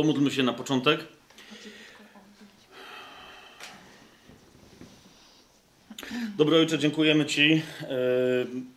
Pomódlmy 0.00 0.30
się 0.30 0.42
na 0.42 0.52
początek. 0.52 1.06
Dobry 6.36 6.56
Ojcze, 6.56 6.78
dziękujemy 6.78 7.26
Ci 7.26 7.62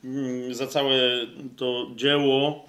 yy, 0.03 0.55
za 0.55 0.67
całe 0.67 0.99
to 1.57 1.91
dzieło 1.95 2.65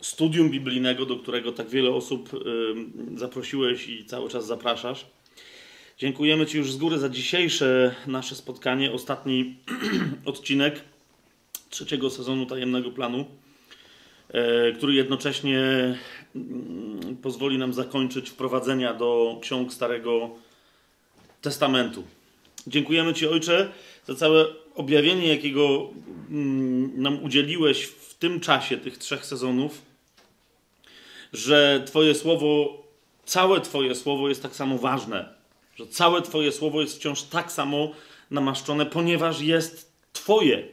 studium 0.00 0.50
biblijnego, 0.50 1.06
do 1.06 1.16
którego 1.16 1.52
tak 1.52 1.68
wiele 1.68 1.90
osób 1.90 2.32
yy, 2.32 3.18
zaprosiłeś 3.18 3.88
i 3.88 4.04
cały 4.04 4.30
czas 4.30 4.46
zapraszasz. 4.46 5.06
Dziękujemy 5.98 6.46
Ci 6.46 6.58
już 6.58 6.72
z 6.72 6.76
góry 6.76 6.98
za 6.98 7.08
dzisiejsze 7.08 7.94
nasze 8.06 8.34
spotkanie, 8.34 8.92
ostatni 8.92 9.56
odcinek 10.24 10.80
trzeciego 11.70 12.10
sezonu 12.10 12.46
Tajemnego 12.46 12.90
Planu, 12.90 13.24
yy, 14.34 14.72
który 14.76 14.94
jednocześnie 14.94 15.60
mm, 15.60 15.98
pozwoli 17.22 17.58
nam 17.58 17.72
zakończyć 17.72 18.30
wprowadzenia 18.30 18.94
do 18.94 19.38
ksiąg 19.42 19.72
Starego 19.72 20.30
Testamentu. 21.40 22.04
Dziękujemy 22.66 23.14
Ci, 23.14 23.26
Ojcze, 23.26 23.72
za 24.06 24.14
całe 24.14 24.46
objawienie, 24.74 25.28
jakiego 25.28 25.90
mm, 26.30 27.02
nam 27.02 27.24
udzieliłeś 27.24 27.84
w 27.84 28.14
tym 28.14 28.40
czasie 28.40 28.76
tych 28.76 28.98
trzech 28.98 29.26
sezonów, 29.26 29.82
że 31.32 31.84
Twoje 31.86 32.14
słowo, 32.14 32.82
całe 33.24 33.60
Twoje 33.60 33.94
słowo 33.94 34.28
jest 34.28 34.42
tak 34.42 34.56
samo 34.56 34.78
ważne, 34.78 35.34
że 35.76 35.86
całe 35.86 36.22
Twoje 36.22 36.52
słowo 36.52 36.80
jest 36.80 36.96
wciąż 36.96 37.22
tak 37.22 37.52
samo 37.52 37.90
namaszczone, 38.30 38.86
ponieważ 38.86 39.40
jest 39.40 39.92
Twoje. 40.12 40.68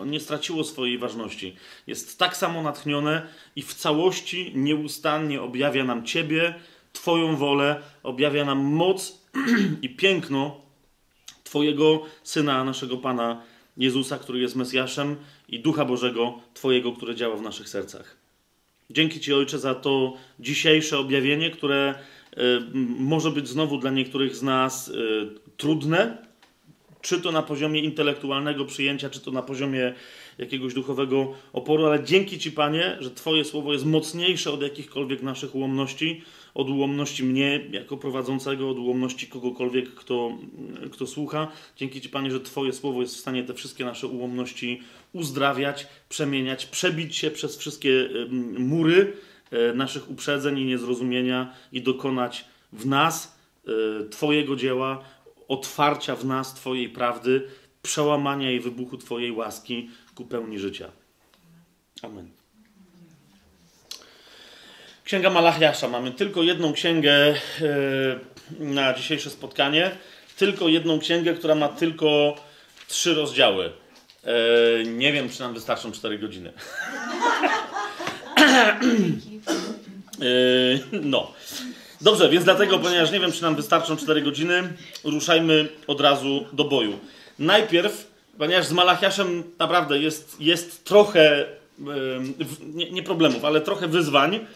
On 0.00 0.10
nie 0.10 0.20
straciło 0.20 0.64
swojej 0.64 0.98
ważności. 0.98 1.56
Jest 1.86 2.18
tak 2.18 2.36
samo 2.36 2.62
natchnione 2.62 3.26
i 3.56 3.62
w 3.62 3.74
całości 3.74 4.52
nieustannie 4.54 5.42
objawia 5.42 5.84
nam 5.84 6.04
Ciebie, 6.04 6.54
Twoją 6.92 7.36
wolę, 7.36 7.82
objawia 8.02 8.44
nam 8.44 8.58
moc 8.58 9.22
i 9.82 9.88
piękno 9.88 10.60
Twojego 11.44 12.02
Syna, 12.22 12.64
naszego 12.64 12.96
Pana 12.96 13.42
Jezusa, 13.76 14.18
który 14.18 14.40
jest 14.40 14.56
Mesjaszem 14.56 15.16
i 15.48 15.60
Ducha 15.60 15.84
Bożego 15.84 16.40
Twojego, 16.54 16.92
które 16.92 17.14
działa 17.14 17.36
w 17.36 17.42
naszych 17.42 17.68
sercach. 17.68 18.16
Dzięki 18.90 19.20
Ci, 19.20 19.32
Ojcze, 19.32 19.58
za 19.58 19.74
to 19.74 20.16
dzisiejsze 20.40 20.98
objawienie, 20.98 21.50
które 21.50 21.94
y, 22.32 22.38
może 22.98 23.30
być 23.30 23.48
znowu 23.48 23.78
dla 23.78 23.90
niektórych 23.90 24.36
z 24.36 24.42
nas 24.42 24.88
y, 24.88 25.28
trudne, 25.56 26.21
czy 27.02 27.20
to 27.20 27.32
na 27.32 27.42
poziomie 27.42 27.80
intelektualnego 27.80 28.64
przyjęcia, 28.64 29.10
czy 29.10 29.20
to 29.20 29.30
na 29.30 29.42
poziomie 29.42 29.94
jakiegoś 30.38 30.74
duchowego 30.74 31.34
oporu, 31.52 31.86
ale 31.86 32.04
dzięki 32.04 32.38
Ci, 32.38 32.52
Panie, 32.52 32.96
że 33.00 33.10
Twoje 33.10 33.44
słowo 33.44 33.72
jest 33.72 33.84
mocniejsze 33.84 34.50
od 34.52 34.62
jakichkolwiek 34.62 35.22
naszych 35.22 35.54
ułomności, 35.54 36.22
od 36.54 36.70
ułomności 36.70 37.24
mnie 37.24 37.60
jako 37.70 37.96
prowadzącego, 37.96 38.70
od 38.70 38.78
ułomności 38.78 39.26
kogokolwiek, 39.26 39.94
kto, 39.94 40.38
kto 40.92 41.06
słucha. 41.06 41.48
Dzięki 41.76 42.00
Ci, 42.00 42.08
Panie, 42.08 42.30
że 42.30 42.40
Twoje 42.40 42.72
słowo 42.72 43.00
jest 43.00 43.16
w 43.16 43.20
stanie 43.20 43.44
te 43.44 43.54
wszystkie 43.54 43.84
nasze 43.84 44.06
ułomności 44.06 44.82
uzdrawiać, 45.12 45.86
przemieniać, 46.08 46.66
przebić 46.66 47.16
się 47.16 47.30
przez 47.30 47.56
wszystkie 47.56 48.08
mury 48.58 49.12
e, 49.50 49.72
naszych 49.72 50.10
uprzedzeń 50.10 50.58
i 50.58 50.64
niezrozumienia 50.64 51.54
i 51.72 51.82
dokonać 51.82 52.44
w 52.72 52.86
nas 52.86 53.38
e, 53.66 53.70
Twojego 54.08 54.56
dzieła, 54.56 55.04
otwarcia 55.52 56.16
w 56.16 56.24
nas 56.24 56.54
Twojej 56.54 56.88
prawdy, 56.88 57.48
przełamania 57.82 58.50
i 58.50 58.60
wybuchu 58.60 58.98
Twojej 58.98 59.32
łaski 59.32 59.90
ku 60.14 60.24
pełni 60.24 60.58
życia. 60.58 60.88
Amen. 62.02 62.30
Księga 65.04 65.30
Malachiasza. 65.30 65.88
Mamy 65.88 66.10
tylko 66.10 66.42
jedną 66.42 66.72
księgę 66.72 67.12
e, 67.12 67.34
na 68.58 68.94
dzisiejsze 68.94 69.30
spotkanie. 69.30 69.90
Tylko 70.36 70.68
jedną 70.68 70.98
księgę, 70.98 71.34
która 71.34 71.54
ma 71.54 71.68
tylko 71.68 72.36
trzy 72.88 73.14
rozdziały. 73.14 73.72
E, 74.24 74.34
nie 74.84 75.12
wiem, 75.12 75.28
czy 75.28 75.40
nam 75.40 75.54
wystarczą 75.54 75.92
cztery 75.92 76.18
godziny. 76.18 76.52
E, 80.20 80.98
no. 81.02 81.32
Dobrze, 82.02 82.28
więc 82.28 82.44
dlatego, 82.44 82.78
ponieważ 82.78 83.12
nie 83.12 83.20
wiem, 83.20 83.32
czy 83.32 83.42
nam 83.42 83.56
wystarczą 83.56 83.96
cztery 83.96 84.22
godziny, 84.22 84.72
ruszajmy 85.04 85.68
od 85.86 86.00
razu 86.00 86.46
do 86.52 86.64
boju. 86.64 86.98
Najpierw, 87.38 88.10
ponieważ 88.38 88.66
z 88.66 88.72
Malachiaszem 88.72 89.42
naprawdę 89.58 89.98
jest, 89.98 90.36
jest 90.40 90.84
trochę, 90.84 91.46
nie, 92.74 92.90
nie 92.90 93.02
problemów, 93.02 93.44
ale 93.44 93.60
trochę 93.60 93.88
wyzwań, 93.88 94.46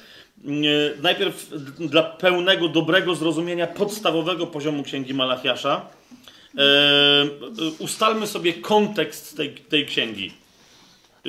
najpierw 1.03 1.49
dla 1.79 2.03
pełnego, 2.03 2.69
dobrego 2.69 3.15
zrozumienia 3.15 3.67
podstawowego 3.67 4.47
poziomu 4.47 4.83
Księgi 4.83 5.15
Malachiasza 5.15 5.87
ustalmy 7.79 8.27
sobie 8.27 8.53
kontekst 8.53 9.37
tej, 9.37 9.55
tej 9.55 9.87
księgi. 9.87 10.33
E, 11.27 11.29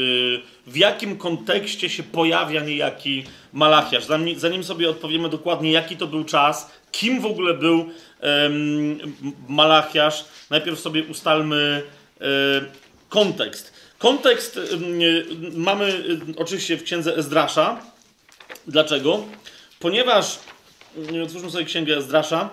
w 0.68 0.78
jakim 0.78 1.18
kontekście 1.18 1.90
się 1.90 2.04
pojawia 2.04 2.64
niejaki 2.64 3.24
Malachiasz? 3.54 4.06
Zanim, 4.06 4.40
zanim 4.40 4.64
sobie 4.64 4.90
odpowiemy 4.90 5.30
dokładnie, 5.30 5.72
jaki 5.72 5.98
to 5.98 6.08
był 6.08 6.24
czas, 6.24 6.72
kim 6.92 7.22
w 7.22 7.26
ogóle 7.26 7.54
był 7.54 7.90
Malachiasz, 9.48 10.26
najpierw 10.50 10.80
sobie 10.80 11.04
ustalmy 11.04 11.84
e, 12.22 12.26
kontekst. 13.10 13.74
Kontekst 13.98 14.60
mamy 15.54 16.04
oczywiście 16.38 16.78
w 16.78 16.84
księdze 16.84 17.16
Ezdrasza, 17.16 17.82
Dlaczego? 18.68 19.26
Ponieważ, 19.80 20.40
otwórzmy 21.24 21.52
sobie 21.52 21.66
księgę 21.66 22.02
Zdrasza, 22.02 22.50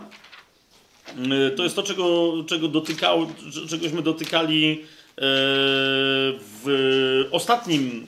mm, 1.17 1.57
to 1.57 1.63
jest 1.63 1.77
to, 1.77 1.83
czego, 1.83 2.33
czego 2.49 2.69
dotykało, 2.69 3.27
czegośmy 3.69 4.03
dotykali 4.03 4.85
w 5.17 7.29
ostatnim, 7.33 8.07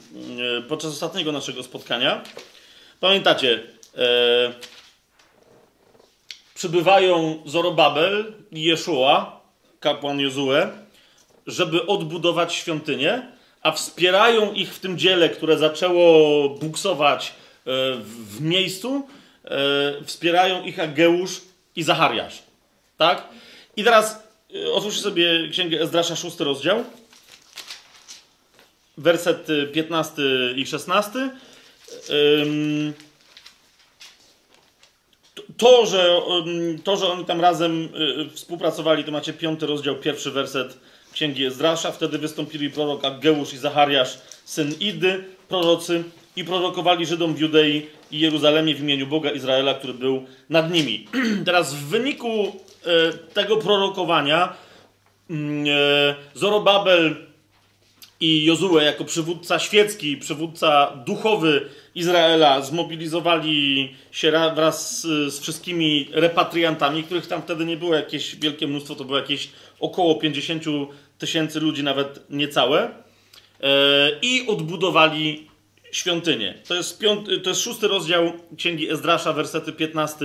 e, 0.59 0.63
podczas 0.63 0.93
ostatniego 0.93 1.33
naszego 1.33 1.63
spotkania. 1.63 2.23
Pamiętacie, 3.01 3.63
e, 3.99 4.53
przybywają 6.55 7.43
Zorobabel 7.47 8.33
i 8.53 8.63
Jeszua, 8.63 9.41
kapłan 9.81 10.21
Jozue, 10.21 10.69
żeby 11.47 11.87
odbudować 11.87 12.55
świątynię, 12.55 13.23
a 13.63 13.73
wspierają 13.73 14.53
ich 14.53 14.75
w 14.75 14.81
tym 14.81 14.99
dziele, 14.99 15.29
które 15.29 15.59
zaczęło 15.59 16.49
buksować 16.49 17.33
E, 17.67 17.95
w 17.99 18.41
miejscu 18.41 19.09
e, 19.45 19.59
wspierają 20.05 20.63
ich 20.63 20.81
Ageusz 20.81 21.41
i 21.77 21.83
Zachariasz. 21.83 22.43
Tak? 22.97 23.23
I 23.77 23.85
teraz 23.85 24.15
e, 24.15 24.19
otwórzcie 24.73 25.03
sobie 25.03 25.49
Księgę 25.51 25.81
Ezdrasza, 25.81 26.17
szósty 26.17 26.45
rozdział, 26.45 26.85
werset 28.99 29.47
15 29.73 30.23
i 30.57 30.67
16. 30.67 31.31
To 35.57 35.87
że, 35.87 36.21
to, 36.85 36.97
że 36.97 37.07
oni 37.07 37.25
tam 37.25 37.41
razem 37.41 37.89
współpracowali, 38.35 39.05
to 39.05 39.13
macie 39.13 39.33
piąty 39.33 39.67
rozdział, 39.67 39.97
pierwszy 39.97 40.31
werset 40.31 40.79
Księgi 41.13 41.45
Ezdrasza. 41.45 41.93
Wtedy 41.93 42.19
wystąpili 42.19 42.71
prorok 42.71 43.05
Ageusz 43.05 43.53
i 43.53 43.59
Zachariasz, 43.59 44.19
syn 44.45 44.75
Idy, 44.81 45.25
prorocy 45.49 46.05
i 46.37 46.45
prorokowali 46.45 47.07
Żydom 47.07 47.35
w 47.35 47.41
Judei 47.41 47.87
i 48.11 48.21
Jeruzalemie 48.21 48.75
w 48.75 48.81
imieniu 48.81 49.07
Boga 49.07 49.31
Izraela, 49.31 49.75
który 49.75 49.95
był 49.95 50.25
nad 50.51 50.73
nimi. 50.73 51.09
Teraz 51.47 51.75
w 51.75 51.85
wyniku 51.85 52.61
tego 53.33 53.57
prorokowania 53.57 54.53
mm, 55.31 55.67
e, 55.69 56.15
Zorobabel 56.35 57.27
i 58.21 58.45
Jozue 58.45 58.79
jako 58.83 59.05
przywódca 59.05 59.59
świecki, 59.59 60.17
przywódca 60.17 60.93
duchowy 61.07 61.69
Izraela 61.95 62.61
zmobilizowali 62.61 63.95
się 64.11 64.31
wraz 64.31 65.01
z, 65.01 65.35
z 65.35 65.41
wszystkimi 65.41 66.09
repatriantami, 66.13 67.03
których 67.03 67.27
tam 67.27 67.43
wtedy 67.43 67.65
nie 67.65 67.77
było 67.77 67.95
jakieś 67.95 68.37
wielkie 68.37 68.67
mnóstwo, 68.67 68.95
to 68.95 69.05
było 69.05 69.19
jakieś 69.19 69.49
około 69.81 70.15
50 70.15 70.65
tysięcy 71.19 71.61
ludzi, 71.61 71.83
nawet 71.83 72.31
niecałe, 72.31 72.91
e, 73.61 74.11
i 74.23 74.47
odbudowali 74.47 75.47
świątynię. 75.93 76.55
To 76.69 76.75
jest, 76.75 76.99
piąty, 76.99 77.41
to 77.41 77.51
jest 77.51 77.63
szósty 77.63 77.89
rozdział 77.89 78.33
Księgi 78.57 78.91
Ezdrasza, 78.91 79.33
wersety 79.33 79.73
15 79.73 80.25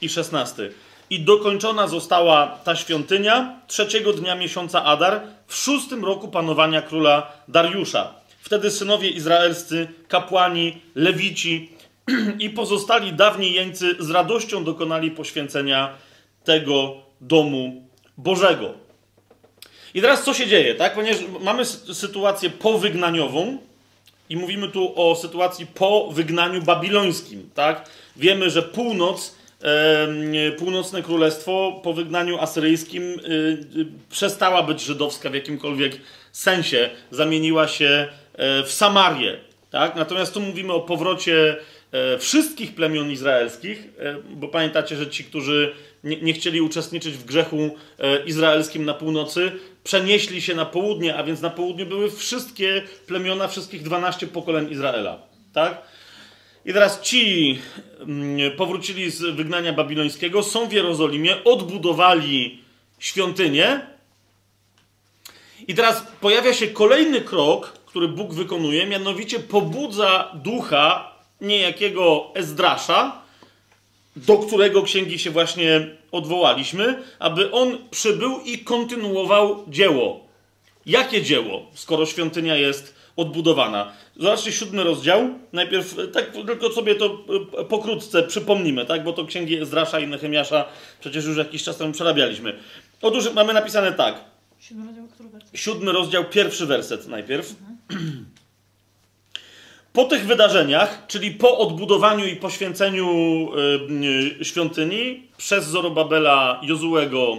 i 0.00 0.08
16. 0.08 0.70
I 1.10 1.20
dokończona 1.20 1.86
została 1.86 2.58
ta 2.64 2.76
świątynia 2.76 3.60
trzeciego 3.66 4.12
dnia 4.12 4.34
miesiąca 4.34 4.84
Adar 4.84 5.20
w 5.46 5.54
szóstym 5.54 6.04
roku 6.04 6.28
panowania 6.28 6.82
króla 6.82 7.32
Dariusza. 7.48 8.14
Wtedy 8.40 8.70
synowie 8.70 9.10
izraelscy, 9.10 9.88
kapłani, 10.08 10.80
lewici 10.94 11.70
i 12.38 12.50
pozostali 12.50 13.12
dawni 13.12 13.52
jeńcy 13.52 13.96
z 13.98 14.10
radością 14.10 14.64
dokonali 14.64 15.10
poświęcenia 15.10 15.94
tego 16.44 16.96
domu 17.20 17.82
Bożego. 18.18 18.74
I 19.94 20.00
teraz 20.00 20.24
co 20.24 20.34
się 20.34 20.46
dzieje, 20.46 20.74
tak? 20.74 20.94
Ponieważ 20.94 21.22
mamy 21.40 21.64
sytuację 21.64 22.50
powygnaniową, 22.50 23.58
I 24.28 24.36
mówimy 24.36 24.68
tu 24.68 24.92
o 24.96 25.14
sytuacji 25.14 25.66
po 25.66 26.10
wygnaniu 26.12 26.62
babilońskim, 26.62 27.50
tak? 27.54 27.90
Wiemy, 28.16 28.50
że 28.50 28.62
północ, 28.62 29.34
północne 30.58 31.02
królestwo 31.02 31.80
po 31.84 31.92
wygnaniu 31.92 32.38
asyryjskim 32.38 33.02
e, 33.02 33.18
przestała 34.10 34.62
być 34.62 34.80
żydowska 34.80 35.30
w 35.30 35.34
jakimkolwiek 35.34 36.00
sensie, 36.32 36.90
zamieniła 37.10 37.68
się 37.68 38.08
w 38.64 38.72
Samarię, 38.72 39.36
tak? 39.70 39.96
Natomiast 39.96 40.34
tu 40.34 40.40
mówimy 40.40 40.72
o 40.72 40.80
powrocie 40.80 41.56
wszystkich 42.18 42.74
plemion 42.74 43.10
izraelskich, 43.10 43.88
bo 44.30 44.48
pamiętacie, 44.48 44.96
że 44.96 45.10
ci, 45.10 45.24
którzy 45.24 45.74
nie, 46.04 46.32
chcieli 46.32 46.60
uczestniczyć 46.60 47.14
w 47.14 47.24
grzechu 47.24 47.76
izraelskim 48.26 48.84
na 48.84 48.94
północy, 48.94 49.52
przenieśli 49.84 50.42
się 50.42 50.54
na 50.54 50.64
południe, 50.64 51.16
a 51.16 51.24
więc 51.24 51.40
na 51.40 51.50
południu 51.50 51.86
były 51.86 52.10
wszystkie 52.10 52.82
plemiona, 53.06 53.48
wszystkich 53.48 53.82
12 53.82 54.26
pokoleń 54.26 54.70
Izraela. 54.70 55.22
Tak? 55.52 55.82
I 56.66 56.72
teraz 56.72 57.00
ci 57.00 57.58
mm, 58.00 58.56
powrócili 58.56 59.10
z 59.10 59.36
wygnania 59.36 59.72
babilońskiego, 59.72 60.42
są 60.42 60.68
w 60.68 60.72
Jerozolimie, 60.72 61.44
odbudowali 61.44 62.58
świątynię. 62.98 63.80
I 65.68 65.74
teraz 65.74 66.06
pojawia 66.20 66.54
się 66.54 66.66
kolejny 66.66 67.20
krok, 67.20 67.72
który 67.86 68.08
Bóg 68.08 68.34
wykonuje, 68.34 68.86
mianowicie 68.86 69.40
pobudza 69.40 70.32
ducha 70.34 71.12
niejakiego 71.40 72.30
Ezdrasza, 72.34 73.22
do 74.16 74.38
którego 74.38 74.82
księgi 74.82 75.18
się 75.18 75.30
właśnie 75.30 75.86
odwołaliśmy, 76.12 77.02
aby 77.18 77.52
on 77.52 77.78
przybył 77.90 78.40
i 78.40 78.58
kontynuował 78.58 79.64
dzieło. 79.68 80.26
Jakie 80.86 81.22
dzieło, 81.22 81.66
skoro 81.74 82.06
świątynia 82.06 82.56
jest 82.56 82.95
odbudowana? 83.16 83.92
Zobaczcie 84.16 84.52
siódmy 84.52 84.84
rozdział. 84.84 85.28
Najpierw 85.52 85.96
tak 86.12 86.32
tylko 86.32 86.70
sobie 86.70 86.94
to 86.94 87.24
e, 87.58 87.64
pokrótce 87.64 88.22
przypomnimy, 88.22 88.86
tak? 88.86 89.04
bo 89.04 89.12
to 89.12 89.24
księgi 89.24 89.58
Ezdrasza 89.58 90.00
i 90.00 90.06
Nehemiasza 90.06 90.64
przecież 91.00 91.24
już 91.24 91.36
jakiś 91.36 91.62
czas 91.62 91.76
temu 91.76 91.92
przerabialiśmy. 91.92 92.58
Otóż 93.02 93.32
mamy 93.32 93.52
napisane 93.52 93.92
tak. 93.92 94.24
Siódmy 94.60 94.86
rozdział, 94.86 95.06
Siódmy 95.54 95.92
rozdział, 95.92 96.24
pierwszy 96.24 96.66
werset 96.66 97.08
najpierw. 97.08 97.54
Mhm. 97.90 98.26
Po 99.96 100.04
tych 100.04 100.26
wydarzeniach, 100.26 101.06
czyli 101.06 101.30
po 101.30 101.58
odbudowaniu 101.58 102.26
i 102.26 102.36
poświęceniu 102.36 103.08
y, 104.40 104.44
świątyni 104.44 105.22
przez 105.36 105.66
Zorobabela, 105.66 106.60
Jozułego, 106.62 107.38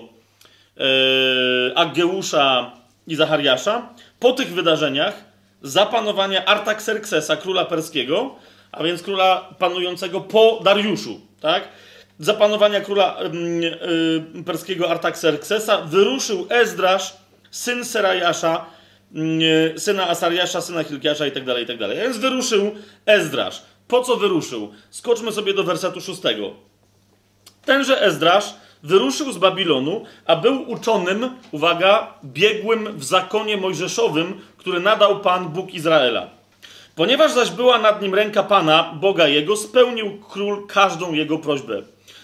y, 0.78 1.76
Aggeusza 1.76 2.72
i 3.08 3.16
Zachariasza, 3.16 3.90
po 4.20 4.32
tych 4.32 4.48
wydarzeniach 4.48 5.27
zapanowania 5.62 6.46
Artaxerxesa, 6.46 7.38
króla 7.38 7.66
perskiego, 7.66 8.36
a 8.72 8.84
więc 8.84 9.04
króla 9.04 9.50
panującego 9.60 10.22
po 10.22 10.60
Dariuszu, 10.64 11.22
tak? 11.42 11.68
Zapanowania 12.20 12.82
króla 12.82 13.20
y, 14.40 14.44
perskiego 14.44 14.90
Artaxerxesa 14.90 15.82
wyruszył 15.82 16.48
Ezdrasz, 16.50 17.18
syn 17.52 17.86
Serajasza, 17.86 18.66
Mm, 19.12 19.80
syna 19.80 20.10
Asariasza, 20.10 20.62
syna 20.62 20.84
Hilkiasza 20.84 21.28
i 21.28 21.32
tak 21.32 21.46
dalej, 21.46 21.64
i 21.64 21.68
tak 21.68 21.78
dalej. 21.78 21.98
Więc 21.98 22.18
wyruszył 22.18 22.72
Ezdrasz. 23.06 23.62
Po 23.88 24.04
co 24.04 24.16
wyruszył? 24.16 24.74
Skoczmy 24.90 25.32
sobie 25.32 25.54
do 25.54 25.64
wersetu 25.64 26.02
szóstego. 26.02 26.54
Tenże 27.66 28.02
Ezdrasz 28.02 28.54
wyruszył 28.84 29.32
z 29.32 29.38
Babilonu, 29.38 30.06
a 30.26 30.36
był 30.36 30.72
uczonym, 30.72 31.30
uwaga, 31.52 32.14
biegłym 32.24 32.98
w 32.98 33.04
zakonie 33.04 33.58
mojżeszowym, 33.58 34.42
który 34.58 34.80
nadał 34.80 35.20
Pan 35.20 35.50
Bóg 35.50 35.74
Izraela. 35.74 36.30
Ponieważ 36.96 37.32
zaś 37.32 37.50
była 37.50 37.78
nad 37.78 38.02
nim 38.02 38.16
ręka 38.16 38.44
Pana, 38.44 38.94
Boga 39.02 39.28
jego, 39.28 39.58
spełnił 39.58 40.18
król 40.30 40.68
każdą 40.68 41.14
jego 41.14 41.38
prośbę. 41.38 41.82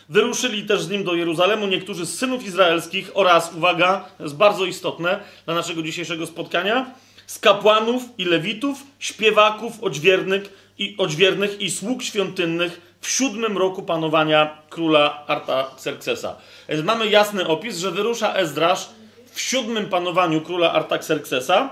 Wyruszyli 0.09 0.63
też 0.63 0.81
z 0.81 0.89
nim 0.89 1.03
do 1.03 1.15
Jeruzalemu 1.15 1.67
niektórzy 1.67 2.05
z 2.05 2.19
synów 2.19 2.45
izraelskich 2.45 3.11
oraz, 3.13 3.53
uwaga, 3.55 4.05
jest 4.19 4.35
bardzo 4.35 4.65
istotne 4.65 5.19
dla 5.45 5.53
naszego 5.53 5.83
dzisiejszego 5.83 6.25
spotkania, 6.25 6.85
z 7.27 7.39
kapłanów 7.39 8.03
i 8.17 8.25
lewitów, 8.25 8.83
śpiewaków, 8.99 9.73
odźwiernych 9.83 10.73
i, 10.77 10.95
odźwiernych 10.97 11.61
i 11.61 11.71
sług 11.71 12.03
świątynnych 12.03 12.92
w 13.03 13.09
siódmym 13.09 13.57
roku 13.57 13.83
panowania 13.83 14.57
króla 14.69 15.23
Artaxerxesa. 15.27 16.35
Mamy 16.83 17.07
jasny 17.07 17.47
opis, 17.47 17.77
że 17.77 17.91
wyrusza 17.91 18.33
Ezdrasz 18.33 18.89
w 19.31 19.41
siódmym 19.41 19.85
panowaniu 19.85 20.41
króla 20.41 20.73
Artaxerxesa. 20.73 21.69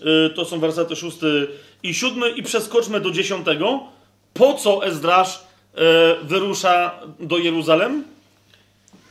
Yy, 0.00 0.30
to 0.36 0.44
są 0.44 0.60
wersety 0.60 0.96
szósty 0.96 1.48
i 1.82 1.94
siódmy 1.94 2.30
i 2.30 2.42
przeskoczmy 2.42 3.00
do 3.00 3.10
dziesiątego. 3.10 3.80
Po 4.34 4.54
co 4.54 4.86
Ezdrasz 4.86 5.48
E, 5.78 6.16
wyrusza 6.22 7.00
do 7.20 7.38
Jeruzalem. 7.38 8.04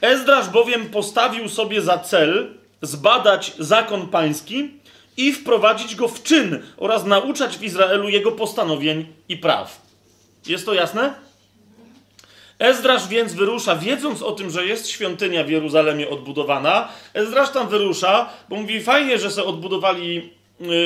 Ezdrasz 0.01 0.49
bowiem 0.49 0.85
postawił 0.85 1.49
sobie 1.49 1.81
za 1.81 1.97
cel 1.97 2.47
zbadać 2.81 3.53
zakon 3.59 4.07
pański 4.07 4.71
i 5.17 5.33
wprowadzić 5.33 5.95
go 5.95 6.07
w 6.07 6.23
czyn 6.23 6.63
oraz 6.77 7.05
nauczać 7.05 7.57
w 7.57 7.63
Izraelu 7.63 8.09
jego 8.09 8.31
postanowień 8.31 9.05
i 9.29 9.37
praw. 9.37 9.81
Jest 10.47 10.65
to 10.65 10.73
jasne? 10.73 11.13
Ezdrasz 12.59 13.07
więc 13.07 13.33
wyrusza, 13.33 13.75
wiedząc 13.75 14.21
o 14.21 14.31
tym, 14.31 14.49
że 14.49 14.65
jest 14.65 14.89
świątynia 14.89 15.43
w 15.43 15.49
Jeruzalemie 15.49 16.09
odbudowana. 16.09 16.87
Ezdrasz 17.13 17.49
tam 17.49 17.67
wyrusza, 17.67 18.29
bo 18.49 18.55
mówi: 18.55 18.81
Fajnie, 18.81 19.17
że 19.17 19.31
sobie 19.31 19.47
odbudowali 19.47 20.33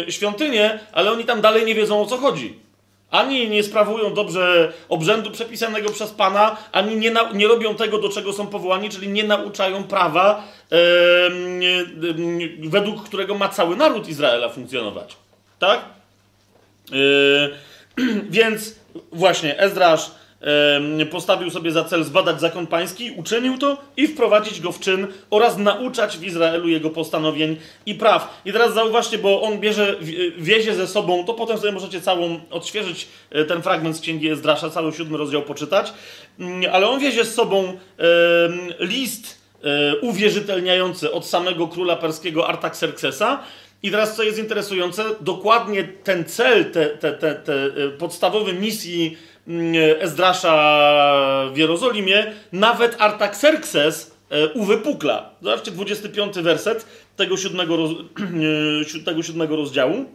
y, 0.08 0.12
świątynię, 0.12 0.80
ale 0.92 1.12
oni 1.12 1.26
tam 1.26 1.42
dalej 1.42 1.66
nie 1.66 1.76
wiedzą 1.76 2.02
o 2.02 2.06
co 2.06 2.18
chodzi. 2.18 2.60
Ani 3.12 3.50
nie 3.50 3.64
sprawują 3.64 4.14
dobrze 4.14 4.74
obrzędu 4.90 5.32
przepisanego 5.32 5.90
przez 5.90 6.12
Pana, 6.12 6.58
ani 6.72 6.96
nie, 6.96 7.12
na, 7.12 7.32
nie 7.32 7.48
robią 7.48 7.76
tego, 7.76 7.98
do 7.98 8.10
czego 8.10 8.34
są 8.34 8.48
powołani, 8.48 8.90
czyli 8.90 9.08
nie 9.08 9.24
nauczają 9.24 9.84
prawa, 9.84 10.44
według 12.64 13.04
którego 13.04 13.36
ma 13.36 13.50
cały 13.50 13.76
naród 13.76 14.10
Izraela 14.10 14.50
funkcjonować. 14.50 15.18
Tak? 15.60 15.80
E, 16.92 18.04
więc 18.38 18.76
właśnie 19.12 19.60
Ezdrasz 19.60 20.12
postawił 21.12 21.50
sobie 21.50 21.72
za 21.72 21.84
cel 21.84 22.04
zbadać 22.04 22.40
zakon 22.40 22.68
pański, 22.68 23.12
uczynił 23.12 23.58
to 23.58 23.78
i 23.98 24.08
wprowadzić 24.08 24.62
go 24.62 24.72
w 24.72 24.80
czyn 24.80 25.08
oraz 25.30 25.58
nauczać 25.58 26.18
w 26.18 26.24
Izraelu 26.24 26.68
jego 26.68 26.90
postanowień 26.90 27.58
i 27.86 27.96
praw. 27.96 28.42
I 28.46 28.52
teraz 28.52 28.74
zauważcie, 28.74 29.18
bo 29.18 29.42
on 29.42 29.60
bierze, 29.60 29.96
wiezie 30.38 30.76
ze 30.76 30.88
sobą, 30.88 31.26
to 31.26 31.34
potem 31.34 31.58
sobie 31.58 31.72
możecie 31.72 32.02
całą 32.02 32.40
odświeżyć 32.52 33.08
e, 33.30 33.46
ten 33.46 33.62
fragment 33.62 33.98
z 33.98 34.02
Księgi 34.02 34.30
Ezdrasza, 34.30 34.70
cały 34.70 34.94
siódmy 34.94 35.18
rozdział 35.18 35.42
poczytać, 35.42 35.94
mm, 36.40 36.72
ale 36.74 36.90
on 36.90 37.00
wiezie 37.00 37.26
z 37.26 37.34
sobą 37.34 37.78
list 38.80 39.42
e, 39.64 39.96
uwierzytelniający 39.96 41.12
od 41.12 41.26
samego 41.26 41.68
króla 41.68 41.96
perskiego 41.96 42.48
Artaxerxesa, 42.48 43.44
i 43.84 43.92
teraz, 43.92 44.16
co 44.16 44.24
jest 44.24 44.40
interesujące, 44.40 45.04
dokładnie 45.22 45.84
ten 45.84 46.26
cel, 46.26 46.72
te, 46.72 46.86
te, 46.86 47.12
te, 47.14 47.36
te 47.36 47.54
e, 47.54 47.90
podstawowe 47.90 48.54
misji 48.54 49.18
Ezdrasza 50.00 50.54
w 51.54 51.58
Jerozolimie, 51.58 52.34
nawet 52.52 52.96
Artaxerxes 53.00 54.12
e, 54.30 54.48
uwypukla. 54.48 55.30
Zobaczcie 55.42 55.72
25 55.72 56.36
werset 56.36 56.86
tego 57.16 57.38
siódmego, 57.38 57.78
roz... 57.78 57.92
tego 59.06 59.24
siódmego 59.24 59.56
rozdziału. 59.56 60.06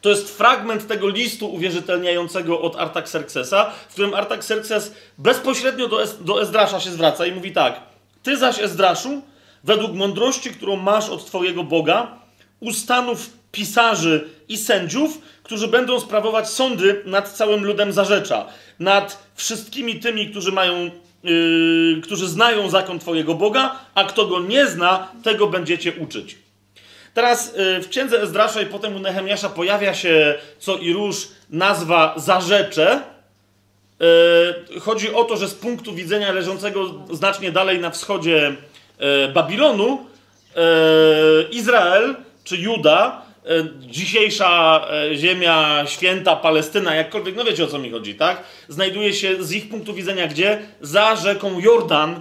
To 0.00 0.08
jest 0.10 0.36
fragment 0.36 0.86
tego 0.86 1.08
listu 1.08 1.54
uwierzytelniającego 1.54 2.60
od 2.60 2.76
Artaxerxesa, 2.76 3.70
w 3.88 3.92
którym 3.92 4.14
Artaxerxes 4.14 4.94
bezpośrednio 5.18 5.88
do, 5.88 6.06
do 6.20 6.42
Ezdrasza 6.42 6.80
się 6.80 6.90
zwraca 6.90 7.26
i 7.26 7.32
mówi 7.32 7.52
tak. 7.52 7.80
Ty 8.22 8.36
zaś, 8.36 8.58
Ezdraszu, 8.58 9.22
według 9.64 9.92
mądrości, 9.92 10.50
którą 10.50 10.76
masz 10.76 11.08
od 11.08 11.26
Twojego 11.26 11.64
Boga, 11.64 12.18
ustanów 12.60 13.30
pisarzy 13.52 14.28
i 14.48 14.56
sędziów, 14.56 15.20
którzy 15.42 15.68
będą 15.68 16.00
sprawować 16.00 16.48
sądy 16.48 17.02
nad 17.04 17.32
całym 17.32 17.64
ludem 17.64 17.92
zarzecza, 17.92 18.46
nad 18.78 19.28
wszystkimi 19.34 20.00
tymi, 20.00 20.30
którzy 20.30 20.52
mają, 20.52 20.90
yy, 21.24 22.00
którzy 22.02 22.28
znają 22.28 22.70
zakon 22.70 22.98
Twojego 22.98 23.34
Boga, 23.34 23.78
a 23.94 24.04
kto 24.04 24.26
go 24.26 24.40
nie 24.40 24.66
zna, 24.66 25.08
tego 25.22 25.46
będziecie 25.46 25.92
uczyć. 25.92 26.36
Teraz 27.14 27.56
yy, 27.56 27.82
w 27.82 27.88
księdze 27.88 28.22
Ezdrasza 28.22 28.60
i 28.62 28.66
potem 28.66 28.96
u 28.96 28.98
Nehemiasza 28.98 29.48
pojawia 29.48 29.94
się 29.94 30.34
co 30.58 30.76
i 30.76 30.92
róż 30.92 31.28
nazwa 31.50 32.14
zarzecze. 32.16 33.02
Yy, 34.70 34.80
chodzi 34.80 35.14
o 35.14 35.24
to, 35.24 35.36
że 35.36 35.48
z 35.48 35.54
punktu 35.54 35.94
widzenia 35.94 36.32
leżącego 36.32 36.94
znacznie 37.10 37.52
dalej 37.52 37.78
na 37.78 37.90
wschodzie 37.90 38.56
yy, 39.00 39.28
Babilonu, 39.28 40.06
Izrael 41.50 42.16
czy 42.44 42.56
Juda 42.56 43.27
dzisiejsza 43.80 44.80
e, 44.90 45.16
ziemia 45.16 45.84
święta, 45.86 46.36
Palestyna, 46.36 46.94
jakkolwiek, 46.94 47.36
no 47.36 47.44
wiecie 47.44 47.64
o 47.64 47.66
co 47.66 47.78
mi 47.78 47.90
chodzi, 47.90 48.14
tak? 48.14 48.42
Znajduje 48.68 49.12
się 49.14 49.44
z 49.44 49.52
ich 49.52 49.68
punktu 49.68 49.94
widzenia 49.94 50.26
gdzie? 50.26 50.58
Za 50.80 51.16
rzeką 51.16 51.60
Jordan, 51.60 52.20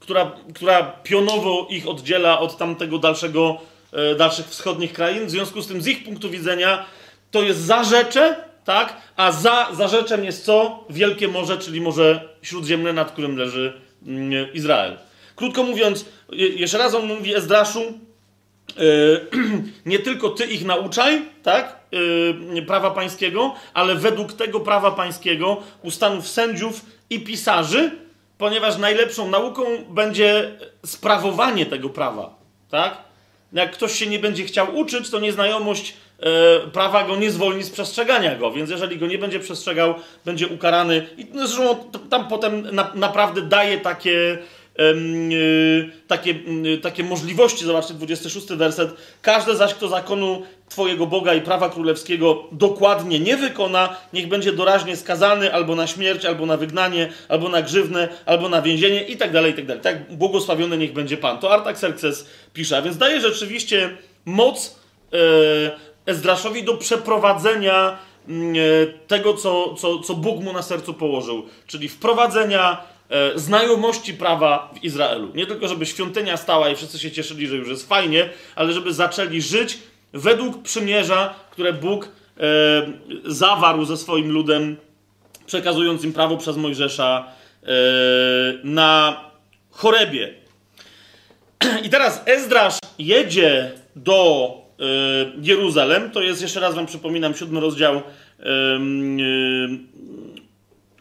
która, 0.00 0.32
która 0.54 0.82
pionowo 0.82 1.66
ich 1.70 1.88
oddziela 1.88 2.40
od 2.40 2.56
tamtego 2.56 2.98
dalszego, 2.98 3.60
e, 3.92 4.14
dalszych 4.14 4.46
wschodnich 4.46 4.92
krain. 4.92 5.26
W 5.26 5.30
związku 5.30 5.62
z 5.62 5.66
tym, 5.66 5.82
z 5.82 5.86
ich 5.86 6.04
punktu 6.04 6.30
widzenia, 6.30 6.86
to 7.30 7.42
jest 7.42 7.60
zarzecze, 7.60 8.36
tak? 8.64 8.96
A 9.16 9.32
za 9.32 9.68
zarzeczem 9.72 10.24
jest 10.24 10.44
co? 10.44 10.84
Wielkie 10.90 11.28
Morze, 11.28 11.58
czyli 11.58 11.80
Morze 11.80 12.28
Śródziemne, 12.42 12.92
nad 12.92 13.12
którym 13.12 13.36
leży 13.36 13.72
mm, 14.06 14.52
Izrael. 14.52 14.96
Krótko 15.36 15.62
mówiąc, 15.62 16.04
jeszcze 16.32 16.78
raz 16.78 16.94
on 16.94 17.06
mówi 17.06 17.34
Ezdraszu, 17.34 18.07
nie 19.86 19.98
tylko 19.98 20.30
ty 20.30 20.44
ich 20.44 20.64
nauczaj, 20.64 21.22
tak? 21.42 21.78
prawa 22.66 22.90
pańskiego, 22.90 23.54
ale 23.74 23.94
według 23.94 24.32
tego 24.32 24.60
prawa 24.60 24.90
pańskiego 24.90 25.56
ustanów 25.82 26.28
sędziów 26.28 26.86
i 27.10 27.20
pisarzy, 27.20 27.90
ponieważ 28.38 28.78
najlepszą 28.78 29.30
nauką 29.30 29.64
będzie 29.90 30.58
sprawowanie 30.86 31.66
tego 31.66 31.88
prawa, 31.88 32.34
tak? 32.70 33.08
Jak 33.52 33.72
ktoś 33.72 33.92
się 33.92 34.06
nie 34.06 34.18
będzie 34.18 34.44
chciał 34.44 34.76
uczyć, 34.76 35.10
to 35.10 35.20
nieznajomość 35.20 35.94
e, 36.20 36.70
prawa 36.70 37.04
go 37.04 37.16
nie 37.16 37.30
zwolni 37.30 37.62
z 37.62 37.70
przestrzegania 37.70 38.36
go, 38.36 38.52
więc 38.52 38.70
jeżeli 38.70 38.98
go 38.98 39.06
nie 39.06 39.18
będzie 39.18 39.40
przestrzegał, 39.40 39.94
będzie 40.24 40.48
ukarany. 40.48 41.06
I 41.16 41.26
zresztą 41.34 41.90
tam 42.10 42.28
potem 42.28 42.74
na, 42.74 42.90
naprawdę 42.94 43.42
daje 43.42 43.78
takie, 43.78 44.38
takie, 46.08 46.34
y, 46.66 46.78
takie 46.78 47.04
możliwości. 47.04 47.64
Zobaczcie, 47.64 47.94
26 47.94 48.46
werset. 48.46 48.90
Każdy 49.22 49.56
zaś, 49.56 49.74
kto 49.74 49.88
zakonu 49.88 50.42
Twojego 50.68 51.06
Boga 51.06 51.34
i 51.34 51.40
prawa 51.40 51.68
królewskiego 51.68 52.44
dokładnie 52.52 53.20
nie 53.20 53.36
wykona, 53.36 53.96
niech 54.12 54.28
będzie 54.28 54.52
doraźnie 54.52 54.96
skazany 54.96 55.54
albo 55.54 55.74
na 55.74 55.86
śmierć, 55.86 56.24
albo 56.24 56.46
na 56.46 56.56
wygnanie, 56.56 57.12
albo 57.28 57.48
na 57.48 57.62
grzywnę, 57.62 58.08
albo 58.26 58.48
na 58.48 58.62
więzienie 58.62 59.02
i 59.02 59.16
tak 59.16 59.32
dalej, 59.32 59.52
i 59.52 59.54
tak 59.54 59.66
dalej. 59.66 59.82
Tak 59.82 60.16
błogosławiony 60.16 60.78
niech 60.78 60.92
będzie 60.92 61.16
Pan. 61.16 61.38
To 61.38 61.52
Artaxerxes 61.52 62.26
pisze. 62.52 62.76
A 62.76 62.82
więc 62.82 62.98
daje 62.98 63.20
rzeczywiście 63.20 63.96
moc 64.24 64.76
e, 65.12 65.16
Ezdraszowi 66.06 66.64
do 66.64 66.76
przeprowadzenia 66.76 67.98
mm, 68.28 68.54
e, 68.56 68.58
tego, 69.06 69.34
co, 69.34 69.74
co, 69.74 69.98
co 69.98 70.14
Bóg 70.14 70.44
mu 70.44 70.52
na 70.52 70.62
sercu 70.62 70.94
położył, 70.94 71.46
czyli 71.66 71.88
wprowadzenia 71.88 72.97
znajomości 73.34 74.14
prawa 74.14 74.74
w 74.74 74.84
Izraelu. 74.84 75.30
Nie 75.34 75.46
tylko, 75.46 75.68
żeby 75.68 75.86
świątynia 75.86 76.36
stała 76.36 76.68
i 76.68 76.76
wszyscy 76.76 76.98
się 76.98 77.10
cieszyli, 77.10 77.46
że 77.46 77.56
już 77.56 77.68
jest 77.68 77.88
fajnie, 77.88 78.28
ale 78.56 78.72
żeby 78.72 78.92
zaczęli 78.92 79.42
żyć 79.42 79.78
według 80.12 80.62
przymierza, 80.62 81.34
które 81.50 81.72
Bóg 81.72 82.04
e, 82.04 82.10
zawarł 83.24 83.84
ze 83.84 83.96
swoim 83.96 84.30
ludem, 84.30 84.76
przekazując 85.46 86.04
im 86.04 86.12
prawo 86.12 86.36
przez 86.36 86.56
Mojżesza 86.56 87.26
e, 87.62 87.66
na 88.64 89.20
chorebie. 89.70 90.34
I 91.84 91.90
teraz 91.90 92.22
Ezdrasz 92.26 92.78
jedzie 92.98 93.72
do 93.96 94.50
e, 94.80 94.84
Jeruzalem. 95.42 96.10
To 96.10 96.22
jest, 96.22 96.42
jeszcze 96.42 96.60
raz 96.60 96.74
wam 96.74 96.86
przypominam, 96.86 97.34
siódmy 97.34 97.60
rozdział, 97.60 97.94
e, 97.94 98.00
e, 98.00 98.02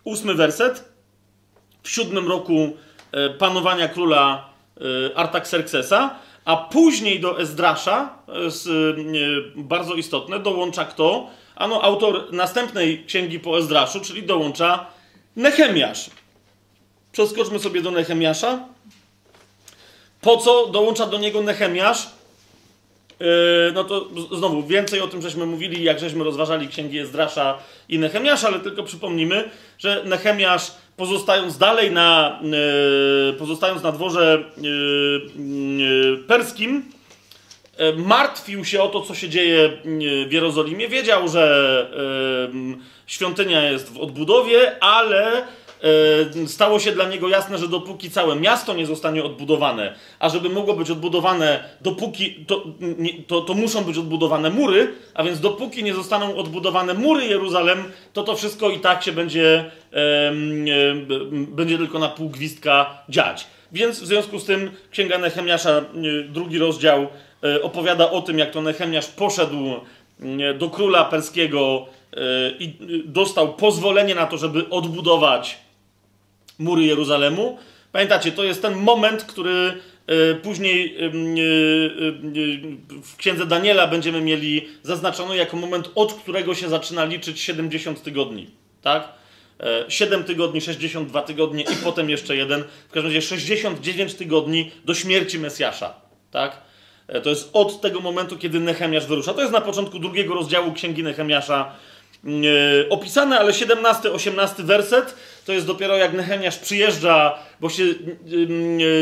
ósmy 0.03 0.33
werset 0.33 0.96
w 1.87 1.91
siódmym 1.91 2.27
roku 2.27 2.77
e, 3.11 3.29
panowania 3.29 3.87
króla 3.87 4.49
e, 4.77 5.17
Artaxerxesa, 5.17 6.15
a 6.45 6.57
później 6.57 7.19
do 7.19 7.39
Ezdrasza, 7.39 8.09
e, 8.27 8.31
bardzo 9.55 9.93
istotne, 9.93 10.39
dołącza 10.39 10.85
kto? 10.85 11.29
Ano 11.55 11.83
autor 11.83 12.33
następnej 12.33 13.05
księgi 13.05 13.39
po 13.39 13.57
Ezdraszu, 13.57 13.99
czyli 13.99 14.23
dołącza 14.23 14.85
Nehemiasz. 15.35 16.09
Przeskoczmy 17.11 17.59
sobie 17.59 17.81
do 17.81 17.91
Nehemiasza. 17.91 18.59
Po 20.21 20.37
co 20.37 20.67
dołącza 20.67 21.05
do 21.05 21.17
niego 21.17 21.41
Nehemiasz? 21.41 22.07
no 23.73 23.83
to 23.83 24.07
znowu 24.37 24.63
więcej 24.63 25.01
o 25.01 25.07
tym 25.07 25.21
żeśmy 25.21 25.45
mówili, 25.45 25.83
jak 25.83 25.99
żeśmy 25.99 26.23
rozważali 26.23 26.67
księgi 26.67 26.99
Ezdrasza 26.99 27.57
i 27.89 27.99
Nehemiasza, 27.99 28.47
ale 28.47 28.59
tylko 28.59 28.83
przypomnimy, 28.83 29.49
że 29.77 30.03
Nehemiasz 30.05 30.71
pozostając 30.97 31.57
dalej 31.57 31.91
na, 31.91 32.39
e, 33.29 33.33
pozostając 33.33 33.83
na 33.83 33.91
dworze 33.91 34.33
e, 34.33 34.61
e, 34.61 36.17
perskim, 36.17 36.85
martwił 37.97 38.65
się 38.65 38.81
o 38.81 38.87
to, 38.87 39.01
co 39.01 39.15
się 39.15 39.29
dzieje 39.29 39.77
w 40.27 40.31
Jerozolimie. 40.31 40.87
Wiedział, 40.87 41.27
że 41.27 41.85
świątynia 43.07 43.69
jest 43.71 43.93
w 43.93 43.99
odbudowie, 43.99 44.83
ale 44.83 45.47
stało 46.47 46.79
się 46.79 46.91
dla 46.91 47.09
niego 47.09 47.29
jasne, 47.29 47.57
że 47.57 47.67
dopóki 47.67 48.11
całe 48.11 48.35
miasto 48.35 48.73
nie 48.73 48.85
zostanie 48.85 49.23
odbudowane, 49.23 49.95
a 50.19 50.29
żeby 50.29 50.49
mogło 50.49 50.73
być 50.73 50.91
odbudowane, 50.91 51.63
dopóki 51.81 52.45
to, 52.47 52.63
to, 53.27 53.41
to 53.41 53.53
muszą 53.53 53.83
być 53.83 53.97
odbudowane 53.97 54.49
mury, 54.49 54.93
a 55.13 55.23
więc 55.23 55.39
dopóki 55.39 55.83
nie 55.83 55.93
zostaną 55.93 56.35
odbudowane 56.35 56.93
mury 56.93 57.25
Jeruzalem, 57.25 57.83
to 58.13 58.23
to 58.23 58.35
wszystko 58.35 58.69
i 58.69 58.79
tak 58.79 59.03
się 59.03 59.11
będzie, 59.11 59.71
e, 59.93 60.31
będzie 61.29 61.77
tylko 61.77 61.99
na 61.99 62.07
pół 62.07 62.29
gwizdka 62.29 63.03
dziać. 63.09 63.47
Więc 63.71 63.99
w 63.99 64.05
związku 64.05 64.39
z 64.39 64.45
tym 64.45 64.71
Księga 64.91 65.17
Nehemiasza, 65.17 65.71
e, 65.71 65.83
drugi 66.29 66.57
rozdział, 66.57 67.07
opowiada 67.61 68.11
o 68.11 68.21
tym, 68.21 68.39
jak 68.39 68.51
to 68.51 68.61
Nehemiasz 68.61 69.07
poszedł 69.07 69.57
do 70.59 70.69
króla 70.69 71.05
perskiego 71.05 71.85
i 72.59 72.73
dostał 73.05 73.53
pozwolenie 73.53 74.15
na 74.15 74.25
to, 74.25 74.37
żeby 74.37 74.69
odbudować 74.69 75.57
mury 76.59 76.83
Jeruzalemu. 76.83 77.57
Pamiętacie, 77.91 78.31
to 78.31 78.43
jest 78.43 78.61
ten 78.61 78.75
moment, 78.75 79.23
który 79.23 79.73
e, 80.07 80.35
później 80.35 80.97
e, 80.97 81.05
e, 81.05 81.09
w 83.01 83.15
księdze 83.17 83.45
Daniela 83.45 83.87
będziemy 83.87 84.21
mieli 84.21 84.67
zaznaczony 84.83 85.35
jako 85.37 85.57
moment, 85.57 85.89
od 85.95 86.13
którego 86.13 86.55
się 86.55 86.69
zaczyna 86.69 87.05
liczyć 87.05 87.41
70 87.41 88.03
tygodni. 88.03 88.49
Tak? 88.81 89.17
7 89.87 90.23
tygodni, 90.23 90.61
62 90.61 91.21
tygodnie 91.21 91.63
i 91.63 91.75
potem 91.83 92.09
jeszcze 92.09 92.35
jeden. 92.35 92.63
W 92.89 92.91
każdym 92.91 93.11
razie 93.11 93.21
69 93.21 94.13
tygodni 94.13 94.71
do 94.85 94.93
śmierci 94.93 95.39
Mesjasza. 95.39 95.93
Tak? 96.31 96.61
To 97.23 97.29
jest 97.29 97.49
od 97.53 97.81
tego 97.81 97.99
momentu, 97.99 98.37
kiedy 98.37 98.59
Nehemiasz 98.59 99.05
wyrusza. 99.05 99.33
To 99.33 99.41
jest 99.41 99.53
na 99.53 99.61
początku 99.61 99.99
drugiego 99.99 100.33
rozdziału 100.33 100.73
Księgi 100.73 101.03
Nehemiasza 101.03 101.75
opisane, 102.89 103.39
ale 103.39 103.51
17-18 103.51 104.63
werset 104.63 105.15
to 105.47 105.53
jest 105.53 105.67
dopiero 105.67 105.97
jak 105.97 106.13
Nehemiasz 106.13 106.57
przyjeżdża, 106.57 107.39
bo 107.61 107.69
się 107.69 107.83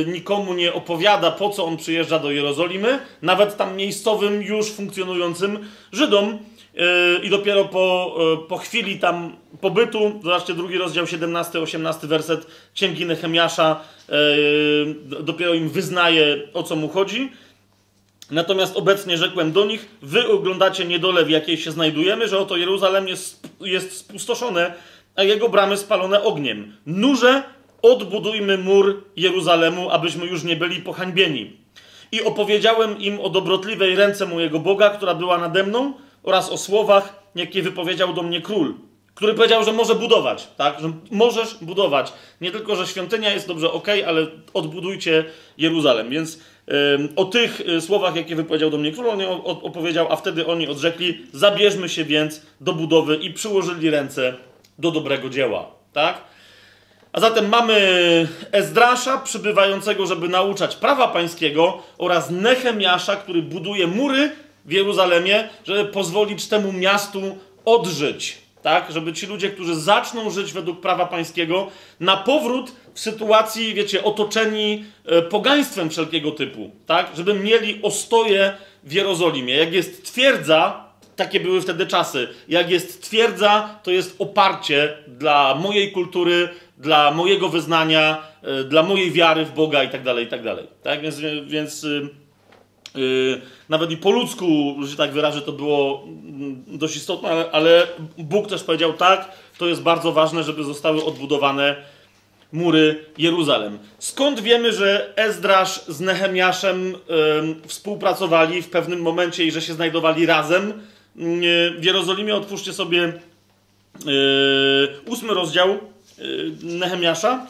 nikomu 0.08 0.54
nie 0.54 0.74
opowiada, 0.74 1.32
po 1.32 1.50
co 1.50 1.66
on 1.66 1.78
przyjeżdża 1.78 2.20
do 2.20 2.32
Jerozolimy, 2.32 3.00
nawet 3.22 3.58
tam 3.58 3.76
miejscowym, 3.76 4.44
już 4.44 4.72
funkcjonującym 4.72 5.60
Żydom. 5.92 6.40
E, 6.78 7.24
I 7.24 7.30
dopiero 7.30 7.66
po, 7.66 8.16
e, 8.34 8.48
po 8.48 8.58
chwili 8.58 9.00
tam 9.00 9.36
pobytu, 9.62 10.20
zobaczcie 10.24 10.54
drugi 10.54 10.78
rozdział, 10.78 11.06
17-18 11.06 12.08
werset 12.08 12.48
Księgi 12.74 13.06
Nehemiasza, 13.06 13.82
e, 14.10 14.14
dopiero 15.24 15.54
im 15.54 15.70
wyznaje, 15.70 16.38
o 16.54 16.64
co 16.64 16.76
mu 16.76 16.90
chodzi. 16.90 17.32
Natomiast 18.32 18.76
obecnie 18.78 19.18
rzekłem 19.18 19.52
do 19.52 19.66
nich, 19.66 19.88
wy 20.02 20.28
oglądacie 20.28 20.86
niedolę, 20.86 21.26
w 21.26 21.30
jakiej 21.30 21.58
się 21.58 21.72
znajdujemy, 21.72 22.28
że 22.28 22.40
oto 22.40 22.58
Jeruzalem 22.58 23.08
jest, 23.08 23.50
jest 23.62 23.98
spustoszone, 23.98 24.74
a 25.16 25.24
jego 25.24 25.50
bramy 25.50 25.78
spalone 25.78 26.24
ogniem. 26.24 26.78
Nurze, 26.86 27.44
odbudujmy 27.82 28.58
mur 28.58 29.04
Jeruzalemu, 29.16 29.90
abyśmy 29.90 30.26
już 30.26 30.44
nie 30.44 30.56
byli 30.56 30.82
pohańbieni. 30.82 31.58
I 32.12 32.24
opowiedziałem 32.24 33.00
im 33.00 33.20
o 33.20 33.30
dobrotliwej 33.30 33.96
ręce 33.96 34.26
mojego 34.26 34.60
Boga, 34.60 34.90
która 34.90 35.16
była 35.16 35.38
nade 35.38 35.64
mną, 35.64 35.94
oraz 36.24 36.50
o 36.50 36.58
słowach, 36.58 37.24
jakie 37.36 37.62
wypowiedział 37.62 38.14
do 38.14 38.24
mnie 38.24 38.42
król, 38.42 38.74
który 39.16 39.34
powiedział, 39.34 39.64
że 39.64 39.74
może 39.74 39.96
budować, 39.96 40.48
tak? 40.58 40.80
Że 40.80 40.92
możesz 41.12 41.56
budować. 41.62 42.14
Nie 42.42 42.52
tylko, 42.52 42.76
że 42.76 42.88
świątynia 42.88 43.34
jest 43.34 43.48
dobrze, 43.48 43.72
ok, 43.72 43.88
ale 44.08 44.28
odbudujcie 44.54 45.26
Jeruzalem. 45.58 46.10
Więc 46.10 46.40
o 47.16 47.26
tych 47.26 47.62
y, 47.62 47.82
słowach, 47.82 48.16
jakie 48.16 48.36
wypowiedział 48.36 48.70
do 48.70 48.78
mnie 48.78 48.92
król, 48.92 49.10
on 49.10 49.22
opowiedział, 49.44 50.08
a 50.10 50.16
wtedy 50.16 50.48
oni 50.48 50.68
odrzekli: 50.68 51.18
Zabierzmy 51.34 51.90
się 51.90 52.04
więc 52.04 52.42
do 52.62 52.74
budowy 52.74 53.16
i 53.16 53.34
przyłożyli 53.34 53.90
ręce 53.90 54.34
do 54.80 54.92
dobrego 54.92 55.30
dzieła. 55.30 55.72
Tak? 55.94 56.22
A 57.14 57.20
zatem 57.20 57.50
mamy 57.50 57.78
Ezdrasza 58.52 59.18
przybywającego, 59.18 60.06
żeby 60.06 60.28
nauczać 60.28 60.76
prawa 60.76 61.08
pańskiego 61.08 61.84
oraz 61.98 62.30
Nehemiasza, 62.30 63.16
który 63.16 63.42
buduje 63.42 63.88
mury 63.88 64.32
w 64.66 64.72
Jeruzalemie, 64.72 65.50
żeby 65.64 65.86
pozwolić 65.86 66.48
temu 66.48 66.72
miastu 66.72 67.38
odżyć. 67.66 68.38
Tak? 68.62 68.92
Żeby 68.92 69.14
ci 69.14 69.26
ludzie, 69.28 69.50
którzy 69.50 69.76
zaczną 69.76 70.30
żyć 70.30 70.54
według 70.54 70.82
prawa 70.82 71.06
pańskiego, 71.06 71.68
na 72.00 72.18
powrót 72.18 72.72
w 72.94 73.00
sytuacji, 73.00 73.74
wiecie, 73.74 74.04
otoczeni 74.04 74.86
e, 75.06 75.22
pogaństwem 75.22 75.90
wszelkiego 75.90 76.32
typu, 76.32 76.72
tak? 76.86 77.08
Żeby 77.16 77.34
mieli 77.34 77.80
ostoje 77.84 78.54
w 78.84 78.92
Jerozolimie. 78.92 79.56
Jak 79.56 79.74
jest 79.74 80.06
twierdza, 80.06 80.85
takie 81.16 81.40
były 81.40 81.62
wtedy 81.62 81.88
czasy. 81.88 82.28
Jak 82.48 82.70
jest 82.70 83.02
twierdza, 83.02 83.80
to 83.84 83.92
jest 83.92 84.16
oparcie 84.20 84.98
dla 85.08 85.56
mojej 85.56 85.92
kultury, 85.92 86.50
dla 86.78 87.12
mojego 87.12 87.50
wyznania, 87.50 88.24
e, 88.42 88.64
dla 88.64 88.84
mojej 88.84 89.12
wiary 89.12 89.46
w 89.46 89.52
Boga 89.52 89.84
i 89.84 89.90
tak 89.90 90.04
dalej, 90.04 90.26
i 90.26 90.28
tak 90.30 90.44
dalej. 90.44 90.68
Tak? 90.84 91.02
Więc, 91.02 91.20
więc 91.46 91.86
Yy, 92.96 93.42
nawet 93.70 93.92
i 93.92 93.98
po 93.98 94.12
ludzku, 94.12 94.76
że 94.84 94.98
tak 94.98 95.12
wyrażę, 95.12 95.42
to 95.42 95.52
było 95.52 96.04
mm, 96.04 96.64
dość 96.68 96.96
istotne, 96.96 97.30
ale, 97.30 97.52
ale 97.52 97.88
Bóg 98.18 98.50
też 98.50 98.64
powiedział 98.64 98.94
tak, 98.94 99.32
to 99.58 99.68
jest 99.68 99.82
bardzo 99.82 100.12
ważne, 100.12 100.44
żeby 100.44 100.64
zostały 100.64 101.06
odbudowane 101.06 101.76
mury 102.52 103.06
Jeruzalem. 103.18 103.80
Skąd 104.00 104.40
wiemy, 104.40 104.74
że 104.74 105.14
Ezdrasz 105.16 105.86
z 105.88 106.00
Nehemiaszem 106.00 106.92
yy, 106.92 106.98
współpracowali 107.68 108.62
w 108.62 108.70
pewnym 108.70 109.02
momencie 109.02 109.46
i 109.46 109.52
że 109.52 109.62
się 109.62 109.74
znajdowali 109.74 110.26
razem? 110.26 110.74
W 111.16 111.84
Jerozolimie 111.84 112.36
otwórzcie 112.36 112.74
sobie 112.74 113.14
yy, 114.06 115.00
ósmy 115.06 115.34
rozdział 115.34 115.70
yy, 116.18 116.52
Nehemiasza, 116.64 117.48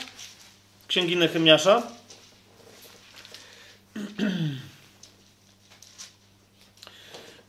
księgi 0.87 1.17
Nehemiasza. 1.17 1.83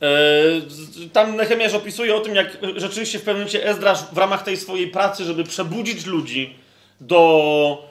E, 0.01 0.07
tam 1.13 1.35
Nehemiasz 1.35 1.73
opisuje 1.73 2.15
o 2.15 2.19
tym, 2.19 2.35
jak 2.35 2.57
rzeczywiście 2.75 3.19
w 3.19 3.21
pewnym 3.21 3.37
momencie 3.37 3.65
Ezdrasz 3.65 3.99
w 4.11 4.17
ramach 4.17 4.43
tej 4.43 4.57
swojej 4.57 4.87
pracy, 4.87 5.23
żeby 5.23 5.43
przebudzić 5.43 6.05
ludzi 6.05 6.55
do, 7.01 7.83
e, 7.83 7.86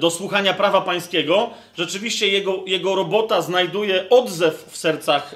do 0.00 0.10
słuchania 0.10 0.54
prawa 0.54 0.80
pańskiego, 0.80 1.50
rzeczywiście 1.78 2.28
jego, 2.28 2.64
jego 2.66 2.94
robota 2.94 3.42
znajduje 3.42 4.08
odzew 4.08 4.64
w 4.68 4.76
sercach 4.76 5.34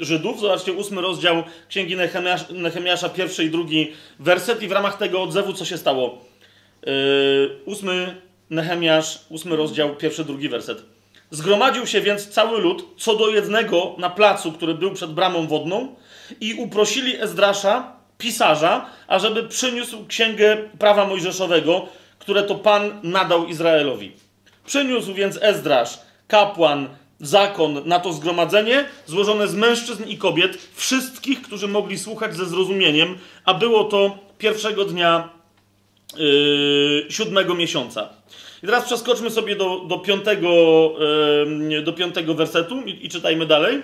e, 0.00 0.04
Żydów. 0.04 0.40
Zobaczcie, 0.40 0.72
ósmy 0.72 1.00
rozdział 1.00 1.42
Księgi 1.68 1.96
Nehemiasza, 1.96 2.44
Nehemiasza, 2.50 3.08
pierwszy 3.08 3.44
i 3.44 3.50
drugi 3.50 3.92
werset 4.18 4.62
i 4.62 4.68
w 4.68 4.72
ramach 4.72 4.98
tego 4.98 5.22
odzewu 5.22 5.52
co 5.52 5.64
się 5.64 5.78
stało? 5.78 6.24
Ósmy 7.64 8.16
Nehemiasz, 8.50 9.20
ósmy 9.28 9.56
rozdział, 9.56 9.96
pierwszy, 9.96 10.24
drugi 10.24 10.48
werset. 10.48 10.82
Zgromadził 11.30 11.86
się 11.86 12.00
więc 12.00 12.28
cały 12.28 12.60
lud 12.60 12.84
co 12.96 13.16
do 13.16 13.28
jednego 13.28 13.94
na 13.98 14.10
placu, 14.10 14.52
który 14.52 14.74
był 14.74 14.92
przed 14.94 15.12
bramą 15.12 15.46
wodną 15.46 15.94
i 16.40 16.54
uprosili 16.54 17.20
Ezdrasza, 17.20 17.92
pisarza, 18.18 18.86
ażeby 19.08 19.48
przyniósł 19.48 20.06
księgę 20.06 20.56
prawa 20.78 21.06
mojżeszowego, 21.06 21.88
które 22.28 22.42
to 22.42 22.54
Pan 22.54 23.00
nadał 23.02 23.46
Izraelowi. 23.46 24.12
Przyniósł 24.66 25.14
więc 25.14 25.38
Ezdrasz, 25.42 25.98
kapłan, 26.26 26.88
zakon 27.20 27.82
na 27.84 28.00
to 28.00 28.12
zgromadzenie, 28.12 28.84
złożone 29.06 29.48
z 29.48 29.54
mężczyzn 29.54 30.04
i 30.04 30.18
kobiet, 30.18 30.58
wszystkich, 30.74 31.42
którzy 31.42 31.68
mogli 31.68 31.98
słuchać 31.98 32.36
ze 32.36 32.46
zrozumieniem, 32.46 33.18
a 33.44 33.54
było 33.54 33.84
to 33.84 34.18
pierwszego 34.38 34.84
dnia 34.84 35.28
yy, 36.16 37.06
siódmego 37.10 37.54
miesiąca. 37.54 38.08
I 38.62 38.66
teraz 38.66 38.84
przeskoczmy 38.84 39.30
sobie 39.30 39.56
do, 39.56 39.80
do, 39.80 39.98
piątego, 39.98 40.50
yy, 41.68 41.82
do 41.82 41.92
piątego 41.92 42.34
wersetu 42.34 42.82
i, 42.82 43.06
i 43.06 43.08
czytajmy 43.08 43.46
dalej. 43.46 43.82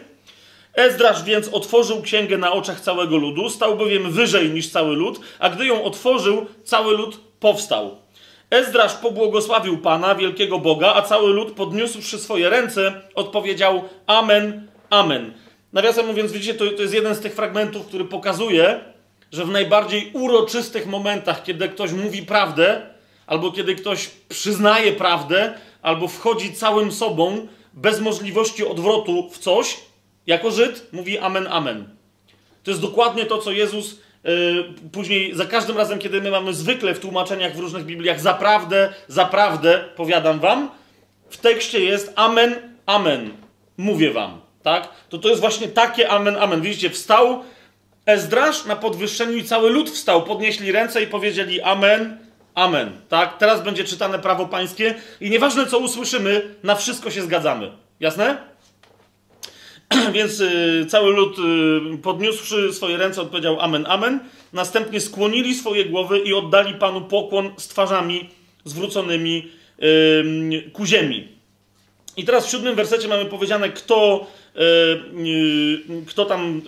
Ezdrasz 0.74 1.22
więc 1.22 1.48
otworzył 1.48 2.02
księgę 2.02 2.38
na 2.38 2.52
oczach 2.52 2.80
całego 2.80 3.16
ludu, 3.16 3.50
stał 3.50 3.76
bowiem 3.76 4.10
wyżej 4.10 4.50
niż 4.50 4.68
cały 4.68 4.96
lud, 4.96 5.20
a 5.38 5.50
gdy 5.50 5.66
ją 5.66 5.84
otworzył, 5.84 6.46
cały 6.64 6.96
lud 6.96 7.20
powstał. 7.40 8.03
Ezdrasz 8.54 8.94
pobłogosławił 8.94 9.78
Pana, 9.78 10.14
wielkiego 10.14 10.58
Boga, 10.58 10.94
a 10.94 11.02
cały 11.02 11.32
lud 11.32 11.52
podniósłszy 11.52 12.18
swoje 12.18 12.50
ręce, 12.50 13.02
odpowiedział 13.14 13.84
Amen, 14.06 14.68
Amen. 14.90 15.34
Nawiasem 15.72 16.06
mówiąc, 16.06 16.32
widzicie, 16.32 16.54
to, 16.54 16.64
to 16.70 16.82
jest 16.82 16.94
jeden 16.94 17.14
z 17.14 17.20
tych 17.20 17.34
fragmentów, 17.34 17.86
który 17.86 18.04
pokazuje, 18.04 18.80
że 19.32 19.44
w 19.44 19.50
najbardziej 19.50 20.10
uroczystych 20.12 20.86
momentach, 20.86 21.42
kiedy 21.42 21.68
ktoś 21.68 21.92
mówi 21.92 22.22
prawdę, 22.22 22.86
albo 23.26 23.52
kiedy 23.52 23.74
ktoś 23.74 24.10
przyznaje 24.28 24.92
prawdę, 24.92 25.54
albo 25.82 26.08
wchodzi 26.08 26.52
całym 26.52 26.92
sobą, 26.92 27.46
bez 27.72 28.00
możliwości 28.00 28.66
odwrotu 28.66 29.30
w 29.30 29.38
coś, 29.38 29.76
jako 30.26 30.50
Żyd 30.50 30.88
mówi 30.92 31.18
Amen, 31.18 31.46
Amen. 31.46 31.88
To 32.62 32.70
jest 32.70 32.82
dokładnie 32.82 33.26
to, 33.26 33.38
co 33.38 33.52
Jezus 33.52 34.00
później, 34.92 35.34
za 35.34 35.44
każdym 35.44 35.76
razem, 35.76 35.98
kiedy 35.98 36.20
my 36.20 36.30
mamy 36.30 36.54
zwykle 36.54 36.94
w 36.94 37.00
tłumaczeniach 37.00 37.56
w 37.56 37.58
różnych 37.58 37.84
Bibliach 37.84 38.20
zaprawdę, 38.20 38.92
zaprawdę, 39.08 39.84
powiadam 39.96 40.40
wam, 40.40 40.70
w 41.30 41.36
tekście 41.36 41.80
jest 41.80 42.12
Amen, 42.16 42.54
Amen. 42.86 43.30
Mówię 43.76 44.10
wam. 44.10 44.40
Tak? 44.62 44.88
To 45.08 45.18
to 45.18 45.28
jest 45.28 45.40
właśnie 45.40 45.68
takie 45.68 46.10
Amen, 46.10 46.36
Amen. 46.36 46.60
Widzicie, 46.60 46.90
wstał 46.90 47.42
Ezdrasz 48.06 48.64
na 48.64 48.76
podwyższeniu 48.76 49.36
i 49.36 49.44
cały 49.44 49.70
lud 49.70 49.90
wstał, 49.90 50.22
podnieśli 50.22 50.72
ręce 50.72 51.02
i 51.02 51.06
powiedzieli 51.06 51.62
Amen, 51.62 52.18
Amen. 52.54 52.92
Tak? 53.08 53.38
Teraz 53.38 53.62
będzie 53.62 53.84
czytane 53.84 54.18
prawo 54.18 54.46
pańskie 54.46 54.94
i 55.20 55.30
nieważne 55.30 55.66
co 55.66 55.78
usłyszymy, 55.78 56.54
na 56.62 56.74
wszystko 56.74 57.10
się 57.10 57.22
zgadzamy. 57.22 57.70
Jasne? 58.00 58.53
Więc 60.12 60.40
y, 60.40 60.86
cały 60.88 61.12
lud 61.12 61.36
y, 61.38 61.98
podniósłszy 61.98 62.72
swoje 62.72 62.96
ręce 62.96 63.22
odpowiedział 63.22 63.60
Amen, 63.60 63.86
Amen. 63.88 64.20
Następnie 64.52 65.00
skłonili 65.00 65.54
swoje 65.54 65.84
głowy 65.84 66.18
i 66.18 66.34
oddali 66.34 66.74
Panu 66.74 67.00
pokłon 67.00 67.50
z 67.56 67.68
twarzami 67.68 68.28
zwróconymi 68.64 69.48
ku 70.72 70.86
ziemi. 70.86 71.28
I 72.16 72.24
teraz 72.24 72.46
w 72.46 72.50
siódmym 72.50 72.74
wersecie 72.74 73.08
mamy 73.08 73.24
powiedziane, 73.24 73.68
kto, 73.68 74.26
y, 74.56 76.04
kto 76.06 76.24
tam 76.24 76.62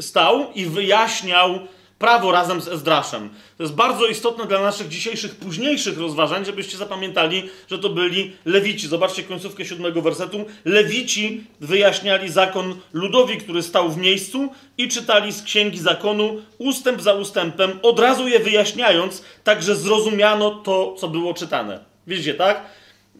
stał 0.00 0.52
i 0.54 0.66
wyjaśniał 0.66 1.58
prawo 2.04 2.32
razem 2.32 2.60
z 2.60 2.68
Ezdraszem. 2.68 3.30
To 3.56 3.62
jest 3.62 3.74
bardzo 3.74 4.06
istotne 4.06 4.46
dla 4.46 4.62
naszych 4.62 4.88
dzisiejszych, 4.88 5.36
późniejszych 5.36 5.98
rozważań, 5.98 6.44
żebyście 6.44 6.76
zapamiętali, 6.76 7.50
że 7.70 7.78
to 7.78 7.88
byli 7.88 8.32
Lewici. 8.44 8.88
Zobaczcie 8.88 9.22
końcówkę 9.22 9.64
siódmego 9.64 10.02
wersetu. 10.02 10.44
Lewici 10.64 11.44
wyjaśniali 11.60 12.28
zakon 12.28 12.74
ludowi, 12.92 13.36
który 13.36 13.62
stał 13.62 13.90
w 13.90 13.96
miejscu 13.96 14.48
i 14.78 14.88
czytali 14.88 15.32
z 15.32 15.42
księgi 15.42 15.78
zakonu 15.78 16.42
ustęp 16.58 17.02
za 17.02 17.14
ustępem, 17.14 17.78
od 17.82 18.00
razu 18.00 18.28
je 18.28 18.40
wyjaśniając, 18.40 19.24
tak 19.44 19.62
że 19.62 19.76
zrozumiano 19.76 20.50
to, 20.50 20.94
co 20.98 21.08
było 21.08 21.34
czytane. 21.34 21.84
Widzicie, 22.06 22.34
tak? 22.34 22.62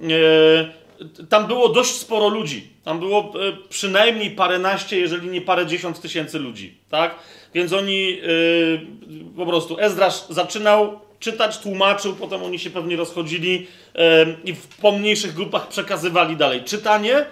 E, 0.02 1.26
tam 1.28 1.46
było 1.46 1.68
dość 1.68 1.90
sporo 1.90 2.28
ludzi. 2.28 2.68
Tam 2.84 2.98
było 2.98 3.20
e, 3.20 3.52
przynajmniej 3.68 4.30
paręnaście, 4.30 5.00
jeżeli 5.00 5.28
nie 5.28 5.40
parę 5.40 5.66
dziesiąt 5.66 6.00
tysięcy 6.00 6.38
ludzi, 6.38 6.78
tak? 6.90 7.14
Więc 7.54 7.72
oni 7.72 8.08
yy, 8.08 8.80
po 9.36 9.46
prostu, 9.46 9.80
Ezdrasz 9.80 10.28
zaczynał 10.28 11.00
czytać, 11.20 11.58
tłumaczył, 11.58 12.16
potem 12.16 12.42
oni 12.42 12.58
się 12.58 12.70
pewnie 12.70 12.96
rozchodzili 12.96 13.66
yy, 13.94 14.02
i 14.44 14.54
w 14.54 14.68
pomniejszych 14.68 15.34
grupach 15.34 15.68
przekazywali 15.68 16.36
dalej 16.36 16.62
czytanie 16.62 17.24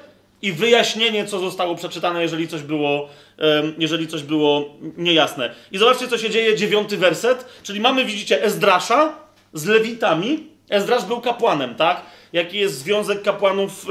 i 0.43 0.53
wyjaśnienie, 0.53 1.27
co 1.27 1.39
zostało 1.39 1.75
przeczytane, 1.75 2.23
jeżeli 2.23 2.49
coś 2.49 2.63
było, 2.63 3.09
yy, 3.39 3.45
jeżeli 3.79 4.09
coś 4.09 4.23
było 4.23 4.77
niejasne. 4.97 5.55
I 5.73 5.79
zobaczcie, 5.79 6.09
co 6.09 6.19
się 6.19 6.31
dzieje, 6.31 6.57
dziewiąty 6.57 6.97
werset, 6.97 7.45
czyli 7.63 7.81
mamy, 7.81 8.05
widzicie, 8.05 8.43
Ezdrasza 8.43 9.15
z 9.53 9.67
Lewitami. 9.67 10.53
Ezdrasz 10.69 11.05
był 11.05 11.21
kapłanem, 11.21 11.75
tak? 11.75 12.03
Jaki 12.33 12.59
jest 12.59 12.79
związek 12.79 13.23
kapłanów 13.23 13.87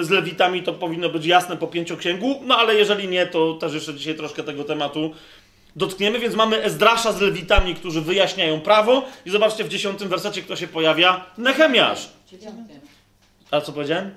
z 0.00 0.10
Lewitami, 0.10 0.62
to 0.62 0.72
powinno 0.72 1.08
być 1.08 1.26
jasne 1.26 1.56
po 1.56 1.66
pięcioksięgu, 1.66 2.40
no 2.44 2.56
ale 2.56 2.74
jeżeli 2.74 3.08
nie, 3.08 3.26
to 3.26 3.54
też 3.54 3.74
jeszcze 3.74 3.94
dzisiaj 3.94 4.14
troszkę 4.14 4.42
tego 4.42 4.64
tematu 4.64 5.14
dotkniemy, 5.76 6.18
więc 6.18 6.34
mamy 6.34 6.62
Ezdrasza 6.62 7.12
z 7.12 7.20
Lewitami, 7.20 7.74
którzy 7.74 8.00
wyjaśniają 8.00 8.60
prawo 8.60 9.04
i 9.26 9.30
zobaczcie 9.30 9.64
w 9.64 9.68
dziesiątym 9.68 10.08
wersecie, 10.08 10.42
kto 10.42 10.56
się 10.56 10.66
pojawia? 10.66 11.24
Nehemiasz. 11.38 12.08
A 13.50 13.60
co 13.60 13.72
powiedziałem? 13.72 14.14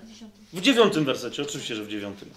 W 0.53 0.61
dziewiątym 0.61 1.05
wersecie, 1.05 1.41
oczywiście, 1.41 1.75
że 1.75 1.83
w 1.83 1.87
dziewiątym. 1.87 2.29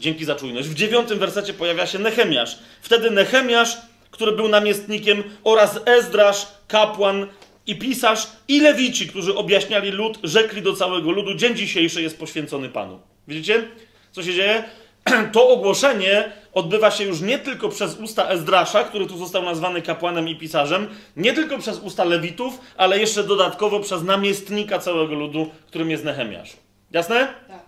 Dzięki 0.00 0.24
za 0.24 0.34
czujność. 0.34 0.68
W 0.68 0.74
dziewiątym 0.74 1.18
wersecie 1.18 1.54
pojawia 1.54 1.86
się 1.86 1.98
Nehemiasz. 1.98 2.58
Wtedy 2.82 3.10
Nehemiasz, 3.10 3.76
który 4.10 4.32
był 4.32 4.48
namiestnikiem 4.48 5.22
oraz 5.44 5.80
Ezdrasz, 5.84 6.46
kapłan 6.68 7.26
i 7.66 7.76
pisarz 7.76 8.26
i 8.48 8.60
lewici, 8.60 9.08
którzy 9.08 9.34
objaśniali 9.34 9.90
lud, 9.90 10.18
rzekli 10.22 10.62
do 10.62 10.72
całego 10.72 11.10
ludu, 11.10 11.34
dzień 11.34 11.56
dzisiejszy 11.56 12.02
jest 12.02 12.18
poświęcony 12.18 12.68
Panu. 12.68 13.00
Widzicie, 13.28 13.68
co 14.12 14.22
się 14.22 14.34
dzieje? 14.34 14.64
To 15.32 15.48
ogłoszenie 15.48 16.32
odbywa 16.52 16.90
się 16.90 17.04
już 17.04 17.20
nie 17.20 17.38
tylko 17.38 17.68
przez 17.68 17.98
usta 17.98 18.28
Ezdrasza, 18.28 18.84
który 18.84 19.06
tu 19.06 19.18
został 19.18 19.42
nazwany 19.42 19.82
kapłanem 19.82 20.28
i 20.28 20.36
pisarzem, 20.36 20.88
nie 21.16 21.32
tylko 21.32 21.58
przez 21.58 21.78
usta 21.78 22.04
Lewitów, 22.04 22.60
ale 22.76 22.98
jeszcze 22.98 23.24
dodatkowo 23.24 23.80
przez 23.80 24.02
namiestnika 24.02 24.78
całego 24.78 25.14
ludu, 25.14 25.50
którym 25.66 25.90
jest 25.90 26.04
Nehemiasz. 26.04 26.56
Jasne? 26.90 27.28
Tak. 27.48 27.62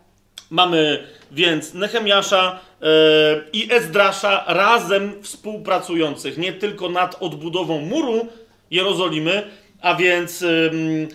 Mamy 0.50 1.06
więc 1.32 1.74
Nehemiasza 1.74 2.60
yy, 2.80 2.88
i 3.52 3.72
Ezdrasza 3.72 4.44
razem 4.46 5.22
współpracujących 5.22 6.38
nie 6.38 6.52
tylko 6.52 6.88
nad 6.88 7.22
odbudową 7.22 7.80
muru 7.80 8.28
Jerozolimy, 8.70 9.50
a 9.80 9.94
więc 9.94 10.40
yy, 10.40 11.08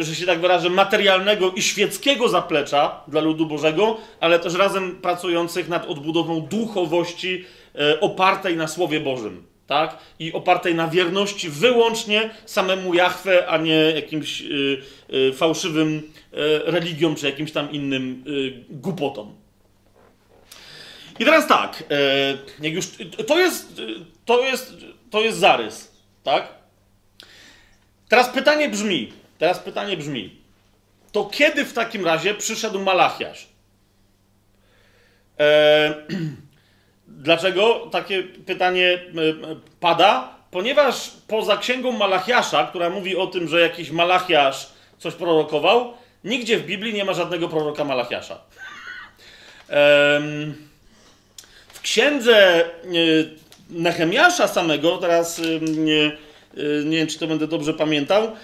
że 0.00 0.14
się 0.14 0.26
tak 0.26 0.40
wyrażę, 0.40 0.70
materialnego 0.70 1.50
i 1.50 1.62
świeckiego 1.62 2.28
zaplecza 2.28 3.00
dla 3.08 3.20
ludu 3.20 3.46
Bożego, 3.46 3.96
ale 4.20 4.38
też 4.38 4.54
razem 4.54 4.96
pracujących 4.96 5.68
nad 5.68 5.86
odbudową 5.86 6.40
duchowości 6.40 7.44
e, 7.74 8.00
opartej 8.00 8.56
na 8.56 8.68
Słowie 8.68 9.00
Bożym. 9.00 9.46
Tak? 9.66 9.98
I 10.18 10.32
opartej 10.32 10.74
na 10.74 10.88
wierności 10.88 11.48
wyłącznie 11.48 12.30
samemu 12.46 12.94
Jahwe, 12.94 13.46
a 13.48 13.56
nie 13.56 13.74
jakimś 13.74 14.42
y, 14.42 15.32
fałszywym 15.32 16.02
religiom 16.64 17.14
czy 17.14 17.26
jakimś 17.26 17.52
tam 17.52 17.72
innym 17.72 18.24
głupotom. 18.70 19.32
I 21.18 21.24
teraz 21.24 21.46
tak, 21.46 21.84
e, 21.90 22.38
jak 22.60 22.74
już, 22.74 22.86
to 23.26 23.38
jest, 23.38 23.80
to 24.24 24.42
jest, 24.42 24.74
to 25.10 25.20
jest 25.20 25.38
zarys, 25.38 25.90
tak? 26.24 26.54
Teraz 28.08 28.28
pytanie 28.28 28.68
brzmi, 28.68 29.12
teraz 29.38 29.58
pytanie 29.58 29.96
brzmi, 29.96 30.36
to 31.12 31.24
kiedy 31.24 31.64
w 31.64 31.72
takim 31.72 32.04
razie 32.04 32.34
przyszedł 32.34 32.78
Malachiasz? 32.78 33.48
E, 35.40 35.94
dlaczego 37.08 37.88
takie 37.92 38.22
pytanie 38.22 38.92
e, 38.92 38.98
pada? 39.80 40.38
Ponieważ 40.50 41.10
poza 41.26 41.56
księgą 41.56 41.92
Malachiasza, 41.92 42.66
która 42.66 42.90
mówi 42.90 43.16
o 43.16 43.26
tym, 43.26 43.48
że 43.48 43.60
jakiś 43.60 43.90
Malachiasz 43.90 44.68
coś 44.98 45.14
prorokował, 45.14 45.92
nigdzie 46.24 46.58
w 46.58 46.66
Biblii 46.66 46.94
nie 46.94 47.04
ma 47.04 47.14
żadnego 47.14 47.48
proroka 47.48 47.84
Malachiasza. 47.84 48.38
W 51.72 51.80
księdze 51.82 52.64
e, 52.64 52.68
Nehemiasza 53.70 54.48
samego, 54.48 54.98
teraz 54.98 55.40
nie, 55.60 56.16
nie 56.84 56.96
wiem, 56.96 57.06
czy 57.06 57.18
to 57.18 57.26
będę 57.26 57.46
dobrze 57.46 57.74
pamiętał, 57.74 58.36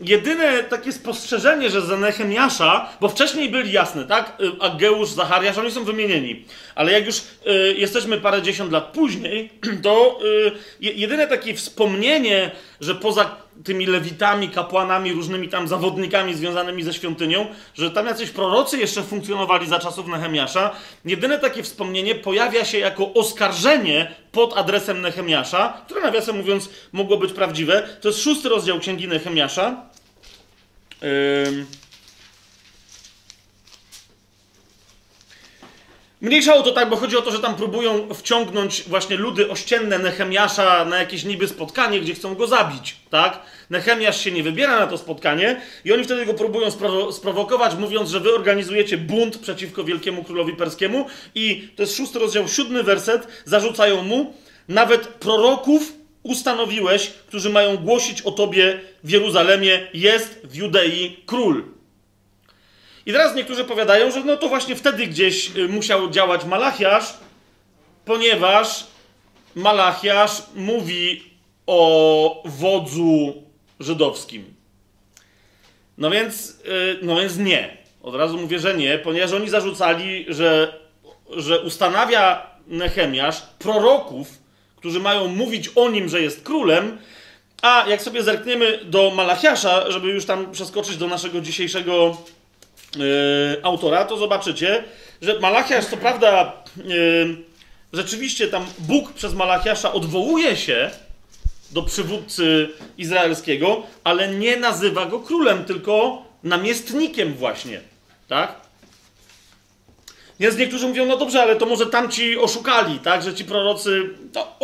jedyne 0.00 0.64
takie 0.64 0.92
spostrzeżenie, 0.92 1.70
że 1.70 1.80
za 1.80 1.96
Nehemiasza, 1.96 2.88
bo 3.00 3.08
wcześniej 3.08 3.50
byli 3.50 3.72
jasne, 3.72 4.04
tak? 4.04 4.40
Y, 4.40 4.60
Ageusz, 4.60 5.08
Zachariasz, 5.08 5.58
oni 5.58 5.70
są 5.70 5.84
wymienieni. 5.84 6.44
Ale 6.74 6.92
jak 6.92 7.06
już 7.06 7.18
y, 7.18 7.74
jesteśmy 7.78 8.20
parę 8.20 8.42
dziesiąt 8.42 8.72
lat 8.72 8.92
później, 8.92 9.50
to 9.84 10.20
y, 10.24 10.52
jedyne 10.80 11.26
takie 11.26 11.54
wspomnienie, 11.54 12.50
że 12.80 12.94
poza 12.94 13.36
tymi 13.64 13.86
lewitami, 13.86 14.48
kapłanami, 14.48 15.12
różnymi 15.12 15.48
tam 15.48 15.68
zawodnikami 15.68 16.34
związanymi 16.34 16.82
ze 16.82 16.92
świątynią, 16.92 17.46
że 17.74 17.90
tam 17.90 18.06
jacyś 18.06 18.30
prorocy 18.30 18.78
jeszcze 18.78 19.02
funkcjonowali 19.02 19.66
za 19.66 19.78
czasów 19.78 20.06
Nehemiasza, 20.06 20.70
jedyne 21.04 21.38
takie 21.38 21.62
wspomnienie 21.62 22.14
pojawia 22.14 22.64
się 22.64 22.78
jako 22.78 23.12
oskarżenie 23.14 24.14
pod 24.32 24.56
adresem 24.56 25.00
Nehemiasza, 25.00 25.82
które 25.86 26.00
nawiasem 26.00 26.36
mówiąc 26.36 26.68
mogło 26.92 27.16
być 27.16 27.32
prawdziwe. 27.32 27.88
To 28.00 28.08
jest 28.08 28.20
szósty 28.20 28.48
rozdział 28.48 28.78
Księgi 28.78 29.08
Nehemiasza. 29.08 29.82
Yy... 31.02 31.79
Mniejsza 36.20 36.54
o 36.54 36.62
to 36.62 36.72
tak, 36.72 36.88
bo 36.90 36.96
chodzi 36.96 37.16
o 37.16 37.22
to, 37.22 37.30
że 37.30 37.38
tam 37.38 37.56
próbują 37.56 38.14
wciągnąć 38.14 38.82
właśnie 38.82 39.16
ludy 39.16 39.50
ościenne 39.50 39.98
Nehemiasza 39.98 40.84
na 40.84 40.98
jakieś 40.98 41.24
niby 41.24 41.48
spotkanie, 41.48 42.00
gdzie 42.00 42.14
chcą 42.14 42.34
go 42.34 42.46
zabić, 42.46 42.96
tak? 43.10 43.42
Nehemiasz 43.70 44.20
się 44.24 44.30
nie 44.30 44.42
wybiera 44.42 44.80
na 44.80 44.86
to 44.86 44.98
spotkanie 44.98 45.60
i 45.84 45.92
oni 45.92 46.04
wtedy 46.04 46.26
go 46.26 46.34
próbują 46.34 46.68
sprowo- 46.68 47.12
sprowokować, 47.12 47.74
mówiąc, 47.74 48.10
że 48.10 48.20
wy 48.20 48.34
organizujecie 48.34 48.98
bunt 48.98 49.38
przeciwko 49.38 49.84
wielkiemu 49.84 50.24
królowi 50.24 50.52
perskiemu 50.52 51.06
i 51.34 51.68
to 51.76 51.82
jest 51.82 51.96
szósty 51.96 52.18
rozdział, 52.18 52.48
siódmy 52.48 52.82
werset, 52.82 53.26
zarzucają 53.44 54.02
mu, 54.02 54.34
nawet 54.68 55.08
proroków 55.08 55.92
ustanowiłeś, 56.22 57.06
którzy 57.06 57.50
mają 57.50 57.76
głosić 57.76 58.22
o 58.22 58.30
tobie 58.30 58.80
w 59.04 59.10
Jeruzalemie, 59.10 59.88
jest 59.94 60.40
w 60.44 60.54
Judei 60.54 61.22
król. 61.26 61.79
I 63.06 63.12
teraz 63.12 63.34
niektórzy 63.34 63.64
powiadają, 63.64 64.10
że 64.10 64.24
no 64.24 64.36
to 64.36 64.48
właśnie 64.48 64.76
wtedy 64.76 65.06
gdzieś 65.06 65.56
y, 65.56 65.68
musiał 65.68 66.10
działać 66.10 66.44
Malachiasz, 66.44 67.14
ponieważ 68.04 68.86
Malachiasz 69.54 70.42
mówi 70.54 71.24
o 71.66 72.42
wodzu 72.44 73.42
żydowskim. 73.80 74.54
No 75.98 76.10
więc, 76.10 76.50
y, 76.50 76.98
no 77.02 77.16
więc 77.16 77.36
nie. 77.36 77.76
Od 78.02 78.14
razu 78.14 78.38
mówię, 78.38 78.58
że 78.58 78.76
nie, 78.76 78.98
ponieważ 78.98 79.32
oni 79.32 79.48
zarzucali, 79.48 80.26
że, 80.28 80.80
że 81.36 81.60
ustanawia 81.60 82.46
Nehemiasz 82.66 83.42
proroków, 83.58 84.38
którzy 84.76 85.00
mają 85.00 85.28
mówić 85.28 85.68
o 85.76 85.90
nim, 85.90 86.08
że 86.08 86.22
jest 86.22 86.42
królem, 86.42 86.98
a 87.62 87.84
jak 87.88 88.02
sobie 88.02 88.22
zerkniemy 88.22 88.78
do 88.84 89.10
Malachiasza, 89.10 89.90
żeby 89.90 90.08
już 90.08 90.24
tam 90.24 90.52
przeskoczyć 90.52 90.96
do 90.96 91.06
naszego 91.06 91.40
dzisiejszego 91.40 92.16
autora, 93.62 94.04
to 94.04 94.16
zobaczycie, 94.16 94.84
że 95.22 95.38
Malachiasz, 95.38 95.86
co 95.86 95.96
prawda, 95.96 96.52
yy, 96.76 97.36
rzeczywiście 97.92 98.48
tam 98.48 98.66
Bóg 98.78 99.12
przez 99.12 99.34
Malachiasza 99.34 99.92
odwołuje 99.92 100.56
się 100.56 100.90
do 101.70 101.82
przywódcy 101.82 102.68
izraelskiego, 102.98 103.82
ale 104.04 104.28
nie 104.28 104.56
nazywa 104.56 105.06
go 105.06 105.20
królem, 105.20 105.64
tylko 105.64 106.22
namiestnikiem 106.44 107.34
właśnie. 107.34 107.80
Tak? 108.28 108.54
Więc 110.40 110.56
niektórzy 110.56 110.86
mówią, 110.86 111.06
no 111.06 111.16
dobrze, 111.16 111.42
ale 111.42 111.56
to 111.56 111.66
może 111.66 111.86
tamci 111.86 112.38
oszukali, 112.38 112.98
tak, 112.98 113.22
że 113.22 113.34
ci 113.34 113.44
prorocy... 113.44 114.10
No, 114.34 114.58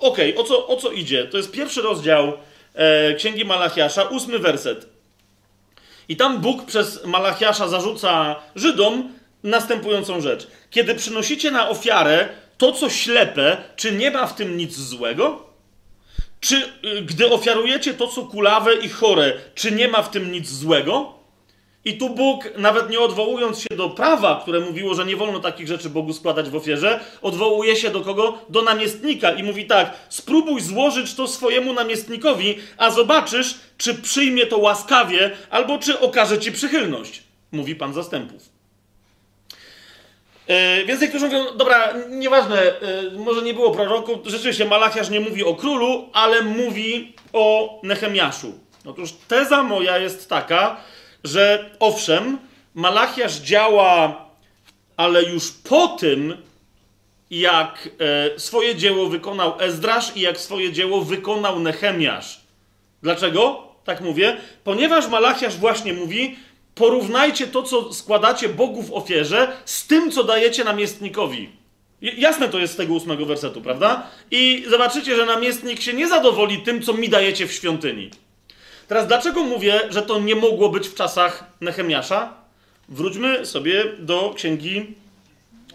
Okej, 0.00 0.34
okay. 0.34 0.44
o, 0.44 0.44
co, 0.44 0.68
o 0.68 0.76
co 0.76 0.90
idzie? 0.90 1.24
To 1.24 1.36
jest 1.36 1.50
pierwszy 1.50 1.82
rozdział 1.82 2.32
e, 2.74 3.14
Księgi 3.14 3.44
Malachiasza, 3.44 4.02
ósmy 4.02 4.38
werset. 4.38 4.91
I 6.08 6.16
tam 6.16 6.38
Bóg 6.38 6.64
przez 6.64 7.04
Malachiasza 7.04 7.68
zarzuca 7.68 8.36
Żydom 8.56 9.12
następującą 9.42 10.20
rzecz. 10.20 10.46
Kiedy 10.70 10.94
przynosicie 10.94 11.50
na 11.50 11.68
ofiarę 11.68 12.28
to, 12.58 12.72
co 12.72 12.90
ślepe, 12.90 13.56
czy 13.76 13.92
nie 13.92 14.10
ma 14.10 14.26
w 14.26 14.34
tym 14.34 14.56
nic 14.56 14.76
złego? 14.76 15.46
Czy 16.40 16.56
y, 16.56 17.02
gdy 17.02 17.30
ofiarujecie 17.30 17.94
to, 17.94 18.08
co 18.08 18.22
kulawe 18.22 18.74
i 18.74 18.88
chore, 18.88 19.32
czy 19.54 19.72
nie 19.72 19.88
ma 19.88 20.02
w 20.02 20.10
tym 20.10 20.32
nic 20.32 20.50
złego? 20.50 21.21
I 21.84 21.98
tu 21.98 22.10
Bóg, 22.10 22.44
nawet 22.58 22.90
nie 22.90 23.00
odwołując 23.00 23.60
się 23.60 23.76
do 23.76 23.90
prawa, 23.90 24.40
które 24.42 24.60
mówiło, 24.60 24.94
że 24.94 25.04
nie 25.04 25.16
wolno 25.16 25.40
takich 25.40 25.68
rzeczy 25.68 25.90
Bogu 25.90 26.12
składać 26.12 26.50
w 26.50 26.56
ofierze, 26.56 27.00
odwołuje 27.22 27.76
się 27.76 27.90
do 27.90 28.00
kogo? 28.00 28.38
Do 28.48 28.62
namiestnika 28.62 29.30
i 29.30 29.42
mówi 29.42 29.66
tak: 29.66 29.94
spróbuj 30.08 30.60
złożyć 30.60 31.14
to 31.14 31.28
swojemu 31.28 31.72
namiestnikowi, 31.72 32.58
a 32.78 32.90
zobaczysz, 32.90 33.54
czy 33.78 33.94
przyjmie 33.94 34.46
to 34.46 34.58
łaskawie, 34.58 35.30
albo 35.50 35.78
czy 35.78 36.00
okaże 36.00 36.38
ci 36.38 36.52
przychylność, 36.52 37.22
mówi 37.52 37.76
Pan 37.76 37.94
zastępów. 37.94 38.52
Yy, 40.48 40.84
więc 40.86 41.00
niektórzy 41.00 41.26
mówią, 41.26 41.44
dobra, 41.56 41.94
nieważne, 42.08 42.62
yy, 43.12 43.18
może 43.18 43.42
nie 43.42 43.54
było 43.54 43.70
proroku, 43.70 44.18
rzeczywiście 44.24 44.64
Malachiasz 44.64 45.10
nie 45.10 45.20
mówi 45.20 45.44
o 45.44 45.54
królu, 45.54 46.08
ale 46.12 46.42
mówi 46.42 47.14
o 47.32 47.80
Nehemiaszu. 47.82 48.52
Otóż 48.84 49.12
teza 49.28 49.62
moja 49.62 49.98
jest 49.98 50.28
taka, 50.28 50.76
że 51.24 51.70
owszem, 51.80 52.38
Malachiasz 52.74 53.36
działa, 53.36 54.24
ale 54.96 55.22
już 55.22 55.50
po 55.50 55.88
tym, 55.88 56.36
jak 57.30 57.88
e, 58.34 58.40
swoje 58.40 58.74
dzieło 58.74 59.06
wykonał 59.06 59.54
Ezdrasz 59.60 60.16
i 60.16 60.20
jak 60.20 60.40
swoje 60.40 60.72
dzieło 60.72 61.00
wykonał 61.00 61.60
Nehemiasz. 61.60 62.40
Dlaczego? 63.02 63.68
Tak 63.84 64.00
mówię. 64.00 64.36
Ponieważ 64.64 65.08
Malachiasz 65.08 65.56
właśnie 65.56 65.92
mówi, 65.92 66.36
porównajcie 66.74 67.46
to, 67.46 67.62
co 67.62 67.92
składacie 67.92 68.48
Bogu 68.48 68.82
w 68.82 68.92
ofierze, 68.92 69.52
z 69.64 69.86
tym, 69.86 70.10
co 70.10 70.24
dajecie 70.24 70.64
namiestnikowi. 70.64 71.48
Jasne 72.02 72.48
to 72.48 72.58
jest 72.58 72.72
z 72.72 72.76
tego 72.76 72.94
ósmego 72.94 73.26
wersetu, 73.26 73.60
prawda? 73.60 74.06
I 74.30 74.64
zobaczycie, 74.70 75.16
że 75.16 75.26
namiestnik 75.26 75.80
się 75.80 75.92
nie 75.92 76.08
zadowoli 76.08 76.58
tym, 76.58 76.82
co 76.82 76.92
mi 76.92 77.08
dajecie 77.08 77.46
w 77.46 77.52
świątyni. 77.52 78.10
Teraz 78.88 79.06
dlaczego 79.06 79.44
mówię, 79.44 79.80
że 79.90 80.02
to 80.02 80.20
nie 80.20 80.34
mogło 80.34 80.68
być 80.68 80.88
w 80.88 80.94
czasach 80.94 81.44
Nehemiasza? 81.60 82.34
Wróćmy 82.88 83.46
sobie 83.46 83.84
do 83.98 84.34
księgi 84.36 84.86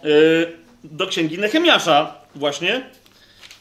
yy, 0.04 0.52
do 0.84 1.06
księgi 1.06 1.38
Nehemiasza 1.38 2.14
właśnie. 2.34 2.90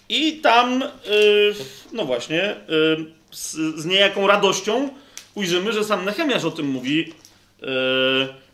I 0.09 0.37
tam, 0.41 0.79
yy, 0.79 1.55
no 1.93 2.05
właśnie, 2.05 2.55
yy, 2.67 3.05
z, 3.31 3.51
z 3.75 3.85
niejaką 3.85 4.27
radością 4.27 4.89
ujrzymy, 5.35 5.73
że 5.73 5.83
sam 5.83 6.05
Nehemiasz 6.05 6.45
o 6.45 6.51
tym 6.51 6.67
mówi. 6.67 7.13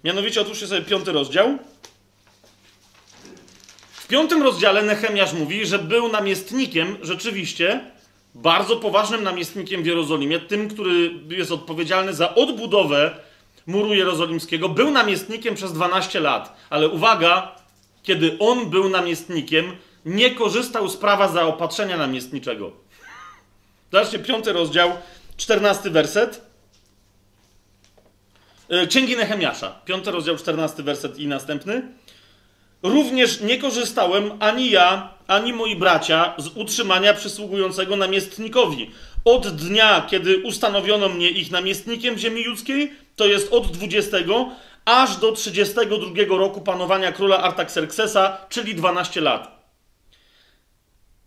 Mianowicie 0.03 0.41
otwórzcie 0.41 0.67
sobie 0.67 0.81
piąty 0.81 1.11
rozdział. 1.11 1.57
W 3.91 4.07
piątym 4.07 4.43
rozdziale 4.43 4.81
Nehemiasz 4.81 5.33
mówi, 5.33 5.65
że 5.65 5.79
był 5.79 6.11
namiestnikiem 6.11 6.97
rzeczywiście 7.01 7.81
bardzo 8.35 8.75
poważnym 8.75 9.23
namiestnikiem 9.23 9.83
w 9.83 9.85
Jerozolimie, 9.85 10.39
tym, 10.39 10.69
który 10.69 11.11
jest 11.29 11.51
odpowiedzialny 11.51 12.13
za 12.13 12.35
odbudowę 12.35 13.15
muru 13.67 13.93
jerozolimskiego, 13.93 14.69
był 14.69 14.91
namiestnikiem 14.91 15.55
przez 15.55 15.73
12 15.73 16.19
lat. 16.19 16.57
Ale 16.69 16.89
uwaga, 16.89 17.55
kiedy 18.03 18.37
on 18.39 18.69
był 18.69 18.89
namiestnikiem, 18.89 19.75
nie 20.05 20.31
korzystał 20.31 20.89
z 20.89 20.97
prawa 20.97 21.27
zaopatrzenia 21.27 21.97
namiestniczego. 21.97 22.71
Zobaczcie, 23.91 24.19
piąty 24.19 24.53
rozdział, 24.53 24.91
czternasty 25.37 25.89
werset. 25.89 26.41
E, 28.69 28.87
Księgi 28.87 29.17
Nehemiasza, 29.17 29.81
piąty 29.85 30.11
rozdział, 30.11 30.35
czternasty 30.37 30.83
werset 30.83 31.19
i 31.19 31.27
następny. 31.27 31.81
Również 32.83 33.41
nie 33.41 33.57
korzystałem 33.57 34.31
ani 34.39 34.71
ja, 34.71 35.13
ani 35.27 35.53
moi 35.53 35.75
bracia 35.75 36.33
z 36.37 36.47
utrzymania 36.47 37.13
przysługującego 37.13 37.95
namiestnikowi. 37.95 38.91
Od 39.25 39.47
dnia, 39.47 40.07
kiedy 40.09 40.37
ustanowiono 40.37 41.09
mnie 41.09 41.29
ich 41.29 41.51
namiestnikiem 41.51 42.17
ziemi 42.17 42.43
judzkiej, 42.43 42.91
to 43.15 43.25
jest 43.25 43.53
od 43.53 43.71
20, 43.71 44.17
aż 44.85 45.17
do 45.17 45.31
32 45.31 46.37
roku 46.37 46.61
panowania 46.61 47.11
króla 47.11 47.37
Artaxerxesa, 47.37 48.37
czyli 48.49 48.75
12 48.75 49.21
lat. 49.21 49.63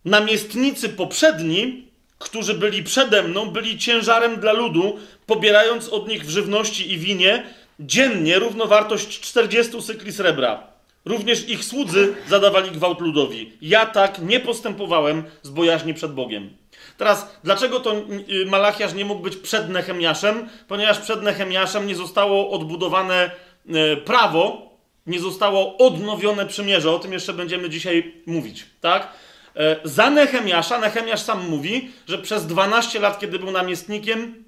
Namiestnicy 0.05 0.88
poprzedni, 0.88 1.88
którzy 2.19 2.55
byli 2.55 2.83
przede 2.83 3.23
mną, 3.23 3.47
byli 3.47 3.79
ciężarem 3.79 4.40
dla 4.40 4.53
ludu, 4.53 4.99
pobierając 5.27 5.88
od 5.88 6.09
nich 6.09 6.25
w 6.25 6.31
żywności 6.31 6.92
i 6.92 6.99
winie 6.99 7.47
dziennie 7.81 8.38
równowartość 8.38 9.21
40 9.21 9.83
cykli 9.83 10.12
srebra. 10.12 10.76
Również 11.07 11.49
ich 11.49 11.64
słudzy 11.64 12.14
zadawali 12.29 12.71
gwałt 12.71 13.01
ludowi. 13.01 13.53
Ja 13.62 13.87
tak 13.87 14.19
nie 14.23 14.40
postępowałem 14.40 15.25
z 15.42 15.51
bojaźni 15.51 15.95
przed 15.95 16.12
Bogiem. 16.12 16.57
Teraz, 16.97 17.37
dlaczego 17.45 17.81
to 17.81 17.97
y, 18.29 18.47
Malachiasz 18.47 18.95
nie 18.95 19.05
mógł 19.05 19.23
być 19.23 19.37
przed 19.37 19.69
Nehemiaszem? 19.69 20.49
Ponieważ 20.69 20.99
przed 20.99 21.23
Nehemiaszem 21.23 21.87
nie 21.87 21.95
zostało 21.95 22.51
odbudowane 22.51 23.31
y, 23.66 23.97
prawo, 23.97 24.71
nie 25.07 25.21
zostało 25.21 25.77
odnowione 25.77 26.47
przymierze. 26.47 26.90
O 26.90 26.99
tym 26.99 27.12
jeszcze 27.12 27.33
będziemy 27.33 27.71
dzisiaj 27.71 28.14
mówić, 28.27 28.66
tak? 28.81 29.09
E, 29.57 29.77
za 29.85 30.11
Nehemiasza, 30.11 30.79
Nehemiasz 30.79 31.21
sam 31.21 31.49
mówi, 31.49 31.90
że 32.09 32.19
przez 32.19 32.47
12 32.47 33.01
lat, 33.01 33.19
kiedy 33.19 33.38
był 33.38 33.51
namiestnikiem, 33.51 34.45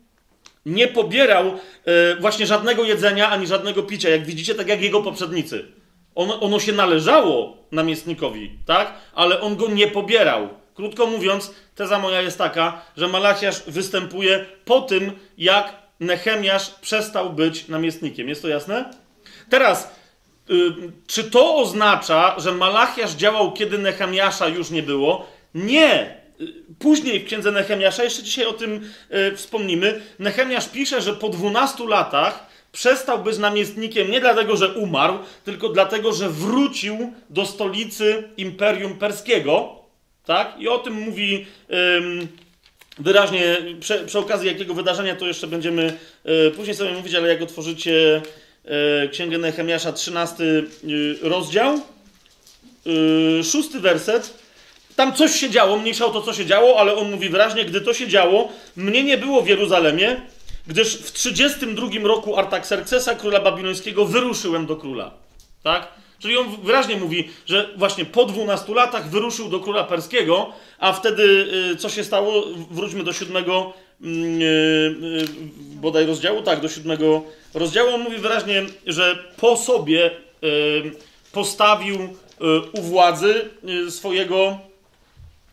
nie 0.66 0.88
pobierał 0.88 1.46
e, 1.84 2.16
właśnie 2.16 2.46
żadnego 2.46 2.84
jedzenia 2.84 3.30
ani 3.30 3.46
żadnego 3.46 3.82
picia, 3.82 4.08
jak 4.08 4.26
widzicie, 4.26 4.54
tak 4.54 4.68
jak 4.68 4.82
jego 4.82 5.02
poprzednicy. 5.02 5.77
Ono, 6.18 6.40
ono 6.40 6.60
się 6.60 6.72
należało 6.72 7.56
namiestnikowi, 7.72 8.58
tak? 8.66 8.94
Ale 9.14 9.40
on 9.40 9.56
go 9.56 9.68
nie 9.68 9.88
pobierał. 9.88 10.48
Krótko 10.74 11.06
mówiąc, 11.06 11.54
teza 11.74 11.98
moja 11.98 12.22
jest 12.22 12.38
taka, 12.38 12.82
że 12.96 13.08
Malachiasz 13.08 13.62
występuje 13.66 14.46
po 14.64 14.80
tym, 14.80 15.12
jak 15.38 15.72
Nehemiasz 16.00 16.70
przestał 16.70 17.32
być 17.32 17.68
namiestnikiem. 17.68 18.28
Jest 18.28 18.42
to 18.42 18.48
jasne? 18.48 18.90
Teraz, 19.50 19.90
y, 20.50 20.54
czy 21.06 21.24
to 21.24 21.56
oznacza, 21.56 22.34
że 22.38 22.52
Malachiasz 22.52 23.12
działał, 23.12 23.52
kiedy 23.52 23.78
Nehemiasza 23.78 24.48
już 24.48 24.70
nie 24.70 24.82
było? 24.82 25.26
Nie. 25.54 26.16
Y, 26.40 26.54
później 26.78 27.20
w 27.20 27.26
księdze 27.26 27.52
Nehemiasza, 27.52 28.04
jeszcze 28.04 28.22
dzisiaj 28.22 28.46
o 28.46 28.52
tym 28.52 28.90
y, 29.14 29.36
wspomnimy, 29.36 30.00
Nehemiasz 30.18 30.68
pisze, 30.68 31.02
że 31.02 31.14
po 31.14 31.28
12 31.28 31.86
latach 31.86 32.47
przestał 32.78 33.18
być 33.22 33.38
namiestnikiem 33.38 34.10
nie 34.10 34.20
dlatego, 34.20 34.56
że 34.56 34.68
umarł, 34.68 35.18
tylko 35.44 35.68
dlatego, 35.68 36.12
że 36.12 36.30
wrócił 36.30 37.12
do 37.30 37.46
stolicy 37.46 38.28
Imperium 38.36 38.98
Perskiego 38.98 39.78
tak? 40.24 40.54
I 40.58 40.68
o 40.68 40.78
tym 40.78 40.94
mówi 40.94 41.46
ym, 41.96 42.28
wyraźnie, 42.98 43.56
przy, 43.80 44.04
przy, 44.06 44.18
okazji 44.18 44.48
jakiego 44.48 44.74
wydarzenia 44.74 45.16
to 45.16 45.26
jeszcze 45.26 45.46
będziemy 45.46 45.98
y, 46.48 46.50
później 46.50 46.76
sobie 46.76 46.92
mówić, 46.92 47.14
ale 47.14 47.28
jak 47.28 47.42
otworzycie 47.42 48.22
y, 49.04 49.08
Księgę 49.08 49.38
Nehemiasza, 49.38 49.92
13 49.92 50.44
y, 50.44 50.66
rozdział, 51.22 51.80
szósty 53.52 53.80
werset, 53.80 54.34
tam 54.96 55.14
coś 55.14 55.40
się 55.40 55.50
działo, 55.50 55.78
mniejsza 55.78 56.06
o 56.06 56.10
to, 56.10 56.22
co 56.22 56.32
się 56.32 56.46
działo, 56.46 56.80
ale 56.80 56.94
on 56.94 57.10
mówi 57.10 57.28
wyraźnie, 57.28 57.64
gdy 57.64 57.80
to 57.80 57.94
się 57.94 58.08
działo, 58.08 58.52
mnie 58.76 59.04
nie 59.04 59.18
było 59.18 59.42
w 59.42 59.48
Jeruzalemie, 59.48 60.20
gdyż 60.68 60.96
w 60.96 61.12
32 61.12 61.88
roku 62.02 62.36
Artaxerxesa, 62.36 63.14
króla 63.14 63.40
babilońskiego, 63.40 64.04
wyruszyłem 64.04 64.66
do 64.66 64.76
króla. 64.76 65.10
Tak? 65.62 65.88
Czyli 66.18 66.36
on 66.36 66.56
wyraźnie 66.62 66.96
mówi, 66.96 67.28
że 67.46 67.68
właśnie 67.76 68.04
po 68.04 68.24
12 68.24 68.74
latach 68.74 69.10
wyruszył 69.10 69.48
do 69.48 69.60
króla 69.60 69.84
perskiego, 69.84 70.52
a 70.78 70.92
wtedy 70.92 71.22
y, 71.72 71.76
co 71.76 71.88
się 71.88 72.04
stało? 72.04 72.44
Wróćmy 72.70 73.04
do 73.04 73.12
siódmego 73.12 73.72
mm, 74.02 74.42
y, 74.42 74.44
y, 74.44 75.26
bodaj 75.58 76.06
rozdziału, 76.06 76.42
tak, 76.42 76.60
do 76.60 76.68
siódmego 76.68 77.22
rozdziału. 77.54 77.94
On 77.94 78.00
mówi 78.00 78.16
wyraźnie, 78.16 78.66
że 78.86 79.32
po 79.36 79.56
sobie 79.56 80.10
postawił 81.32 81.98
u 82.72 82.82
władzy 82.82 83.50
swojego 83.90 84.58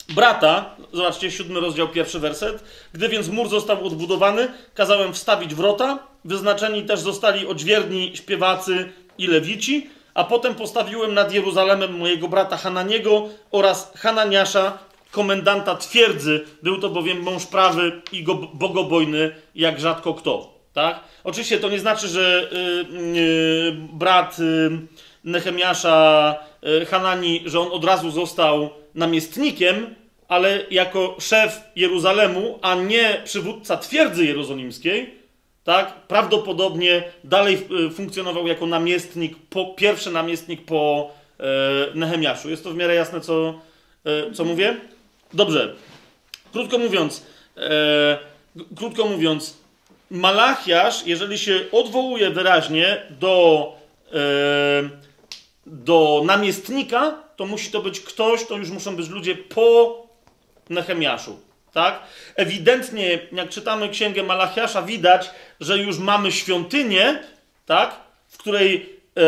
brata. 0.09 0.75
Zobaczcie, 0.93 1.31
siódmy 1.31 1.59
rozdział, 1.59 1.87
pierwszy 1.87 2.19
werset. 2.19 2.63
Gdy 2.93 3.09
więc 3.09 3.27
mur 3.27 3.49
został 3.49 3.87
odbudowany, 3.87 4.47
kazałem 4.73 5.13
wstawić 5.13 5.55
wrota. 5.55 5.99
Wyznaczeni 6.25 6.83
też 6.83 6.99
zostali 6.99 7.47
odźwierni 7.47 8.11
śpiewacy 8.17 8.91
i 9.17 9.27
lewici 9.27 9.89
a 10.15 10.23
potem 10.23 10.55
postawiłem 10.55 11.13
nad 11.13 11.33
Jeruzalemem 11.33 11.97
mojego 11.97 12.27
brata 12.27 12.57
Hananiego 12.57 13.29
oraz 13.51 13.93
Hananiasza, 13.95 14.77
komendanta 15.11 15.75
twierdzy. 15.75 16.45
Był 16.63 16.79
to 16.79 16.89
bowiem 16.89 17.21
mąż 17.21 17.45
prawy 17.45 18.01
i 18.11 18.23
go, 18.23 18.35
bogobojny 18.35 19.35
jak 19.55 19.79
rzadko 19.79 20.13
kto. 20.13 20.53
Tak? 20.73 20.99
Oczywiście 21.23 21.59
to 21.59 21.69
nie 21.69 21.79
znaczy, 21.79 22.07
że 22.07 22.49
yy, 22.51 23.11
yy, 23.13 23.77
brat 23.93 24.39
yy, 24.39 24.79
Nehemiasza 25.23 26.35
y, 26.81 26.85
Hanani, 26.85 27.43
że 27.45 27.59
on 27.59 27.67
od 27.71 27.85
razu 27.85 28.11
został 28.11 28.69
namiestnikiem, 28.95 29.95
ale 30.27 30.59
jako 30.71 31.15
szef 31.19 31.59
Jeruzalemu, 31.75 32.59
a 32.61 32.75
nie 32.75 33.21
przywódca 33.23 33.77
twierdzy 33.77 34.25
jerozolimskiej, 34.25 35.13
tak? 35.63 35.93
Prawdopodobnie 36.07 37.03
dalej 37.23 37.67
y, 37.87 37.89
funkcjonował 37.89 38.47
jako 38.47 38.65
namiestnik, 38.65 39.37
po, 39.49 39.65
pierwszy 39.65 40.11
namiestnik 40.11 40.65
po 40.65 41.11
e, 41.39 41.43
Nehemiaszu. 41.95 42.49
Jest 42.49 42.63
to 42.63 42.71
w 42.71 42.75
miarę 42.75 42.95
jasne, 42.95 43.21
co, 43.21 43.61
e, 44.05 44.31
co 44.31 44.45
mówię? 44.45 44.75
Dobrze. 45.33 45.75
Krótko 46.53 46.77
mówiąc, 46.77 47.25
e, 47.57 48.17
krótko 48.75 49.05
mówiąc, 49.05 49.57
Malachiasz, 50.09 51.07
jeżeli 51.07 51.37
się 51.37 51.59
odwołuje 51.71 52.29
wyraźnie 52.29 53.01
do, 53.19 53.73
e, 54.13 54.19
do 55.65 56.21
namiestnika, 56.25 57.24
to 57.35 57.45
musi 57.45 57.71
to 57.71 57.81
być 57.81 57.99
ktoś, 57.99 58.45
to 58.45 58.57
już 58.57 58.69
muszą 58.69 58.95
być 58.95 59.09
ludzie 59.09 59.35
po 59.35 59.97
Nehemiaszu. 60.69 61.39
Tak? 61.73 61.99
Ewidentnie, 62.35 63.19
jak 63.31 63.49
czytamy 63.49 63.89
księgę 63.89 64.23
Malachiasza, 64.23 64.81
widać, 64.81 65.29
że 65.59 65.77
już 65.77 65.99
mamy 65.99 66.31
świątynię, 66.31 67.19
tak? 67.65 67.95
w, 68.27 68.37
której, 68.37 68.89
e, 69.17 69.21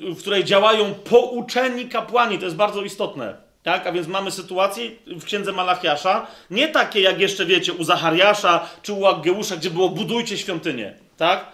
w 0.00 0.18
której 0.18 0.44
działają 0.44 0.94
pouczeni 0.94 1.88
kapłani. 1.88 2.38
To 2.38 2.44
jest 2.44 2.56
bardzo 2.56 2.82
istotne. 2.82 3.36
Tak? 3.62 3.86
A 3.86 3.92
więc 3.92 4.06
mamy 4.06 4.30
sytuację 4.30 4.90
w 5.06 5.24
księdze 5.24 5.52
Malachiasza, 5.52 6.26
nie 6.50 6.68
takie 6.68 7.00
jak 7.00 7.20
jeszcze 7.20 7.46
wiecie 7.46 7.72
u 7.72 7.84
Zachariasza 7.84 8.68
czy 8.82 8.92
u 8.92 9.06
Aggeusza, 9.06 9.56
gdzie 9.56 9.70
było 9.70 9.88
budujcie 9.88 10.38
świątynię. 10.38 10.94
Tak? 11.16 11.46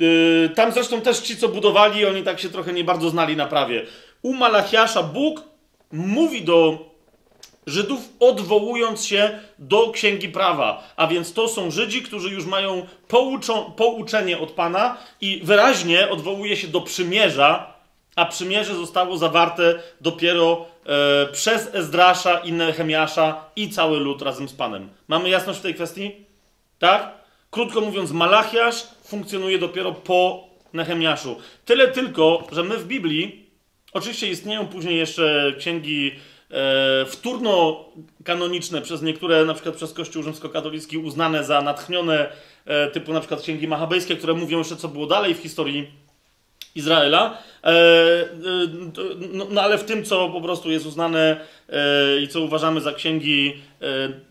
E, 0.00 0.48
tam 0.48 0.72
zresztą 0.72 1.00
też 1.00 1.18
ci, 1.18 1.36
co 1.36 1.48
budowali, 1.48 2.06
oni 2.06 2.22
tak 2.22 2.40
się 2.40 2.48
trochę 2.48 2.72
nie 2.72 2.84
bardzo 2.84 3.10
znali 3.10 3.36
na 3.36 3.46
prawie. 3.46 3.86
U 4.22 4.34
Malachiasza 4.34 5.02
Bóg 5.02 5.42
mówi 5.92 6.42
do 6.42 6.90
Żydów, 7.66 8.08
odwołując 8.20 9.06
się 9.06 9.38
do 9.58 9.90
księgi 9.90 10.28
prawa. 10.28 10.82
A 10.96 11.06
więc 11.06 11.32
to 11.32 11.48
są 11.48 11.70
Żydzi, 11.70 12.02
którzy 12.02 12.28
już 12.28 12.46
mają 12.46 12.86
pouczą, 13.08 13.72
pouczenie 13.72 14.38
od 14.38 14.50
Pana 14.50 14.96
i 15.20 15.40
wyraźnie 15.44 16.08
odwołuje 16.08 16.56
się 16.56 16.68
do 16.68 16.80
przymierza, 16.80 17.74
a 18.16 18.24
przymierze 18.24 18.74
zostało 18.74 19.18
zawarte 19.18 19.74
dopiero 20.00 20.66
e, 20.86 21.26
przez 21.26 21.74
Ezdrasza 21.74 22.38
i 22.38 22.52
Nehemiasza 22.52 23.44
i 23.56 23.70
cały 23.70 24.00
lud 24.00 24.22
razem 24.22 24.48
z 24.48 24.52
Panem. 24.52 24.88
Mamy 25.08 25.28
jasność 25.28 25.58
w 25.58 25.62
tej 25.62 25.74
kwestii? 25.74 26.12
Tak? 26.78 27.14
Krótko 27.50 27.80
mówiąc, 27.80 28.12
Malachiasz 28.12 28.86
funkcjonuje 29.04 29.58
dopiero 29.58 29.92
po 29.92 30.44
Nehemiaszu. 30.72 31.36
Tyle 31.64 31.88
tylko, 31.88 32.46
że 32.52 32.62
my 32.62 32.76
w 32.76 32.86
Biblii, 32.86 33.39
oczywiście 33.92 34.30
istnieją 34.30 34.66
później 34.66 34.98
jeszcze 34.98 35.54
księgi 35.58 36.12
E, 36.50 37.06
wtórno 37.06 37.84
kanoniczne 38.24 38.82
przez 38.82 39.02
niektóre, 39.02 39.44
na 39.44 39.54
przykład 39.54 39.74
przez 39.76 39.92
Kościół 39.92 40.22
rzymskokatolicki 40.22 40.98
uznane 40.98 41.44
za 41.44 41.62
natchnione, 41.62 42.32
e, 42.66 42.90
typu 42.90 43.12
na 43.12 43.20
przykład 43.20 43.42
księgi 43.42 43.68
machabejskie, 43.68 44.16
które 44.16 44.34
mówią 44.34 44.58
jeszcze 44.58 44.76
co 44.76 44.88
było 44.88 45.06
dalej 45.06 45.34
w 45.34 45.38
historii 45.38 45.90
Izraela. 46.74 47.38
E, 47.64 47.72
no, 49.32 49.46
no, 49.50 49.60
ale 49.62 49.78
w 49.78 49.84
tym, 49.84 50.04
co 50.04 50.28
po 50.28 50.40
prostu 50.40 50.70
jest 50.70 50.86
uznane 50.86 51.40
i 52.22 52.28
co 52.28 52.40
uważamy 52.40 52.80
za 52.80 52.92
księgi 52.92 53.62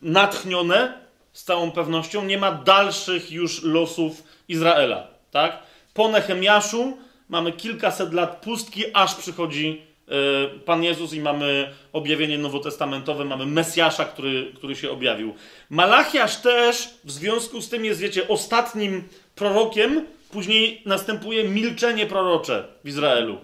natchnione, 0.01 0.93
z 1.33 1.43
całą 1.43 1.71
pewnością 1.71 2.25
nie 2.25 2.37
ma 2.37 2.51
dalszych 2.51 3.31
już 3.31 3.63
losów 3.63 4.23
Izraela. 4.47 5.07
Tak? 5.31 5.59
Po 5.93 6.07
Nehemiaszu 6.07 6.97
mamy 7.29 7.51
kilkaset 7.51 8.13
lat 8.13 8.41
pustki, 8.41 8.83
aż 8.93 9.15
przychodzi 9.15 9.89
E, 10.09 10.59
Pan 10.65 10.83
Jezus 10.83 11.13
i 11.13 11.21
mamy 11.21 11.73
objawienie 11.93 12.37
nowotestamentowe, 12.37 13.25
mamy 13.25 13.45
Mesjasza, 13.45 14.05
który, 14.05 14.51
który 14.55 14.75
się 14.75 14.91
objawił. 14.91 15.33
Malachiasz 15.69 16.37
też 16.37 16.89
w 17.03 17.11
związku 17.11 17.61
z 17.61 17.69
tym 17.69 17.85
jest, 17.85 17.99
wiecie, 17.99 18.27
ostatnim 18.27 19.03
prorokiem, 19.35 20.05
później 20.31 20.81
następuje 20.85 21.43
milczenie 21.43 22.05
prorocze 22.05 22.63
w 22.83 22.87
Izraelu. 22.87 23.37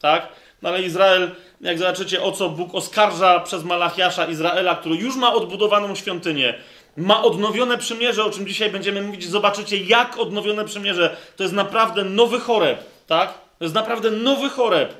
Tak? 0.00 0.28
No 0.62 0.68
ale 0.68 0.82
Izrael, 0.82 1.30
jak 1.60 1.78
zobaczycie, 1.78 2.22
o 2.22 2.32
co 2.32 2.48
Bóg 2.48 2.74
oskarża 2.74 3.40
przez 3.40 3.64
Malachiasza 3.64 4.26
Izraela, 4.26 4.74
który 4.74 4.96
już 4.96 5.16
ma 5.16 5.34
odbudowaną 5.34 5.94
świątynię, 5.94 6.54
Ma 6.96 7.22
odnowione 7.22 7.78
przymierze, 7.78 8.24
o 8.24 8.30
czym 8.30 8.46
dzisiaj 8.46 8.70
będziemy 8.70 9.02
mówić. 9.02 9.28
Zobaczycie, 9.28 9.76
jak 9.76 10.18
odnowione 10.18 10.64
przymierze. 10.64 11.16
To 11.36 11.42
jest 11.42 11.54
naprawdę 11.54 12.04
nowy 12.04 12.40
choreb, 12.40 12.84
tak? 13.06 13.34
To 13.58 13.64
jest 13.64 13.74
naprawdę 13.74 14.10
nowy 14.10 14.50
choreb. 14.50 14.94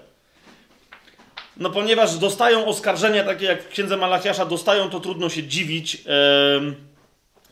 No 1.57 1.71
ponieważ 1.71 2.17
dostają 2.17 2.67
oskarżenia 2.67 3.25
takie 3.25 3.47
jak 3.47 3.63
w 3.63 3.69
księdze 3.69 3.97
Malachiasza, 3.97 4.47
dostają, 4.47 4.91
to 4.91 5.01
trudno 5.01 5.29
się 5.29 5.43
dziwić, 5.43 6.05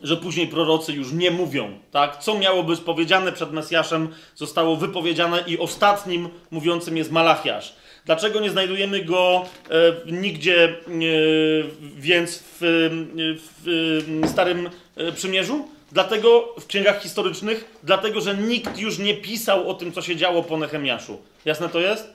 że 0.03 0.17
później 0.17 0.47
prorocy 0.47 0.93
już 0.93 1.11
nie 1.11 1.31
mówią, 1.31 1.79
tak? 1.91 2.17
Co 2.17 2.37
miało 2.37 2.63
być 2.63 2.79
powiedziane 2.79 3.31
przed 3.31 3.51
Mesjaszem, 3.51 4.09
zostało 4.35 4.75
wypowiedziane 4.75 5.43
i 5.47 5.57
ostatnim 5.57 6.29
mówiącym 6.51 6.97
jest 6.97 7.11
Malachiasz. 7.11 7.75
Dlaczego 8.05 8.39
nie 8.39 8.49
znajdujemy 8.49 9.05
go 9.05 9.45
e, 10.07 10.11
nigdzie 10.11 10.63
e, 10.63 10.73
więc 11.97 12.43
w, 12.59 12.59
w, 13.37 14.29
Starym 14.29 14.69
e, 14.95 15.11
Przymierzu? 15.11 15.67
Dlatego 15.91 16.55
w 16.59 16.67
księgach 16.67 17.01
historycznych, 17.01 17.79
dlatego 17.83 18.21
że 18.21 18.37
nikt 18.37 18.77
już 18.77 18.97
nie 18.97 19.13
pisał 19.13 19.69
o 19.69 19.73
tym, 19.73 19.91
co 19.91 20.01
się 20.01 20.15
działo 20.15 20.43
po 20.43 20.57
Nehemiaszu. 20.57 21.21
Jasne 21.45 21.69
to 21.69 21.79
jest? 21.79 22.13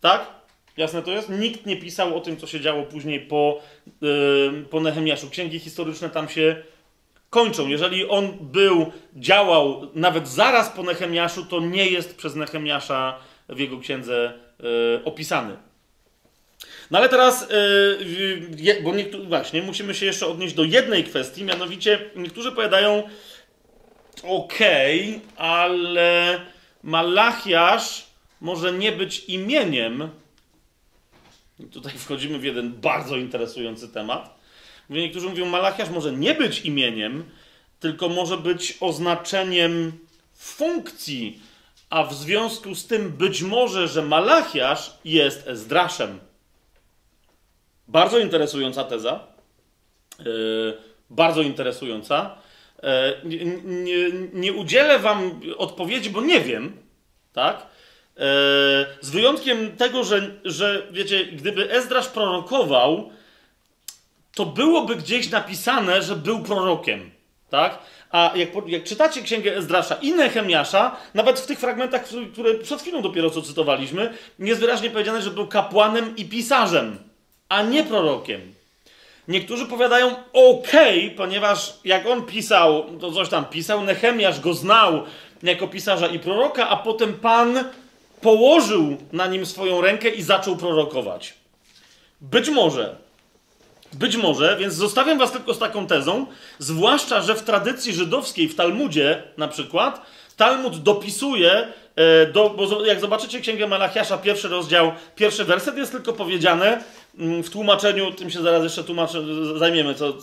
Tak? 0.00 0.26
Jasne 0.76 1.02
to 1.02 1.10
jest? 1.10 1.28
Nikt 1.28 1.66
nie 1.66 1.76
pisał 1.76 2.16
o 2.16 2.20
tym, 2.20 2.36
co 2.36 2.46
się 2.46 2.60
działo 2.60 2.82
później 2.82 3.20
po, 3.20 3.60
yy, 4.00 4.64
po 4.70 4.80
Nehemiaszu. 4.80 5.30
Księgi 5.30 5.58
historyczne 5.58 6.10
tam 6.10 6.28
się 6.28 6.62
kończą. 7.30 7.68
Jeżeli 7.68 8.08
on 8.08 8.32
był, 8.40 8.92
działał 9.16 9.90
nawet 9.94 10.28
zaraz 10.28 10.70
po 10.70 10.82
Nehemiaszu, 10.82 11.44
to 11.44 11.60
nie 11.60 11.86
jest 11.86 12.16
przez 12.16 12.34
Nehemiasza 12.34 13.18
w 13.48 13.58
jego 13.58 13.78
księdze 13.78 14.32
yy, 14.60 15.00
opisany. 15.04 15.56
No 16.90 16.98
ale 16.98 17.08
teraz, 17.08 17.48
yy, 18.58 18.82
bo 18.82 18.94
niektórzy, 18.94 19.26
właśnie, 19.26 19.62
musimy 19.62 19.94
się 19.94 20.06
jeszcze 20.06 20.26
odnieść 20.26 20.54
do 20.54 20.64
jednej 20.64 21.04
kwestii, 21.04 21.44
mianowicie 21.44 22.10
niektórzy 22.16 22.52
powiadają, 22.52 23.02
okej, 24.22 25.08
okay, 25.08 25.46
ale 25.46 26.40
Malachiasz 26.82 28.06
może 28.40 28.72
nie 28.72 28.92
być 28.92 29.24
imieniem, 29.24 30.10
Tutaj 31.72 31.92
wchodzimy 31.92 32.38
w 32.38 32.44
jeden 32.44 32.72
bardzo 32.72 33.16
interesujący 33.16 33.88
temat. 33.88 34.38
Niektórzy 34.90 35.28
mówią, 35.28 35.46
Malachiasz 35.46 35.90
może 35.90 36.12
nie 36.12 36.34
być 36.34 36.60
imieniem, 36.60 37.24
tylko 37.80 38.08
może 38.08 38.36
być 38.36 38.76
oznaczeniem 38.80 39.92
funkcji, 40.34 41.40
a 41.90 42.04
w 42.04 42.14
związku 42.14 42.74
z 42.74 42.86
tym 42.86 43.10
być 43.10 43.42
może, 43.42 43.88
że 43.88 44.02
Malachiasz 44.02 44.98
jest 45.04 45.48
Ezdraszem. 45.48 46.18
Bardzo 47.88 48.18
interesująca 48.18 48.84
teza. 48.84 49.26
Yy, 50.18 50.78
bardzo 51.10 51.42
interesująca. 51.42 52.36
Yy, 52.82 52.88
nie, 53.24 53.44
nie, 53.64 54.10
nie 54.32 54.52
udzielę 54.52 54.98
wam 54.98 55.40
odpowiedzi, 55.56 56.10
bo 56.10 56.20
nie 56.20 56.40
wiem, 56.40 56.76
tak? 57.32 57.66
E, 58.16 58.20
z 59.00 59.10
wyjątkiem 59.10 59.76
tego, 59.76 60.04
że, 60.04 60.30
że 60.44 60.86
wiecie, 60.90 61.26
gdyby 61.26 61.70
Ezdrasz 61.70 62.08
prorokował, 62.08 63.10
to 64.34 64.46
byłoby 64.46 64.96
gdzieś 64.96 65.30
napisane, 65.30 66.02
że 66.02 66.16
był 66.16 66.42
prorokiem. 66.42 67.10
Tak? 67.50 67.78
A 68.10 68.32
jak, 68.34 68.48
jak 68.66 68.84
czytacie 68.84 69.22
księgę 69.22 69.56
Ezdrasza 69.56 69.94
i 69.94 70.12
Nehemiasza, 70.12 70.96
nawet 71.14 71.40
w 71.40 71.46
tych 71.46 71.58
fragmentach, 71.58 72.04
które 72.32 72.54
przed 72.54 72.80
chwilą 72.80 73.02
dopiero 73.02 73.30
co 73.30 73.42
cytowaliśmy, 73.42 74.14
jest 74.38 74.60
wyraźnie 74.60 74.90
powiedziane, 74.90 75.22
że 75.22 75.30
był 75.30 75.46
kapłanem 75.46 76.16
i 76.16 76.24
pisarzem, 76.24 76.98
a 77.48 77.62
nie 77.62 77.84
prorokiem. 77.84 78.54
Niektórzy 79.28 79.66
powiadają 79.66 80.14
ok, 80.32 80.72
ponieważ 81.16 81.74
jak 81.84 82.06
on 82.06 82.22
pisał, 82.22 82.84
to 83.00 83.12
coś 83.12 83.28
tam 83.28 83.44
pisał, 83.44 83.84
Nehemiasz 83.84 84.40
go 84.40 84.54
znał 84.54 85.02
jako 85.42 85.68
pisarza 85.68 86.06
i 86.06 86.18
proroka, 86.18 86.68
a 86.68 86.76
potem 86.76 87.14
Pan 87.14 87.64
położył 88.20 88.96
na 89.12 89.26
nim 89.26 89.46
swoją 89.46 89.80
rękę 89.80 90.08
i 90.08 90.22
zaczął 90.22 90.56
prorokować. 90.56 91.34
Być 92.20 92.48
może, 92.48 92.96
być 93.92 94.16
może, 94.16 94.56
więc 94.56 94.74
zostawiam 94.74 95.18
was 95.18 95.32
tylko 95.32 95.54
z 95.54 95.58
taką 95.58 95.86
tezą, 95.86 96.26
zwłaszcza, 96.58 97.20
że 97.20 97.34
w 97.34 97.42
tradycji 97.42 97.92
żydowskiej, 97.92 98.48
w 98.48 98.54
Talmudzie 98.54 99.22
na 99.36 99.48
przykład, 99.48 100.06
Talmud 100.36 100.82
dopisuje, 100.82 101.68
e, 101.96 102.26
do, 102.26 102.50
bo 102.50 102.84
jak 102.84 103.00
zobaczycie 103.00 103.40
Księgę 103.40 103.66
Malachiasza, 103.66 104.18
pierwszy 104.18 104.48
rozdział, 104.48 104.92
pierwszy 105.16 105.44
werset, 105.44 105.76
jest 105.76 105.92
tylko 105.92 106.12
powiedziane, 106.12 106.82
w 107.18 107.50
tłumaczeniu, 107.50 108.12
tym 108.12 108.30
się 108.30 108.42
zaraz 108.42 108.62
jeszcze 108.62 108.84
tłumaczę, 108.84 109.22
zajmiemy 109.56 109.94
co, 109.94 110.14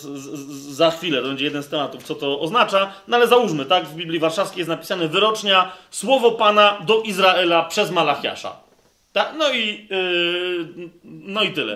za 0.72 0.92
chwilę, 0.92 1.22
to 1.22 1.28
będzie 1.28 1.46
jeden 1.46 1.64
z 1.64 1.68
tematów, 1.68 2.04
co 2.04 2.16
to 2.16 2.40
oznacza, 2.40 2.94
no 3.08 3.18
ale 3.18 3.28
załóżmy, 3.28 3.66
tak, 3.66 3.86
w 3.86 3.96
Biblii 3.96 4.20
Warszawskiej 4.20 4.60
jest 4.60 4.70
napisane 4.70 5.08
wyrocznia, 5.08 5.72
słowo 5.92 6.32
Pana 6.32 6.78
do 6.86 7.02
Izraela 7.02 7.64
przez 7.64 7.92
Malachiasza. 7.92 8.56
Tak? 9.14 9.34
No 9.38 9.54
i, 9.54 9.88
yy, 9.90 10.90
no 11.04 11.44
i 11.44 11.52
tyle. 11.54 11.74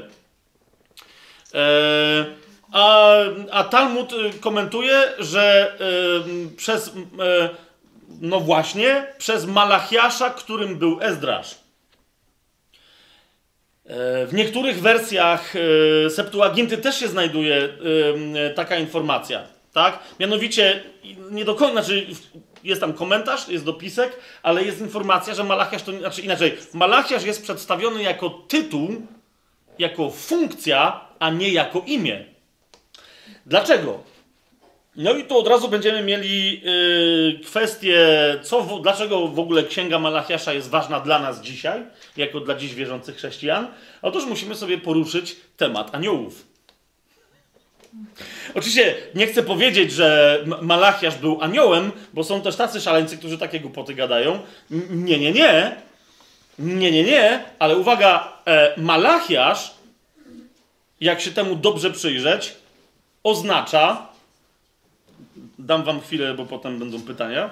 Yy, 1.53 1.61
a, 2.71 3.09
a 3.51 3.63
Talmud 3.63 4.13
komentuje, 4.41 5.03
że 5.19 5.75
yy, 6.25 6.49
przez, 6.57 6.95
yy, 6.95 7.49
no 8.21 8.39
właśnie, 8.39 9.07
przez 9.17 9.45
Malachiasza, 9.45 10.29
którym 10.29 10.75
był 10.75 10.97
Ezdrasz. 11.01 11.64
W 14.27 14.29
niektórych 14.33 14.81
wersjach 14.81 15.53
e, 15.55 16.09
Septuaginty 16.09 16.77
też 16.77 16.99
się 16.99 17.07
znajduje 17.07 17.69
e, 18.35 18.49
taka 18.49 18.77
informacja, 18.77 19.43
tak? 19.73 19.99
Mianowicie, 20.19 20.83
nie 21.31 21.45
do 21.45 21.55
końca, 21.55 21.73
znaczy 21.73 22.07
jest 22.63 22.81
tam 22.81 22.93
komentarz, 22.93 23.49
jest 23.49 23.65
dopisek, 23.65 24.19
ale 24.43 24.63
jest 24.63 24.81
informacja, 24.81 25.33
że 25.33 25.43
Malachiasz 25.43 25.83
to, 25.83 25.91
znaczy 25.91 26.21
inaczej, 26.21 26.57
Malachiasz 26.73 27.23
jest 27.23 27.43
przedstawiony 27.43 28.03
jako 28.03 28.29
tytuł, 28.29 28.89
jako 29.79 30.09
funkcja, 30.09 31.01
a 31.19 31.29
nie 31.29 31.49
jako 31.49 31.83
imię. 31.85 32.25
Dlaczego? 33.45 34.03
No 34.95 35.13
i 35.13 35.23
tu 35.23 35.37
od 35.37 35.47
razu 35.47 35.69
będziemy 35.69 36.03
mieli 36.03 36.61
yy, 36.61 37.39
kwestię, 37.45 38.07
co, 38.43 38.61
w, 38.61 38.81
dlaczego 38.81 39.27
w 39.27 39.39
ogóle 39.39 39.63
Księga 39.63 39.99
Malachiasza 39.99 40.53
jest 40.53 40.69
ważna 40.69 40.99
dla 40.99 41.19
nas 41.19 41.41
dzisiaj, 41.41 41.81
jako 42.17 42.39
dla 42.39 42.55
dziś 42.55 42.75
wierzących 42.75 43.15
chrześcijan. 43.15 43.67
Otóż 44.01 44.25
musimy 44.25 44.55
sobie 44.55 44.77
poruszyć 44.77 45.35
temat 45.57 45.95
aniołów. 45.95 46.45
Oczywiście 48.55 48.95
nie 49.15 49.27
chcę 49.27 49.43
powiedzieć, 49.43 49.91
że 49.91 50.39
Malachiasz 50.61 51.15
był 51.15 51.41
aniołem, 51.41 51.91
bo 52.13 52.23
są 52.23 52.41
też 52.41 52.55
tacy 52.55 52.81
szaleńcy, 52.81 53.17
którzy 53.17 53.37
takie 53.37 53.59
głupoty 53.59 53.93
gadają. 53.93 54.39
Nie, 54.89 55.19
nie, 55.19 55.31
nie. 55.31 55.75
Nie, 56.59 56.91
nie, 56.91 57.03
nie. 57.03 57.43
Ale 57.59 57.77
uwaga, 57.77 58.33
e, 58.45 58.73
Malachiasz, 58.77 59.71
jak 61.01 61.21
się 61.21 61.31
temu 61.31 61.55
dobrze 61.55 61.91
przyjrzeć, 61.91 62.55
oznacza 63.23 64.14
dam 65.59 65.83
wam 65.83 66.01
chwilę, 66.01 66.33
bo 66.33 66.45
potem 66.45 66.79
będą 66.79 67.01
pytania. 67.01 67.49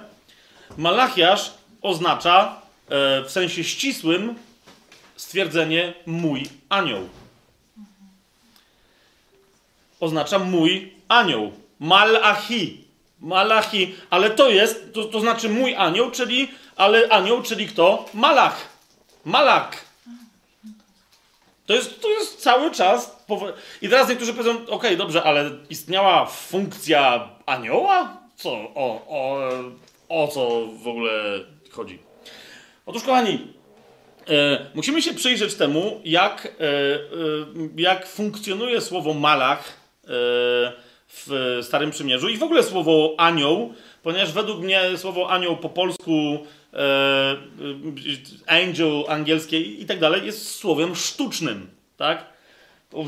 Malachiasz 0.77 1.53
oznacza 1.81 2.61
e, 2.89 3.23
w 3.23 3.31
sensie 3.31 3.63
ścisłym 3.63 4.35
stwierdzenie 5.15 5.93
mój 6.05 6.49
anioł. 6.69 7.09
Oznacza 9.99 10.39
mój 10.39 10.93
anioł. 11.07 11.51
Malachi. 11.79 12.83
Malachi, 13.19 13.95
ale 14.09 14.29
to 14.29 14.49
jest, 14.49 14.93
to, 14.93 15.05
to 15.05 15.19
znaczy 15.19 15.49
mój 15.49 15.75
anioł, 15.75 16.11
czyli, 16.11 16.51
ale 16.75 17.09
anioł, 17.09 17.41
czyli 17.41 17.67
kto? 17.67 18.05
Malach. 18.13 18.67
Malak. 19.25 19.82
To 21.65 21.73
jest, 21.73 22.01
to 22.01 22.09
jest 22.09 22.41
cały 22.41 22.71
czas. 22.71 23.25
I 23.81 23.89
teraz 23.89 24.09
niektórzy 24.09 24.33
powiedzą, 24.33 24.51
okej, 24.51 24.71
okay, 24.71 24.97
dobrze, 24.97 25.23
ale 25.23 25.51
istniała 25.69 26.25
funkcja 26.25 27.29
anioła? 27.45 28.17
Co? 28.35 28.51
O, 28.51 29.05
o, 29.07 29.49
o 30.09 30.27
co 30.27 30.67
w 30.83 30.87
ogóle 30.87 31.39
chodzi? 31.71 31.99
Otóż, 32.85 33.03
kochani, 33.03 33.47
e, 34.29 34.65
musimy 34.75 35.01
się 35.01 35.13
przyjrzeć 35.13 35.55
temu, 35.55 36.01
jak, 36.05 36.45
e, 36.45 36.49
e, 36.49 36.99
jak 37.77 38.07
funkcjonuje 38.07 38.81
słowo 38.81 39.13
malach 39.13 39.59
e, 40.03 40.07
w 41.07 41.59
Starym 41.61 41.91
Przymierzu 41.91 42.29
i 42.29 42.37
w 42.37 42.43
ogóle 42.43 42.63
słowo 42.63 43.15
anioł, 43.17 43.73
ponieważ 44.03 44.31
według 44.31 44.59
mnie 44.59 44.81
słowo 44.97 45.29
anioł 45.29 45.57
po 45.57 45.69
polsku 45.69 46.39
angel 48.47 49.03
angielskie 49.07 49.61
i 49.61 49.85
tak 49.85 49.99
dalej 49.99 50.25
jest 50.25 50.55
słowem 50.55 50.95
sztucznym, 50.95 51.69
tak? 51.97 52.25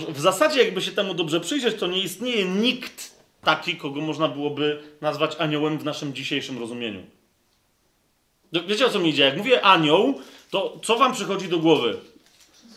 W 0.09 0.19
zasadzie, 0.19 0.63
jakby 0.63 0.81
się 0.81 0.91
temu 0.91 1.13
dobrze 1.13 1.39
przyjrzeć, 1.39 1.79
to 1.79 1.87
nie 1.87 2.03
istnieje 2.03 2.45
nikt 2.45 3.15
taki, 3.43 3.75
kogo 3.75 4.01
można 4.01 4.27
byłoby 4.27 4.83
nazwać 5.01 5.35
aniołem 5.39 5.77
w 5.77 5.85
naszym 5.85 6.13
dzisiejszym 6.13 6.59
rozumieniu. 6.59 7.03
Wiecie 8.67 8.85
o 8.85 8.89
co 8.89 8.99
mi 8.99 9.09
idzie? 9.09 9.23
Jak 9.23 9.37
mówię 9.37 9.61
anioł, 9.61 10.21
to 10.51 10.79
co 10.83 10.97
wam 10.97 11.13
przychodzi 11.13 11.47
do 11.47 11.59
głowy? 11.59 11.97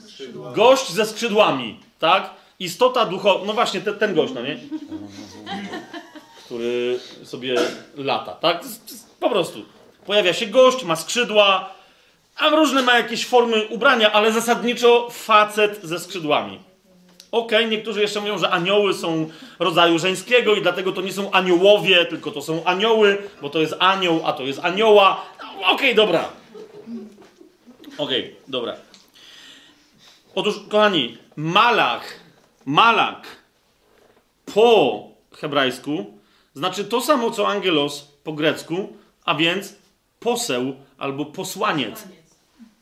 Skrzydła. 0.06 0.52
Gość 0.52 0.90
ze 0.90 1.06
skrzydłami, 1.06 1.80
tak? 1.98 2.30
Istota 2.60 3.04
duchowa. 3.04 3.44
No 3.44 3.52
właśnie, 3.52 3.80
ten, 3.80 3.98
ten 3.98 4.14
gość, 4.14 4.32
no 4.34 4.42
nie? 4.42 4.58
który 6.44 7.00
sobie 7.24 7.54
lata, 7.96 8.32
tak? 8.32 8.64
Po 9.20 9.30
prostu. 9.30 9.64
Pojawia 10.08 10.32
się 10.32 10.46
gość, 10.46 10.84
ma 10.84 10.96
skrzydła, 10.96 11.70
a 12.36 12.48
różne 12.48 12.82
ma 12.82 12.96
jakieś 12.96 13.26
formy 13.26 13.66
ubrania, 13.66 14.12
ale 14.12 14.32
zasadniczo 14.32 15.08
facet 15.10 15.80
ze 15.82 15.98
skrzydłami. 15.98 16.58
Okej, 17.30 17.58
okay, 17.58 17.70
niektórzy 17.70 18.00
jeszcze 18.00 18.20
mówią, 18.20 18.38
że 18.38 18.50
anioły 18.50 18.94
są 18.94 19.30
rodzaju 19.58 19.98
żeńskiego 19.98 20.54
i 20.54 20.62
dlatego 20.62 20.92
to 20.92 21.00
nie 21.00 21.12
są 21.12 21.30
aniołowie, 21.30 22.04
tylko 22.04 22.30
to 22.30 22.42
są 22.42 22.64
anioły, 22.64 23.18
bo 23.42 23.50
to 23.50 23.60
jest 23.60 23.74
anioł, 23.78 24.20
a 24.24 24.32
to 24.32 24.42
jest 24.42 24.60
anioła. 24.62 25.24
No, 25.42 25.60
Okej, 25.60 25.74
okay, 25.74 25.94
dobra. 25.94 26.28
Okej, 27.98 28.24
okay, 28.24 28.34
dobra. 28.48 28.76
Otóż, 30.34 30.54
kochani, 30.68 31.18
malach, 31.36 32.20
malak 32.66 33.26
po 34.54 35.02
hebrajsku 35.32 36.18
znaczy 36.54 36.84
to 36.84 37.00
samo 37.00 37.30
co 37.30 37.48
angelos 37.48 38.08
po 38.24 38.32
grecku, 38.32 38.96
a 39.24 39.34
więc 39.34 39.77
poseł 40.20 40.76
albo 40.98 41.24
posłaniec. 41.24 42.04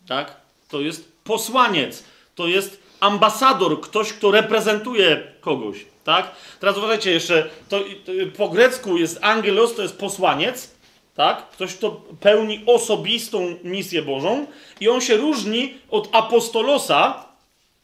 Tak? 0.08 0.36
To 0.68 0.80
jest 0.80 1.12
posłaniec. 1.24 2.04
To 2.34 2.46
jest 2.46 2.82
ambasador, 3.00 3.80
ktoś, 3.80 4.12
kto 4.12 4.30
reprezentuje 4.30 5.32
kogoś. 5.40 5.86
Tak? 6.04 6.34
Teraz 6.60 6.76
uważajcie 6.76 7.10
jeszcze, 7.10 7.50
to, 7.68 7.80
to, 7.80 8.12
po 8.36 8.48
grecku 8.48 8.96
jest 8.96 9.18
angelos, 9.22 9.74
to 9.74 9.82
jest 9.82 9.98
posłaniec, 9.98 10.70
tak? 11.14 11.50
Ktoś, 11.50 11.74
kto 11.74 11.90
pełni 12.20 12.62
osobistą 12.66 13.56
misję 13.64 14.02
Bożą 14.02 14.46
i 14.80 14.88
on 14.88 15.00
się 15.00 15.16
różni 15.16 15.74
od 15.90 16.08
apostolosa, 16.12 17.24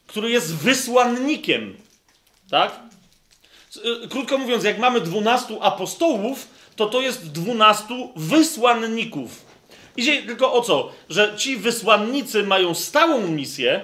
który 0.07 0.30
jest 0.30 0.57
wysłannikiem, 0.57 1.76
tak? 2.50 2.80
Krótko 4.11 4.38
mówiąc, 4.38 4.64
jak 4.64 4.78
mamy 4.78 5.00
dwunastu 5.00 5.59
apostołów, 5.62 6.48
to 6.77 6.87
to 6.87 7.01
jest 7.01 7.33
dwunastu 7.33 8.12
wysłanników. 8.16 9.53
Idzie 9.97 10.23
tylko 10.23 10.53
o 10.53 10.61
co? 10.61 10.93
Że 11.09 11.33
ci 11.37 11.57
wysłannicy 11.57 12.43
mają 12.43 12.75
stałą 12.75 13.29
misję, 13.29 13.81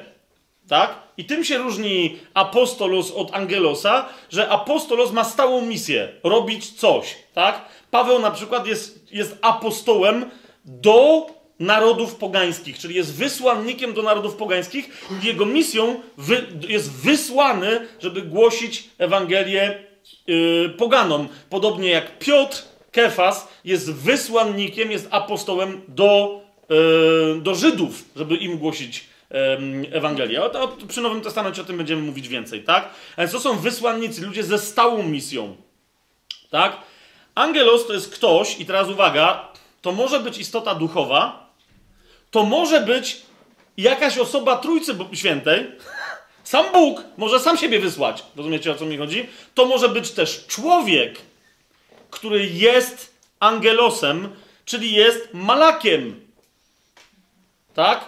tak? 0.68 0.95
I 1.16 1.24
tym 1.24 1.45
się 1.45 1.59
różni 1.59 2.18
apostolos 2.34 3.11
od 3.11 3.34
angelosa, 3.34 4.09
że 4.30 4.49
apostolos 4.49 5.12
ma 5.12 5.24
stałą 5.24 5.62
misję 5.62 6.09
robić 6.24 6.72
coś, 6.72 7.16
tak? 7.34 7.64
Paweł 7.91 8.18
na 8.18 8.30
przykład 8.30 8.66
jest, 8.66 9.12
jest 9.12 9.39
apostołem 9.43 10.30
do 10.64 11.26
narodów 11.59 12.14
pogańskich, 12.14 12.78
czyli 12.78 12.95
jest 12.95 13.14
wysłannikiem 13.14 13.93
do 13.93 14.03
narodów 14.03 14.36
pogańskich. 14.36 15.07
Jego 15.22 15.47
misją 15.47 16.01
wy, 16.16 16.47
jest 16.68 16.93
wysłany, 16.93 17.89
żeby 18.01 18.22
głosić 18.22 18.91
Ewangelię 18.99 19.84
yy, 20.26 20.74
poganom. 20.78 21.28
Podobnie 21.51 21.91
jak 21.91 22.18
Piotr, 22.18 22.62
Kefas, 22.93 23.49
jest 23.64 23.93
wysłannikiem, 23.93 24.91
jest 24.91 25.09
apostołem 25.11 25.80
do, 25.89 26.41
yy, 26.68 27.41
do 27.43 27.55
Żydów, 27.55 28.05
żeby 28.16 28.36
im 28.36 28.59
głosić 28.59 29.05
Ewangelię. 29.93 30.45
O, 30.45 30.68
przy 30.89 31.01
Nowym 31.01 31.20
Testamencie 31.20 31.62
o 31.62 31.64
tym 31.64 31.76
będziemy 31.76 32.03
mówić 32.03 32.28
więcej, 32.28 32.62
tak? 32.62 32.89
Ale 33.16 33.28
to 33.28 33.41
są 33.41 33.59
wysłannicy, 33.59 34.26
ludzie 34.26 34.43
ze 34.43 34.59
stałą 34.59 35.03
misją, 35.03 35.57
tak? 36.51 36.76
Angelos 37.34 37.86
to 37.86 37.93
jest 37.93 38.14
ktoś, 38.14 38.61
i 38.61 38.66
teraz 38.66 38.89
uwaga, 38.89 39.49
to 39.82 39.93
może 39.93 40.20
być 40.20 40.39
istota 40.39 40.74
duchowa, 40.74 41.53
to 42.30 42.45
może 42.45 42.80
być 42.80 43.22
jakaś 43.76 44.18
osoba 44.18 44.57
Trójcy 44.57 44.97
Świętej, 45.12 45.66
sam 46.45 46.66
Bóg 46.72 47.05
może 47.16 47.41
sam 47.41 47.57
siebie 47.57 47.80
wysłać. 47.80 48.24
Rozumiecie 48.36 48.72
o 48.72 48.74
co 48.74 48.86
mi 48.86 48.97
chodzi? 48.97 49.26
To 49.55 49.64
może 49.64 49.89
być 49.89 50.11
też 50.11 50.47
człowiek, 50.47 51.18
który 52.11 52.46
jest 52.46 53.14
angelosem, 53.40 54.28
czyli 54.64 54.92
jest 54.92 55.28
malakiem. 55.32 56.20
Tak? 57.74 58.04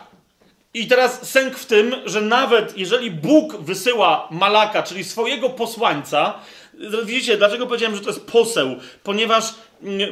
I 0.74 0.86
teraz 0.86 1.30
sęk 1.30 1.58
w 1.58 1.66
tym, 1.66 1.94
że 2.04 2.20
nawet 2.20 2.78
jeżeli 2.78 3.10
Bóg 3.10 3.56
wysyła 3.56 4.28
malaka, 4.30 4.82
czyli 4.82 5.04
swojego 5.04 5.50
posłańca, 5.50 6.34
widzicie, 7.04 7.36
dlaczego 7.36 7.66
powiedziałem, 7.66 7.96
że 7.96 8.02
to 8.02 8.10
jest 8.10 8.26
poseł? 8.26 8.76
Ponieważ 9.02 9.54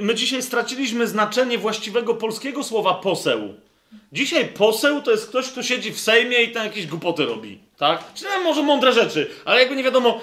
my 0.01 0.14
dzisiaj 0.14 0.43
straciliśmy 0.43 1.07
znaczenie 1.07 1.59
właściwego 1.59 2.14
polskiego 2.14 2.64
słowa 2.64 2.95
poseł. 2.95 3.55
Dzisiaj 4.12 4.49
poseł 4.49 5.03
to 5.03 5.11
jest 5.11 5.28
ktoś, 5.28 5.49
kto 5.49 5.62
siedzi 5.62 5.93
w 5.93 6.01
Sejmie 6.01 6.43
i 6.43 6.53
tam 6.53 6.64
jakieś 6.64 6.86
głupoty 6.86 7.26
robi, 7.26 7.59
tak? 7.76 8.05
Czy 8.14 8.24
może 8.45 8.62
mądre 8.62 8.93
rzeczy, 8.93 9.30
ale 9.45 9.61
jakby 9.61 9.76
nie 9.76 9.84
wiadomo. 9.84 10.20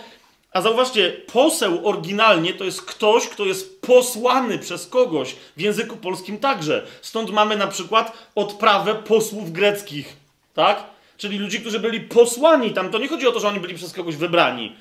A 0.56 0.62
zauważcie, 0.62 1.12
poseł 1.34 1.88
oryginalnie 1.88 2.54
to 2.54 2.64
jest 2.64 2.82
ktoś, 2.82 3.28
kto 3.28 3.46
jest 3.46 3.82
posłany 3.82 4.60
przez 4.60 4.88
kogoś, 4.88 5.36
w 5.58 5.62
języku 5.62 5.98
polskim 5.98 6.38
także. 6.38 6.86
Stąd 7.02 7.32
mamy 7.32 7.58
na 7.58 7.68
przykład 7.68 8.18
odprawę 8.36 8.96
posłów 8.96 9.52
greckich, 9.52 10.16
tak? 10.54 10.84
Czyli 11.18 11.38
ludzi, 11.38 11.60
którzy 11.60 11.80
byli 11.80 12.00
posłani 12.00 12.72
tam. 12.72 12.92
To 12.92 13.00
nie 13.00 13.08
chodzi 13.08 13.28
o 13.28 13.32
to, 13.32 13.40
że 13.40 13.48
oni 13.48 13.60
byli 13.60 13.76
przez 13.76 13.94
kogoś 13.94 14.16
wybrani. 14.16 14.76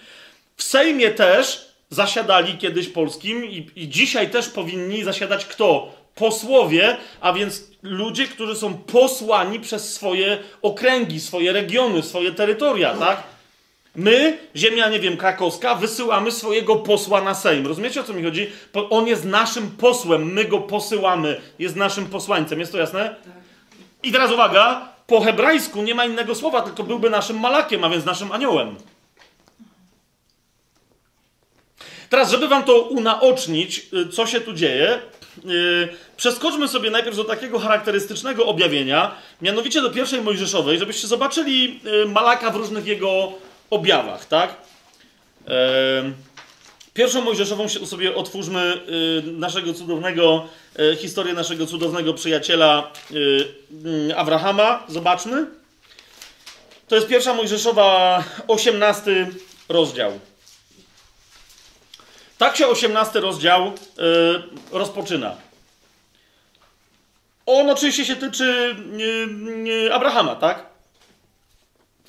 W 0.56 0.62
Sejmie 0.62 1.10
też 1.10 1.68
zasiadali 1.90 2.58
kiedyś 2.58 2.88
polskim 2.88 3.44
i, 3.44 3.70
i 3.76 3.88
dzisiaj 3.88 4.30
też 4.30 4.48
powinni 4.48 5.04
zasiadać 5.04 5.46
kto? 5.46 5.92
Posłowie, 6.14 6.96
a 7.20 7.32
więc 7.32 7.62
ludzie, 7.82 8.26
którzy 8.26 8.56
są 8.56 8.74
posłani 8.74 9.60
przez 9.60 9.94
swoje 9.94 10.38
okręgi, 10.62 11.20
swoje 11.20 11.52
regiony, 11.52 12.02
swoje 12.02 12.32
terytoria, 12.32 12.94
tak? 12.94 13.33
My, 13.96 14.38
ziemia, 14.56 14.88
nie 14.88 15.00
wiem, 15.00 15.16
krakowska, 15.16 15.74
wysyłamy 15.74 16.32
swojego 16.32 16.76
posła 16.76 17.20
na 17.20 17.34
Sejm. 17.34 17.66
Rozumiecie 17.66 18.00
o 18.00 18.04
co 18.04 18.12
mi 18.12 18.24
chodzi? 18.24 18.50
On 18.90 19.06
jest 19.06 19.24
naszym 19.24 19.70
posłem, 19.70 20.32
my 20.32 20.44
go 20.44 20.58
posyłamy, 20.58 21.40
jest 21.58 21.76
naszym 21.76 22.06
posłańcem. 22.06 22.60
Jest 22.60 22.72
to 22.72 22.78
jasne? 22.78 23.16
I 24.02 24.12
teraz 24.12 24.32
uwaga, 24.32 24.88
po 25.06 25.20
hebrajsku 25.20 25.82
nie 25.82 25.94
ma 25.94 26.04
innego 26.04 26.34
słowa, 26.34 26.62
tylko 26.62 26.82
byłby 26.82 27.10
naszym 27.10 27.40
malakiem, 27.40 27.84
a 27.84 27.88
więc 27.88 28.04
naszym 28.04 28.32
aniołem. 28.32 28.76
Teraz, 32.10 32.30
żeby 32.30 32.48
wam 32.48 32.64
to 32.64 32.82
unaocznić, 32.82 33.86
y, 33.92 34.08
co 34.08 34.26
się 34.26 34.40
tu 34.40 34.52
dzieje, 34.52 35.00
yy, 35.44 35.88
przeskoczmy 36.16 36.68
sobie 36.68 36.90
najpierw 36.90 37.16
do 37.16 37.24
takiego 37.24 37.58
charakterystycznego 37.58 38.46
objawienia, 38.46 39.14
mianowicie 39.42 39.82
do 39.82 39.90
pierwszej 39.90 40.20
Mojżeszowej, 40.20 40.78
żebyście 40.78 41.06
zobaczyli 41.06 41.80
yy, 41.84 42.06
Malaka 42.06 42.50
w 42.50 42.56
różnych 42.56 42.86
jego 42.86 43.32
objawach, 43.74 44.24
tak? 44.24 44.56
Pierwszą 46.94 47.20
Mojżeszową 47.20 47.68
sobie 47.68 48.14
otwórzmy 48.14 48.80
yy, 49.24 49.32
naszego 49.32 49.74
cudownego, 49.74 50.48
yy, 50.78 50.96
historię 50.96 51.32
naszego 51.34 51.66
cudownego 51.66 52.14
przyjaciela 52.14 52.90
yy, 53.10 54.16
Abrahama. 54.16 54.84
Zobaczmy. 54.88 55.46
To 56.88 56.94
jest 56.94 57.08
pierwsza 57.08 57.34
Mojżeszowa, 57.34 58.24
18 58.48 59.30
rozdział. 59.68 60.20
Tak 62.38 62.56
się 62.56 62.66
18 62.66 63.20
rozdział 63.20 63.72
rozpoczyna. 64.72 65.36
On 67.46 67.70
oczywiście 67.70 68.04
się 68.04 68.16
tyczy 68.16 68.76
Abrahama, 69.92 70.34
tak? 70.34 70.73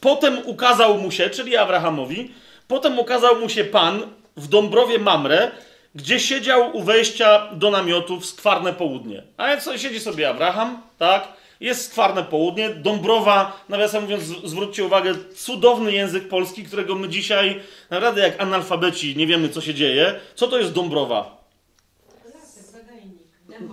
Potem 0.06 0.38
ukazał 0.46 0.98
mu 0.98 1.12
się, 1.12 1.30
czyli 1.30 1.58
Abrahamowi, 1.58 2.32
potem 2.68 3.00
ukazał 3.00 3.40
mu 3.40 3.50
się 3.50 3.64
Pan 3.64 4.02
w 4.38 4.48
Dąbrowie 4.48 5.00
Mamre, 5.00 5.52
gdzie 5.96 6.20
siedział 6.20 6.78
u 6.78 6.84
wejścia 6.84 7.50
do 7.54 7.72
namiotu 7.72 8.20
w 8.20 8.26
skwarne 8.26 8.74
południe. 8.74 9.24
A 9.38 9.60
sobie 9.60 9.80
siedzi 9.80 10.00
sobie 10.00 10.30
Abraham, 10.30 10.82
tak? 10.98 11.28
Jest 11.60 11.92
skwarne 11.92 12.24
południe, 12.24 12.70
Dąbrowa, 12.70 13.64
nawiasem 13.70 14.04
mówiąc, 14.04 14.24
zwróćcie 14.24 14.86
uwagę, 14.86 15.14
cudowny 15.36 15.92
język 15.92 16.28
polski, 16.28 16.64
którego 16.64 16.96
my 16.96 17.10
dzisiaj, 17.10 17.62
naprawdę 17.90 18.22
jak 18.22 18.42
analfabeci, 18.42 19.16
nie 19.18 19.28
wiemy, 19.28 19.50
co 19.50 19.62
się 19.62 19.74
dzieje. 19.74 20.20
Co 20.36 20.48
to 20.48 20.60
jest 20.60 20.74
Dąbrowa? 20.74 21.38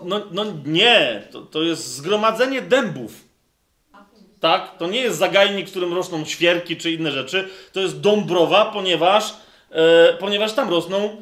No, 0.04 0.20
no 0.30 0.44
nie, 0.66 1.22
to, 1.30 1.40
to 1.40 1.62
jest 1.62 1.94
zgromadzenie 1.94 2.62
dębów. 2.62 3.31
Tak? 4.42 4.78
To 4.78 4.86
nie 4.86 5.00
jest 5.00 5.18
zagajnik, 5.18 5.66
w 5.66 5.70
którym 5.70 5.94
rosną 5.94 6.24
świerki 6.24 6.76
czy 6.76 6.92
inne 6.92 7.12
rzeczy. 7.12 7.48
To 7.72 7.80
jest 7.80 8.00
Dąbrowa, 8.00 8.64
ponieważ, 8.64 9.34
e, 9.70 10.12
ponieważ 10.12 10.52
tam 10.52 10.70
rosną 10.70 11.16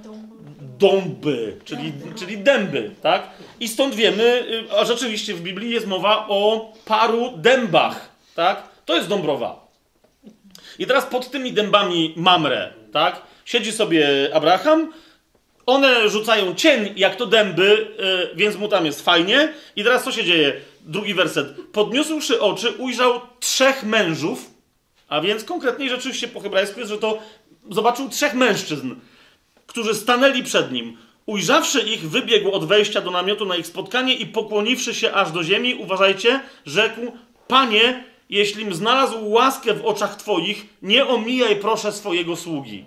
dąby, 0.78 1.56
czyli, 1.64 1.92
czyli 2.18 2.38
dęby, 2.38 2.90
tak? 3.02 3.30
I 3.60 3.68
stąd 3.68 3.94
wiemy, 3.94 4.44
y, 4.72 4.78
a 4.78 4.84
rzeczywiście 4.84 5.34
w 5.34 5.40
Biblii 5.40 5.70
jest 5.70 5.86
mowa 5.86 6.26
o 6.28 6.72
paru 6.84 7.32
dębach, 7.36 8.08
tak? 8.34 8.62
To 8.84 8.96
jest 8.96 9.08
Dąbrowa. 9.08 9.66
I 10.78 10.86
teraz 10.86 11.06
pod 11.06 11.30
tymi 11.30 11.52
dębami 11.52 12.14
Mamre, 12.16 12.72
tak? 12.92 13.22
Siedzi 13.44 13.72
sobie 13.72 14.30
Abraham, 14.34 14.92
one 15.66 16.08
rzucają 16.08 16.54
cień 16.54 16.92
jak 16.96 17.16
to 17.16 17.26
dęby, 17.26 17.94
yy, 17.98 18.30
więc 18.34 18.56
mu 18.56 18.68
tam 18.68 18.86
jest 18.86 19.04
fajnie. 19.04 19.52
I 19.76 19.84
teraz 19.84 20.04
co 20.04 20.12
się 20.12 20.24
dzieje? 20.24 20.60
Drugi 20.84 21.14
werset. 21.14 21.46
Podniósłszy 21.72 22.40
oczy, 22.40 22.72
ujrzał 22.72 23.20
trzech 23.40 23.84
mężów, 23.84 24.50
a 25.08 25.20
więc 25.20 25.44
konkretniej 25.44 25.88
rzeczywiście 25.88 26.28
po 26.28 26.40
hebrajsku 26.40 26.80
jest, 26.80 26.92
że 26.92 26.98
to 26.98 27.18
zobaczył 27.70 28.08
trzech 28.08 28.34
mężczyzn 28.34 28.94
którzy 29.70 29.94
stanęli 29.94 30.42
przed 30.42 30.72
nim. 30.72 30.96
ujrzawszy 31.26 31.80
ich, 31.80 32.10
wybiegł 32.10 32.50
od 32.50 32.64
wejścia 32.64 33.00
do 33.00 33.10
namiotu 33.10 33.46
na 33.46 33.56
ich 33.56 33.66
spotkanie 33.66 34.14
i 34.14 34.26
pokłoniwszy 34.26 34.94
się 34.94 35.12
aż 35.12 35.32
do 35.32 35.44
ziemi, 35.44 35.74
uważajcie, 35.74 36.40
rzekł, 36.66 37.00
Panie, 37.48 38.04
jeślim 38.30 38.74
znalazł 38.74 39.30
łaskę 39.30 39.74
w 39.74 39.84
oczach 39.84 40.16
Twoich, 40.16 40.66
nie 40.82 41.06
omijaj 41.06 41.56
proszę 41.56 41.92
swojego 41.92 42.36
sługi. 42.36 42.84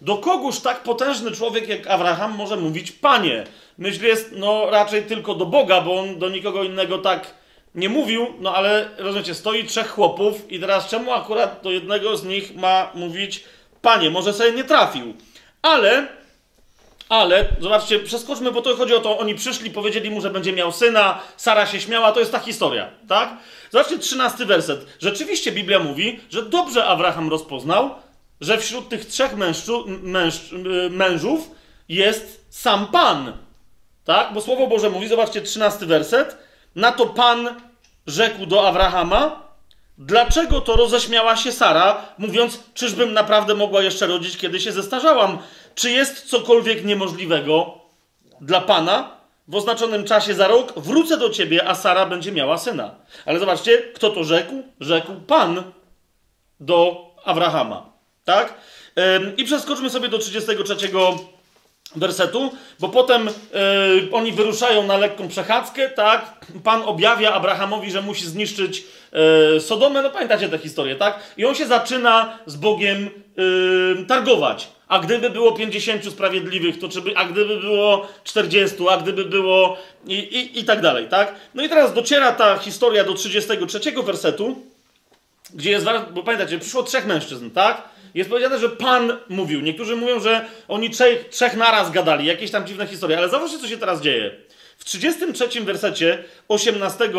Do 0.00 0.16
kogóż 0.16 0.60
tak 0.60 0.82
potężny 0.82 1.30
człowiek 1.32 1.68
jak 1.68 1.86
Abraham 1.86 2.36
może 2.36 2.56
mówić 2.56 2.92
Panie? 2.92 3.46
Myśl 3.78 4.04
jest, 4.04 4.34
no 4.36 4.70
raczej 4.70 5.02
tylko 5.02 5.34
do 5.34 5.46
Boga, 5.46 5.80
bo 5.80 6.00
on 6.00 6.18
do 6.18 6.28
nikogo 6.28 6.62
innego 6.62 6.98
tak 6.98 7.34
nie 7.74 7.88
mówił, 7.88 8.26
no 8.40 8.54
ale 8.54 8.88
rozumiecie, 8.98 9.34
stoi 9.34 9.64
trzech 9.64 9.90
chłopów 9.90 10.52
i 10.52 10.60
teraz 10.60 10.88
czemu 10.88 11.12
akurat 11.12 11.62
do 11.62 11.70
jednego 11.70 12.16
z 12.16 12.24
nich 12.24 12.56
ma 12.56 12.90
mówić 12.94 13.44
Panie? 13.82 14.10
Może 14.10 14.32
sobie 14.32 14.52
nie 14.52 14.64
trafił. 14.64 15.14
Ale, 15.62 16.06
ale, 17.08 17.48
zobaczcie, 17.60 17.98
przeskoczmy, 17.98 18.52
bo 18.52 18.62
to 18.62 18.76
chodzi 18.76 18.94
o 18.94 19.00
to, 19.00 19.18
oni 19.18 19.34
przyszli, 19.34 19.70
powiedzieli 19.70 20.10
mu, 20.10 20.20
że 20.20 20.30
będzie 20.30 20.52
miał 20.52 20.72
syna, 20.72 21.20
Sara 21.36 21.66
się 21.66 21.80
śmiała, 21.80 22.12
to 22.12 22.20
jest 22.20 22.32
ta 22.32 22.38
historia, 22.38 22.90
tak? 23.08 23.36
Zobaczcie, 23.70 23.98
trzynasty 23.98 24.46
werset. 24.46 24.86
Rzeczywiście 24.98 25.52
Biblia 25.52 25.78
mówi, 25.78 26.20
że 26.30 26.42
dobrze 26.42 26.84
Abraham 26.84 27.30
rozpoznał, 27.30 27.90
że 28.40 28.58
wśród 28.58 28.88
tych 28.88 29.04
trzech 29.04 29.36
mężczu, 29.36 29.84
męż, 30.02 30.54
mężów 30.90 31.50
jest 31.88 32.46
sam 32.50 32.86
Pan. 32.86 33.47
Tak? 34.08 34.32
Bo 34.32 34.40
Słowo 34.40 34.66
Boże 34.66 34.90
mówi, 34.90 35.08
zobaczcie, 35.08 35.40
trzynasty 35.42 35.86
werset. 35.86 36.36
Na 36.76 36.92
to 36.92 37.06
Pan 37.06 37.60
rzekł 38.06 38.46
do 38.46 38.68
Abrahama, 38.68 39.42
dlaczego 39.98 40.60
to 40.60 40.76
roześmiała 40.76 41.36
się 41.36 41.52
Sara, 41.52 42.04
mówiąc, 42.18 42.60
czyżbym 42.74 43.12
naprawdę 43.12 43.54
mogła 43.54 43.82
jeszcze 43.82 44.06
rodzić, 44.06 44.36
kiedy 44.36 44.60
się 44.60 44.72
zestarzałam? 44.72 45.38
Czy 45.74 45.90
jest 45.90 46.26
cokolwiek 46.26 46.84
niemożliwego 46.84 47.78
dla 48.40 48.60
Pana? 48.60 49.10
W 49.48 49.54
oznaczonym 49.54 50.04
czasie 50.04 50.34
za 50.34 50.48
rok 50.48 50.72
wrócę 50.76 51.16
do 51.16 51.30
ciebie, 51.30 51.68
a 51.68 51.74
Sara 51.74 52.06
będzie 52.06 52.32
miała 52.32 52.58
syna. 52.58 52.94
Ale 53.26 53.38
zobaczcie, 53.38 53.78
kto 53.78 54.10
to 54.10 54.24
rzekł? 54.24 54.62
Rzekł 54.80 55.12
Pan 55.26 55.62
do 56.60 57.06
Abrahama. 57.24 57.92
Tak? 58.24 58.54
I 59.36 59.44
przeskoczmy 59.44 59.90
sobie 59.90 60.08
do 60.08 60.18
33 60.18 60.76
wersetu, 61.96 62.50
bo 62.80 62.88
potem 62.88 63.26
yy, 63.26 64.08
oni 64.12 64.32
wyruszają 64.32 64.86
na 64.86 64.96
lekką 64.96 65.28
przechadzkę, 65.28 65.88
tak? 65.88 66.46
Pan 66.64 66.82
objawia 66.82 67.32
Abrahamowi, 67.32 67.90
że 67.90 68.02
musi 68.02 68.26
zniszczyć 68.26 68.84
yy, 69.52 69.60
Sodomę, 69.60 70.02
no 70.02 70.10
pamiętacie 70.10 70.48
tę 70.48 70.58
historię, 70.58 70.96
tak? 70.96 71.20
I 71.36 71.44
on 71.44 71.54
się 71.54 71.66
zaczyna 71.66 72.38
z 72.46 72.56
Bogiem 72.56 73.10
yy, 73.36 74.04
targować. 74.08 74.68
A 74.88 74.98
gdyby 74.98 75.30
było 75.30 75.52
50 75.52 76.04
sprawiedliwych, 76.12 76.78
to 76.78 76.88
czy 76.88 77.00
by, 77.00 77.16
a 77.16 77.24
gdyby 77.24 77.60
było 77.60 78.08
40, 78.24 78.76
a 78.90 78.96
gdyby 78.96 79.24
było 79.24 79.76
i, 80.06 80.14
i, 80.14 80.60
i 80.60 80.64
tak 80.64 80.80
dalej, 80.80 81.08
tak? 81.08 81.34
No 81.54 81.62
i 81.62 81.68
teraz 81.68 81.94
dociera 81.94 82.32
ta 82.32 82.58
historia 82.58 83.04
do 83.04 83.14
33 83.14 83.80
wersetu, 84.02 84.62
gdzie 85.54 85.70
jest, 85.70 85.86
bo 86.10 86.22
pamiętacie, 86.22 86.58
przyszło 86.58 86.82
trzech 86.82 87.06
mężczyzn, 87.06 87.50
tak? 87.50 87.82
Jest 88.18 88.30
powiedziane, 88.30 88.58
że 88.58 88.68
Pan 88.68 89.18
mówił. 89.28 89.60
Niektórzy 89.60 89.96
mówią, 89.96 90.20
że 90.20 90.46
oni 90.68 90.90
trzech, 90.90 91.28
trzech 91.28 91.56
naraz 91.56 91.90
gadali, 91.90 92.26
jakieś 92.26 92.50
tam 92.50 92.66
dziwne 92.66 92.86
historie, 92.86 93.18
ale 93.18 93.28
zobaczcie, 93.28 93.58
co 93.58 93.68
się 93.68 93.78
teraz 93.78 94.00
dzieje. 94.00 94.30
W 94.78 94.84
33 94.84 95.60
wersecie 95.60 96.24
18 96.48 97.10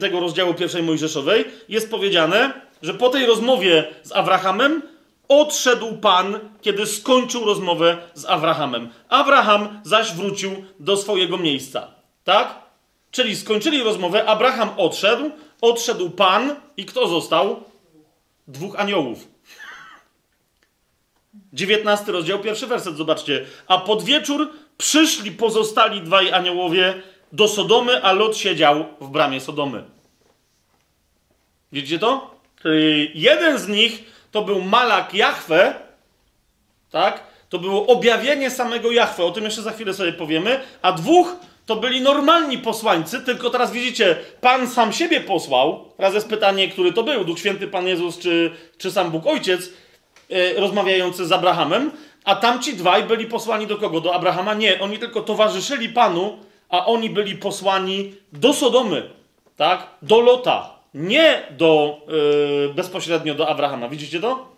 tego 0.00 0.20
rozdziału 0.20 0.54
pierwszej 0.54 0.82
Mojżeszowej 0.82 1.44
jest 1.68 1.90
powiedziane, 1.90 2.52
że 2.82 2.94
po 2.94 3.08
tej 3.08 3.26
rozmowie 3.26 3.84
z 4.02 4.12
Abrahamem 4.12 4.82
odszedł 5.28 5.96
Pan, 5.96 6.38
kiedy 6.62 6.86
skończył 6.86 7.44
rozmowę 7.44 7.96
z 8.14 8.24
Abrahamem. 8.24 8.88
Abraham 9.08 9.80
zaś 9.84 10.12
wrócił 10.12 10.64
do 10.80 10.96
swojego 10.96 11.38
miejsca. 11.38 11.90
Tak? 12.24 12.54
Czyli 13.10 13.36
skończyli 13.36 13.82
rozmowę, 13.82 14.24
Abraham 14.24 14.70
odszedł, 14.76 15.30
odszedł 15.60 16.10
Pan 16.10 16.56
i 16.76 16.84
kto 16.84 17.08
został? 17.08 17.62
Dwóch 18.48 18.80
aniołów. 18.80 19.35
19 21.52 22.12
rozdział, 22.12 22.38
pierwszy 22.38 22.66
werset, 22.66 22.96
zobaczcie. 22.96 23.44
A 23.66 23.78
pod 23.78 24.02
wieczór 24.04 24.50
przyszli 24.78 25.30
pozostali 25.32 26.00
dwaj 26.00 26.32
aniołowie 26.32 26.94
do 27.32 27.48
Sodomy, 27.48 28.02
a 28.02 28.12
Lot 28.12 28.36
siedział 28.36 28.84
w 29.00 29.08
bramie 29.08 29.40
Sodomy. 29.40 29.84
Widzicie 31.72 31.98
to? 31.98 32.40
Czyli 32.62 33.10
jeden 33.14 33.58
z 33.58 33.68
nich 33.68 34.04
to 34.30 34.42
był 34.42 34.62
Malak 34.62 35.14
Jahwe, 35.14 35.74
tak? 36.90 37.22
To 37.48 37.58
było 37.58 37.86
objawienie 37.86 38.50
samego 38.50 38.90
Jahwe, 38.90 39.24
o 39.24 39.30
tym 39.30 39.44
jeszcze 39.44 39.62
za 39.62 39.72
chwilę 39.72 39.94
sobie 39.94 40.12
powiemy, 40.12 40.60
a 40.82 40.92
dwóch 40.92 41.36
to 41.66 41.76
byli 41.76 42.00
normalni 42.00 42.58
posłańcy, 42.58 43.20
tylko 43.20 43.50
teraz 43.50 43.72
widzicie, 43.72 44.16
Pan 44.40 44.68
sam 44.68 44.92
siebie 44.92 45.20
posłał. 45.20 45.84
Teraz 45.96 46.14
jest 46.14 46.28
pytanie, 46.28 46.68
który 46.68 46.92
to 46.92 47.02
był, 47.02 47.24
Duch 47.24 47.38
Święty 47.38 47.68
Pan 47.68 47.86
Jezus 47.86 48.18
czy, 48.18 48.50
czy 48.78 48.90
sam 48.90 49.10
Bóg 49.10 49.26
Ojciec. 49.26 49.70
E, 50.30 50.60
rozmawiający 50.60 51.26
z 51.26 51.32
Abrahamem, 51.32 51.90
a 52.24 52.34
tamci 52.34 52.74
dwaj 52.74 53.04
byli 53.04 53.26
posłani 53.26 53.66
do 53.66 53.76
kogo? 53.76 54.00
Do 54.00 54.14
Abrahama? 54.14 54.54
Nie, 54.54 54.80
oni 54.80 54.98
tylko 54.98 55.20
towarzyszyli 55.20 55.88
Panu, 55.88 56.38
a 56.68 56.86
oni 56.86 57.10
byli 57.10 57.34
posłani 57.34 58.14
do 58.32 58.52
Sodomy, 58.52 59.10
tak? 59.56 59.86
Do 60.02 60.20
Lota, 60.20 60.70
nie 60.94 61.42
do, 61.50 62.00
yy, 62.68 62.74
bezpośrednio 62.74 63.34
do 63.34 63.48
Abrahama. 63.48 63.88
Widzicie 63.88 64.20
to? 64.20 64.55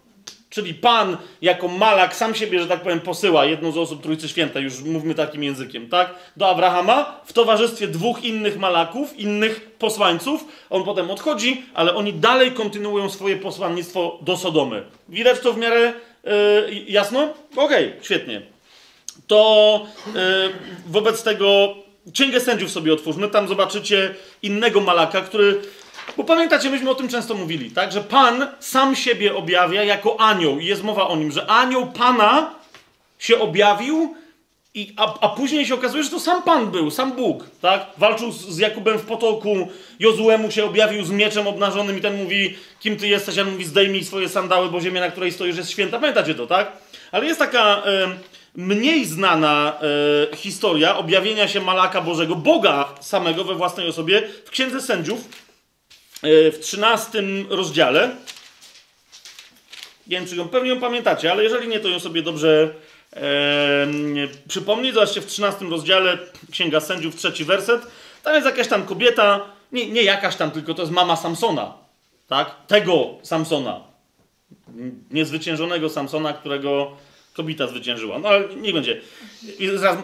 Czyli 0.50 0.74
Pan 0.74 1.16
jako 1.42 1.68
malak 1.68 2.16
sam 2.16 2.34
siebie, 2.34 2.60
że 2.60 2.66
tak 2.66 2.82
powiem, 2.82 3.00
posyła 3.00 3.44
jedną 3.44 3.72
z 3.72 3.78
osób 3.78 4.02
Trójcy 4.02 4.28
Świętej, 4.28 4.64
już 4.64 4.80
mówmy 4.80 5.14
takim 5.14 5.42
językiem, 5.42 5.88
tak? 5.88 6.14
Do 6.36 6.48
Abrahama 6.48 7.20
w 7.26 7.32
towarzystwie 7.32 7.88
dwóch 7.88 8.24
innych 8.24 8.58
malaków, 8.58 9.18
innych 9.18 9.70
posłańców. 9.78 10.44
On 10.70 10.84
potem 10.84 11.10
odchodzi, 11.10 11.62
ale 11.74 11.94
oni 11.94 12.12
dalej 12.12 12.52
kontynuują 12.52 13.10
swoje 13.10 13.36
posłannictwo 13.36 14.18
do 14.22 14.36
Sodomy. 14.36 14.82
Widać 15.08 15.40
to 15.40 15.52
w 15.52 15.58
miarę 15.58 15.92
yy, 16.24 16.32
jasno? 16.88 17.34
Okej, 17.56 17.88
okay, 17.88 17.98
świetnie. 18.02 18.42
To 19.26 19.86
yy, 20.06 20.22
wobec 20.86 21.22
tego 21.22 21.74
Księgę 22.12 22.40
Sędziów 22.40 22.70
sobie 22.70 22.92
otwórzmy, 22.92 23.28
tam 23.28 23.48
zobaczycie 23.48 24.14
innego 24.42 24.80
malaka, 24.80 25.20
który 25.20 25.60
bo 26.16 26.24
pamiętacie, 26.24 26.70
myśmy 26.70 26.90
o 26.90 26.94
tym 26.94 27.08
często 27.08 27.34
mówili, 27.34 27.70
tak? 27.70 27.92
Że 27.92 28.00
Pan 28.00 28.46
sam 28.60 28.96
siebie 28.96 29.36
objawia 29.36 29.84
jako 29.84 30.20
anioł. 30.20 30.58
I 30.58 30.66
jest 30.66 30.82
mowa 30.82 31.08
o 31.08 31.16
nim, 31.16 31.32
że 31.32 31.46
anioł 31.46 31.86
Pana 31.86 32.54
się 33.18 33.38
objawił, 33.38 34.14
i, 34.74 34.92
a, 34.96 35.14
a 35.20 35.28
później 35.28 35.66
się 35.66 35.74
okazuje, 35.74 36.04
że 36.04 36.10
to 36.10 36.20
sam 36.20 36.42
Pan 36.42 36.70
był, 36.70 36.90
sam 36.90 37.12
Bóg, 37.12 37.44
tak? 37.60 37.86
Walczył 37.98 38.32
z, 38.32 38.48
z 38.48 38.58
Jakubem 38.58 38.98
w 38.98 39.04
potoku, 39.04 39.68
Jozuemu 40.00 40.50
się 40.50 40.64
objawił 40.64 41.04
z 41.04 41.10
mieczem 41.10 41.46
obnażonym 41.46 41.98
i 41.98 42.00
ten 42.00 42.22
mówi, 42.22 42.56
kim 42.80 42.96
ty 42.96 43.08
jesteś? 43.08 43.38
A 43.38 43.42
on 43.42 43.50
mówi, 43.50 43.64
zdejmij 43.64 44.04
swoje 44.04 44.28
sandały, 44.28 44.70
bo 44.70 44.80
ziemia, 44.80 45.00
na 45.00 45.10
której 45.10 45.32
stoisz, 45.32 45.56
jest 45.56 45.70
święta. 45.70 45.98
Pamiętacie 45.98 46.34
to, 46.34 46.46
tak? 46.46 46.72
Ale 47.12 47.26
jest 47.26 47.38
taka 47.38 47.82
e, 47.86 48.16
mniej 48.56 49.04
znana 49.04 49.78
e, 50.32 50.36
historia 50.36 50.96
objawienia 50.96 51.48
się 51.48 51.60
Malaka 51.60 52.00
Bożego, 52.00 52.36
Boga 52.36 52.88
samego 53.00 53.44
we 53.44 53.54
własnej 53.54 53.88
osobie 53.88 54.22
w 54.44 54.50
Księdze 54.50 54.80
Sędziów, 54.80 55.47
w 56.22 56.58
13 56.62 57.22
rozdziale. 57.48 58.16
Nie 60.06 60.16
wiem, 60.16 60.26
czy 60.26 60.36
ją 60.36 60.48
pewnie 60.48 60.70
ją 60.70 60.80
pamiętacie, 60.80 61.32
ale 61.32 61.42
jeżeli 61.42 61.68
nie, 61.68 61.80
to 61.80 61.88
ją 61.88 62.00
sobie 62.00 62.22
dobrze 62.22 62.74
e, 63.12 63.86
przypomnij. 64.48 64.92
Zobaczcie, 64.92 65.20
w 65.20 65.26
13 65.26 65.64
rozdziale 65.64 66.18
Księga 66.50 66.80
Sędziów, 66.80 67.16
trzeci 67.16 67.44
werset. 67.44 67.82
Tam 68.22 68.34
jest 68.34 68.46
jakaś 68.46 68.68
tam 68.68 68.86
kobieta, 68.86 69.46
nie, 69.72 69.90
nie 69.90 70.02
jakaś 70.02 70.36
tam, 70.36 70.50
tylko 70.50 70.74
to 70.74 70.82
jest 70.82 70.92
mama 70.92 71.16
Samsona. 71.16 71.74
Tak? 72.28 72.54
Tego 72.66 73.14
Samsona. 73.22 73.80
Niezwyciężonego 75.10 75.88
Samsona, 75.88 76.32
którego 76.32 76.96
kobieta 77.34 77.66
zwyciężyła. 77.66 78.18
No 78.18 78.28
ale 78.28 78.48
nie 78.48 78.72
będzie. 78.72 79.00
I 79.58 79.68
zaraz, 79.74 79.98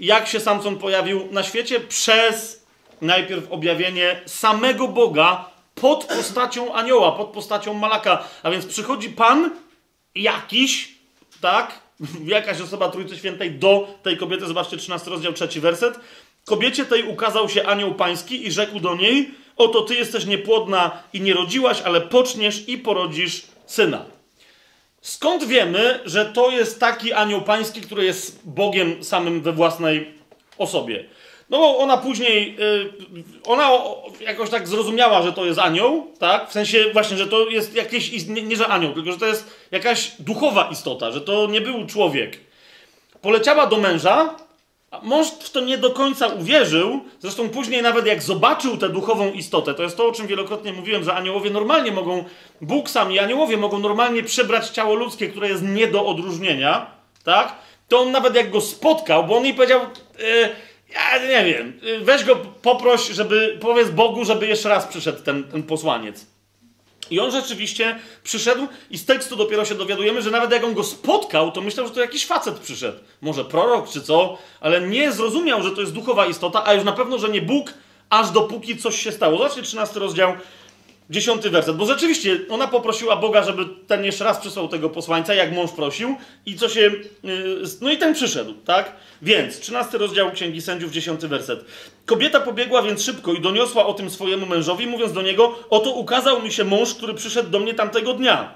jak 0.00 0.28
się 0.28 0.40
Samson 0.40 0.78
pojawił 0.78 1.28
na 1.32 1.42
świecie? 1.42 1.80
Przez 1.80 2.61
najpierw 3.02 3.52
objawienie 3.52 4.20
samego 4.26 4.88
Boga 4.88 5.44
pod 5.74 6.04
postacią 6.04 6.74
anioła, 6.74 7.12
pod 7.12 7.28
postacią 7.28 7.74
malaka. 7.74 8.24
A 8.42 8.50
więc 8.50 8.66
przychodzi 8.66 9.08
Pan 9.10 9.50
jakiś, 10.14 10.94
tak, 11.40 11.80
jakaś 12.24 12.60
osoba 12.60 12.88
Trójcy 12.88 13.16
Świętej 13.16 13.50
do 13.50 13.88
tej 14.02 14.16
kobiety. 14.16 14.46
Zobaczcie, 14.46 14.76
13 14.76 15.10
rozdział, 15.10 15.32
trzeci 15.32 15.60
werset. 15.60 16.00
Kobiecie 16.44 16.84
tej 16.84 17.02
ukazał 17.02 17.48
się 17.48 17.66
anioł 17.66 17.94
pański 17.94 18.46
i 18.46 18.52
rzekł 18.52 18.80
do 18.80 18.94
niej, 18.94 19.30
oto 19.56 19.80
ty 19.82 19.94
jesteś 19.94 20.26
niepłodna 20.26 21.02
i 21.12 21.20
nie 21.20 21.34
rodziłaś, 21.34 21.80
ale 21.80 22.00
poczniesz 22.00 22.68
i 22.68 22.78
porodzisz 22.78 23.42
syna. 23.66 24.04
Skąd 25.00 25.44
wiemy, 25.44 26.00
że 26.04 26.26
to 26.26 26.50
jest 26.50 26.80
taki 26.80 27.12
anioł 27.12 27.42
pański, 27.42 27.80
który 27.80 28.04
jest 28.04 28.40
Bogiem 28.44 29.04
samym 29.04 29.42
we 29.42 29.52
własnej 29.52 30.14
osobie? 30.58 31.04
No 31.52 31.58
bo 31.58 31.78
ona 31.78 31.96
później, 31.96 32.56
yy, 32.58 32.92
ona 33.46 33.70
jakoś 34.20 34.50
tak 34.50 34.68
zrozumiała, 34.68 35.22
że 35.22 35.32
to 35.32 35.44
jest 35.44 35.58
anioł, 35.58 36.06
tak? 36.18 36.48
W 36.48 36.52
sensie 36.52 36.84
właśnie, 36.92 37.16
że 37.16 37.26
to 37.26 37.48
jest 37.48 37.74
jakieś, 37.74 38.26
nie, 38.26 38.42
nie 38.42 38.56
że 38.56 38.68
anioł, 38.68 38.92
tylko 38.92 39.12
że 39.12 39.18
to 39.18 39.26
jest 39.26 39.66
jakaś 39.70 40.12
duchowa 40.18 40.68
istota, 40.72 41.10
że 41.10 41.20
to 41.20 41.46
nie 41.46 41.60
był 41.60 41.86
człowiek. 41.86 42.40
poleciała 43.20 43.66
do 43.66 43.76
męża, 43.76 44.34
a 44.90 45.00
mąż 45.02 45.28
w 45.28 45.50
to 45.50 45.60
nie 45.60 45.78
do 45.78 45.90
końca 45.90 46.26
uwierzył, 46.26 47.00
zresztą 47.20 47.48
później 47.48 47.82
nawet 47.82 48.06
jak 48.06 48.22
zobaczył 48.22 48.76
tę 48.76 48.88
duchową 48.88 49.32
istotę, 49.32 49.74
to 49.74 49.82
jest 49.82 49.96
to, 49.96 50.08
o 50.08 50.12
czym 50.12 50.26
wielokrotnie 50.26 50.72
mówiłem, 50.72 51.04
że 51.04 51.14
aniołowie 51.14 51.50
normalnie 51.50 51.92
mogą, 51.92 52.24
Bóg 52.60 52.90
sam 52.90 53.12
i 53.12 53.18
aniołowie 53.18 53.56
mogą 53.56 53.78
normalnie 53.78 54.22
przebrać 54.22 54.68
ciało 54.68 54.94
ludzkie, 54.94 55.28
które 55.28 55.48
jest 55.48 55.62
nie 55.62 55.86
do 55.86 56.06
odróżnienia, 56.06 56.86
tak? 57.24 57.54
To 57.88 58.00
on 58.00 58.10
nawet 58.10 58.34
jak 58.34 58.50
go 58.50 58.60
spotkał, 58.60 59.24
bo 59.24 59.36
on 59.36 59.44
jej 59.44 59.54
powiedział, 59.54 59.80
e, 59.80 60.48
ja 60.94 61.42
nie 61.42 61.54
wiem, 61.54 61.80
weź 62.02 62.24
go 62.24 62.36
poproś, 62.36 63.08
żeby, 63.08 63.58
powiedz 63.60 63.90
Bogu, 63.90 64.24
żeby 64.24 64.46
jeszcze 64.46 64.68
raz 64.68 64.86
przyszedł 64.86 65.22
ten, 65.22 65.44
ten 65.44 65.62
posłaniec. 65.62 66.26
I 67.10 67.20
on 67.20 67.30
rzeczywiście 67.30 67.98
przyszedł 68.22 68.68
i 68.90 68.98
z 68.98 69.04
tekstu 69.04 69.36
dopiero 69.36 69.64
się 69.64 69.74
dowiadujemy, 69.74 70.22
że 70.22 70.30
nawet 70.30 70.50
jak 70.50 70.64
on 70.64 70.74
go 70.74 70.84
spotkał, 70.84 71.52
to 71.52 71.60
myślał, 71.60 71.86
że 71.86 71.94
to 71.94 72.00
jakiś 72.00 72.26
facet 72.26 72.58
przyszedł. 72.58 72.98
Może 73.20 73.44
prorok 73.44 73.90
czy 73.90 74.02
co, 74.02 74.38
ale 74.60 74.80
nie 74.80 75.12
zrozumiał, 75.12 75.62
że 75.62 75.70
to 75.70 75.80
jest 75.80 75.92
duchowa 75.92 76.26
istota, 76.26 76.66
a 76.66 76.74
już 76.74 76.84
na 76.84 76.92
pewno, 76.92 77.18
że 77.18 77.28
nie 77.28 77.42
Bóg, 77.42 77.74
aż 78.10 78.30
dopóki 78.30 78.76
coś 78.76 79.02
się 79.02 79.12
stało. 79.12 79.38
Zobaczcie 79.38 79.62
13 79.62 80.00
rozdział, 80.00 80.34
10 81.12 81.48
werset. 81.48 81.76
Bo 81.76 81.86
rzeczywiście 81.86 82.40
ona 82.50 82.68
poprosiła 82.68 83.16
Boga, 83.16 83.42
żeby 83.42 83.64
ten 83.86 84.04
jeszcze 84.04 84.24
raz 84.24 84.38
przysłał 84.38 84.68
tego 84.68 84.90
posłańca, 84.90 85.34
jak 85.34 85.52
mąż 85.52 85.70
prosił, 85.70 86.16
i 86.46 86.56
co 86.56 86.68
się. 86.68 86.80
Yy, 86.80 87.62
no 87.80 87.90
i 87.90 87.98
ten 87.98 88.14
przyszedł, 88.14 88.54
tak? 88.54 88.92
Więc 89.22 89.60
13 89.60 89.98
rozdział 89.98 90.32
Księgi 90.32 90.62
Sędziów, 90.62 90.92
10 90.92 91.20
werset. 91.20 91.64
Kobieta 92.06 92.40
pobiegła 92.40 92.82
więc 92.82 93.02
szybko 93.02 93.32
i 93.32 93.40
doniosła 93.40 93.86
o 93.86 93.94
tym 93.94 94.10
swojemu 94.10 94.46
mężowi, 94.46 94.86
mówiąc 94.86 95.12
do 95.12 95.22
niego: 95.22 95.58
Oto 95.70 95.90
ukazał 95.90 96.42
mi 96.42 96.52
się 96.52 96.64
mąż, 96.64 96.94
który 96.94 97.14
przyszedł 97.14 97.50
do 97.50 97.58
mnie 97.58 97.74
tamtego 97.74 98.14
dnia. 98.14 98.54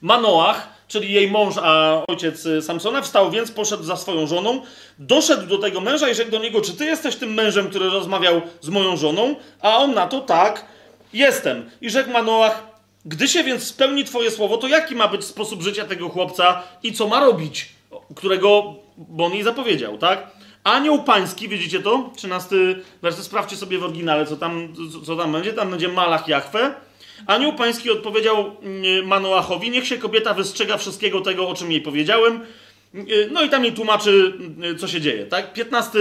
Manoach, 0.00 0.68
czyli 0.88 1.12
jej 1.12 1.30
mąż, 1.30 1.54
a 1.62 2.02
ojciec 2.08 2.46
y, 2.46 2.62
Samsona, 2.62 3.02
wstał 3.02 3.30
więc, 3.30 3.50
poszedł 3.50 3.82
za 3.82 3.96
swoją 3.96 4.26
żoną, 4.26 4.62
doszedł 4.98 5.46
do 5.46 5.58
tego 5.58 5.80
męża 5.80 6.08
i 6.08 6.14
rzekł 6.14 6.30
do 6.30 6.38
niego: 6.38 6.60
Czy 6.60 6.72
ty 6.72 6.84
jesteś 6.84 7.16
tym 7.16 7.34
mężem, 7.34 7.70
który 7.70 7.90
rozmawiał 7.90 8.42
z 8.60 8.68
moją 8.68 8.96
żoną? 8.96 9.36
A 9.60 9.76
on 9.76 9.94
na 9.94 10.06
to 10.06 10.20
tak, 10.20 10.66
jestem. 11.12 11.70
I 11.80 11.90
rzekł 11.90 12.10
Manoach: 12.10 12.66
Gdy 13.04 13.28
się 13.28 13.44
więc 13.44 13.62
spełni 13.62 14.04
twoje 14.04 14.30
słowo, 14.30 14.56
to 14.56 14.68
jaki 14.68 14.94
ma 14.94 15.08
być 15.08 15.24
sposób 15.24 15.62
życia 15.62 15.84
tego 15.84 16.08
chłopca 16.08 16.62
i 16.82 16.92
co 16.92 17.08
ma 17.08 17.20
robić? 17.20 17.68
Którego, 18.16 18.74
bo 18.96 19.26
on 19.26 19.32
jej 19.32 19.42
zapowiedział, 19.42 19.98
tak? 19.98 20.30
Anioł 20.64 21.02
pański, 21.02 21.48
widzicie 21.48 21.80
to? 21.80 22.10
13 22.16 22.56
werset, 23.02 23.24
sprawdźcie 23.24 23.56
sobie 23.56 23.78
w 23.78 23.84
oryginale, 23.84 24.26
co 24.26 24.36
tam, 24.36 24.74
co 25.06 25.16
tam 25.16 25.32
będzie. 25.32 25.52
Tam 25.52 25.70
będzie 25.70 25.88
Malach 25.88 26.28
Jachwę. 26.28 26.74
Anioł 27.26 27.52
pański 27.52 27.90
odpowiedział 27.90 28.56
mm, 28.62 29.06
Manoachowi, 29.06 29.70
niech 29.70 29.86
się 29.86 29.98
kobieta 29.98 30.34
wystrzega 30.34 30.76
wszystkiego 30.76 31.20
tego, 31.20 31.48
o 31.48 31.54
czym 31.54 31.72
jej 31.72 31.80
powiedziałem. 31.80 32.40
No 33.30 33.42
i 33.42 33.48
tam 33.48 33.64
jej 33.64 33.72
tłumaczy, 33.72 34.32
mm, 34.40 34.78
co 34.78 34.88
się 34.88 35.00
dzieje, 35.00 35.26
tak? 35.26 35.52
15 35.52 35.98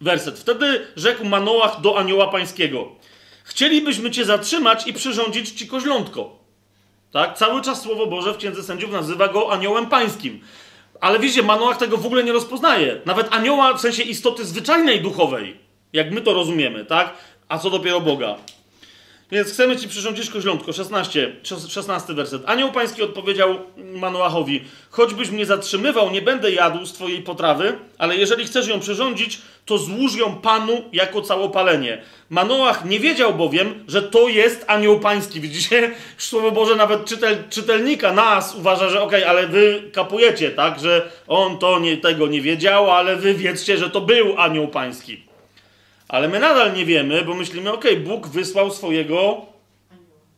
werset. 0.00 0.38
Wtedy 0.38 0.86
rzekł 0.96 1.24
Manoach 1.24 1.80
do 1.80 1.98
anioła 1.98 2.28
pańskiego. 2.28 2.88
Chcielibyśmy 3.44 4.10
cię 4.10 4.24
zatrzymać 4.24 4.86
i 4.86 4.92
przyrządzić 4.92 5.50
ci 5.50 5.66
koźlątko. 5.66 6.38
Tak? 7.12 7.38
Cały 7.38 7.62
czas 7.62 7.82
Słowo 7.82 8.06
Boże 8.06 8.34
w 8.34 8.36
Księdze 8.36 8.62
Sędziów 8.62 8.92
nazywa 8.92 9.28
go 9.28 9.52
aniołem 9.52 9.86
pańskim. 9.86 10.40
Ale 11.00 11.18
wiecie, 11.18 11.42
Manoach 11.42 11.76
tego 11.76 11.96
w 11.96 12.06
ogóle 12.06 12.24
nie 12.24 12.32
rozpoznaje. 12.32 13.00
Nawet 13.06 13.34
anioła 13.34 13.74
w 13.74 13.80
sensie 13.80 14.02
istoty 14.02 14.44
zwyczajnej, 14.44 15.00
duchowej. 15.00 15.56
Jak 15.92 16.10
my 16.10 16.20
to 16.20 16.34
rozumiemy, 16.34 16.84
tak? 16.84 17.14
A 17.48 17.58
co 17.58 17.70
dopiero 17.70 18.00
Boga. 18.00 18.36
Więc 19.32 19.48
chcemy 19.48 19.76
ci 19.76 19.88
przyrządzić 19.88 20.30
koźlątko. 20.30 20.72
16, 20.72 21.36
16 21.68 22.14
werset. 22.14 22.42
Anioł 22.46 22.72
pański 22.72 23.02
odpowiedział 23.02 23.58
Manoachowi: 23.76 24.64
Choćbyś 24.90 25.30
mnie 25.30 25.46
zatrzymywał, 25.46 26.10
nie 26.10 26.22
będę 26.22 26.52
jadł 26.52 26.86
z 26.86 26.92
twojej 26.92 27.22
potrawy, 27.22 27.78
ale 27.98 28.16
jeżeli 28.16 28.44
chcesz 28.44 28.68
ją 28.68 28.80
przyrządzić, 28.80 29.38
to 29.64 29.78
złóż 29.78 30.16
ją 30.16 30.34
panu 30.34 30.84
jako 30.92 31.22
całopalenie. 31.22 32.02
Manoach 32.30 32.84
nie 32.84 33.00
wiedział 33.00 33.34
bowiem, 33.34 33.84
że 33.88 34.02
to 34.02 34.28
jest 34.28 34.64
anioł 34.68 35.00
pański. 35.00 35.40
Widzicie? 35.40 35.94
Słowo 36.18 36.50
Boże 36.50 36.76
nawet 36.76 37.04
czytel, 37.04 37.36
czytelnika, 37.50 38.12
nas 38.12 38.54
uważa, 38.54 38.88
że 38.88 39.02
okej, 39.02 39.22
okay, 39.22 39.30
ale 39.30 39.48
wy 39.48 39.82
kapujecie, 39.92 40.50
tak? 40.50 40.80
Że 40.80 41.10
on 41.28 41.58
to 41.58 41.78
nie, 41.78 41.96
tego 41.96 42.26
nie 42.26 42.40
wiedział, 42.40 42.90
ale 42.90 43.16
wy 43.16 43.34
wiedzcie, 43.34 43.78
że 43.78 43.90
to 43.90 44.00
był 44.00 44.38
anioł 44.38 44.68
pański. 44.68 45.29
Ale 46.10 46.28
my 46.28 46.40
nadal 46.40 46.74
nie 46.74 46.84
wiemy, 46.84 47.22
bo 47.22 47.34
myślimy, 47.34 47.72
ok, 47.72 47.84
Bóg 48.04 48.26
wysłał 48.26 48.70
swojego 48.70 49.46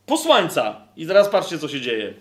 posłańca. 0.05 0.75
I 0.97 1.07
teraz 1.07 1.29
patrzcie, 1.29 1.59
co 1.59 1.67
się 1.67 1.81
dzieje. 1.81 2.13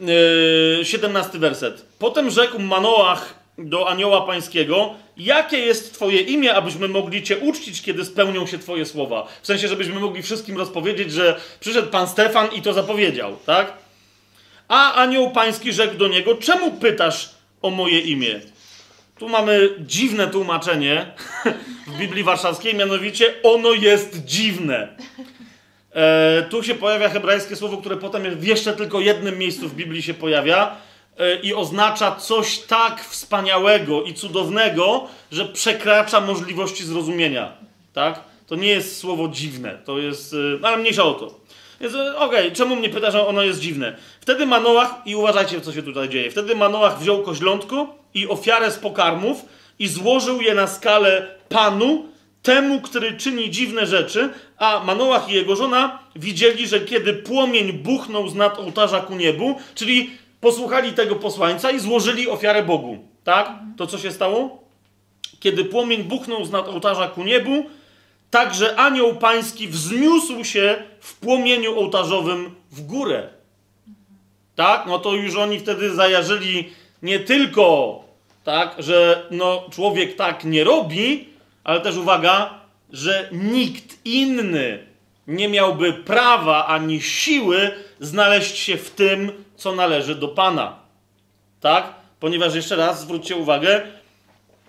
Yy, 0.00 0.84
17 0.84 1.38
werset. 1.38 1.86
Potem 1.98 2.30
rzekł 2.30 2.58
Manoach 2.58 3.34
do 3.58 3.88
anioła 3.88 4.20
pańskiego, 4.20 4.94
jakie 5.16 5.58
jest 5.58 5.94
twoje 5.94 6.20
imię, 6.20 6.54
abyśmy 6.54 6.88
mogli 6.88 7.22
cię 7.22 7.38
uczcić, 7.38 7.82
kiedy 7.82 8.04
spełnią 8.04 8.46
się 8.46 8.58
twoje 8.58 8.86
słowa. 8.86 9.26
W 9.42 9.46
sensie, 9.46 9.68
żebyśmy 9.68 10.00
mogli 10.00 10.22
wszystkim 10.22 10.58
rozpowiedzieć, 10.58 11.12
że 11.12 11.40
przyszedł 11.60 11.90
pan 11.90 12.08
Stefan 12.08 12.48
i 12.52 12.62
to 12.62 12.72
zapowiedział, 12.72 13.36
tak? 13.46 13.72
A 14.68 14.94
anioł 14.94 15.30
pański 15.30 15.72
rzekł 15.72 15.96
do 15.96 16.08
niego, 16.08 16.34
czemu 16.34 16.70
pytasz 16.70 17.30
o 17.62 17.70
moje 17.70 18.00
imię? 18.00 18.40
Tu 19.18 19.28
mamy 19.28 19.70
dziwne 19.80 20.26
tłumaczenie 20.26 21.06
w 21.86 21.98
Biblii 21.98 22.24
Warszawskiej, 22.24 22.74
mianowicie 22.74 23.34
ono 23.42 23.72
jest 23.72 24.24
dziwne. 24.24 24.96
E, 25.92 26.46
tu 26.50 26.62
się 26.62 26.74
pojawia 26.74 27.08
hebrajskie 27.08 27.56
słowo, 27.56 27.76
które 27.76 27.96
potem 27.96 28.36
w 28.36 28.44
jeszcze 28.44 28.72
tylko 28.72 29.00
jednym 29.00 29.38
miejscu 29.38 29.68
w 29.68 29.74
Biblii 29.74 30.02
się 30.02 30.14
pojawia 30.14 30.76
e, 31.18 31.36
i 31.40 31.54
oznacza 31.54 32.16
coś 32.16 32.58
tak 32.58 33.04
wspaniałego 33.04 34.02
i 34.02 34.14
cudownego, 34.14 35.08
że 35.32 35.44
przekracza 35.44 36.20
możliwości 36.20 36.84
zrozumienia. 36.84 37.52
Tak? 37.92 38.20
To 38.46 38.56
nie 38.56 38.68
jest 38.68 38.98
słowo 38.98 39.28
dziwne, 39.28 39.78
to 39.84 39.98
jest. 39.98 40.34
E, 40.62 40.66
ale 40.66 40.76
mniejsza 40.76 41.04
o 41.04 41.14
to. 41.14 41.40
E, 41.84 42.16
okej, 42.16 42.40
okay, 42.40 42.50
czemu 42.52 42.76
mnie 42.76 42.88
pyta, 42.88 43.10
że 43.10 43.26
ono 43.26 43.42
jest 43.42 43.60
dziwne? 43.60 43.96
Wtedy 44.20 44.46
Manoach, 44.46 44.94
i 45.06 45.16
uważajcie, 45.16 45.60
co 45.60 45.72
się 45.72 45.82
tutaj 45.82 46.08
dzieje. 46.08 46.30
Wtedy 46.30 46.54
Manoach 46.54 46.98
wziął 46.98 47.22
koźlątko 47.22 47.94
i 48.14 48.28
ofiarę 48.28 48.70
z 48.70 48.78
pokarmów 48.78 49.44
i 49.78 49.88
złożył 49.88 50.40
je 50.40 50.54
na 50.54 50.66
skalę 50.66 51.34
Panu, 51.48 52.04
temu, 52.42 52.80
który 52.80 53.12
czyni 53.12 53.50
dziwne 53.50 53.86
rzeczy, 53.86 54.28
a 54.58 54.82
Manoach 54.84 55.28
i 55.28 55.34
jego 55.34 55.56
żona 55.56 55.98
widzieli, 56.16 56.66
że 56.66 56.80
kiedy 56.80 57.14
płomień 57.14 57.72
buchnął 57.72 58.28
z 58.28 58.34
nad 58.34 58.58
ołtarza 58.58 59.00
ku 59.00 59.16
niebu, 59.16 59.60
czyli 59.74 60.10
posłuchali 60.40 60.92
tego 60.92 61.16
posłańca 61.16 61.70
i 61.70 61.80
złożyli 61.80 62.28
ofiarę 62.28 62.62
Bogu. 62.62 62.98
Tak? 63.24 63.52
To 63.76 63.86
co 63.86 63.98
się 63.98 64.12
stało? 64.12 64.64
Kiedy 65.40 65.64
płomień 65.64 66.02
buchnął 66.02 66.44
z 66.44 66.50
nad 66.50 66.68
ołtarza 66.68 67.08
ku 67.08 67.24
niebu, 67.24 67.64
także 68.34 68.76
anioł 68.76 69.16
pański 69.16 69.68
wzniósł 69.68 70.44
się 70.44 70.82
w 71.00 71.14
płomieniu 71.14 71.78
ołtarzowym 71.78 72.54
w 72.70 72.80
górę. 72.80 73.28
Tak? 74.56 74.86
No 74.86 74.98
to 74.98 75.14
już 75.14 75.36
oni 75.36 75.58
wtedy 75.58 75.94
zajarzyli 75.94 76.72
nie 77.02 77.20
tylko 77.20 77.98
tak, 78.44 78.74
że 78.78 79.26
no, 79.30 79.64
człowiek 79.70 80.16
tak 80.16 80.44
nie 80.44 80.64
robi, 80.64 81.28
ale 81.64 81.80
też 81.80 81.96
uwaga, 81.96 82.54
że 82.92 83.28
nikt 83.32 83.98
inny 84.04 84.86
nie 85.26 85.48
miałby 85.48 85.92
prawa 85.92 86.66
ani 86.66 87.02
siły 87.02 87.70
znaleźć 88.00 88.56
się 88.58 88.76
w 88.76 88.90
tym, 88.90 89.44
co 89.56 89.72
należy 89.72 90.14
do 90.14 90.28
Pana. 90.28 90.76
Tak? 91.60 91.94
Ponieważ 92.20 92.54
jeszcze 92.54 92.76
raz 92.76 93.00
zwróćcie 93.00 93.36
uwagę, 93.36 93.82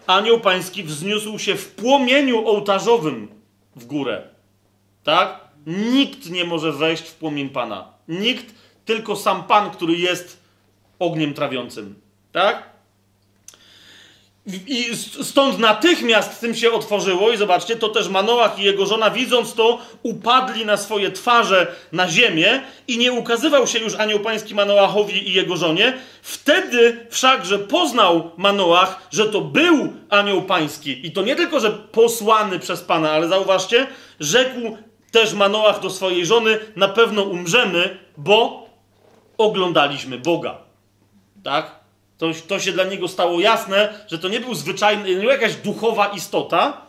anioł 0.07 0.39
pański 0.39 0.84
wzniósł 0.84 1.39
się 1.39 1.55
w 1.55 1.72
płomieniu 1.72 2.47
ołtarzowym 2.47 3.34
w 3.76 3.86
górę. 3.86 4.28
Tak? 5.03 5.39
Nikt 5.67 6.30
nie 6.30 6.45
może 6.45 6.71
wejść 6.71 7.09
w 7.09 7.15
płomień 7.15 7.49
Pana. 7.49 7.93
Nikt, 8.07 8.55
tylko 8.86 9.15
sam 9.15 9.43
Pan, 9.43 9.71
który 9.71 9.95
jest 9.95 10.39
ogniem 10.99 11.34
trawiącym. 11.34 11.95
Tak? 12.32 12.74
I 14.47 14.89
stąd 15.23 15.59
natychmiast 15.59 16.41
tym 16.41 16.55
się 16.55 16.71
otworzyło, 16.71 17.31
i 17.31 17.37
zobaczcie, 17.37 17.75
to 17.75 17.89
też 17.89 18.07
Manoach 18.07 18.59
i 18.59 18.63
jego 18.63 18.85
żona, 18.85 19.09
widząc 19.09 19.53
to, 19.53 19.79
upadli 20.03 20.65
na 20.65 20.77
swoje 20.77 21.11
twarze 21.11 21.67
na 21.91 22.09
ziemię 22.09 22.61
i 22.87 22.97
nie 22.97 23.11
ukazywał 23.11 23.67
się 23.67 23.79
już 23.79 23.95
anioł 23.95 24.19
pański 24.19 24.55
Manoachowi 24.55 25.29
i 25.29 25.33
jego 25.33 25.57
żonie. 25.57 25.97
Wtedy 26.21 27.05
wszakże 27.09 27.59
poznał 27.59 28.31
Manoach, 28.37 29.07
że 29.11 29.25
to 29.25 29.41
był 29.41 29.93
anioł 30.09 30.41
pański. 30.41 31.07
I 31.07 31.11
to 31.11 31.21
nie 31.21 31.35
tylko, 31.35 31.59
że 31.59 31.71
posłany 31.71 32.59
przez 32.59 32.81
Pana, 32.81 33.11
ale 33.11 33.27
zauważcie, 33.27 33.87
rzekł 34.19 34.77
też 35.11 35.33
Manoach 35.33 35.79
do 35.79 35.89
swojej 35.89 36.25
żony: 36.25 36.59
Na 36.75 36.87
pewno 36.87 37.23
umrzemy, 37.23 37.97
bo 38.17 38.69
oglądaliśmy 39.37 40.17
Boga. 40.17 40.57
Tak? 41.43 41.84
To, 42.18 42.32
to 42.47 42.59
się 42.59 42.72
dla 42.72 42.84
niego 42.84 43.07
stało 43.07 43.39
jasne, 43.39 44.05
że 44.07 44.20
to 44.20 44.28
nie 44.28 44.39
był 44.39 44.55
zwyczajny, 44.55 45.09
nie 45.09 45.22
była 45.22 45.34
jakaś 45.34 45.55
duchowa 45.55 46.07
istota, 46.07 46.82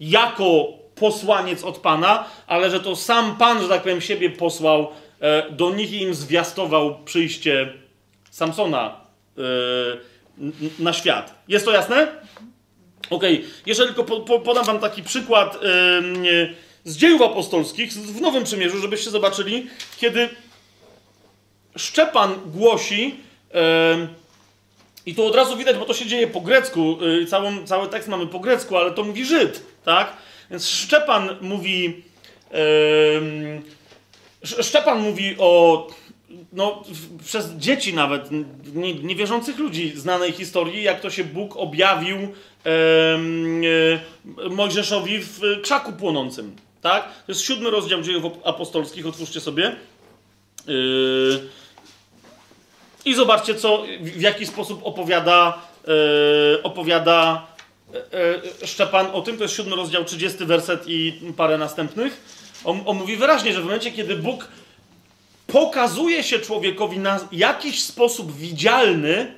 jako 0.00 0.68
posłaniec 0.94 1.64
od 1.64 1.78
Pana, 1.78 2.24
ale 2.46 2.70
że 2.70 2.80
to 2.80 2.96
sam 2.96 3.36
Pan, 3.36 3.62
że 3.62 3.68
tak 3.68 3.82
powiem, 3.82 4.00
siebie 4.00 4.30
posłał 4.30 4.88
e, 5.20 5.50
do 5.50 5.74
nich 5.74 5.92
i 5.92 6.02
im 6.02 6.14
zwiastował 6.14 7.04
przyjście 7.04 7.72
Samsona 8.30 9.00
na 10.78 10.92
świat. 10.92 11.34
Jest 11.48 11.64
to 11.64 11.72
jasne? 11.72 12.08
Ok, 13.10 13.22
jeszcze 13.66 13.86
tylko 13.86 14.04
po, 14.04 14.20
po, 14.20 14.40
podam 14.40 14.64
wam 14.64 14.78
taki 14.78 15.02
przykład 15.02 15.58
yy, 16.22 16.54
z 16.84 16.96
dziejów 16.96 17.22
apostolskich 17.22 17.92
w 17.92 18.20
Nowym 18.20 18.44
Przymierzu, 18.44 18.78
żebyście 18.78 19.10
zobaczyli, 19.10 19.66
kiedy 19.96 20.28
Szczepan 21.76 22.34
głosi, 22.46 23.16
yy, 23.54 24.08
i 25.08 25.14
to 25.14 25.26
od 25.26 25.34
razu 25.34 25.56
widać, 25.56 25.76
bo 25.76 25.84
to 25.84 25.94
się 25.94 26.06
dzieje 26.06 26.26
po 26.26 26.40
grecku, 26.40 26.98
yy, 27.00 27.26
całą, 27.26 27.66
cały 27.66 27.88
tekst 27.88 28.08
mamy 28.08 28.26
po 28.26 28.38
grecku, 28.40 28.76
ale 28.76 28.90
to 28.90 29.04
mówi 29.04 29.24
Żyd, 29.24 29.62
tak? 29.84 30.16
Więc 30.50 30.68
Szczepan 30.68 31.36
mówi, 31.40 32.02
Szczepan 34.42 35.00
mówi 35.00 35.36
o 35.38 35.86
no, 36.52 36.82
przez 37.24 37.50
dzieci 37.50 37.94
nawet, 37.94 38.28
nie, 38.74 38.94
niewierzących 38.94 39.58
ludzi 39.58 39.92
znanej 39.96 40.32
historii, 40.32 40.82
jak 40.82 41.00
to 41.00 41.10
się 41.10 41.24
Bóg 41.24 41.56
objawił 41.56 42.16
e, 42.16 42.28
Mojżeszowi 44.50 45.18
w 45.18 45.40
krzaku 45.62 45.92
płonącym. 45.92 46.56
Tak? 46.80 47.04
To 47.04 47.32
jest 47.32 47.40
siódmy 47.40 47.70
rozdział 47.70 48.02
dziejów 48.02 48.24
apostolskich, 48.44 49.06
otwórzcie 49.06 49.40
sobie. 49.40 49.66
E, 49.66 50.72
I 53.08 53.14
zobaczcie, 53.14 53.54
co, 53.54 53.84
w 54.00 54.20
jaki 54.20 54.46
sposób 54.46 54.80
opowiada, 54.84 55.58
e, 55.88 56.62
opowiada 56.62 57.46
e, 58.62 58.66
Szczepan 58.66 59.06
o 59.12 59.22
tym. 59.22 59.36
To 59.36 59.42
jest 59.44 59.54
siódmy 59.54 59.76
rozdział, 59.76 60.04
30 60.04 60.46
werset 60.46 60.82
i 60.86 61.20
parę 61.36 61.58
następnych. 61.58 62.20
On, 62.64 62.80
on 62.86 62.96
mówi 62.96 63.16
wyraźnie, 63.16 63.52
że 63.52 63.60
w 63.60 63.64
momencie, 63.64 63.92
kiedy 63.92 64.16
Bóg 64.16 64.48
pokazuje 65.46 66.22
się 66.22 66.38
człowiekowi 66.38 66.98
na 66.98 67.20
jakiś 67.32 67.82
sposób 67.82 68.36
widzialny, 68.36 69.34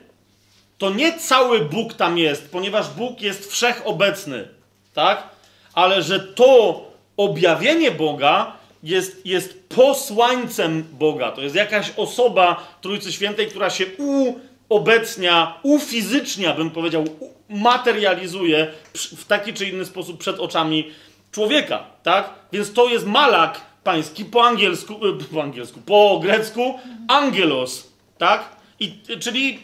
to 0.78 0.90
nie 0.90 1.18
cały 1.18 1.60
Bóg 1.60 1.94
tam 1.94 2.18
jest, 2.18 2.50
ponieważ 2.50 2.88
Bóg 2.88 3.20
jest 3.20 3.52
wszechobecny, 3.52 4.48
tak? 4.94 5.28
Ale 5.74 6.02
że 6.02 6.20
to 6.20 6.80
objawienie 7.16 7.90
Boga 7.90 8.59
jest, 8.82 9.26
jest 9.26 9.68
posłańcem 9.68 10.84
Boga. 10.92 11.32
To 11.32 11.42
jest 11.42 11.54
jakaś 11.54 11.92
osoba 11.96 12.68
Trójcy 12.80 13.12
Świętej, 13.12 13.46
która 13.46 13.70
się 13.70 13.86
uobecnia, 14.68 15.58
ufizycznia, 15.62 16.54
bym 16.54 16.70
powiedział, 16.70 17.04
materializuje 17.48 18.72
w 18.94 19.24
taki 19.24 19.54
czy 19.54 19.68
inny 19.68 19.84
sposób 19.84 20.18
przed 20.18 20.38
oczami 20.38 20.90
człowieka, 21.32 21.84
tak? 22.02 22.30
Więc 22.52 22.72
to 22.72 22.88
jest 22.88 23.06
malak, 23.06 23.60
pański 23.84 24.24
po 24.24 24.44
angielsku, 24.44 24.94
e, 24.94 25.24
po 25.34 25.42
angielsku, 25.42 25.80
po 25.80 26.18
grecku 26.22 26.78
angelos, 27.08 27.88
tak? 28.18 28.56
I, 28.80 28.92
czyli 29.20 29.58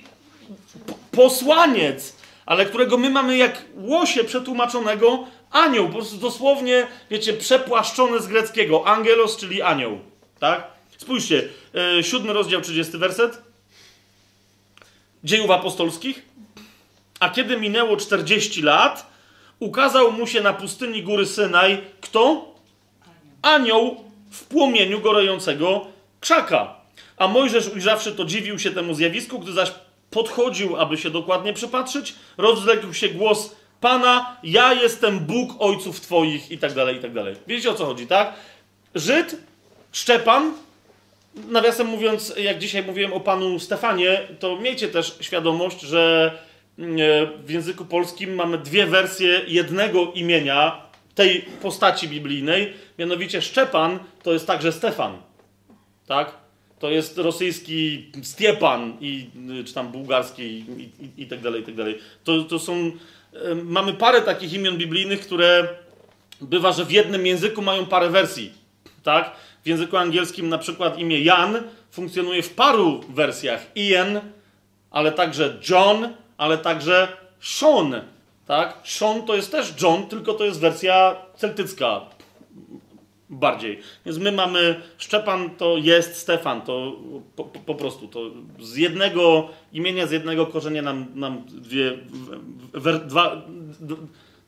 posłaniec, 1.11 2.17
ale 2.47 2.67
którego 2.67 2.99
my 2.99 3.11
mamy 3.11 3.37
jak 3.37 3.65
łosie 3.75 4.25
przetłumaczonego 4.25 5.27
anioł, 5.57 5.87
po 5.87 5.93
prostu 5.93 6.17
dosłownie, 6.17 6.87
wiecie, 7.11 7.33
przepłaszczone 7.33 8.21
z 8.21 8.27
greckiego. 8.27 8.87
Angelos, 8.87 9.37
czyli 9.37 9.63
anioł, 9.63 9.99
tak? 10.39 10.65
Spójrzcie, 10.99 11.49
yy, 11.75 12.05
siódmy 12.05 12.33
rozdział, 12.33 12.61
30 12.61 12.99
werset. 12.99 13.43
Dziejów 15.25 15.51
apostolskich. 15.51 16.23
A 17.21 17.29
kiedy 17.29 17.57
minęło 17.57 17.97
40 17.97 18.63
lat, 18.63 19.11
ukazał 19.59 20.13
mu 20.13 20.27
się 20.27 20.41
na 20.41 20.53
pustyni 20.53 21.03
góry 21.03 21.27
Synaj 21.27 21.81
kto? 22.01 22.55
Anioł 23.43 24.05
w 24.31 24.45
płomieniu 24.45 25.01
gorącego 25.01 25.87
krzaka. 26.21 26.75
A 27.17 27.29
Mojżesz 27.29 27.69
ujrzawszy 27.69 28.13
to 28.13 28.25
dziwił 28.25 28.59
się 28.59 28.71
temu 28.71 28.95
zjawisku, 28.95 29.39
gdy 29.39 29.53
zaś 29.53 29.73
podchodził, 30.11 30.77
aby 30.77 30.99
się 30.99 31.11
dokładnie 31.11 31.53
przypatrzyć, 31.53 32.15
rozległ 32.37 32.93
się 32.93 33.09
głos 33.09 33.57
Pana, 33.81 34.37
ja 34.43 34.75
jestem 34.75 35.19
Bóg 35.19 35.51
ojców 35.59 36.01
twoich 36.01 36.51
i 36.51 36.59
tak 36.59 36.73
dalej, 36.73 36.97
i 36.97 37.01
tak 37.01 37.13
dalej. 37.13 37.35
Wiecie 37.47 37.71
o 37.71 37.75
co 37.75 37.87
chodzi, 37.87 38.07
tak? 38.07 38.35
Żyd, 38.95 39.37
Szczepan, 39.93 40.53
nawiasem 41.49 41.87
mówiąc, 41.87 42.35
jak 42.37 42.59
dzisiaj 42.59 42.83
mówiłem 42.83 43.13
o 43.13 43.21
panu 43.21 43.59
Stefanie, 43.59 44.21
to 44.39 44.57
miejcie 44.57 44.89
też 44.89 45.19
świadomość, 45.21 45.81
że 45.81 46.33
mm, 46.79 46.97
w 47.45 47.51
języku 47.51 47.85
polskim 47.85 48.35
mamy 48.35 48.59
dwie 48.59 48.87
wersje 48.87 49.41
jednego 49.47 50.13
imienia 50.13 50.87
tej 51.15 51.43
postaci 51.63 52.09
biblijnej, 52.09 52.73
mianowicie 52.99 53.43
Szczepan 53.43 53.99
to 54.23 54.33
jest 54.33 54.47
także 54.47 54.73
Stefan. 54.73 55.17
Tak? 56.07 56.33
To 56.79 56.91
jest 56.91 57.19
rosyjski 57.19 58.11
Stiepan, 58.23 58.97
i, 59.01 59.27
czy 59.67 59.75
tam 59.75 59.93
bułgarski 59.93 60.43
i, 60.43 60.91
i, 61.05 61.23
i 61.23 61.27
tak 61.27 61.41
dalej, 61.41 61.63
i 61.63 61.65
tak 61.65 61.75
dalej. 61.75 61.99
To, 62.25 62.43
to 62.43 62.59
są, 62.59 62.93
mamy 63.65 63.95
parę 63.95 64.23
takich 64.23 64.53
imion 64.53 64.77
biblijnych, 64.77 65.21
które 65.21 65.69
bywa, 66.41 66.73
że 66.73 66.85
w 66.85 66.91
jednym 66.91 67.27
języku 67.27 67.63
mają 67.63 67.87
parę 67.87 68.11
wersji. 68.11 68.53
Tak? 69.03 69.37
W 69.65 69.69
języku 69.69 69.97
angielskim 69.97 70.49
na 70.49 70.59
przykład 70.59 70.99
imię 70.99 71.21
Jan 71.21 71.63
funkcjonuje 71.91 72.43
w 72.43 72.55
paru 72.55 73.05
wersjach. 73.09 73.67
Ian, 73.77 74.21
ale 74.91 75.13
także 75.13 75.57
John, 75.71 76.09
ale 76.39 76.59
także 76.59 77.09
Sean. 77.41 78.01
Tak? 78.47 78.79
Sean 78.85 79.23
to 79.23 79.37
jest 79.37 79.53
też 79.53 79.75
John, 79.83 80.07
tylko 80.07 80.35
to 80.35 80.45
jest 80.45 80.61
wersja 80.61 81.17
celtycka 81.37 82.01
bardziej. 83.31 83.81
Więc 84.07 84.19
my 84.19 84.33
mamy 84.33 84.81
Szczepan 84.99 85.51
to 85.51 85.77
jest 85.77 86.17
Stefan, 86.17 86.63
to 86.63 86.97
po, 87.37 87.45
po, 87.45 87.75
prostu 87.75 88.09
to 88.09 88.31
z 88.61 88.77
jednego 88.77 89.49
imienia, 89.73 90.07
z 90.07 90.11
jednego 90.11 90.47
korzenia 90.47 90.83
nam, 90.83 91.07
nam 91.15 91.45
dwie, 91.49 91.99
wer, 92.75 93.07
dwa, 93.07 93.43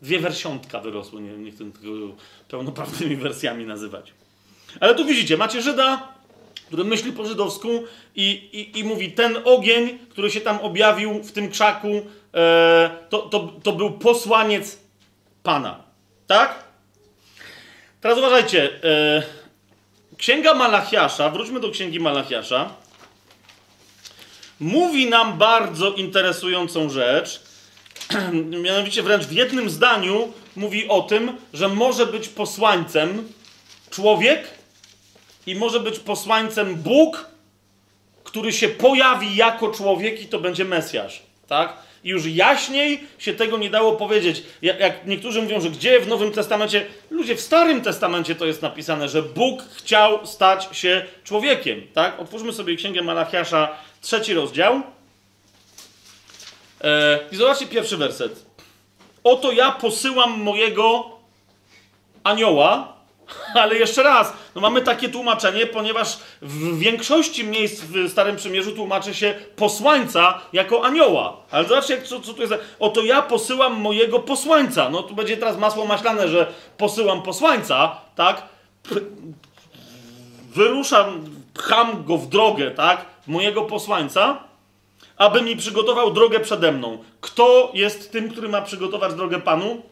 dwie 0.02 0.20
wersiątka 0.20 0.80
wyrosły. 0.80 1.20
Nie, 1.20 1.32
nie 1.32 1.50
chcę 1.50 1.72
tego 1.72 1.90
pełnoprawnymi 2.48 3.16
wersjami 3.16 3.66
nazywać. 3.66 4.12
Ale 4.80 4.94
tu 4.94 5.04
widzicie, 5.04 5.36
macie 5.36 5.62
Żyda, 5.62 6.12
który 6.66 6.84
myśli 6.84 7.12
po 7.12 7.26
żydowsku 7.26 7.68
i, 8.16 8.30
i, 8.52 8.78
i 8.78 8.84
mówi, 8.84 9.12
ten 9.12 9.36
ogień, 9.44 9.98
który 10.08 10.30
się 10.30 10.40
tam 10.40 10.58
objawił 10.58 11.22
w 11.22 11.32
tym 11.32 11.48
krzaku, 11.50 11.88
e, 12.34 12.90
to, 13.08 13.18
to, 13.18 13.52
to 13.62 13.72
był 13.72 13.90
posłaniec 13.90 14.78
Pana. 15.42 15.82
Tak? 16.26 16.67
Teraz 18.00 18.18
uważajcie. 18.18 18.84
E, 18.84 19.22
Księga 20.16 20.54
Malachiasza, 20.54 21.30
wróćmy 21.30 21.60
do 21.60 21.70
Księgi 21.70 22.00
Malachiasza, 22.00 22.70
mówi 24.60 25.06
nam 25.06 25.38
bardzo 25.38 25.92
interesującą 25.92 26.90
rzecz. 26.90 27.40
Mianowicie 28.64 29.02
wręcz 29.02 29.24
w 29.24 29.32
jednym 29.32 29.70
zdaniu 29.70 30.32
mówi 30.56 30.88
o 30.88 31.02
tym, 31.02 31.36
że 31.52 31.68
może 31.68 32.06
być 32.06 32.28
posłańcem 32.28 33.32
człowiek 33.90 34.48
i 35.46 35.54
może 35.54 35.80
być 35.80 35.98
posłańcem 35.98 36.74
Bóg, 36.74 37.26
który 38.24 38.52
się 38.52 38.68
pojawi 38.68 39.36
jako 39.36 39.70
człowiek 39.70 40.22
i 40.22 40.26
to 40.26 40.38
będzie 40.38 40.64
Mesjasz. 40.64 41.22
Tak? 41.48 41.87
I 42.04 42.08
już 42.08 42.26
jaśniej 42.26 43.00
się 43.18 43.32
tego 43.32 43.58
nie 43.58 43.70
dało 43.70 43.92
powiedzieć. 43.92 44.42
Jak, 44.62 45.06
niektórzy 45.06 45.42
mówią, 45.42 45.60
że 45.60 45.70
gdzie 45.70 46.00
w 46.00 46.08
Nowym 46.08 46.32
Testamencie, 46.32 46.86
ludzie 47.10 47.36
w 47.36 47.40
Starym 47.40 47.80
Testamencie 47.80 48.34
to 48.34 48.46
jest 48.46 48.62
napisane, 48.62 49.08
że 49.08 49.22
Bóg 49.22 49.62
chciał 49.62 50.26
stać 50.26 50.68
się 50.72 51.04
człowiekiem. 51.24 51.82
Tak? 51.94 52.20
Otwórzmy 52.20 52.52
sobie 52.52 52.76
Księgę 52.76 53.02
Malachiasza, 53.02 53.68
trzeci 54.00 54.34
rozdział. 54.34 54.82
E, 56.84 57.18
I 57.32 57.36
zobaczcie 57.36 57.66
pierwszy 57.66 57.96
werset. 57.96 58.46
Oto 59.24 59.52
ja 59.52 59.72
posyłam 59.72 60.40
mojego 60.42 61.10
anioła, 62.24 62.97
Ale 63.62 63.78
jeszcze 63.78 64.02
raz, 64.02 64.32
no 64.54 64.60
mamy 64.60 64.82
takie 64.82 65.08
tłumaczenie, 65.08 65.66
ponieważ 65.66 66.18
w 66.42 66.78
większości 66.78 67.44
miejsc 67.44 67.80
w 67.84 68.10
Starym 68.10 68.36
Przymierzu 68.36 68.72
tłumaczy 68.72 69.14
się 69.14 69.34
posłańca 69.56 70.40
jako 70.52 70.84
anioła. 70.84 71.36
Ale 71.50 71.68
zobaczcie, 71.68 72.02
co, 72.02 72.20
co 72.20 72.34
tu 72.34 72.42
jest. 72.42 72.54
Oto 72.78 73.02
ja 73.02 73.22
posyłam 73.22 73.80
mojego 73.80 74.18
posłańca. 74.18 74.90
No 74.90 75.02
tu 75.02 75.14
będzie 75.14 75.36
teraz 75.36 75.58
masło 75.58 75.86
maślane, 75.86 76.28
że 76.28 76.46
posyłam 76.76 77.22
posłańca, 77.22 77.96
tak? 78.16 78.42
Wyruszam, 80.54 81.24
pcham 81.54 82.04
go 82.04 82.18
w 82.18 82.28
drogę, 82.28 82.70
tak? 82.70 83.04
Mojego 83.26 83.62
posłańca, 83.62 84.38
aby 85.16 85.42
mi 85.42 85.56
przygotował 85.56 86.12
drogę 86.12 86.40
przede 86.40 86.72
mną. 86.72 86.98
Kto 87.20 87.70
jest 87.74 88.12
tym, 88.12 88.30
który 88.30 88.48
ma 88.48 88.62
przygotować 88.62 89.14
drogę 89.14 89.40
Panu? 89.40 89.82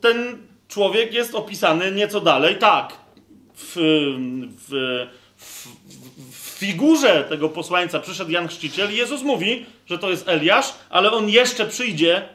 Ten 0.00 0.47
człowiek 0.68 1.14
jest 1.14 1.34
opisany 1.34 1.92
nieco 1.92 2.20
dalej 2.20 2.56
tak. 2.56 2.92
W, 3.54 3.74
w, 4.58 5.06
w, 5.36 5.68
w 6.32 6.58
figurze 6.58 7.24
tego 7.24 7.48
posłańca 7.48 8.00
przyszedł 8.00 8.30
Jan 8.30 8.48
Chrzciciel 8.48 8.92
i 8.92 8.96
Jezus 8.96 9.22
mówi, 9.22 9.66
że 9.86 9.98
to 9.98 10.10
jest 10.10 10.28
Eliasz, 10.28 10.74
ale 10.90 11.12
on 11.12 11.28
jeszcze 11.28 11.66
przyjdzie 11.66 12.28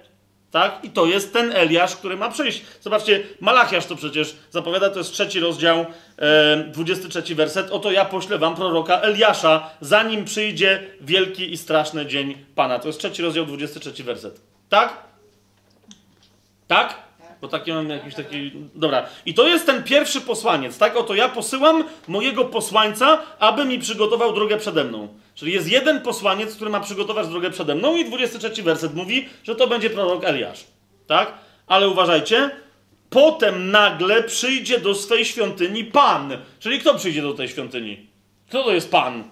Tak? 0.54 0.80
I 0.84 0.90
to 0.90 1.06
jest 1.06 1.34
ten 1.34 1.52
Eliasz, 1.52 1.96
który 1.96 2.18
ma 2.18 2.30
przyjść. 2.30 2.62
Zobaczcie, 2.82 3.24
Malachiasz 3.40 3.86
to 3.86 3.96
przecież 3.96 4.36
zapowiada, 4.52 4.90
to 4.90 5.00
jest 5.00 5.12
trzeci 5.12 5.40
rozdział, 5.40 5.86
e, 6.18 6.64
23 6.68 7.36
werset. 7.36 7.72
Oto 7.72 7.92
ja 7.92 8.06
poślę 8.06 8.38
wam 8.38 8.56
proroka 8.56 9.02
Eliasza, 9.02 9.70
zanim 9.82 10.26
przyjdzie 10.26 10.84
wielki 11.02 11.54
i 11.54 11.58
straszny 11.58 12.06
dzień 12.06 12.46
Pana. 12.56 12.80
To 12.80 12.88
jest 12.88 13.00
trzeci 13.00 13.22
rozdział, 13.22 13.46
23 13.46 14.04
werset. 14.04 14.42
Tak? 14.70 15.04
Tak? 16.68 17.03
Bo 17.44 17.50
taki 17.50 17.74
mam 17.74 17.90
jakiś 17.90 18.16
taki. 18.16 18.52
Dobra. 18.76 19.06
I 19.26 19.34
to 19.34 19.48
jest 19.48 19.66
ten 19.66 19.84
pierwszy 19.84 20.22
posłaniec, 20.22 20.78
tak? 20.78 20.96
Oto 20.96 21.16
ja 21.16 21.30
posyłam 21.30 21.84
mojego 22.08 22.46
posłańca, 22.46 23.22
aby 23.40 23.66
mi 23.66 23.80
przygotował 23.80 24.34
drogę 24.34 24.58
przede 24.58 24.84
mną. 24.84 25.08
Czyli 25.36 25.54
jest 25.54 25.72
jeden 25.72 26.02
posłaniec, 26.02 26.56
który 26.56 26.70
ma 26.70 26.80
przygotować 26.80 27.28
drogę 27.28 27.52
przede 27.52 27.76
mną, 27.76 27.96
i 27.96 28.06
23 28.06 28.64
werset 28.64 28.96
mówi, 28.96 29.30
że 29.44 29.56
to 29.56 29.68
będzie 29.68 29.90
prorok 29.90 30.24
Eliasz. 30.24 30.66
Tak? 31.08 31.34
Ale 31.68 31.90
uważajcie, 31.90 32.52
potem 33.10 33.72
nagle 33.72 34.24
przyjdzie 34.24 34.80
do 34.80 34.96
swej 34.96 35.26
świątyni 35.26 35.84
Pan. 35.84 36.38
Czyli 36.60 36.80
kto 36.80 36.96
przyjdzie 36.96 37.22
do 37.22 37.34
tej 37.34 37.50
świątyni? 37.50 38.08
Kto 38.48 38.64
to 38.64 38.74
jest 38.74 38.92
Pan? 38.92 39.24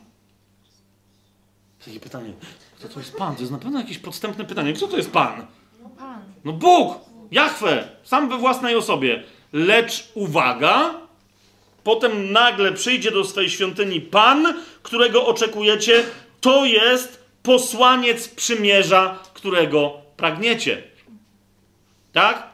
Takie 1.86 2.00
pytanie. 2.00 2.34
Kto 2.80 2.90
to 2.90 3.00
jest 3.00 3.18
Pan? 3.18 3.36
To 3.36 3.42
jest 3.42 3.52
na 3.52 3.60
pewno 3.60 3.80
jakieś 3.80 3.98
podstępne 3.98 4.46
pytanie. 4.46 4.74
Kto 4.74 4.88
to 4.88 4.98
jest 4.98 5.12
Pan? 5.12 5.48
No 5.84 5.90
Pan. 5.90 6.22
No 6.46 6.54
Bóg! 6.54 7.11
Jahwe! 7.32 7.88
Sam 8.04 8.30
we 8.30 8.38
własnej 8.38 8.76
osobie. 8.76 9.24
Lecz 9.54 10.08
uwaga, 10.14 10.94
potem 11.84 12.32
nagle 12.32 12.72
przyjdzie 12.72 13.12
do 13.12 13.24
swej 13.26 13.50
świątyni 13.50 14.02
Pan, 14.02 14.54
którego 14.84 15.26
oczekujecie. 15.26 16.04
To 16.42 16.66
jest 16.66 17.24
posłaniec 17.44 18.28
przymierza, 18.28 19.20
którego 19.34 19.94
pragniecie. 20.18 20.84
Tak? 22.14 22.50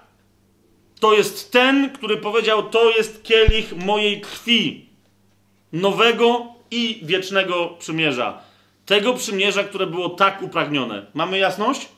To 1.00 1.14
jest 1.14 1.52
ten, 1.52 1.90
który 1.90 2.18
powiedział: 2.18 2.70
To 2.70 2.90
jest 2.90 3.24
kielich 3.24 3.76
mojej 3.76 4.22
krwi, 4.22 4.90
nowego 5.74 6.46
i 6.72 7.00
wiecznego 7.04 7.68
przymierza. 7.80 8.42
Tego 8.86 9.14
przymierza, 9.14 9.64
które 9.64 9.88
było 9.88 10.10
tak 10.10 10.42
upragnione. 10.42 11.06
Mamy 11.14 11.38
jasność? 11.38 11.90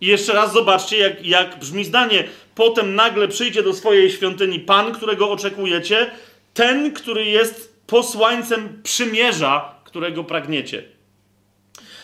I 0.00 0.06
jeszcze 0.06 0.32
raz 0.32 0.52
zobaczcie, 0.52 0.98
jak, 0.98 1.26
jak 1.26 1.58
brzmi 1.58 1.84
zdanie. 1.84 2.24
Potem 2.54 2.94
nagle 2.94 3.28
przyjdzie 3.28 3.62
do 3.62 3.72
swojej 3.72 4.10
świątyni 4.10 4.60
Pan, 4.60 4.92
którego 4.92 5.30
oczekujecie, 5.30 6.10
ten, 6.54 6.92
który 6.92 7.24
jest 7.24 7.82
posłańcem 7.86 8.80
przymierza, 8.82 9.74
którego 9.84 10.24
pragniecie. 10.24 10.82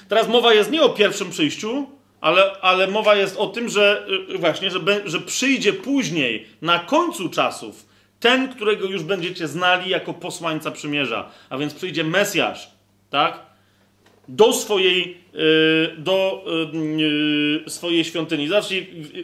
Teraz 0.09 0.29
mowa 0.29 0.55
jest 0.55 0.71
nie 0.71 0.83
o 0.83 0.89
pierwszym 0.89 1.31
przyjściu, 1.31 1.87
ale, 2.21 2.53
ale 2.61 2.87
mowa 2.87 3.15
jest 3.15 3.37
o 3.37 3.47
tym, 3.47 3.69
że 3.69 4.07
y, 4.35 4.39
właśnie, 4.39 4.71
że, 4.71 4.81
że 5.05 5.21
przyjdzie 5.21 5.73
później, 5.73 6.47
na 6.63 6.79
końcu 6.79 7.29
czasów, 7.29 7.87
ten, 8.21 8.49
którego 8.49 8.87
już 8.87 9.03
będziecie 9.03 9.49
znali 9.49 9.91
jako 9.91 10.15
posłańca 10.15 10.71
przymierza. 10.71 11.31
A 11.51 11.59
więc 11.59 11.75
przyjdzie 11.75 12.05
Mesjasz, 12.05 12.71
tak? 13.11 13.50
Do 14.31 14.53
swojej, 14.53 15.17
y, 15.35 15.95
do 15.99 16.45
y, 17.67 17.71
swojej 17.71 18.05
świątyni. 18.05 18.49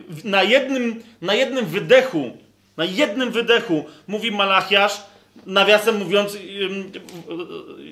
W- 0.09 0.25
na 0.25 0.43
jednym, 0.43 1.03
na 1.23 1.35
jednym 1.35 1.67
wydechu, 1.67 2.37
na 2.77 2.85
jednym 2.85 3.31
wydechu 3.31 3.85
mówi 4.07 4.31
Malachiasz, 4.31 5.03
nawiasem 5.47 5.99
mówiąc, 5.99 6.39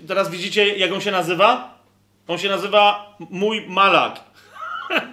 teraz 0.09 0.31
widzicie, 0.31 0.77
jak 0.77 0.93
on 0.93 1.01
się 1.01 1.11
nazywa? 1.11 1.79
On 2.29 2.39
się 2.39 2.49
nazywa 2.49 3.17
Mój 3.31 3.65
Malak. 3.69 4.21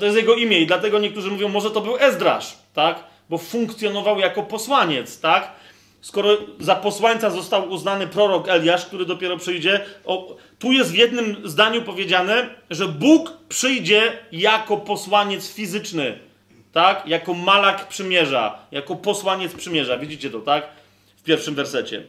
To 0.00 0.04
jest 0.06 0.16
jego 0.16 0.34
imię 0.34 0.60
i 0.60 0.66
dlatego 0.66 0.98
niektórzy 0.98 1.30
mówią, 1.30 1.48
może 1.48 1.70
to 1.70 1.80
był 1.80 1.96
Ezdrasz, 1.96 2.54
tak? 2.74 3.04
Bo 3.30 3.38
funkcjonował 3.38 4.18
jako 4.18 4.42
posłaniec, 4.42 5.20
tak? 5.20 5.52
Skoro 6.00 6.36
za 6.60 6.74
posłańca 6.76 7.30
został 7.30 7.70
uznany 7.70 8.06
prorok 8.06 8.48
Eliasz, 8.48 8.86
który 8.86 9.04
dopiero 9.04 9.36
przyjdzie, 9.36 9.84
o, 10.04 10.36
tu 10.58 10.72
jest 10.72 10.90
w 10.92 10.94
jednym 10.94 11.36
zdaniu 11.44 11.82
powiedziane, 11.82 12.48
że 12.70 12.88
Bóg 12.88 13.32
przyjdzie 13.48 14.12
jako 14.32 14.76
posłaniec 14.76 15.52
fizyczny, 15.52 16.18
tak? 16.72 17.06
Jako 17.06 17.34
malak 17.34 17.88
przymierza, 17.88 18.58
jako 18.72 18.96
posłaniec 18.96 19.54
przymierza. 19.54 19.98
Widzicie 19.98 20.30
to, 20.30 20.40
tak? 20.40 20.66
W 21.16 21.22
pierwszym 21.22 21.54
wersecie. 21.54 22.02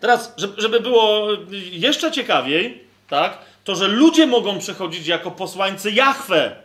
Teraz, 0.00 0.34
żeby- 0.56 0.80
było 0.80 1.28
jeszcze 1.72 2.12
ciekawiej, 2.12 2.84
tak, 3.08 3.38
to 3.64 3.74
że 3.74 3.88
ludzie 3.88 4.26
mogą 4.26 4.58
przechodzić 4.58 5.06
jako 5.06 5.30
posłańcy 5.30 5.90
Jahwe. 5.90 6.56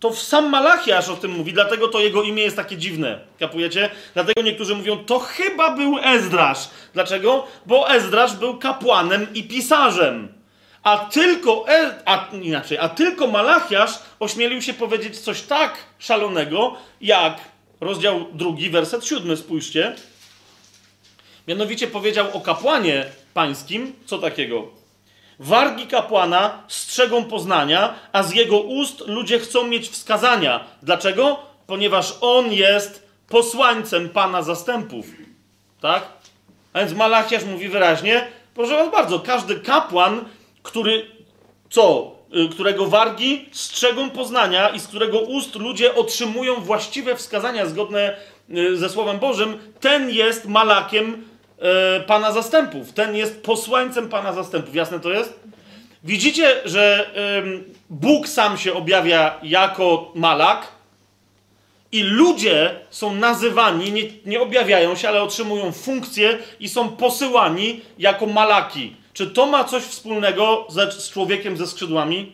To 0.00 0.10
w 0.10 0.22
sam 0.22 0.50
Malachiasz 0.50 1.08
o 1.08 1.16
tym 1.16 1.30
mówi, 1.30 1.52
dlatego 1.52 1.88
to 1.88 2.00
jego 2.00 2.22
imię 2.22 2.42
jest 2.42 2.56
takie 2.56 2.76
dziwne. 2.76 3.20
Kapujecie? 3.38 3.90
Dlatego 4.14 4.42
niektórzy 4.42 4.74
mówią, 4.74 5.04
to 5.04 5.18
chyba 5.18 5.70
był 5.76 5.98
Ezdrasz. 5.98 6.68
Dlaczego? 6.94 7.46
Bo 7.66 7.90
Ezdrasz 7.90 8.34
był 8.36 8.58
kapłanem 8.58 9.26
i 9.34 9.44
pisarzem. 9.44 10.28
A 10.82 10.98
tylko, 10.98 11.68
e, 11.68 11.94
a, 12.04 12.28
inaczej, 12.42 12.78
a 12.78 12.88
tylko 12.88 13.26
Malachiasz 13.26 13.98
ośmielił 14.20 14.62
się 14.62 14.74
powiedzieć 14.74 15.18
coś 15.18 15.42
tak 15.42 15.76
szalonego, 15.98 16.76
jak 17.00 17.40
rozdział 17.80 18.26
drugi, 18.32 18.70
werset 18.70 19.06
siódmy, 19.06 19.36
spójrzcie. 19.36 19.94
Mianowicie 21.48 21.86
powiedział 21.86 22.26
o 22.32 22.40
kapłanie 22.40 23.04
pańskim, 23.34 23.92
co 24.06 24.18
takiego? 24.18 24.75
Wargi 25.38 25.86
kapłana 25.86 26.62
strzegą 26.68 27.24
poznania, 27.24 27.94
a 28.12 28.22
z 28.22 28.34
jego 28.34 28.60
ust 28.60 29.00
ludzie 29.06 29.38
chcą 29.38 29.66
mieć 29.66 29.88
wskazania. 29.88 30.64
Dlaczego? 30.82 31.38
Ponieważ 31.66 32.14
on 32.20 32.52
jest 32.52 33.08
posłańcem 33.28 34.08
pana 34.08 34.42
zastępów. 34.42 35.06
Tak? 35.80 36.02
A 36.72 36.78
więc 36.78 36.92
Malachiasz 36.92 37.44
mówi 37.44 37.68
wyraźnie, 37.68 38.26
proszę 38.54 38.76
was 38.76 38.92
bardzo, 38.92 39.20
każdy 39.20 39.60
kapłan, 39.60 40.24
który 40.62 41.06
co? 41.70 42.16
Y, 42.34 42.48
Którego 42.48 42.86
wargi 42.86 43.48
strzegą 43.52 44.10
poznania 44.10 44.68
i 44.68 44.80
z 44.80 44.86
którego 44.86 45.20
ust 45.20 45.54
ludzie 45.54 45.94
otrzymują 45.94 46.54
właściwe 46.60 47.16
wskazania 47.16 47.66
zgodne 47.66 48.16
y, 48.50 48.76
ze 48.76 48.88
Słowem 48.88 49.18
Bożym, 49.18 49.58
ten 49.80 50.10
jest 50.10 50.46
malakiem 50.48 51.24
Pana 52.06 52.32
zastępów. 52.32 52.92
Ten 52.92 53.16
jest 53.16 53.42
posłańcem 53.42 54.08
Pana 54.08 54.32
zastępów. 54.32 54.74
Jasne 54.74 55.00
to 55.00 55.10
jest? 55.10 55.40
Widzicie, 56.04 56.60
że 56.64 57.10
Bóg 57.90 58.28
sam 58.28 58.58
się 58.58 58.74
objawia 58.74 59.40
jako 59.42 60.12
malak 60.14 60.68
i 61.92 62.02
ludzie 62.02 62.80
są 62.90 63.14
nazywani, 63.14 63.92
nie, 63.92 64.02
nie 64.26 64.40
objawiają 64.40 64.96
się, 64.96 65.08
ale 65.08 65.22
otrzymują 65.22 65.72
funkcję 65.72 66.38
i 66.60 66.68
są 66.68 66.88
posyłani 66.88 67.80
jako 67.98 68.26
malaki. 68.26 68.96
Czy 69.12 69.26
to 69.26 69.46
ma 69.46 69.64
coś 69.64 69.82
wspólnego 69.82 70.66
ze, 70.68 70.92
z 70.92 71.10
człowiekiem 71.10 71.56
ze 71.56 71.66
skrzydłami? 71.66 72.32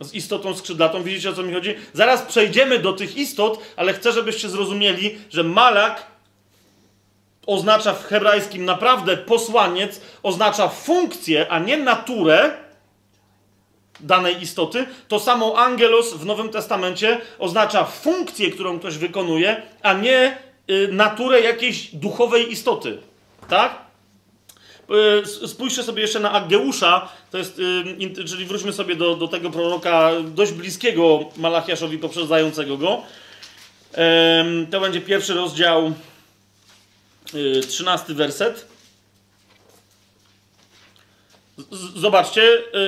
Z 0.00 0.14
istotą 0.14 0.54
skrzydlatą? 0.54 1.02
Widzicie 1.02 1.30
o 1.30 1.32
co 1.32 1.42
mi 1.42 1.54
chodzi? 1.54 1.74
Zaraz 1.92 2.22
przejdziemy 2.22 2.78
do 2.78 2.92
tych 2.92 3.16
istot, 3.16 3.60
ale 3.76 3.92
chcę, 3.92 4.12
żebyście 4.12 4.48
zrozumieli, 4.48 5.18
że 5.30 5.44
malak 5.44 6.06
oznacza 7.48 7.94
w 7.94 8.04
hebrajskim 8.04 8.64
naprawdę 8.64 9.16
posłaniec, 9.16 10.00
oznacza 10.22 10.68
funkcję, 10.68 11.46
a 11.48 11.58
nie 11.58 11.76
naturę 11.76 12.50
danej 14.00 14.42
istoty. 14.42 14.86
To 15.08 15.20
samo 15.20 15.58
angelos 15.58 16.14
w 16.14 16.26
Nowym 16.26 16.48
Testamencie 16.48 17.20
oznacza 17.38 17.84
funkcję, 17.84 18.50
którą 18.50 18.78
ktoś 18.78 18.98
wykonuje, 18.98 19.62
a 19.82 19.92
nie 19.92 20.38
y, 20.70 20.88
naturę 20.92 21.40
jakiejś 21.40 21.94
duchowej 21.94 22.52
istoty. 22.52 22.98
Tak? 23.48 23.78
Y, 25.42 25.48
Spójrzcie 25.48 25.82
sobie 25.82 26.02
jeszcze 26.02 26.20
na 26.20 26.32
Aggeusza, 26.32 27.08
to 27.30 27.38
jest, 27.38 27.58
y, 27.58 28.24
czyli 28.24 28.44
wróćmy 28.44 28.72
sobie 28.72 28.96
do, 28.96 29.16
do 29.16 29.28
tego 29.28 29.50
proroka 29.50 30.10
dość 30.24 30.52
bliskiego 30.52 31.20
Malachiaszowi, 31.36 31.98
poprzedzającego 31.98 32.76
go. 32.76 33.02
To 34.70 34.80
będzie 34.80 35.00
pierwszy 35.00 35.34
rozdział, 35.34 35.92
y, 37.34 37.60
trzynasty 37.60 38.14
werset. 38.14 38.66
Z- 41.70 42.00
Zobaczcie, 42.00 42.42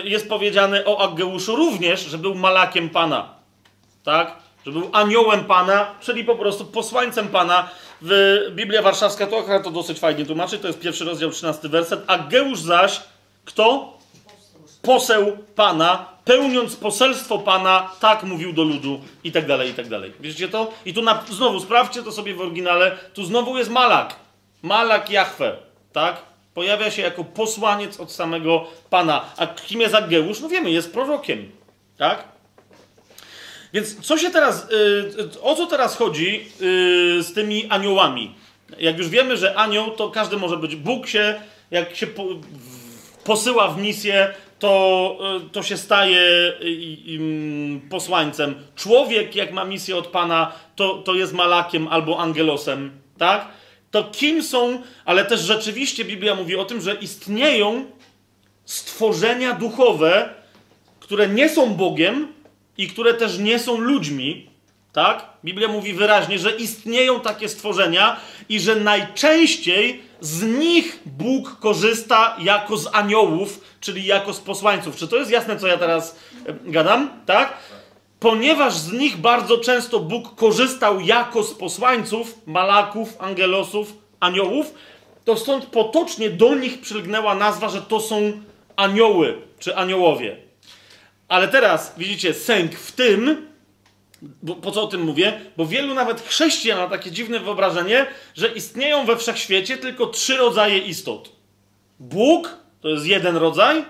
y, 0.05 0.09
jest 0.09 0.29
powiedziane 0.29 0.85
o 0.85 1.01
Aggeuszu 1.01 1.57
również, 1.57 2.01
że 2.01 2.19
był 2.19 2.35
malakiem 2.35 2.91
Pana. 2.91 3.35
Tak? 4.05 4.37
Że 4.67 4.73
był 4.73 4.91
aniołem 4.93 5.45
Pana, 5.45 5.95
czyli 6.01 6.25
po 6.25 6.37
prostu 6.37 6.65
posłańcem 6.65 7.29
Pana. 7.29 7.69
W 8.03 8.39
Biblia 8.51 8.83
Warszawska 8.83 9.27
to 9.27 9.39
akurat 9.39 9.65
to 9.65 9.71
dosyć 9.71 9.99
fajnie 9.99 10.27
tłumaczy, 10.27 10.59
to 10.59 10.67
jest 10.67 10.81
pierwszy 10.81 11.05
rozdział, 11.05 11.31
13 11.31 11.69
werset. 11.69 12.05
Aggeusz 12.07 12.61
zaś, 12.61 13.01
kto? 13.45 13.99
Poseł 14.83 15.39
Pana, 15.57 16.07
pełniąc 16.25 16.77
poselstwo 16.77 17.39
Pana, 17.39 17.91
tak 18.01 18.23
mówił 18.23 18.53
do 18.53 18.63
ludu 18.63 19.01
i 19.25 19.33
tak 19.33 19.47
dalej, 19.47 19.71
i 19.71 19.75
tak 19.75 19.89
dalej. 19.89 20.13
Wiecie 20.21 20.49
to? 20.49 20.73
I 20.85 20.95
tu 20.95 21.03
na, 21.03 21.25
znowu 21.31 21.61
sprawdźcie 21.61 22.03
to 22.03 22.13
sobie 22.13 22.35
w 22.35 22.41
oryginale, 22.41 22.99
tu 23.15 23.25
znowu 23.25 23.59
jest 23.59 23.71
Malak. 23.71 24.17
Malak 24.63 25.11
Jahwe, 25.11 25.57
tak? 25.93 26.23
Pojawia 26.55 26.91
się 26.91 27.03
jako 27.03 27.25
posłaniec 27.25 28.01
od 28.01 28.13
samego 28.13 28.67
Pana. 28.91 29.25
A 29.37 29.47
kim 29.47 29.81
jest 29.81 29.95
Aggeusz? 29.95 30.41
No 30.41 30.49
wiemy, 30.49 30.71
jest 30.71 30.93
prorokiem, 30.93 31.51
tak? 31.99 32.25
Więc 33.73 34.07
co 34.07 34.19
się 34.19 34.31
teraz, 34.31 34.67
y, 34.71 35.41
o 35.43 35.55
co 35.55 35.67
teraz 35.67 35.97
chodzi 35.97 36.47
y, 36.61 37.23
z 37.23 37.35
tymi 37.35 37.67
aniołami? 37.69 38.35
Jak 38.79 38.99
już 38.99 39.09
wiemy, 39.09 39.37
że 39.37 39.55
anioł 39.55 39.91
to 39.91 40.11
każdy 40.11 40.37
może 40.37 40.57
być. 40.57 40.77
Bóg 40.77 41.07
się, 41.07 41.41
jak 41.71 41.97
się 41.97 42.07
po, 42.07 42.25
posyła 43.25 43.69
w 43.69 43.79
misję, 43.79 44.35
to, 44.59 45.17
y, 45.47 45.51
to 45.51 45.63
się 45.63 45.77
staje 45.77 46.53
y, 46.63 47.81
posłańcem. 47.91 48.55
Człowiek, 48.77 49.37
jak 49.37 49.53
ma 49.53 49.65
misję 49.65 49.97
od 49.97 50.07
Pana, 50.07 50.53
to, 50.77 50.95
to 50.95 51.15
jest 51.15 51.33
malakiem 51.33 51.89
albo 51.89 52.19
angelosem, 52.19 52.91
tak? 53.19 53.49
To 53.91 54.05
kim 54.05 54.43
są, 54.43 54.83
ale 55.05 55.25
też 55.25 55.41
rzeczywiście 55.41 56.05
Biblia 56.05 56.35
mówi 56.35 56.57
o 56.57 56.65
tym, 56.65 56.81
że 56.81 56.95
istnieją 56.95 57.85
stworzenia 58.65 59.53
duchowe, 59.53 60.35
które 61.01 61.29
nie 61.29 61.49
są 61.49 61.75
Bogiem 61.75 62.33
i 62.79 62.89
które 62.89 63.15
też 63.15 63.39
nie 63.39 63.59
są 63.59 63.79
ludźmi, 63.79 64.51
tak? 64.93 65.27
Biblia 65.45 65.69
mówi 65.69 65.93
wyraźnie, 65.93 66.39
że 66.39 66.51
istnieją 66.51 67.21
takie 67.21 67.49
stworzenia 67.49 68.17
i 68.49 68.61
że 68.61 68.77
najczęściej 68.77 70.03
z 70.21 70.43
nich 70.43 70.99
Bóg 71.07 71.59
korzysta 71.61 72.37
jako 72.41 72.77
z 72.77 72.95
aniołów, 72.95 73.61
czyli 73.81 74.05
jako 74.05 74.35
z 74.35 74.41
posłańców. 74.41 74.97
Czy 74.97 75.09
to 75.09 75.17
jest 75.17 75.31
jasne, 75.31 75.57
co 75.57 75.67
ja 75.67 75.77
teraz 75.79 76.17
e, 76.47 76.55
gadam? 76.65 77.11
Tak? 77.27 77.57
Ponieważ 78.21 78.75
z 78.75 78.93
nich 78.93 79.17
bardzo 79.17 79.59
często 79.59 80.01
Bóg 80.01 80.35
korzystał 80.35 81.01
jako 81.01 81.43
z 81.43 81.55
posłańców, 81.55 82.39
malaków, 82.47 83.17
angelosów, 83.19 83.93
aniołów, 84.21 84.75
to 85.25 85.37
stąd 85.37 85.67
potocznie 85.67 86.31
do 86.31 86.55
nich 86.55 86.81
przylgnęła 86.81 87.35
nazwa, 87.35 87.69
że 87.69 87.83
to 87.83 88.01
są 88.01 88.33
anioły 88.77 89.39
czy 89.59 89.77
aniołowie. 89.77 90.37
Ale 91.29 91.49
teraz 91.49 91.95
widzicie 91.99 92.35
sęk 92.35 92.75
w 92.75 92.93
tym, 92.93 93.47
bo, 94.23 94.55
po 94.55 94.71
co 94.71 94.83
o 94.83 94.87
tym 94.87 95.03
mówię? 95.03 95.41
Bo 95.57 95.67
wielu 95.67 95.95
nawet 95.95 96.21
chrześcijan 96.21 96.79
ma 96.79 96.87
takie 96.87 97.11
dziwne 97.11 97.41
wyobrażenie, 97.41 98.07
że 98.35 98.49
istnieją 98.49 99.07
we 99.07 99.17
wszechświecie 99.17 99.77
tylko 99.77 100.07
trzy 100.07 100.37
rodzaje 100.37 100.79
istot. 100.79 101.33
Bóg 102.01 102.57
to 102.81 102.89
jest 102.89 103.07
jeden 103.07 103.37
rodzaj, 103.37 103.85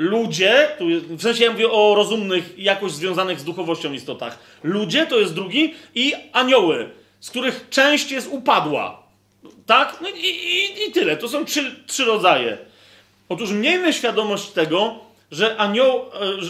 ludzie, 0.00 0.68
tu 0.78 0.84
w 1.16 1.22
sensie 1.22 1.44
ja 1.44 1.50
mówię 1.50 1.70
o 1.70 1.94
rozumnych, 1.94 2.58
jakoś 2.58 2.92
związanych 2.92 3.40
z 3.40 3.44
duchowością 3.44 3.92
istotach. 3.92 4.38
Ludzie 4.62 5.06
to 5.06 5.18
jest 5.18 5.34
drugi 5.34 5.74
i 5.94 6.14
anioły, 6.32 6.90
z 7.20 7.30
których 7.30 7.66
część 7.70 8.10
jest 8.10 8.28
upadła. 8.30 9.02
Tak? 9.66 9.98
No 10.00 10.08
i, 10.08 10.26
i, 10.26 10.88
i 10.88 10.92
tyle. 10.92 11.16
To 11.16 11.28
są 11.28 11.44
trzy, 11.44 11.76
trzy 11.86 12.04
rodzaje. 12.04 12.58
Otóż 13.28 13.50
miejmy 13.50 13.92
świadomość 13.92 14.48
tego, 14.48 14.98
że 15.30 15.56
anioł, 15.56 15.98
e, 15.98 16.02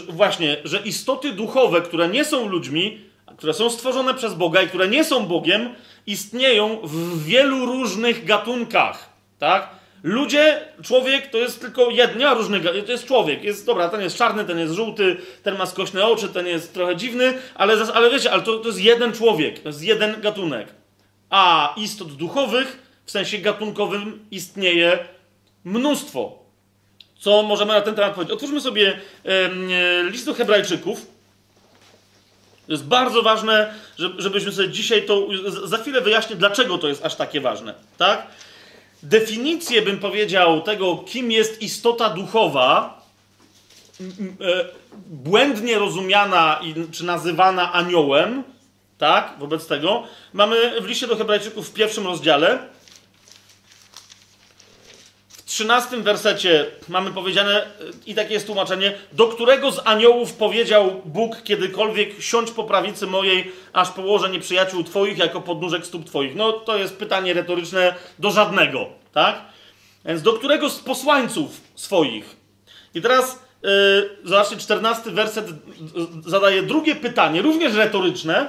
właśnie, 0.09 0.57
że 0.63 0.79
istoty 0.79 1.31
duchowe, 1.31 1.81
które 1.81 2.07
nie 2.07 2.25
są 2.25 2.49
ludźmi, 2.49 2.99
które 3.37 3.53
są 3.53 3.69
stworzone 3.69 4.13
przez 4.13 4.33
Boga 4.33 4.61
i 4.61 4.67
które 4.67 4.87
nie 4.87 5.03
są 5.03 5.25
Bogiem, 5.25 5.75
istnieją 6.07 6.79
w 6.83 7.23
wielu 7.23 7.65
różnych 7.65 8.25
gatunkach, 8.25 9.09
tak? 9.39 9.80
Ludzie, 10.03 10.61
człowiek 10.83 11.27
to 11.27 11.37
jest 11.37 11.61
tylko 11.61 11.89
jedna 11.89 12.33
różny, 12.33 12.59
to 12.59 12.91
jest 12.91 13.05
człowiek, 13.05 13.43
jest, 13.43 13.65
dobra, 13.65 13.89
ten 13.89 14.01
jest 14.01 14.17
czarny, 14.17 14.45
ten 14.45 14.59
jest 14.59 14.73
żółty, 14.73 15.17
ten 15.43 15.57
ma 15.57 15.65
skośne 15.65 16.05
oczy, 16.05 16.29
ten 16.29 16.47
jest 16.47 16.73
trochę 16.73 16.95
dziwny, 16.95 17.33
ale, 17.55 17.77
ale 17.93 18.09
wiecie, 18.09 18.31
ale 18.31 18.41
to, 18.41 18.57
to 18.57 18.67
jest 18.67 18.81
jeden 18.81 19.13
człowiek, 19.13 19.59
to 19.59 19.69
jest 19.69 19.83
jeden 19.83 20.21
gatunek. 20.21 20.67
A 21.29 21.73
istot 21.77 22.13
duchowych, 22.13 22.81
w 23.05 23.11
sensie 23.11 23.37
gatunkowym, 23.37 24.25
istnieje 24.31 24.99
mnóstwo. 25.63 26.39
Co 27.19 27.43
możemy 27.43 27.73
na 27.73 27.81
ten 27.81 27.95
temat 27.95 28.13
powiedzieć? 28.13 28.33
Otwórzmy 28.33 28.61
sobie 28.61 28.99
e, 29.25 29.49
list 30.03 30.25
do 30.25 30.33
Hebrajczyków. 30.33 31.05
To 32.67 32.71
jest 32.71 32.85
bardzo 32.85 33.21
ważne, 33.21 33.73
żebyśmy 34.17 34.51
sobie 34.51 34.69
dzisiaj 34.69 35.05
to. 35.05 35.27
Za 35.63 35.77
chwilę 35.77 36.01
wyjaśnię, 36.01 36.35
dlaczego 36.35 36.77
to 36.77 36.87
jest 36.87 37.05
aż 37.05 37.15
takie 37.15 37.41
ważne. 37.41 37.73
Tak? 37.97 38.27
Definicję 39.03 39.81
bym 39.81 39.99
powiedział 39.99 40.61
tego, 40.61 40.97
kim 40.97 41.31
jest 41.31 41.61
istota 41.61 42.09
duchowa, 42.09 43.01
e, 44.01 44.65
błędnie 45.07 45.79
rozumiana 45.79 46.59
czy 46.91 47.05
nazywana 47.05 47.73
aniołem, 47.73 48.43
tak? 48.97 49.33
Wobec 49.39 49.67
tego 49.67 50.03
mamy 50.33 50.81
w 50.81 50.85
liście 50.85 51.07
do 51.07 51.15
Hebrajczyków 51.15 51.69
w 51.69 51.73
pierwszym 51.73 52.07
rozdziale 52.07 52.59
13 55.51 55.97
wersecie 55.97 56.65
mamy 56.89 57.11
powiedziane, 57.11 57.65
i 58.05 58.15
takie 58.15 58.33
jest 58.33 58.45
tłumaczenie, 58.45 58.93
do 59.11 59.27
którego 59.27 59.71
z 59.71 59.81
aniołów 59.85 60.33
powiedział 60.33 61.01
Bóg 61.05 61.43
kiedykolwiek, 61.43 62.09
siądź 62.19 62.51
po 62.51 62.63
prawicy 62.63 63.07
mojej, 63.07 63.51
aż 63.73 63.89
położę 63.89 64.29
nieprzyjaciół 64.29 64.83
twoich 64.83 65.17
jako 65.17 65.41
podnóżek 65.41 65.85
stóp 65.85 66.05
twoich. 66.05 66.35
No 66.35 66.51
to 66.53 66.77
jest 66.77 66.97
pytanie 66.97 67.33
retoryczne 67.33 67.95
do 68.19 68.31
żadnego, 68.31 68.89
tak? 69.13 69.41
Więc 70.05 70.21
do 70.21 70.33
którego 70.33 70.69
z 70.69 70.79
posłańców 70.79 71.61
swoich? 71.75 72.35
I 72.95 73.01
teraz 73.01 73.39
yy, 73.63 73.69
zobaczcie, 74.23 74.57
14 74.57 75.11
werset 75.11 75.45
zadaje 76.25 76.63
drugie 76.63 76.95
pytanie, 76.95 77.41
również 77.41 77.73
retoryczne, 77.73 78.47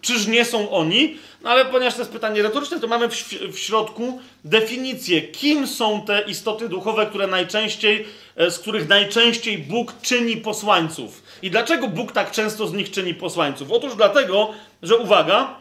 czyż 0.00 0.26
nie 0.26 0.44
są 0.44 0.70
oni? 0.70 1.16
No 1.42 1.50
ale 1.50 1.64
ponieważ 1.64 1.94
to 1.94 2.00
jest 2.00 2.12
pytanie 2.12 2.42
retoryczne, 2.42 2.80
to 2.80 2.86
mamy 2.86 3.08
w, 3.08 3.14
w, 3.52 3.58
środku 3.58 4.20
definicję, 4.44 5.22
kim 5.22 5.66
są 5.66 6.02
te 6.02 6.20
istoty 6.20 6.68
duchowe, 6.68 7.06
które 7.06 7.26
najczęściej, 7.26 8.06
e, 8.36 8.50
z 8.50 8.58
których 8.58 8.88
najczęściej 8.88 9.58
Bóg 9.58 9.94
czyni 10.02 10.36
posłańców. 10.36 11.22
I 11.42 11.50
dlaczego 11.50 11.88
Bóg 11.88 12.12
tak 12.12 12.30
często 12.30 12.66
z 12.66 12.72
nich 12.72 12.90
czyni 12.90 13.14
posłańców? 13.14 13.72
Otóż 13.72 13.96
dlatego, 13.96 14.50
że 14.82 14.96
uwaga, 14.96 15.56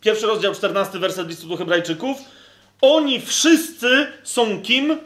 pierwszy 0.00 0.26
rozdział, 0.26 0.54
14 0.54 0.98
werset 0.98 1.28
listu 1.28 1.48
do 1.48 1.56
Hebrajczyków, 1.56 2.16
oni 2.80 3.20
wszyscy 3.20 4.06
są 4.24 4.62
kim? 4.62 4.98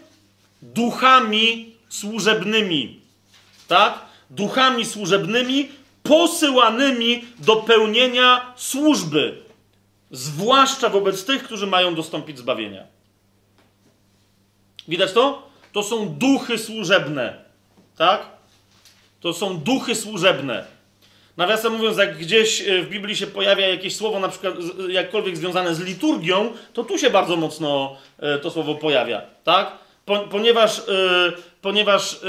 Duchami 0.62 1.74
służebnymi. 1.88 3.00
Tak? 3.68 3.98
Duchami 4.30 4.84
służebnymi, 4.84 5.68
posyłanymi 6.04 7.24
do 7.38 7.56
pełnienia 7.56 8.52
służby 8.56 9.42
zwłaszcza 10.10 10.88
wobec 10.88 11.24
tych, 11.24 11.42
którzy 11.42 11.66
mają 11.66 11.94
dostąpić 11.94 12.38
zbawienia. 12.38 12.84
Widać 14.88 15.12
to? 15.12 15.48
To 15.72 15.82
są 15.82 16.08
duchy 16.08 16.58
służebne. 16.58 17.44
Tak? 17.96 18.26
To 19.20 19.32
są 19.32 19.58
duchy 19.58 19.94
służebne. 19.94 20.64
Nawiasem 21.36 21.72
mówiąc, 21.72 21.98
jak 21.98 22.18
gdzieś 22.18 22.60
e, 22.60 22.82
w 22.82 22.88
Biblii 22.88 23.16
się 23.16 23.26
pojawia 23.26 23.68
jakieś 23.68 23.96
słowo, 23.96 24.20
na 24.20 24.28
przykład 24.28 24.54
jakkolwiek 24.88 25.36
związane 25.36 25.74
z 25.74 25.80
liturgią, 25.80 26.52
to 26.72 26.84
tu 26.84 26.98
się 26.98 27.10
bardzo 27.10 27.36
mocno 27.36 27.96
e, 28.18 28.38
to 28.38 28.50
słowo 28.50 28.74
pojawia. 28.74 29.22
Tak? 29.44 29.84
ponieważ, 30.30 30.78
e, 30.78 30.82
ponieważ 31.64 32.20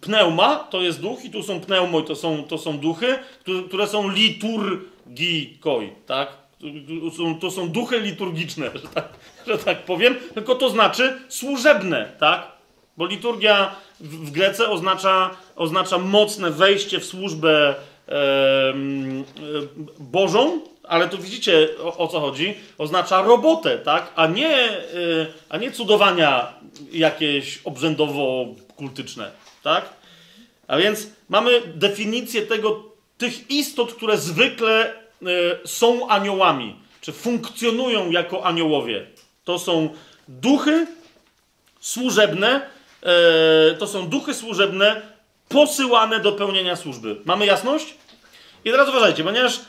pneuma 0.00 0.56
to 0.56 0.80
jest 0.80 1.00
duch 1.00 1.24
i 1.24 1.30
tu 1.30 1.42
są 1.42 1.60
pneumo 1.60 2.00
i 2.00 2.04
to 2.04 2.16
są, 2.16 2.44
to 2.44 2.58
są 2.58 2.78
duchy, 2.78 3.18
które 3.68 3.86
są 3.86 4.10
liturgikoi. 4.10 5.92
Tak? 6.06 6.28
to 7.40 7.50
są 7.50 7.68
duchy 7.68 8.00
liturgiczne, 8.00 8.70
że 8.74 8.88
tak, 8.88 9.08
że 9.46 9.58
tak 9.58 9.84
powiem, 9.84 10.14
tylko 10.34 10.54
to 10.54 10.70
znaczy 10.70 11.18
służebne, 11.28 12.12
tak? 12.18 12.52
Bo 12.96 13.06
liturgia 13.06 13.74
w 14.00 14.30
Grece 14.30 14.68
oznacza, 14.68 15.30
oznacza 15.56 15.98
mocne 15.98 16.50
wejście 16.50 17.00
w 17.00 17.04
służbę 17.04 17.74
e, 18.08 18.12
e, 18.12 18.74
Bożą, 20.00 20.60
ale 20.92 21.08
tu 21.08 21.18
widzicie 21.18 21.68
o, 21.82 21.96
o, 21.96 22.08
co 22.08 22.20
chodzi, 22.20 22.54
oznacza 22.78 23.22
robotę, 23.22 23.78
tak? 23.78 24.12
A 24.16 24.26
nie, 24.26 24.56
e, 24.56 24.80
a 25.48 25.56
nie 25.56 25.70
cudowania 25.70 26.52
jakieś 26.92 27.58
obrzędowo-kultyczne, 27.64 29.30
tak? 29.62 29.84
A 30.68 30.76
więc 30.76 31.08
mamy 31.28 31.60
definicję 31.74 32.42
tego, 32.42 32.84
tych 33.18 33.50
istot, 33.50 33.94
które 33.94 34.18
zwykle 34.18 35.02
Y, 35.28 35.68
są 35.68 36.08
aniołami, 36.08 36.76
czy 37.00 37.12
funkcjonują 37.12 38.10
jako 38.10 38.44
aniołowie. 38.44 39.06
To 39.44 39.58
są 39.58 39.94
duchy 40.28 40.86
służebne, 41.80 42.66
y, 43.72 43.76
to 43.76 43.86
są 43.86 44.08
duchy 44.08 44.34
służebne 44.34 45.02
posyłane 45.48 46.20
do 46.20 46.32
pełnienia 46.32 46.76
służby. 46.76 47.16
Mamy 47.24 47.46
jasność? 47.46 47.94
I 48.64 48.70
teraz 48.70 48.88
uważajcie, 48.88 49.24
ponieważ 49.24 49.60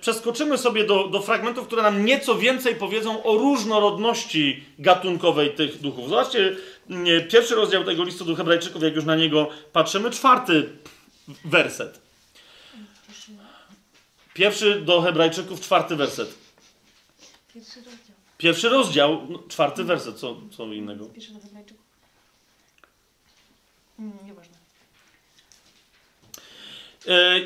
przeskoczymy 0.00 0.58
sobie 0.58 0.84
do, 0.84 1.08
do 1.08 1.20
fragmentów, 1.22 1.66
które 1.66 1.82
nam 1.82 2.04
nieco 2.04 2.34
więcej 2.34 2.76
powiedzą 2.76 3.22
o 3.22 3.36
różnorodności 3.36 4.64
gatunkowej 4.78 5.54
tych 5.54 5.80
duchów. 5.80 6.08
Zobaczcie, 6.08 6.56
pierwszy 7.30 7.54
rozdział 7.54 7.84
tego 7.84 8.04
listu 8.04 8.24
do 8.24 8.34
Hebrajczyków, 8.34 8.82
jak 8.82 8.94
już 8.94 9.04
na 9.04 9.16
niego 9.16 9.48
patrzymy, 9.72 10.10
czwarty 10.10 10.68
werset. 11.44 12.00
Pierwszy 14.34 14.80
do 14.80 15.00
Hebrajczyków, 15.00 15.60
czwarty 15.60 15.96
werset. 15.96 16.34
Pierwszy 17.54 17.80
rozdział. 17.80 18.16
Pierwszy 18.38 18.68
rozdział, 18.68 19.26
no, 19.30 19.42
czwarty 19.48 19.84
werset, 19.84 20.16
co, 20.16 20.36
co 20.56 20.64
innego? 20.64 21.06
Pierwszy 21.06 21.32
do 21.32 21.40
Hebrajczyków. 21.40 21.84
Mm, 23.98 24.33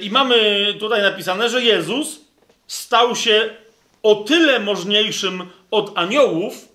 I 0.01 0.11
mamy 0.11 0.67
tutaj 0.81 1.03
napisane, 1.03 1.49
że 1.49 1.63
Jezus 1.63 2.21
stał 2.67 3.17
się 3.17 3.51
o 4.03 4.15
tyle 4.15 4.61
możniejszym 4.61 5.43
od 5.71 5.99
aniołów, 5.99 6.69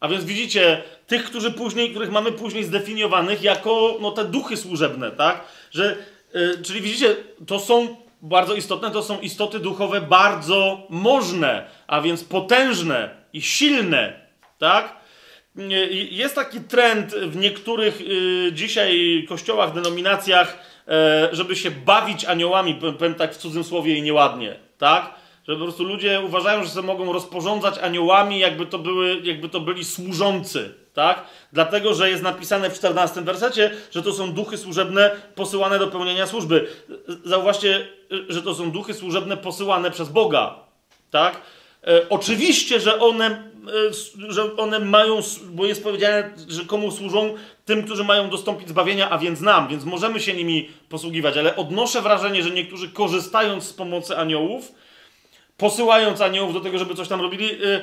a 0.00 0.08
więc 0.08 0.24
widzicie, 0.24 0.82
tych, 1.06 1.24
którzy 1.24 1.52
później, 1.52 1.90
których 1.90 2.10
mamy 2.10 2.32
później 2.32 2.64
zdefiniowanych 2.64 3.42
jako 3.42 3.98
no, 4.00 4.10
te 4.10 4.24
duchy 4.24 4.56
służebne, 4.56 5.10
tak? 5.10 5.44
Że, 5.70 5.96
y, 6.34 6.62
czyli 6.62 6.80
widzicie, 6.80 7.16
to 7.46 7.58
są 7.58 7.96
bardzo 8.22 8.54
istotne, 8.54 8.90
to 8.90 9.02
są 9.02 9.20
istoty 9.20 9.58
duchowe 9.58 10.00
bardzo 10.00 10.86
możne, 10.88 11.66
a 11.86 12.00
więc 12.00 12.24
potężne 12.24 13.10
i 13.32 13.42
silne, 13.42 14.20
tak? 14.58 14.96
Y, 15.58 16.08
Jest 16.10 16.34
taki 16.34 16.60
trend 16.60 17.14
w 17.14 17.36
niektórych 17.36 18.00
y, 18.00 18.50
dzisiaj 18.52 19.26
kościołach, 19.28 19.74
denominacjach, 19.74 20.52
e, 20.52 20.75
żeby 21.32 21.56
się 21.56 21.70
bawić 21.70 22.24
aniołami, 22.24 22.74
powiem 22.98 23.14
tak 23.14 23.34
w 23.34 23.36
cudzym 23.36 23.64
słowie 23.64 23.96
i 23.96 24.02
nieładnie, 24.02 24.56
tak? 24.78 25.14
Że 25.48 25.56
po 25.56 25.62
prostu 25.62 25.84
ludzie 25.84 26.20
uważają, 26.20 26.64
że 26.64 26.70
sobie 26.70 26.86
mogą 26.86 27.12
rozporządzać 27.12 27.78
aniołami, 27.78 28.38
jakby 28.38 28.66
to, 28.66 28.78
były, 28.78 29.20
jakby 29.24 29.48
to 29.48 29.60
byli 29.60 29.84
służący, 29.84 30.74
tak? 30.94 31.24
Dlatego, 31.52 31.94
że 31.94 32.10
jest 32.10 32.22
napisane 32.22 32.70
w 32.70 32.74
14 32.74 33.22
wersecie, 33.22 33.70
że 33.90 34.02
to 34.02 34.12
są 34.12 34.32
duchy 34.32 34.58
służebne 34.58 35.10
posyłane 35.34 35.78
do 35.78 35.88
pełnienia 35.88 36.26
służby. 36.26 36.68
Zauważcie, 37.24 37.88
że 38.28 38.42
to 38.42 38.54
są 38.54 38.70
duchy 38.70 38.94
służebne 38.94 39.36
posyłane 39.36 39.90
przez 39.90 40.08
Boga, 40.08 40.54
tak? 41.10 41.40
E, 41.86 42.08
oczywiście, 42.08 42.80
że 42.80 43.00
one, 43.00 43.26
e, 43.26 44.32
że 44.32 44.56
one 44.56 44.78
mają, 44.78 45.20
bo 45.50 45.66
jest 45.66 45.82
powiedziane, 45.82 46.30
że 46.48 46.64
komu 46.64 46.90
służą? 46.90 47.34
Tym, 47.64 47.82
którzy 47.84 48.04
mają 48.04 48.30
dostąpić 48.30 48.68
zbawienia, 48.68 49.10
a 49.10 49.18
więc 49.18 49.40
nam, 49.40 49.68
więc 49.68 49.84
możemy 49.84 50.20
się 50.20 50.34
nimi 50.34 50.68
posługiwać, 50.88 51.36
ale 51.36 51.56
odnoszę 51.56 52.02
wrażenie, 52.02 52.42
że 52.42 52.50
niektórzy 52.50 52.88
korzystając 52.88 53.64
z 53.64 53.72
pomocy 53.72 54.16
aniołów, 54.16 54.72
posyłając 55.56 56.20
aniołów 56.20 56.54
do 56.54 56.60
tego, 56.60 56.78
żeby 56.78 56.94
coś 56.94 57.08
tam 57.08 57.20
robili, 57.20 57.50
y, 57.50 57.80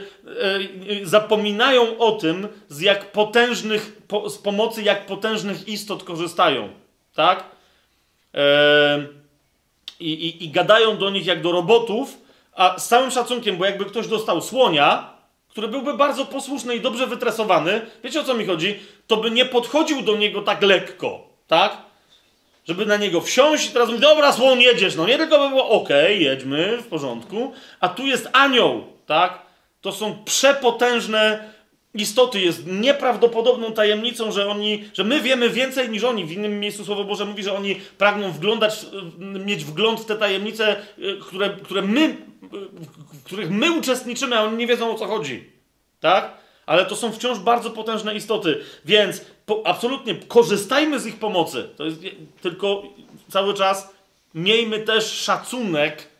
zapominają 1.03 1.97
o 1.97 2.11
tym, 2.11 2.47
z 2.69 2.81
jak 2.81 3.11
potężnych, 3.11 4.01
po, 4.07 4.29
z 4.29 4.37
pomocy 4.37 4.83
jak 4.83 5.05
potężnych 5.05 5.67
istot 5.67 6.03
korzystają. 6.03 6.69
Tak? 7.15 7.43
I, 9.99 10.13
i, 10.13 10.43
I 10.43 10.49
gadają 10.49 10.97
do 10.97 11.09
nich 11.09 11.25
jak 11.25 11.41
do 11.41 11.51
robotów, 11.51 12.22
a 12.55 12.79
z 12.79 12.87
całym 12.87 13.11
szacunkiem, 13.11 13.57
bo 13.57 13.65
jakby 13.65 13.85
ktoś 13.85 14.07
dostał 14.07 14.41
słonia, 14.41 15.13
który 15.49 15.67
byłby 15.67 15.93
bardzo 15.93 16.25
posłuszny 16.25 16.75
i 16.75 16.81
dobrze 16.81 17.07
wytresowany, 17.07 17.81
wiecie 18.03 18.19
o 18.19 18.23
co 18.23 18.33
mi 18.33 18.45
chodzi? 18.45 18.79
To 19.07 19.17
by 19.17 19.31
nie 19.31 19.45
podchodził 19.45 20.01
do 20.01 20.15
niego 20.15 20.41
tak 20.41 20.61
lekko, 20.61 21.27
tak? 21.47 21.77
żeby 22.67 22.85
na 22.85 22.97
niego 22.97 23.21
wsiąść 23.21 23.69
i 23.69 23.71
teraz 23.71 23.89
mówi, 23.89 24.01
dobra, 24.01 24.31
słon, 24.31 24.59
jedziesz. 24.59 24.95
No 24.95 25.07
nie 25.07 25.17
tylko 25.17 25.39
by 25.39 25.49
było, 25.49 25.69
okej, 25.69 26.23
jedźmy, 26.23 26.77
w 26.77 26.87
porządku. 26.87 27.53
A 27.79 27.89
tu 27.89 28.05
jest 28.05 28.29
anioł, 28.33 28.83
tak? 29.05 29.39
To 29.81 29.91
są 29.91 30.23
przepotężne 30.25 31.52
istoty. 31.93 32.41
Jest 32.41 32.67
nieprawdopodobną 32.67 33.71
tajemnicą, 33.71 34.31
że 34.31 34.47
oni, 34.47 34.89
że 34.93 35.03
my 35.03 35.21
wiemy 35.21 35.49
więcej 35.49 35.89
niż 35.89 36.03
oni. 36.03 36.25
W 36.25 36.31
innym 36.31 36.59
miejscu 36.59 36.85
Słowo 36.85 37.03
Boże 37.03 37.25
mówi, 37.25 37.43
że 37.43 37.53
oni 37.53 37.81
pragną 37.97 38.31
wglądać, 38.31 38.85
mieć 39.19 39.65
wgląd 39.65 39.99
w 39.99 40.05
te 40.05 40.15
tajemnice, 40.15 40.75
y, 40.99 41.17
które, 41.21 41.49
które 41.49 41.81
my, 41.81 42.01
y, 42.01 42.15
w 43.13 43.23
których 43.23 43.49
my 43.49 43.71
uczestniczymy, 43.71 44.37
a 44.37 44.43
oni 44.43 44.57
nie 44.57 44.67
wiedzą 44.67 44.91
o 44.91 44.99
co 44.99 45.07
chodzi. 45.07 45.49
Tak? 45.99 46.37
Ale 46.65 46.85
to 46.85 46.95
są 46.95 47.11
wciąż 47.11 47.39
bardzo 47.39 47.69
potężne 47.69 48.15
istoty, 48.15 48.61
więc 48.85 49.25
po, 49.45 49.61
absolutnie 49.65 50.15
korzystajmy 50.15 50.99
z 50.99 51.05
ich 51.05 51.15
pomocy. 51.15 51.69
To 51.77 51.85
jest, 51.85 52.01
tylko 52.41 52.83
cały 53.29 53.53
czas 53.53 53.93
miejmy 54.33 54.79
też 54.79 55.05
szacunek 55.05 56.12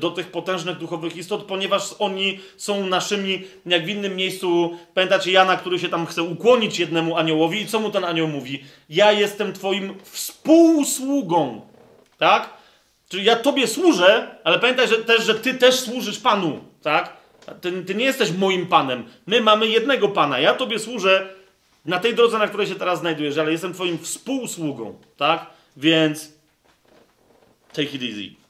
do 0.00 0.10
tych 0.10 0.30
potężnych 0.30 0.78
duchowych 0.78 1.16
istot, 1.16 1.44
ponieważ 1.44 1.94
oni 1.98 2.40
są 2.56 2.86
naszymi, 2.86 3.42
jak 3.66 3.84
w 3.84 3.88
innym 3.88 4.16
miejscu, 4.16 4.78
pamiętacie 4.94 5.32
Jana, 5.32 5.56
który 5.56 5.78
się 5.78 5.88
tam 5.88 6.06
chce 6.06 6.22
ukłonić 6.22 6.78
jednemu 6.78 7.16
aniołowi 7.16 7.60
i 7.60 7.66
co 7.66 7.80
mu 7.80 7.90
ten 7.90 8.04
anioł 8.04 8.28
mówi? 8.28 8.64
Ja 8.88 9.12
jestem 9.12 9.52
twoim 9.52 9.94
współsługą, 10.02 11.60
tak? 12.18 12.50
Czyli 13.08 13.24
ja 13.24 13.36
tobie 13.36 13.66
służę, 13.66 14.38
ale 14.44 14.58
pamiętaj 14.58 14.88
że 14.88 14.96
też, 14.96 15.24
że 15.24 15.34
ty 15.34 15.54
też 15.54 15.80
służysz 15.80 16.18
Panu, 16.18 16.60
tak? 16.82 17.16
Ty, 17.60 17.84
ty 17.84 17.94
nie 17.94 18.04
jesteś 18.04 18.32
moim 18.32 18.66
Panem. 18.66 19.04
My 19.26 19.40
mamy 19.40 19.66
jednego 19.66 20.08
Pana. 20.08 20.38
Ja 20.38 20.54
tobie 20.54 20.78
służę 20.78 21.28
na 21.84 21.98
tej 21.98 22.14
drodze, 22.14 22.38
na 22.38 22.48
której 22.48 22.66
się 22.66 22.74
teraz 22.74 23.00
znajdujesz, 23.00 23.38
ale 23.38 23.52
jestem 23.52 23.74
twoim 23.74 23.98
współsługą, 23.98 24.94
tak? 25.16 25.46
Więc 25.76 26.32
take 27.72 27.90
it 27.90 28.02
easy. 28.02 28.43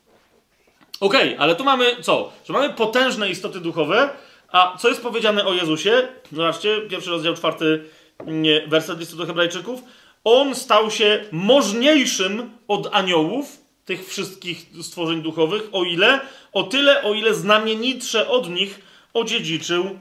Okej, 1.00 1.36
ale 1.38 1.56
tu 1.56 1.64
mamy 1.64 1.96
co? 2.02 2.32
Że 2.46 2.52
mamy 2.52 2.70
potężne 2.70 3.30
istoty 3.30 3.60
duchowe, 3.60 4.10
a 4.48 4.76
co 4.78 4.88
jest 4.88 5.02
powiedziane 5.02 5.44
o 5.44 5.54
Jezusie? 5.54 6.08
Zobaczcie, 6.32 6.80
pierwszy 6.80 7.10
rozdział, 7.10 7.34
czwarty 7.34 7.84
nie, 8.26 8.66
werset 8.66 8.98
listu 8.98 9.16
do 9.16 9.26
Hebrajczyków. 9.26 9.80
On 10.24 10.54
stał 10.54 10.90
się 10.90 11.24
możniejszym 11.32 12.50
od 12.68 12.88
aniołów, 12.92 13.64
tych 13.84 14.08
wszystkich 14.08 14.66
stworzeń 14.82 15.22
duchowych, 15.22 15.62
o 15.72 15.84
ile? 15.84 16.20
O 16.52 16.62
tyle, 16.62 17.02
o 17.02 17.14
ile 17.14 17.34
znamienitsze 17.34 18.28
od 18.28 18.50
nich 18.50 18.80
odziedziczył 19.14 19.98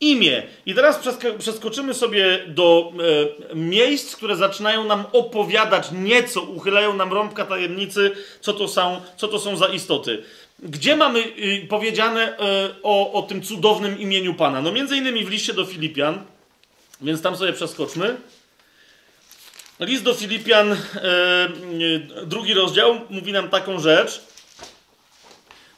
imię. 0.00 0.42
I 0.66 0.74
teraz 0.74 1.00
przesk- 1.00 1.38
przeskoczymy 1.38 1.94
sobie 1.94 2.44
do 2.46 2.92
e, 3.52 3.54
miejsc, 3.54 4.16
które 4.16 4.36
zaczynają 4.36 4.84
nam 4.84 5.04
opowiadać 5.12 5.88
nieco, 5.92 6.40
uchylają 6.40 6.96
nam 6.96 7.12
rąbka 7.12 7.44
tajemnicy, 7.44 8.10
co 8.40 8.52
to 8.52 8.68
są, 8.68 9.00
co 9.16 9.28
to 9.28 9.38
są 9.38 9.56
za 9.56 9.66
istoty. 9.66 10.22
Gdzie 10.58 10.96
mamy 10.96 11.18
y, 11.18 11.66
powiedziane 11.68 12.38
e, 12.38 12.70
o, 12.82 13.12
o 13.12 13.22
tym 13.22 13.42
cudownym 13.42 14.00
imieniu 14.00 14.34
Pana? 14.34 14.62
No 14.62 14.72
między 14.72 14.96
innymi 14.96 15.24
w 15.24 15.30
liście 15.30 15.54
do 15.54 15.64
Filipian, 15.64 16.22
więc 17.00 17.22
tam 17.22 17.36
sobie 17.36 17.52
przeskoczmy. 17.52 18.16
List 19.80 20.02
do 20.02 20.14
Filipian, 20.14 20.72
e, 20.72 20.78
drugi 22.26 22.54
rozdział, 22.54 23.00
mówi 23.10 23.32
nam 23.32 23.48
taką 23.48 23.80
rzecz. 23.80 24.20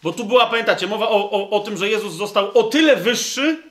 Bo 0.03 0.13
tu 0.13 0.25
była, 0.25 0.47
pamiętacie, 0.47 0.87
mowa 0.87 1.09
o, 1.09 1.31
o, 1.31 1.51
o 1.51 1.61
tym, 1.61 1.77
że 1.77 1.89
Jezus 1.89 2.15
został 2.15 2.59
o 2.59 2.63
tyle 2.63 2.97
wyższy, 2.97 3.63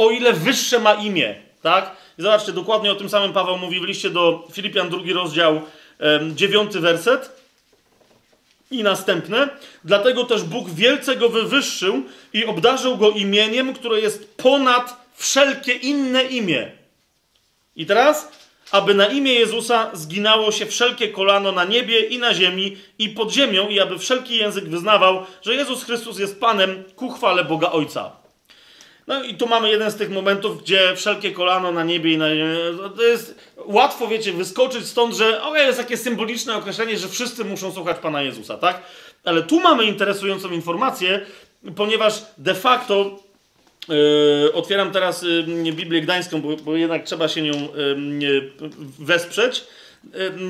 o 0.00 0.10
ile 0.10 0.32
wyższe 0.32 0.78
ma 0.78 0.94
imię, 0.94 1.34
tak? 1.62 1.96
I 2.18 2.22
zobaczcie, 2.22 2.52
dokładnie 2.52 2.92
o 2.92 2.94
tym 2.94 3.08
samym 3.08 3.32
Paweł 3.32 3.58
mówi 3.58 3.80
w 3.80 3.84
liście 3.84 4.10
do 4.10 4.48
Filipian, 4.52 4.90
drugi 4.90 5.12
rozdział, 5.12 5.62
dziewiąty 6.34 6.80
werset. 6.80 7.40
I 8.70 8.82
następne. 8.82 9.48
Dlatego 9.84 10.24
też 10.24 10.42
Bóg 10.42 10.70
wielce 10.70 11.16
go 11.16 11.28
wywyższył 11.28 12.02
i 12.32 12.44
obdarzył 12.44 12.96
go 12.96 13.10
imieniem, 13.10 13.74
które 13.74 14.00
jest 14.00 14.36
ponad 14.36 14.96
wszelkie 15.14 15.72
inne 15.72 16.22
imię. 16.22 16.70
I 17.76 17.86
teraz, 17.86 18.32
aby 18.70 18.94
na 18.94 19.06
imię 19.06 19.34
Jezusa 19.34 19.90
zginało 19.92 20.52
się 20.52 20.66
wszelkie 20.66 21.08
kolano 21.08 21.52
na 21.52 21.64
niebie 21.64 22.00
i 22.00 22.18
na 22.18 22.34
ziemi 22.34 22.76
i 22.98 23.08
pod 23.08 23.32
ziemią, 23.32 23.68
i 23.68 23.80
aby 23.80 23.98
wszelki 23.98 24.36
język 24.36 24.64
wyznawał, 24.64 25.26
że 25.42 25.54
Jezus 25.54 25.84
Chrystus 25.84 26.18
jest 26.18 26.40
Panem 26.40 26.84
ku 26.96 27.10
chwale 27.10 27.44
Boga 27.44 27.70
Ojca. 27.70 28.19
No 29.10 29.22
i 29.22 29.34
tu 29.34 29.46
mamy 29.46 29.70
jeden 29.70 29.90
z 29.90 29.96
tych 29.96 30.10
momentów, 30.10 30.62
gdzie 30.62 30.96
wszelkie 30.96 31.32
kolano 31.32 31.72
na 31.72 31.84
niebie 31.84 32.12
i 32.12 32.18
na 32.18 32.34
ziemi. 32.34 32.56
To 32.96 33.02
jest 33.02 33.34
łatwo, 33.56 34.08
wiecie, 34.08 34.32
wyskoczyć 34.32 34.86
stąd, 34.86 35.14
że 35.14 35.42
o, 35.42 35.56
jest 35.56 35.78
takie 35.78 35.96
symboliczne 35.96 36.56
określenie, 36.56 36.98
że 36.98 37.08
wszyscy 37.08 37.44
muszą 37.44 37.72
słuchać 37.72 37.98
Pana 37.98 38.22
Jezusa, 38.22 38.56
tak? 38.56 38.82
Ale 39.24 39.42
tu 39.42 39.60
mamy 39.60 39.84
interesującą 39.84 40.50
informację, 40.50 41.20
ponieważ 41.76 42.22
de 42.38 42.54
facto 42.54 43.18
Yy, 43.88 44.52
otwieram 44.52 44.92
teraz 44.92 45.22
yy, 45.22 45.72
Biblię 45.72 46.00
Gdańską, 46.00 46.40
bo, 46.40 46.56
bo 46.56 46.76
jednak 46.76 47.04
trzeba 47.04 47.28
się 47.28 47.42
nią 47.42 47.52
yy, 48.18 48.50
wesprzeć. 48.98 49.64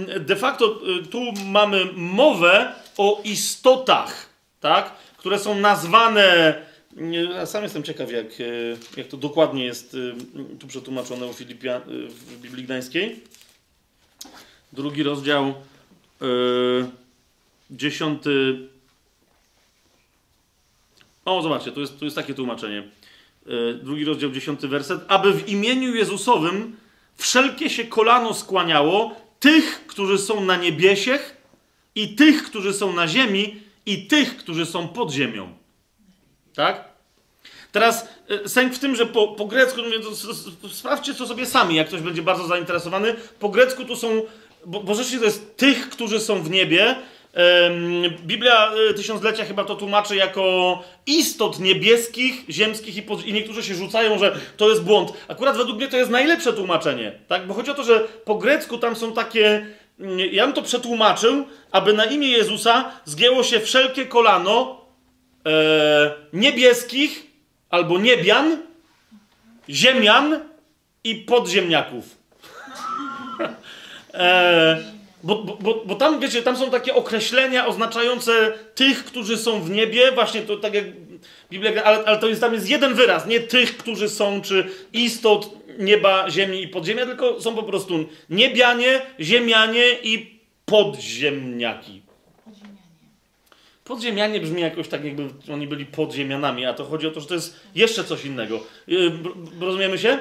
Yy, 0.09 0.21
de 0.21 0.37
facto 0.37 0.81
yy, 0.85 1.07
tu 1.07 1.21
mamy 1.47 1.87
mowę 1.95 2.73
o 2.97 3.21
istotach, 3.25 4.27
tak? 4.61 4.93
które 5.17 5.39
są 5.39 5.55
nazwane. 5.55 6.55
Ja 6.97 7.47
sam 7.47 7.63
jestem 7.63 7.83
ciekaw, 7.83 8.13
jak, 8.13 8.39
yy, 8.39 8.79
jak 8.97 9.07
to 9.07 9.17
dokładnie 9.17 9.65
jest 9.65 9.95
yy, 9.95 10.15
tu 10.59 10.67
przetłumaczone 10.67 11.27
u 11.27 11.33
Filipia, 11.33 11.81
yy, 11.87 12.09
w 12.09 12.41
Biblii 12.41 12.65
Gdańskiej. 12.65 13.21
Drugi 14.73 15.03
rozdział, 15.03 15.55
yy, 16.21 16.91
dziesiąty. 17.71 18.59
O, 21.25 21.43
zobaczcie, 21.43 21.73
tu 21.73 21.81
jest, 21.81 21.99
tu 21.99 22.05
jest 22.05 22.17
takie 22.17 22.35
tłumaczenie. 22.35 22.89
Yy, 23.47 23.81
drugi 23.83 24.05
rozdział, 24.05 24.31
dziesiąty 24.31 24.69
werset. 24.69 25.01
Aby 25.09 25.33
w 25.33 25.49
imieniu 25.49 25.95
Jezusowym 25.95 26.77
wszelkie 27.17 27.71
się 27.71 27.85
kolano 27.85 28.35
skłaniało 28.35 29.17
tych, 29.41 29.87
którzy 29.87 30.19
są 30.19 30.45
na 30.45 30.57
niebiesiech 30.57 31.37
i 31.95 32.15
tych, 32.15 32.45
którzy 32.45 32.73
są 32.73 32.93
na 32.93 33.09
ziemi 33.09 33.57
i 33.87 34.07
tych, 34.07 34.37
którzy 34.37 34.67
są 34.67 34.89
pod 34.89 35.13
ziemią. 35.13 35.60
Tak? 36.55 36.85
Teraz 37.73 38.09
y, 38.45 38.49
sęk 38.49 38.75
w 38.75 38.79
tym, 38.79 38.97
że 38.97 39.07
po, 39.07 39.29
po 39.29 39.45
grecku, 39.47 39.81
s- 40.13 40.77
sprawdźcie 40.77 41.15
to 41.15 41.27
sobie 41.27 41.47
sami, 41.47 41.75
jak 41.75 41.89
ktoś 41.89 42.01
będzie 42.01 42.23
bardzo 42.23 42.47
zainteresowany. 42.47 43.15
Po 43.41 43.49
grecku 43.49 43.85
tu 43.85 43.97
są 43.97 44.23
bo, 44.67 44.81
bo 44.81 44.95
rzeczywiście 44.95 45.19
to 45.19 45.25
jest 45.25 45.57
tych, 45.57 45.91
którzy 45.91 46.21
są 46.21 46.43
w 46.43 46.51
niebie. 46.51 46.97
Biblia 48.27 48.73
y, 48.91 48.95
Tysiąclecia 48.95 49.45
chyba 49.45 49.65
to 49.65 49.75
tłumaczy 49.75 50.17
jako 50.17 50.79
istot 51.07 51.59
niebieskich, 51.59 52.45
ziemskich 52.49 52.97
i, 52.97 53.03
pod, 53.03 53.27
i 53.27 53.33
niektórzy 53.33 53.65
się 53.65 53.75
rzucają, 53.75 54.19
że 54.19 54.37
to 54.57 54.69
jest 54.69 54.83
błąd. 54.83 55.13
Akurat 55.29 55.57
według 55.57 55.79
mnie 55.79 55.89
to 55.89 55.97
jest 55.97 56.11
najlepsze 56.11 56.53
tłumaczenie, 56.53 57.13
tak? 57.29 57.47
Bo 57.47 57.55
chodzi 57.55 57.71
o 57.71 57.75
to, 57.75 57.85
że 57.85 58.01
po 58.25 58.35
grecku 58.35 58.79
tam 58.79 58.97
są 58.97 59.13
takie... 59.13 59.67
mm, 60.01 60.19
Ja 60.33 60.47
bym 60.47 60.55
to 60.55 60.63
przetłumaczył, 60.63 61.45
aby 61.73 61.93
na 61.93 62.05
imię 62.05 62.29
Jezusa 62.29 62.91
zgięło 63.05 63.43
się 63.43 63.61
wszelkie 63.61 64.07
kolano 64.07 64.80
e, 65.47 66.13
niebieskich 66.33 67.27
albo 67.71 67.99
niebian, 67.99 68.59
ziemian 69.69 70.41
i 71.05 71.15
podziemniaków. 71.15 72.17
e, 74.15 75.01
bo, 75.23 75.37
bo, 75.45 75.83
bo, 75.85 75.95
tam, 75.95 76.21
wiecie, 76.21 76.43
tam 76.43 76.57
są 76.57 76.71
takie 76.71 76.95
określenia 76.95 77.67
oznaczające 77.67 78.53
tych, 78.75 79.05
którzy 79.05 79.39
są 79.39 79.63
w 79.63 79.71
niebie, 79.71 80.13
właśnie 80.13 80.43
to 80.43 80.57
tak 80.57 80.75
jak 80.75 80.85
Biblia, 81.51 81.85
ale, 81.85 82.05
ale 82.05 82.19
to 82.19 82.29
jest 82.29 82.41
tam 82.41 82.55
jest 82.55 82.69
jeden 82.69 82.95
wyraz, 82.95 83.27
nie 83.27 83.41
tych, 83.41 83.77
którzy 83.77 84.09
są, 84.09 84.41
czy 84.41 84.69
istot 84.93 85.51
nieba, 85.79 86.31
ziemi 86.31 86.63
i 86.63 86.69
podziemia, 86.69 87.07
tylko 87.07 87.41
są 87.41 87.55
po 87.55 87.63
prostu 87.63 88.09
niebianie, 88.31 89.03
ziemianie 89.21 89.85
i 90.03 90.41
podziemniaki. 90.65 92.03
Podziemianie. 93.85 94.41
Brzmi 94.41 94.63
jakoś 94.63 94.89
tak, 94.89 95.05
jakby 95.05 95.29
oni 95.53 95.67
byli 95.67 95.87
podziemianami, 95.87 96.67
a 96.67 96.75
to 96.75 96.85
chodzi 96.85 97.07
o 97.07 97.11
to, 97.11 97.21
że 97.21 97.27
to 97.27 97.35
jest 97.35 97.61
jeszcze 97.75 98.05
coś 98.05 98.25
innego. 98.25 98.61
B- 98.89 99.67
Rozumiemy 99.67 99.99
się? 99.99 100.19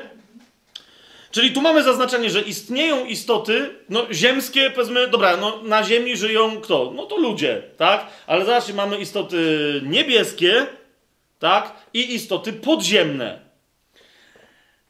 Czyli 1.32 1.52
tu 1.52 1.62
mamy 1.62 1.84
zaznaczenie, 1.84 2.30
że 2.30 2.42
istnieją 2.42 3.06
istoty, 3.06 3.70
no 3.90 4.06
ziemskie, 4.12 4.72
powiedzmy, 4.72 5.08
dobra, 5.08 5.38
no 5.38 5.62
na 5.64 5.84
Ziemi 5.84 6.18
żyją 6.18 6.62
kto? 6.62 6.92
No 6.96 7.06
to 7.06 7.18
ludzie, 7.18 7.62
tak? 7.78 8.08
Ale 8.28 8.46
zobaczcie, 8.46 8.74
mamy 8.74 8.98
istoty 8.98 9.38
niebieskie, 9.86 10.66
tak? 11.40 11.74
I 11.94 12.14
istoty 12.16 12.54
podziemne. 12.54 13.40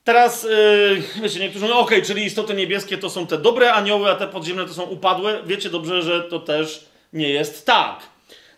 Teraz, 0.04 0.44
yy, 0.44 1.04
wiecie, 1.22 1.40
niektórzy 1.40 1.66
mówią, 1.66 1.78
okej, 1.78 2.02
czyli 2.04 2.26
istoty 2.26 2.54
niebieskie 2.54 2.98
to 2.98 3.10
są 3.10 3.28
te 3.28 3.38
dobre 3.38 3.74
anioły, 3.74 4.12
a 4.12 4.16
te 4.16 4.28
podziemne 4.28 4.66
to 4.66 4.74
są 4.74 4.84
upadłe. 4.84 5.42
Wiecie 5.46 5.70
dobrze, 5.70 6.02
że 6.02 6.22
to 6.22 6.40
też 6.40 6.86
nie 7.14 7.30
jest 7.30 7.66
tak. 7.66 8.00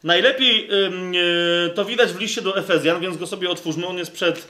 Najlepiej 0.03 0.67
yy, 0.67 1.69
to 1.75 1.85
widać 1.85 2.11
w 2.11 2.19
liście 2.19 2.41
do 2.41 2.57
Efezjan, 2.57 3.01
więc 3.01 3.17
go 3.17 3.27
sobie 3.27 3.49
otwórzmy. 3.49 3.87
On 3.87 3.97
jest 3.97 4.11
przed 4.11 4.47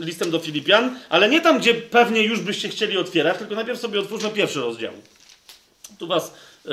listem 0.00 0.30
do 0.30 0.38
Filipian, 0.38 0.96
ale 1.08 1.28
nie 1.28 1.40
tam, 1.40 1.58
gdzie 1.58 1.74
pewnie 1.74 2.22
już 2.22 2.40
byście 2.40 2.68
chcieli 2.68 2.98
otwierać, 2.98 3.38
tylko 3.38 3.54
najpierw 3.54 3.80
sobie 3.80 4.00
otwórzmy 4.00 4.30
pierwszy 4.30 4.60
rozdział. 4.60 4.92
Tu 5.98 6.06
was 6.06 6.34
yy, 6.64 6.72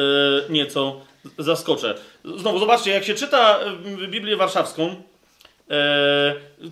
nieco 0.49 1.01
zaskoczę. 1.39 1.95
Znowu, 2.37 2.59
zobaczcie, 2.59 2.91
jak 2.91 3.03
się 3.03 3.15
czyta 3.15 3.59
Biblię 4.07 4.37
Warszawską, 4.37 5.03
yy, 5.69 5.75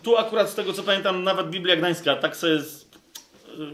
tu 0.04 0.18
akurat 0.18 0.50
z 0.50 0.56
tego 0.56 0.74
co 0.74 0.84
pamiętam, 0.84 1.24
nawet 1.24 1.50
Biblia 1.50 1.76
Gdańska, 1.76 2.16
tak 2.16 2.36
sobie 2.36 2.60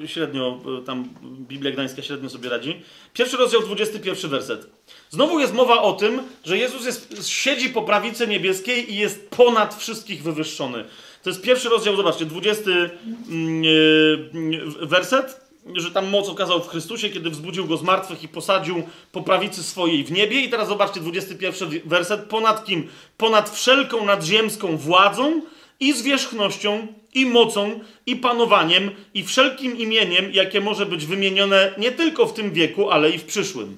średnio, 0.06 0.60
yy, 0.66 0.82
tam 0.86 1.10
Biblia 1.24 1.72
Gdańska 1.72 2.02
średnio 2.02 2.30
sobie 2.30 2.50
radzi. 2.50 2.82
Pierwszy 3.14 3.38
rozdział, 3.38 3.62
21 3.62 4.32
werset. 4.32 4.68
Znowu 5.10 5.40
jest 5.40 5.54
mowa 5.54 5.82
o 5.82 5.94
tym, 5.94 6.22
że 6.46 6.58
Jezus 6.58 6.86
jest, 6.86 7.28
siedzi 7.30 7.70
po 7.70 7.82
prawicy 7.82 8.28
niebieskiej 8.28 8.94
i 8.94 8.96
jest 8.96 9.30
ponad 9.30 9.76
wszystkich 9.76 10.24
wywyższony. 10.24 10.86
To 11.24 11.30
jest 11.30 11.42
pierwszy 11.42 11.70
rozdział, 11.70 11.96
zobaczcie, 11.96 12.26
20 12.26 12.64
mm, 13.30 13.64
yy, 13.64 14.88
werset, 14.88 15.52
że 15.76 15.92
tam 15.92 16.10
moc 16.10 16.30
okazał 16.30 16.64
w 16.64 16.68
Chrystusie, 16.68 17.10
kiedy 17.10 17.30
wzbudził 17.30 17.68
go 17.68 17.78
z 17.78 17.84
martwych 17.84 18.24
i 18.24 18.28
posadził 18.28 18.84
po 19.12 19.22
prawicy 19.22 19.64
swojej 19.64 20.04
w 20.04 20.12
niebie. 20.12 20.42
I 20.42 20.50
teraz 20.50 20.68
zobaczcie, 20.68 21.00
21 21.00 21.70
werset, 21.86 22.22
ponad 22.22 22.66
kim? 22.66 22.88
Ponad 23.18 23.50
wszelką 23.50 24.06
nadziemską 24.06 24.78
władzą 24.78 25.42
i 25.82 25.94
zwierzchnością, 25.94 26.88
i 27.14 27.26
mocą, 27.26 27.80
i 28.06 28.16
panowaniem, 28.16 28.92
i 29.14 29.24
wszelkim 29.24 29.78
imieniem, 29.78 30.32
jakie 30.34 30.62
może 30.62 30.86
być 30.86 31.06
wymienione 31.06 31.74
nie 31.78 31.92
tylko 31.92 32.26
w 32.26 32.34
tym 32.34 32.54
wieku, 32.54 32.92
ale 32.92 33.10
i 33.10 33.18
w 33.18 33.26
przyszłym. 33.26 33.78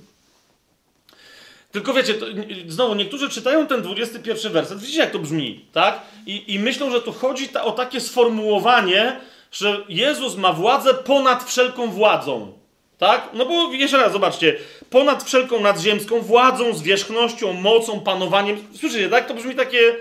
Tylko 1.72 1.94
wiecie, 1.94 2.14
to, 2.14 2.26
znowu 2.68 2.96
niektórzy 2.96 3.30
czytają 3.30 3.68
ten 3.68 3.82
21 3.82 4.52
werset, 4.52 4.80
widzicie 4.80 5.00
jak 5.00 5.12
to 5.12 5.20
brzmi, 5.20 5.66
tak? 5.72 6.02
I, 6.26 6.54
i 6.54 6.60
myślą, 6.60 6.92
że 6.92 7.02
tu 7.02 7.12
chodzi 7.12 7.50
ta, 7.50 7.64
o 7.64 7.72
takie 7.72 8.02
sformułowanie, 8.02 9.20
że 9.52 9.84
Jezus 9.90 10.36
ma 10.36 10.54
władzę 10.54 10.94
ponad 10.94 11.44
wszelką 11.44 11.92
władzą. 11.92 12.54
Tak? 12.98 13.30
No 13.34 13.46
bo 13.46 13.72
jeszcze 13.72 13.98
raz, 13.98 14.12
zobaczcie, 14.12 14.56
ponad 14.90 15.24
wszelką 15.24 15.60
nadziemską 15.60 16.22
władzą, 16.22 16.74
zwierzchnością, 16.74 17.54
mocą, 17.54 18.00
panowaniem. 18.00 18.68
Słyszycie, 18.80 19.10
tak? 19.10 19.28
To 19.28 19.34
brzmi 19.34 19.56
takie. 19.56 19.96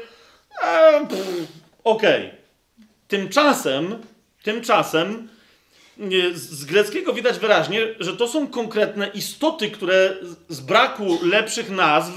E, 0.62 1.06
pff, 1.06 1.61
Okej. 1.84 2.30
Tymczasem, 3.08 3.98
tymczasem 4.42 5.28
nie, 5.98 6.34
z 6.34 6.64
greckiego 6.64 7.12
widać 7.12 7.38
wyraźnie, 7.38 7.80
że 8.00 8.16
to 8.16 8.28
są 8.28 8.46
konkretne 8.48 9.08
istoty, 9.08 9.70
które 9.70 10.14
z- 10.48 10.60
braku 10.60 11.18
lepszych 11.22 11.70
nazw 11.70 12.12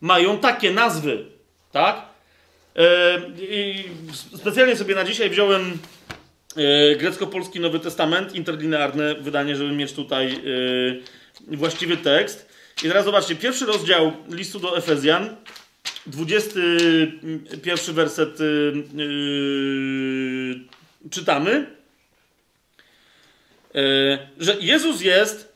mają 0.00 0.38
takie 0.38 0.70
nazwy. 0.70 1.24
Tak? 1.72 2.02
I 3.38 3.84
specjalnie 4.36 4.76
sobie 4.76 4.94
na 4.94 5.04
dzisiaj 5.04 5.30
wziąłem 5.30 5.78
e, 6.56 6.96
grecko-polski 6.96 7.60
Nowy 7.60 7.80
Testament, 7.80 8.34
interlinearne 8.34 9.14
wydanie, 9.14 9.56
żeby 9.56 9.72
mieć 9.72 9.92
tutaj 9.92 10.32
e, 11.50 11.56
właściwy 11.56 11.96
tekst. 11.96 12.48
I 12.84 12.88
teraz 12.88 13.04
zobaczcie, 13.04 13.36
pierwszy 13.36 13.66
rozdział 13.66 14.12
listu 14.30 14.60
do 14.60 14.76
Efezjan, 14.78 15.36
21 16.06 17.94
werset 17.94 18.38
e, 18.40 18.44
czytamy, 21.10 21.66
e, 23.74 24.18
że 24.38 24.56
Jezus 24.60 25.00
jest 25.00 25.52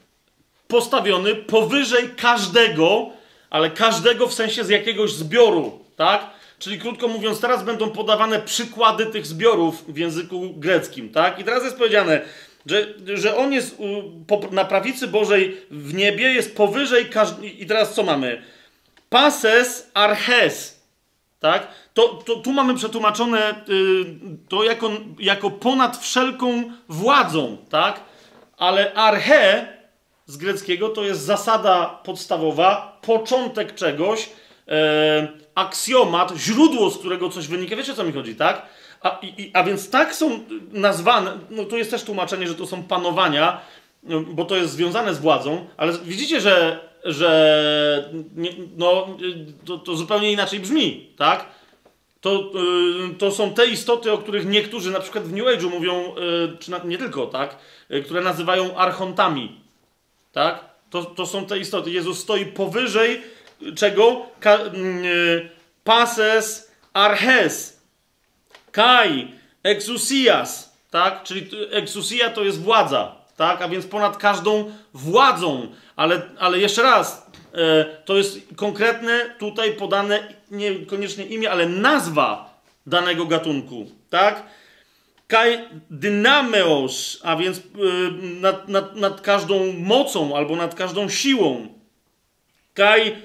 postawiony 0.68 1.34
powyżej 1.34 2.08
każdego, 2.16 3.10
ale 3.50 3.70
każdego 3.70 4.26
w 4.26 4.34
sensie 4.34 4.64
z 4.64 4.68
jakiegoś 4.68 5.12
zbioru, 5.12 5.84
tak? 5.96 6.30
Czyli 6.58 6.78
krótko 6.78 7.08
mówiąc, 7.08 7.40
teraz 7.40 7.64
będą 7.64 7.90
podawane 7.90 8.40
przykłady 8.40 9.06
tych 9.06 9.26
zbiorów 9.26 9.84
w 9.88 9.98
języku 9.98 10.50
greckim, 10.56 11.08
tak? 11.08 11.38
I 11.38 11.44
teraz 11.44 11.64
jest 11.64 11.76
powiedziane, 11.76 12.20
że, 12.66 12.86
że 13.14 13.36
on 13.36 13.52
jest 13.52 13.76
na 14.50 14.64
prawicy 14.64 15.08
Bożej 15.08 15.56
w 15.70 15.94
niebie, 15.94 16.32
jest 16.32 16.56
powyżej 16.56 17.06
każdego. 17.06 17.46
I 17.58 17.66
teraz 17.66 17.94
co 17.94 18.02
mamy? 18.02 18.42
Pases 19.14 19.90
arches, 19.94 20.82
tak? 21.40 21.68
To, 21.94 22.08
to, 22.08 22.36
tu 22.36 22.52
mamy 22.52 22.74
przetłumaczone 22.74 23.64
y, 23.68 24.04
to 24.48 24.64
jako, 24.64 24.90
jako 25.18 25.50
ponad 25.50 25.96
wszelką 25.96 26.62
władzą, 26.88 27.56
tak? 27.70 28.00
Ale 28.58 28.94
arche 28.94 29.68
z 30.26 30.36
greckiego 30.36 30.88
to 30.88 31.04
jest 31.04 31.20
zasada 31.20 32.00
podstawowa, 32.04 32.98
początek 33.02 33.74
czegoś, 33.74 34.28
e, 34.68 35.28
aksjomat, 35.54 36.32
źródło, 36.36 36.90
z 36.90 36.98
którego 36.98 37.28
coś 37.28 37.48
wynika. 37.48 37.76
Wiecie 37.76 37.92
o 37.92 37.96
co 37.96 38.04
mi 38.04 38.12
chodzi, 38.12 38.36
tak? 38.36 38.66
A, 39.02 39.18
i, 39.22 39.50
a 39.52 39.64
więc 39.64 39.90
tak 39.90 40.14
są 40.14 40.40
nazwane, 40.72 41.38
no 41.50 41.64
tu 41.64 41.76
jest 41.76 41.90
też 41.90 42.02
tłumaczenie, 42.02 42.46
że 42.46 42.54
to 42.54 42.66
są 42.66 42.82
panowania, 42.82 43.60
no, 44.02 44.20
bo 44.20 44.44
to 44.44 44.56
jest 44.56 44.72
związane 44.72 45.14
z 45.14 45.18
władzą, 45.18 45.66
ale 45.76 45.92
widzicie, 45.92 46.40
że, 46.40 46.80
że 47.04 48.10
no, 48.76 49.06
to, 49.64 49.78
to 49.78 49.96
zupełnie 49.96 50.32
inaczej 50.32 50.60
brzmi, 50.60 51.10
tak? 51.16 51.46
To, 52.20 52.50
y, 53.10 53.14
to 53.14 53.30
są 53.30 53.54
te 53.54 53.66
istoty, 53.66 54.12
o 54.12 54.18
których 54.18 54.46
niektórzy 54.46 54.90
na 54.90 55.00
przykład 55.00 55.24
w 55.24 55.32
New 55.32 55.44
Age'u 55.44 55.70
mówią, 55.70 56.14
y, 56.54 56.58
czy 56.58 56.70
na, 56.70 56.78
nie 56.84 56.98
tylko, 56.98 57.26
tak? 57.26 57.56
Y, 57.90 58.02
które 58.02 58.20
nazywają 58.20 58.76
archontami. 58.76 59.60
Tak? 60.32 60.64
To, 60.90 61.04
to 61.04 61.26
są 61.26 61.46
te 61.46 61.58
istoty. 61.58 61.90
Jezus 61.90 62.18
stoi 62.18 62.46
powyżej 62.46 63.22
czego? 63.76 64.26
Ka, 64.40 64.58
pases 65.84 66.70
arches. 66.92 67.80
Kai. 68.72 69.28
Exousias. 69.62 70.76
Tak? 70.90 71.22
Czyli 71.22 71.50
exousia 71.70 72.30
to 72.30 72.42
jest 72.42 72.62
władza. 72.62 73.14
Tak? 73.36 73.62
A 73.62 73.68
więc 73.68 73.86
ponad 73.86 74.16
każdą 74.16 74.72
władzą. 74.94 75.68
Ale, 75.96 76.22
ale 76.38 76.58
jeszcze 76.58 76.82
raz, 76.82 77.30
e, 77.52 77.84
to 78.04 78.16
jest 78.16 78.38
konkretne 78.56 79.34
tutaj 79.38 79.72
podane 79.72 80.34
niekoniecznie 80.50 81.24
imię, 81.24 81.50
ale 81.50 81.66
nazwa 81.66 82.60
danego 82.86 83.26
gatunku. 83.26 83.86
Tak? 84.10 84.42
Dynameos, 85.90 87.20
a 87.22 87.36
więc 87.36 87.58
y, 87.58 87.62
nad, 88.40 88.68
nad, 88.68 88.96
nad 88.96 89.20
każdą 89.20 89.72
mocą 89.72 90.36
albo 90.36 90.56
nad 90.56 90.74
każdą 90.74 91.08
siłą. 91.08 91.68
Kai 92.74 93.16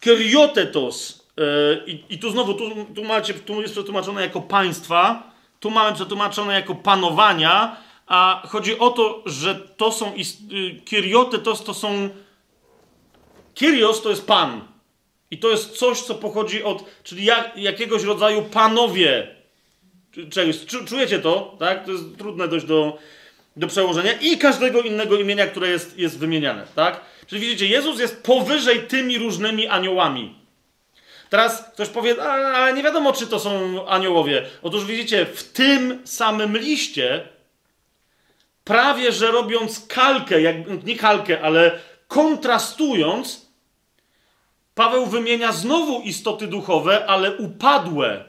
kyriotetos. 0.00 1.26
Y, 1.38 1.90
I, 1.90 2.14
I 2.14 2.18
tu 2.18 2.30
znowu, 2.30 2.54
tu, 2.54 2.86
tu, 2.94 3.04
macie, 3.04 3.34
tu 3.34 3.62
jest 3.62 3.74
przetłumaczone 3.74 4.22
jako 4.22 4.40
państwa, 4.40 5.32
tu 5.60 5.70
mamy 5.70 5.94
przetłumaczone 5.94 6.54
jako 6.54 6.74
panowania, 6.74 7.76
a 8.10 8.42
chodzi 8.48 8.78
o 8.78 8.90
to, 8.90 9.22
że 9.26 9.54
to 9.54 9.92
są 9.92 10.12
y, 10.14 10.80
kirioty, 10.84 11.38
to, 11.38 11.74
są 11.74 12.08
Kyrios 13.54 14.02
to 14.02 14.10
jest 14.10 14.26
Pan. 14.26 14.60
I 15.30 15.38
to 15.38 15.50
jest 15.50 15.70
coś, 15.78 16.00
co 16.00 16.14
pochodzi 16.14 16.62
od, 16.62 16.84
czyli 17.04 17.24
jak, 17.24 17.56
jakiegoś 17.56 18.02
rodzaju 18.02 18.42
panowie 18.42 19.34
czegoś. 20.30 20.56
Czu- 20.56 20.84
Czujecie 20.84 21.18
to? 21.18 21.56
Tak? 21.58 21.84
To 21.84 21.92
jest 21.92 22.04
trudne 22.18 22.48
dość 22.48 22.66
do, 22.66 22.98
do 23.56 23.66
przełożenia. 23.66 24.12
I 24.12 24.38
każdego 24.38 24.80
innego 24.82 25.16
imienia, 25.16 25.46
które 25.46 25.68
jest, 25.68 25.98
jest 25.98 26.18
wymieniane. 26.18 26.66
Tak? 26.74 27.00
Czyli 27.26 27.40
widzicie, 27.40 27.66
Jezus 27.66 28.00
jest 28.00 28.22
powyżej 28.22 28.80
tymi 28.80 29.18
różnymi 29.18 29.66
aniołami. 29.66 30.34
Teraz 31.30 31.70
ktoś 31.74 31.88
powie, 31.88 32.22
"A, 32.22 32.32
ale 32.32 32.72
nie 32.72 32.82
wiadomo, 32.82 33.12
czy 33.12 33.26
to 33.26 33.38
są 33.40 33.86
aniołowie. 33.88 34.46
Otóż 34.62 34.84
widzicie, 34.84 35.26
w 35.26 35.44
tym 35.52 36.00
samym 36.04 36.58
liście, 36.58 37.28
prawie 38.70 39.12
że 39.12 39.30
robiąc 39.30 39.86
kalkę, 39.86 40.40
jak, 40.42 40.84
nie 40.84 40.96
kalkę, 40.96 41.42
ale 41.42 41.78
kontrastując, 42.08 43.50
Paweł 44.74 45.06
wymienia 45.06 45.52
znowu 45.52 46.00
istoty 46.00 46.46
duchowe, 46.46 47.06
ale 47.06 47.36
upadłe. 47.36 48.24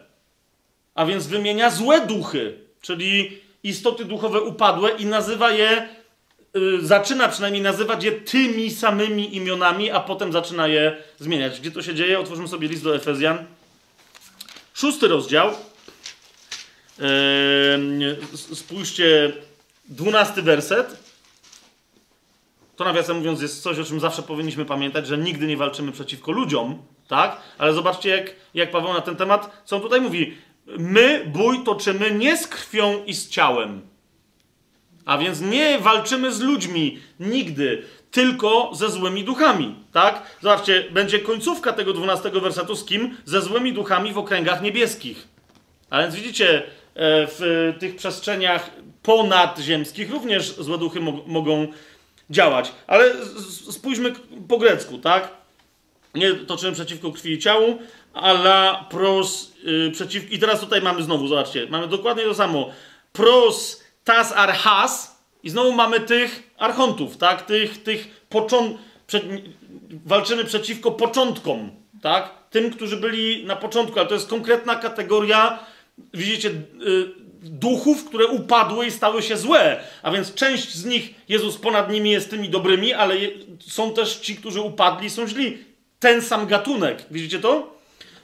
A 0.95 1.05
więc 1.05 1.27
wymienia 1.27 1.69
złe 1.69 2.07
duchy, 2.07 2.57
czyli 2.81 3.41
istoty 3.63 4.05
duchowe 4.05 4.41
upadłe 4.41 4.89
i 4.91 5.05
nazywa 5.05 5.51
je, 5.51 5.89
y, 6.57 6.85
zaczyna 6.85 7.29
przynajmniej 7.29 7.63
nazywać 7.63 8.03
je 8.03 8.11
tymi 8.11 8.71
samymi 8.71 9.35
imionami, 9.35 9.91
a 9.91 9.99
potem 9.99 10.31
zaczyna 10.31 10.67
je 10.67 10.97
zmieniać. 11.19 11.59
Gdzie 11.59 11.71
to 11.71 11.81
się 11.81 11.95
dzieje? 11.95 12.19
Otworzymy 12.19 12.47
sobie 12.47 12.67
list 12.67 12.83
do 12.83 12.95
Efezjan. 12.95 13.45
Szósty 14.73 15.07
rozdział. 15.07 15.49
Eee, 16.99 18.15
spójrzcie, 18.35 19.33
dwunasty 19.91 20.41
werset. 20.41 21.11
To 22.75 22.83
nawiasem 22.83 23.17
mówiąc 23.17 23.41
jest 23.41 23.63
coś, 23.63 23.79
o 23.79 23.83
czym 23.83 23.99
zawsze 23.99 24.23
powinniśmy 24.23 24.65
pamiętać, 24.65 25.07
że 25.07 25.17
nigdy 25.17 25.47
nie 25.47 25.57
walczymy 25.57 25.91
przeciwko 25.91 26.31
ludziom, 26.31 26.77
tak? 27.07 27.37
Ale 27.57 27.73
zobaczcie, 27.73 28.09
jak, 28.09 28.35
jak 28.53 28.71
Paweł 28.71 28.93
na 28.93 29.01
ten 29.01 29.15
temat, 29.15 29.61
co 29.65 29.75
on 29.75 29.81
tutaj 29.81 30.01
mówi. 30.01 30.37
My 30.77 31.25
bój 31.25 31.63
toczymy 31.63 32.11
nie 32.11 32.37
z 32.37 32.47
krwią 32.47 33.03
i 33.05 33.13
z 33.13 33.29
ciałem. 33.29 33.81
A 35.05 35.17
więc 35.17 35.41
nie 35.41 35.79
walczymy 35.79 36.33
z 36.33 36.39
ludźmi 36.39 36.99
nigdy, 37.19 37.83
tylko 38.11 38.71
ze 38.73 38.89
złymi 38.89 39.23
duchami, 39.23 39.75
tak? 39.91 40.23
Zobaczcie, 40.41 40.85
będzie 40.91 41.19
końcówka 41.19 41.73
tego 41.73 41.93
12 41.93 42.29
wersetu 42.29 42.75
z 42.75 42.85
kim? 42.85 43.17
Ze 43.25 43.41
złymi 43.41 43.73
duchami 43.73 44.13
w 44.13 44.17
okręgach 44.17 44.61
niebieskich. 44.61 45.27
A 45.89 46.01
więc 46.01 46.15
widzicie, 46.15 46.57
e, 46.57 46.63
w 47.27 47.73
tych 47.79 47.95
przestrzeniach 47.95 48.71
ponadzziemskich 49.03 50.11
również 50.11 50.55
złe 50.55 50.77
duchy 50.77 50.99
mo- 50.99 51.23
mogą 51.27 51.67
działać. 52.29 52.71
Ale 52.87 53.13
spójrzmy 53.71 54.13
po 54.47 54.57
grecku, 54.57 54.97
tak? 54.97 55.31
Nie 56.15 56.33
toczymy 56.33 56.71
przeciwko 56.71 57.11
krwi 57.11 57.31
i 57.31 57.39
ciału, 57.39 57.77
ale 58.13 58.75
pros 58.89 59.51
y, 59.67 59.91
przeciw... 59.91 60.31
I 60.31 60.39
teraz 60.39 60.59
tutaj 60.59 60.81
mamy 60.81 61.03
znowu, 61.03 61.27
zobaczcie, 61.27 61.67
mamy 61.69 61.87
dokładnie 61.87 62.23
to 62.23 62.33
samo. 62.33 62.69
Pros 63.13 63.83
tas 64.03 64.33
archas 64.33 65.21
i 65.43 65.49
znowu 65.49 65.71
mamy 65.71 65.99
tych 65.99 66.43
archontów, 66.57 67.17
tak? 67.17 67.45
Tych, 67.45 67.83
tych 67.83 68.25
począt... 68.29 68.77
Prze... 69.07 69.21
Walczymy 70.05 70.45
przeciwko 70.45 70.91
początkom, 70.91 71.71
tak? 72.01 72.29
Tym, 72.49 72.71
którzy 72.71 72.97
byli 72.97 73.45
na 73.45 73.55
początku, 73.55 73.99
ale 73.99 74.07
to 74.07 74.13
jest 74.13 74.29
konkretna 74.29 74.75
kategoria, 74.75 75.59
widzicie, 76.13 76.49
y, 76.49 77.20
duchów, 77.41 78.05
które 78.05 78.27
upadły 78.27 78.85
i 78.85 78.91
stały 78.91 79.21
się 79.21 79.37
złe. 79.37 79.83
A 80.03 80.11
więc 80.11 80.33
część 80.33 80.73
z 80.75 80.85
nich, 80.85 81.13
Jezus 81.29 81.57
ponad 81.57 81.91
nimi 81.91 82.11
jest 82.11 82.29
tymi 82.29 82.49
dobrymi, 82.49 82.93
ale 82.93 83.15
są 83.59 83.93
też 83.93 84.15
ci, 84.15 84.35
którzy 84.35 84.61
upadli, 84.61 85.09
są 85.09 85.27
źli. 85.27 85.57
Ten 85.99 86.21
sam 86.21 86.47
gatunek. 86.47 87.05
Widzicie 87.11 87.39
to? 87.39 87.75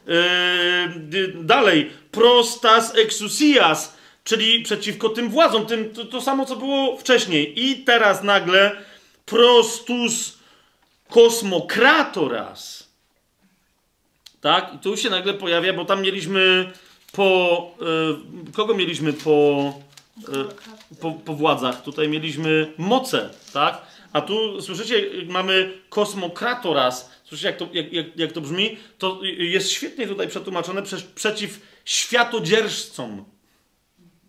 Yy, 0.07 1.33
dalej. 1.43 1.91
Prostas 2.11 2.95
exousias, 2.95 3.97
czyli 4.23 4.63
przeciwko 4.63 5.09
tym 5.09 5.29
władzom. 5.29 5.65
Tym, 5.65 5.93
to, 5.93 6.05
to 6.05 6.21
samo, 6.21 6.45
co 6.45 6.55
było 6.55 6.97
wcześniej. 6.97 7.65
I 7.65 7.75
teraz 7.75 8.23
nagle 8.23 8.71
prostus 9.25 10.37
kosmokratoras. 11.09 12.87
Tak? 14.41 14.73
I 14.75 14.77
tu 14.77 14.97
się 14.97 15.09
nagle 15.09 15.33
pojawia, 15.33 15.73
bo 15.73 15.85
tam 15.85 16.01
mieliśmy 16.01 16.71
po... 17.11 17.71
Yy, 18.45 18.51
kogo 18.53 18.73
mieliśmy 18.73 19.13
po... 19.13 19.73
Yy, 20.17 20.45
po, 21.01 21.11
po 21.11 21.33
władzach. 21.33 21.83
Tutaj 21.83 22.09
mieliśmy 22.09 22.73
moce, 22.77 23.29
tak? 23.53 23.81
A 24.13 24.21
tu, 24.21 24.61
słyszycie, 24.61 25.03
mamy 25.27 25.73
kosmokratoras. 25.89 27.11
Słyszycie, 27.23 27.47
jak 27.47 27.57
to, 27.57 27.67
jak, 27.73 27.93
jak, 27.93 28.17
jak 28.17 28.31
to 28.31 28.41
brzmi? 28.41 28.77
To 28.97 29.19
jest 29.37 29.71
świetnie 29.71 30.07
tutaj 30.07 30.27
przetłumaczone 30.27 30.83
prze, 30.83 30.97
przeciw 31.15 31.61
światodzierżcom. 31.85 33.25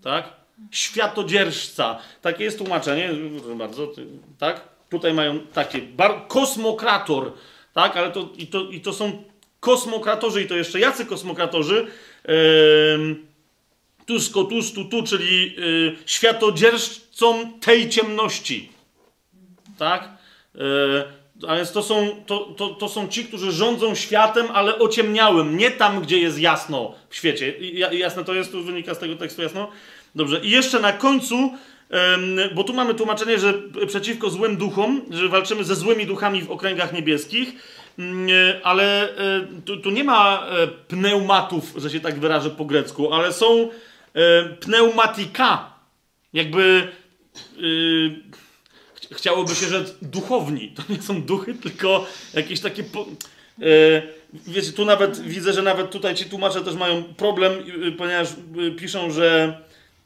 Tak? 0.02 0.32
Światodzierżca. 0.70 1.98
Takie 2.22 2.44
jest 2.44 2.59
tłumaczenie. 2.59 3.10
Bardzo, 3.56 3.92
tak? 4.38 4.68
Tutaj 4.90 5.14
mają 5.14 5.40
takie. 5.40 5.78
Bar, 5.78 6.26
kosmokrator. 6.28 7.32
Tak? 7.74 7.96
Ale 7.96 8.10
to 8.10 8.28
i, 8.36 8.46
to 8.46 8.62
i 8.70 8.80
to 8.80 8.92
są 8.92 9.22
kosmokratorzy 9.60 10.42
i 10.42 10.46
to 10.46 10.55
jeszcze 10.55 10.80
jacy 10.80 11.06
kosmokratorzy? 11.06 11.86
Ym, 12.94 13.26
tusko, 14.06 14.44
tus, 14.44 14.72
tu, 14.72 15.02
czyli 15.02 15.55
y, 15.59 15.96
światodzierżcą 16.06 17.52
tej 17.60 17.88
ciemności. 17.88 18.68
Tak? 19.78 20.09
Y, 20.55 20.59
a 21.48 21.56
więc 21.56 21.72
to 21.72 21.82
są, 21.82 22.24
to, 22.26 22.38
to, 22.38 22.68
to 22.68 22.88
są 22.88 23.09
ci, 23.09 23.24
którzy 23.24 23.52
rządzą 23.52 23.94
światem, 23.94 24.46
ale 24.55 24.78
ociemniałym, 24.78 25.56
nie 25.56 25.70
tam, 25.70 26.00
gdzie 26.00 26.18
jest 26.18 26.38
jasno 26.38 26.94
w 27.09 27.16
świecie. 27.16 27.55
Jasne 27.92 28.24
to 28.24 28.34
jest, 28.34 28.52
tu 28.52 28.62
wynika 28.62 28.94
z 28.94 28.98
tego 28.98 29.16
tekstu 29.16 29.42
jasno? 29.42 29.70
Dobrze. 30.14 30.40
I 30.40 30.50
jeszcze 30.50 30.80
na 30.80 30.92
końcu, 30.92 31.52
bo 32.55 32.64
tu 32.64 32.74
mamy 32.74 32.94
tłumaczenie, 32.94 33.38
że 33.38 33.55
przeciwko 33.86 34.30
złym 34.30 34.56
duchom, 34.56 35.02
że 35.10 35.28
walczymy 35.28 35.64
ze 35.64 35.74
złymi 35.74 36.06
duchami 36.06 36.42
w 36.42 36.50
okręgach 36.50 36.92
niebieskich, 36.92 37.52
ale 38.62 39.16
e, 39.16 39.46
tu, 39.64 39.76
tu 39.76 39.90
nie 39.90 40.04
ma 40.04 40.46
e, 40.46 40.66
pneumatów, 40.66 41.72
że 41.76 41.90
się 41.90 42.00
tak 42.00 42.18
wyrażę 42.20 42.50
po 42.50 42.64
grecku, 42.64 43.12
ale 43.14 43.32
są 43.32 43.68
e, 44.14 44.44
pneumatika. 44.44 45.72
Jakby 46.32 46.88
ch- 49.00 49.14
chciałoby 49.16 49.54
się 49.54 49.66
rzec 49.66 49.94
duchowni. 50.02 50.68
To 50.76 50.82
nie 50.88 51.02
są 51.02 51.22
duchy, 51.22 51.54
tylko 51.54 52.06
jakieś 52.34 52.60
takie. 52.60 52.84
Po, 52.84 53.06
e, 53.62 54.02
wiecie, 54.46 54.72
tu 54.72 54.84
nawet 54.84 55.20
widzę, 55.20 55.52
że 55.52 55.62
nawet 55.62 55.90
tutaj 55.90 56.14
ci 56.14 56.24
tłumacze 56.24 56.60
też 56.60 56.74
mają 56.74 57.02
problem, 57.02 57.52
ponieważ 57.98 58.28
piszą, 58.78 59.10
że 59.10 59.58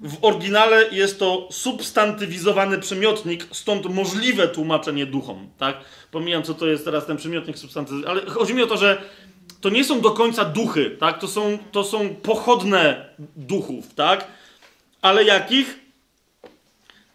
w 0.03 0.25
oryginale 0.25 0.89
jest 0.91 1.19
to 1.19 1.49
substantywizowany 1.51 2.79
przymiotnik, 2.79 3.47
stąd 3.53 3.87
możliwe 3.95 4.49
tłumaczenie 4.49 5.07
duchom, 5.07 5.49
tak? 5.59 5.77
Pomijam, 6.11 6.43
co 6.43 6.55
to 6.55 6.67
jest 6.67 6.85
teraz 6.85 7.07
ten 7.07 7.17
przymiotnik 7.17 7.59
substantyw, 7.59 8.07
ale 8.07 8.27
chodzi 8.27 8.55
mi 8.55 8.63
o 8.63 8.67
to, 8.67 8.77
że 8.77 9.03
to 9.61 9.69
nie 9.69 9.85
są 9.85 10.01
do 10.01 10.11
końca 10.11 10.45
duchy, 10.45 10.97
tak? 11.01 11.19
To 11.19 11.29
są, 11.29 11.59
to 11.73 11.85
są 11.85 12.09
pochodne 12.09 13.09
duchów, 13.37 13.95
tak? 13.95 14.27
Ale 15.03 15.25
jakich? 15.25 15.79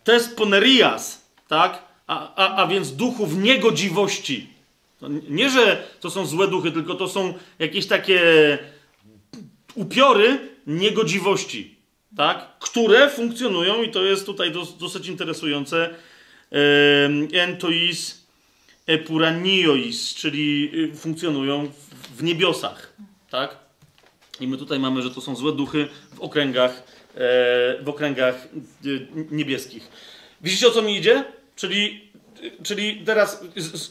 Tesponerias, 0.04 1.22
tak? 1.48 1.84
A, 2.08 2.36
a, 2.36 2.56
a 2.56 2.68
więc 2.68 2.96
duchów 2.96 3.38
niegodziwości. 3.38 4.50
Nie, 5.30 5.50
że 5.50 5.84
to 6.00 6.10
są 6.10 6.26
złe 6.26 6.48
duchy, 6.48 6.72
tylko 6.72 6.96
to 6.96 7.08
są 7.08 7.34
jakieś 7.60 7.88
takie 7.88 8.22
upiory 9.76 10.40
niegodziwości, 10.68 11.77
tak? 12.16 12.60
które 12.60 13.10
funkcjonują, 13.10 13.84
i 13.84 13.92
to 13.92 14.04
jest 14.04 14.26
tutaj 14.26 14.52
dos, 14.52 14.78
dosyć 14.78 15.08
interesujące, 15.08 15.90
entois 17.34 18.28
epuraniois, 18.88 20.16
czyli 20.16 20.72
y, 20.74 20.96
funkcjonują 20.96 21.72
w, 22.16 22.24
niebiosach. 22.24 22.94
Tak? 23.30 23.58
I 24.40 24.48
my 24.48 24.58
tutaj 24.58 24.80
mamy, 24.80 25.02
że 25.02 25.12
to 25.12 25.22
są 25.22 25.36
złe 25.36 25.52
duchy 25.52 25.88
w 26.14 26.20
okręgach, 26.20 26.72
e, 26.72 27.84
w 27.84 27.90
okręgach 27.90 28.48
y, 28.86 29.08
niebieskich. 29.32 29.88
Widzicie 30.42 30.68
o 30.68 30.72
co 30.72 30.82
mi 30.82 30.98
idzie? 30.98 31.24
Czyli, 31.56 32.12
y, 32.44 32.64
czyli 32.64 33.02
teraz, 33.06 33.44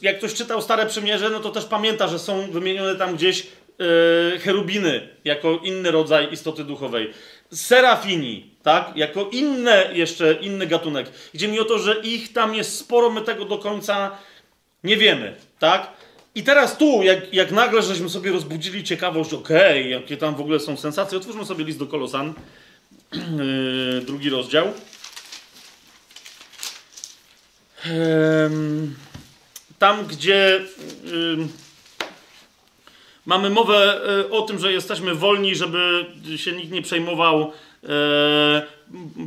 jak 0.02 0.18
ktoś 0.18 0.34
czytał 0.34 0.62
Stare 0.62 0.86
Przymierze, 0.86 1.30
no 1.30 1.40
to 1.40 1.50
też 1.50 1.64
pamięta, 1.64 2.08
że 2.08 2.18
są 2.18 2.50
wymienione 2.50 2.96
tam 2.96 3.16
gdzieś 3.16 3.42
e, 3.42 4.38
cherubiny 4.38 5.08
jako 5.24 5.60
inny 5.64 5.90
rodzaj 5.90 6.32
istoty 6.32 6.64
duchowej. 6.64 7.12
Serafini, 7.52 8.50
tak? 8.62 8.96
Jako 8.96 9.28
inne 9.32 9.90
jeszcze, 9.92 10.32
inny 10.32 10.66
gatunek. 10.66 11.10
Idzie 11.34 11.48
mi 11.48 11.60
o 11.60 11.64
to, 11.64 11.78
że 11.78 12.00
ich 12.00 12.32
tam 12.32 12.54
jest 12.54 12.78
sporo, 12.78 13.10
my 13.10 13.22
tego 13.22 13.44
do 13.44 13.58
końca 13.58 14.18
nie 14.84 14.96
wiemy, 14.96 15.36
tak? 15.58 15.90
I 16.34 16.42
teraz 16.42 16.78
tu, 16.78 17.02
jak, 17.02 17.34
jak 17.34 17.52
nagle 17.52 17.82
żeśmy 17.82 18.08
sobie 18.08 18.32
rozbudzili 18.32 18.84
ciekawość, 18.84 19.32
okej, 19.32 19.90
jakie 19.90 20.16
tam 20.16 20.34
w 20.34 20.40
ogóle 20.40 20.60
są 20.60 20.76
sensacje, 20.76 21.18
otwórzmy 21.18 21.44
sobie 21.44 21.64
list 21.64 21.78
do 21.78 21.86
Kolosan, 21.86 22.34
yy, 23.12 24.00
drugi 24.00 24.30
rozdział. 24.30 24.72
tam, 29.78 30.06
gdzie 30.06 30.60
em, 31.34 31.48
mamy 33.26 33.50
mowę 33.50 34.00
e, 34.26 34.30
o 34.30 34.42
tym, 34.42 34.58
że 34.58 34.72
jesteśmy 34.72 35.14
wolni, 35.14 35.56
żeby 35.56 36.06
się 36.36 36.52
nikt 36.52 36.70
nie 36.70 36.82
przejmował 36.82 37.52
e, 37.84 37.86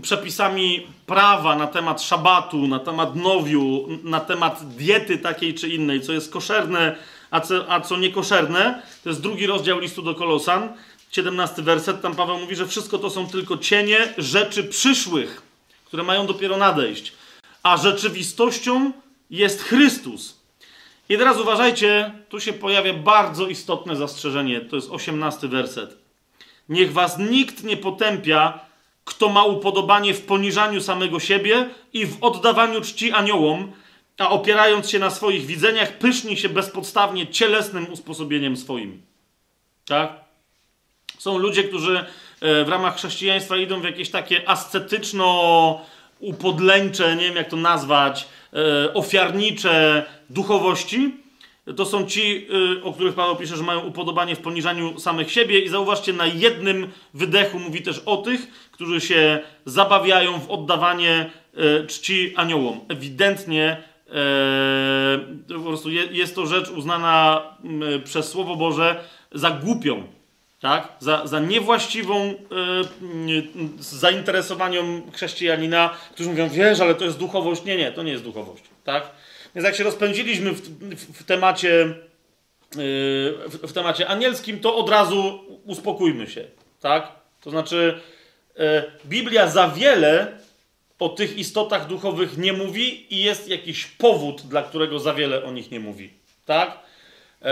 przepisami 0.01 0.87
prawa 1.05 1.55
na 1.55 1.67
temat 1.67 2.01
szabatu, 2.01 2.67
na 2.67 2.79
temat 2.79 3.15
nowiu, 3.15 3.87
na 4.03 4.19
temat 4.19 4.75
diety 4.75 5.17
takiej 5.17 5.53
czy 5.53 5.69
innej, 5.69 6.01
co 6.01 6.13
jest 6.13 6.31
koszerne, 6.31 6.95
a 7.31 7.41
co, 7.41 7.71
a 7.71 7.81
co 7.81 7.97
niekoszerne. 7.97 8.81
To 9.03 9.09
jest 9.09 9.21
drugi 9.21 9.47
rozdział 9.47 9.79
listu 9.79 10.01
do 10.01 10.15
Kolosan, 10.15 10.69
17 11.11 11.61
werset. 11.61 12.01
Tam 12.01 12.15
Paweł 12.15 12.39
mówi, 12.39 12.55
że 12.55 12.67
wszystko 12.67 12.97
to 12.97 13.09
są 13.09 13.27
tylko 13.27 13.57
cienie 13.57 14.13
rzeczy 14.17 14.63
przyszłych, 14.63 15.41
które 15.85 16.03
mają 16.03 16.27
dopiero 16.27 16.57
nadejść. 16.57 17.13
A 17.63 17.77
rzeczywistością 17.77 18.91
jest 19.29 19.63
Chrystus. 19.63 20.38
I 21.09 21.17
teraz 21.17 21.37
uważajcie, 21.37 22.11
tu 22.29 22.39
się 22.39 22.53
pojawia 22.53 22.93
bardzo 22.93 23.47
istotne 23.47 23.95
zastrzeżenie. 23.95 24.61
To 24.61 24.75
jest 24.75 24.91
18 24.91 25.47
werset. 25.47 25.97
Niech 26.69 26.93
was 26.93 27.17
nikt 27.17 27.63
nie 27.63 27.77
potępia, 27.77 28.59
kto 29.05 29.29
ma 29.29 29.43
upodobanie 29.43 30.13
w 30.13 30.25
poniżaniu 30.25 30.81
samego 30.81 31.19
siebie 31.19 31.69
i 31.93 32.05
w 32.05 32.23
oddawaniu 32.23 32.81
czci 32.81 33.11
aniołom, 33.11 33.71
a 34.17 34.29
opierając 34.29 34.89
się 34.89 34.99
na 34.99 35.09
swoich 35.09 35.45
widzeniach, 35.45 35.97
pyszni 35.97 36.37
się 36.37 36.49
bezpodstawnie 36.49 37.27
cielesnym 37.27 37.91
usposobieniem 37.91 38.57
swoim. 38.57 39.01
Tak? 39.85 40.13
Są 41.17 41.37
ludzie, 41.37 41.63
którzy 41.63 41.97
e, 41.97 42.05
w 42.65 42.69
ramach 42.69 42.95
chrześcijaństwa 42.95 43.57
idą 43.57 43.81
w 43.81 43.83
jakieś 43.83 44.09
takie 44.09 44.49
ascetyczno-upodleńcze, 44.49 47.15
nie 47.15 47.23
wiem 47.23 47.35
jak 47.35 47.49
to 47.49 47.55
nazwać, 47.55 48.27
e, 48.53 48.93
ofiarnicze 48.93 50.05
duchowości. 50.29 51.11
To 51.77 51.85
są 51.85 52.05
ci, 52.05 52.47
y, 52.77 52.83
o 52.83 52.93
których 52.93 53.15
Paweł 53.15 53.35
pisze, 53.35 53.57
że 53.57 53.63
mają 53.63 53.79
upodobanie 53.79 54.35
w 54.35 54.39
poniżaniu 54.39 54.99
samych 54.99 55.31
siebie. 55.31 55.59
I 55.59 55.69
zauważcie, 55.69 56.13
na 56.13 56.25
jednym 56.25 56.87
wydechu 57.13 57.59
mówi 57.59 57.81
też 57.81 58.01
o 58.05 58.17
tych, 58.17 58.69
którzy 58.71 59.01
się 59.01 59.39
zabawiają 59.65 60.39
w 60.39 60.49
oddawanie 60.49 61.29
e, 61.57 61.87
czci 61.87 62.33
aniołom. 62.35 62.79
Ewidentnie 62.89 63.77
e, 64.09 65.19
po 65.47 65.59
prostu 65.59 65.89
je, 65.91 66.05
jest 66.05 66.35
to 66.35 66.45
rzecz 66.45 66.69
uznana 66.69 67.41
m, 67.63 67.81
przez 68.03 68.29
Słowo 68.29 68.55
Boże 68.55 69.03
za 69.31 69.51
głupią. 69.51 70.03
Tak? 70.59 70.87
Za, 70.99 71.27
za 71.27 71.39
niewłaściwą 71.39 72.15
m, 72.21 72.35
zainteresowanią 73.79 75.01
chrześcijanina, 75.13 75.89
którzy 76.13 76.29
mówią, 76.29 76.49
wiesz, 76.49 76.79
ale 76.79 76.95
to 76.95 77.05
jest 77.05 77.17
duchowość. 77.17 77.63
Nie, 77.63 77.77
nie, 77.77 77.91
to 77.91 78.03
nie 78.03 78.11
jest 78.11 78.23
duchowość. 78.23 78.63
Tak? 78.83 79.11
Więc 79.59 79.65
jak 79.65 79.75
się 79.75 79.83
rozpędziliśmy 79.83 80.51
w, 80.51 80.61
w, 80.61 81.21
w 81.21 81.23
temacie 81.23 81.69
yy, 81.69 81.95
w, 83.47 83.59
w 83.67 83.73
temacie 83.73 84.07
anielskim, 84.07 84.59
to 84.59 84.75
od 84.75 84.89
razu 84.89 85.45
uspokójmy 85.65 86.27
się, 86.27 86.45
tak? 86.81 87.11
To 87.41 87.49
znaczy, 87.49 87.99
yy, 88.57 88.63
Biblia 89.05 89.47
za 89.47 89.67
wiele 89.67 90.37
o 90.99 91.09
tych 91.09 91.37
istotach 91.37 91.87
duchowych 91.87 92.37
nie 92.37 92.53
mówi 92.53 93.15
i 93.15 93.23
jest 93.23 93.47
jakiś 93.47 93.85
powód, 93.85 94.41
dla 94.41 94.63
którego 94.63 94.99
za 94.99 95.13
wiele 95.13 95.43
o 95.43 95.51
nich 95.51 95.71
nie 95.71 95.79
mówi, 95.79 96.13
tak? 96.45 96.79
Yy, 97.41 97.47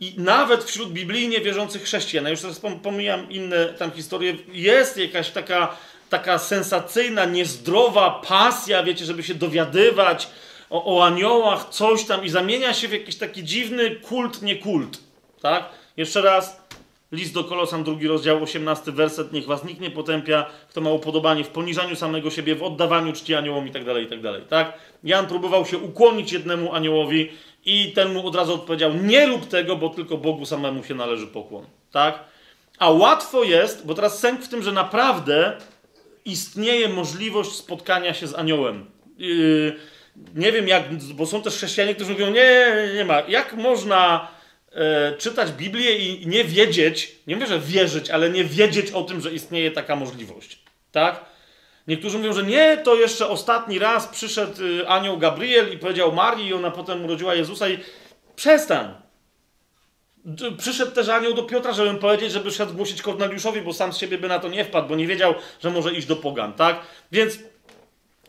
I 0.00 0.14
nawet 0.16 0.64
wśród 0.64 0.92
biblijnie 0.92 1.40
wierzących 1.40 1.82
chrześcijan, 1.82 2.24
ja 2.24 2.30
już 2.30 2.40
teraz 2.40 2.60
pom- 2.60 2.80
pomijam 2.80 3.30
inne 3.30 3.66
tam 3.66 3.90
historie, 3.90 4.36
jest 4.52 4.96
jakaś 4.96 5.30
taka, 5.30 5.76
taka 6.10 6.38
sensacyjna, 6.38 7.24
niezdrowa 7.24 8.10
pasja, 8.28 8.82
wiecie, 8.82 9.04
żeby 9.04 9.22
się 9.22 9.34
dowiadywać, 9.34 10.28
o, 10.70 10.96
o 10.96 11.04
aniołach, 11.04 11.68
coś 11.70 12.04
tam 12.04 12.24
i 12.24 12.28
zamienia 12.28 12.74
się 12.74 12.88
w 12.88 12.92
jakiś 12.92 13.16
taki 13.16 13.44
dziwny 13.44 13.96
kult, 13.96 14.42
nie 14.42 14.56
kult. 14.56 14.98
Tak? 15.42 15.68
Jeszcze 15.96 16.22
raz, 16.22 16.66
list 17.12 17.34
do 17.34 17.44
Kolosan, 17.44 17.84
drugi 17.84 18.08
rozdział, 18.08 18.42
18 18.42 18.92
werset, 18.92 19.32
niech 19.32 19.46
was 19.46 19.64
nikt 19.64 19.80
nie 19.80 19.90
potępia, 19.90 20.46
kto 20.68 20.80
ma 20.80 20.90
upodobanie 20.90 21.44
w 21.44 21.48
poniżaniu 21.48 21.96
samego 21.96 22.30
siebie, 22.30 22.54
w 22.54 22.62
oddawaniu 22.62 23.12
czci 23.12 23.34
aniołom 23.34 23.68
i 23.68 23.70
tak 23.70 23.84
dalej, 23.84 24.04
i 24.04 24.08
tak 24.08 24.22
dalej. 24.22 24.42
Tak? 24.48 24.72
Jan 25.04 25.26
próbował 25.26 25.66
się 25.66 25.78
ukłonić 25.78 26.32
jednemu 26.32 26.74
aniołowi 26.74 27.30
i 27.64 27.92
ten 27.92 28.12
mu 28.12 28.26
od 28.26 28.34
razu 28.34 28.54
odpowiedział, 28.54 28.94
nie 28.94 29.26
rób 29.26 29.48
tego, 29.48 29.76
bo 29.76 29.88
tylko 29.88 30.16
Bogu 30.16 30.46
samemu 30.46 30.84
się 30.84 30.94
należy 30.94 31.26
pokłon. 31.26 31.64
Tak? 31.92 32.24
A 32.78 32.90
łatwo 32.90 33.44
jest, 33.44 33.86
bo 33.86 33.94
teraz 33.94 34.18
sęk 34.18 34.40
w 34.40 34.48
tym, 34.48 34.62
że 34.62 34.72
naprawdę 34.72 35.56
istnieje 36.24 36.88
możliwość 36.88 37.52
spotkania 37.52 38.14
się 38.14 38.26
z 38.26 38.34
aniołem. 38.34 38.86
Yy, 39.18 39.76
nie 40.34 40.52
wiem 40.52 40.68
jak, 40.68 40.82
bo 41.14 41.26
są 41.26 41.42
też 41.42 41.54
chrześcijanie, 41.54 41.94
którzy 41.94 42.12
mówią, 42.12 42.30
nie, 42.30 42.72
nie 42.94 43.04
ma. 43.04 43.20
Jak 43.28 43.52
można 43.52 44.28
e, 44.72 45.12
czytać 45.18 45.52
Biblię 45.52 45.96
i 45.96 46.26
nie 46.26 46.44
wiedzieć, 46.44 47.16
nie 47.26 47.34
mówię, 47.36 47.46
że 47.46 47.60
wierzyć, 47.60 48.10
ale 48.10 48.30
nie 48.30 48.44
wiedzieć 48.44 48.90
o 48.90 49.02
tym, 49.02 49.20
że 49.20 49.32
istnieje 49.32 49.70
taka 49.70 49.96
możliwość. 49.96 50.58
Tak? 50.92 51.24
Niektórzy 51.88 52.18
mówią, 52.18 52.32
że 52.32 52.42
nie, 52.42 52.76
to 52.76 52.94
jeszcze 52.94 53.28
ostatni 53.28 53.78
raz 53.78 54.06
przyszedł 54.06 54.62
y, 54.62 54.88
anioł 54.88 55.18
Gabriel 55.18 55.72
i 55.72 55.78
powiedział 55.78 56.12
Marii 56.12 56.48
i 56.48 56.54
ona 56.54 56.70
potem 56.70 57.04
urodziła 57.04 57.34
Jezusa 57.34 57.68
i 57.68 57.78
przestań. 58.36 58.94
Przyszedł 60.58 60.92
też 60.92 61.08
anioł 61.08 61.34
do 61.34 61.42
Piotra, 61.42 61.72
żeby 61.72 61.98
powiedzieć, 61.98 62.32
żeby 62.32 62.50
szedł 62.50 62.74
głosić 62.74 63.02
Korneliuszowi, 63.02 63.60
bo 63.60 63.72
sam 63.72 63.92
z 63.92 63.96
siebie 63.96 64.18
by 64.18 64.28
na 64.28 64.38
to 64.38 64.48
nie 64.48 64.64
wpadł, 64.64 64.88
bo 64.88 64.96
nie 64.96 65.06
wiedział, 65.06 65.34
że 65.62 65.70
może 65.70 65.92
iść 65.92 66.06
do 66.06 66.16
pogan, 66.16 66.52
tak? 66.52 66.80
Więc 67.12 67.38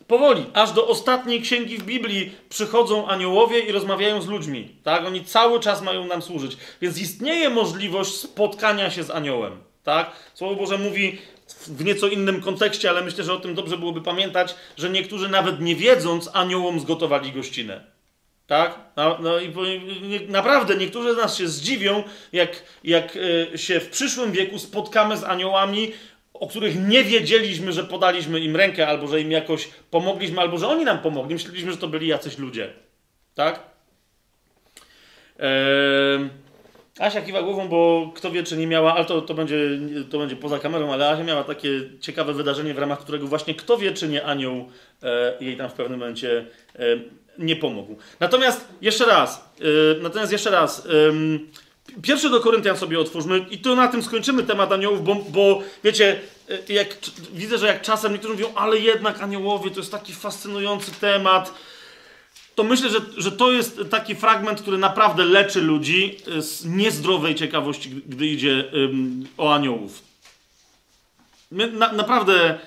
powoli, 0.08 0.46
aż 0.54 0.72
do 0.72 0.88
ostatniej 0.88 1.42
księgi 1.42 1.78
w 1.78 1.84
Biblii 1.84 2.32
przychodzą 2.48 3.08
aniołowie 3.08 3.60
i 3.60 3.72
rozmawiają 3.72 4.22
z 4.22 4.26
ludźmi. 4.26 4.68
Tak? 4.82 5.06
Oni 5.06 5.24
cały 5.24 5.60
czas 5.60 5.82
mają 5.82 6.06
nam 6.06 6.22
służyć. 6.22 6.56
Więc 6.80 6.98
istnieje 6.98 7.50
możliwość 7.50 8.14
spotkania 8.14 8.90
się 8.90 9.02
z 9.02 9.10
aniołem. 9.10 9.52
Tak? 9.82 10.10
Słowo 10.34 10.54
Boże 10.54 10.78
mówi 10.78 11.18
w 11.66 11.84
nieco 11.84 12.08
innym 12.08 12.40
kontekście, 12.40 12.90
ale 12.90 13.02
myślę, 13.02 13.24
że 13.24 13.32
o 13.32 13.40
tym 13.40 13.54
dobrze 13.54 13.78
byłoby 13.78 14.02
pamiętać, 14.02 14.54
że 14.76 14.90
niektórzy 14.90 15.28
nawet 15.28 15.60
nie 15.60 15.76
wiedząc 15.76 16.30
aniołom 16.32 16.80
zgotowali 16.80 17.32
gościnę. 17.32 17.84
Tak? 18.46 18.78
No, 18.96 19.18
no 19.20 19.40
i 19.40 19.52
naprawdę 20.28 20.76
niektórzy 20.76 21.14
z 21.14 21.16
nas 21.16 21.36
się 21.36 21.48
zdziwią, 21.48 22.02
jak, 22.32 22.62
jak 22.84 23.18
e, 23.52 23.58
się 23.58 23.80
w 23.80 23.88
przyszłym 23.88 24.32
wieku 24.32 24.58
spotkamy 24.58 25.16
z 25.16 25.24
aniołami, 25.24 25.92
o 26.40 26.46
których 26.46 26.88
nie 26.88 27.04
wiedzieliśmy, 27.04 27.72
że 27.72 27.84
podaliśmy 27.84 28.40
im 28.40 28.56
rękę, 28.56 28.88
albo 28.88 29.08
że 29.08 29.20
im 29.20 29.30
jakoś 29.30 29.68
pomogliśmy, 29.90 30.40
albo 30.40 30.58
że 30.58 30.68
oni 30.68 30.84
nam 30.84 30.98
pomogli. 30.98 31.34
Myśleliśmy, 31.34 31.72
że 31.72 31.78
to 31.78 31.88
byli 31.88 32.06
jacyś 32.06 32.38
ludzie. 32.38 32.70
Tak? 33.34 33.60
Eee, 35.38 36.28
Asia 36.98 37.22
kiwa 37.22 37.42
głową, 37.42 37.68
bo 37.68 38.12
kto 38.14 38.30
wie, 38.30 38.42
czy 38.42 38.56
nie 38.56 38.66
miała, 38.66 38.94
ale 38.94 39.04
to, 39.04 39.22
to, 39.22 39.34
będzie, 39.34 39.56
to 40.10 40.18
będzie 40.18 40.36
poza 40.36 40.58
kamerą, 40.58 40.92
ale 40.92 41.10
Asia 41.10 41.24
miała 41.24 41.44
takie 41.44 41.68
ciekawe 42.00 42.32
wydarzenie, 42.34 42.74
w 42.74 42.78
ramach 42.78 42.98
którego 42.98 43.26
właśnie 43.26 43.54
kto 43.54 43.78
wie, 43.78 43.92
czy 43.92 44.08
nie 44.08 44.24
anioł 44.24 44.68
e, 45.02 45.36
jej 45.40 45.56
tam 45.56 45.70
w 45.70 45.72
pewnym 45.72 45.98
momencie 45.98 46.46
e, 46.74 46.82
nie 47.38 47.56
pomógł. 47.56 47.96
Natomiast 48.20 48.68
jeszcze 48.80 49.06
raz, 49.06 49.54
e, 49.60 50.02
natomiast 50.02 50.32
jeszcze 50.32 50.50
raz, 50.50 50.88
Pierwszy 52.02 52.30
do 52.30 52.40
Koryntian 52.40 52.76
sobie 52.76 53.00
otwórzmy 53.00 53.46
i 53.50 53.58
tu 53.58 53.76
na 53.76 53.88
tym 53.88 54.02
skończymy 54.02 54.42
temat 54.42 54.72
aniołów, 54.72 55.04
bo, 55.04 55.14
bo 55.14 55.62
wiecie, 55.84 56.20
e, 56.68 56.72
jak, 56.72 56.96
widzę, 57.32 57.58
że 57.58 57.66
jak 57.66 57.82
czasem 57.82 58.12
niektórzy 58.12 58.34
mówią, 58.34 58.52
ale 58.54 58.78
jednak 58.78 59.22
aniołowie 59.22 59.70
to 59.70 59.80
jest 59.80 59.92
taki 59.92 60.12
fascynujący 60.12 60.90
temat, 61.00 61.54
to 62.54 62.64
myślę, 62.64 62.90
że, 62.90 62.98
że 63.16 63.32
to 63.32 63.52
jest 63.52 63.80
taki 63.90 64.14
fragment, 64.14 64.60
który 64.60 64.78
naprawdę 64.78 65.24
leczy 65.24 65.60
ludzi 65.60 66.16
e, 66.38 66.42
z 66.42 66.64
niezdrowej 66.64 67.34
ciekawości, 67.34 67.90
gdy 68.06 68.26
idzie 68.26 68.64
o 69.36 69.54
aniołów. 69.54 70.02
Na, 71.50 71.92
naprawdę 71.92 72.50
e, 72.50 72.58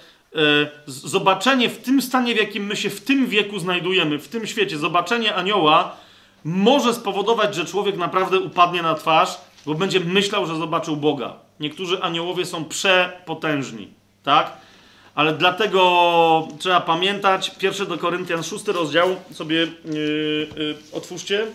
zobaczenie 0.88 1.70
w 1.70 1.78
tym 1.78 2.02
stanie, 2.02 2.34
w 2.34 2.38
jakim 2.38 2.66
my 2.66 2.76
się 2.76 2.90
w 2.90 3.02
tym 3.02 3.28
wieku 3.28 3.60
znajdujemy, 3.60 4.20
w 4.20 4.28
tym 4.28 4.48
świecie, 4.48 4.78
zobaczenie 4.78 5.36
anioła 5.36 5.98
może 6.44 6.94
spowodować, 6.94 7.56
że 7.56 7.66
człowiek 7.66 7.98
naprawdę 7.98 8.40
upadnie 8.40 8.82
na 8.82 8.96
twarz, 8.96 9.38
bo 9.66 9.76
będzie 9.76 10.00
myślał, 10.00 10.46
że 10.46 10.56
zobaczył 10.56 10.98
Boga. 10.98 11.34
Niektórzy 11.60 12.02
aniołowie 12.02 12.46
są 12.46 12.66
przepotężni, 12.66 13.88
tak? 14.24 14.52
Ale 15.16 15.34
dlatego 15.34 16.48
trzeba 16.60 16.82
pamiętać, 16.82 17.52
pierwszy 17.60 17.86
do 17.86 17.98
Koryntian, 17.98 18.44
szósty 18.44 18.72
rozdział, 18.72 19.16
sobie 19.32 19.56
yy, 19.56 19.68
yy, 20.58 20.76
otwórzcie. 20.94 21.48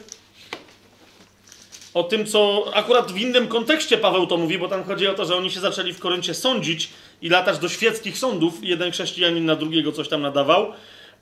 O 1.94 2.02
tym, 2.02 2.26
co 2.26 2.70
akurat 2.74 3.12
w 3.12 3.16
innym 3.16 3.48
kontekście 3.48 3.98
Paweł 3.98 4.26
to 4.26 4.36
mówi, 4.36 4.58
bo 4.58 4.68
tam 4.68 4.84
chodzi 4.84 5.06
o 5.06 5.14
to, 5.14 5.24
że 5.24 5.36
oni 5.36 5.50
się 5.50 5.60
zaczęli 5.60 5.92
w 5.92 5.98
Koryncie 5.98 6.34
sądzić 6.34 6.90
i 7.22 7.28
latać 7.28 7.58
do 7.58 7.68
świeckich 7.68 8.18
sądów. 8.18 8.54
Jeden 8.62 8.92
chrześcijanin 8.92 9.44
na 9.44 9.56
drugiego 9.56 9.92
coś 9.92 10.08
tam 10.08 10.22
nadawał. 10.22 10.72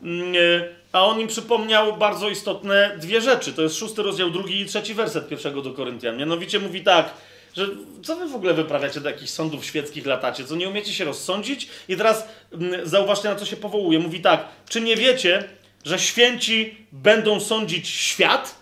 Mm, 0.03 0.35
yy, 0.35 0.75
A 0.95 1.07
on 1.07 1.21
im 1.21 1.29
przypomniał 1.29 1.97
bardzo 1.97 2.29
istotne 2.29 2.97
dwie 3.01 3.21
rzeczy. 3.21 3.53
To 3.53 3.63
jest 3.63 3.77
szósty 3.77 4.03
rozdział, 4.03 4.31
drugi 4.31 4.61
i 4.61 4.67
trzeci 4.67 4.95
werset 4.95 5.29
pierwszego 5.29 5.63
do 5.63 5.73
Koryntian. 5.73 6.17
Mianowicie 6.17 6.59
mówi 6.59 6.85
tak, 6.85 7.15
że 7.57 7.67
co 8.03 8.17
wy 8.17 8.29
w 8.29 8.35
ogóle 8.35 8.55
wyprawiacie 8.55 9.01
do 9.01 9.11
jakichś 9.11 9.31
sądów 9.31 9.65
świeckich 9.65 10.07
latacie? 10.07 10.45
Co 10.45 10.57
nie 10.57 10.69
umiecie 10.69 10.93
się 10.93 11.05
rozsądzić? 11.05 11.69
I 11.89 11.97
teraz 11.97 12.29
mm, 12.53 12.89
zauważcie 12.89 13.29
na 13.29 13.35
co 13.35 13.47
się 13.47 13.57
powołuje. 13.57 13.99
Mówi 13.99 14.21
tak, 14.21 14.49
czy 14.69 14.81
nie 14.81 14.97
wiecie, 14.97 15.45
że 15.85 15.99
święci 15.99 16.77
będą 16.93 17.41
sądzić 17.41 17.89
świat. 17.89 18.55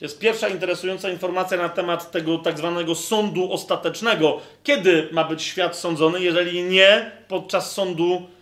Jest 0.00 0.18
pierwsza 0.18 0.48
interesująca 0.48 1.10
informacja 1.10 1.56
na 1.56 1.68
temat 1.68 2.10
tego 2.10 2.38
tak 2.38 2.58
zwanego 2.58 2.94
sądu 2.94 3.52
ostatecznego. 3.52 4.40
Kiedy 4.64 5.08
ma 5.12 5.24
być 5.24 5.42
świat 5.42 5.76
sądzony, 5.76 6.20
jeżeli 6.20 6.62
nie 6.62 7.10
podczas 7.28 7.72
sądu 7.72 8.35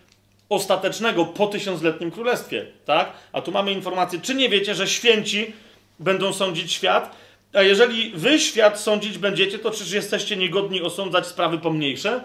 ostatecznego 0.49 1.25
po 1.25 1.47
tysiącletnim 1.47 2.11
królestwie, 2.11 2.65
tak? 2.85 3.11
A 3.33 3.41
tu 3.41 3.51
mamy 3.51 3.71
informację, 3.71 4.19
czy 4.21 4.35
nie 4.35 4.49
wiecie, 4.49 4.75
że 4.75 4.87
święci 4.87 5.53
będą 5.99 6.33
sądzić 6.33 6.73
świat, 6.73 7.15
a 7.53 7.61
jeżeli 7.61 8.11
wy 8.15 8.39
świat 8.39 8.79
sądzić 8.79 9.17
będziecie, 9.17 9.59
to 9.59 9.71
czyż 9.71 9.91
jesteście 9.91 10.37
niegodni 10.37 10.81
osądzać 10.81 11.27
sprawy 11.27 11.57
pomniejsze? 11.57 12.23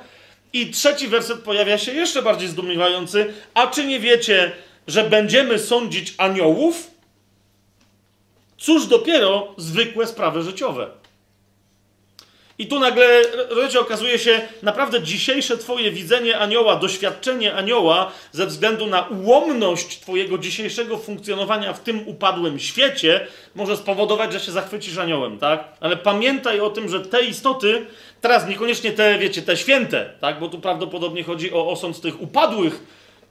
I 0.52 0.70
trzeci 0.70 1.09
werset 1.09 1.40
pojawia 1.40 1.78
się 1.78 1.92
jeszcze 1.92 2.22
bardziej 2.22 2.48
zdumiewający, 2.48 3.34
a 3.55 3.66
czy 3.66 3.86
nie 3.86 4.01
wiecie, 4.01 4.52
że 4.86 5.05
będziemy 5.05 5.59
sądzić 5.59 6.14
aniołów? 6.18 6.90
Cóż 8.59 8.86
dopiero 8.86 9.55
zwykłe 9.56 10.06
sprawy 10.06 10.42
życiowe. 10.42 10.99
I 12.61 12.66
tu 12.66 12.81
nagle, 12.81 13.23
rozumiecie, 13.49 13.81
okazuje 13.81 14.19
się 14.19 14.41
naprawdę 14.62 15.03
dzisiejsze 15.03 15.59
twoje 15.59 15.91
widzenie 15.91 16.39
anioła, 16.39 16.77
doświadczenie 16.77 17.55
anioła 17.55 18.12
ze 18.32 18.47
względu 18.47 18.87
na 18.87 19.03
ułomność 19.03 20.01
twojego 20.01 20.39
dzisiejszego 20.39 20.99
funkcjonowania 20.99 21.73
w 21.73 21.81
tym 21.81 22.09
upadłym 22.09 22.59
świecie 22.59 23.27
może 23.55 23.77
spowodować, 23.77 24.32
że 24.32 24.41
się 24.41 24.53
zachwycisz 24.53 24.99
aniołem, 24.99 25.39
tak? 25.39 25.65
Ale 25.81 25.97
pamiętaj 25.97 26.61
o 26.61 26.70
tym, 26.70 26.89
że 26.89 27.01
te 27.01 27.23
istoty, 27.23 27.87
teraz 28.20 28.49
niekoniecznie 28.49 28.93
te, 28.93 29.19
wiecie, 29.19 29.43
te 29.43 29.57
święte, 29.57 30.12
tak? 30.20 30.41
Bo 30.41 30.49
tu 30.49 30.59
prawdopodobnie 30.59 31.24
chodzi 31.24 31.53
o 31.53 31.69
osąd 31.70 32.01
tych 32.01 32.23
upadłych 32.23 32.81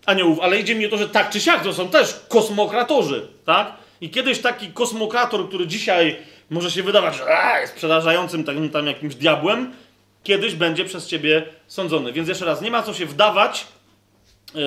aniołów, 0.05 0.39
ale 0.39 0.59
idzie 0.59 0.75
mi 0.75 0.85
o 0.85 0.89
to, 0.89 0.97
że 0.97 1.09
tak 1.09 1.29
czy 1.29 1.39
siak 1.39 1.63
to 1.63 1.73
są 1.73 1.89
też 1.89 2.15
kosmokratorzy, 2.29 3.27
tak? 3.45 3.73
I 4.01 4.09
kiedyś 4.09 4.39
taki 4.39 4.67
kosmokrator, 4.67 5.47
który 5.47 5.67
dzisiaj 5.67 6.15
może 6.49 6.71
się 6.71 6.83
wydawać, 6.83 7.15
że 7.15 7.25
jest 7.61 7.75
przerażającym 7.75 8.43
takim 8.43 8.69
tam 8.69 8.87
jakimś 8.87 9.15
diabłem, 9.15 9.73
kiedyś 10.23 10.55
będzie 10.55 10.85
przez 10.85 11.07
ciebie 11.07 11.43
sądzony. 11.67 12.13
Więc 12.13 12.29
jeszcze 12.29 12.45
raz, 12.45 12.61
nie 12.61 12.71
ma 12.71 12.83
co 12.83 12.93
się 12.93 13.05
wdawać 13.05 13.67
yy, 14.47 14.61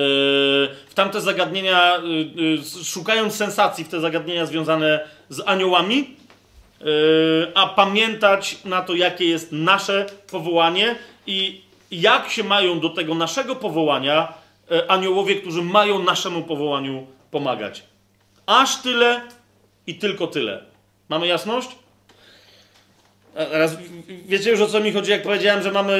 w 0.89 0.91
tamte 0.95 1.21
zagadnienia, 1.21 1.97
yy, 2.35 2.43
yy, 2.43 2.83
szukając 2.83 3.35
sensacji 3.35 3.83
w 3.85 3.89
te 3.89 3.99
zagadnienia 3.99 4.45
związane 4.45 5.07
z 5.29 5.41
aniołami, 5.45 6.15
a 7.55 7.67
pamiętać 7.67 8.57
na 8.65 8.81
to, 8.81 8.95
jakie 8.95 9.25
jest 9.25 9.51
nasze 9.51 10.05
powołanie 10.31 10.95
i 11.27 11.61
jak 11.91 12.29
się 12.29 12.43
mają 12.43 12.79
do 12.79 12.89
tego 12.89 13.15
naszego 13.15 13.55
powołania 13.55 14.33
aniołowie, 14.87 15.35
którzy 15.35 15.61
mają 15.61 16.03
naszemu 16.03 16.41
powołaniu 16.41 17.07
pomagać. 17.31 17.83
Aż 18.45 18.81
tyle 18.81 19.21
i 19.87 19.95
tylko 19.95 20.27
tyle. 20.27 20.72
Mamy 21.09 21.27
jasność? 21.27 21.69
Teraz 23.33 23.77
wiecie 24.25 24.49
już 24.49 24.61
o 24.61 24.67
co 24.67 24.79
mi 24.79 24.91
chodzi, 24.91 25.11
jak 25.11 25.23
powiedziałem, 25.23 25.63
że 25.63 25.71
mamy 25.71 25.93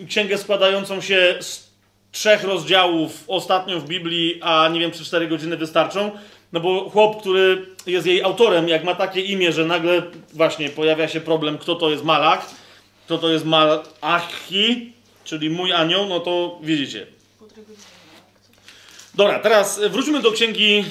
y, 0.00 0.06
księgę 0.06 0.38
składającą 0.38 1.00
się 1.00 1.36
z 1.40 1.68
trzech 2.12 2.44
rozdziałów 2.44 3.24
ostatnio 3.26 3.80
w 3.80 3.88
Biblii, 3.88 4.40
a 4.42 4.68
nie 4.68 4.80
wiem, 4.80 4.90
czy 4.90 5.04
cztery 5.04 5.28
godziny 5.28 5.56
wystarczą. 5.56 6.10
No 6.52 6.60
bo 6.60 6.90
chłop, 6.90 7.20
który 7.20 7.66
jest 7.86 8.06
jej 8.06 8.22
autorem, 8.22 8.68
jak 8.68 8.84
ma 8.84 8.94
takie 8.94 9.20
imię, 9.20 9.52
że 9.52 9.64
nagle 9.64 10.02
właśnie 10.34 10.68
pojawia 10.68 11.08
się 11.08 11.20
problem, 11.20 11.58
kto 11.58 11.74
to 11.74 11.90
jest 11.90 12.04
Malak, 12.04 12.46
kto 13.06 13.18
to 13.18 13.28
jest 13.28 13.44
Malachi, 13.44 14.92
czyli 15.24 15.50
mój 15.50 15.72
anioł, 15.72 16.06
no 16.06 16.20
to 16.20 16.58
widzicie. 16.62 17.06
Dobra, 19.18 19.38
teraz 19.38 19.80
wróćmy 19.90 20.22
do 20.22 20.32
księgi 20.32 20.84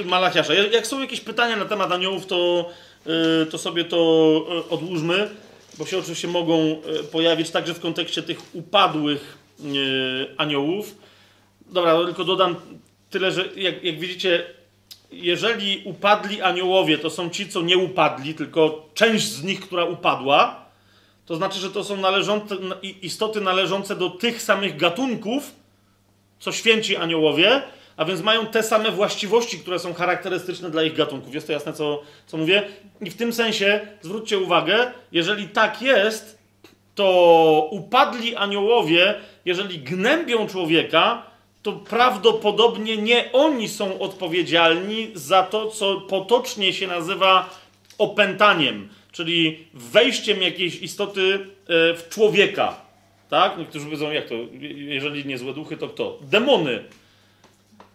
y, 0.00 0.04
Malachiasza. 0.04 0.54
Jak 0.54 0.86
są 0.86 1.00
jakieś 1.00 1.20
pytania 1.20 1.56
na 1.56 1.64
temat 1.64 1.92
aniołów, 1.92 2.26
to, 2.26 2.70
to 3.50 3.58
sobie 3.58 3.84
to 3.84 3.98
odłóżmy, 4.70 5.30
bo 5.78 5.86
się 5.86 5.98
oczywiście 5.98 6.28
mogą 6.28 6.82
pojawić 7.12 7.50
także 7.50 7.74
w 7.74 7.80
kontekście 7.80 8.22
tych 8.22 8.54
upadłych 8.54 9.38
aniołów. 10.36 10.94
Dobra, 11.66 12.04
tylko 12.04 12.24
dodam 12.24 12.56
tyle, 13.10 13.32
że 13.32 13.48
jak, 13.56 13.84
jak 13.84 14.00
widzicie, 14.00 14.46
jeżeli 15.12 15.82
upadli 15.84 16.42
aniołowie, 16.42 16.98
to 16.98 17.10
są 17.10 17.30
ci, 17.30 17.48
co 17.48 17.62
nie 17.62 17.78
upadli, 17.78 18.34
tylko 18.34 18.88
część 18.94 19.24
z 19.24 19.42
nich, 19.42 19.60
która 19.60 19.84
upadła, 19.84 20.64
to 21.26 21.36
znaczy, 21.36 21.58
że 21.58 21.70
to 21.70 21.84
są 21.84 21.96
należące, 21.96 22.56
istoty 23.02 23.40
należące 23.40 23.96
do 23.96 24.10
tych 24.10 24.42
samych 24.42 24.76
gatunków, 24.76 25.59
co 26.40 26.52
święci 26.52 26.96
aniołowie, 26.96 27.62
a 27.96 28.04
więc 28.04 28.22
mają 28.22 28.46
te 28.46 28.62
same 28.62 28.90
właściwości, 28.90 29.58
które 29.58 29.78
są 29.78 29.94
charakterystyczne 29.94 30.70
dla 30.70 30.82
ich 30.82 30.94
gatunków. 30.94 31.34
Jest 31.34 31.46
to 31.46 31.52
jasne, 31.52 31.72
co, 31.72 32.02
co 32.26 32.36
mówię? 32.36 32.62
I 33.00 33.10
w 33.10 33.16
tym 33.16 33.32
sensie 33.32 33.80
zwróćcie 34.02 34.38
uwagę, 34.38 34.92
jeżeli 35.12 35.48
tak 35.48 35.82
jest, 35.82 36.38
to 36.94 37.68
upadli 37.70 38.36
aniołowie, 38.36 39.14
jeżeli 39.44 39.78
gnębią 39.78 40.46
człowieka, 40.46 41.22
to 41.62 41.72
prawdopodobnie 41.72 42.96
nie 42.96 43.32
oni 43.32 43.68
są 43.68 43.98
odpowiedzialni 43.98 45.10
za 45.14 45.42
to, 45.42 45.70
co 45.70 46.00
potocznie 46.00 46.72
się 46.72 46.86
nazywa 46.86 47.50
opętaniem, 47.98 48.88
czyli 49.12 49.66
wejściem 49.74 50.42
jakiejś 50.42 50.82
istoty 50.82 51.34
e, 51.34 51.38
w 51.94 52.08
człowieka. 52.08 52.89
Tak? 53.30 53.58
Niektórzy 53.58 53.84
powiedzą, 53.84 54.10
jak 54.10 54.28
to, 54.28 54.34
jeżeli 54.74 55.26
nie 55.26 55.38
złe 55.38 55.52
duchy, 55.52 55.76
to 55.76 55.88
kto? 55.88 56.18
Demony. 56.22 56.84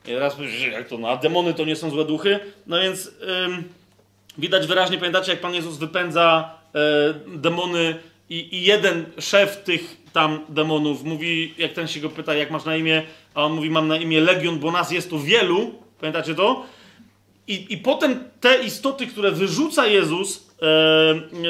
I 0.07 0.15
raz 0.15 0.35
powiesz, 0.35 0.61
jak 0.61 0.87
to, 0.87 0.97
no 0.97 1.09
a 1.09 1.17
demony 1.17 1.53
to 1.53 1.65
nie 1.65 1.75
są 1.75 1.89
złe 1.89 2.05
duchy? 2.05 2.39
No 2.67 2.81
więc 2.81 3.11
ym, 3.45 3.63
widać 4.37 4.67
wyraźnie, 4.67 4.97
pamiętacie, 4.97 5.31
jak 5.31 5.41
Pan 5.41 5.53
Jezus 5.53 5.77
wypędza 5.77 6.55
y, 6.75 7.37
demony 7.37 7.95
i, 8.29 8.55
i 8.55 8.61
jeden 8.63 9.05
szef 9.19 9.63
tych 9.63 9.97
tam 10.13 10.39
demonów 10.49 11.03
mówi, 11.03 11.53
jak 11.57 11.73
ten 11.73 11.87
się 11.87 11.99
go 11.99 12.09
pyta, 12.09 12.33
jak 12.33 12.51
masz 12.51 12.65
na 12.65 12.75
imię, 12.75 13.03
a 13.33 13.45
on 13.45 13.53
mówi, 13.53 13.69
mam 13.69 13.87
na 13.87 13.97
imię 13.97 14.21
Legion, 14.21 14.59
bo 14.59 14.71
nas 14.71 14.91
jest 14.91 15.09
tu 15.09 15.19
wielu. 15.19 15.71
Pamiętacie 15.99 16.35
to? 16.35 16.65
I, 17.47 17.73
I 17.73 17.77
potem 17.77 18.23
te 18.41 18.63
istoty, 18.63 19.07
które 19.07 19.31
wyrzuca 19.31 19.87
Jezus 19.87 20.44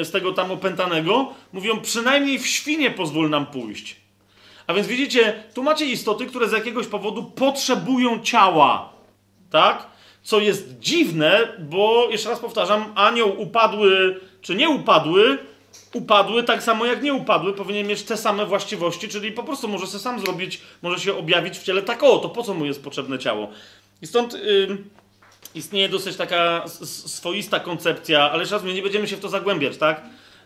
z 0.02 0.10
tego 0.12 0.32
tam 0.32 0.50
opętanego, 0.50 1.34
mówią 1.52 1.80
przynajmniej 1.80 2.38
w 2.38 2.46
świnie 2.46 2.90
pozwól 2.90 3.30
nam 3.30 3.46
pójść. 3.46 3.96
A 4.66 4.74
więc 4.74 4.86
widzicie, 4.86 5.42
tu 5.54 5.62
macie 5.62 5.86
istoty, 5.86 6.26
które 6.26 6.48
z 6.48 6.52
jakiegoś 6.52 6.86
powodu 6.86 7.22
potrzebują 7.22 8.20
ciała. 8.20 8.92
Tak? 9.50 9.86
Co 10.22 10.40
jest 10.40 10.78
dziwne, 10.78 11.48
bo 11.58 12.08
jeszcze 12.10 12.30
raz 12.30 12.38
powtarzam, 12.38 12.92
anioł 12.94 13.40
upadły 13.40 14.20
czy 14.40 14.54
nie 14.54 14.68
upadły, 14.68 15.38
upadły 15.92 16.42
tak 16.42 16.62
samo 16.62 16.86
jak 16.86 17.02
nie 17.02 17.14
upadły, 17.14 17.52
powinien 17.52 17.86
mieć 17.86 18.02
te 18.02 18.16
same 18.16 18.46
właściwości, 18.46 19.08
czyli 19.08 19.32
po 19.32 19.42
prostu 19.42 19.68
może 19.68 19.86
sobie 19.86 20.02
sam 20.02 20.20
zrobić, 20.20 20.60
może 20.82 21.00
się 21.00 21.16
objawić 21.16 21.58
w 21.58 21.62
ciele 21.62 21.82
tak, 21.82 22.02
o, 22.02 22.18
to 22.18 22.28
po 22.28 22.42
co 22.42 22.54
mu 22.54 22.64
jest 22.64 22.84
potrzebne 22.84 23.18
ciało. 23.18 23.48
I 24.02 24.06
stąd. 24.06 24.34
Yy, 24.34 24.78
istnieje 25.56 25.88
dosyć 25.88 26.16
taka 26.16 26.64
swoista 26.86 27.60
koncepcja, 27.60 28.30
ale 28.30 28.44
raz 28.44 28.64
nie 28.64 28.82
będziemy 28.82 29.08
się 29.08 29.16
w 29.16 29.20
to 29.20 29.28
zagłębiać, 29.28 29.76
tak? 29.76 30.02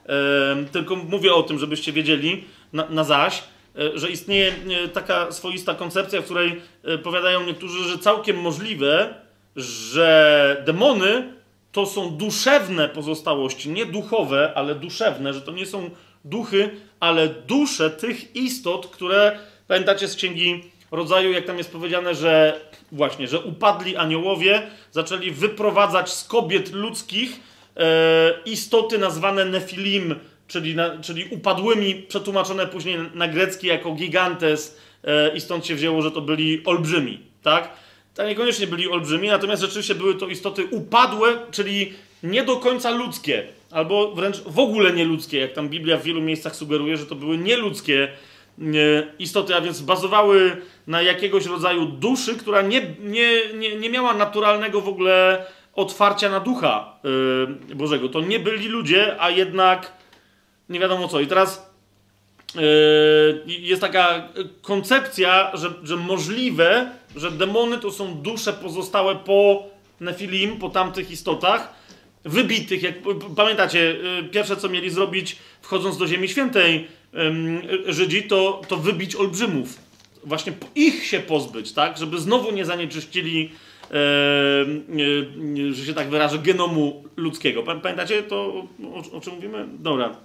E, 0.07 0.65
tylko 0.73 0.97
mówię 0.97 1.35
o 1.35 1.43
tym, 1.43 1.59
żebyście 1.59 1.93
wiedzieli 1.93 2.45
na, 2.73 2.89
na 2.89 3.05
zaś, 3.05 3.43
e, 3.79 3.99
że 3.99 4.11
istnieje 4.11 4.55
e, 4.85 4.89
taka 4.89 5.33
swoista 5.33 5.75
koncepcja, 5.75 6.21
w 6.21 6.25
której 6.25 6.63
e, 6.85 6.99
powiadają 6.99 7.47
niektórzy, 7.47 7.89
że 7.89 7.99
całkiem 7.99 8.41
możliwe, 8.41 9.15
że 9.57 10.63
demony 10.67 11.33
to 11.73 11.87
są 11.87 12.11
duszewne 12.11 12.89
pozostałości, 12.89 13.71
nie 13.71 13.87
duchowe, 13.87 14.53
ale 14.55 14.75
duszewne, 14.75 15.35
że 15.35 15.41
to 15.41 15.53
nie 15.53 15.67
są 15.67 15.91
duchy, 16.25 16.71
ale 17.01 17.29
dusze 17.29 17.91
tych 17.91 18.37
istot, 18.37 18.87
które 18.87 19.39
pamiętacie 19.69 20.09
z 20.09 20.17
księgi 20.17 20.65
rodzaju, 20.91 21.33
jak 21.33 21.45
tam 21.45 21.59
jest 21.59 21.73
powiedziane, 21.73 22.15
że 22.15 22.61
właśnie, 22.93 23.29
że 23.29 23.41
upadli 23.41 23.97
aniołowie 23.97 24.63
zaczęli 24.93 25.31
wyprowadzać 25.31 26.13
z 26.13 26.25
kobiet 26.25 26.73
ludzkich 26.73 27.41
e, 27.77 28.35
istoty 28.45 28.99
nazwane 28.99 29.45
Nefilim, 29.45 30.15
czyli, 30.49 30.75
na, 30.75 30.99
czyli 30.99 31.25
upadłymi, 31.31 31.95
przetłumaczone 31.95 32.67
później 32.67 32.99
na 33.15 33.29
grecki 33.29 33.67
jako 33.67 33.93
gigantes 33.93 34.79
e, 35.05 35.37
i 35.37 35.41
stąd 35.41 35.67
się 35.67 35.75
wzięło, 35.75 36.03
że 36.03 36.11
to 36.11 36.21
byli 36.21 36.65
olbrzymi, 36.65 37.19
tak? 37.43 37.71
To 38.15 38.29
niekoniecznie 38.29 38.67
byli 38.67 38.89
olbrzymi, 38.89 39.29
natomiast 39.29 39.63
rzeczywiście 39.63 39.95
były 39.95 40.15
to 40.15 40.27
istoty 40.27 40.65
upadłe, 40.65 41.39
czyli 41.51 41.93
nie 42.23 42.43
do 42.45 42.57
końca 42.57 42.91
ludzkie, 42.91 43.47
albo 43.71 44.15
wręcz 44.15 44.41
w 44.41 44.59
ogóle 44.59 44.93
nieludzkie, 44.93 45.39
jak 45.39 45.53
tam 45.53 45.69
Biblia 45.69 45.97
w 45.97 46.03
wielu 46.03 46.23
miejscach 46.23 46.57
sugeruje, 46.57 46.97
że 46.97 47.07
to 47.07 47.15
były 47.15 47.39
nieludzkie 47.39 48.09
istoty, 49.19 49.55
a 49.55 49.61
więc 49.61 49.81
bazowały 49.81 50.63
na 50.87 51.03
jakiegoś 51.03 51.47
rodzaju 51.47 51.87
duszy, 51.87 52.37
która 52.37 52.63
nie, 52.63 52.83
nie, 53.01 53.55
nie, 53.55 53.77
nie 53.77 53.91
miała 53.91 54.15
naturalnego 54.15 54.81
w 54.81 54.89
ogóle 54.89 55.47
otwarcia 55.75 56.31
na 56.31 56.41
ducha 56.41 56.99
yy, 57.69 57.75
Bożego. 57.75 58.09
To 58.09 58.21
nie 58.21 58.41
byli 58.41 58.69
ludzie, 58.69 59.17
a 59.21 59.31
jednak 59.31 59.93
nie 60.69 60.81
wiadomo 60.81 61.09
co. 61.09 61.21
I 61.21 61.27
teraz 61.27 61.71
Yy, 62.55 63.43
jest 63.47 63.81
taka 63.81 64.29
koncepcja, 64.63 65.51
że, 65.55 65.71
że 65.83 65.97
możliwe, 65.97 66.91
że 67.17 67.31
demony 67.31 67.79
to 67.79 67.91
są 67.91 68.15
dusze 68.15 68.53
pozostałe 68.53 69.17
po 69.17 69.63
Nefilim, 70.01 70.57
po 70.57 70.69
tamtych 70.69 71.11
istotach, 71.11 71.75
wybitych. 72.25 72.83
Jak 72.83 72.95
pamiętacie, 73.37 73.79
yy, 73.79 74.29
pierwsze 74.29 74.57
co 74.57 74.69
mieli 74.69 74.91
zrobić, 74.91 75.37
wchodząc 75.63 75.99
do 75.99 76.07
Ziemi 76.07 76.29
Świętej 76.29 76.89
Żydzi, 77.87 78.23
to, 78.23 78.63
to 78.69 78.77
wybić 78.77 79.17
olbrzymów. 79.17 79.79
Właśnie 80.25 80.53
ich 80.75 81.07
się 81.07 81.21
pozbyć, 81.21 81.73
tak? 81.73 81.99
Żeby 81.99 82.19
znowu 82.19 82.51
nie 82.51 82.65
zanieczyścili, 82.65 83.51
że 85.73 85.87
się 85.87 85.95
tak 85.95 86.11
wyrażę, 86.11 86.39
genomu 86.39 87.05
ludzkiego. 87.17 87.63
Pamiętacie 87.63 88.23
to, 88.23 88.37
o, 88.95 89.17
o 89.17 89.21
czym 89.21 89.35
mówimy? 89.35 89.67
Dobra 89.79 90.17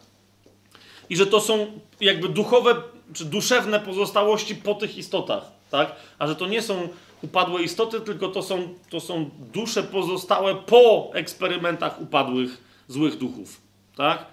i 1.09 1.15
że 1.15 1.27
to 1.27 1.41
są 1.41 1.79
jakby 2.01 2.29
duchowe 2.29 2.75
czy 3.13 3.25
duszewne 3.25 3.79
pozostałości 3.79 4.55
po 4.55 4.73
tych 4.73 4.97
istotach, 4.97 5.51
tak? 5.71 5.95
A 6.19 6.27
że 6.27 6.35
to 6.35 6.47
nie 6.47 6.61
są 6.61 6.89
upadłe 7.21 7.63
istoty, 7.63 8.01
tylko 8.01 8.27
to 8.27 8.43
są, 8.43 8.69
to 8.89 8.99
są 8.99 9.29
dusze 9.53 9.83
pozostałe 9.83 10.55
po 10.55 11.11
eksperymentach 11.13 12.01
upadłych 12.01 12.63
złych 12.87 13.17
duchów, 13.17 13.61
tak? 13.97 14.25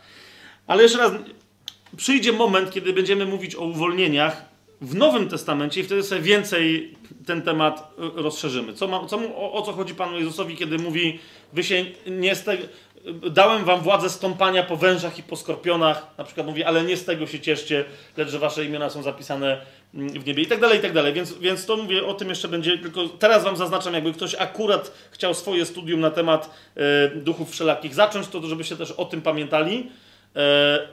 Ale 0.67 0.83
jeszcze 0.83 0.99
raz, 0.99 1.13
przyjdzie 1.97 2.33
moment, 2.33 2.71
kiedy 2.71 2.93
będziemy 2.93 3.27
mówić 3.27 3.57
o 3.57 3.65
uwolnieniach 3.65 4.45
w 4.81 4.95
Nowym 4.95 5.29
Testamencie 5.29 5.81
i 5.81 5.85
wtedy 5.85 6.03
sobie 6.03 6.21
więcej 6.21 6.95
ten 7.27 7.43
temat 7.43 7.95
rozszerzymy. 7.97 8.73
Co 8.73 8.89
ma, 8.89 9.07
co, 9.07 9.17
o, 9.37 9.53
o 9.53 9.63
co 9.63 9.73
chodzi 9.73 9.95
Panu 9.95 10.19
Jezusowi, 10.19 10.57
kiedy 10.57 10.79
mówi, 10.79 11.19
wy 11.53 11.65
się 11.65 11.85
nie 12.07 12.35
z 12.35 12.45
dałem 13.31 13.65
wam 13.65 13.81
władzę 13.81 14.11
stąpania 14.11 14.63
po 14.63 14.77
wężach 14.77 15.19
i 15.19 15.23
po 15.23 15.37
skorpionach, 15.37 16.07
na 16.19 16.25
przykład 16.25 16.47
mówi, 16.47 16.65
ale 16.65 16.85
nie 16.85 16.97
z 16.97 17.05
tego 17.05 17.27
się 17.27 17.41
cieszcie, 17.41 17.85
lecz 18.17 18.29
że 18.29 18.39
wasze 18.39 18.65
imiona 18.65 18.91
są 18.91 19.03
zapisane 19.03 19.61
mm, 19.95 20.21
w 20.21 20.27
niebie 20.27 20.43
i 20.43 20.47
tak 20.47 20.61
dalej, 20.61 20.79
i 20.79 20.83
tak 20.83 20.93
dalej. 20.93 21.13
Więc, 21.13 21.39
więc 21.39 21.67
to 21.67 21.77
mówię, 21.77 22.07
o 22.07 22.15
tym 22.15 22.29
jeszcze 22.29 22.49
będzie, 22.49 22.79
tylko 22.79 23.09
teraz 23.09 23.45
wam 23.45 23.57
zaznaczam, 23.57 23.95
jakby 23.95 24.13
ktoś 24.13 24.35
akurat 24.35 24.93
chciał 25.11 25.35
swoje 25.35 25.67
studium 25.67 26.01
na 26.01 26.11
temat 26.11 26.51
e, 26.77 27.09
duchów 27.09 27.51
wszelakich 27.51 27.95
zacząć, 27.95 28.29
to 28.29 28.47
żebyście 28.47 28.77
też 28.77 28.91
o 28.91 29.05
tym 29.05 29.23
pamiętali, 29.23 29.91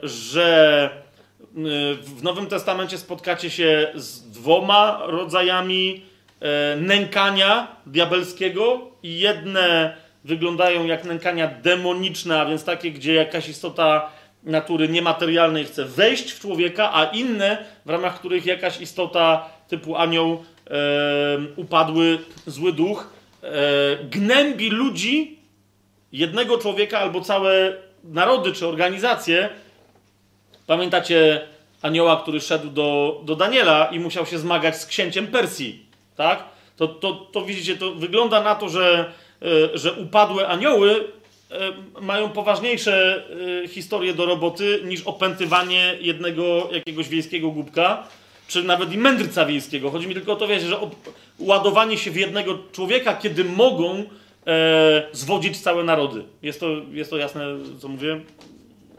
że 0.02 0.90
e, 0.92 1.50
w 1.94 2.22
Nowym 2.22 2.46
Testamencie 2.46 2.98
spotkacie 2.98 3.50
się 3.50 3.92
z 3.94 4.30
dwoma 4.30 5.00
rodzajami 5.06 6.02
e, 6.40 6.76
nękania 6.76 7.76
diabelskiego 7.86 8.90
i 9.02 9.18
jedne 9.18 9.96
wyglądają 10.24 10.86
jak 10.86 11.04
nękania 11.04 11.48
demoniczne, 11.62 12.40
a 12.40 12.46
więc 12.46 12.64
takie, 12.64 12.90
gdzie 12.90 13.14
jakaś 13.14 13.48
istota 13.48 14.10
natury 14.42 14.88
niematerialnej 14.88 15.64
chce 15.64 15.84
wejść 15.84 16.32
w 16.32 16.40
człowieka, 16.40 16.94
a 16.94 17.04
inne, 17.04 17.64
w 17.86 17.90
ramach 17.90 18.18
których 18.18 18.46
jakaś 18.46 18.80
istota 18.80 19.48
typu 19.68 19.96
anioł, 19.96 20.44
e, 20.70 20.76
upadły 21.56 22.18
zły 22.46 22.72
duch, 22.72 23.12
e, 23.42 23.48
gnębi 24.04 24.70
ludzi, 24.70 25.38
jednego 26.12 26.58
człowieka 26.58 26.98
albo 26.98 27.20
całe 27.20 27.72
narody 28.04 28.52
czy 28.52 28.66
organizacje. 28.66 29.48
Pamiętacie 30.66 31.40
anioła, 31.82 32.16
który 32.22 32.40
szedł 32.40 32.70
do, 32.70 33.20
do 33.24 33.36
Daniela 33.36 33.84
i 33.92 33.98
musiał 33.98 34.26
się 34.26 34.38
zmagać 34.38 34.80
z 34.80 34.86
księciem 34.86 35.26
Persji, 35.26 35.86
tak? 36.16 36.44
To, 36.76 36.88
to, 36.88 37.12
to 37.12 37.42
widzicie, 37.42 37.76
to 37.76 37.94
wygląda 37.94 38.42
na 38.42 38.54
to, 38.54 38.68
że 38.68 39.12
E, 39.42 39.78
że 39.78 39.92
upadłe 39.92 40.48
anioły 40.48 41.04
e, 41.50 42.00
mają 42.00 42.28
poważniejsze 42.28 43.24
e, 43.64 43.68
historie 43.68 44.14
do 44.14 44.26
roboty 44.26 44.80
niż 44.84 45.02
opętywanie 45.02 45.96
jednego 46.00 46.68
jakiegoś 46.72 47.08
wiejskiego 47.08 47.50
głupka, 47.50 48.06
czy 48.48 48.62
nawet 48.62 48.92
i 48.92 48.98
mędrca 48.98 49.46
wiejskiego. 49.46 49.90
Chodzi 49.90 50.08
mi 50.08 50.14
tylko 50.14 50.32
o 50.32 50.36
to, 50.36 50.46
wiecie, 50.46 50.66
że 50.66 50.78
ładowanie 51.38 51.98
się 51.98 52.10
w 52.10 52.16
jednego 52.16 52.58
człowieka, 52.72 53.14
kiedy 53.14 53.44
mogą 53.44 54.04
e, 54.46 55.08
zwodzić 55.12 55.60
całe 55.60 55.84
narody. 55.84 56.24
Jest 56.42 56.60
to, 56.60 56.66
jest 56.90 57.10
to 57.10 57.16
jasne, 57.16 57.44
co 57.80 57.88
mówię? 57.88 58.20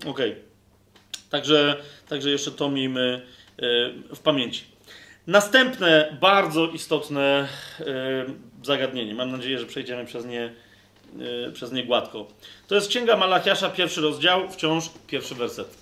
Okej. 0.06 0.32
Okay. 0.32 0.36
Także, 1.30 1.78
także 2.10 2.30
jeszcze 2.30 2.52
to 2.52 2.70
miejmy 2.70 3.22
e, 3.58 4.16
w 4.16 4.20
pamięci. 4.20 4.64
Następne 5.28 6.18
bardzo 6.22 6.68
istotne 6.68 7.48
e, 7.80 8.26
zagadnienie. 8.64 9.16
Mam 9.16 9.32
nadzieję, 9.32 9.60
że 9.60 9.66
przejdziemy 9.66 10.06
przez 10.06 10.26
nie, 10.26 10.54
yy, 11.18 11.52
przez 11.54 11.72
nie 11.72 11.84
gładko. 11.84 12.28
To 12.68 12.76
jest 12.76 12.88
Księga 12.88 13.18
Malachiasza, 13.18 13.70
pierwszy 13.70 14.02
rozdział, 14.02 14.50
wciąż 14.50 14.90
pierwszy 15.08 15.36
werset. 15.36 15.78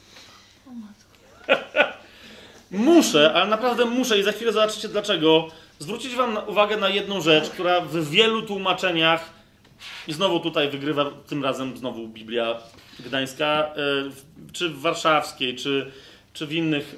muszę, 2.71 3.33
ale 3.33 3.47
naprawdę 3.47 3.85
muszę 3.85 4.19
i 4.19 4.23
za 4.23 4.31
chwilę 4.31 4.51
zobaczycie 4.51 4.87
dlaczego, 4.87 5.47
zwrócić 5.79 6.15
wam 6.15 6.37
uwagę 6.47 6.77
na 6.77 6.89
jedną 6.89 7.21
rzecz, 7.21 7.49
która 7.49 7.81
w 7.81 8.09
wielu 8.09 8.41
tłumaczeniach 8.41 9.29
i 10.07 10.13
znowu 10.13 10.39
tutaj 10.39 10.69
wygrywa 10.69 11.11
tym 11.27 11.43
razem 11.43 11.77
znowu 11.77 12.07
Biblia 12.07 12.59
Gdańska, 12.99 13.73
yy, 13.75 14.11
czy 14.53 14.69
w 14.69 14.79
warszawskiej, 14.79 15.55
czy, 15.55 15.91
czy 16.33 16.47
w 16.47 16.53
innych 16.53 16.95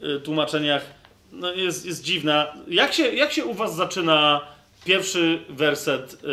yy, 0.00 0.20
tłumaczeniach, 0.20 0.82
no 1.32 1.52
jest, 1.52 1.86
jest 1.86 2.02
dziwna. 2.02 2.54
Jak 2.68 2.92
się, 2.92 3.02
jak 3.02 3.32
się 3.32 3.44
u 3.44 3.54
was 3.54 3.76
zaczyna 3.76 4.40
Pierwszy 4.84 5.44
werset 5.48 6.24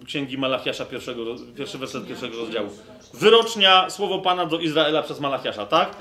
y, 0.00 0.04
Księgi 0.04 0.38
Malachiasza, 0.38 0.84
pierwszego, 0.84 1.24
pierwszy 1.56 1.78
werset 1.78 2.06
pierwszego 2.06 2.36
rozdziału. 2.36 2.68
Wyrocznia, 3.14 3.90
słowo 3.90 4.18
Pana 4.18 4.46
do 4.46 4.58
Izraela 4.58 5.02
przez 5.02 5.20
Malachiasza, 5.20 5.66
tak? 5.66 5.96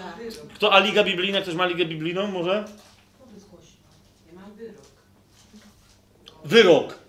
Kto, 0.56 0.74
a 0.74 0.80
Liga 0.80 1.04
Biblijna? 1.04 1.42
Ktoś 1.42 1.56
ma 1.56 1.66
Ligę 1.66 1.86
Biblijną 1.86 2.28
może? 2.28 2.66
Wyrok. 6.46 7.00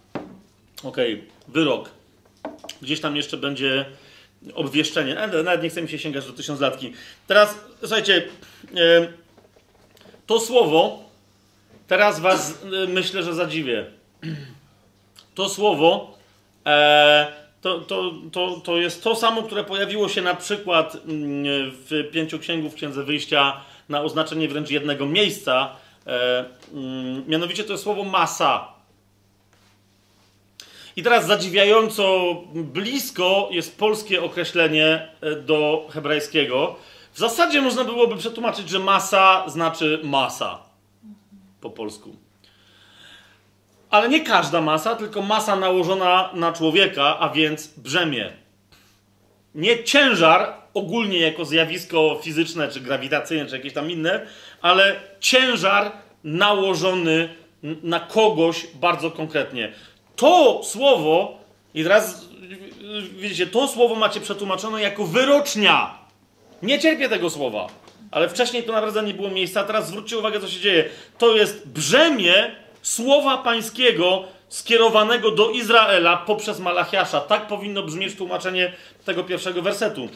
Okej, 0.85 1.15
okay. 1.15 1.28
Wyrok. 1.49 1.91
Gdzieś 2.83 3.01
tam 3.01 3.17
jeszcze 3.17 3.37
będzie 3.37 3.85
obwieszczenie. 4.55 5.17
Nawet 5.45 5.63
nie 5.63 5.71
chce 5.71 5.83
mi 5.83 5.89
się 5.89 5.99
sięgać 5.99 6.27
do 6.27 6.33
tysiąclatki. 6.33 6.93
Teraz, 7.27 7.55
słuchajcie, 7.81 8.17
y, 8.17 9.13
to 10.27 10.41
słowo 10.41 11.05
teraz 11.87 12.21
was 12.21 12.51
y, 12.85 12.89
myślę, 12.89 13.23
że 13.23 13.35
zadziwię 13.35 13.87
to 15.39 15.49
słowo 15.49 16.19
e, 16.67 17.27
to, 17.61 17.81
to, 17.81 18.13
to, 18.33 18.61
to 18.65 18.77
jest 18.77 19.05
to 19.05 19.17
samo, 19.17 19.43
które 19.43 19.65
pojawiło 19.65 20.09
się 20.09 20.23
na 20.23 20.35
przykład 20.35 20.95
mm, 20.95 21.45
w 21.71 22.11
pięciu 22.13 22.39
księgów 22.39 22.75
Księdze 22.75 23.05
Wyjścia 23.05 23.61
na 23.89 24.03
oznaczenie 24.03 24.49
wręcz 24.49 24.71
jednego 24.71 25.07
miejsca. 25.07 25.77
E, 26.07 26.45
mm, 26.73 27.25
mianowicie 27.29 27.65
to 27.65 27.73
jest 27.73 27.85
słowo 27.85 28.05
masa. 28.05 28.69
I 30.99 31.03
teraz 31.03 31.27
zadziwiająco 31.27 32.35
blisko 32.55 33.49
jest 33.51 33.79
polskie 33.79 34.23
określenie 34.23 35.09
e, 35.21 35.37
do 35.37 35.89
hebrajskiego. 35.91 36.77
W 37.13 37.19
zasadzie 37.19 37.63
można 37.63 37.85
byłoby 37.85 38.17
przetłumaczyć, 38.17 38.69
że 38.69 38.79
masa 38.79 39.45
znaczy 39.49 40.01
masa 40.05 40.59
po 41.61 41.71
polsku. 41.71 42.17
Ale 43.91 44.09
nie 44.09 44.21
każda 44.21 44.61
masa, 44.61 44.97
tylko 44.97 45.23
masa 45.23 45.57
nałożona 45.57 46.31
na 46.35 46.53
człowieka, 46.53 47.19
a 47.19 47.29
więc 47.29 47.67
brzemię. 47.67 48.33
Nie 49.55 49.85
ciężar 49.85 50.55
ogólnie 50.75 51.19
jako 51.19 51.45
zjawisko 51.45 52.21
fizyczne, 52.23 52.69
czy 52.69 52.81
grawitacyjne, 52.81 53.47
czy 53.47 53.57
jakieś 53.57 53.73
tam 53.73 53.91
inne, 53.91 54.27
ale 54.63 55.01
ciężar 55.21 55.93
nałożony 56.25 57.29
na 57.83 58.01
kogoś 58.01 58.67
bardzo 58.75 59.11
konkretnie. 59.11 59.73
To 60.19 60.61
słowo, 60.65 61.39
i 61.75 61.83
teraz 61.83 62.29
widzicie, 63.19 63.47
to 63.47 63.69
słowo 63.69 63.95
macie 63.95 64.21
przetłumaczone 64.21 64.83
jako 64.83 65.05
wyrocznia. 65.05 65.99
Nie 66.63 66.79
cierpię 66.79 67.09
tego 67.09 67.31
słowa, 67.31 67.67
ale 68.11 68.29
wcześniej 68.29 68.63
to 68.63 68.73
naprawdę 68.73 69.03
nie 69.03 69.15
było 69.15 69.31
miejsca. 69.31 69.65
Teraz 69.65 69.89
zwróćcie 69.89 70.19
uwagę, 70.19 70.41
co 70.41 70.49
się 70.49 70.61
dzieje. 70.61 70.85
To 71.19 71.37
jest 71.37 71.69
brzemię 71.69 72.51
słowa 72.83 73.39
pańskiego 73.39 74.25
skierowanego 74.49 75.31
do 75.31 75.51
Izraela 75.51 76.17
poprzez 76.17 76.61
Malachiasza. 76.61 77.21
Tak 77.21 77.47
powinno 77.47 77.83
brzmieć 77.83 78.17
tłumaczenie 78.17 78.73
tego 79.05 79.25
pierwszego 79.25 79.63
wersetu. 79.63 80.09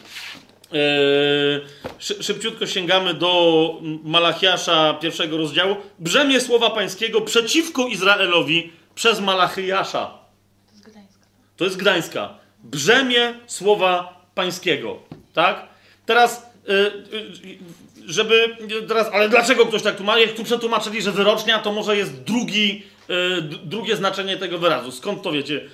Yy, 0.72 2.22
szybciutko 2.22 2.66
sięgamy 2.66 3.14
do 3.14 3.74
Malachiasza 4.04 4.94
pierwszego 4.94 5.36
rozdziału. 5.36 5.76
Brzemię 5.98 6.40
słowa 6.40 6.70
pańskiego 6.70 7.20
przeciwko 7.20 7.86
Izraelowi 7.86 8.72
przez 8.94 9.20
Malachiasza. 9.20 10.18
To 10.66 10.72
jest 10.72 10.84
Gdańska. 10.84 11.26
To 11.56 11.64
jest 11.64 11.76
Gdańska. 11.76 12.34
Brzemię 12.64 13.34
słowa 13.46 14.20
pańskiego. 14.34 14.98
Tak? 15.32 15.68
Teraz 16.06 16.46
yy, 16.68 17.58
żeby 18.06 18.56
teraz, 18.88 19.08
ale 19.12 19.28
dlaczego 19.28 19.66
ktoś 19.66 19.82
tak 19.82 19.96
tłumaczy? 19.96 20.20
Jak 20.20 20.32
tu 20.32 20.44
przetłumaczyli, 20.44 21.02
że 21.02 21.12
wyrocznia, 21.12 21.58
to 21.58 21.72
może 21.72 21.96
jest 21.96 22.22
drugi, 22.22 22.82
yy, 23.08 23.42
drugie 23.42 23.96
znaczenie 23.96 24.36
tego 24.36 24.58
wyrazu. 24.58 24.92
Skąd 24.92 25.22
to 25.22 25.32
wiecie? 25.32 25.70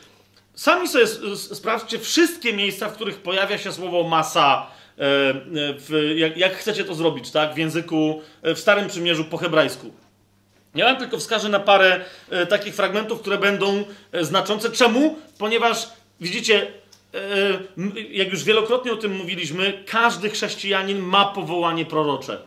Sami 0.55 0.89
sobie 0.89 1.07
sprawdźcie 1.37 1.99
wszystkie 1.99 2.53
miejsca, 2.53 2.89
w 2.89 2.93
których 2.93 3.17
pojawia 3.23 3.59
się 3.59 3.73
słowo 3.73 4.03
masa 4.03 4.67
w, 4.99 6.15
jak, 6.17 6.37
jak 6.37 6.57
chcecie 6.57 6.85
to 6.85 6.95
zrobić, 6.95 7.31
tak? 7.31 7.55
W 7.55 7.59
języku, 7.59 8.23
w 8.43 8.59
Starym 8.59 8.89
Przymierzu 8.89 9.25
po 9.25 9.37
hebrajsku. 9.37 9.93
Ja 10.75 10.85
wam 10.85 10.97
tylko 10.97 11.19
wskażę 11.19 11.49
na 11.49 11.61
parę 11.61 12.01
e, 12.31 12.47
takich 12.47 12.75
fragmentów, 12.75 13.21
które 13.21 13.39
będą 13.39 13.85
e, 14.13 14.25
znaczące. 14.25 14.71
Czemu? 14.71 15.19
Ponieważ 15.39 15.89
widzicie, 16.21 16.67
e, 17.15 17.19
jak 18.11 18.31
już 18.31 18.45
wielokrotnie 18.45 18.93
o 18.93 18.97
tym 18.97 19.17
mówiliśmy, 19.17 19.85
każdy 19.87 20.31
chrześcijanin 20.31 20.99
ma 20.99 21.25
powołanie 21.25 21.85
prorocze. 21.85 22.39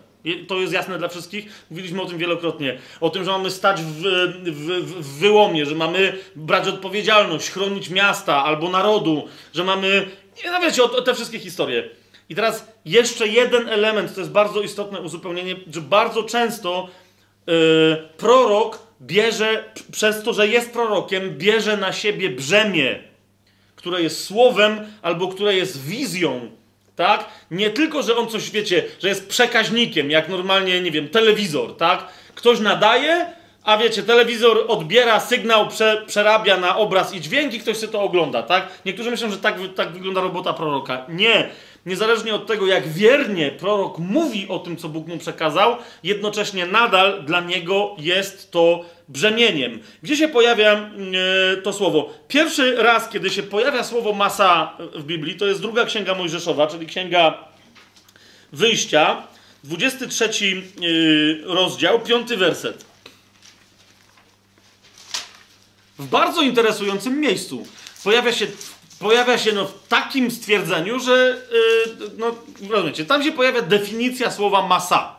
To 0.48 0.60
jest 0.60 0.74
jasne 0.74 0.98
dla 0.98 1.08
wszystkich. 1.08 1.66
Mówiliśmy 1.70 2.02
o 2.02 2.06
tym 2.06 2.18
wielokrotnie. 2.18 2.78
O 3.00 3.10
tym, 3.10 3.24
że 3.24 3.32
mamy 3.32 3.52
stać 3.52 3.82
w, 3.82 4.02
w, 4.44 4.68
w 5.02 5.20
wyłomie, 5.20 5.66
że 5.66 5.76
mamy 5.76 6.18
brać 6.36 6.68
odpowiedzialność, 6.68 7.50
chronić 7.50 7.90
miasta 7.90 8.44
albo 8.44 8.70
narodu, 8.70 9.28
że 9.54 9.64
mamy. 9.64 10.08
No 10.46 10.62
wiecie, 10.62 10.84
o, 10.84 10.92
o 10.92 11.02
te 11.02 11.16
wszystkie 11.16 11.40
historie. 11.40 11.90
I 12.30 12.36
teraz 12.36 12.68
jeszcze 12.86 13.28
jeden 13.28 13.70
element, 13.70 14.16
to 14.16 14.22
jest 14.22 14.32
bardzo 14.32 14.62
istotne 14.62 15.02
uzupełnienie, 15.02 15.56
że 15.74 15.82
bardzo 15.82 16.24
często 16.24 16.88
Yy, 17.48 18.10
prorok 18.18 18.80
bierze, 19.02 19.64
przez 19.92 20.24
to, 20.24 20.34
że 20.34 20.48
jest 20.48 20.72
prorokiem, 20.74 21.38
bierze 21.38 21.78
na 21.78 21.94
siebie 21.94 22.30
brzemię, 22.30 23.00
które 23.76 24.02
jest 24.02 24.24
słowem 24.24 24.88
albo 25.02 25.28
które 25.28 25.56
jest 25.56 25.86
wizją. 25.86 26.52
Tak? 26.96 27.26
Nie 27.52 27.70
tylko, 27.70 28.04
że 28.04 28.16
on 28.16 28.28
coś, 28.28 28.52
wiecie, 28.52 28.84
że 29.00 29.08
jest 29.08 29.28
przekaźnikiem, 29.28 30.12
jak 30.12 30.30
normalnie, 30.30 30.82
nie 30.82 30.92
wiem, 30.92 31.10
telewizor, 31.10 31.78
tak? 31.78 32.08
Ktoś 32.36 32.60
nadaje, 32.60 33.26
a 33.64 33.78
wiecie, 33.78 34.04
telewizor 34.04 34.66
odbiera 34.68 35.20
sygnał, 35.20 35.68
prze, 35.68 36.04
przerabia 36.08 36.58
na 36.58 36.78
obraz 36.78 37.14
i 37.14 37.22
dźwięk 37.22 37.54
i 37.54 37.60
ktoś 37.60 37.78
sobie 37.78 37.92
to 37.92 38.02
ogląda, 38.02 38.44
tak? 38.44 38.68
Niektórzy 38.86 39.12
myślą, 39.12 39.30
że 39.30 39.38
tak, 39.38 39.56
tak 39.76 39.92
wygląda 39.92 40.22
robota 40.22 40.54
proroka. 40.54 41.06
Nie. 41.10 41.50
Niezależnie 41.86 42.36
od 42.36 42.48
tego, 42.48 42.68
jak 42.68 42.88
wiernie 42.88 43.52
prorok 43.52 43.98
mówi 43.98 44.48
o 44.48 44.60
tym, 44.60 44.78
co 44.78 44.90
Bóg 44.90 45.08
mu 45.08 45.18
przekazał, 45.18 45.78
jednocześnie 46.04 46.66
nadal 46.66 47.24
dla 47.26 47.40
niego 47.40 47.96
jest 48.00 48.52
to 48.52 48.86
brzemieniem. 49.10 49.80
Gdzie 50.04 50.16
się 50.18 50.28
pojawia 50.28 50.72
e, 50.74 51.58
to 51.58 51.74
słowo? 51.74 52.14
Pierwszy 52.28 52.76
raz, 52.76 53.10
kiedy 53.10 53.30
się 53.30 53.44
pojawia 53.44 53.84
słowo 53.84 54.14
masa 54.14 54.78
w 54.96 55.04
Biblii, 55.04 55.36
to 55.36 55.46
jest 55.46 55.62
druga 55.62 55.86
księga 55.86 56.16
Mojżeszowa, 56.16 56.68
czyli 56.68 56.88
księga 56.88 57.52
Wyjścia, 58.54 59.28
23 59.64 60.30
y, 60.84 61.42
rozdział, 61.44 62.00
5 62.00 62.34
werset. 62.34 62.86
W 66.00 66.08
bardzo 66.08 66.42
interesującym 66.42 67.20
miejscu. 67.20 67.68
Pojawia 68.04 68.34
się, 68.34 68.48
pojawia 69.02 69.38
się 69.38 69.52
no, 69.52 69.66
w 69.66 69.88
takim 69.88 70.32
stwierdzeniu, 70.32 71.00
że 71.00 71.38
y, 71.54 72.18
no, 72.18 72.36
rozumiecie, 72.70 73.06
tam 73.06 73.24
się 73.24 73.32
pojawia 73.32 73.62
definicja 73.62 74.32
słowa 74.32 74.68
masa. 74.68 75.16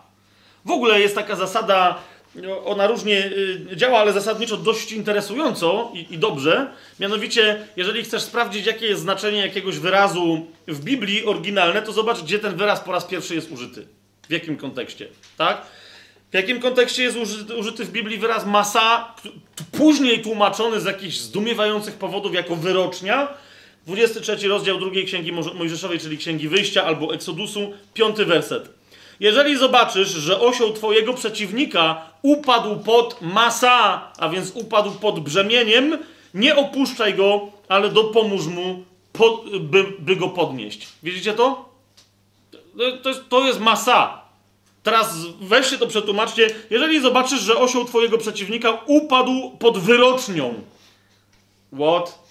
W 0.64 0.70
ogóle 0.70 1.00
jest 1.00 1.14
taka 1.14 1.36
zasada, 1.36 1.98
no, 2.34 2.64
ona 2.64 2.86
różnie 2.86 3.26
y, 3.72 3.76
działa, 3.76 3.98
ale 3.98 4.12
zasadniczo 4.12 4.56
dość 4.56 4.92
interesująco 4.92 5.92
i, 5.94 6.14
i 6.14 6.18
dobrze. 6.18 6.72
Mianowicie, 7.00 7.66
jeżeli 7.76 8.02
chcesz 8.02 8.22
sprawdzić, 8.22 8.66
jakie 8.66 8.86
jest 8.86 9.02
znaczenie 9.02 9.38
jakiegoś 9.38 9.78
wyrazu 9.78 10.46
w 10.68 10.84
Biblii 10.84 11.24
oryginalne, 11.24 11.82
to 11.82 11.92
zobacz, 11.92 12.22
gdzie 12.22 12.38
ten 12.38 12.56
wyraz 12.56 12.80
po 12.80 12.92
raz 12.92 13.04
pierwszy 13.04 13.34
jest 13.34 13.52
użyty. 13.52 13.86
W 14.28 14.32
jakim 14.32 14.56
kontekście, 14.56 15.09
tak? 15.36 15.62
W 16.30 16.34
jakim 16.34 16.60
kontekście 16.60 17.02
jest 17.02 17.16
użyty, 17.16 17.56
użyty 17.56 17.84
w 17.84 17.90
Biblii 17.90 18.18
wyraz 18.18 18.46
masa, 18.46 19.14
później 19.72 20.22
tłumaczony 20.22 20.80
z 20.80 20.84
jakichś 20.84 21.16
zdumiewających 21.16 21.94
powodów 21.94 22.34
jako 22.34 22.56
wyrocznia? 22.56 23.28
23 23.86 24.48
rozdział 24.48 24.78
drugiej 24.78 25.04
księgi 25.06 25.32
Mojżeszowej, 25.32 25.98
czyli 25.98 26.18
księgi 26.18 26.48
wyjścia 26.48 26.84
albo 26.84 27.14
Eksodusu, 27.14 27.72
piąty 27.94 28.24
werset. 28.24 28.68
Jeżeli 29.20 29.56
zobaczysz, 29.56 30.09
że 30.09 30.40
osioł 30.40 30.72
twojego 30.72 31.14
przeciwnika 31.14 32.10
upadł 32.22 32.76
pod 32.80 33.22
masa, 33.22 34.10
a 34.18 34.28
więc 34.28 34.50
upadł 34.54 34.90
pod 34.90 35.20
brzemieniem, 35.20 35.98
nie 36.34 36.56
opuszczaj 36.56 37.14
go, 37.14 37.40
ale 37.68 37.88
dopomóż 37.88 38.46
mu, 38.46 38.84
po, 39.12 39.44
by, 39.60 39.84
by 39.98 40.16
go 40.16 40.28
podnieść. 40.28 40.88
Widzicie 41.02 41.32
to? 41.34 41.68
To- 42.52 42.59
To 43.02 43.09
jest, 43.09 43.28
to 43.28 43.44
jest 43.46 43.60
masa. 43.60 44.22
Teraz 44.82 45.16
weźcie 45.40 45.78
to 45.78 45.86
przetłumaczcie. 45.86 46.50
Jeżeli 46.70 47.00
zobaczysz, 47.00 47.40
że 47.40 47.56
osioł 47.59 47.84
twojego 47.84 48.18
przeciwnika 48.18 48.78
upadł 48.86 49.50
pod 49.50 49.78
wyrocznią. 49.78 50.54
What? 51.74 52.22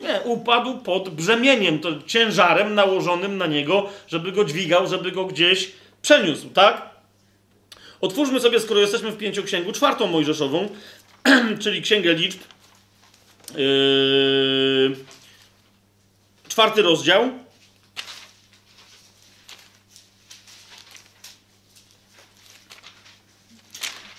Nie, 0.00 0.20
upadł 0.24 0.78
pod 0.78 1.08
brzemieniem, 1.08 1.78
to 1.78 2.02
ciężarem 2.06 2.74
nałożonym 2.74 3.38
na 3.38 3.46
niego, 3.46 3.90
żeby 4.08 4.32
go 4.32 4.44
dźwigał, 4.44 4.86
żeby 4.86 5.12
go 5.12 5.24
gdzieś 5.24 5.70
przeniósł, 6.02 6.48
tak? 6.50 6.90
Otwórzmy 8.00 8.40
sobie, 8.40 8.60
skoro 8.60 8.80
jesteśmy 8.80 9.10
w 9.10 9.16
pięcioksięgu, 9.16 9.72
czwartą 9.72 10.06
Mojżeszową, 10.06 10.68
czyli 11.62 11.82
Księgę 11.82 12.14
Liczb. 12.14 12.38
Yy, 13.56 14.96
czwarty 16.48 16.82
rozdział. 16.82 17.30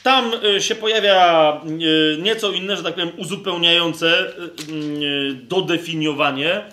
Tam 0.03 0.31
y, 0.33 0.61
się 0.61 0.75
pojawia 0.75 1.61
y, 1.81 2.17
nieco 2.21 2.51
inne, 2.51 2.77
że 2.77 2.83
tak 2.83 2.93
powiem, 2.93 3.11
uzupełniające 3.17 4.29
y, 4.29 4.73
y, 4.73 5.33
dodefiniowanie 5.33 6.63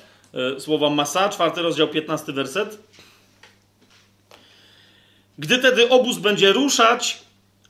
słowa 0.59 0.90
masa. 0.90 1.28
Czwarty 1.28 1.62
rozdział, 1.62 1.89
15 1.89 2.32
werset. 2.32 2.78
Gdy 5.39 5.59
tedy 5.59 5.89
obóz 5.89 6.19
będzie 6.19 6.53
ruszać, 6.53 7.19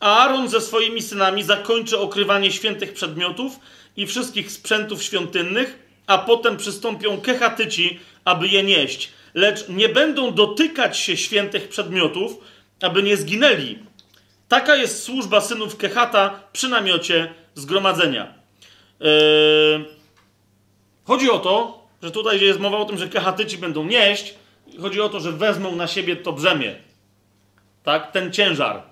Aaron 0.00 0.48
ze 0.48 0.60
swoimi 0.60 1.02
synami 1.02 1.42
zakończy 1.42 1.98
okrywanie 1.98 2.52
świętych 2.52 2.92
przedmiotów 2.92 3.60
i 3.96 4.06
wszystkich 4.06 4.52
sprzętów 4.52 5.02
świątynnych, 5.02 5.78
a 6.06 6.18
potem 6.18 6.56
przystąpią 6.56 7.20
kechatyci, 7.20 8.00
aby 8.24 8.48
je 8.48 8.62
nieść. 8.62 9.10
Lecz 9.34 9.68
nie 9.68 9.88
będą 9.88 10.34
dotykać 10.34 10.98
się 10.98 11.16
świętych 11.16 11.68
przedmiotów, 11.68 12.32
aby 12.80 13.02
nie 13.02 13.16
zginęli. 13.16 13.78
Taka 14.48 14.76
jest 14.76 15.02
służba 15.02 15.40
synów 15.40 15.76
Kehata 15.76 16.40
przy 16.52 16.68
namiocie 16.68 17.34
zgromadzenia. 17.54 18.34
Yy, 19.00 19.96
Chodzi 21.06 21.30
o 21.30 21.38
to, 21.38 21.82
że 22.02 22.10
tutaj 22.10 22.40
jest 22.40 22.60
mowa 22.60 22.78
o 22.78 22.84
tym, 22.84 22.98
że 22.98 23.08
Kehatyci 23.08 23.58
będą 23.58 23.84
nieść. 23.84 24.34
Chodzi 24.80 25.00
o 25.00 25.08
to, 25.08 25.20
że 25.20 25.32
wezmą 25.32 25.76
na 25.76 25.86
siebie 25.86 26.16
to 26.16 26.32
brzemię. 26.32 26.74
Tak? 27.82 28.12
Ten 28.12 28.32
ciężar. 28.32 28.82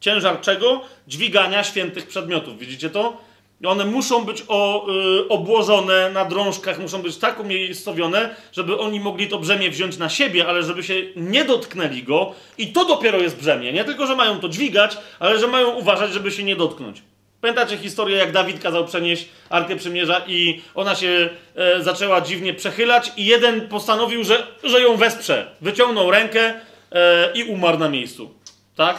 Ciężar 0.00 0.40
czego? 0.40 0.82
Dźwigania 1.08 1.64
świętych 1.64 2.06
przedmiotów. 2.06 2.58
Widzicie 2.58 2.90
to? 2.90 3.20
One 3.64 3.84
muszą 3.84 4.24
być 4.24 4.44
o, 4.48 4.86
y, 5.24 5.28
obłożone 5.28 6.10
na 6.10 6.24
drążkach, 6.24 6.78
muszą 6.78 7.02
być 7.02 7.16
tak 7.16 7.40
umiejscowione, 7.40 8.34
żeby 8.52 8.78
oni 8.78 9.00
mogli 9.00 9.28
to 9.28 9.38
brzemię 9.38 9.70
wziąć 9.70 9.96
na 9.98 10.08
siebie, 10.08 10.46
ale 10.46 10.62
żeby 10.62 10.82
się 10.82 10.94
nie 11.16 11.44
dotknęli 11.44 12.02
go. 12.02 12.34
I 12.58 12.66
to 12.66 12.84
dopiero 12.84 13.18
jest 13.18 13.36
brzemię. 13.36 13.72
Nie 13.72 13.84
tylko, 13.84 14.06
że 14.06 14.16
mają 14.16 14.40
to 14.40 14.48
dźwigać, 14.48 14.98
ale 15.18 15.38
że 15.38 15.46
mają 15.46 15.70
uważać, 15.70 16.12
żeby 16.12 16.30
się 16.30 16.44
nie 16.44 16.56
dotknąć. 16.56 17.02
Pamiętacie 17.40 17.76
historię, 17.76 18.16
jak 18.16 18.32
Dawid 18.32 18.62
kazał 18.62 18.84
przenieść 18.84 19.28
Arkę 19.50 19.76
Przymierza 19.76 20.22
i 20.26 20.62
ona 20.74 20.94
się 20.94 21.28
e, 21.54 21.82
zaczęła 21.82 22.20
dziwnie 22.20 22.54
przechylać 22.54 23.12
i 23.16 23.26
jeden 23.26 23.68
postanowił, 23.68 24.24
że, 24.24 24.46
że 24.64 24.80
ją 24.80 24.96
wesprze. 24.96 25.50
Wyciągnął 25.60 26.10
rękę 26.10 26.54
e, 26.92 27.32
i 27.34 27.44
umarł 27.44 27.78
na 27.78 27.88
miejscu. 27.88 28.34
Tak? 28.76 28.96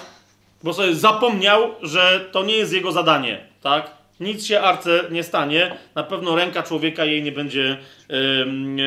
Bo 0.64 0.74
sobie 0.74 0.96
zapomniał, 0.96 1.76
że 1.82 2.26
to 2.32 2.44
nie 2.44 2.56
jest 2.56 2.74
jego 2.74 2.92
zadanie. 2.92 3.48
Tak? 3.62 3.97
Nic 4.20 4.46
się 4.46 4.62
Arce 4.62 5.04
nie 5.12 5.24
stanie. 5.24 5.78
Na 5.96 6.04
pewno 6.04 6.36
ręka 6.36 6.64
człowieka 6.64 7.06
jej 7.06 7.24
nie 7.24 7.32
będzie 7.32 7.78
em, 8.10 8.78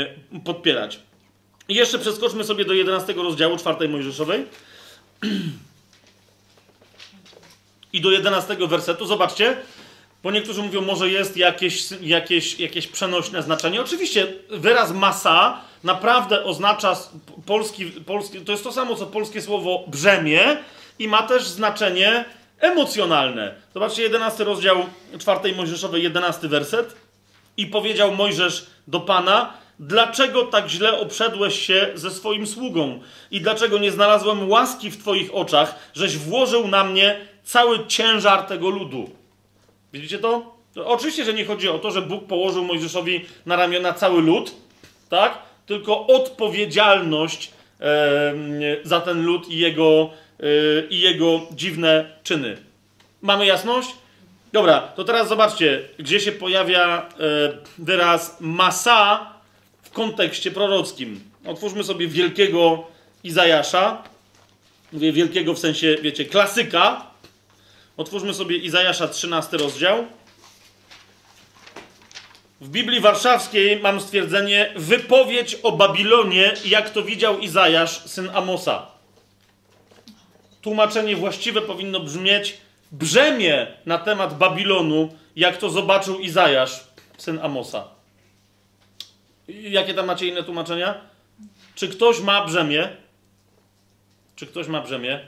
podpierać. 0.45 1.01
I 1.69 1.75
jeszcze 1.75 1.99
przeskoczmy 1.99 2.45
sobie 2.45 2.65
do 2.65 2.73
11 2.73 3.13
rozdziału 3.13 3.57
4 3.57 3.89
Mojżeszowej. 3.89 4.45
I 7.93 8.01
do 8.01 8.11
11 8.11 8.57
wersetu. 8.69 9.07
Zobaczcie, 9.07 9.57
bo 10.23 10.31
niektórzy 10.31 10.63
mówią, 10.63 10.81
może 10.81 11.09
jest 11.09 11.37
jakieś, 11.37 11.85
jakieś, 12.01 12.61
jakieś 12.61 12.87
przenośne 12.87 13.43
znaczenie. 13.43 13.81
Oczywiście 13.81 14.27
wyraz 14.51 14.93
masa 14.93 15.61
naprawdę 15.85 16.45
oznacza 16.45 16.97
polski, 17.47 17.87
polski, 17.87 18.41
to 18.41 18.53
jest 18.53 18.65
to 18.65 18.73
samo 18.73 18.97
co 18.97 19.07
polskie 19.07 19.43
słowo 19.43 19.85
brzemię 19.87 20.57
i 20.99 21.09
ma 21.09 21.23
też 21.23 21.49
znaczenie 21.49 22.25
emocjonalne. 22.61 23.55
Zobaczcie 23.75 24.03
11 24.03 24.45
rozdział 24.45 24.77
4 25.19 25.55
Mojżeszowej, 25.55 26.03
11 26.03 26.49
werset. 26.49 26.97
I 27.57 27.67
powiedział 27.67 28.15
Mojżesz 28.15 28.67
do 28.87 29.01
Pana, 29.01 29.53
dlaczego 29.79 30.45
tak 30.45 30.69
źle 30.69 31.01
obszedłeś 31.01 31.67
się 31.67 31.91
ze 31.95 32.11
swoim 32.11 32.47
sługą? 32.47 33.01
I 33.31 33.41
dlaczego 33.41 33.79
nie 33.79 33.91
znalazłem 33.91 34.51
łaski 34.51 34.91
w 34.91 34.97
Twoich 34.97 35.35
oczach, 35.35 35.75
żeś 35.95 36.17
włożył 36.17 36.69
na 36.69 36.85
mnie 36.85 37.21
cały 37.45 37.87
ciężar 37.87 38.43
tego 38.43 38.71
ludu? 38.71 39.11
Widzicie 39.93 40.19
to? 40.19 40.57
to? 40.75 40.87
Oczywiście, 40.87 41.25
że 41.25 41.35
nie 41.35 41.45
chodzi 41.45 41.69
o 41.69 41.79
to, 41.79 41.91
że 41.91 42.03
Bóg 42.03 42.27
położył 42.27 42.65
Mojżeszowi 42.65 43.25
na 43.47 43.57
ramiona 43.57 43.93
cały 43.93 44.23
lud, 44.23 44.55
tak? 45.09 45.39
Tylko 45.67 46.07
odpowiedzialność 46.07 47.51
za 48.85 49.01
ten 49.01 49.25
lud 49.25 49.49
i 49.49 49.59
jego, 49.59 50.11
e, 50.11 50.30
i 50.91 51.01
jego 51.01 51.41
dziwne 51.53 52.11
czyny. 52.23 52.57
Mamy 53.23 53.47
jasność? 53.47 53.89
Dobra, 54.53 54.81
to 54.81 55.05
teraz 55.05 55.29
zobaczcie, 55.29 55.89
gdzie 55.99 56.21
się 56.21 56.33
pojawia 56.33 56.99
e, 56.99 57.09
wyraz 57.79 58.37
masa 58.41 59.31
w 59.83 59.91
kontekście 59.91 60.51
prorockim. 60.51 61.21
Otwórzmy 61.47 61.85
sobie 61.85 62.09
wielkiego 62.09 62.87
Izajasza. 63.25 64.03
Mówię 64.93 65.13
wielkiego 65.13 65.55
w 65.55 65.59
sensie, 65.59 65.97
wiecie, 66.03 66.25
klasyka. 66.25 67.07
Otwórzmy 67.97 68.35
sobie 68.35 68.57
Izajasza 68.57 69.09
13 69.09 69.57
rozdział. 69.57 70.07
W 72.61 72.69
Biblii 72.69 73.01
Warszawskiej 73.01 73.81
mam 73.81 74.01
stwierdzenie 74.01 74.73
wypowiedź 74.77 75.57
o 75.63 75.73
Babilonie, 75.73 76.55
jak 76.65 76.91
to 76.91 77.03
widział 77.03 77.39
Izajasz, 77.39 78.05
syn 78.07 78.31
Amosa. 78.35 78.90
Tłumaczenie 80.63 81.17
właściwe 81.17 81.63
powinno 81.63 82.01
brzmieć 82.01 82.57
brzemię 82.93 83.67
na 83.87 83.99
temat 83.99 84.39
Babilonu, 84.39 85.17
jak 85.37 85.57
to 85.57 85.71
zobaczył 85.71 86.19
Izajasz, 86.19 86.85
syn 87.19 87.39
Amosa. 87.43 87.85
Jakie 89.49 89.95
tam 89.95 90.07
macie 90.07 90.27
inne 90.27 90.43
tłumaczenia? 90.43 91.01
Czy 91.75 91.89
ktoś 91.89 92.21
ma 92.21 92.45
brzemię? 92.45 92.89
Czy 94.37 94.47
ktoś 94.47 94.67
ma 94.67 94.81
brzemię? 94.83 95.21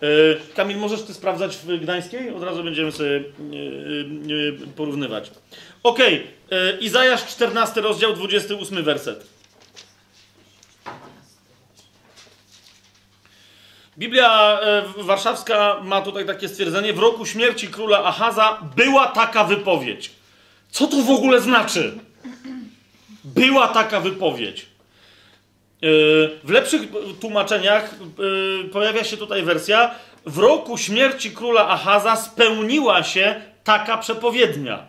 Yy, 0.00 0.40
Kamil, 0.54 0.76
możesz 0.76 1.02
ty 1.02 1.14
sprawdzać 1.14 1.56
w 1.56 1.80
Gdańskiej? 1.80 2.30
Od 2.34 2.42
razu 2.42 2.64
będziemy 2.64 2.92
sobie 2.92 3.10
yy, 3.10 3.24
yy, 4.26 4.58
porównywać. 4.76 5.30
Okej, 5.82 6.26
okay. 6.46 6.78
Izajasz 6.80 7.26
14 7.26 7.80
rozdział 7.80 8.12
28 8.12 8.84
werset. 8.84 9.31
Biblia 13.98 14.60
warszawska 14.96 15.76
ma 15.82 16.00
tutaj 16.00 16.26
takie 16.26 16.48
stwierdzenie: 16.48 16.92
w 16.92 16.98
roku 16.98 17.26
śmierci 17.26 17.68
króla 17.68 18.04
Achaza 18.04 18.58
była 18.76 19.06
taka 19.06 19.44
wypowiedź. 19.44 20.10
Co 20.70 20.86
to 20.86 20.96
w 20.96 21.10
ogóle 21.10 21.40
znaczy? 21.40 21.98
Była 23.24 23.68
taka 23.68 24.00
wypowiedź. 24.00 24.66
W 26.44 26.50
lepszych 26.50 26.82
tłumaczeniach 27.20 27.94
pojawia 28.72 29.04
się 29.04 29.16
tutaj 29.16 29.42
wersja: 29.42 29.94
w 30.26 30.38
roku 30.38 30.78
śmierci 30.78 31.30
króla 31.30 31.68
Achaza 31.68 32.16
spełniła 32.16 33.02
się 33.02 33.40
taka 33.64 33.98
przepowiednia. 33.98 34.82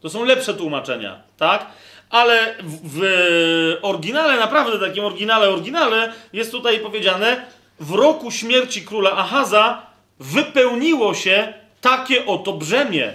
To 0.00 0.10
są 0.10 0.24
lepsze 0.24 0.54
tłumaczenia, 0.54 1.20
tak? 1.36 1.66
Ale 2.10 2.54
w, 2.62 2.80
w 2.84 3.78
oryginale, 3.82 4.36
naprawdę 4.36 4.88
takim 4.88 5.04
oryginale, 5.04 5.48
oryginale, 5.48 6.12
jest 6.32 6.50
tutaj 6.52 6.80
powiedziane: 6.80 7.46
w 7.80 7.90
roku 7.90 8.30
śmierci 8.30 8.82
króla 8.82 9.12
Achaza 9.12 9.86
wypełniło 10.18 11.14
się 11.14 11.54
takie 11.80 12.26
oto 12.26 12.52
brzemię. 12.52 13.14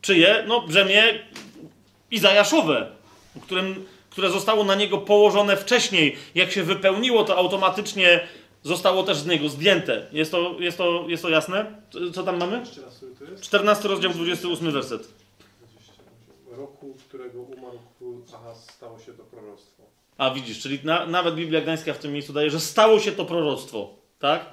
Czyje? 0.00 0.44
No, 0.46 0.60
brzemię 0.60 1.02
Izajaszowe, 2.10 2.90
którym, 3.42 3.86
które 4.10 4.30
zostało 4.30 4.64
na 4.64 4.74
niego 4.74 4.98
położone 4.98 5.56
wcześniej. 5.56 6.16
Jak 6.34 6.52
się 6.52 6.62
wypełniło, 6.62 7.24
to 7.24 7.36
automatycznie 7.36 8.28
zostało 8.62 9.02
też 9.02 9.16
z 9.16 9.26
niego 9.26 9.48
zdjęte. 9.48 10.06
Jest 10.12 10.30
to, 10.30 10.56
jest 10.58 10.78
to, 10.78 11.04
jest 11.08 11.22
to 11.22 11.28
jasne? 11.28 11.82
Co 12.14 12.22
tam 12.22 12.38
mamy? 12.38 12.62
14 13.40 13.88
rozdział, 13.88 14.12
28 14.12 14.72
werset. 14.72 15.08
Roku, 16.50 16.96
którego 17.08 17.42
umarł 17.42 17.78
król 17.98 18.22
Ahaz, 18.34 18.70
stało 18.70 18.98
się 18.98 19.12
to 19.12 19.22
proroctwo. 19.22 19.71
A 20.22 20.30
widzisz, 20.30 20.60
czyli 20.60 20.78
na, 20.84 21.06
nawet 21.06 21.34
Biblia 21.34 21.60
Gdańska 21.60 21.92
w 21.92 21.98
tym 21.98 22.12
miejscu 22.12 22.32
daje, 22.32 22.50
że 22.50 22.60
stało 22.60 23.00
się 23.00 23.12
to 23.12 23.24
proroctwo, 23.24 23.94
tak? 24.18 24.46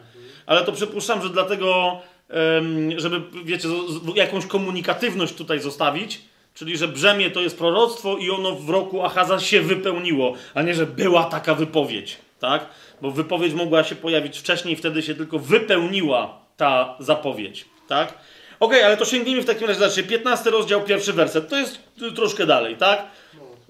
Ale 0.46 0.66
to 0.66 0.72
przypuszczam, 0.72 1.22
że 1.24 1.30
dlatego, 1.30 2.00
żeby, 2.98 3.22
wiecie, 3.46 3.68
jakąś 4.16 4.46
komunikatywność 4.46 5.34
tutaj 5.34 5.60
zostawić, 5.60 6.22
czyli 6.54 6.78
że 6.78 6.88
brzemię 6.88 7.32
to 7.32 7.42
jest 7.42 7.58
proroctwo 7.58 8.18
i 8.18 8.30
ono 8.30 8.56
w 8.56 8.70
roku 8.70 9.04
Achaza 9.06 9.40
się 9.40 9.62
wypełniło, 9.62 10.34
a 10.54 10.62
nie, 10.62 10.74
że 10.74 10.86
była 10.86 11.24
taka 11.24 11.56
wypowiedź, 11.56 12.18
tak? 12.40 12.66
Bo 13.02 13.12
wypowiedź 13.12 13.54
mogła 13.54 13.84
się 13.84 13.96
pojawić 13.96 14.40
wcześniej, 14.40 14.76
wtedy 14.76 15.02
się 15.02 15.16
tylko 15.16 15.40
wypełniła 15.40 16.40
ta 16.58 16.96
zapowiedź, 17.00 17.66
tak? 17.88 18.14
Okej, 18.60 18.84
ale 18.84 18.98
to 18.98 19.06
sięgnijmy 19.06 19.42
w 19.42 19.46
takim 19.46 19.68
razie 19.68 19.80
dalej. 19.80 20.04
15 20.04 20.50
rozdział, 20.50 20.82
pierwszy 20.82 21.14
werset. 21.14 21.50
To 21.50 21.58
jest 21.58 21.80
troszkę 22.16 22.46
dalej, 22.46 22.78
tak? 22.78 23.08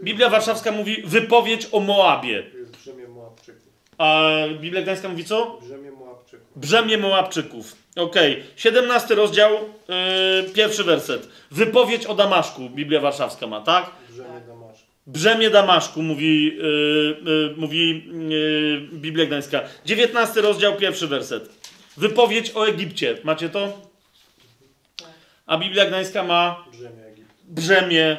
Biblia 0.04 0.30
Warszawska 0.30 0.72
mówi 0.72 1.02
wypowiedź 1.06 1.68
o 1.72 1.80
Moabie. 1.80 2.44
brzemię 2.82 3.08
Moabczyków. 3.08 3.70
A 3.98 4.30
Biblia 4.62 4.82
Gdańska 4.82 5.10
mówi 5.10 5.26
co? 5.26 5.60
Brzemię 5.62 5.92
Moabczyków. 5.92 6.48
Brzemię 6.56 6.98
Moabczyków. 6.98 7.76
Okej. 7.96 8.44
17 8.56 9.16
rozdział, 9.16 9.52
yy, 9.54 10.50
pierwszy 10.54 10.84
werset. 10.84 11.30
Wypowiedź 11.52 12.06
o 12.06 12.16
Damaszku. 12.16 12.70
Biblia 12.70 13.00
Warszawska 13.00 13.48
ma, 13.48 13.62
tak? 13.62 13.92
Brzemię 14.10 14.42
Damaszku. 14.48 14.86
Brzemię 15.08 15.50
Damaszku, 15.50 16.02
mówi, 16.02 16.46
yy, 16.46 17.18
yy, 17.26 17.54
mówi 17.58 18.04
yy, 18.30 19.00
Biblia 19.00 19.26
Gdańska. 19.26 19.62
19 19.86 20.42
rozdział, 20.42 20.76
pierwszy 20.76 21.08
werset. 21.08 21.50
Wypowiedź 21.98 22.52
o 22.56 22.68
Egipcie. 22.68 23.18
Macie 23.24 23.50
to? 23.50 23.82
A 25.46 25.58
Biblia 25.58 25.86
Gdańska 25.86 26.24
ma 26.24 26.66
Brzemię 26.72 27.06
Egiptu. 27.06 27.34
brzemię 27.48 28.18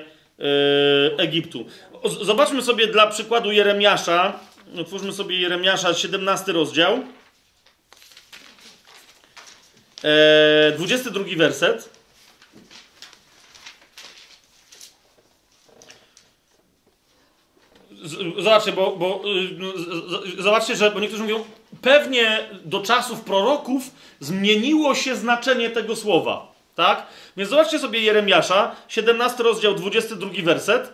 Egiptu. 1.19 1.67
O, 2.03 2.09
z- 2.09 2.23
Zobaczmy 2.27 2.63
sobie 2.63 2.87
dla 2.87 3.07
przykładu 3.07 3.53
Jeremiasza. 3.53 4.39
Otwórzmy 4.81 5.13
sobie 5.13 5.41
Jeremiasza, 5.41 5.95
17 5.95 6.53
rozdział. 6.53 6.99
E, 10.05 10.73
22 10.77 11.37
werset. 11.37 11.91
Z- 18.03 18.43
Zobaczcie, 18.45 18.73
bo, 18.73 18.97
bo 18.97 19.23
y, 20.39 20.43
zobaczcie, 20.43 20.77
że 20.77 20.91
bo 20.91 21.01
niektórzy 21.01 21.23
mówią, 21.23 21.45
pewnie 21.83 22.49
do 22.65 22.81
czasów 22.83 23.21
proroków 23.21 23.83
zmieniło 24.21 24.95
się 24.95 25.17
znaczenie 25.17 25.71
tego 25.71 25.97
słowa. 25.97 26.50
Tak? 26.81 27.07
Więc 27.37 27.51
zobaczcie 27.51 27.79
sobie 27.79 28.01
Jeremiasza, 28.01 28.77
17 28.89 29.43
rozdział, 29.43 29.75
22 29.75 30.31
werset, 30.43 30.93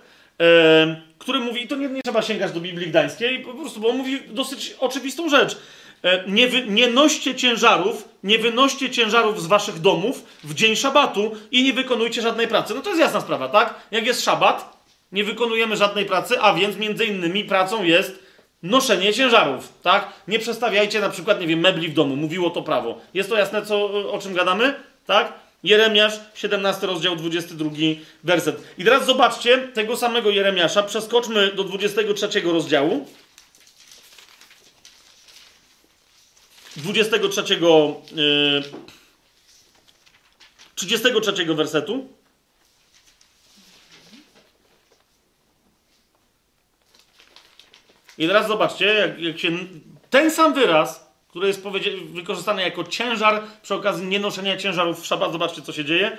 który 1.19 1.41
mówi, 1.41 1.63
i 1.63 1.69
to 1.69 1.77
nie, 1.77 1.89
nie 1.89 2.03
trzeba 2.03 2.23
sięgać 2.23 2.53
do 2.53 2.61
Biblii 2.61 2.89
Gdańskiej, 2.89 3.41
po 3.41 3.55
prostu, 3.55 3.81
bo 3.81 3.89
on 3.89 3.97
mówi 3.97 4.21
dosyć 4.29 4.77
oczywistą 4.81 5.29
rzecz. 5.29 5.59
E, 6.03 6.25
nie, 6.29 6.49
wy, 6.49 6.67
nie 6.67 6.89
noście 6.89 7.35
ciężarów, 7.35 8.09
nie 8.23 8.39
wynoście 8.39 8.91
ciężarów 8.91 9.43
z 9.43 9.47
waszych 9.47 9.81
domów 9.81 10.25
w 10.45 10.55
dzień 10.55 10.77
szabatu 10.77 11.37
i 11.51 11.65
nie 11.65 11.73
wykonujcie 11.73 12.23
żadnej 12.23 12.49
pracy. 12.49 12.75
No 12.75 12.83
to 12.83 12.89
jest 12.89 13.01
jasna 13.01 13.21
sprawa, 13.21 13.49
tak? 13.49 13.75
Jak 13.91 14.07
jest 14.07 14.25
szabat, 14.25 14.77
nie 15.13 15.25
wykonujemy 15.25 15.77
żadnej 15.77 16.05
pracy, 16.05 16.41
a 16.41 16.55
więc 16.55 16.77
między 16.77 17.05
innymi 17.05 17.45
pracą 17.45 17.85
jest 17.85 18.19
noszenie 18.63 19.15
ciężarów, 19.15 19.73
tak? 19.83 20.09
Nie 20.29 20.39
przestawiajcie 20.39 21.01
na 21.01 21.11
przykład, 21.11 21.41
nie 21.41 21.47
wiem, 21.47 21.61
mebli 21.61 21.89
w 21.89 21.95
domu, 21.95 22.17
mówiło 22.17 22.51
to 22.51 22.63
prawo. 22.63 22.99
Jest 23.15 23.29
to 23.31 23.37
jasne, 23.37 23.67
co, 23.67 24.11
o 24.13 24.19
czym 24.19 24.35
gadamy, 24.35 24.75
tak? 25.07 25.45
Jeremiasz, 25.66 26.20
17 26.34 26.86
rozdział, 26.86 27.16
22 27.16 27.70
werset. 28.24 28.62
I 28.78 28.84
teraz 28.84 29.06
zobaczcie 29.06 29.59
tego 29.59 29.97
samego 29.97 30.30
Jeremiasza, 30.30 30.82
przeskoczmy 30.82 31.52
do 31.55 31.64
23 31.64 32.40
rozdziału. 32.40 33.06
23, 36.76 37.43
yy, 38.14 38.62
33 40.74 41.55
wersetu. 41.55 42.09
I 48.18 48.26
teraz 48.26 48.48
zobaczcie, 48.48 48.86
jak, 48.86 49.20
jak 49.20 49.38
się 49.38 49.51
ten 50.10 50.30
sam 50.30 50.55
wyraz, 50.55 51.06
który 51.37 51.49
jest 51.49 51.63
wykorzystany 52.13 52.63
jako 52.63 52.85
ciężar 52.85 53.43
przy 53.63 53.75
okazji 53.75 54.07
nienoszenia 54.07 54.57
ciężarów 54.57 55.03
w 55.03 55.07
szabat, 55.07 55.33
zobaczcie 55.33 55.63
co 55.63 55.73
się 55.73 55.85
dzieje. 55.85 56.17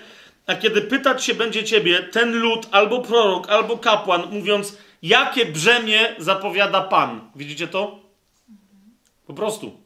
A 0.48 0.56
kiedy 0.56 0.82
pytać 0.82 1.26
się 1.26 1.34
będzie 1.34 1.64
ciebie 1.64 2.04
ten 2.04 2.40
lud, 2.40 2.68
albo 2.72 3.02
prorok, 3.02 3.50
albo 3.50 3.78
kapłan, 3.78 4.24
mówiąc, 4.32 4.78
jakie 5.02 5.46
brzemię 5.46 6.16
zapowiada 6.18 6.82
Pan. 6.82 7.22
Widzicie 7.36 7.68
to? 7.68 8.00
Po 9.28 9.34
prostu. 9.34 9.82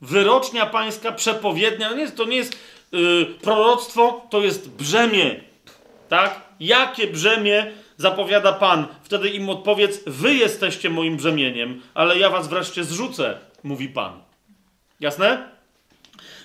Wyrocznia 0.00 0.66
pańska, 0.66 1.12
przepowiednia, 1.12 1.90
no 1.90 1.96
nie, 1.96 2.10
to 2.10 2.24
nie 2.24 2.36
jest 2.36 2.58
yy, 2.92 3.26
proroctwo, 3.42 4.26
to 4.30 4.40
jest 4.40 4.70
brzemię. 4.70 5.40
Tak? 6.08 6.40
Jakie 6.60 7.06
brzemię 7.06 7.72
zapowiada 7.96 8.52
Pan? 8.52 8.86
Wtedy 9.02 9.28
im 9.28 9.50
odpowiedz, 9.50 10.00
wy 10.06 10.34
jesteście 10.34 10.90
moim 10.90 11.16
brzemieniem, 11.16 11.82
ale 11.94 12.18
ja 12.18 12.30
was 12.30 12.48
wreszcie 12.48 12.84
zrzucę, 12.84 13.38
mówi 13.62 13.88
Pan. 13.88 14.31
Jasne? 15.02 15.48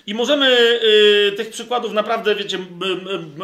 I 0.06 0.14
możemy 0.14 0.46
y, 0.82 1.32
tych 1.36 1.50
przykładów 1.50 1.92
naprawdę, 1.92 2.34
wiecie, 2.34 2.58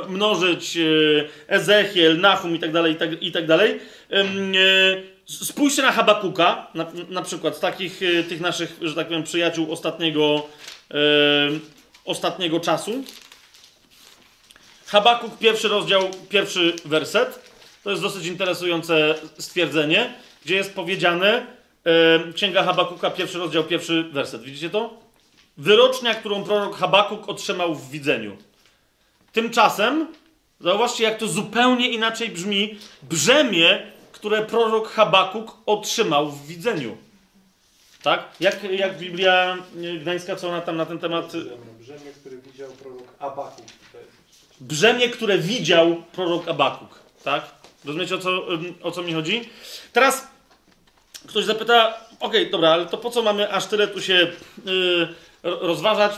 mnożyć. 0.09 0.77
Y, 0.77 1.29
Ezechiel, 1.49 2.21
Nahum 2.21 2.57
i 2.57 2.59
tak 2.59 2.73
dalej, 2.73 2.93
i 2.93 2.97
tak, 2.97 3.11
tak 3.33 3.47
dalej. 3.47 3.81
Y, 4.13 5.15
spójrzcie 5.27 5.83
na 5.83 5.93
Habakuka, 5.93 6.67
na, 6.75 6.87
na 7.09 7.23
przykład 7.23 7.57
z 7.57 7.61
takich 7.61 8.03
e, 8.03 8.23
tych 8.23 8.41
naszych, 8.41 8.77
że 8.83 8.95
tak 8.95 9.07
powiem, 9.07 9.23
przyjaciół 9.23 9.73
ostatniego, 9.73 10.47
e, 10.91 10.97
ostatniego 12.05 12.61
czasu. 12.61 13.05
Habakuk, 14.87 15.39
pierwszy 15.39 15.69
rozdział, 15.69 16.03
pierwszy 16.29 16.73
werset. 16.85 17.53
To 17.85 17.91
jest 17.91 18.03
dosyć 18.03 18.27
interesujące 18.27 19.15
stwierdzenie, 19.39 20.15
gdzie 20.45 20.55
jest 20.55 20.75
powiedziane, 20.75 21.47
e, 21.85 22.33
Księga 22.33 22.63
Habakuka, 22.63 23.11
pierwszy 23.11 23.39
rozdział, 23.39 23.65
pierwszy 23.65 24.03
werset. 24.03 24.43
Widzicie 24.43 24.71
to? 24.71 25.04
Wyrocznia, 25.57 26.15
którą 26.15 26.45
prorok 26.45 26.77
Habakuk 26.77 27.29
otrzymał 27.29 27.75
w 27.75 27.91
widzeniu. 27.91 28.37
Tymczasem, 29.33 30.07
zauważcie, 30.61 31.05
jak 31.05 31.19
to 31.19 31.29
zupełnie 31.29 31.89
inaczej 31.89 32.29
brzmi, 32.29 32.79
brzemię, 33.03 33.93
które 34.13 34.43
prorok 34.43 34.89
Habakuk 34.89 35.57
otrzymał 35.67 36.31
w 36.31 36.47
widzeniu. 36.47 36.97
Tak? 38.03 38.25
Jak, 38.41 38.63
jak 38.63 38.99
Biblia 38.99 39.57
Gdańska, 40.01 40.37
co 40.37 40.49
ona 40.49 40.61
tam 40.61 40.77
na 40.77 40.87
ten 40.87 40.99
temat 40.99 41.33
Brzemię, 41.81 42.13
który 42.21 42.37
widział 42.39 42.71
prorok 42.71 43.09
Abakuk. 43.19 43.67
Brzemię, 44.61 45.09
które 45.09 45.39
widział 45.39 46.03
prorok 46.13 46.49
Abakuk. 46.49 46.99
Tak? 47.25 47.45
Rozumiecie 47.85 48.15
o 48.15 48.19
co, 48.19 48.47
o 48.83 48.91
co 48.91 49.03
mi 49.03 49.13
chodzi? 49.13 49.49
Teraz 49.93 50.27
ktoś 51.27 51.45
zapyta, 51.45 51.95
okej, 52.21 52.51
dobra, 52.51 52.71
ale 52.71 52.87
to 52.87 52.99
po 52.99 53.11
co 53.11 53.23
mamy 53.23 53.53
aż 53.53 53.67
tyle 53.67 53.89
tu 53.89 54.03
się 54.03 54.33
yy, 54.65 55.15
rozważać? 55.45 56.13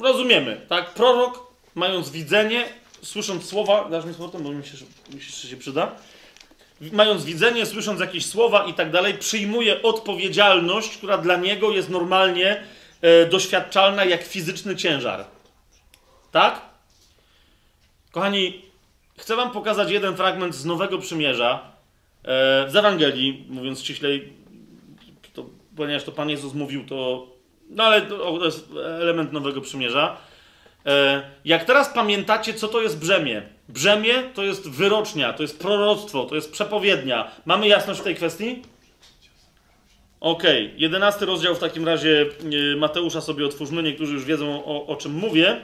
Rozumiemy, 0.00 0.60
tak? 0.68 0.94
Prorok, 0.94 1.52
mając 1.74 2.10
widzenie, 2.10 2.64
słysząc 3.02 3.48
słowa, 3.48 3.88
dasz 3.88 4.04
mi 4.04 4.14
słowo, 4.14 4.38
bo 4.38 4.50
mi 4.50 4.66
się, 4.66 4.76
mi 5.14 5.20
się, 5.20 5.48
się 5.48 5.56
przyda. 5.56 5.92
Mając 6.92 7.24
widzenie, 7.24 7.66
słysząc 7.66 8.00
jakieś 8.00 8.26
słowa 8.26 8.64
i 8.64 8.74
tak 8.74 8.90
dalej, 8.90 9.14
przyjmuje 9.14 9.82
odpowiedzialność, 9.82 10.96
która 10.96 11.18
dla 11.18 11.36
niego 11.36 11.70
jest 11.70 11.90
normalnie 11.90 12.64
e, 13.00 13.26
doświadczalna 13.26 14.04
jak 14.04 14.22
fizyczny 14.22 14.76
ciężar. 14.76 15.24
Tak? 16.32 16.60
Kochani, 18.10 18.62
chcę 19.18 19.36
wam 19.36 19.50
pokazać 19.50 19.90
jeden 19.90 20.16
fragment 20.16 20.54
z 20.54 20.64
Nowego 20.64 20.98
Przymierza, 20.98 21.72
e, 22.24 22.70
z 22.70 22.76
Ewangelii, 22.76 23.46
mówiąc 23.48 23.80
ściślej, 23.80 24.32
to, 25.34 25.46
ponieważ 25.76 26.04
to 26.04 26.12
Pan 26.12 26.30
Jezus 26.30 26.54
mówił, 26.54 26.86
to... 26.86 27.35
No 27.70 27.84
ale 27.84 28.02
to, 28.02 28.44
jest 28.44 28.68
element 29.00 29.32
Nowego 29.32 29.60
Przymierza. 29.60 30.16
E, 30.86 31.22
jak 31.44 31.64
teraz 31.64 31.88
pamiętacie, 31.88 32.54
co 32.54 32.68
to 32.68 32.82
jest 32.82 32.98
brzemię? 32.98 33.42
Brzemię 33.68 34.22
to 34.34 34.42
jest 34.42 34.70
wyrocznia, 34.70 35.32
to 35.32 35.42
jest 35.42 35.58
proroctwo, 35.58 36.24
to 36.24 36.34
jest 36.34 36.52
przepowiednia. 36.52 37.30
Mamy 37.44 37.68
jasność 37.68 38.00
w 38.00 38.04
tej 38.04 38.14
kwestii? 38.14 38.62
Okej, 40.20 40.74
jedenasty 40.76 41.26
rozdział 41.26 41.54
w 41.54 41.58
takim 41.58 41.86
razie 41.86 42.26
e, 42.72 42.76
Mateusza 42.76 43.20
sobie 43.20 43.46
otwórzmy, 43.46 43.82
niektórzy 43.82 44.14
już 44.14 44.24
wiedzą 44.24 44.64
o, 44.64 44.86
o 44.86 44.96
czym 44.96 45.12
mówię. 45.12 45.60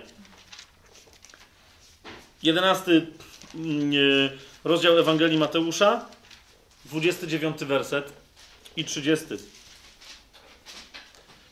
Jedenasty 2.43 3.07
mm, 3.55 3.93
e, 3.93 4.31
rozdział 4.65 4.99
Ewangelii 4.99 5.39
Mateusza, 5.39 6.07
29 6.85 7.65
werset 7.65 8.13
i 8.77 8.85
30. 8.85 9.27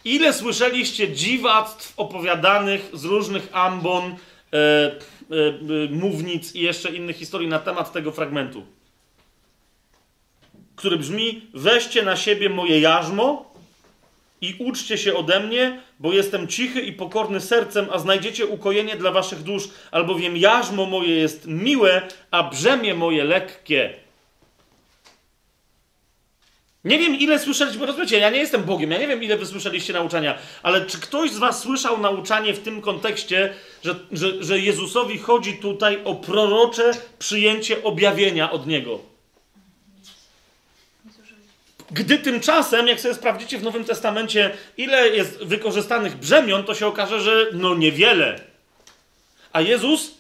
Ile 0.05 0.33
słyszeliście 0.33 1.13
dziwactw 1.13 1.93
opowiadanych 1.97 2.91
z 2.93 3.05
różnych 3.05 3.49
ambon, 3.53 4.05
e, 4.05 4.57
e, 4.57 4.97
e, 4.97 5.89
mównic 5.91 6.55
i 6.55 6.61
jeszcze 6.61 6.91
innych 6.91 7.17
historii 7.17 7.49
na 7.49 7.59
temat 7.59 7.93
tego 7.93 8.13
fragmentu? 8.13 8.67
Który 10.77 10.97
brzmi: 10.97 11.47
Weźcie 11.55 12.03
na 12.03 12.17
siebie 12.17 12.49
moje 12.49 12.81
jarzmo 12.81 13.55
i 14.41 14.57
uczcie 14.59 14.99
się 14.99 15.15
ode 15.15 15.41
mnie, 15.41 15.81
bo 15.99 16.13
jestem 16.13 16.49
cichy 16.49 16.81
i 16.81 16.93
pokorny 16.93 17.41
sercem, 17.41 17.87
a 17.93 17.99
znajdziecie 17.99 18.47
ukojenie 18.47 18.97
dla 18.97 19.11
waszych 19.11 19.43
dusz, 19.43 19.69
albowiem 19.91 20.37
jarzmo 20.37 20.87
moje 20.87 21.15
jest 21.15 21.47
miłe, 21.47 22.09
a 22.31 22.43
brzemię 22.43 22.95
moje 22.95 23.25
lekkie. 23.25 23.95
Nie 26.85 26.99
wiem, 26.99 27.15
ile 27.15 27.39
słyszeliście, 27.39 27.81
bo 27.81 27.87
rozumiecie, 27.87 28.19
ja 28.19 28.31
nie 28.31 28.39
jestem 28.39 28.65
Bogiem, 28.65 28.91
ja 28.91 28.99
nie 28.99 29.07
wiem, 29.07 29.23
ile 29.23 29.37
wy 29.37 29.47
słyszeliście 29.47 29.93
nauczania, 29.93 30.39
ale 30.63 30.87
czy 30.87 31.01
ktoś 31.01 31.31
z 31.31 31.39
was 31.39 31.63
słyszał 31.63 32.01
nauczanie 32.01 32.55
w 32.55 32.63
tym 32.63 32.81
kontekście, 32.81 33.55
że, 33.85 33.95
że, 34.13 34.45
że 34.45 34.59
Jezusowi 34.59 35.19
chodzi 35.19 35.55
tutaj 35.55 35.99
o 36.05 36.15
prorocze 36.15 36.93
przyjęcie 37.19 37.83
objawienia 37.83 38.51
od 38.51 38.67
Niego? 38.67 39.01
Gdy 41.91 42.19
tymczasem, 42.19 42.89
jak 42.89 43.01
sobie 43.01 43.15
sprawdzicie 43.15 43.59
w 43.59 43.63
Nowym 43.63 43.85
Testamencie, 43.85 44.51
ile 44.77 45.09
jest 45.09 45.45
wykorzystanych 45.45 46.17
brzemion, 46.17 46.65
to 46.65 46.75
się 46.75 46.87
okaże, 46.87 47.21
że 47.21 47.47
no 47.53 47.75
niewiele. 47.75 48.41
A 49.53 49.61
Jezus 49.61 50.20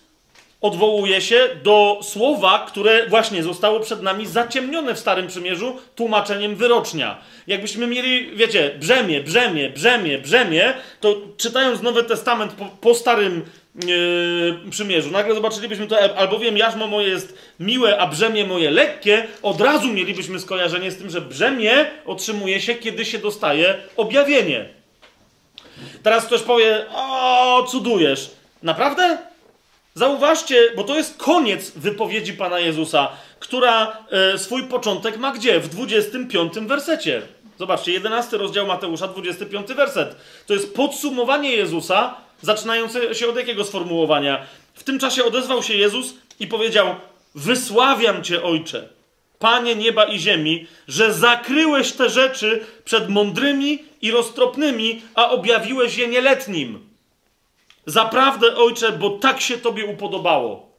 odwołuje 0.61 1.21
się 1.21 1.49
do 1.63 2.01
słowa, 2.03 2.67
które 2.69 3.07
właśnie 3.09 3.43
zostało 3.43 3.81
przed 3.81 4.03
nami 4.03 4.27
zaciemnione 4.27 4.95
w 4.95 4.99
Starym 4.99 5.27
Przymierzu 5.27 5.77
tłumaczeniem 5.95 6.57
wyrocznia. 6.57 7.19
Jakbyśmy 7.47 7.87
mieli, 7.87 8.37
wiecie, 8.37 8.71
brzemię, 8.79 9.21
brzemię, 9.21 9.71
brzemię, 9.71 10.19
brzemię, 10.19 10.75
to 11.01 11.17
czytając 11.37 11.83
Nowy 11.83 12.05
Testament 12.05 12.53
po, 12.53 12.65
po 12.65 12.95
Starym 12.95 13.45
yy, 13.87 14.71
Przymierzu, 14.71 15.11
nagle 15.11 15.35
zobaczylibyśmy 15.35 15.87
to, 15.87 16.17
albowiem 16.17 16.57
jarzmo 16.57 16.87
moje 16.87 17.09
jest 17.09 17.39
miłe, 17.61 17.99
a 17.99 18.07
brzemię 18.07 18.45
moje 18.45 18.71
lekkie, 18.71 19.27
od 19.43 19.61
razu 19.61 19.89
mielibyśmy 19.89 20.41
skojarzenie 20.41 20.91
z 20.91 20.97
tym, 20.97 21.11
że 21.11 21.21
brzemię 21.21 21.91
otrzymuje 22.07 22.61
się, 22.61 22.75
kiedy 22.75 23.05
się 23.05 23.19
dostaje 23.19 23.75
objawienie. 23.97 24.69
Teraz 26.03 26.27
ktoś 26.27 26.43
powie, 26.43 26.85
o, 26.95 27.67
cudujesz. 27.71 28.31
Naprawdę? 28.63 29.30
Zauważcie, 29.95 30.73
bo 30.77 30.85
to 30.85 30.97
jest 30.97 31.17
koniec 31.17 31.71
wypowiedzi 31.71 32.33
Pana 32.33 32.59
Jezusa, 32.59 33.09
która 33.41 33.97
e, 34.11 34.39
swój 34.39 34.63
początek 34.63 35.19
ma 35.19 35.33
gdzie? 35.33 35.61
W 35.61 35.69
25 35.69 36.53
wersecie. 36.55 37.23
Zobaczcie, 37.59 37.93
11 37.93 38.37
rozdział 38.37 38.67
Mateusza, 38.67 39.09
25 39.09 39.69
werset. 39.69 40.17
To 40.47 40.55
jest 40.55 40.75
podsumowanie 40.75 41.57
Jezusa, 41.57 42.15
zaczynające 42.43 43.15
się 43.15 43.29
od 43.29 43.37
jakiego 43.37 43.65
sformułowania? 43.65 44.47
W 44.75 44.85
tym 44.85 44.99
czasie 44.99 45.25
odezwał 45.25 45.63
się 45.63 45.75
Jezus 45.75 46.15
i 46.41 46.47
powiedział: 46.47 46.95
Wysławiam 47.35 48.25
Cię, 48.25 48.43
Ojcze, 48.43 48.89
Panie 49.39 49.77
nieba 49.77 50.05
i 50.05 50.19
ziemi, 50.19 50.67
że 50.89 51.13
zakryłeś 51.13 51.93
te 51.93 52.11
rzeczy 52.11 52.67
przed 52.85 53.09
mądrymi 53.09 53.79
i 54.03 54.11
roztropnymi, 54.11 55.03
a 55.15 55.31
objawiłeś 55.31 55.97
je 55.97 56.09
nieletnim. 56.09 56.90
Zaprawdę, 57.87 58.57
ojcze, 58.57 58.93
bo 58.93 59.11
tak 59.11 59.41
się 59.41 59.59
tobie 59.59 59.87
upodobało. 59.87 60.71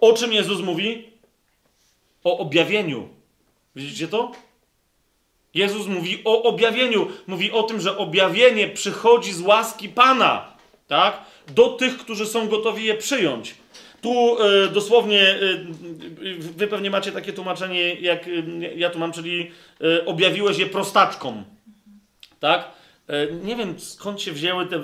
O 0.00 0.12
czym 0.12 0.32
Jezus 0.32 0.60
mówi? 0.60 1.08
O 2.24 2.38
objawieniu. 2.38 3.08
Widzicie 3.76 4.08
to? 4.08 4.32
Jezus 5.54 5.86
mówi 5.86 6.22
o 6.24 6.42
objawieniu. 6.42 7.08
Mówi 7.26 7.50
o 7.50 7.62
tym, 7.62 7.80
że 7.80 7.98
objawienie 7.98 8.68
przychodzi 8.68 9.32
z 9.32 9.40
łaski 9.40 9.88
Pana. 9.88 10.56
Tak? 10.88 11.20
Do 11.48 11.68
tych, 11.68 11.98
którzy 11.98 12.26
są 12.26 12.48
gotowi 12.48 12.84
je 12.84 12.94
przyjąć. 12.94 13.54
Tu 14.00 14.36
e, 14.42 14.68
dosłownie, 14.68 15.20
e, 15.20 15.38
wy 16.38 16.66
pewnie 16.66 16.90
macie 16.90 17.12
takie 17.12 17.32
tłumaczenie, 17.32 17.94
jak 17.94 18.28
e, 18.28 18.30
ja 18.76 18.90
tu 18.90 18.98
mam, 18.98 19.12
czyli 19.12 19.50
e, 19.80 20.04
objawiłeś 20.06 20.58
je 20.58 20.66
prostaczkom. 20.66 21.44
Tak? 22.40 22.70
E, 23.08 23.26
Nie 23.32 23.56
wiem 23.56 23.80
skąd 23.80 24.22
się 24.22 24.32
wzięły 24.32 24.66
te, 24.66 24.80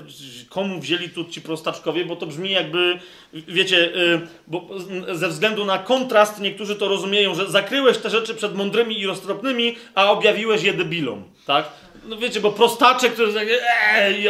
komu 0.48 0.80
wzięli 0.80 1.09
tu 1.09 1.24
ci 1.24 1.40
prostaczkowie, 1.40 2.05
bo 2.05 2.16
to 2.16 2.26
brzmi 2.26 2.51
jakby, 2.51 2.98
wiecie, 3.32 3.94
e, 3.94 4.20
bo 4.47 4.68
ze 5.12 5.28
względu 5.28 5.64
na 5.64 5.78
kontrast 5.78 6.40
niektórzy 6.40 6.76
to 6.76 6.88
rozumieją, 6.88 7.34
że 7.34 7.51
zakryłeś 7.51 7.98
te 7.98 8.10
rzeczy 8.10 8.34
przed 8.34 8.55
mądrymi 8.55 9.01
i 9.01 9.06
roztropnymi, 9.06 9.76
a 9.94 10.10
objawiłeś 10.10 10.62
je 10.62 10.72
debilom, 10.72 11.24
tak? 11.47 11.64
No 12.05 12.16
wiecie, 12.16 12.40
bo 12.40 12.52
prostaczek 12.52 13.14
to 13.14 13.22
jest 13.22 13.38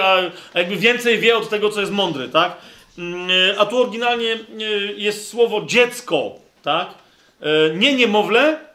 a 0.02 0.14
a 0.54 0.58
jakby 0.58 0.76
więcej 0.76 1.18
wie 1.18 1.36
od 1.36 1.48
tego, 1.48 1.70
co 1.70 1.80
jest 1.80 1.92
mądry, 1.92 2.28
tak? 2.28 2.56
Mm, 2.98 3.30
e, 3.30 3.58
A 3.58 3.66
tu 3.66 3.78
oryginalnie 3.82 4.38
jest 4.96 5.28
słowo 5.28 5.62
dziecko, 5.66 6.32
tak? 6.62 6.88
Nie 7.74 7.94
niemowlę, 7.94 8.69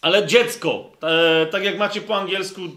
ale 0.00 0.26
dziecko, 0.26 0.90
e, 1.02 1.46
tak 1.46 1.64
jak 1.64 1.78
macie 1.78 2.00
po 2.00 2.16
angielsku 2.16 2.60
e, 2.60 2.68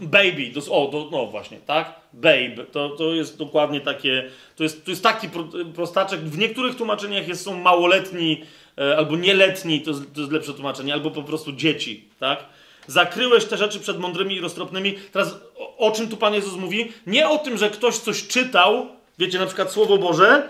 baby, 0.00 0.50
to, 0.54 0.72
o, 0.72 0.86
to, 0.86 1.08
no 1.12 1.26
właśnie, 1.26 1.58
tak? 1.66 2.00
Babe, 2.12 2.66
to, 2.72 2.88
to 2.88 3.14
jest 3.14 3.38
dokładnie 3.38 3.80
takie, 3.80 4.30
to 4.56 4.62
jest, 4.62 4.84
to 4.84 4.90
jest 4.90 5.02
taki 5.02 5.28
pro, 5.28 5.44
prostaczek, 5.74 6.20
w 6.20 6.38
niektórych 6.38 6.76
tłumaczeniach 6.76 7.28
jest, 7.28 7.44
są 7.44 7.58
małoletni 7.58 8.42
e, 8.78 8.96
albo 8.96 9.16
nieletni, 9.16 9.80
to 9.80 9.92
to 10.14 10.20
jest 10.20 10.32
lepsze 10.32 10.54
tłumaczenie, 10.54 10.92
albo 10.92 11.10
po 11.10 11.22
prostu 11.22 11.52
dzieci, 11.52 12.04
tak? 12.20 12.44
Zakryłeś 12.86 13.44
te 13.44 13.56
rzeczy 13.56 13.80
przed 13.80 13.98
mądrymi 13.98 14.34
i 14.34 14.40
roztropnymi. 14.40 14.94
Teraz 15.12 15.40
o, 15.56 15.76
o 15.76 15.90
czym 15.90 16.08
tu 16.08 16.16
Pan 16.16 16.34
Jezus 16.34 16.56
mówi? 16.56 16.92
Nie 17.06 17.28
o 17.28 17.38
tym, 17.38 17.58
że 17.58 17.70
ktoś 17.70 17.98
coś 17.98 18.26
czytał, 18.26 18.86
wiecie, 19.18 19.38
na 19.38 19.46
przykład 19.46 19.72
Słowo 19.72 19.98
Boże, 19.98 20.48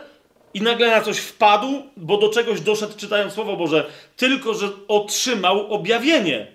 i 0.54 0.62
nagle 0.62 0.90
na 0.90 1.00
coś 1.00 1.18
wpadł, 1.18 1.82
bo 1.96 2.16
do 2.16 2.28
czegoś 2.28 2.60
doszedł 2.60 2.92
czytając 2.96 3.32
Słowo 3.32 3.56
Boże, 3.56 3.86
tylko 4.16 4.54
że 4.54 4.68
otrzymał 4.88 5.74
objawienie. 5.74 6.46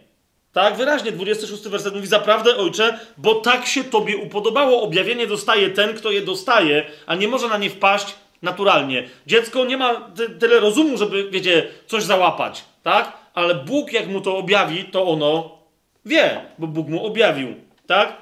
Tak, 0.53 0.75
wyraźnie, 0.75 1.11
26 1.11 1.63
werset 1.63 1.95
mówi, 1.95 2.07
zaprawdę 2.07 2.55
ojcze, 2.57 2.99
bo 3.17 3.35
tak 3.35 3.65
się 3.65 3.83
tobie 3.83 4.17
upodobało. 4.17 4.81
Objawienie 4.81 5.27
dostaje 5.27 5.69
ten, 5.69 5.93
kto 5.93 6.11
je 6.11 6.21
dostaje, 6.21 6.85
a 7.05 7.15
nie 7.15 7.27
może 7.27 7.47
na 7.47 7.57
nie 7.57 7.69
wpaść 7.69 8.15
naturalnie. 8.41 9.09
Dziecko 9.27 9.65
nie 9.65 9.77
ma 9.77 10.11
ty, 10.15 10.29
tyle 10.29 10.59
rozumu, 10.59 10.97
żeby, 10.97 11.29
wiecie, 11.29 11.67
coś 11.87 12.03
załapać, 12.03 12.63
tak? 12.83 13.17
Ale 13.33 13.55
Bóg, 13.55 13.93
jak 13.93 14.07
mu 14.07 14.21
to 14.21 14.37
objawi, 14.37 14.83
to 14.83 15.07
ono 15.07 15.57
wie, 16.05 16.41
bo 16.57 16.67
Bóg 16.67 16.87
mu 16.87 17.05
objawił, 17.05 17.55
tak? 17.87 18.17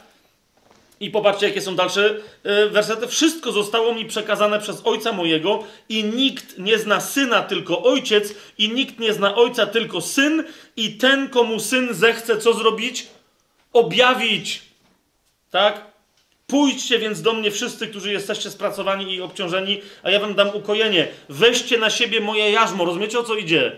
I 0.99 1.11
popatrzcie, 1.11 1.47
jakie 1.47 1.61
są 1.61 1.76
dalsze 1.76 2.15
y, 2.65 2.69
wersety. 2.69 3.07
Wszystko 3.07 3.51
zostało 3.51 3.93
mi 3.93 4.05
przekazane 4.05 4.59
przez 4.59 4.81
ojca 4.84 5.11
mojego, 5.11 5.63
i 5.89 6.03
nikt 6.03 6.57
nie 6.57 6.77
zna 6.77 7.01
syna, 7.01 7.41
tylko 7.41 7.84
ojciec, 7.84 8.34
i 8.57 8.69
nikt 8.69 8.99
nie 8.99 9.13
zna 9.13 9.35
ojca, 9.35 9.65
tylko 9.65 10.01
syn, 10.01 10.43
i 10.77 10.97
ten, 10.97 11.30
komu 11.30 11.59
syn 11.59 11.93
zechce 11.93 12.38
co 12.38 12.53
zrobić? 12.53 13.07
Objawić. 13.73 14.61
Tak? 15.51 15.85
Pójdźcie 16.47 16.99
więc 16.99 17.21
do 17.21 17.34
mnie 17.34 17.51
wszyscy, 17.51 17.88
którzy 17.88 18.11
jesteście 18.11 18.49
spracowani 18.49 19.13
i 19.15 19.21
obciążeni, 19.21 19.81
a 20.03 20.11
ja 20.11 20.19
wam 20.19 20.35
dam 20.35 20.55
ukojenie. 20.55 21.07
Weźcie 21.30 21.77
na 21.77 21.89
siebie 21.89 22.21
moje 22.21 22.51
jarzmo. 22.51 22.85
Rozumiecie 22.85 23.19
o 23.19 23.23
co 23.23 23.35
idzie? 23.35 23.77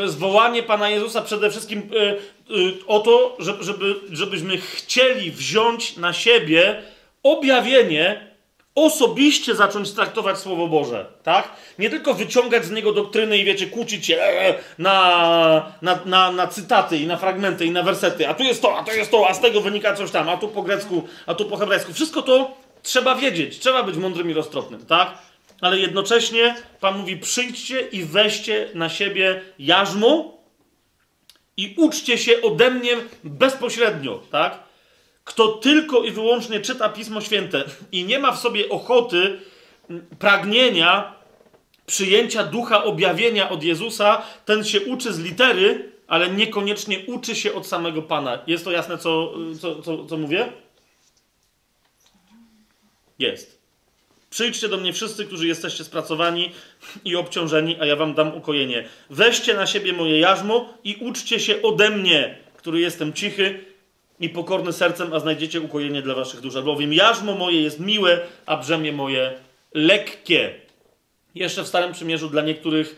To 0.00 0.04
jest 0.04 0.18
wołanie 0.18 0.62
Pana 0.62 0.90
Jezusa 0.90 1.22
przede 1.22 1.50
wszystkim 1.50 1.78
y, 1.78 2.54
y, 2.56 2.86
o 2.86 3.00
to, 3.00 3.36
żeby, 3.38 3.64
żeby, 3.64 3.94
żebyśmy 4.12 4.58
chcieli 4.58 5.30
wziąć 5.30 5.96
na 5.96 6.12
siebie 6.12 6.82
objawienie, 7.22 8.30
osobiście 8.74 9.54
zacząć 9.54 9.90
traktować 9.92 10.38
Słowo 10.38 10.68
Boże, 10.68 11.06
tak? 11.22 11.48
Nie 11.78 11.90
tylko 11.90 12.14
wyciągać 12.14 12.64
z 12.64 12.70
niego 12.70 12.92
doktryny 12.92 13.38
i 13.38 13.44
wiecie, 13.44 13.66
kłócić 13.66 14.06
się 14.06 14.16
e, 14.16 14.54
na, 14.78 15.72
na, 15.82 15.98
na, 16.04 16.32
na 16.32 16.46
cytaty 16.46 16.96
i 16.96 17.06
na 17.06 17.16
fragmenty 17.16 17.66
i 17.66 17.70
na 17.70 17.82
wersety, 17.82 18.28
a 18.28 18.34
tu 18.34 18.42
jest 18.42 18.62
to, 18.62 18.78
a 18.78 18.84
to 18.84 18.92
jest 18.92 19.10
to, 19.10 19.28
a 19.28 19.34
z 19.34 19.40
tego 19.40 19.60
wynika 19.60 19.94
coś 19.94 20.10
tam, 20.10 20.28
a 20.28 20.36
tu 20.36 20.48
po 20.48 20.62
grecku, 20.62 21.02
a 21.26 21.34
tu 21.34 21.44
po 21.44 21.56
hebrajsku. 21.56 21.92
Wszystko 21.92 22.22
to 22.22 22.50
trzeba 22.82 23.14
wiedzieć, 23.14 23.58
trzeba 23.58 23.82
być 23.82 23.96
mądrym 23.96 24.30
i 24.30 24.32
roztropnym, 24.32 24.86
tak? 24.86 25.29
Ale 25.60 25.78
jednocześnie 25.78 26.56
Pan 26.80 26.98
mówi: 26.98 27.16
przyjdźcie 27.16 27.80
i 27.80 28.04
weźcie 28.04 28.68
na 28.74 28.88
siebie 28.88 29.42
jarzmo 29.58 30.38
i 31.56 31.74
uczcie 31.76 32.18
się 32.18 32.42
ode 32.42 32.70
mnie 32.70 32.96
bezpośrednio, 33.24 34.22
tak? 34.30 34.58
Kto 35.24 35.48
tylko 35.48 36.02
i 36.02 36.10
wyłącznie 36.10 36.60
czyta 36.60 36.88
Pismo 36.88 37.20
Święte 37.20 37.64
i 37.92 38.04
nie 38.04 38.18
ma 38.18 38.32
w 38.32 38.40
sobie 38.40 38.68
ochoty, 38.68 39.40
pragnienia 40.18 41.14
przyjęcia 41.86 42.44
ducha 42.44 42.84
objawienia 42.84 43.50
od 43.50 43.62
Jezusa, 43.62 44.22
ten 44.44 44.64
się 44.64 44.80
uczy 44.80 45.12
z 45.12 45.18
litery, 45.18 45.92
ale 46.06 46.30
niekoniecznie 46.30 46.98
uczy 47.06 47.34
się 47.34 47.54
od 47.54 47.66
samego 47.66 48.02
Pana. 48.02 48.38
Jest 48.46 48.64
to 48.64 48.70
jasne, 48.70 48.98
co, 48.98 49.34
co, 49.60 49.82
co, 49.82 50.06
co 50.06 50.16
mówię? 50.16 50.52
Jest. 53.18 53.59
Przyjdźcie 54.30 54.68
do 54.68 54.76
mnie 54.76 54.92
wszyscy, 54.92 55.26
którzy 55.26 55.46
jesteście 55.46 55.84
spracowani 55.84 56.52
i 57.04 57.16
obciążeni, 57.16 57.76
a 57.80 57.86
ja 57.86 57.96
wam 57.96 58.14
dam 58.14 58.36
ukojenie. 58.36 58.88
Weźcie 59.10 59.54
na 59.54 59.66
siebie 59.66 59.92
moje 59.92 60.18
jarzmo 60.18 60.74
i 60.84 60.96
uczcie 61.00 61.40
się 61.40 61.62
ode 61.62 61.90
mnie, 61.90 62.38
który 62.56 62.80
jestem 62.80 63.12
cichy 63.12 63.64
i 64.20 64.28
pokorny 64.28 64.72
sercem, 64.72 65.12
a 65.12 65.20
znajdziecie 65.20 65.60
ukojenie 65.60 66.02
dla 66.02 66.14
waszych 66.14 66.40
dusz. 66.40 66.56
Albowiem 66.56 66.92
jarzmo 66.92 67.34
moje 67.34 67.62
jest 67.62 67.80
miłe, 67.80 68.20
a 68.46 68.56
brzemię 68.56 68.92
moje 68.92 69.32
lekkie. 69.74 70.54
Jeszcze 71.34 71.62
w 71.62 71.68
Starym 71.68 71.92
Przymierzu 71.92 72.28
dla 72.28 72.42
niektórych, 72.42 72.96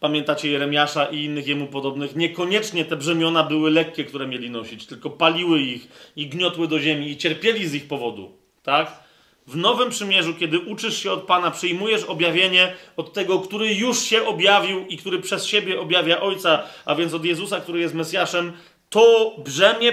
pamiętacie 0.00 0.50
Jeremiasza 0.50 1.04
i 1.04 1.24
innych 1.24 1.46
jemu 1.46 1.66
podobnych, 1.66 2.16
niekoniecznie 2.16 2.84
te 2.84 2.96
brzemiona 2.96 3.42
były 3.42 3.70
lekkie, 3.70 4.04
które 4.04 4.26
mieli 4.26 4.50
nosić, 4.50 4.86
tylko 4.86 5.10
paliły 5.10 5.60
ich 5.60 5.88
i 6.16 6.26
gniotły 6.26 6.68
do 6.68 6.80
ziemi 6.80 7.10
i 7.10 7.16
cierpieli 7.16 7.68
z 7.68 7.74
ich 7.74 7.88
powodu. 7.88 8.32
Tak? 8.62 9.03
W 9.46 9.56
Nowym 9.56 9.90
Przymierzu, 9.90 10.34
kiedy 10.34 10.58
uczysz 10.58 11.02
się 11.02 11.12
od 11.12 11.22
Pana, 11.22 11.50
przyjmujesz 11.50 12.04
objawienie 12.04 12.72
od 12.96 13.12
tego, 13.12 13.38
który 13.38 13.74
już 13.74 14.02
się 14.02 14.26
objawił 14.26 14.86
i 14.86 14.96
który 14.96 15.18
przez 15.18 15.46
siebie 15.46 15.80
objawia 15.80 16.20
Ojca, 16.20 16.62
a 16.84 16.94
więc 16.94 17.14
od 17.14 17.24
Jezusa, 17.24 17.60
który 17.60 17.80
jest 17.80 17.94
Mesjaszem, 17.94 18.52
to 18.90 19.36
brzemię 19.38 19.92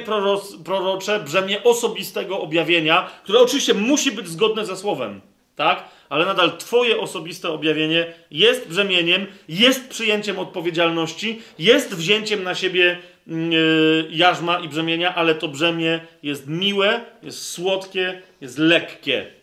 prorocze, 0.63 1.19
brzemię 1.19 1.63
osobistego 1.63 2.41
objawienia, 2.41 3.09
które 3.23 3.39
oczywiście 3.39 3.73
musi 3.73 4.11
być 4.11 4.27
zgodne 4.27 4.65
ze 4.65 4.77
Słowem, 4.77 5.21
tak? 5.55 5.83
Ale 6.09 6.25
nadal 6.25 6.57
Twoje 6.57 6.99
osobiste 6.99 7.49
objawienie 7.49 8.13
jest 8.31 8.67
brzemieniem, 8.67 9.27
jest 9.49 9.89
przyjęciem 9.89 10.39
odpowiedzialności, 10.39 11.41
jest 11.59 11.95
wzięciem 11.95 12.43
na 12.43 12.55
siebie 12.55 12.97
yy, 13.27 14.07
jarzma 14.11 14.59
i 14.59 14.67
brzemienia, 14.69 15.15
ale 15.15 15.35
to 15.35 15.47
brzemię 15.47 15.99
jest 16.23 16.47
miłe, 16.47 17.01
jest 17.23 17.49
słodkie, 17.49 18.21
jest 18.41 18.57
lekkie. 18.57 19.40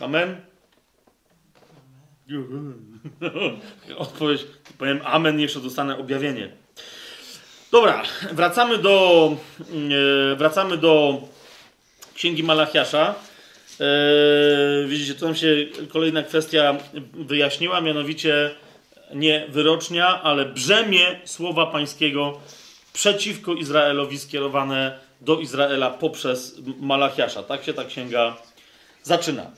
Amen? 0.00 0.40
Odpowiedź, 3.96 4.46
powiem 4.78 5.00
amen, 5.04 5.40
jeszcze 5.40 5.60
dostanę 5.60 5.98
objawienie. 5.98 6.52
Dobra, 7.72 8.02
wracamy 8.32 8.78
do, 8.78 9.36
yy, 9.70 10.36
wracamy 10.36 10.76
do 10.76 11.20
Księgi 12.14 12.42
Malachiasza. 12.42 13.14
Yy, 13.80 14.88
widzicie, 14.88 15.14
tu 15.14 15.24
nam 15.24 15.34
się 15.34 15.56
kolejna 15.88 16.22
kwestia 16.22 16.76
wyjaśniła, 17.14 17.80
mianowicie 17.80 18.50
nie 19.14 19.46
wyrocznia, 19.48 20.22
ale 20.22 20.44
brzemię 20.44 21.20
słowa 21.24 21.66
pańskiego 21.66 22.40
przeciwko 22.92 23.54
Izraelowi 23.54 24.18
skierowane 24.18 24.98
do 25.20 25.40
Izraela 25.40 25.90
poprzez 25.90 26.60
Malachiasza. 26.80 27.42
Tak 27.42 27.64
się 27.64 27.74
ta 27.74 27.84
księga 27.84 28.36
zaczyna. 29.02 29.50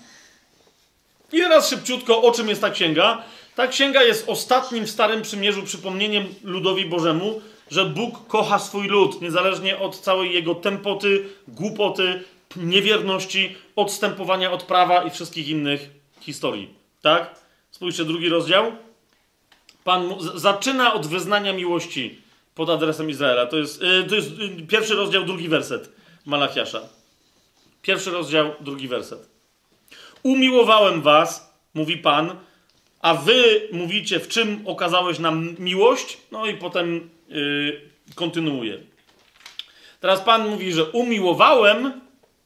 I 1.33 1.39
teraz 1.39 1.69
szybciutko, 1.69 2.23
o 2.23 2.33
czym 2.33 2.49
jest 2.49 2.61
ta 2.61 2.71
księga? 2.71 3.23
Ta 3.55 3.67
księga 3.67 4.03
jest 4.03 4.29
ostatnim 4.29 4.87
w 4.87 4.91
Starym 4.91 5.23
Przymierzu 5.23 5.63
przypomnieniem 5.63 6.27
ludowi 6.45 6.85
Bożemu, 6.85 7.41
że 7.71 7.85
Bóg 7.85 8.27
kocha 8.27 8.59
swój 8.59 8.89
lud, 8.89 9.21
niezależnie 9.21 9.79
od 9.79 9.99
całej 9.99 10.35
jego 10.35 10.55
tempoty, 10.55 11.29
głupoty, 11.49 12.25
niewierności, 12.57 13.57
odstępowania 13.77 14.53
od 14.53 14.63
prawa 14.63 15.03
i 15.03 15.11
wszystkich 15.11 15.49
innych 15.49 15.91
historii. 16.21 16.75
Tak? 17.03 17.35
Spójrzcie, 17.71 18.05
drugi 18.05 18.29
rozdział. 18.29 18.73
Pan 19.85 20.15
zaczyna 20.35 20.95
od 20.95 21.07
wyznania 21.07 21.53
miłości 21.53 22.21
pod 22.55 22.71
adresem 22.71 23.11
Izraela. 23.11 23.47
To 23.47 23.57
jest, 23.57 23.83
yy, 23.83 24.05
to 24.05 24.15
jest 24.15 24.39
yy, 24.39 24.67
pierwszy 24.67 24.95
rozdział, 24.95 25.25
drugi 25.25 25.49
werset 25.49 25.93
Malachiasza. 26.27 26.81
Pierwszy 27.83 28.11
rozdział, 28.11 28.55
drugi 28.61 28.89
werset. 28.89 29.40
Umiłowałem 30.23 31.03
was, 31.03 31.55
mówi 31.75 31.97
Pan, 31.97 32.37
a 33.01 33.15
wy 33.15 33.69
mówicie, 33.73 34.21
w 34.21 34.29
czym 34.29 34.63
okazałeś 34.67 35.19
nam 35.19 35.57
miłość? 35.59 36.19
No 36.33 36.47
i 36.47 36.55
potem 36.55 37.11
yy, 37.29 37.91
kontynuuje. 38.15 38.79
Teraz 40.01 40.21
Pan 40.21 40.49
mówi, 40.49 40.73
że 40.73 40.85
umiłowałem 40.85 42.01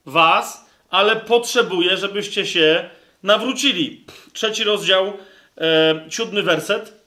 was, 0.07 0.65
ale 0.91 1.17
potrzebuję, 1.17 1.97
żebyście 1.97 2.47
się 2.47 2.91
nawrócili. 3.23 4.05
Trzeci 4.33 4.65
rozdział, 4.65 5.13
e, 5.59 6.07
siódmy 6.11 6.43
werset. 6.43 7.05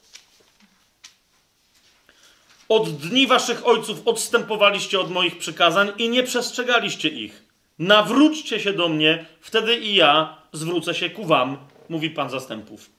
Od 2.70 2.90
dni 2.90 3.28
waszych 3.28 3.68
ojców 3.68 4.08
odstępowaliście 4.08 5.00
od 5.00 5.12
moich 5.12 5.38
przykazań 5.38 5.92
i 5.98 6.10
nie 6.10 6.24
przestrzegaliście 6.24 7.10
ich. 7.10 7.44
Nawróćcie 7.80 8.60
się 8.60 8.74
do 8.74 8.90
mnie, 8.90 9.26
wtedy 9.42 9.78
i 9.78 9.96
ja 9.96 10.37
zwrócę 10.54 10.96
się 10.96 11.10
ku 11.10 11.26
wam, 11.26 11.58
mówi 11.90 12.10
Pan 12.10 12.30
zastępów. 12.30 12.90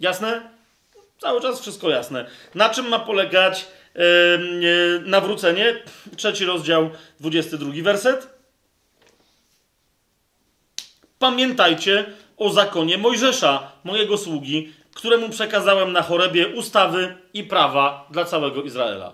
Jasne? 0.00 0.50
Cały 1.18 1.40
czas 1.40 1.60
wszystko 1.60 1.90
jasne. 1.90 2.26
Na 2.54 2.68
czym 2.68 2.88
ma 2.88 2.98
polegać 2.98 3.66
yy, 3.94 4.02
yy, 4.60 5.02
nawrócenie? 5.06 5.82
Trzeci 6.16 6.44
rozdział, 6.44 6.90
22 7.20 7.72
werset. 7.82 8.38
Pamiętajcie 11.18 12.04
o 12.36 12.50
zakonie 12.50 12.98
Mojżesza, 12.98 13.72
mojego 13.84 14.18
sługi, 14.18 14.72
któremu 14.94 15.28
przekazałem 15.28 15.92
na 15.92 16.02
chorebie 16.02 16.48
ustawy 16.48 17.16
i 17.34 17.44
prawa 17.44 18.06
dla 18.10 18.24
całego 18.24 18.62
Izraela. 18.62 19.12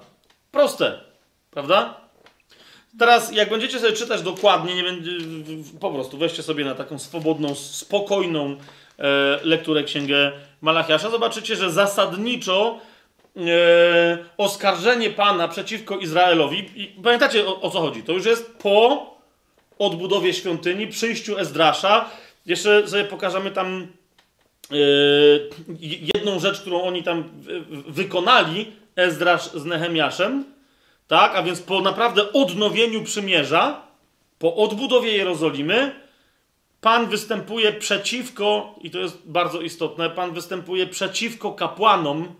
Proste, 0.51 1.01
prawda? 1.51 2.04
Teraz, 2.99 3.33
jak 3.33 3.51
będziecie 3.51 3.79
sobie 3.79 3.93
czytać 3.93 4.23
dokładnie, 4.23 4.75
nie 4.75 4.83
będzie, 4.83 5.11
po 5.81 5.91
prostu 5.91 6.19
weźcie 6.19 6.43
sobie 6.43 6.65
na 6.65 6.75
taką 6.75 6.99
swobodną, 6.99 7.55
spokojną 7.55 8.57
e, 8.99 9.39
lekturę 9.43 9.85
księgę 9.85 10.33
Malachiasza, 10.61 11.11
zobaczycie, 11.11 11.57
że 11.57 11.73
zasadniczo 11.73 12.79
e, 13.37 14.19
oskarżenie 14.37 15.11
Pana 15.11 15.49
przeciwko 15.49 15.99
Izraelowi, 15.99 16.71
i 16.77 16.87
pamiętacie 16.87 17.47
o, 17.47 17.61
o 17.61 17.71
co 17.71 17.81
chodzi? 17.81 18.03
To 18.03 18.13
już 18.13 18.27
jest 18.27 18.57
po 18.57 19.07
odbudowie 19.79 20.35
świątyni, 20.35 20.87
przyjściu 20.87 21.39
Ezdrasza. 21.39 22.11
Jeszcze 22.47 22.89
sobie 22.89 23.05
pokażemy 23.05 23.51
tam 23.51 23.87
yy, 24.71 25.51
jedną 26.15 26.39
rzecz, 26.39 26.61
którą 26.61 26.83
oni 26.83 27.03
tam 27.03 27.25
wykonali, 27.89 28.73
Ezdrasz 28.97 29.51
z 29.51 29.65
Nehemiaszem. 29.65 30.54
Tak? 31.09 31.37
A 31.37 31.43
więc 31.43 31.61
po 31.61 31.81
naprawdę 31.81 32.33
odnowieniu 32.33 33.03
przymierza, 33.03 33.83
po 34.39 34.57
odbudowie 34.57 35.17
Jerozolimy, 35.17 36.05
Pan 36.81 37.07
występuje 37.07 37.73
przeciwko, 37.73 38.75
i 38.81 38.91
to 38.91 38.99
jest 38.99 39.19
bardzo 39.25 39.61
istotne, 39.61 40.11
Pan 40.11 40.33
występuje 40.35 40.87
przeciwko 40.87 41.53
kapłanom 41.53 42.35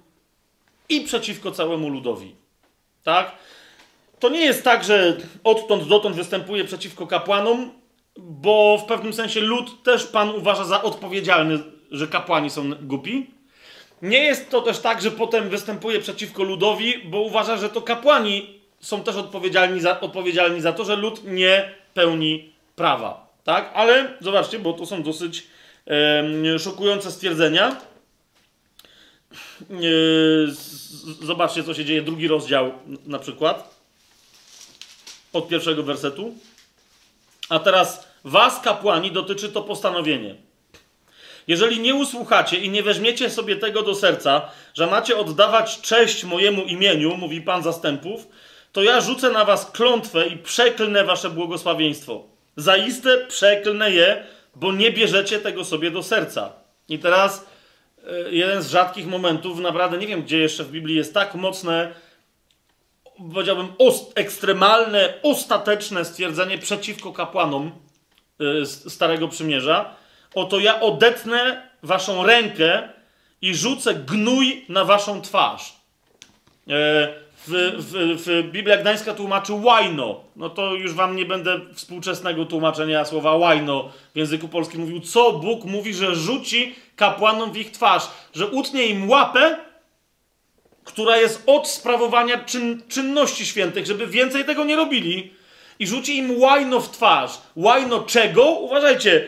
i 0.89 1.01
przeciwko 1.01 1.51
całemu 1.51 1.89
ludowi. 1.89 2.35
Tak? 3.05 3.33
To 4.21 4.29
nie 4.29 4.41
jest 4.41 4.65
tak, 4.65 4.85
że 4.85 5.17
odtąd 5.45 5.89
dotąd 5.89 6.17
występuje 6.17 6.65
przeciwko 6.65 7.07
kapłanom, 7.07 7.71
bo 8.19 8.79
w 8.79 8.85
pewnym 8.85 9.13
sensie 9.13 9.41
lud 9.41 9.83
też 9.83 10.07
Pan 10.07 10.31
uważa 10.31 10.65
za 10.65 10.83
odpowiedzialny, 10.83 11.59
że 11.91 12.07
kapłani 12.07 12.51
są 12.51 12.71
głupi. 12.83 13.31
Nie 14.03 14.19
jest 14.19 14.51
to 14.51 14.61
też 14.61 14.79
tak, 14.79 15.03
że 15.03 15.11
potem 15.11 15.49
występuje 15.49 16.01
przeciwko 16.01 16.43
ludowi, 16.43 16.99
bo 17.05 17.21
uważa, 17.21 17.57
że 17.57 17.69
to 17.69 17.83
kapłani 17.83 18.54
są 18.85 19.03
też 19.03 19.17
odpowiedzialni 19.17 19.81
za, 19.81 20.01
odpowiedzialni 20.01 20.61
za 20.61 20.73
to, 20.73 20.85
że 20.85 20.97
lud 20.97 21.21
nie 21.25 21.71
pełni 21.95 22.53
prawa. 22.77 23.27
Tak? 23.45 23.71
Ale 23.75 24.15
zobaczcie, 24.21 24.59
bo 24.59 24.73
to 24.73 24.87
są 24.87 25.03
dosyć 25.03 25.47
em, 25.87 26.59
szokujące 26.59 27.11
stwierdzenia. 27.11 27.77
Z- 30.49 31.25
zobaczcie, 31.25 31.65
co 31.65 31.75
się 31.75 31.85
dzieje. 31.85 32.03
Drugi 32.03 32.29
rozdział 32.29 32.73
na 33.07 33.19
przykład. 33.19 33.75
Od 35.33 35.49
pierwszego 35.49 35.83
wersetu. 35.83 36.35
A 37.49 37.59
teraz 37.59 38.09
was, 38.25 38.61
kapłani, 38.61 39.11
dotyczy 39.13 39.49
to 39.49 39.63
postanowienie. 39.63 40.35
Jeżeli 41.49 41.81
nie 41.81 41.95
usłuchacie 41.95 42.57
i 42.57 42.71
nie 42.71 42.83
weźmiecie 42.83 43.31
sobie 43.31 43.57
tego 43.57 43.83
do 43.83 43.95
serca, 43.95 44.51
że 44.75 44.87
macie 44.87 45.17
oddawać 45.17 45.81
cześć 45.81 46.25
mojemu 46.25 46.63
imieniu, 46.65 47.17
mówi 47.17 47.41
Pan 47.41 47.63
zastępów, 47.63 48.29
to 48.75 48.83
ja 48.83 49.01
rzucę 49.01 49.31
na 49.31 49.45
was 49.45 49.71
klątwę 49.71 50.27
i 50.27 50.37
przeklnę 50.37 51.05
wasze 51.05 51.31
błogosławieństwo. 51.31 52.25
Zaiste 52.57 53.19
przeklnę 53.29 53.91
je, 53.91 54.27
bo 54.55 54.73
nie 54.73 54.91
bierzecie 54.91 55.39
tego 55.41 55.65
sobie 55.65 55.91
do 55.91 56.03
serca. 56.03 56.53
I 56.89 56.99
teraz 56.99 57.47
e, 58.07 58.31
jeden 58.31 58.63
z 58.63 58.71
rzadkich 58.71 59.07
momentów, 59.07 59.59
naprawdę 59.59 59.99
nie 59.99 60.07
wiem, 60.07 60.23
gdzie 60.23 60.39
jeszcze 60.39 60.65
w 60.65 60.71
Biblii 60.71 60.97
jest 60.97 61.15
tak 61.15 61.35
mocne, 61.35 61.93
powiedziałbym, 63.33 63.69
os- 63.79 64.13
ekstremalne, 64.15 65.15
ostateczne 65.23 66.05
stwierdzenie 66.05 66.59
przeciwko 66.59 67.13
kapłanom 67.13 67.73
z 68.63 68.93
Starego 68.93 69.29
Przymierza. 69.29 69.95
Oto 70.35 70.59
ja 70.59 70.81
odetnę 70.81 71.69
waszą 71.83 72.27
rękę 72.27 72.89
i 73.43 73.55
rzucę 73.55 73.95
gnój 73.95 74.65
na 74.69 74.85
waszą 74.85 75.21
twarz. 75.23 75.73
E, 76.69 77.24
W, 77.47 77.73
w, 77.79 78.23
w 78.25 78.51
Biblia 78.53 78.77
Gdańska 78.77 79.15
tłumaczy 79.15 79.53
łajno. 79.53 80.21
No 80.37 80.51
to 80.51 80.75
już 80.75 80.93
wam 80.93 81.17
nie 81.17 81.25
będę 81.25 81.61
współczesnego 81.75 82.45
tłumaczenia 82.45 83.05
słowa 83.05 83.37
łajno 83.37 83.93
w 84.15 84.19
języku 84.19 84.49
polskim 84.49 84.81
mówił. 84.81 85.01
Co 85.01 85.33
Bóg 85.33 85.65
mówi, 85.65 85.95
że 85.95 86.15
rzuci 86.15 86.75
kapłanom 86.97 87.53
w 87.53 87.57
ich 87.57 87.71
twarz? 87.71 88.11
Że 88.35 88.47
utnie 88.47 88.87
im 88.87 89.11
łapę, 89.11 89.57
która 90.85 91.17
jest 91.17 91.43
od 91.47 91.69
sprawowania 91.69 92.45
czyn, 92.45 92.83
czynności 92.89 93.47
świętych, 93.47 93.87
żeby 93.87 94.07
więcej 94.07 94.45
tego 94.45 94.65
nie 94.65 94.77
robili 94.77 95.33
i 95.79 95.87
rzuci 95.87 96.19
im 96.19 96.41
łajno 96.41 96.81
w 96.81 96.91
twarz. 96.91 97.39
Łajno 97.57 98.01
czego? 98.01 98.51
Uważajcie. 98.51 99.27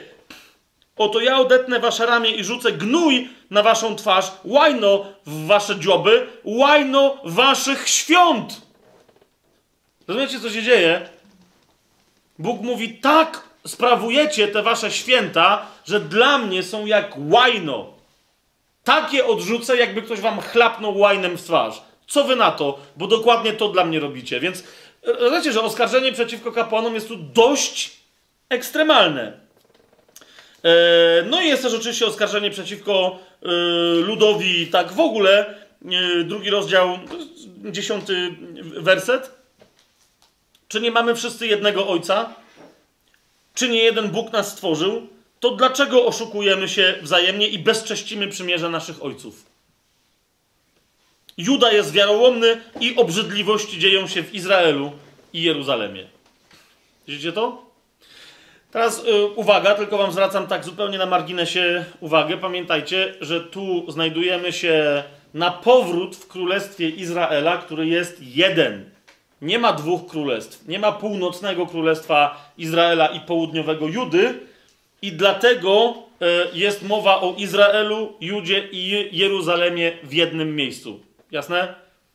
Oto 0.96 1.20
ja 1.20 1.38
odetnę 1.38 1.80
wasze 1.80 2.06
ramię 2.06 2.30
i 2.30 2.44
rzucę 2.44 2.72
gnój 2.72 3.28
na 3.50 3.62
waszą 3.62 3.96
twarz, 3.96 4.32
łajno 4.44 5.06
w 5.26 5.46
wasze 5.46 5.80
dzioby, 5.80 6.26
łajno 6.44 7.16
waszych 7.24 7.88
świąt. 7.88 8.60
Rozumiecie, 10.08 10.40
co 10.40 10.50
się 10.50 10.62
dzieje? 10.62 11.08
Bóg 12.38 12.62
mówi, 12.62 12.98
tak 12.98 13.42
sprawujecie 13.66 14.48
te 14.48 14.62
wasze 14.62 14.90
święta, 14.90 15.66
że 15.86 16.00
dla 16.00 16.38
mnie 16.38 16.62
są 16.62 16.86
jak 16.86 17.14
łajno. 17.18 17.86
Takie 18.84 19.26
odrzucę, 19.26 19.76
jakby 19.76 20.02
ktoś 20.02 20.20
wam 20.20 20.40
chlapnął 20.40 20.98
łajnem 20.98 21.36
w 21.36 21.42
twarz. 21.42 21.82
Co 22.06 22.24
wy 22.24 22.36
na 22.36 22.50
to? 22.50 22.78
Bo 22.96 23.06
dokładnie 23.06 23.52
to 23.52 23.68
dla 23.68 23.84
mnie 23.84 24.00
robicie. 24.00 24.40
Więc 24.40 24.64
rozumiecie, 25.02 25.52
że 25.52 25.60
oskarżenie 25.60 26.12
przeciwko 26.12 26.52
kapłanom 26.52 26.94
jest 26.94 27.08
tu 27.08 27.16
dość 27.16 27.96
ekstremalne. 28.48 29.45
E, 30.66 31.22
No 31.22 31.40
i 31.42 31.48
jest 31.48 31.62
też 31.62 31.74
oczywiście 31.74 32.06
oskarżenie 32.06 32.50
przeciwko 32.50 33.18
e, 33.42 33.46
ludowi, 34.00 34.66
tak 34.66 34.92
w 34.92 35.00
ogóle. 35.00 35.54
E, 36.20 36.24
Drugi 36.24 36.50
rozdział, 36.50 36.98
dziesiąty 37.70 38.36
werset. 38.76 39.30
Czy 40.68 40.80
nie 40.80 40.90
mamy 40.90 41.14
wszyscy 41.14 41.46
jednego 41.46 41.88
Ojca? 41.88 42.34
Czy 43.54 43.68
nie 43.68 43.82
jeden 43.82 44.08
Bóg 44.08 44.32
nas 44.32 44.52
stworzył? 44.52 45.06
To 45.40 45.50
dlaczego 45.50 46.06
oszukujemy 46.06 46.68
się 46.68 46.94
wzajemnie 47.02 47.48
i 47.48 47.58
bezcześcimy 47.58 48.28
przymierze 48.28 48.68
naszych 48.68 49.04
ojców? 49.04 49.46
Juda 51.38 51.72
jest 51.72 51.92
wiarołomny 51.92 52.60
i 52.80 52.96
obrzydliwości 52.96 53.78
dzieją 53.78 54.08
się 54.08 54.22
w 54.22 54.34
Izraelu 54.34 54.92
i 55.32 55.42
Jeruzalemie. 55.42 56.06
Widzicie 57.08 57.32
to? 57.32 57.65
Teraz 58.76 59.04
y, 59.04 59.26
uwaga, 59.36 59.74
tylko 59.74 59.98
wam 59.98 60.12
zwracam 60.12 60.46
tak 60.46 60.64
zupełnie 60.64 60.98
na 60.98 61.06
marginesie 61.06 61.84
uwagę. 62.00 62.36
Pamiętajcie, 62.36 63.14
że 63.20 63.40
tu 63.40 63.90
znajdujemy 63.90 64.52
się 64.52 65.02
na 65.34 65.50
powrót 65.50 66.16
w 66.16 66.28
królestwie 66.28 66.88
Izraela, 66.88 67.56
który 67.58 67.86
jest 67.86 68.22
jeden. 68.22 68.90
Nie 69.42 69.58
ma 69.58 69.72
dwóch 69.72 70.06
królestw. 70.10 70.68
Nie 70.68 70.78
ma 70.78 70.92
północnego 70.92 71.66
królestwa 71.66 72.50
Izraela 72.58 73.06
i 73.06 73.20
południowego 73.20 73.86
Judy. 73.88 74.34
I 75.02 75.12
dlatego 75.12 75.94
y, 76.22 76.58
jest 76.58 76.82
mowa 76.82 77.20
o 77.20 77.34
Izraelu, 77.38 78.12
Judzie 78.20 78.68
i 78.72 78.88
Je- 78.88 79.08
Jeruzalemie 79.08 79.92
w 80.02 80.12
jednym 80.12 80.56
miejscu. 80.56 81.00
Jasne? 81.30 81.74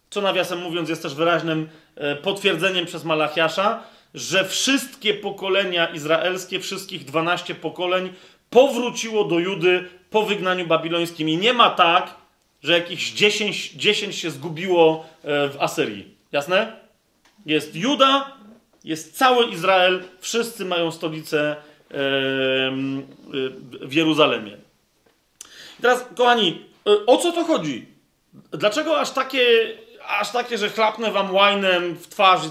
Co 0.09 0.21
nawiasem 0.21 0.59
mówiąc 0.61 0.89
jest 0.89 1.01
też 1.01 1.15
wyraźnym 1.15 1.69
e, 1.95 2.15
potwierdzeniem 2.15 2.85
przez 2.85 3.03
Malachiasza, 3.03 3.83
że 4.13 4.45
wszystkie 4.45 5.13
pokolenia 5.13 5.85
izraelskie, 5.85 6.59
wszystkich 6.59 7.05
12 7.05 7.55
pokoleń 7.55 8.13
powróciło 8.49 9.23
do 9.23 9.39
Judy 9.39 9.89
po 10.09 10.23
wygnaniu 10.23 10.67
babilońskim. 10.67 11.29
I 11.29 11.37
nie 11.37 11.53
ma 11.53 11.69
tak, 11.69 12.15
że 12.63 12.73
jakieś 12.73 13.11
10, 13.11 13.71
10 13.71 14.15
się 14.15 14.31
zgubiło 14.31 15.05
e, 15.23 15.49
w 15.49 15.57
Asyrii. 15.59 16.15
Jasne? 16.31 16.81
Jest 17.45 17.75
Juda, 17.75 18.31
jest 18.83 19.17
cały 19.17 19.45
Izrael, 19.45 20.03
wszyscy 20.19 20.65
mają 20.65 20.91
stolicę 20.91 21.55
em, 21.89 22.99
y, 22.99 23.87
w 23.87 23.93
Jeruzalemie. 23.93 24.57
I 25.79 25.81
teraz, 25.81 26.05
kochani, 26.17 26.65
o 27.07 27.17
co 27.17 27.31
to 27.31 27.43
chodzi? 27.43 27.85
Dlaczego 28.51 28.99
aż 28.99 29.11
takie, 29.11 29.43
aż 30.07 30.31
takie, 30.31 30.57
że 30.57 30.69
chlapnę 30.69 31.11
wam 31.11 31.33
łajnem 31.33 31.95
w 31.95 32.07
twarz? 32.07 32.41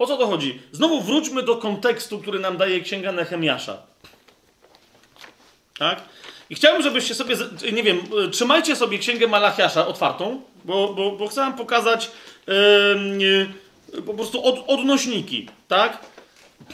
O 0.00 0.06
co 0.06 0.16
to 0.16 0.26
chodzi? 0.26 0.60
Znowu 0.72 1.00
wróćmy 1.00 1.42
do 1.42 1.56
kontekstu, 1.56 2.18
który 2.18 2.38
nam 2.38 2.56
daje 2.56 2.80
księga 2.80 3.12
Nehemiasza. 3.12 3.82
Tak? 5.78 6.02
I 6.50 6.54
chciałbym, 6.54 6.82
żebyście 6.82 7.14
sobie, 7.14 7.36
nie 7.72 7.82
wiem, 7.82 8.00
y, 8.26 8.30
trzymajcie 8.30 8.76
sobie 8.76 8.98
księgę 8.98 9.26
Malachiasza 9.26 9.86
otwartą, 9.86 10.42
bo, 10.64 10.94
bo, 10.94 11.10
bo 11.10 11.28
chcę 11.28 11.40
wam 11.40 11.56
pokazać 11.56 12.10
ym, 12.94 13.20
y, 13.20 14.02
po 14.06 14.14
prostu 14.14 14.44
od, 14.44 14.64
odnośniki, 14.66 15.48
tak? 15.68 15.98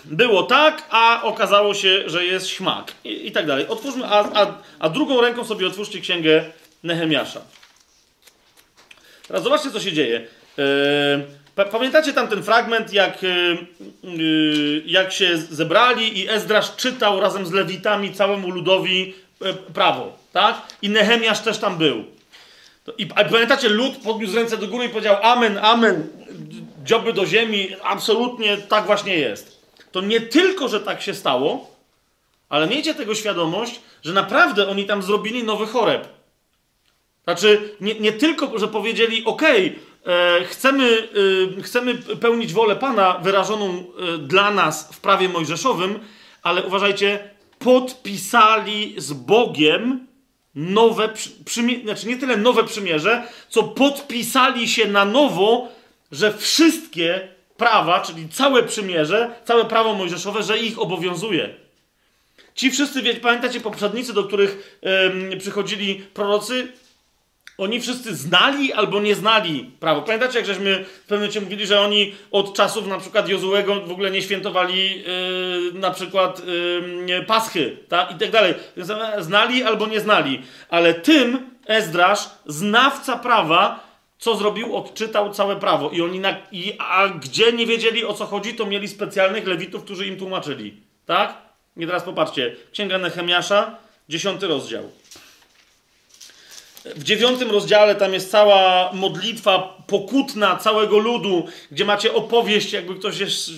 Było 0.04 0.42
tak, 0.42 0.86
a 0.90 1.22
okazało 1.22 1.74
się, 1.74 2.02
że 2.06 2.24
jest 2.24 2.48
śmak 2.48 2.92
i, 3.04 3.26
i 3.26 3.32
tak 3.32 3.46
dalej. 3.46 3.68
Otwórzmy, 3.68 4.06
a, 4.06 4.42
a, 4.42 4.54
a 4.78 4.88
drugą 4.88 5.20
ręką 5.20 5.44
sobie 5.44 5.66
otwórzcie 5.66 6.00
księgę 6.00 6.44
Nehemiasza. 6.82 7.40
Teraz 9.28 9.42
zobaczcie, 9.42 9.70
co 9.70 9.80
się 9.80 9.92
dzieje. 9.92 10.26
Yy, 10.56 11.45
Pamiętacie 11.64 12.12
tam 12.12 12.28
ten 12.28 12.42
fragment, 12.42 12.92
jak, 12.92 13.22
yy, 13.22 13.66
yy, 14.02 14.82
jak 14.86 15.12
się 15.12 15.36
zebrali 15.36 16.18
i 16.18 16.28
Ezdrasz 16.28 16.76
czytał 16.76 17.20
razem 17.20 17.46
z 17.46 17.52
Lewitami 17.52 18.14
całemu 18.14 18.50
ludowi 18.50 19.14
yy, 19.40 19.54
prawo, 19.54 20.18
tak? 20.32 20.62
I 20.82 20.88
Nehemiasz 20.88 21.40
też 21.40 21.58
tam 21.58 21.78
był. 21.78 22.04
I 22.98 23.06
pamiętacie, 23.06 23.68
lud 23.68 23.96
podniósł 23.96 24.36
ręce 24.36 24.56
do 24.56 24.68
góry 24.68 24.86
i 24.86 24.88
powiedział 24.88 25.16
amen, 25.22 25.58
amen, 25.58 26.08
dzioby 26.84 27.12
do 27.12 27.26
ziemi, 27.26 27.68
absolutnie 27.82 28.56
tak 28.56 28.86
właśnie 28.86 29.16
jest. 29.16 29.60
To 29.92 30.00
nie 30.00 30.20
tylko, 30.20 30.68
że 30.68 30.80
tak 30.80 31.02
się 31.02 31.14
stało, 31.14 31.70
ale 32.48 32.66
miejcie 32.66 32.94
tego 32.94 33.14
świadomość, 33.14 33.80
że 34.04 34.12
naprawdę 34.12 34.68
oni 34.68 34.84
tam 34.84 35.02
zrobili 35.02 35.44
nowy 35.44 35.66
choreb. 35.66 36.08
Znaczy, 37.24 37.70
nie, 37.80 37.94
nie 37.94 38.12
tylko, 38.12 38.58
że 38.58 38.68
powiedzieli, 38.68 39.24
okej, 39.24 39.66
e, 39.66 39.72
chcemy, 40.44 41.08
e, 41.58 41.62
chcemy 41.62 41.94
pełnić 41.94 42.52
wolę 42.52 42.76
Pana 42.76 43.18
wyrażoną 43.18 43.84
e, 44.14 44.18
dla 44.18 44.50
nas 44.50 44.88
w 44.92 45.00
prawie 45.00 45.28
mojżeszowym, 45.28 45.98
ale 46.42 46.62
uważajcie, 46.62 47.30
podpisali 47.58 48.94
z 48.96 49.12
Bogiem 49.12 50.06
nowe 50.54 51.08
przy- 51.08 51.30
przymierze, 51.44 51.82
znaczy 51.82 52.06
nie 52.08 52.16
tyle 52.16 52.36
nowe 52.36 52.64
przymierze, 52.64 53.22
co 53.48 53.62
podpisali 53.62 54.68
się 54.68 54.88
na 54.88 55.04
nowo 55.04 55.68
że 56.12 56.32
wszystkie 56.38 57.28
prawa, 57.56 58.00
czyli 58.00 58.28
całe 58.28 58.62
przymierze, 58.62 59.34
całe 59.44 59.64
prawo 59.64 59.94
mojżeszowe, 59.94 60.42
że 60.42 60.58
ich 60.58 60.78
obowiązuje. 60.78 61.54
Ci 62.54 62.70
wszyscy, 62.70 63.02
pamiętacie 63.22 63.60
poprzednicy, 63.60 64.12
do 64.12 64.24
których 64.24 64.78
em, 64.82 65.38
przychodzili 65.38 65.94
prorocy, 66.14 66.68
oni 67.58 67.80
wszyscy 67.80 68.14
znali 68.14 68.72
albo 68.72 69.00
nie 69.00 69.14
znali 69.14 69.70
prawo. 69.80 70.02
Pamiętacie, 70.02 70.38
jak 70.38 70.46
żeśmy 70.46 70.84
w 70.84 71.00
pewnym 71.00 71.20
momencie 71.20 71.40
mówili, 71.40 71.66
że 71.66 71.80
oni 71.80 72.14
od 72.30 72.54
czasów 72.54 72.86
na 72.86 72.98
przykład 72.98 73.28
Jozułego 73.28 73.80
w 73.80 73.92
ogóle 73.92 74.10
nie 74.10 74.22
świętowali 74.22 75.02
yy, 75.02 75.72
na 75.74 75.90
przykład 75.90 76.42
yy, 77.06 77.22
Paschy 77.22 77.76
tak? 77.88 78.10
i 78.10 78.14
tak 78.14 78.30
dalej. 78.30 78.54
Znali 79.18 79.62
albo 79.62 79.86
nie 79.86 80.00
znali. 80.00 80.42
Ale 80.68 80.94
tym 80.94 81.50
Ezdrasz, 81.66 82.28
znawca 82.46 83.16
prawa, 83.16 83.86
co 84.18 84.36
zrobił? 84.36 84.76
Odczytał 84.76 85.32
całe 85.32 85.56
prawo. 85.56 85.90
I 85.90 86.02
oni, 86.02 86.20
na, 86.20 86.36
i, 86.52 86.72
a 86.78 87.08
gdzie 87.08 87.52
nie 87.52 87.66
wiedzieli 87.66 88.04
o 88.04 88.14
co 88.14 88.26
chodzi, 88.26 88.54
to 88.54 88.66
mieli 88.66 88.88
specjalnych 88.88 89.46
lewitów, 89.46 89.84
którzy 89.84 90.06
im 90.06 90.16
tłumaczyli. 90.16 90.76
Tak? 91.06 91.34
I 91.76 91.86
teraz 91.86 92.02
popatrzcie. 92.02 92.56
Księga 92.72 92.98
Nehemiasza, 92.98 93.76
dziesiąty 94.08 94.46
rozdział. 94.46 94.90
W 96.94 97.02
dziewiątym 97.02 97.50
rozdziale 97.50 97.94
tam 97.94 98.14
jest 98.14 98.30
cała 98.30 98.90
modlitwa 98.92 99.76
pokutna 99.86 100.56
całego 100.56 100.98
ludu, 100.98 101.46
gdzie 101.70 101.84
macie 101.84 102.14
opowieść, 102.14 102.72
jakby 102.72 102.94
ktoś 102.94 103.14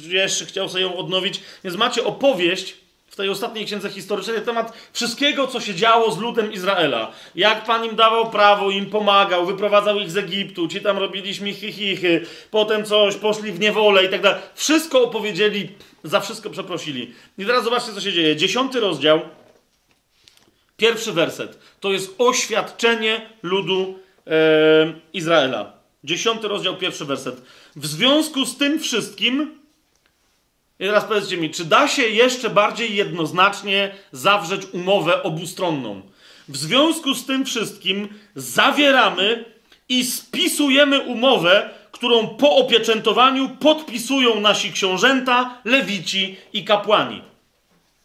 jeszcze 0.09 0.47
chciał 0.47 0.69
sobie 0.69 0.83
ją 0.83 0.97
odnowić. 0.97 1.41
Więc 1.65 1.77
macie 1.77 2.05
opowieść 2.05 2.75
w 3.07 3.17
tej 3.17 3.29
ostatniej 3.29 3.67
księdze 3.67 3.91
historycznej 3.91 4.37
na 4.37 4.43
temat 4.43 4.73
wszystkiego, 4.93 5.47
co 5.47 5.61
się 5.61 5.75
działo 5.75 6.13
z 6.13 6.19
ludem 6.19 6.53
Izraela. 6.53 7.13
Jak 7.35 7.65
Pan 7.65 7.85
im 7.85 7.97
dawał 7.97 8.31
prawo, 8.31 8.71
im 8.71 8.87
pomagał, 8.87 9.47
wyprowadzał 9.47 9.99
ich 9.99 10.11
z 10.11 10.17
Egiptu, 10.17 10.69
ci 10.69 10.81
tam 10.81 10.99
robili 10.99 11.35
śmichy-chichy, 11.35 12.27
potem 12.51 12.85
coś, 12.85 13.17
poszli 13.17 13.53
w 13.53 13.61
niewolę 13.61 14.05
i 14.05 14.09
tak 14.09 14.23
dalej. 14.23 14.41
Wszystko 14.55 15.03
opowiedzieli, 15.03 15.69
za 16.05 16.21
wszystko 16.21 16.51
przeprosili. 16.51 17.15
I 17.39 17.47
teraz 17.47 17.65
zobaczcie, 17.65 17.93
co 17.93 18.01
się 18.01 18.13
dzieje. 18.13 18.37
Dziesiąty 18.37 18.81
rozdział, 18.81 19.21
Pierwszy 20.79 21.13
werset 21.13 21.59
to 21.81 21.93
jest 21.93 22.15
oświadczenie 22.19 23.31
ludu 23.43 23.99
e, 24.27 24.31
Izraela. 25.13 25.73
Dziesiąty 26.05 26.49
rozdział, 26.49 26.77
pierwszy 26.77 27.05
werset. 27.05 27.43
W 27.77 27.87
związku 27.87 28.45
z 28.45 28.57
tym 28.57 28.81
wszystkim, 28.81 29.59
i 30.81 30.85
teraz 30.85 31.05
powiedzcie 31.05 31.37
mi, 31.37 31.51
czy 31.51 31.65
da 31.65 31.89
się 31.89 32.03
jeszcze 32.03 32.51
bardziej 32.51 32.97
jednoznacznie 32.97 33.95
zawrzeć 34.13 34.63
umowę 34.73 35.23
obustronną? 35.23 36.03
W 36.49 36.57
związku 36.57 37.15
z 37.15 37.27
tym 37.27 37.45
wszystkim 37.45 38.09
zawieramy 38.35 39.45
i 39.89 40.05
spisujemy 40.05 41.01
umowę, 41.01 41.71
którą 41.93 42.29
po 42.29 42.57
opieczętowaniu 42.57 43.49
podpisują 43.49 44.41
nasi 44.41 44.73
książęta, 44.73 45.61
lewici 45.65 46.37
i 46.53 46.65
kapłani. 46.65 47.23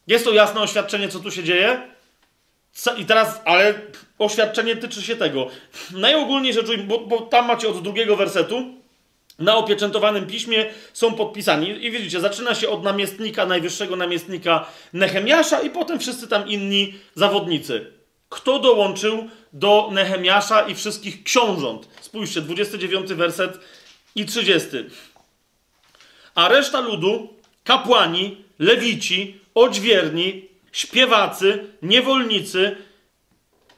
Jest 0.07 0.25
to 0.25 0.33
jasne 0.33 0.61
oświadczenie, 0.61 1.09
co 1.09 1.19
tu 1.19 1.31
się 1.31 1.43
dzieje? 1.43 1.92
I 2.97 3.05
teraz, 3.05 3.41
ale 3.45 3.73
oświadczenie 4.19 4.75
tyczy 4.75 5.01
się 5.01 5.15
tego. 5.15 5.47
Najogólniej 5.93 6.53
rzecz 6.53 6.69
ujmując, 6.69 6.89
bo, 6.89 6.99
bo 6.99 7.21
tam 7.21 7.47
macie 7.47 7.67
od 7.67 7.83
drugiego 7.83 8.15
wersetu, 8.15 8.83
na 9.39 9.55
opieczętowanym 9.55 10.27
piśmie 10.27 10.65
są 10.93 11.13
podpisani. 11.13 11.85
I 11.85 11.91
widzicie, 11.91 12.19
zaczyna 12.19 12.55
się 12.55 12.69
od 12.69 12.83
namiestnika, 12.83 13.45
najwyższego 13.45 13.95
namiestnika 13.95 14.65
Nehemiasza 14.93 15.61
i 15.61 15.69
potem 15.69 15.99
wszyscy 15.99 16.27
tam 16.27 16.47
inni 16.47 16.93
zawodnicy. 17.15 17.91
Kto 18.29 18.59
dołączył 18.59 19.29
do 19.53 19.89
Nehemiasza 19.91 20.61
i 20.61 20.75
wszystkich 20.75 21.23
książąt? 21.23 21.87
Spójrzcie, 22.01 22.41
29 22.41 23.13
werset 23.13 23.59
i 24.15 24.25
30. 24.25 24.69
A 26.35 26.47
reszta 26.47 26.79
ludu, 26.79 27.33
kapłani, 27.63 28.37
lewici, 28.59 29.39
odźwierni, 29.55 30.49
śpiewacy, 30.73 31.67
niewolnicy, 31.81 32.75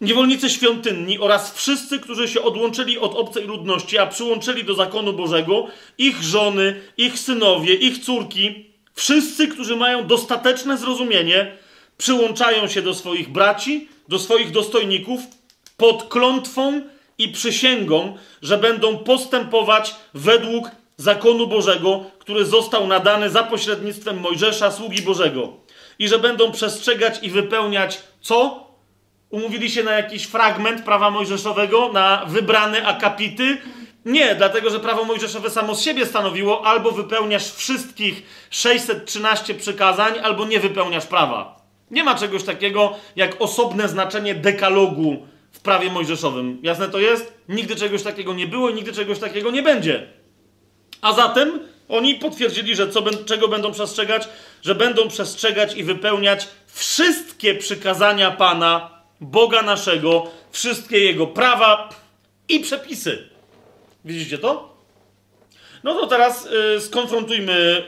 niewolnicy 0.02 0.50
świątynni 0.50 1.20
oraz 1.20 1.54
wszyscy, 1.54 2.00
którzy 2.00 2.28
się 2.28 2.42
odłączyli 2.42 3.00
od 3.00 3.16
obcej 3.16 3.48
ludności, 3.48 3.98
a 3.98 4.08
przyłączyli 4.08 4.64
do 4.64 4.74
zakonu 4.74 5.14
Bożego, 5.14 5.68
ich 5.98 6.24
żony, 6.24 6.82
ich 6.98 7.20
synowie, 7.20 7.74
ich 7.74 8.04
córki, 8.04 8.66
wszyscy, 8.94 9.48
którzy 9.48 9.76
mają 9.76 10.08
dostateczne 10.08 10.78
zrozumienie, 10.78 11.58
przyłączają 11.98 12.68
się 12.68 12.82
do 12.82 12.94
swoich 12.94 13.30
braci, 13.30 13.88
do 14.08 14.20
swoich 14.20 14.52
dostojników 14.52 15.22
pod 15.78 16.04
klątwą 16.04 16.82
i 17.18 17.30
przysięgą, 17.30 18.18
że 18.42 18.58
będą 18.58 18.98
postępować 18.98 19.96
według 20.14 20.72
zakonu 20.98 21.48
Bożego, 21.48 22.04
który 22.20 22.46
został 22.46 22.88
nadany 22.88 23.30
za 23.30 23.44
pośrednictwem 23.44 24.20
Mojżesza, 24.20 24.72
sługi 24.72 25.02
Bożego 25.02 25.65
i 26.00 26.08
że 26.08 26.20
będą 26.20 26.52
przestrzegać 26.52 27.24
i 27.24 27.30
wypełniać 27.30 28.02
co? 28.22 28.66
Umówili 29.30 29.72
się 29.72 29.84
na 29.84 29.92
jakiś 29.92 30.26
fragment 30.26 30.82
prawa 30.82 31.10
mojżeszowego, 31.10 31.90
na 31.94 32.26
wybrane 32.28 32.86
akapity? 32.86 33.58
Nie, 34.06 34.36
dlatego 34.36 34.70
że 34.70 34.80
prawo 34.80 35.04
mojżeszowe 35.04 35.50
samo 35.50 35.76
z 35.76 35.82
siebie 35.82 36.06
stanowiło 36.06 36.66
albo 36.66 36.92
wypełniasz 36.92 37.52
wszystkich 37.52 38.24
613 38.50 39.54
przykazań, 39.54 40.14
albo 40.24 40.46
nie 40.46 40.60
wypełniasz 40.60 41.06
prawa. 41.06 41.62
Nie 41.92 42.04
ma 42.04 42.16
czegoś 42.16 42.44
takiego 42.44 42.94
jak 43.16 43.42
osobne 43.42 43.88
znaczenie 43.88 44.36
dekalogu 44.36 45.28
w 45.52 45.60
prawie 45.60 45.92
mojżeszowym. 45.92 46.60
Jasne 46.64 46.90
to 46.90 47.00
jest? 47.00 47.34
Nigdy 47.50 47.76
czegoś 47.76 48.04
takiego 48.04 48.34
nie 48.34 48.48
było 48.48 48.70
i 48.70 48.74
nigdy 48.74 48.94
czegoś 48.94 49.20
takiego 49.20 49.52
nie 49.52 49.64
będzie. 49.64 50.08
A 51.02 51.14
zatem 51.14 51.60
oni 51.90 52.16
potwierdzili, 52.16 52.76
że 52.76 52.90
co, 52.90 53.04
czego 53.26 53.48
będą 53.48 53.72
przestrzegać? 53.72 54.28
Że 54.62 54.76
będą 54.76 55.08
przestrzegać 55.08 55.76
i 55.76 55.84
wypełniać 55.84 56.48
wszystkie 56.68 57.56
przykazania 57.56 58.32
Pana, 58.32 58.90
Boga 59.22 59.62
naszego, 59.62 60.32
wszystkie 60.52 61.00
Jego 61.00 61.28
prawa 61.28 61.90
i 62.50 62.60
przepisy. 62.60 63.30
Widzicie 64.06 64.38
to? 64.38 64.76
No 65.84 65.94
to 65.94 66.08
teraz 66.08 66.50
y, 66.78 66.82
skonfrontujmy, 66.82 67.84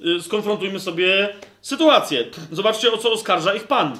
y, 0.00 0.06
y, 0.06 0.22
skonfrontujmy 0.22 0.80
sobie 0.80 1.28
sytuację. 1.62 2.24
Zobaczcie, 2.52 2.92
o 2.92 2.98
co 2.98 3.12
oskarża 3.12 3.54
ich 3.54 3.64
Pan. 3.64 3.98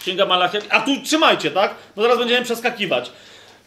Księga 0.00 0.26
Malachia. 0.26 0.58
A 0.70 0.80
tu 0.80 1.00
trzymajcie, 1.00 1.50
tak? 1.50 1.74
Bo 1.96 2.02
zaraz 2.02 2.18
będziemy 2.18 2.44
przeskakiwać. 2.44 3.10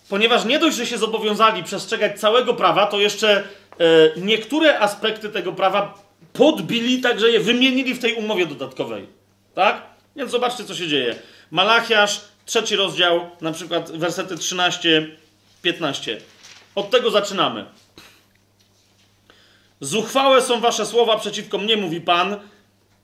Ponieważ 0.10 0.46
nie 0.46 0.60
dość, 0.60 0.78
że 0.78 0.86
się 0.86 0.98
zobowiązali 0.98 1.64
przestrzegać 1.64 2.20
całego 2.20 2.54
prawa, 2.54 2.88
to 2.88 3.00
jeszcze 3.00 3.44
niektóre 4.18 4.80
aspekty 4.80 5.30
tego 5.30 5.52
prawa 5.54 6.04
podbili, 6.34 7.02
także 7.02 7.32
je 7.32 7.40
wymienili 7.40 7.94
w 7.94 8.00
tej 8.00 8.14
umowie 8.14 8.46
dodatkowej. 8.46 9.08
Tak? 9.56 9.82
Więc 10.16 10.32
zobaczcie, 10.32 10.64
co 10.66 10.76
się 10.76 10.88
dzieje. 10.88 11.16
Malachiasz, 11.52 12.22
trzeci 12.46 12.76
rozdział, 12.76 13.30
na 13.42 13.52
przykład 13.52 13.92
wersety 13.92 14.38
13, 14.38 15.08
15. 15.62 16.22
Od 16.76 16.90
tego 16.90 17.12
zaczynamy. 17.12 17.66
Zuchwałe 19.80 20.42
są 20.42 20.60
wasze 20.60 20.86
słowa 20.86 21.18
przeciwko 21.18 21.58
mnie, 21.58 21.78
mówi 21.78 22.02
Pan, 22.02 22.38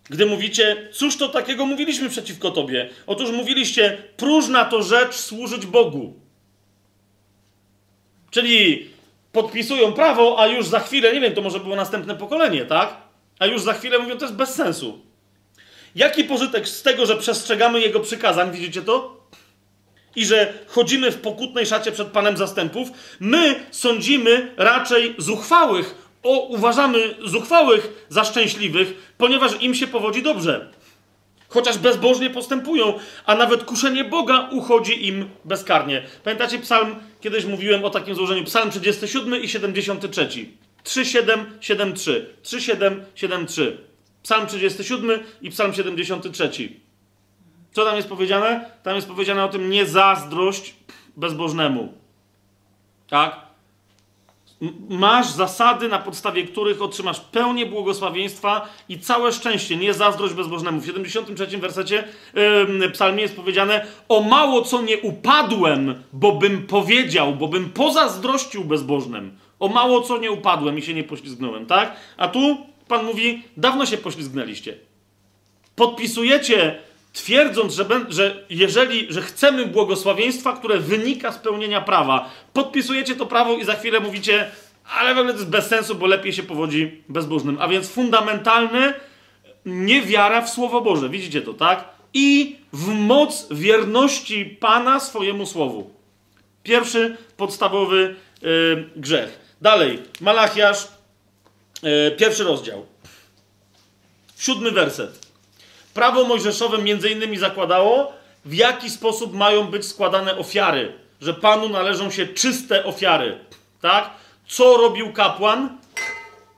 gdy 0.10 0.26
mówicie, 0.26 0.90
cóż 0.94 1.18
to 1.18 1.30
takiego 1.30 1.66
mówiliśmy 1.66 2.10
przeciwko 2.10 2.52
tobie? 2.52 2.90
Otóż 3.08 3.32
mówiliście, 3.32 3.98
próżna 4.18 4.66
to 4.66 4.84
rzecz 4.84 5.16
służyć 5.16 5.66
Bogu. 5.66 6.14
Czyli 8.32 8.90
podpisują 9.36 9.94
prawo, 9.94 10.40
a 10.40 10.48
już 10.48 10.68
za 10.68 10.80
chwilę, 10.80 11.14
nie 11.14 11.22
wiem, 11.22 11.34
to 11.34 11.42
może 11.42 11.60
było 11.60 11.76
następne 11.76 12.16
pokolenie, 12.16 12.66
tak? 12.66 12.98
A 13.40 13.46
już 13.46 13.62
za 13.62 13.74
chwilę 13.74 14.00
mówią, 14.00 14.18
to 14.18 14.26
jest 14.26 14.36
bez 14.36 14.56
sensu. 14.56 15.00
Jaki 15.96 16.24
pożytek 16.24 16.68
z 16.68 16.84
tego, 16.84 17.06
że 17.06 17.18
przestrzegamy 17.18 17.82
jego 17.82 18.00
przykazań, 18.00 18.52
widzicie 18.52 18.82
to? 18.82 19.18
I 20.16 20.26
że 20.26 20.54
chodzimy 20.68 21.12
w 21.12 21.22
pokutnej 21.22 21.66
szacie 21.66 21.92
przed 21.92 22.08
Panem 22.08 22.38
Zastępów, 22.38 22.88
my 23.20 23.66
sądzimy 23.72 24.54
raczej 24.58 25.16
zuchwałych, 25.18 25.96
o, 26.24 26.40
uważamy 26.40 27.16
zuchwałych 27.26 28.06
za 28.10 28.24
szczęśliwych, 28.24 29.14
ponieważ 29.18 29.62
im 29.62 29.76
się 29.76 29.88
powodzi 29.88 30.24
dobrze 30.24 30.72
chociaż 31.56 31.78
bezbożnie 31.78 32.30
postępują, 32.30 32.94
a 33.26 33.36
nawet 33.36 33.64
kuszenie 33.64 34.04
Boga 34.04 34.50
uchodzi 34.52 35.08
im 35.08 35.30
bezkarnie. 35.46 36.04
Pamiętacie 36.24 36.60
psalm, 36.60 36.96
kiedyś 37.26 37.46
mówiłem 37.46 37.86
o 37.86 37.90
takim 37.90 38.16
złożeniu, 38.16 38.44
psalm 38.44 38.72
37 38.72 39.44
i 39.44 39.50
73. 39.50 40.30
3773. 40.84 42.34
3773. 42.42 43.78
Psalm 44.24 44.48
37 44.48 45.20
i 45.42 45.50
psalm 45.50 45.74
73. 45.74 46.50
Co 47.72 47.86
tam 47.86 47.96
jest 47.96 48.08
powiedziane? 48.08 48.72
Tam 48.84 48.96
jest 48.96 49.08
powiedziane 49.08 49.44
o 49.44 49.48
tym 49.48 49.70
nie 49.70 49.86
zazdrość 49.86 50.76
bezbożnemu. 51.18 51.94
Tak? 53.10 53.46
Masz 54.90 55.30
zasady, 55.30 55.88
na 55.88 56.00
podstawie 56.00 56.44
których 56.44 56.82
otrzymasz 56.82 57.20
pełnię 57.20 57.66
błogosławieństwa 57.66 58.70
i 58.90 59.00
całe 59.00 59.32
szczęście, 59.32 59.78
nie 59.78 59.94
zazdrość 59.94 60.34
bezbożnemu. 60.34 60.82
W 60.82 60.86
73 60.86 61.58
wersecie 61.58 62.04
yy, 62.80 62.90
psalmie 62.90 63.22
jest 63.22 63.36
powiedziane 63.36 63.86
o 64.10 64.22
mało 64.22 64.62
co 64.62 64.82
nie 64.82 64.98
upadłem, 64.98 66.04
bo 66.14 66.32
bym 66.32 66.68
powiedział, 66.68 67.36
bo 67.36 67.48
bym 67.48 67.70
pozazdrościł 67.70 68.64
bezbożnym. 68.64 69.38
O 69.60 69.68
mało 69.68 70.02
co 70.02 70.18
nie 70.18 70.32
upadłem 70.32 70.78
i 70.78 70.82
się 70.82 70.94
nie 70.94 71.04
poślizgnąłem, 71.04 71.66
tak? 71.66 71.96
A 72.18 72.28
tu 72.28 72.58
Pan 72.88 73.06
mówi, 73.06 73.44
dawno 73.58 73.86
się 73.86 73.98
poślizgnęliście. 73.98 74.78
Podpisujecie, 75.76 76.80
twierdząc, 77.16 77.74
że, 77.74 77.86
że 78.10 78.46
jeżeli, 78.50 79.14
że 79.14 79.22
chcemy 79.22 79.66
błogosławieństwa, 79.66 80.54
które 80.54 80.80
wynika 80.80 81.32
z 81.32 81.38
pełnienia 81.38 81.82
prawa, 81.82 82.30
podpisujecie 82.54 83.16
to 83.16 83.26
prawo 83.26 83.58
i 83.58 83.66
za 83.66 83.76
chwilę 83.76 84.00
mówicie, 84.00 84.52
ale 85.00 85.16
w 85.16 85.18
ogóle 85.18 85.34
to 85.34 85.40
jest 85.40 85.52
bez 85.52 85.68
sensu, 85.68 85.96
bo 85.96 86.06
lepiej 86.06 86.34
się 86.34 86.44
powodzi 86.44 87.04
bezbożnym. 87.10 87.58
A 87.60 87.68
więc 87.68 87.90
fundamentalne 87.90 88.94
niewiara 89.66 90.42
w 90.42 90.50
Słowo 90.50 90.82
Boże. 90.82 91.10
Widzicie 91.10 91.42
to, 91.42 91.54
tak? 91.54 91.90
I 92.14 92.56
w 92.74 92.88
moc 92.88 93.48
wierności 93.52 94.46
Pana 94.46 95.00
swojemu 95.00 95.46
Słowu. 95.46 95.90
Pierwszy 96.64 97.18
podstawowy 97.38 98.16
y, 98.44 98.90
grzech. 98.96 99.40
Dalej, 99.62 100.00
Malachiasz, 100.22 100.88
y, 102.08 102.16
pierwszy 102.18 102.44
rozdział. 102.44 102.86
Siódmy 104.38 104.72
werset. 104.72 105.25
Prawo 105.96 106.24
mojżeszowe 106.24 106.78
między 106.78 107.10
innymi 107.10 107.38
zakładało, 107.38 108.14
w 108.46 108.54
jaki 108.54 108.90
sposób 108.90 109.34
mają 109.34 109.64
być 109.64 109.86
składane 109.86 110.38
ofiary. 110.38 110.94
Że 111.22 111.34
Panu 111.34 111.70
należą 111.70 112.12
się 112.12 112.28
czyste 112.28 112.86
ofiary. 112.86 113.40
Tak? 113.82 114.10
Co 114.48 114.78
robił 114.78 115.14
kapłan? 115.14 115.78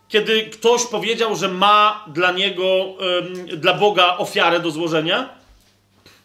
Kiedy 0.07 0.43
ktoś 0.43 0.85
powiedział, 0.85 1.35
że 1.35 1.47
ma 1.47 2.05
dla 2.07 2.31
niego, 2.31 2.85
dla 3.47 3.73
Boga 3.73 4.17
ofiarę 4.17 4.59
do 4.59 4.71
złożenia, 4.71 5.29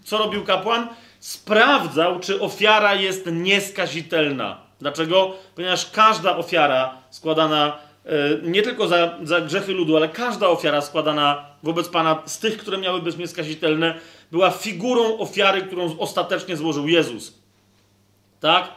co 0.05 0.19
robił 0.19 0.45
kapłan? 0.45 0.89
Sprawdzał, 1.21 2.21
czy 2.21 2.41
ofiara 2.41 2.95
jest 2.95 3.27
nieskazitelna. 3.33 4.57
Dlaczego? 4.81 5.35
Ponieważ 5.55 5.91
każda 5.91 6.37
ofiara 6.37 6.95
składana 7.11 7.79
nie 8.43 8.63
tylko 8.63 8.89
za, 8.89 9.19
za 9.23 9.41
grzechy 9.41 9.73
ludu, 9.73 9.97
ale 9.97 10.09
każda 10.09 10.49
ofiara 10.49 10.81
składana 10.81 11.47
wobec 11.63 11.89
Pana 11.89 12.23
z 12.27 12.39
tych, 12.39 12.59
które 12.59 12.79
miały 12.79 13.03
być 13.03 13.17
nieskazitelne, 13.17 13.95
była 14.33 14.51
figurą 14.51 15.19
ofiary, 15.19 15.63
którą 15.63 15.99
ostatecznie 15.99 16.57
złożył 16.57 16.89
Jezus. 16.89 17.39
Tak? 18.41 18.69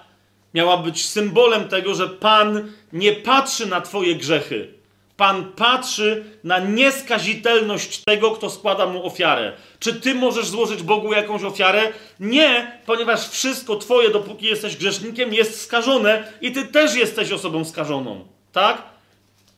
Miała 0.53 0.77
być 0.77 1.05
symbolem 1.05 1.67
tego, 1.67 1.95
że 1.95 2.09
Pan 2.09 2.71
nie 2.93 3.13
patrzy 3.13 3.65
na 3.65 3.81
Twoje 3.81 4.15
grzechy. 4.15 4.73
Pan 5.17 5.51
patrzy 5.53 6.23
na 6.43 6.59
nieskazitelność 6.59 8.03
tego, 8.03 8.31
kto 8.31 8.49
składa 8.49 8.85
mu 8.85 9.05
ofiarę. 9.05 9.53
Czy 9.79 9.93
ty 9.93 10.15
możesz 10.15 10.47
złożyć 10.47 10.83
Bogu 10.83 11.13
jakąś 11.13 11.43
ofiarę? 11.43 11.93
Nie, 12.19 12.79
ponieważ 12.85 13.29
wszystko 13.29 13.75
Twoje, 13.75 14.09
dopóki 14.09 14.45
jesteś 14.45 14.77
grzesznikiem, 14.77 15.33
jest 15.33 15.61
skażone 15.61 16.33
i 16.41 16.51
ty 16.51 16.65
też 16.65 16.95
jesteś 16.95 17.31
osobą 17.31 17.65
skażoną. 17.65 18.25
Tak? 18.51 18.94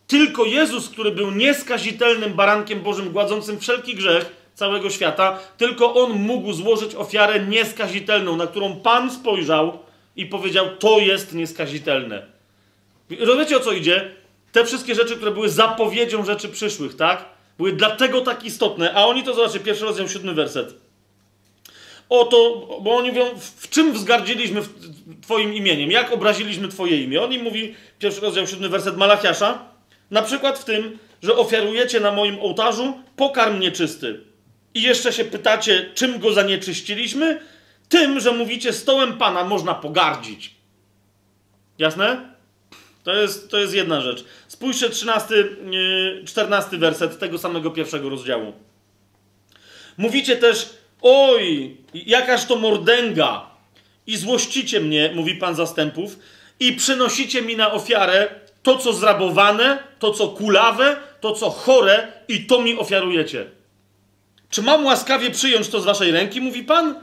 Tylko 0.08 0.46
Jezus, 0.46 0.90
który 0.90 1.12
był 1.12 1.32
nieskazitelnym 1.32 2.34
barankiem 2.34 2.82
Bożym, 2.82 3.10
gładzącym 3.10 3.60
wszelki 3.60 3.96
grzech 3.96 4.50
całego 4.54 4.90
świata, 4.90 5.40
tylko 5.58 5.94
On 5.94 6.12
mógł 6.12 6.54
złożyć 6.54 6.96
ofiarę 6.96 7.40
nieskazitelną, 7.40 8.36
na 8.36 8.48
którą 8.48 8.76
Pan 8.76 9.12
spojrzał 9.12 9.80
i 10.16 10.26
powiedział: 10.26 10.66
To 10.80 11.00
jest 11.00 11.34
nieskazitelne. 11.34 12.26
Rozumiecie 13.20 13.58
o 13.58 13.60
co 13.60 13.72
idzie? 13.72 14.12
Te 14.52 14.66
wszystkie 14.66 14.96
rzeczy, 14.96 15.16
które 15.16 15.32
były 15.32 15.50
zapowiedzią 15.50 16.26
rzeczy 16.26 16.50
przyszłych, 16.50 16.96
tak? 16.96 17.26
Były 17.58 17.74
dlatego 17.74 18.22
tak 18.22 18.46
istotne, 18.46 18.94
a 18.94 19.06
oni 19.06 19.24
to 19.24 19.34
zobaczcie, 19.34 19.60
pierwszy 19.60 19.86
rozdział, 19.86 20.10
siódmy 20.10 20.34
werset. 20.34 20.74
Oto, 22.10 22.68
bo 22.82 22.98
oni 22.98 23.10
mówią, 23.10 23.26
w 23.58 23.70
czym 23.70 23.94
wzgardziliśmy 23.94 24.62
Twoim 25.22 25.54
imieniem? 25.54 25.92
Jak 25.92 26.12
obraziliśmy 26.12 26.68
Twoje 26.68 27.04
imię? 27.04 27.22
On 27.22 27.34
im 27.34 27.44
mówi, 27.44 27.76
pierwszy 28.00 28.22
rozdział, 28.22 28.48
siódmy 28.48 28.70
werset 28.70 28.98
Malachiasza, 28.98 29.77
na 30.12 30.22
przykład 30.22 30.60
w 30.60 30.66
tym, 30.66 31.00
że 31.22 31.36
ofiarujecie 31.36 32.00
na 32.00 32.12
moim 32.12 32.40
ołtarzu 32.40 33.04
pokarm 33.16 33.60
nieczysty. 33.60 34.22
I 34.74 34.82
jeszcze 34.82 35.14
się 35.14 35.26
pytacie, 35.26 35.92
czym 35.96 36.20
go 36.20 36.34
zanieczyściliśmy? 36.34 37.40
Tym, 37.90 38.20
że 38.20 38.32
mówicie, 38.32 38.74
stołem 38.74 39.18
Pana 39.18 39.44
można 39.44 39.76
pogardzić. 39.76 40.56
Jasne? 41.80 42.38
To 43.04 43.14
jest, 43.14 43.52
to 43.52 43.58
jest 43.58 43.74
jedna 43.74 44.02
rzecz. 44.02 44.26
Spójrzcie 44.48 44.90
13, 44.90 45.36
yy, 45.36 46.24
14 46.26 46.78
werset 46.78 47.20
tego 47.20 47.38
samego 47.38 47.72
pierwszego 47.72 48.10
rozdziału. 48.10 48.54
Mówicie 49.98 50.36
też, 50.36 50.70
oj, 51.02 51.78
jakaż 51.94 52.46
to 52.46 52.56
mordęga 52.56 53.50
i 54.08 54.18
złościcie 54.18 54.80
mnie, 54.80 55.12
mówi 55.16 55.36
Pan 55.36 55.56
zastępów, 55.56 56.20
i 56.60 56.74
przynosicie 56.74 57.42
mi 57.42 57.56
na 57.56 57.72
ofiarę 57.72 58.30
to, 58.68 58.78
co 58.78 58.94
zrabowane, 58.94 59.80
to, 60.00 60.12
co 60.12 60.28
kulawe, 60.28 60.96
to, 61.22 61.32
co 61.32 61.50
chore 61.50 62.08
i 62.28 62.46
to 62.46 62.62
mi 62.62 62.80
ofiarujecie. 62.80 63.46
Czy 64.50 64.62
mam 64.62 64.86
łaskawie 64.86 65.32
przyjąć 65.32 65.70
to 65.70 65.82
z 65.82 65.86
waszej 65.86 66.12
ręki, 66.12 66.42
mówi 66.42 66.64
Pan? 66.64 66.96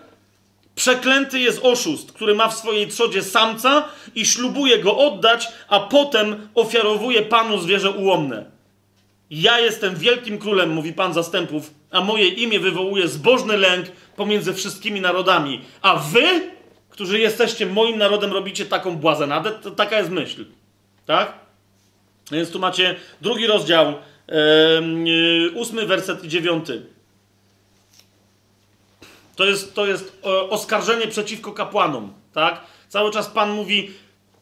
Przeklęty 0.74 1.40
jest 1.40 1.60
oszust, 1.62 2.12
który 2.12 2.34
ma 2.34 2.48
w 2.48 2.54
swojej 2.54 2.88
trzodzie 2.88 3.22
samca 3.22 3.88
i 4.14 4.26
ślubuje 4.26 4.78
go 4.78 4.96
oddać, 4.96 5.48
a 5.68 5.80
potem 5.80 6.48
ofiarowuje 6.54 7.22
Panu 7.22 7.58
zwierzę 7.58 7.90
ułomne. 7.90 8.44
Ja 9.30 9.60
jestem 9.60 9.96
wielkim 9.96 10.38
królem, 10.38 10.70
mówi 10.70 10.92
Pan 10.92 11.14
zastępów, 11.14 11.70
a 11.90 12.00
moje 12.00 12.28
imię 12.28 12.60
wywołuje 12.60 13.08
zbożny 13.08 13.56
lęk 13.56 13.86
pomiędzy 14.16 14.54
wszystkimi 14.54 15.00
narodami. 15.00 15.60
A 15.82 15.96
wy, 15.96 16.50
którzy 16.90 17.18
jesteście 17.18 17.66
moim 17.66 17.98
narodem, 17.98 18.32
robicie 18.32 18.66
taką 18.66 18.96
błazenadę? 18.96 19.50
Taka 19.76 19.98
jest 19.98 20.10
myśl. 20.10 20.44
Tak? 21.06 21.43
Więc 22.32 22.50
tu 22.50 22.58
macie 22.58 22.96
drugi 23.20 23.46
rozdział, 23.46 23.94
yy, 24.28 25.50
ósmy 25.54 25.86
werset 25.86 26.24
i 26.24 26.28
dziewiąty. 26.28 26.94
To 29.36 29.44
jest, 29.44 29.74
to 29.74 29.86
jest 29.86 30.20
e, 30.24 30.50
oskarżenie 30.50 31.06
przeciwko 31.06 31.52
kapłanom, 31.52 32.12
tak? 32.32 32.60
Cały 32.88 33.10
czas 33.10 33.28
Pan 33.28 33.50
mówi, 33.50 33.90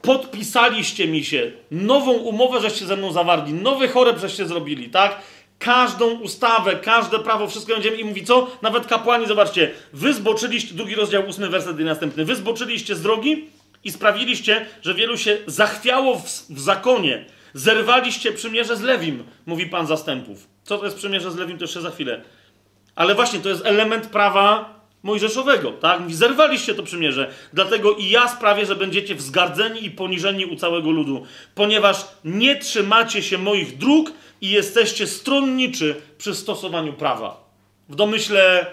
podpisaliście 0.03 1.09
mi 1.09 1.25
się, 1.25 1.53
nową 1.71 2.13
umowę 2.13 2.61
żeście 2.61 2.87
ze 2.87 2.97
mną 2.97 3.13
zawarli, 3.13 3.53
nowy 3.53 3.89
choreb 3.89 4.19
żeście 4.19 4.47
zrobili, 4.47 4.91
tak? 4.91 5.21
Każdą 5.59 6.11
ustawę, 6.11 6.77
każde 6.77 7.19
prawo, 7.19 7.49
wszystko 7.49 7.73
będziemy 7.73 7.97
i 7.97 8.05
mówi 8.05 8.25
co? 8.25 8.51
Nawet 8.63 8.87
kapłani, 8.87 9.27
zobaczcie, 9.27 9.71
wy 9.93 10.15
zboczyliście, 10.15 10.75
drugi 10.75 10.95
rozdział, 10.95 11.29
ósmy 11.29 11.49
werset 11.49 11.81
i 11.81 11.85
następny, 11.85 12.25
wy 12.25 12.37
zboczyliście 12.37 12.95
z 12.95 13.03
drogi 13.03 13.49
i 13.85 13.93
sprawiliście, 13.93 14.67
że 14.83 14.95
wielu 14.95 15.19
się 15.19 15.39
zachwiało 15.47 16.19
w, 16.19 16.25
w 16.51 16.61
zakonie. 16.61 17.25
Zerwaliście 17.55 18.33
przymierze 18.33 18.77
z 18.77 18.81
Lewim, 18.81 19.25
mówi 19.47 19.67
Pan 19.67 19.87
zastępów. 19.87 20.47
Co 20.63 20.79
to 20.79 20.85
jest 20.85 20.97
przymierze 20.97 21.31
z 21.31 21.37
Lewim, 21.37 21.59
to 21.59 21.65
jeszcze 21.65 21.81
za 21.81 21.91
chwilę. 21.91 22.23
Ale 22.95 23.15
właśnie 23.15 23.41
to 23.41 23.49
jest 23.49 23.67
element 23.67 24.07
prawa 24.07 24.75
mojżeszowego, 25.03 25.73
tak? 25.73 26.01
Mówi, 26.01 26.15
zerwaliście 26.15 26.75
to 26.75 26.83
przymierze, 26.83 27.31
dlatego 27.53 27.95
i 27.95 28.11
ja 28.11 28.29
sprawię, 28.29 28.67
że 28.67 28.77
będziecie 28.77 29.15
wzgardzeni 29.15 29.85
i 29.85 29.91
poniżeni 29.91 30.47
u 30.47 30.57
całego 30.57 30.91
ludu, 30.91 31.27
ponieważ 31.55 32.07
nie 32.25 32.57
trzymacie 32.57 33.23
się 33.23 33.39
moich 33.39 33.79
dróg 33.79 34.13
i 34.41 34.51
jesteście 34.51 35.07
stronniczy 35.07 35.95
przy 36.19 36.35
stosowaniu 36.35 36.93
prawa. 36.93 37.45
W 37.89 37.95
domyśle, 37.95 38.67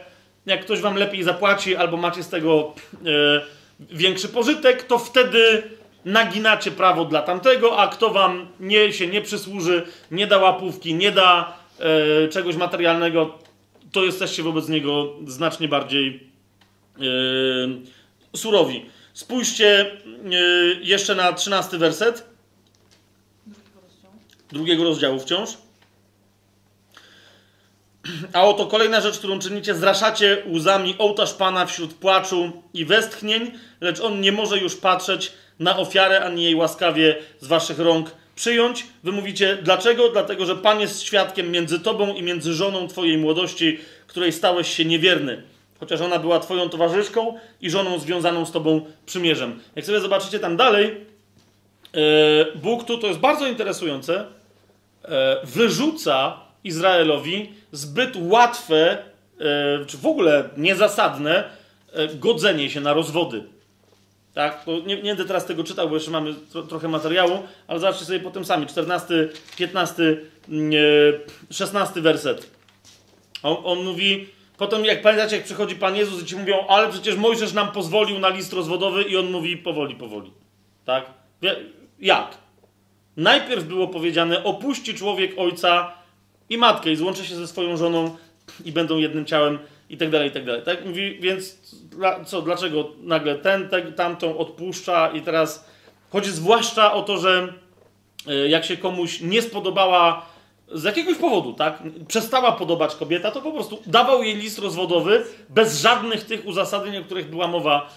jak 0.45 0.61
ktoś 0.61 0.80
wam 0.80 0.95
lepiej 0.95 1.23
zapłaci 1.23 1.76
albo 1.76 1.97
macie 1.97 2.23
z 2.23 2.30
tego 2.30 2.73
e, 3.06 3.41
większy 3.95 4.30
pożytek, 4.30 4.84
to 4.84 4.99
wtedy 4.99 5.64
naginacie 6.05 6.71
prawo 6.71 7.05
dla 7.05 7.21
tamtego, 7.21 7.77
a 7.77 7.88
kto 7.88 8.09
wam 8.09 8.47
nie, 8.59 8.93
się 8.93 9.07
nie 9.07 9.21
przysłuży, 9.21 9.88
nie 10.11 10.27
da 10.27 10.38
łapówki, 10.38 10.93
nie 10.93 11.11
da 11.11 11.57
e, 11.80 12.27
czegoś 12.27 12.55
materialnego, 12.55 13.39
to 13.91 14.03
jesteście 14.03 14.43
wobec 14.43 14.69
niego 14.69 15.15
znacznie 15.27 15.67
bardziej 15.67 16.30
yy, 16.97 17.81
surowi. 18.35 18.85
Spójrzcie 19.13 19.97
yy, 20.23 20.80
jeszcze 20.81 21.15
na 21.15 21.34
13 21.34 21.77
werset 21.77 22.30
drugiego 24.51 24.84
rozdziału 24.84 25.19
wciąż. 25.19 25.49
A 28.34 28.43
oto 28.43 28.65
kolejna 28.65 29.01
rzecz, 29.01 29.17
którą 29.17 29.39
czynicie, 29.39 29.76
zraszacie 29.76 30.43
łzami 30.47 30.95
ołtarz 30.97 31.34
Pana 31.34 31.65
wśród 31.65 31.93
płaczu 31.93 32.51
i 32.73 32.85
westchnień, 32.85 33.51
lecz 33.81 33.99
On 33.99 34.21
nie 34.21 34.31
może 34.31 34.57
już 34.57 34.76
patrzeć 34.76 35.31
na 35.60 35.77
ofiarę, 35.77 36.22
ani 36.22 36.44
jej 36.44 36.56
łaskawie 36.56 37.15
z 37.40 37.48
waszych 37.48 37.80
rąk 37.80 38.11
przyjąć. 38.36 38.86
Wy 39.03 39.11
mówicie, 39.11 39.57
dlaczego? 39.61 40.10
Dlatego, 40.10 40.45
że 40.45 40.56
Pan 40.56 40.80
jest 40.80 41.02
świadkiem 41.02 41.52
między 41.52 41.80
tobą 41.80 42.14
i 42.14 42.23
między 42.23 42.53
żoną 42.53 42.88
twojej 42.88 43.18
młodości, 43.18 43.80
której 44.07 44.31
stałeś 44.31 44.73
się 44.73 44.86
niewierny. 44.86 45.44
Chociaż 45.80 46.02
ona 46.02 46.19
była 46.19 46.40
twoją 46.40 46.69
towarzyszką 46.69 47.34
i 47.61 47.69
żoną 47.69 47.99
związaną 47.99 48.45
z 48.45 48.52
tobą 48.52 48.86
przymierzem. 49.06 49.60
Jak 49.76 49.86
sobie 49.86 49.99
zobaczycie 49.99 50.40
tam 50.40 50.57
dalej, 50.57 50.86
e, 50.88 51.99
Bóg 52.56 52.84
tu, 52.84 52.98
to 52.98 53.07
jest 53.07 53.19
bardzo 53.19 53.48
interesujące, 53.48 54.26
e, 55.06 55.38
wyrzuca 55.44 56.40
Izraelowi 56.64 57.53
zbyt 57.72 58.14
łatwe, 58.15 58.98
e, 59.40 59.86
czy 59.86 59.98
w 59.98 60.06
ogóle 60.06 60.49
niezasadne 60.57 61.60
godzenie 62.19 62.69
się 62.69 62.81
na 62.81 62.94
rozwody. 62.94 63.44
Tak? 64.39 64.63
To 64.65 64.79
nie, 64.79 64.95
nie 64.95 65.03
będę 65.03 65.25
teraz 65.25 65.45
tego 65.45 65.63
czytał, 65.63 65.89
bo 65.89 65.95
jeszcze 65.95 66.11
mamy 66.11 66.33
tro, 66.51 66.63
trochę 66.63 66.87
materiału, 66.87 67.43
ale 67.67 67.79
zobaczcie 67.79 68.05
sobie 68.05 68.19
potem 68.19 68.45
sami. 68.45 68.67
14, 68.67 69.29
15, 69.57 70.03
mm, 70.49 70.71
e, 71.49 71.53
16 71.53 72.01
werset. 72.01 72.51
On, 73.43 73.57
on 73.63 73.85
mówi, 73.85 74.27
potem 74.57 74.85
jak 74.85 75.01
pamiętacie, 75.01 75.35
jak 75.35 75.45
przychodzi 75.45 75.75
Pan 75.75 75.95
Jezus 75.95 76.23
i 76.23 76.25
ci 76.25 76.35
mówią, 76.35 76.67
ale 76.67 76.89
przecież 76.89 77.15
Mojżesz 77.15 77.53
nam 77.53 77.71
pozwolił 77.71 78.19
na 78.19 78.29
list 78.29 78.53
rozwodowy 78.53 79.03
i 79.03 79.17
on 79.17 79.31
mówi 79.31 79.57
powoli, 79.57 79.95
powoli. 79.95 80.31
Tak? 80.85 81.05
Jak? 81.99 82.37
Najpierw 83.17 83.63
było 83.63 83.87
powiedziane, 83.87 84.43
opuści 84.43 84.93
człowiek 84.93 85.31
ojca 85.37 85.93
i 86.49 86.57
matkę 86.57 86.91
i 86.91 86.95
złączy 86.95 87.25
się 87.25 87.35
ze 87.35 87.47
swoją 87.47 87.77
żoną 87.77 88.17
i 88.65 88.71
będą 88.71 88.97
jednym 88.97 89.25
ciałem 89.25 89.59
i 89.89 89.97
tak 89.97 90.09
dalej, 90.09 90.29
i 90.29 90.31
tak 90.31 90.45
dalej. 90.45 90.61
Tak 90.65 90.85
mówi, 90.85 91.19
więc 91.19 91.57
co, 92.25 92.41
dlaczego 92.41 92.91
nagle 93.01 93.35
ten, 93.35 93.69
ten, 93.69 93.93
tamtą 93.93 94.37
odpuszcza 94.37 95.11
i 95.11 95.21
teraz 95.21 95.69
chodzi 96.11 96.31
zwłaszcza 96.31 96.93
o 96.93 97.01
to, 97.01 97.17
że 97.17 97.53
e, 98.27 98.47
jak 98.47 98.65
się 98.65 98.77
komuś 98.77 99.21
nie 99.21 99.41
spodobała 99.41 100.25
z 100.71 100.83
jakiegoś 100.83 101.17
powodu, 101.17 101.53
tak, 101.53 101.83
przestała 102.07 102.51
podobać 102.51 102.95
kobieta, 102.95 103.31
to 103.31 103.41
po 103.41 103.51
prostu 103.51 103.79
dawał 103.85 104.23
jej 104.23 104.35
list 104.35 104.59
rozwodowy 104.59 105.23
bez 105.49 105.81
żadnych 105.81 106.25
tych 106.25 106.45
uzasadnień, 106.45 106.97
o 106.97 107.03
których 107.03 107.29
była 107.29 107.47
mowa 107.47 107.81
e, 107.81 107.87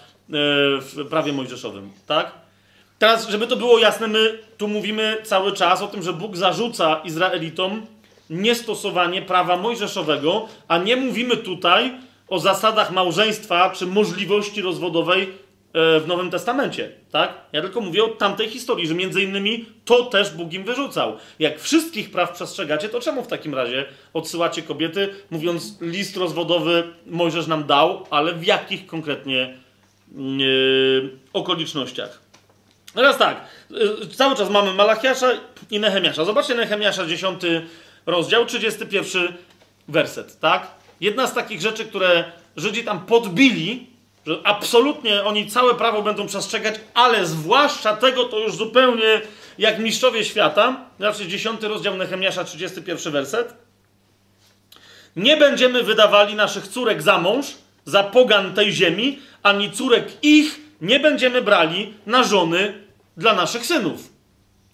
w 0.79 1.07
prawie 1.09 1.33
mojżeszowym, 1.33 1.91
tak? 2.07 2.31
Teraz, 2.99 3.29
żeby 3.29 3.47
to 3.47 3.55
było 3.55 3.79
jasne, 3.79 4.07
my 4.07 4.39
tu 4.57 4.67
mówimy 4.67 5.17
cały 5.23 5.51
czas 5.51 5.81
o 5.81 5.87
tym, 5.87 6.03
że 6.03 6.13
Bóg 6.13 6.37
zarzuca 6.37 7.01
Izraelitom 7.03 7.85
niestosowanie 8.33 9.21
prawa 9.21 9.57
mojżeszowego, 9.57 10.47
a 10.67 10.77
nie 10.77 10.95
mówimy 10.95 11.37
tutaj 11.37 11.93
o 12.27 12.39
zasadach 12.39 12.91
małżeństwa 12.91 13.69
czy 13.69 13.85
możliwości 13.85 14.61
rozwodowej 14.61 15.23
e, 15.23 15.99
w 15.99 16.07
Nowym 16.07 16.31
Testamencie, 16.31 16.91
tak? 17.11 17.33
Ja 17.51 17.61
tylko 17.61 17.81
mówię 17.81 18.03
o 18.03 18.07
tamtej 18.07 18.49
historii, 18.49 18.87
że 18.87 18.95
między 18.95 19.23
innymi 19.23 19.65
to 19.85 20.03
też 20.03 20.29
Bóg 20.29 20.53
im 20.53 20.63
wyrzucał. 20.63 21.17
Jak 21.39 21.59
wszystkich 21.59 22.11
praw 22.11 22.31
przestrzegacie, 22.31 22.89
to 22.89 23.01
czemu 23.01 23.23
w 23.23 23.27
takim 23.27 23.55
razie 23.55 23.85
odsyłacie 24.13 24.61
kobiety, 24.61 25.09
mówiąc 25.31 25.77
list 25.81 26.17
rozwodowy 26.17 26.83
Mojżesz 27.05 27.47
nam 27.47 27.63
dał, 27.63 28.05
ale 28.09 28.33
w 28.33 28.45
jakich 28.45 28.85
konkretnie 28.85 29.57
yy, 30.15 31.09
okolicznościach? 31.33 32.23
Teraz 32.93 33.17
tak, 33.17 33.45
y, 34.03 34.07
cały 34.07 34.35
czas 34.35 34.49
mamy 34.49 34.73
Malachiasza 34.73 35.31
i 35.71 35.79
Nehemiasza. 35.79 36.25
Zobaczcie 36.25 36.55
Nehemiasza, 36.55 37.05
10 37.05 37.41
rozdział, 38.05 38.45
31 38.45 39.33
werset, 39.87 40.39
tak? 40.39 40.67
Jedna 41.01 41.27
z 41.27 41.33
takich 41.33 41.61
rzeczy, 41.61 41.85
które 41.85 42.31
Żydzi 42.57 42.83
tam 42.83 43.05
podbili, 43.05 43.87
że 44.27 44.39
absolutnie 44.43 45.23
oni 45.23 45.47
całe 45.47 45.75
prawo 45.75 46.01
będą 46.01 46.27
przestrzegać, 46.27 46.75
ale 46.93 47.25
zwłaszcza 47.25 47.95
tego 47.95 48.23
to 48.23 48.39
już 48.39 48.55
zupełnie 48.55 49.21
jak 49.57 49.79
mistrzowie 49.79 50.25
świata. 50.25 50.85
Znaczy 50.97 51.27
10 51.27 51.63
rozdział 51.63 51.95
Nehemiasza, 51.97 52.43
31 52.43 53.13
werset. 53.13 53.53
Nie 55.15 55.37
będziemy 55.37 55.83
wydawali 55.83 56.35
naszych 56.35 56.67
córek 56.67 57.01
za 57.01 57.17
mąż, 57.17 57.45
za 57.85 58.03
pogan 58.03 58.53
tej 58.53 58.71
ziemi, 58.71 59.19
ani 59.43 59.71
córek 59.71 60.05
ich 60.21 60.59
nie 60.81 60.99
będziemy 60.99 61.41
brali 61.41 61.93
na 62.05 62.23
żony 62.23 62.73
dla 63.17 63.33
naszych 63.33 63.65
synów. 63.65 64.12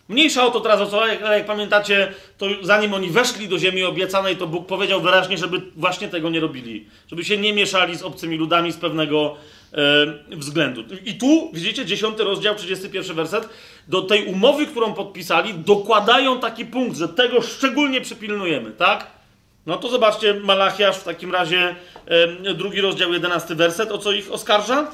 Mniejsza 0.10 0.46
o 0.46 0.52
to 0.52 0.60
teraz, 0.60 0.82
o 0.82 0.86
co, 0.86 1.08
jak, 1.08 1.22
jak 1.22 1.46
pamiętacie, 1.46 2.14
to 2.38 2.46
zanim 2.62 2.94
oni 2.94 3.10
weszli 3.10 3.48
do 3.48 3.60
ziemi 3.60 3.84
obiecanej, 3.84 4.38
to 4.38 4.48
Bóg 4.48 4.68
powiedział 4.68 5.02
wyraźnie, 5.02 5.38
żeby 5.38 5.62
właśnie 5.76 6.08
tego 6.08 6.30
nie 6.30 6.40
robili. 6.40 6.88
Żeby 7.08 7.26
się 7.26 7.38
nie 7.38 7.54
mieszali 7.54 7.96
z 7.96 8.04
obcymi 8.04 8.38
ludami 8.38 8.72
z 8.72 8.78
pewnego 8.78 9.36
e, 9.74 10.36
względu. 10.36 10.84
I 11.06 11.14
tu, 11.14 11.50
widzicie, 11.54 11.86
10 11.86 12.20
rozdział, 12.20 12.56
31 12.56 13.16
werset, 13.16 13.50
do 13.88 14.02
tej 14.02 14.26
umowy, 14.26 14.68
którą 14.68 14.94
podpisali, 14.94 15.54
dokładają 15.54 16.40
taki 16.40 16.66
punkt, 16.66 16.98
że 16.98 17.10
tego 17.10 17.42
szczególnie 17.42 18.02
przypilnujemy, 18.02 18.72
tak? 18.72 19.08
No 19.66 19.78
to 19.78 19.90
zobaczcie, 19.90 20.34
Malachiasz 20.34 20.98
w 20.98 21.04
takim 21.04 21.32
razie, 21.32 21.76
e, 22.06 22.54
drugi 22.54 22.82
rozdział, 22.82 23.14
11 23.14 23.56
werset, 23.56 23.92
o 23.92 23.98
co 23.98 24.12
ich 24.12 24.32
oskarża? 24.32 24.92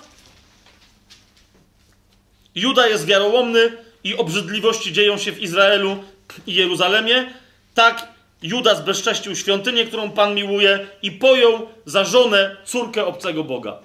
Juda 2.55 2.87
jest 2.87 3.05
wiarołomny 3.05 3.84
i 4.05 4.17
obrzydliwości 4.17 4.93
dzieją 4.93 5.17
się 5.17 5.31
w 5.31 5.41
Izraelu 5.41 6.03
i 6.47 6.53
Jeruzalemie. 6.53 7.33
Tak 7.73 8.07
Juda 8.41 8.75
zbezcześcił 8.75 9.35
świątynię, 9.35 9.85
którą 9.85 10.11
Pan 10.11 10.35
miłuje 10.35 10.87
i 11.01 11.11
pojął 11.11 11.69
za 11.85 12.03
żonę 12.03 12.57
córkę 12.65 13.05
obcego 13.05 13.43
Boga. 13.43 13.79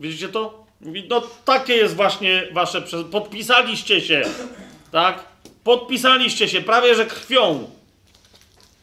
Widzicie 0.00 0.28
to? 0.28 0.66
Mówi, 0.80 1.06
no 1.08 1.22
takie 1.44 1.72
jest 1.72 1.96
właśnie 1.96 2.48
wasze... 2.52 2.82
Podpisaliście 3.10 4.00
się, 4.00 4.22
tak? 4.92 5.24
Podpisaliście 5.64 6.48
się 6.48 6.60
prawie, 6.60 6.94
że 6.94 7.06
krwią. 7.06 7.70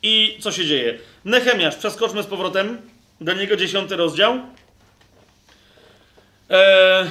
I 0.03 0.37
co 0.41 0.51
się 0.51 0.65
dzieje? 0.65 0.99
Nechemiasz, 1.25 1.75
przeskoczmy 1.75 2.23
z 2.23 2.25
powrotem 2.25 2.81
do 3.21 3.33
niego, 3.33 3.55
dziesiąty 3.55 3.95
rozdział. 3.95 4.39
Eee, 6.49 7.09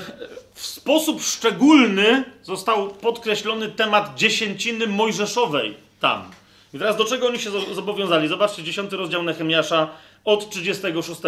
w 0.54 0.66
sposób 0.66 1.22
szczególny 1.22 2.24
został 2.42 2.88
podkreślony 2.90 3.68
temat 3.68 4.14
dziesięciny 4.16 4.86
mojżeszowej 4.86 5.76
tam. 6.00 6.30
I 6.74 6.78
teraz 6.78 6.96
do 6.96 7.04
czego 7.04 7.26
oni 7.26 7.38
się 7.38 7.50
zo- 7.50 7.74
zobowiązali? 7.74 8.28
Zobaczcie, 8.28 8.62
10 8.62 8.92
rozdział 8.92 9.22
Nehemiasza 9.22 9.88
od 10.24 10.50
36 10.50 11.20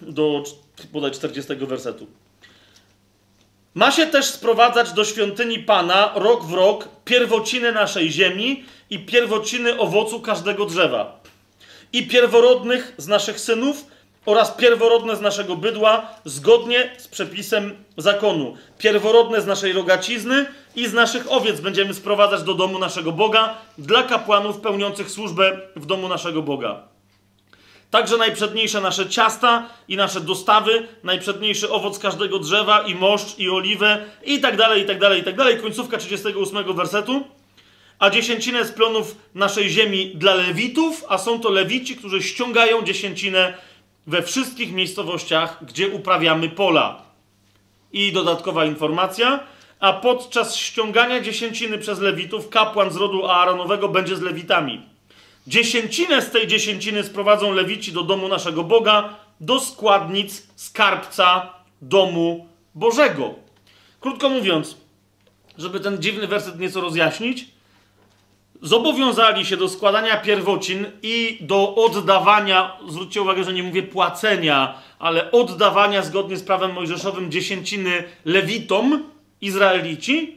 do 0.00 0.44
bodaj 0.92 1.10
40 1.10 1.54
wersetu. 1.56 2.06
Ma 3.74 3.90
się 3.92 4.06
też 4.06 4.26
sprowadzać 4.26 4.92
do 4.92 5.04
świątyni 5.04 5.58
Pana 5.58 6.12
rok 6.14 6.44
w 6.44 6.52
rok 6.52 6.88
pierwociny 7.04 7.72
naszej 7.72 8.10
ziemi 8.12 8.64
i 8.90 8.98
pierwociny 8.98 9.78
owocu 9.78 10.20
każdego 10.20 10.64
drzewa 10.66 11.20
i 11.92 12.06
pierworodnych 12.06 12.94
z 12.98 13.06
naszych 13.08 13.40
synów 13.40 13.86
oraz 14.26 14.50
pierworodne 14.50 15.16
z 15.16 15.20
naszego 15.20 15.56
bydła, 15.56 16.06
zgodnie 16.24 16.90
z 16.98 17.08
przepisem 17.08 17.84
zakonu. 17.96 18.56
Pierworodne 18.78 19.40
z 19.40 19.46
naszej 19.46 19.72
rogacizny 19.72 20.46
i 20.76 20.86
z 20.86 20.92
naszych 20.92 21.32
owiec 21.32 21.60
będziemy 21.60 21.94
sprowadzać 21.94 22.42
do 22.42 22.54
domu 22.54 22.78
naszego 22.78 23.12
Boga 23.12 23.54
dla 23.78 24.02
kapłanów 24.02 24.60
pełniących 24.60 25.10
służbę 25.10 25.60
w 25.76 25.86
domu 25.86 26.08
naszego 26.08 26.42
Boga. 26.42 26.82
Także 27.90 28.16
najprzedniejsze 28.16 28.80
nasze 28.80 29.08
ciasta 29.08 29.68
i 29.88 29.96
nasze 29.96 30.20
dostawy, 30.20 30.88
najprzedniejszy 31.04 31.70
owoc 31.70 31.98
każdego 31.98 32.38
drzewa 32.38 32.80
i 32.80 32.94
moszcz 32.94 33.38
i 33.38 33.50
oliwę 33.50 34.04
i 34.24 34.40
tak 34.40 34.56
dalej, 34.56 34.82
i 34.82 34.86
tak 34.86 34.98
dalej, 35.00 35.20
i 35.20 35.24
tak 35.24 35.36
dalej. 35.36 35.60
Końcówka 35.60 35.98
38 35.98 36.76
wersetu 36.76 37.24
a 37.98 38.10
dziesięcinę 38.10 38.64
z 38.64 38.72
plonów 38.72 39.16
naszej 39.34 39.70
ziemi 39.70 40.12
dla 40.14 40.34
Lewitów, 40.34 41.04
a 41.08 41.18
są 41.18 41.40
to 41.40 41.50
Lewici, 41.50 41.96
którzy 41.96 42.22
ściągają 42.22 42.82
dziesięcinę 42.82 43.54
we 44.06 44.22
wszystkich 44.22 44.72
miejscowościach, 44.72 45.64
gdzie 45.64 45.88
uprawiamy 45.88 46.48
pola. 46.48 47.02
I 47.92 48.12
dodatkowa 48.12 48.64
informacja, 48.64 49.40
a 49.80 49.92
podczas 49.92 50.56
ściągania 50.56 51.20
dziesięciny 51.20 51.78
przez 51.78 52.00
Lewitów, 52.00 52.48
kapłan 52.48 52.90
z 52.90 52.96
rodu 52.96 53.26
Aaronowego 53.26 53.88
będzie 53.88 54.16
z 54.16 54.20
Lewitami. 54.20 54.82
Dziesięcinę 55.46 56.22
z 56.22 56.30
tej 56.30 56.46
dziesięciny 56.46 57.04
sprowadzą 57.04 57.52
Lewici 57.52 57.92
do 57.92 58.02
domu 58.02 58.28
naszego 58.28 58.64
Boga, 58.64 59.14
do 59.40 59.60
składnic 59.60 60.46
skarbca 60.56 61.52
domu 61.82 62.46
Bożego. 62.74 63.34
Krótko 64.00 64.28
mówiąc, 64.28 64.76
żeby 65.58 65.80
ten 65.80 66.02
dziwny 66.02 66.26
werset 66.26 66.58
nieco 66.58 66.80
rozjaśnić, 66.80 67.55
zobowiązali 68.62 69.46
się 69.46 69.56
do 69.56 69.68
składania 69.68 70.16
pierwocin 70.16 70.86
i 71.02 71.38
do 71.40 71.74
oddawania, 71.74 72.76
zwróćcie 72.88 73.22
uwagę, 73.22 73.44
że 73.44 73.52
nie 73.52 73.62
mówię 73.62 73.82
płacenia, 73.82 74.74
ale 74.98 75.30
oddawania 75.30 76.02
zgodnie 76.02 76.36
z 76.36 76.42
prawem 76.42 76.72
mojżeszowym 76.72 77.30
dziesięciny 77.30 78.04
lewitom, 78.24 79.04
Izraelici, 79.40 80.36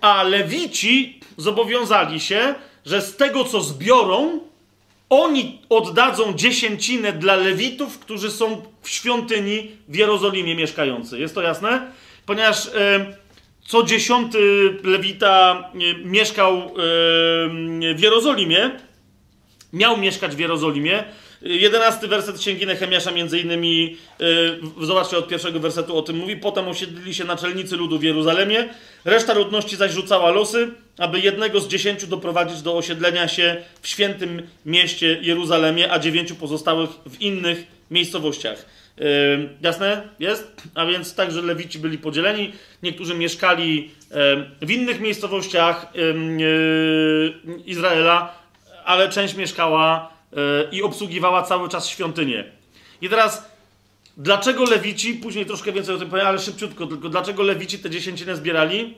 a 0.00 0.22
lewici 0.22 1.20
zobowiązali 1.36 2.20
się, 2.20 2.54
że 2.86 3.02
z 3.02 3.16
tego 3.16 3.44
co 3.44 3.60
zbiorą, 3.60 4.40
oni 5.10 5.58
oddadzą 5.68 6.32
dziesięcinę 6.32 7.12
dla 7.12 7.36
lewitów, 7.36 7.98
którzy 7.98 8.30
są 8.30 8.62
w 8.82 8.88
świątyni 8.88 9.70
w 9.88 9.96
Jerozolimie 9.96 10.54
mieszkający. 10.54 11.18
Jest 11.18 11.34
to 11.34 11.42
jasne? 11.42 11.90
Ponieważ... 12.26 12.66
E, 12.66 13.25
co 13.66 13.82
dziesiąty 13.82 14.38
lewita 14.84 15.64
e, 15.74 15.98
mieszkał 16.04 16.52
e, 16.54 16.70
w 17.94 18.00
Jerozolimie, 18.00 18.70
miał 19.72 19.96
mieszkać 19.96 20.36
w 20.36 20.38
Jerozolimie. 20.38 21.04
Jedenasty 21.42 22.08
werset 22.08 22.38
Księgi 22.38 22.66
Nehemiasza 22.66 23.10
między 23.10 23.40
innymi, 23.40 23.96
e, 24.80 24.84
zobaczcie 24.86 25.18
od 25.18 25.28
pierwszego 25.28 25.60
wersetu 25.60 25.96
o 25.98 26.02
tym 26.02 26.16
mówi, 26.16 26.36
potem 26.36 26.68
osiedlili 26.68 27.14
się 27.14 27.24
naczelnicy 27.24 27.76
ludu 27.76 27.98
w 27.98 28.02
Jeruzalemie, 28.02 28.68
reszta 29.04 29.34
ludności 29.34 29.76
zaś 29.76 29.92
rzucała 29.92 30.30
losy, 30.30 30.68
aby 30.98 31.20
jednego 31.20 31.60
z 31.60 31.68
dziesięciu 31.68 32.06
doprowadzić 32.06 32.62
do 32.62 32.76
osiedlenia 32.76 33.28
się 33.28 33.56
w 33.82 33.88
świętym 33.88 34.42
mieście 34.66 35.18
Jeruzalemie, 35.22 35.92
a 35.92 35.98
dziewięciu 35.98 36.34
pozostałych 36.34 36.90
w 37.06 37.20
innych 37.20 37.66
miejscowościach. 37.90 38.66
Jasne? 39.60 40.08
Jest? 40.18 40.62
A 40.74 40.86
więc 40.86 41.14
także 41.14 41.42
Lewici 41.42 41.78
byli 41.78 41.98
podzieleni. 41.98 42.52
Niektórzy 42.82 43.14
mieszkali 43.14 43.90
w 44.62 44.70
innych 44.70 45.00
miejscowościach 45.00 45.92
yy, 45.94 47.34
Izraela, 47.66 48.34
ale 48.84 49.08
część 49.08 49.34
mieszkała 49.34 50.12
yy, 50.32 50.68
i 50.72 50.82
obsługiwała 50.82 51.42
cały 51.42 51.68
czas 51.68 51.88
świątynię. 51.88 52.44
I 53.00 53.08
teraz, 53.08 53.50
dlaczego 54.16 54.64
Lewici, 54.64 55.14
później 55.14 55.46
troszkę 55.46 55.72
więcej 55.72 55.94
o 55.94 55.98
tym 55.98 56.10
powiem, 56.10 56.26
ale 56.26 56.38
szybciutko 56.38 56.86
tylko, 56.86 57.08
dlaczego 57.08 57.42
Lewici 57.42 57.78
te 57.78 57.90
dziesięcinę 57.90 58.36
zbierali? 58.36 58.94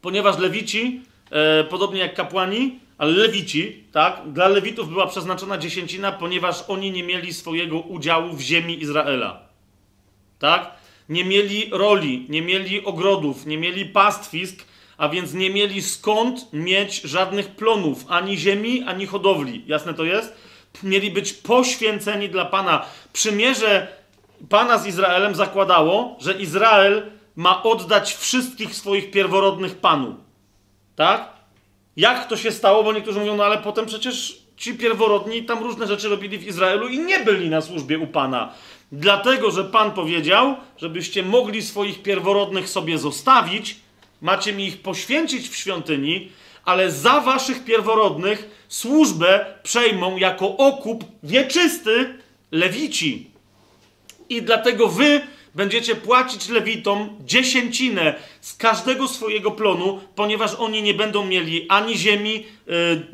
Ponieważ 0.00 0.38
Lewici, 0.38 1.02
e, 1.30 1.64
podobnie 1.64 2.00
jak 2.00 2.14
kapłani, 2.14 2.78
ale 2.98 3.12
Lewici, 3.12 3.84
tak, 3.92 4.32
dla 4.32 4.48
Lewitów 4.48 4.88
była 4.88 5.06
przeznaczona 5.06 5.58
dziesięcina, 5.58 6.12
ponieważ 6.12 6.64
oni 6.68 6.90
nie 6.90 7.02
mieli 7.02 7.34
swojego 7.34 7.80
udziału 7.80 8.32
w 8.32 8.40
ziemi 8.40 8.82
Izraela. 8.82 9.40
Tak? 10.38 10.70
Nie 11.08 11.24
mieli 11.24 11.70
roli, 11.72 12.26
nie 12.28 12.42
mieli 12.42 12.84
ogrodów, 12.84 13.46
nie 13.46 13.58
mieli 13.58 13.86
pastwisk, 13.86 14.64
a 14.96 15.08
więc 15.08 15.34
nie 15.34 15.50
mieli 15.50 15.82
skąd 15.82 16.52
mieć 16.52 17.00
żadnych 17.00 17.48
plonów, 17.48 18.04
ani 18.08 18.36
ziemi, 18.36 18.82
ani 18.86 19.06
hodowli. 19.06 19.64
Jasne 19.66 19.94
to 19.94 20.04
jest? 20.04 20.34
Mieli 20.82 21.10
być 21.10 21.32
poświęceni 21.32 22.28
dla 22.28 22.44
Pana. 22.44 22.86
Przymierze 23.12 23.88
Pana 24.48 24.78
z 24.78 24.86
Izraelem 24.86 25.34
zakładało, 25.34 26.16
że 26.20 26.32
Izrael 26.32 27.10
ma 27.36 27.62
oddać 27.62 28.14
wszystkich 28.14 28.74
swoich 28.74 29.10
pierworodnych 29.10 29.76
Panu. 29.76 30.16
Tak? 30.96 31.33
Jak 31.96 32.28
to 32.28 32.36
się 32.36 32.52
stało? 32.52 32.84
Bo 32.84 32.92
niektórzy 32.92 33.18
mówią, 33.18 33.36
no 33.36 33.44
ale 33.44 33.58
potem 33.58 33.86
przecież 33.86 34.44
ci 34.56 34.74
pierworodni 34.74 35.42
tam 35.42 35.62
różne 35.62 35.86
rzeczy 35.86 36.08
robili 36.08 36.38
w 36.38 36.46
Izraelu 36.46 36.88
i 36.88 36.98
nie 36.98 37.18
byli 37.18 37.50
na 37.50 37.60
służbie 37.60 37.98
u 37.98 38.06
Pana. 38.06 38.52
Dlatego, 38.92 39.50
że 39.50 39.64
Pan 39.64 39.92
powiedział, 39.92 40.56
żebyście 40.78 41.22
mogli 41.22 41.62
swoich 41.62 42.02
pierworodnych 42.02 42.68
sobie 42.68 42.98
zostawić, 42.98 43.76
macie 44.20 44.52
mi 44.52 44.66
ich 44.66 44.82
poświęcić 44.82 45.48
w 45.48 45.56
świątyni, 45.56 46.32
ale 46.64 46.90
za 46.90 47.20
waszych 47.20 47.64
pierworodnych 47.64 48.64
służbę 48.68 49.46
przejmą 49.62 50.16
jako 50.16 50.56
okup 50.56 51.04
wieczysty 51.22 52.18
lewici. 52.50 53.30
I 54.28 54.42
dlatego 54.42 54.88
wy 54.88 55.20
będziecie 55.54 55.94
płacić 55.94 56.48
lewitom 56.48 57.16
dziesięcinę 57.20 58.14
z 58.40 58.56
każdego 58.56 59.08
swojego 59.08 59.50
plonu, 59.50 60.00
ponieważ 60.14 60.54
oni 60.54 60.82
nie 60.82 60.94
będą 60.94 61.26
mieli 61.26 61.66
ani 61.68 61.98
ziemi 61.98 62.46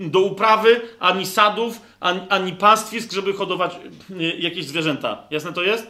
y, 0.01 0.09
do 0.09 0.21
uprawy, 0.21 0.81
ani 1.01 1.27
sadów, 1.27 1.81
ani, 2.01 2.21
ani 2.29 2.53
pastwisk, 2.53 3.13
żeby 3.13 3.33
hodować 3.33 3.75
y, 4.11 4.37
jakieś 4.39 4.65
zwierzęta. 4.65 5.27
Jasne 5.31 5.53
to 5.53 5.63
jest? 5.63 5.87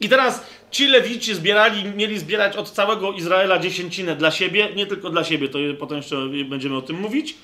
I 0.00 0.08
teraz 0.08 0.46
ci 0.70 0.86
lewici 0.86 1.34
zbierali, 1.34 1.84
mieli 1.84 2.18
zbierać 2.18 2.56
od 2.56 2.70
całego 2.70 3.12
Izraela 3.12 3.58
dziesięcinę 3.58 4.16
dla 4.16 4.30
siebie, 4.30 4.68
nie 4.76 4.86
tylko 4.86 5.10
dla 5.10 5.24
siebie, 5.24 5.48
to 5.48 5.58
potem 5.78 5.96
jeszcze 5.96 6.16
będziemy 6.48 6.76
o 6.76 6.82
tym 6.82 7.00
mówić, 7.00 7.34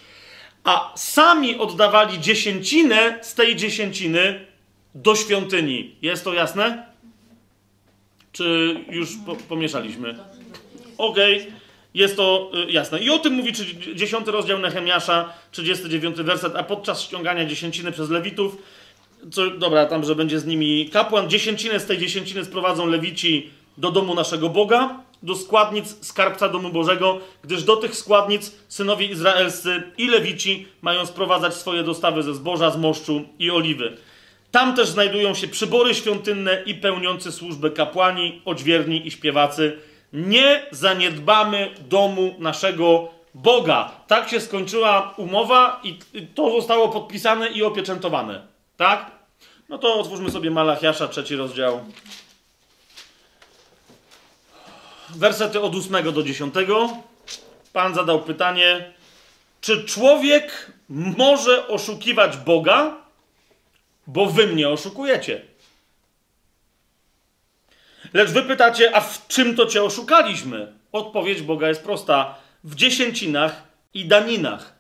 a 0.65 0.93
sami 0.97 1.59
oddawali 1.59 2.21
dziesięcinę 2.21 3.19
z 3.23 3.35
tej 3.35 3.57
dziesięciny 3.57 4.47
do 4.95 5.17
świątyni. 5.17 5.95
Jest 6.03 6.25
to 6.25 6.35
jasne? 6.35 6.87
Czy 8.37 8.77
już 8.91 9.09
po, 9.27 9.37
pomieszaliśmy? 9.37 10.19
Okej, 10.99 11.47
jest 11.95 12.17
to 12.17 12.51
y, 12.69 12.73
jasne. 12.73 13.01
I 13.01 13.11
o 13.11 13.19
tym 13.19 13.33
mówi 13.33 13.53
10 13.95 14.27
rozdział 14.27 14.59
Nehemiasza, 14.59 15.33
39 15.51 16.17
werset, 16.17 16.57
a 16.57 16.63
podczas 16.63 17.03
ściągania 17.03 17.45
dziesięciny 17.45 17.93
przez 17.93 18.11
Lewitów, 18.11 18.57
co, 19.33 19.51
dobra, 19.51 19.87
tam, 19.87 20.05
że 20.05 20.15
będzie 20.15 20.41
z 20.41 20.47
nimi 20.47 20.91
kapłan, 20.93 21.31
dziesięcinę 21.31 21.81
z 21.81 21.87
tej 21.87 21.99
dziesięciny 21.99 22.45
sprowadzą 22.45 22.87
Lewici 22.87 23.51
do 23.79 23.91
domu 23.91 24.15
naszego 24.15 24.49
Boga, 24.49 25.01
do 25.23 25.37
składnic 25.37 26.07
skarbca 26.07 26.49
domu 26.49 26.71
Bożego, 26.71 27.21
gdyż 27.45 27.65
do 27.65 27.77
tych 27.77 27.97
składnic 27.97 28.53
synowie 28.69 29.07
izraelscy 29.07 29.83
i 29.99 30.09
Lewici 30.09 30.67
mają 30.83 31.07
sprowadzać 31.07 31.55
swoje 31.55 31.83
dostawy 31.83 32.23
ze 32.23 32.35
zboża, 32.35 32.71
z 32.71 32.77
moszczu 32.77 33.23
i 33.39 33.51
oliwy. 33.51 33.97
Tam 34.51 34.77
też 34.77 34.89
znajdują 34.89 35.35
się 35.35 35.49
przybory 35.49 35.95
świątynne 35.95 36.63
i 36.67 36.75
pełniący 36.75 37.33
służbę 37.33 37.71
kapłani, 37.71 38.43
odźwierni 38.45 39.07
i 39.07 39.11
śpiewacy. 39.11 39.79
Nie 40.13 40.63
zaniedbamy 40.71 41.75
domu 41.89 42.35
naszego 42.39 43.09
Boga. 43.35 43.91
Tak 44.07 44.29
się 44.29 44.41
skończyła 44.41 45.15
umowa 45.17 45.81
i 45.85 45.99
to 46.35 46.51
zostało 46.51 46.89
podpisane 46.89 47.49
i 47.49 47.63
opieczętowane. 47.63 48.47
Tak? 48.77 49.11
No 49.69 49.79
to 49.79 49.95
otwórzmy 49.95 50.31
sobie 50.31 50.51
Malachiasza, 50.51 51.09
trzeci 51.09 51.37
rozdział. 51.37 51.81
Wersety 55.11 55.61
od 55.61 55.75
8 55.75 56.13
do 56.13 56.23
10. 56.23 56.55
Pan 57.73 57.95
zadał 57.95 58.23
pytanie, 58.23 58.93
czy 59.61 59.85
człowiek 59.85 60.73
może 60.89 61.69
oszukiwać 61.69 62.37
Boga? 62.37 63.06
Bo 64.07 64.27
wy 64.27 64.47
mnie 64.47 64.69
oszukujecie. 64.69 65.43
Lecz 68.13 68.31
wy 68.31 68.43
pytacie, 68.43 68.97
a 68.97 69.01
w 69.01 69.27
czym 69.29 69.57
to 69.57 69.67
cię 69.67 69.83
oszukaliśmy? 69.83 70.73
Odpowiedź 70.93 71.43
Boga 71.43 71.69
jest 71.69 71.83
prosta. 71.83 72.35
W 72.65 72.75
dziesięcinach 72.75 73.63
i 73.95 74.05
daninach. 74.05 74.75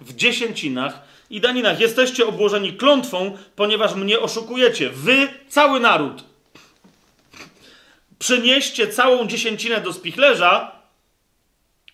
W 0.00 0.14
dziesięcinach 0.14 1.02
i 1.30 1.40
daninach. 1.40 1.80
Jesteście 1.80 2.26
obłożeni 2.26 2.72
klątwą, 2.72 3.38
ponieważ 3.56 3.94
mnie 3.94 4.20
oszukujecie. 4.20 4.90
Wy, 4.90 5.28
cały 5.48 5.80
naród. 5.80 6.24
Przynieście 8.18 8.88
całą 8.88 9.26
dziesięcinę 9.26 9.80
do 9.80 9.92
spichlerza, 9.92 10.72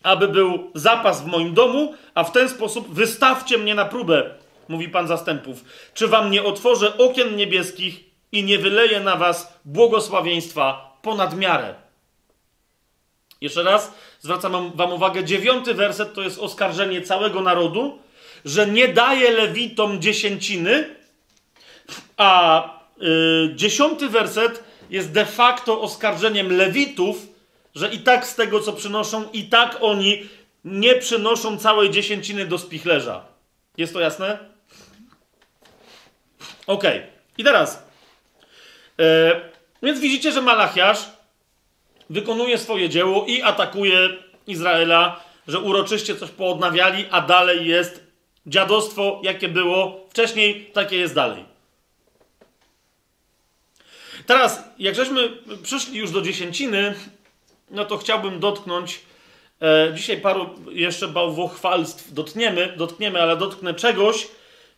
aby 0.02 0.28
był 0.28 0.70
zapas 0.74 1.22
w 1.22 1.26
moim 1.26 1.54
domu, 1.54 1.94
a 2.14 2.24
w 2.24 2.32
ten 2.32 2.48
sposób 2.48 2.94
wystawcie 2.94 3.58
mnie 3.58 3.74
na 3.74 3.84
próbę, 3.84 4.34
mówi 4.68 4.88
Pan 4.88 5.08
zastępów. 5.08 5.64
Czy 5.94 6.08
wam 6.08 6.30
nie 6.30 6.42
otworzę 6.42 6.98
okien 6.98 7.36
niebieskich 7.36 8.00
i 8.32 8.44
nie 8.44 8.58
wyleję 8.58 9.00
na 9.00 9.16
was 9.16 9.60
błogosławieństwa 9.64 10.98
ponad 11.02 11.36
miarę? 11.36 11.74
Jeszcze 13.40 13.62
raz 13.62 13.94
zwracam 14.20 14.72
wam 14.74 14.92
uwagę, 14.92 15.24
dziewiąty 15.24 15.74
werset 15.74 16.14
to 16.14 16.22
jest 16.22 16.38
oskarżenie 16.38 17.02
całego 17.02 17.40
narodu, 17.40 17.98
że 18.44 18.66
nie 18.66 18.88
daje 18.88 19.30
lewitom 19.30 20.00
dziesięciny, 20.00 20.94
a 22.16 22.68
yy, 22.98 23.52
dziesiąty 23.54 24.08
werset 24.08 24.64
jest 24.90 25.12
de 25.12 25.26
facto 25.26 25.80
oskarżeniem 25.80 26.56
lewitów, 26.56 27.26
że 27.74 27.88
i 27.88 27.98
tak 27.98 28.26
z 28.26 28.34
tego, 28.34 28.60
co 28.60 28.72
przynoszą, 28.72 29.24
i 29.32 29.44
tak 29.44 29.78
oni 29.80 30.28
nie 30.64 30.94
przynoszą 30.94 31.58
całej 31.58 31.90
dziesięciny 31.90 32.46
do 32.46 32.58
spichlerza. 32.58 33.24
Jest 33.76 33.92
to 33.92 34.00
jasne? 34.00 34.53
Ok. 36.66 36.84
I 37.38 37.44
teraz. 37.44 37.86
Yy, 38.98 39.04
więc 39.82 40.00
widzicie, 40.00 40.32
że 40.32 40.42
Malachiasz 40.42 41.10
wykonuje 42.10 42.58
swoje 42.58 42.88
dzieło 42.88 43.24
i 43.26 43.42
atakuje 43.42 44.08
Izraela, 44.46 45.20
że 45.48 45.60
uroczyście 45.60 46.16
coś 46.16 46.30
poodnawiali, 46.30 47.06
a 47.10 47.20
dalej 47.20 47.66
jest 47.66 48.04
dziadostwo, 48.46 49.20
jakie 49.22 49.48
było 49.48 50.06
wcześniej, 50.10 50.70
takie 50.72 50.96
jest 50.96 51.14
dalej. 51.14 51.44
Teraz, 54.26 54.64
jak 54.78 54.94
żeśmy 54.94 55.30
przyszli 55.62 55.98
już 55.98 56.10
do 56.10 56.22
dziesięciny, 56.22 56.94
no 57.70 57.84
to 57.84 57.96
chciałbym 57.96 58.40
dotknąć 58.40 59.00
e, 59.62 59.92
dzisiaj 59.94 60.20
paru 60.20 60.54
jeszcze 60.70 61.08
bałwochwalstw 61.08 62.12
dotkniemy, 62.12 62.74
dotkniemy, 62.76 63.22
ale 63.22 63.36
dotknę 63.36 63.74
czegoś, 63.74 64.28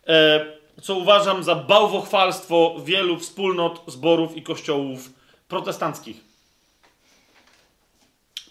e, 0.07 0.56
co 0.81 0.95
uważam 0.95 1.43
za 1.43 1.55
bałwochwalstwo 1.55 2.75
wielu 2.83 3.19
wspólnot, 3.19 3.83
zborów 3.87 4.37
i 4.37 4.41
kościołów 4.41 5.09
protestanckich. 5.47 6.23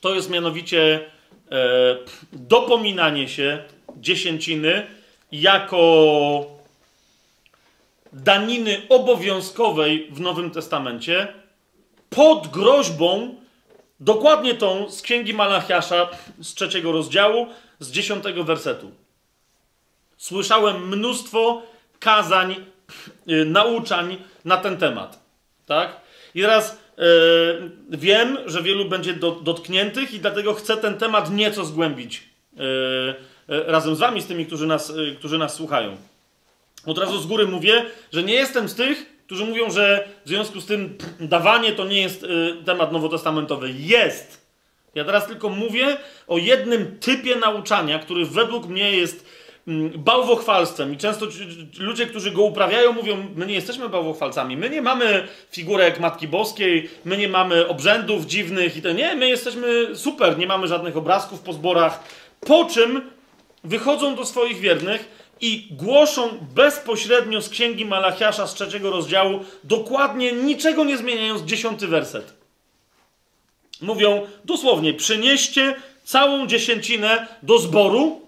To 0.01 0.15
jest 0.15 0.31
mianowicie 0.31 1.11
e, 1.51 1.97
dopominanie 2.33 3.29
się 3.29 3.65
dziesięciny 3.97 4.87
jako 5.33 6.57
daniny 8.13 8.83
obowiązkowej 8.89 10.09
w 10.11 10.21
Nowym 10.21 10.51
Testamencie 10.51 11.29
pod 12.11 12.49
groźbą, 12.49 13.35
dokładnie 14.01 14.55
tą 14.55 14.91
z 14.91 15.03
Księgi 15.03 15.35
Malachiasza 15.35 16.09
z 16.41 16.55
trzeciego 16.55 16.93
rozdziału, 16.93 17.47
z 17.81 17.91
dziesiątego 17.91 18.45
wersetu. 18.45 18.91
Słyszałem 20.17 20.89
mnóstwo 20.89 21.63
kazań, 22.01 22.57
yy, 23.27 23.45
nauczań 23.45 24.17
na 24.45 24.57
ten 24.57 24.77
temat. 24.77 25.21
Tak? 25.67 26.01
I 26.35 26.41
teraz 26.41 26.79
yy, 26.99 27.05
wiem, 27.91 28.39
że 28.47 28.63
wielu 28.63 28.85
będzie 28.85 29.15
do, 29.15 29.31
dotkniętych 29.31 30.15
i 30.15 30.21
dlatego 30.21 30.55
chcę 30.55 30.77
ten 30.77 30.99
temat 30.99 31.31
nieco 31.31 31.65
zgłębić 31.65 32.23
yy, 32.57 33.15
razem 33.49 33.97
z 33.97 33.99
wami, 33.99 34.23
z 34.23 34.27
tymi, 34.27 34.47
którzy 34.47 34.67
nas, 34.67 34.93
którzy 35.19 35.39
nas 35.39 35.55
słuchają. 35.55 35.97
Od 36.87 36.99
razu 36.99 37.19
z 37.19 37.27
góry 37.27 37.47
mówię, 37.47 37.87
że 38.13 38.23
nie 38.23 38.35
jestem 38.35 38.69
z 38.69 38.75
tych, 38.75 39.17
którzy 39.27 39.45
mówią, 39.45 39.71
że 39.71 40.09
w 40.25 40.29
związku 40.29 40.61
z 40.61 40.67
tym 40.67 40.95
pff, 40.99 41.15
dawanie 41.21 41.73
to 41.73 41.85
nie 41.85 42.03
jest 42.03 42.23
y, 42.23 42.29
temat 42.65 42.93
nowotestamentowy. 42.93 43.71
Jest. 43.79 44.47
Ja 44.95 45.05
teraz 45.05 45.27
tylko 45.27 45.49
mówię 45.49 45.97
o 46.27 46.39
jednym 46.39 46.99
typie 46.99 47.37
nauczania, 47.37 47.99
który 47.99 48.27
według 48.27 48.67
mnie 48.67 48.97
jest 48.97 49.27
bałwochwalstwem. 49.97 50.95
I 50.95 50.97
często 50.97 51.27
ludzie, 51.79 52.07
którzy 52.07 52.31
go 52.31 52.43
uprawiają, 52.43 52.93
mówią: 52.93 53.27
My 53.35 53.47
nie 53.47 53.55
jesteśmy 53.55 53.89
bałwochwalcami. 53.89 54.57
My 54.57 54.71
nie 54.71 54.83
mamy 54.83 55.29
figurek 55.51 56.01
Matki 56.01 56.29
Boskiej, 56.29 56.91
my 57.05 57.17
nie 57.17 57.29
mamy 57.29 57.69
obrzędów 57.69 58.27
dziwnych 58.27 58.77
i 58.77 58.83
to 58.83 58.93
nie, 58.93 59.15
my 59.15 59.29
jesteśmy 59.29 59.97
super, 59.97 60.39
nie 60.39 60.47
mamy 60.47 60.69
żadnych 60.69 60.97
obrazków 60.97 61.41
po 61.41 61.53
zborach. 61.53 62.03
Po 62.41 62.65
czym 62.65 63.11
wychodzą 63.65 64.15
do 64.15 64.25
swoich 64.25 64.59
wiernych 64.59 65.09
i 65.41 65.69
głoszą 65.71 66.29
bezpośrednio 66.55 67.43
z 67.43 67.49
księgi 67.49 67.85
Malachiasza 67.85 68.47
z 68.47 68.55
trzeciego 68.55 68.91
rozdziału, 68.91 69.41
dokładnie 69.65 70.33
niczego 70.33 70.85
nie 70.85 70.97
zmieniając, 70.97 71.43
dziesiąty 71.43 71.87
werset. 71.89 72.35
Mówią 73.81 74.27
dosłownie: 74.45 74.95
przynieście 74.95 75.75
całą 76.05 76.47
dziesięcinę 76.47 77.27
do 77.43 77.59
zboru. 77.59 78.26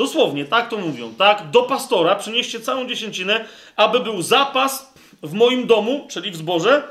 Dosłownie, 0.00 0.44
tak 0.44 0.68
to 0.68 0.76
mówią, 0.76 1.14
tak? 1.14 1.50
Do 1.50 1.62
pastora 1.62 2.14
przynieście 2.14 2.60
całą 2.60 2.88
dziesięcinę, 2.88 3.44
aby 3.76 4.00
był 4.00 4.22
zapas 4.22 4.94
w 5.22 5.32
moim 5.32 5.66
domu, 5.66 6.06
czyli 6.10 6.30
w 6.30 6.36
zborze, 6.36 6.82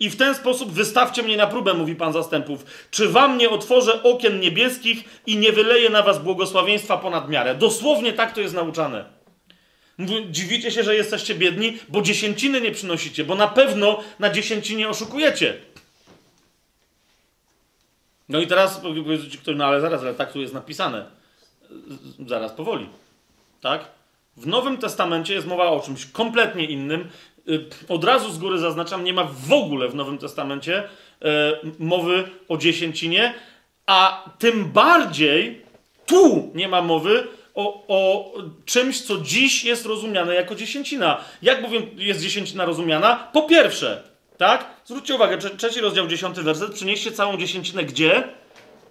i 0.00 0.10
w 0.10 0.16
ten 0.16 0.34
sposób 0.34 0.72
wystawcie 0.72 1.22
mnie 1.22 1.36
na 1.36 1.46
próbę, 1.46 1.74
mówi 1.74 1.94
Pan 1.94 2.12
zastępów. 2.12 2.64
Czy 2.90 3.08
wam 3.08 3.38
nie 3.38 3.50
otworzę 3.50 4.02
okien 4.02 4.40
niebieskich 4.40 5.04
i 5.26 5.36
nie 5.36 5.52
wyleję 5.52 5.90
na 5.90 6.02
was 6.02 6.18
błogosławieństwa 6.18 6.96
ponad 6.96 7.28
miarę? 7.28 7.54
Dosłownie 7.54 8.12
tak 8.12 8.32
to 8.32 8.40
jest 8.40 8.54
nauczane. 8.54 9.04
Dziwicie 10.30 10.70
się, 10.70 10.82
że 10.82 10.94
jesteście 10.94 11.34
biedni, 11.34 11.78
bo 11.88 12.02
dziesięciny 12.02 12.60
nie 12.60 12.70
przynosicie, 12.70 13.24
bo 13.24 13.34
na 13.34 13.48
pewno 13.48 14.00
na 14.18 14.30
dziesięcinie 14.30 14.88
oszukujecie. 14.88 15.56
No 18.28 18.40
i 18.40 18.46
teraz 18.46 18.78
powie 18.78 19.30
ci 19.30 19.38
ktoś, 19.38 19.56
no 19.56 19.64
ale 19.64 19.80
zaraz, 19.80 20.00
ale 20.00 20.14
tak 20.14 20.32
tu 20.32 20.40
jest 20.40 20.54
napisane. 20.54 21.19
Zaraz, 22.26 22.52
powoli. 22.52 22.86
Tak? 23.60 23.84
W 24.36 24.46
Nowym 24.46 24.78
Testamencie 24.78 25.34
jest 25.34 25.46
mowa 25.46 25.64
o 25.68 25.80
czymś 25.80 26.06
kompletnie 26.06 26.64
innym. 26.64 27.08
Y, 27.48 27.64
Od 27.88 28.04
razu 28.04 28.30
z 28.32 28.38
góry 28.38 28.58
zaznaczam, 28.58 29.04
nie 29.04 29.12
ma 29.12 29.24
w 29.24 29.52
ogóle 29.52 29.88
w 29.88 29.94
Nowym 29.94 30.18
Testamencie 30.18 30.78
e, 31.22 31.52
mowy 31.78 32.28
o 32.48 32.56
dziesięcinie, 32.56 33.34
a 33.86 34.24
tym 34.38 34.64
bardziej 34.64 35.62
tu 36.06 36.50
nie 36.54 36.68
ma 36.68 36.82
mowy 36.82 37.26
o, 37.54 37.84
o 37.88 38.32
czymś, 38.64 39.00
co 39.02 39.16
dziś 39.18 39.64
jest 39.64 39.86
rozumiane 39.86 40.34
jako 40.34 40.54
dziesięcina. 40.54 41.20
Jak 41.42 41.62
bowiem 41.62 41.82
jest 41.96 42.20
dziesięcina 42.20 42.64
rozumiana? 42.64 43.28
Po 43.32 43.42
pierwsze, 43.42 44.02
tak? 44.38 44.66
Zwróćcie 44.84 45.14
uwagę, 45.14 45.38
trze- 45.38 45.56
trzeci 45.56 45.80
rozdział, 45.80 46.06
dziesiąty 46.08 46.42
werset. 46.42 46.72
Przynieście 46.74 47.12
całą 47.12 47.36
dziesięcinę 47.36 47.84
gdzie? 47.84 48.28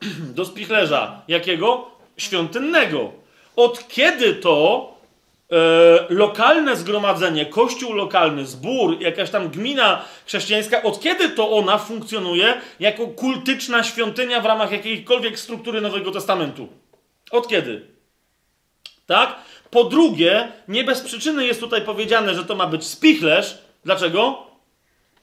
Do 0.35 0.45
spichlerza. 0.45 1.21
Jakiego? 1.27 1.91
Świątynnego. 2.19 3.11
Od 3.55 3.87
kiedy 3.87 4.35
to 4.35 4.87
e, 5.51 5.55
lokalne 6.09 6.75
zgromadzenie, 6.75 7.45
kościół 7.45 7.93
lokalny, 7.93 8.45
zbór, 8.45 9.01
jakaś 9.01 9.29
tam 9.29 9.49
gmina 9.49 10.05
chrześcijańska, 10.25 10.83
od 10.83 10.99
kiedy 10.99 11.29
to 11.29 11.51
ona 11.51 11.77
funkcjonuje 11.77 12.53
jako 12.79 13.07
kultyczna 13.07 13.83
świątynia 13.83 14.41
w 14.41 14.45
ramach 14.45 14.71
jakiejkolwiek 14.71 15.39
struktury 15.39 15.81
Nowego 15.81 16.11
Testamentu? 16.11 16.67
Od 17.31 17.47
kiedy? 17.47 17.85
Tak? 19.05 19.35
Po 19.71 19.83
drugie, 19.83 20.51
nie 20.67 20.83
bez 20.83 21.01
przyczyny 21.01 21.45
jest 21.45 21.59
tutaj 21.59 21.81
powiedziane, 21.81 22.35
że 22.35 22.45
to 22.45 22.55
ma 22.55 22.67
być 22.67 22.83
spichlerz. 22.83 23.57
Dlaczego? 23.85 24.48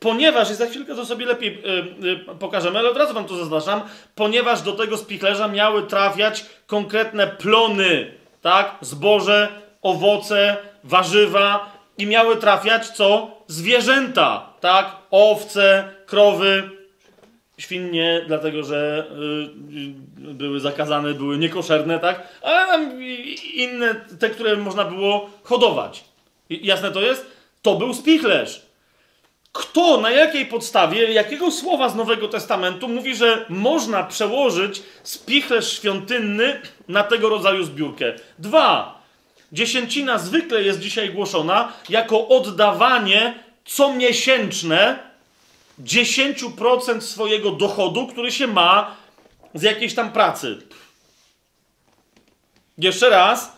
Ponieważ, 0.00 0.50
i 0.50 0.54
za 0.54 0.66
chwilkę 0.66 0.94
to 0.94 1.06
sobie 1.06 1.26
lepiej 1.26 1.62
y, 2.02 2.06
y, 2.06 2.38
pokażemy, 2.38 2.78
ale 2.78 2.90
od 2.90 2.96
razu 2.96 3.14
wam 3.14 3.24
to 3.24 3.36
zaznaczam, 3.36 3.80
ponieważ 4.14 4.62
do 4.62 4.72
tego 4.72 4.96
spichlerza 4.96 5.48
miały 5.48 5.82
trafiać 5.82 6.46
konkretne 6.66 7.26
plony, 7.26 8.12
tak? 8.42 8.74
Zboże, 8.80 9.48
owoce, 9.82 10.56
warzywa 10.84 11.72
i 11.98 12.06
miały 12.06 12.36
trafiać 12.36 12.88
co? 12.88 13.30
Zwierzęta, 13.46 14.52
tak? 14.60 14.96
Owce, 15.10 15.88
krowy, 16.06 16.70
świnie, 17.58 18.24
dlatego 18.26 18.62
że 18.62 19.06
y, 19.10 20.24
y, 20.30 20.34
były 20.34 20.60
zakazane, 20.60 21.14
były 21.14 21.38
niekoszerne, 21.38 21.98
tak? 21.98 22.28
I- 23.00 23.62
inne, 23.62 23.94
te, 23.94 24.30
które 24.30 24.56
można 24.56 24.84
było 24.84 25.30
hodować. 25.44 26.04
Jasne 26.50 26.90
to 26.90 27.00
jest? 27.00 27.26
To 27.62 27.74
był 27.74 27.94
spichlerz. 27.94 28.65
Kto, 29.58 30.00
na 30.00 30.10
jakiej 30.10 30.46
podstawie, 30.46 31.12
jakiego 31.12 31.50
słowa 31.50 31.88
z 31.88 31.94
Nowego 31.94 32.28
Testamentu 32.28 32.88
mówi, 32.88 33.16
że 33.16 33.46
można 33.48 34.04
przełożyć 34.04 34.82
spichlerz 35.02 35.72
świątynny 35.72 36.60
na 36.88 37.04
tego 37.04 37.28
rodzaju 37.28 37.64
zbiórkę? 37.64 38.14
Dwa. 38.38 39.02
Dziesięcina 39.52 40.18
zwykle 40.18 40.62
jest 40.62 40.80
dzisiaj 40.80 41.10
głoszona 41.10 41.72
jako 41.88 42.28
oddawanie 42.28 43.34
comiesięczne 43.64 44.98
10% 45.84 47.00
swojego 47.00 47.50
dochodu, 47.50 48.06
który 48.06 48.32
się 48.32 48.46
ma 48.46 48.96
z 49.54 49.62
jakiejś 49.62 49.94
tam 49.94 50.12
pracy. 50.12 50.58
Jeszcze 52.78 53.10
raz, 53.10 53.52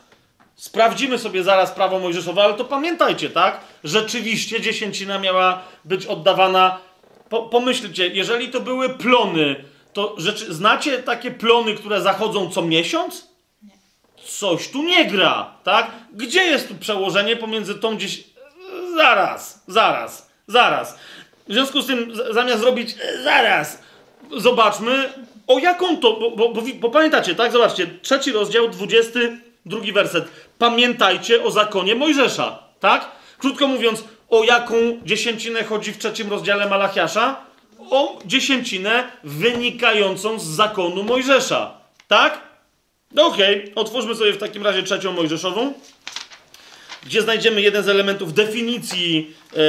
sprawdzimy 0.56 1.18
sobie 1.18 1.42
zaraz 1.42 1.70
prawo 1.70 1.98
mojżeszowe, 1.98 2.42
ale 2.42 2.54
to 2.54 2.64
pamiętajcie, 2.64 3.30
tak? 3.30 3.60
Rzeczywiście 3.84 4.60
dziesięcina 4.60 5.18
miała 5.18 5.62
być 5.84 6.06
oddawana. 6.06 6.78
Po, 7.28 7.42
pomyślcie, 7.42 8.06
jeżeli 8.06 8.48
to 8.48 8.60
były 8.60 8.88
plony, 8.88 9.64
to 9.92 10.14
rzeczy, 10.18 10.54
znacie 10.54 10.98
takie 10.98 11.30
plony, 11.30 11.74
które 11.74 12.00
zachodzą 12.00 12.50
co 12.50 12.62
miesiąc? 12.62 13.28
Coś 14.24 14.68
tu 14.68 14.82
nie 14.82 15.04
gra, 15.04 15.54
tak? 15.64 15.90
Gdzie 16.12 16.44
jest 16.44 16.68
tu 16.68 16.74
przełożenie 16.74 17.36
pomiędzy 17.36 17.74
tą 17.74 17.96
gdzieś. 17.96 18.24
Zaraz, 18.96 19.64
zaraz, 19.66 20.30
zaraz. 20.46 20.98
W 21.48 21.52
związku 21.52 21.82
z 21.82 21.86
tym, 21.86 22.12
zamiast 22.30 22.60
zrobić 22.60 22.94
e, 23.00 23.22
zaraz, 23.22 23.82
zobaczmy, 24.36 25.12
o 25.46 25.58
jaką 25.58 25.96
to. 25.96 26.12
Bo, 26.12 26.30
bo, 26.30 26.48
bo, 26.48 26.62
bo 26.74 26.90
pamiętacie, 26.90 27.34
tak? 27.34 27.52
Zobaczcie, 27.52 27.86
trzeci 28.02 28.32
rozdział, 28.32 28.68
22 28.68 29.80
werset. 29.94 30.24
Pamiętajcie 30.58 31.44
o 31.44 31.50
zakonie 31.50 31.94
Mojżesza, 31.94 32.58
tak? 32.80 33.17
Krótko 33.38 33.66
mówiąc, 33.66 34.04
o 34.30 34.44
jaką 34.44 34.74
dziesięcinę 35.04 35.64
chodzi 35.64 35.92
w 35.92 35.98
trzecim 35.98 36.30
rozdziale 36.30 36.68
Malachiasza? 36.68 37.48
O 37.90 38.18
dziesięcinę 38.26 39.04
wynikającą 39.24 40.38
z 40.38 40.44
zakonu 40.44 41.02
Mojżesza, 41.02 41.78
tak? 42.08 42.40
No 43.12 43.26
okej, 43.26 43.72
otwórzmy 43.74 44.14
sobie 44.14 44.32
w 44.32 44.38
takim 44.38 44.62
razie 44.62 44.82
trzecią 44.82 45.12
Mojżeszową, 45.12 45.72
gdzie 47.06 47.22
znajdziemy 47.22 47.62
jeden 47.62 47.84
z 47.84 47.88
elementów 47.88 48.34
definicji 48.34 49.34
e, 49.52 49.56
e, 49.56 49.60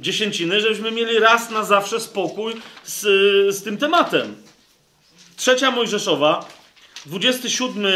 dziesięciny, 0.00 0.60
żebyśmy 0.60 0.90
mieli 0.90 1.18
raz 1.18 1.50
na 1.50 1.64
zawsze 1.64 2.00
spokój 2.00 2.54
z, 2.84 3.00
z 3.56 3.62
tym 3.62 3.78
tematem. 3.78 4.36
Trzecia 5.36 5.70
Mojżeszowa, 5.70 6.48
27 7.06 7.86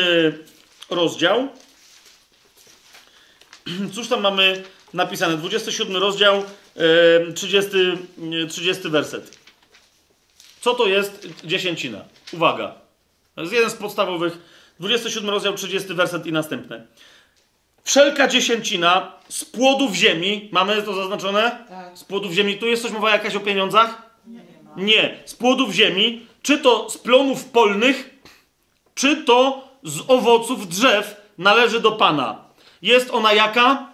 rozdział. 0.90 1.48
Cóż 3.94 4.08
tam 4.08 4.20
mamy 4.20 4.62
napisane? 4.94 5.36
27 5.36 5.96
rozdział, 5.96 6.44
e, 7.28 7.32
30, 7.32 7.70
e, 8.42 8.46
30 8.46 8.88
werset. 8.88 9.38
Co 10.60 10.74
to 10.74 10.86
jest 10.86 11.28
dziesięcina? 11.44 12.04
Uwaga. 12.32 12.74
To 13.34 13.40
jest 13.40 13.52
jeden 13.52 13.70
z 13.70 13.74
podstawowych. 13.74 14.38
27 14.80 15.30
rozdział, 15.30 15.54
30 15.54 15.94
werset 15.94 16.26
i 16.26 16.32
następne. 16.32 16.86
Wszelka 17.84 18.28
dziesięcina 18.28 19.12
z 19.28 19.44
płodów 19.44 19.94
ziemi, 19.94 20.48
mamy 20.52 20.82
to 20.82 20.94
zaznaczone? 20.94 21.64
Tak. 21.68 21.98
Z 21.98 22.04
płodów 22.04 22.32
ziemi. 22.32 22.58
Tu 22.58 22.66
jest 22.66 22.82
coś 22.82 22.92
mowa 22.92 23.10
jakaś 23.10 23.36
o 23.36 23.40
pieniądzach? 23.40 24.02
Nie. 24.26 24.40
Nie. 24.76 25.18
Z 25.24 25.34
płodów 25.34 25.72
ziemi, 25.72 26.26
czy 26.42 26.58
to 26.58 26.90
z 26.90 26.98
plonów 26.98 27.44
polnych, 27.44 28.10
czy 28.94 29.16
to 29.16 29.68
z 29.82 30.00
owoców 30.08 30.68
drzew 30.68 31.16
należy 31.38 31.80
do 31.80 31.92
Pana. 31.92 32.44
Jest 32.82 33.10
ona 33.10 33.32
jaka? 33.32 33.90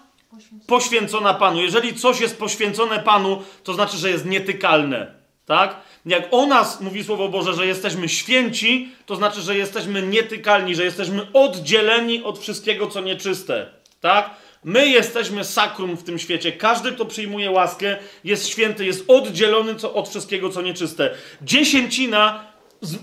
Poświęcona 0.67 1.35
Panu. 1.35 1.61
Jeżeli 1.61 1.95
coś 1.95 2.21
jest 2.21 2.39
poświęcone 2.39 2.99
Panu, 2.99 3.43
to 3.65 3.75
znaczy, 3.75 3.97
że 3.97 4.11
jest 4.11 4.27
nietykalne. 4.27 5.15
Tak? 5.47 5.77
Jak 6.07 6.29
o 6.31 6.47
nas 6.47 6.81
mówi 6.81 7.05
Słowo 7.05 7.29
Boże, 7.29 7.55
że 7.55 7.67
jesteśmy 7.67 8.09
święci, 8.09 8.93
to 9.07 9.17
znaczy, 9.17 9.41
że 9.41 9.57
jesteśmy 9.57 10.03
nietykalni, 10.03 10.75
że 10.75 10.85
jesteśmy 10.85 11.27
oddzieleni 11.33 12.23
od 12.23 12.39
wszystkiego, 12.39 12.87
co 12.87 13.01
nieczyste. 13.01 13.67
Tak? 14.01 14.31
My 14.65 14.89
jesteśmy 14.89 15.45
sakrum 15.45 15.97
w 15.97 16.03
tym 16.03 16.19
świecie. 16.19 16.53
Każdy, 16.53 16.93
kto 16.93 17.05
przyjmuje 17.05 17.51
łaskę, 17.51 17.97
jest 18.25 18.49
święty, 18.49 18.85
jest 18.85 19.05
oddzielony 19.09 19.75
co, 19.75 19.95
od 19.95 20.09
wszystkiego, 20.09 20.49
co 20.49 20.63
nieczyste. 20.63 21.11
Dziesięcina 21.43 22.45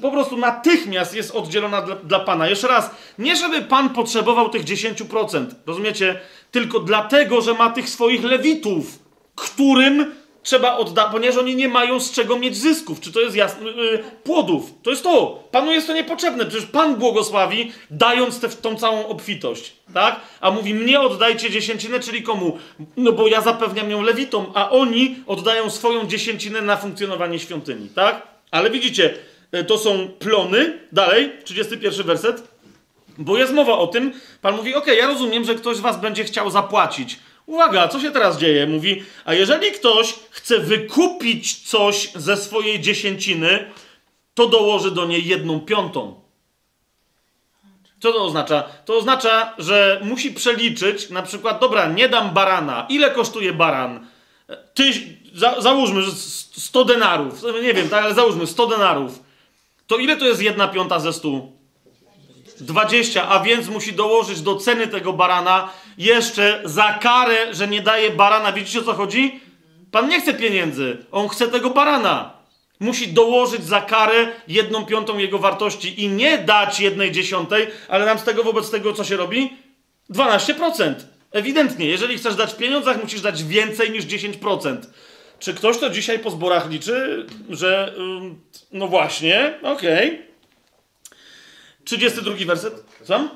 po 0.02 0.12
prostu 0.12 0.38
natychmiast 0.38 1.16
jest 1.16 1.36
oddzielona 1.36 1.82
dla, 1.82 1.96
dla 1.96 2.20
Pana. 2.20 2.50
Jeszcze 2.50 2.68
raz, 2.68 2.92
nie 3.20 3.36
żeby 3.36 3.62
Pan 3.62 3.90
potrzebował 3.90 4.50
tych 4.50 4.64
10%, 4.64 5.46
rozumiecie? 5.66 6.20
Tylko 6.52 6.80
dlatego, 6.80 7.42
że 7.42 7.54
ma 7.54 7.70
tych 7.70 7.90
swoich 7.90 8.24
lewitów, 8.24 9.00
którym 9.36 10.16
trzeba 10.44 10.78
oddać, 10.78 11.12
ponieważ 11.12 11.38
oni 11.38 11.56
nie 11.56 11.68
mają 11.68 12.00
z 12.00 12.12
czego 12.12 12.40
mieć 12.40 12.58
zysków. 12.58 13.00
Czy 13.00 13.12
to 13.12 13.20
jest 13.20 13.36
jasne? 13.36 13.70
Yy, 13.70 14.04
płodów. 14.24 14.74
To 14.84 14.90
jest 14.90 15.04
to. 15.04 15.44
Panu 15.52 15.72
jest 15.72 15.88
to 15.88 15.94
niepotrzebne. 15.94 16.46
Przecież 16.46 16.66
Pan 16.66 16.96
błogosławi, 16.96 17.72
dając 17.90 18.40
tę 18.40 18.50
tą 18.50 18.76
całą 18.76 19.08
obfitość. 19.08 19.74
Tak? 19.94 20.20
A 20.42 20.52
mówi, 20.52 20.74
mnie 20.74 21.00
oddajcie 21.00 21.50
dziesięcinę, 21.50 22.00
czyli 22.00 22.24
komu? 22.24 22.58
No 22.98 23.12
bo 23.12 23.28
ja 23.28 23.42
zapewniam 23.42 23.92
ją 23.92 24.02
lewitom, 24.02 24.46
a 24.54 24.70
oni 24.70 25.16
oddają 25.28 25.70
swoją 25.70 26.08
dziesięcinę 26.08 26.62
na 26.62 26.78
funkcjonowanie 26.78 27.40
świątyni. 27.40 27.90
Tak? 27.90 28.28
Ale 28.52 28.70
widzicie, 28.70 29.14
to 29.68 29.78
są 29.78 30.08
plony. 30.20 30.80
Dalej, 30.92 31.32
31 31.44 32.06
werset. 32.06 32.54
Bo 33.18 33.38
jest 33.38 33.54
mowa 33.54 33.78
o 33.78 33.88
tym, 33.88 34.14
Pan 34.42 34.56
mówi, 34.56 34.76
ok, 34.76 34.88
ja 34.88 35.08
rozumiem, 35.08 35.46
że 35.46 35.56
ktoś 35.56 35.78
z 35.78 35.80
was 35.80 36.02
będzie 36.02 36.24
chciał 36.24 36.50
zapłacić. 36.50 37.20
Uwaga, 37.46 37.88
co 37.88 38.00
się 38.00 38.12
teraz 38.12 38.38
dzieje? 38.38 38.68
Mówi, 38.68 39.04
a 39.26 39.34
jeżeli 39.34 39.72
ktoś 39.72 40.14
chce 40.30 40.60
wykupić 40.60 41.70
coś 41.70 42.12
ze 42.16 42.38
swojej 42.38 42.80
dziesięciny, 42.80 43.72
to 44.34 44.48
dołoży 44.48 44.92
do 44.92 45.06
niej 45.06 45.28
jedną 45.28 45.60
piątą. 45.60 46.22
Co 48.00 48.12
to 48.14 48.26
oznacza? 48.26 48.64
To 48.86 48.98
oznacza, 48.98 49.54
że 49.58 50.00
musi 50.04 50.32
przeliczyć, 50.32 51.10
na 51.10 51.22
przykład, 51.22 51.62
dobra, 51.62 51.88
nie 51.88 52.10
dam 52.10 52.34
barana. 52.34 52.86
Ile 52.90 53.12
kosztuje 53.12 53.54
baran? 53.54 54.08
Za, 55.34 55.62
załóżmy, 55.62 56.02
że 56.02 56.12
100 56.12 56.86
denarów. 56.86 57.44
Nie 57.64 57.74
wiem, 57.74 57.90
tak, 57.90 58.04
ale 58.06 58.14
załóżmy 58.14 58.48
100 58.48 58.68
denarów. 58.68 59.23
To 59.88 59.98
ile 59.98 60.18
to 60.18 60.26
jest 60.26 60.42
jedna 60.42 60.68
piąta 60.68 61.00
ze 61.00 61.14
100? 61.14 61.30
20, 62.60 63.30
a 63.30 63.40
więc 63.40 63.68
musi 63.68 63.94
dołożyć 63.94 64.42
do 64.42 64.56
ceny 64.56 64.88
tego 64.88 65.14
barana 65.14 65.70
jeszcze 65.98 66.62
za 66.66 66.94
karę, 66.94 67.54
że 67.54 67.68
nie 67.68 67.82
daje 67.82 68.10
barana. 68.10 68.52
Widzicie 68.52 68.80
o 68.80 68.84
co 68.84 68.94
chodzi? 68.94 69.40
Pan 69.92 70.10
nie 70.10 70.22
chce 70.22 70.34
pieniędzy, 70.34 71.06
on 71.12 71.30
chce 71.30 71.48
tego 71.48 71.70
barana. 71.70 72.34
Musi 72.80 73.08
dołożyć 73.08 73.64
za 73.66 73.82
karę 73.82 74.28
jedną 74.48 74.86
piątą 74.86 75.18
jego 75.18 75.40
wartości 75.40 76.04
i 76.04 76.08
nie 76.08 76.38
dać 76.38 76.80
jednej 76.80 77.12
dziesiątej, 77.12 77.68
ale 77.88 78.06
nam 78.06 78.20
z 78.20 78.24
tego 78.24 78.44
wobec 78.44 78.72
tego 78.72 78.94
co 78.94 79.04
się 79.04 79.18
robi? 79.18 79.54
12%. 80.10 80.94
Ewidentnie, 81.32 81.86
jeżeli 81.86 82.18
chcesz 82.18 82.36
dać 82.36 82.54
w 82.54 82.58
pieniądzach, 82.58 83.04
musisz 83.04 83.22
dać 83.22 83.44
więcej 83.44 83.92
niż 83.92 84.06
10%. 84.06 84.78
Czy 85.44 85.54
ktoś 85.54 85.78
to 85.78 85.90
dzisiaj 85.90 86.20
po 86.20 86.32
zborach 86.32 86.70
liczy, 86.70 87.26
że 87.50 87.94
no 88.72 88.88
właśnie, 88.88 89.60
okej. 89.64 90.08
Okay. 90.08 91.18
32 91.86 92.36
werset. 92.46 92.84
Co? 93.04 93.14
20%, 93.14 93.28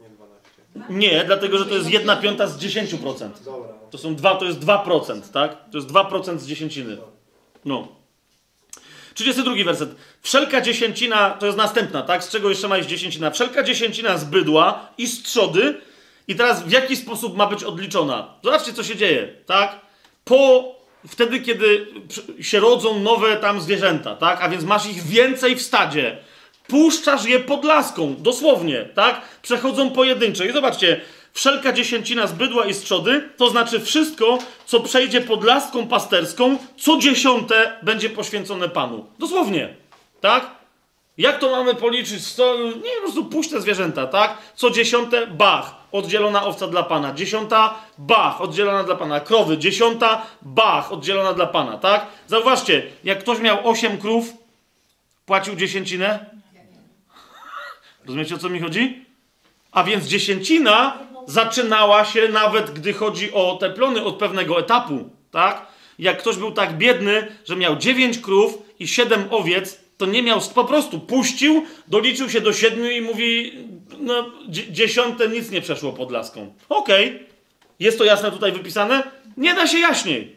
nie 0.00 0.08
12. 0.08 0.48
Nie, 0.90 1.24
dlatego 1.24 1.58
że 1.58 1.66
to 1.66 1.74
jest 1.74 1.90
1 1.90 2.20
piąta 2.20 2.46
z 2.46 2.58
10%. 2.58 3.28
Dobra. 3.44 3.68
To 3.90 3.98
są 3.98 4.16
dwa, 4.16 4.34
to 4.34 4.44
jest 4.44 4.60
2%, 4.60 5.20
tak? 5.32 5.70
To 5.70 5.78
jest 5.78 5.88
2% 5.88 6.38
z 6.38 6.46
dziesięciny. 6.46 6.96
No. 7.64 7.88
32 9.14 9.64
werset. 9.64 9.94
Wszelka 10.22 10.60
dziesięcina, 10.60 11.30
to 11.30 11.46
jest 11.46 11.58
następna, 11.58 12.02
tak? 12.02 12.24
Z 12.24 12.28
czego 12.28 12.48
jeszcze 12.48 12.68
ma 12.68 12.78
iść 12.78 12.88
dziesięcina? 12.88 13.30
Wszelka 13.30 13.62
dziesięcina 13.62 14.18
z 14.18 14.24
bydła 14.24 14.88
i 14.98 15.06
z 15.06 15.22
trzody. 15.22 15.80
I 16.28 16.36
teraz 16.36 16.62
w 16.62 16.70
jaki 16.70 16.96
sposób 16.96 17.36
ma 17.36 17.46
być 17.46 17.64
odliczona? 17.64 18.34
Zobaczcie, 18.44 18.72
co 18.72 18.84
się 18.84 18.96
dzieje, 18.96 19.34
tak? 19.46 19.80
Po, 20.24 20.81
wtedy, 21.08 21.40
kiedy 21.40 21.86
się 22.40 22.60
rodzą 22.60 23.00
nowe 23.00 23.36
tam 23.36 23.60
zwierzęta, 23.60 24.16
tak? 24.16 24.42
A 24.42 24.48
więc 24.48 24.64
masz 24.64 24.86
ich 24.86 25.02
więcej 25.02 25.56
w 25.56 25.62
stadzie 25.62 26.16
puszczasz 26.66 27.24
je 27.24 27.40
pod 27.40 27.64
laską, 27.64 28.16
dosłownie, 28.18 28.88
tak? 28.94 29.20
Przechodzą 29.42 29.90
pojedynczo. 29.90 30.44
I 30.44 30.52
zobaczcie, 30.52 31.00
wszelka 31.32 31.72
dziesięcina 31.72 32.26
z 32.26 32.32
bydła 32.32 32.66
i 32.66 32.74
z 32.74 32.80
trzody, 32.80 33.28
to 33.36 33.50
znaczy 33.50 33.80
wszystko, 33.80 34.38
co 34.66 34.80
przejdzie 34.80 35.20
pod 35.20 35.44
laską 35.44 35.88
pasterską, 35.88 36.58
co 36.76 36.98
dziesiąte 36.98 37.76
będzie 37.82 38.10
poświęcone 38.10 38.68
Panu. 38.68 39.06
Dosłownie, 39.18 39.74
tak? 40.20 40.61
Jak 41.18 41.38
to 41.38 41.50
mamy 41.50 41.74
policzyć? 41.74 42.26
Sto, 42.26 42.56
nie, 42.58 42.90
po 42.96 43.02
prostu 43.02 43.24
puść 43.24 43.50
te 43.50 43.60
zwierzęta, 43.60 44.06
tak? 44.06 44.38
Co 44.54 44.70
dziesiąte, 44.70 45.26
bach, 45.26 45.74
oddzielona 45.92 46.44
owca 46.44 46.66
dla 46.66 46.82
Pana. 46.82 47.14
Dziesiąta, 47.14 47.74
bach, 47.98 48.40
oddzielona 48.40 48.84
dla 48.84 48.94
Pana. 48.94 49.20
Krowy, 49.20 49.58
dziesiąta, 49.58 50.26
bach, 50.42 50.92
oddzielona 50.92 51.32
dla 51.32 51.46
Pana, 51.46 51.78
tak? 51.78 52.06
Zauważcie, 52.26 52.82
jak 53.04 53.18
ktoś 53.18 53.38
miał 53.38 53.68
osiem 53.68 53.98
krów, 53.98 54.32
płacił 55.26 55.56
dziesięcinę? 55.56 56.26
Rozumiecie 58.06 58.34
o 58.34 58.38
co 58.38 58.48
mi 58.48 58.60
chodzi? 58.60 59.04
A 59.72 59.84
więc 59.84 60.04
dziesięcina 60.04 60.98
zaczynała 61.26 62.04
się 62.04 62.28
nawet 62.28 62.70
gdy 62.70 62.92
chodzi 62.92 63.32
o 63.32 63.56
te 63.60 63.70
plony 63.70 64.04
od 64.04 64.16
pewnego 64.16 64.60
etapu, 64.60 65.10
tak? 65.30 65.66
Jak 65.98 66.18
ktoś 66.18 66.36
był 66.36 66.52
tak 66.52 66.78
biedny, 66.78 67.36
że 67.44 67.56
miał 67.56 67.76
dziewięć 67.76 68.18
krów 68.18 68.58
i 68.78 68.88
siedem 68.88 69.24
owiec, 69.30 69.80
to 70.02 70.06
nie 70.06 70.22
miał, 70.22 70.40
po 70.54 70.64
prostu 70.64 71.00
puścił, 71.00 71.64
doliczył 71.88 72.30
się 72.30 72.40
do 72.40 72.52
siedmiu 72.52 72.90
i 72.90 73.00
mówi, 73.00 73.52
no 74.00 74.30
dziesiąte 74.48 75.28
nic 75.28 75.50
nie 75.50 75.60
przeszło 75.60 75.92
pod 75.92 76.10
laską. 76.10 76.54
Okej, 76.68 77.06
okay. 77.06 77.26
jest 77.80 77.98
to 77.98 78.04
jasne 78.04 78.30
tutaj 78.30 78.52
wypisane? 78.52 79.02
Nie 79.36 79.54
da 79.54 79.66
się 79.66 79.78
jaśniej. 79.78 80.36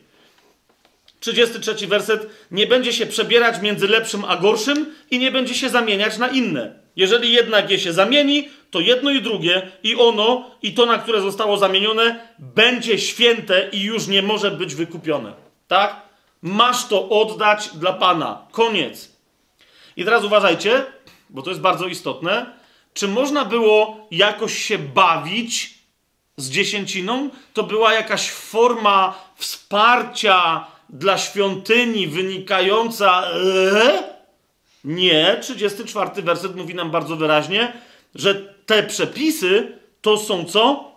33 1.19 1.88
werset. 1.88 2.30
Nie 2.52 2.68
będzie 2.68 2.94
się 2.94 3.06
przebierać 3.06 3.61
między 3.61 3.88
lepszym 3.88 4.26
a 4.26 4.38
gorszym 4.38 4.94
i 5.11 5.19
nie 5.19 5.32
będzie 5.32 5.56
się 5.56 5.69
zamieniać 5.69 6.18
na 6.18 6.27
inne. 6.27 6.80
Jeżeli 6.95 7.34
jednak 7.34 7.72
je 7.72 7.80
się 7.80 7.94
zamieni, 7.94 8.50
to 8.72 8.80
jedno 8.80 9.11
i 9.11 9.22
drugie, 9.22 9.72
i 9.84 9.95
ono, 9.95 10.52
i 10.61 10.74
to, 10.74 10.85
na 10.85 10.98
które 10.98 11.22
zostało 11.22 11.58
zamienione, 11.58 12.27
będzie 12.40 13.00
święte 13.00 13.69
i 13.72 13.82
już 13.82 14.08
nie 14.08 14.22
może 14.22 14.52
być 14.52 14.76
wykupione. 14.76 15.34
Tak? 15.68 16.02
Masz 16.42 16.88
to 16.88 17.10
oddać 17.10 17.69
dla 17.74 17.94
Pana. 17.94 18.48
Koniec. 18.52 19.15
I 19.98 20.06
teraz 20.06 20.24
uważajcie, 20.24 20.85
bo 21.30 21.41
to 21.41 21.49
jest 21.49 21.61
bardzo 21.61 21.88
istotne. 21.88 22.45
Czy 22.93 23.07
można 23.07 23.45
było 23.45 24.07
jakoś 24.11 24.57
się 24.57 24.77
bawić 24.77 25.74
z 26.38 26.49
dziesięciną? 26.49 27.30
To 27.53 27.64
była 27.64 27.93
jakaś 27.93 28.32
forma 28.32 29.19
wsparcia 29.35 30.67
dla 30.90 31.17
świątyni 31.17 32.07
wynikająca. 32.07 33.24
Eee? 33.32 34.03
Nie, 34.83 35.38
34 35.41 36.22
werset 36.22 36.56
mówi 36.56 36.75
nam 36.75 36.91
bardzo 36.91 37.15
wyraźnie, 37.15 37.74
że 38.15 38.35
te 38.65 38.83
przepisy 38.83 39.80
to 40.01 40.17
są 40.17 40.45
co? 40.45 40.91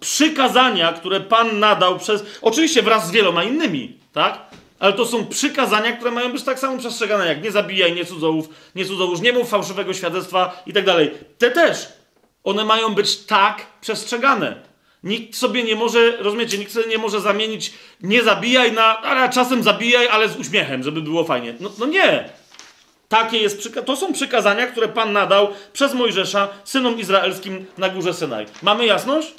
Przykazania, 0.00 0.92
które 0.92 1.20
Pan 1.20 1.58
nadał 1.58 1.98
przez. 1.98 2.24
Oczywiście 2.42 2.82
wraz 2.82 3.06
z 3.06 3.10
wieloma 3.10 3.44
innymi, 3.44 3.98
tak? 4.12 4.50
Ale 4.78 4.92
to 4.92 5.06
są 5.06 5.26
przykazania, 5.26 5.92
które 5.92 6.10
mają 6.10 6.32
być 6.32 6.42
tak 6.42 6.58
samo 6.58 6.78
przestrzegane 6.78 7.26
jak 7.26 7.42
nie 7.42 7.50
zabijaj, 7.50 7.94
nie 7.94 8.04
cudzołów, 8.04 8.48
nie 8.74 8.84
cudzołóż, 8.84 9.20
nie 9.20 9.32
mów 9.32 9.48
fałszywego 9.48 9.94
świadectwa 9.94 10.62
i 10.66 10.72
tak 10.72 10.84
dalej. 10.84 11.10
Te 11.38 11.50
też. 11.50 11.88
One 12.44 12.64
mają 12.64 12.94
być 12.94 13.16
tak 13.16 13.66
przestrzegane. 13.80 14.62
Nikt 15.02 15.36
sobie 15.36 15.62
nie 15.62 15.76
może, 15.76 16.16
rozumiecie, 16.16 16.58
nikt 16.58 16.72
sobie 16.72 16.86
nie 16.86 16.98
może 16.98 17.20
zamienić 17.20 17.72
nie 18.00 18.22
zabijaj 18.22 18.72
na, 18.72 19.02
ale 19.02 19.32
czasem 19.32 19.62
zabijaj, 19.62 20.08
ale 20.08 20.28
z 20.28 20.36
uśmiechem, 20.36 20.82
żeby 20.82 21.02
było 21.02 21.24
fajnie. 21.24 21.54
No, 21.60 21.70
no 21.78 21.86
nie. 21.86 22.28
Takie 23.08 23.38
jest, 23.38 23.78
to 23.86 23.96
są 23.96 24.12
przykazania, 24.12 24.66
które 24.66 24.88
Pan 24.88 25.12
nadał 25.12 25.48
przez 25.72 25.94
Mojżesza 25.94 26.48
synom 26.64 26.98
izraelskim 26.98 27.66
na 27.78 27.88
górze 27.88 28.14
Synaj. 28.14 28.46
Mamy 28.62 28.86
jasność? 28.86 29.34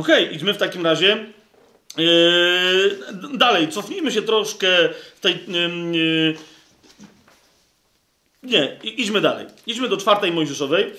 Okej, 0.00 0.24
okay, 0.24 0.36
idźmy 0.36 0.54
w 0.54 0.58
takim 0.58 0.84
razie 0.84 1.26
yy, 1.96 2.98
dalej. 3.34 3.68
Cofnijmy 3.68 4.12
się 4.12 4.22
troszkę 4.22 4.88
w 5.16 5.20
tej. 5.20 5.44
Yy, 5.92 6.36
nie, 8.42 8.78
idźmy 8.82 9.20
dalej. 9.20 9.46
Idźmy 9.66 9.88
do 9.88 9.96
czwartej 9.96 10.32
Mojżeszowej, 10.32 10.92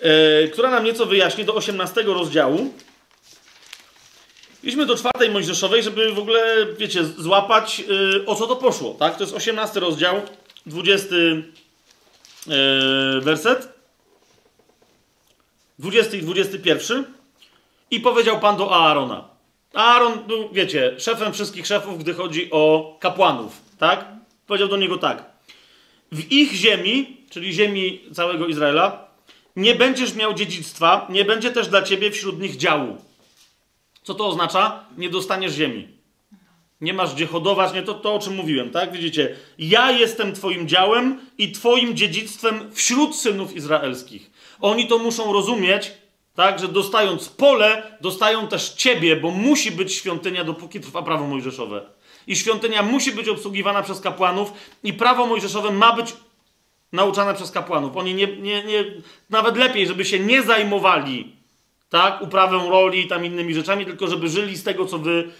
yy, 0.00 0.50
która 0.52 0.70
nam 0.70 0.84
nieco 0.84 1.06
wyjaśni 1.06 1.44
do 1.44 1.54
18 1.54 2.02
rozdziału. 2.02 2.74
Idźmy 4.62 4.86
do 4.86 4.96
czwartej 4.96 5.30
Mojżeszowej, 5.30 5.82
żeby 5.82 6.12
w 6.12 6.18
ogóle, 6.18 6.66
wiecie, 6.78 7.04
złapać 7.04 7.78
yy, 7.78 8.24
o 8.26 8.34
co 8.34 8.46
to 8.46 8.56
poszło, 8.56 8.94
tak? 8.94 9.16
To 9.16 9.24
jest 9.24 9.34
18 9.34 9.80
rozdział, 9.80 10.22
20 10.66 11.14
yy, 11.14 11.44
werset, 13.20 13.78
20 15.78 16.16
i 16.16 16.22
21. 16.22 17.17
I 17.90 18.00
powiedział 18.00 18.40
Pan 18.40 18.56
do 18.56 18.76
Aarona. 18.76 19.28
Aaron 19.74 20.24
był, 20.26 20.48
wiecie, 20.52 20.94
szefem 20.98 21.32
wszystkich 21.32 21.66
szefów, 21.66 21.98
gdy 21.98 22.14
chodzi 22.14 22.50
o 22.50 22.96
kapłanów, 23.00 23.60
tak? 23.78 24.04
Powiedział 24.46 24.68
do 24.68 24.76
niego 24.76 24.98
tak. 24.98 25.24
W 26.12 26.32
ich 26.32 26.52
ziemi, 26.52 27.16
czyli 27.30 27.52
ziemi 27.52 28.00
całego 28.12 28.46
Izraela, 28.46 29.08
nie 29.56 29.74
będziesz 29.74 30.14
miał 30.14 30.34
dziedzictwa, 30.34 31.06
nie 31.10 31.24
będzie 31.24 31.50
też 31.50 31.68
dla 31.68 31.82
ciebie 31.82 32.10
wśród 32.10 32.40
nich 32.40 32.56
działu. 32.56 32.96
Co 34.02 34.14
to 34.14 34.26
oznacza? 34.26 34.84
Nie 34.96 35.10
dostaniesz 35.10 35.52
ziemi. 35.52 35.88
nie 36.80 36.94
masz 36.94 37.14
gdzie 37.14 37.26
hodować, 37.26 37.74
nie 37.74 37.82
to, 37.82 37.94
to 37.94 38.14
o 38.14 38.18
czym 38.18 38.34
mówiłem, 38.34 38.70
tak? 38.70 38.92
Widzicie, 38.92 39.36
ja 39.58 39.90
jestem 39.90 40.34
twoim 40.34 40.68
działem 40.68 41.20
i 41.38 41.52
twoim 41.52 41.96
dziedzictwem 41.96 42.72
wśród 42.72 43.16
synów 43.16 43.56
izraelskich. 43.56 44.30
Oni 44.60 44.86
to 44.86 44.98
muszą 44.98 45.32
rozumieć, 45.32 45.92
tak, 46.38 46.58
że 46.58 46.68
dostając 46.68 47.28
pole, 47.28 47.98
dostają 48.00 48.48
też 48.48 48.70
ciebie, 48.70 49.16
bo 49.16 49.30
musi 49.30 49.70
być 49.70 49.92
świątynia, 49.94 50.44
dopóki 50.44 50.80
trwa 50.80 51.02
prawo 51.02 51.26
mojżeszowe. 51.26 51.82
I 52.26 52.36
świątynia 52.36 52.82
musi 52.82 53.12
być 53.12 53.28
obsługiwana 53.28 53.82
przez 53.82 54.00
kapłanów 54.00 54.52
i 54.84 54.92
prawo 54.92 55.26
mojżeszowe 55.26 55.70
ma 55.70 55.92
być 55.92 56.16
nauczane 56.92 57.34
przez 57.34 57.50
kapłanów. 57.50 57.96
Oni 57.96 58.14
nie, 58.14 58.26
nie, 58.26 58.64
nie, 58.64 58.84
nawet 59.30 59.56
lepiej, 59.56 59.86
żeby 59.86 60.04
się 60.04 60.18
nie 60.18 60.42
zajmowali 60.42 61.32
tak, 61.90 62.22
uprawą 62.22 62.70
roli 62.70 63.00
i 63.00 63.08
tam 63.08 63.24
innymi 63.24 63.54
rzeczami, 63.54 63.86
tylko 63.86 64.06
żeby 64.06 64.28
żyli 64.28 64.56
z 64.56 64.62
tego, 64.62 64.86
co 64.86 64.98
wy 64.98 65.30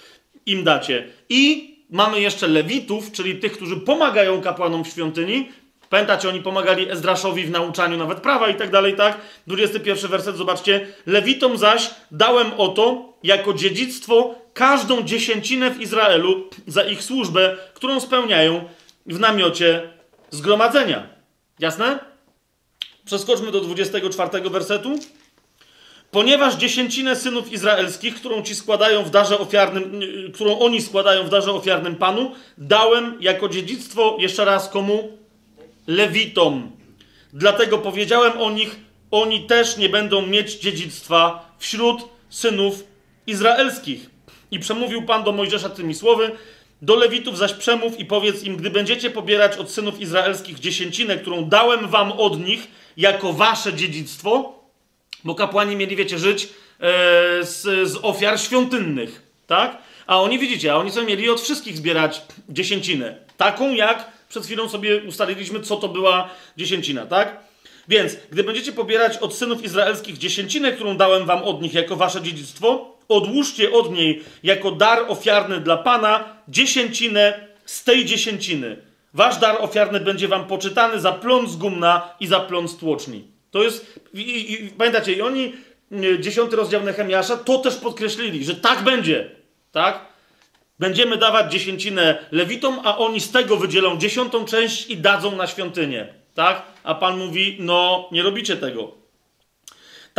im 0.46 0.64
dacie. 0.64 1.08
I 1.28 1.74
mamy 1.90 2.20
jeszcze 2.20 2.48
lewitów, 2.48 3.12
czyli 3.12 3.36
tych, 3.36 3.52
którzy 3.52 3.76
pomagają 3.76 4.40
kapłanom 4.40 4.84
w 4.84 4.88
świątyni. 4.88 5.48
Pamiętacie, 5.90 6.28
oni 6.28 6.42
pomagali 6.42 6.90
Ezdraszowi 6.90 7.44
w 7.44 7.50
nauczaniu 7.50 7.96
nawet 7.96 8.20
prawa 8.20 8.48
i 8.48 8.54
tak 8.54 8.70
dalej, 8.70 8.96
tak? 8.96 9.18
21 9.46 10.10
werset, 10.10 10.36
zobaczcie. 10.36 10.86
Lewitom 11.06 11.58
zaś 11.58 11.90
dałem 12.10 12.50
oto 12.56 13.12
jako 13.22 13.54
dziedzictwo 13.54 14.34
każdą 14.54 15.02
dziesięcinę 15.02 15.70
w 15.70 15.80
Izraelu 15.80 16.48
za 16.66 16.82
ich 16.82 17.02
służbę, 17.02 17.56
którą 17.74 18.00
spełniają 18.00 18.64
w 19.06 19.20
namiocie 19.20 19.90
zgromadzenia. 20.30 21.06
Jasne? 21.58 21.98
Przeskoczmy 23.04 23.52
do 23.52 23.60
24 23.60 24.50
wersetu. 24.50 24.98
Ponieważ 26.10 26.54
dziesięcinę 26.54 27.16
synów 27.16 27.52
izraelskich, 27.52 28.14
którą 28.14 28.42
ci 28.42 28.54
składają 28.54 29.04
w 29.04 29.10
darze 29.10 29.38
ofiarnym, 29.38 30.00
yy, 30.00 30.30
którą 30.30 30.58
oni 30.58 30.82
składają 30.82 31.24
w 31.24 31.28
darze 31.28 31.52
ofiarnym 31.52 31.96
Panu, 31.96 32.32
dałem 32.58 33.16
jako 33.20 33.48
dziedzictwo 33.48 34.16
jeszcze 34.20 34.44
raz 34.44 34.68
komu? 34.68 35.17
Lewitom. 35.88 36.70
Dlatego 37.32 37.78
powiedziałem 37.78 38.32
o 38.40 38.50
nich, 38.50 38.76
oni 39.10 39.46
też 39.46 39.76
nie 39.76 39.88
będą 39.88 40.26
mieć 40.26 40.54
dziedzictwa 40.54 41.52
wśród 41.58 42.04
synów 42.28 42.84
izraelskich. 43.26 44.10
I 44.50 44.58
przemówił 44.58 45.02
Pan 45.02 45.24
do 45.24 45.32
Mojżesza 45.32 45.68
tymi 45.68 45.94
słowy, 45.94 46.30
do 46.82 46.96
Lewitów 46.96 47.38
zaś 47.38 47.52
przemów 47.52 48.00
i 48.00 48.04
powiedz 48.04 48.42
im, 48.42 48.56
gdy 48.56 48.70
będziecie 48.70 49.10
pobierać 49.10 49.56
od 49.56 49.70
synów 49.70 50.00
izraelskich 50.00 50.58
dziesięcinę, 50.58 51.16
którą 51.16 51.44
dałem 51.44 51.88
wam 51.88 52.12
od 52.12 52.40
nich 52.40 52.68
jako 52.96 53.32
wasze 53.32 53.74
dziedzictwo, 53.74 54.58
bo 55.24 55.34
kapłani 55.34 55.76
mieli, 55.76 55.96
wiecie, 55.96 56.18
żyć 56.18 56.44
e, 56.44 56.48
z, 57.44 57.88
z 57.90 57.98
ofiar 58.02 58.40
świątynnych, 58.40 59.22
tak? 59.46 59.78
A 60.06 60.20
oni, 60.20 60.38
widzicie, 60.38 60.72
a 60.72 60.76
oni 60.76 60.90
sobie 60.90 61.06
mieli 61.06 61.30
od 61.30 61.40
wszystkich 61.40 61.76
zbierać 61.76 62.22
dziesięcinę. 62.48 63.16
Taką, 63.36 63.74
jak 63.74 64.17
przed 64.28 64.44
chwilą 64.44 64.68
sobie 64.68 65.02
ustaliliśmy, 65.02 65.60
co 65.60 65.76
to 65.76 65.88
była 65.88 66.30
dziesięcina, 66.56 67.06
tak? 67.06 67.40
Więc, 67.88 68.16
gdy 68.30 68.44
będziecie 68.44 68.72
pobierać 68.72 69.16
od 69.16 69.34
synów 69.34 69.64
izraelskich 69.64 70.18
dziesięcinę, 70.18 70.72
którą 70.72 70.96
dałem 70.96 71.26
wam 71.26 71.42
od 71.42 71.62
nich 71.62 71.74
jako 71.74 71.96
wasze 71.96 72.22
dziedzictwo, 72.22 72.98
odłóżcie 73.08 73.72
od 73.72 73.92
niej 73.92 74.22
jako 74.42 74.70
dar 74.70 75.04
ofiarny 75.08 75.60
dla 75.60 75.76
Pana 75.76 76.24
dziesięcinę 76.48 77.48
z 77.64 77.84
tej 77.84 78.04
dziesięciny. 78.04 78.76
Wasz 79.14 79.36
dar 79.38 79.56
ofiarny 79.60 80.00
będzie 80.00 80.28
wam 80.28 80.46
poczytany 80.46 81.00
za 81.00 81.20
z 81.46 81.56
gumna 81.56 82.14
i 82.20 82.26
za 82.26 82.46
z 82.66 82.76
tłoczni. 82.76 83.24
To 83.50 83.62
jest, 83.62 84.00
i, 84.14 84.52
i, 84.52 84.68
pamiętacie, 84.68 85.12
i 85.12 85.22
oni, 85.22 85.52
y, 85.92 86.18
dziesiąty 86.20 86.56
rozdział 86.56 86.82
Nehemiasza, 86.82 87.36
to 87.36 87.58
też 87.58 87.76
podkreślili, 87.76 88.44
że 88.44 88.54
tak 88.54 88.84
będzie, 88.84 89.30
tak? 89.72 90.00
Będziemy 90.78 91.16
dawać 91.16 91.52
dziesięcinę 91.52 92.18
lewitom, 92.30 92.80
a 92.84 92.98
oni 92.98 93.20
z 93.20 93.30
tego 93.30 93.56
wydzielą 93.56 93.98
dziesiątą 93.98 94.44
część 94.44 94.90
i 94.90 94.96
dadzą 94.96 95.36
na 95.36 95.46
świątynię, 95.46 96.14
tak? 96.34 96.62
A 96.84 96.94
Pan 96.94 97.18
mówi, 97.18 97.56
no, 97.60 98.08
nie 98.12 98.22
robicie 98.22 98.56
tego. 98.56 98.98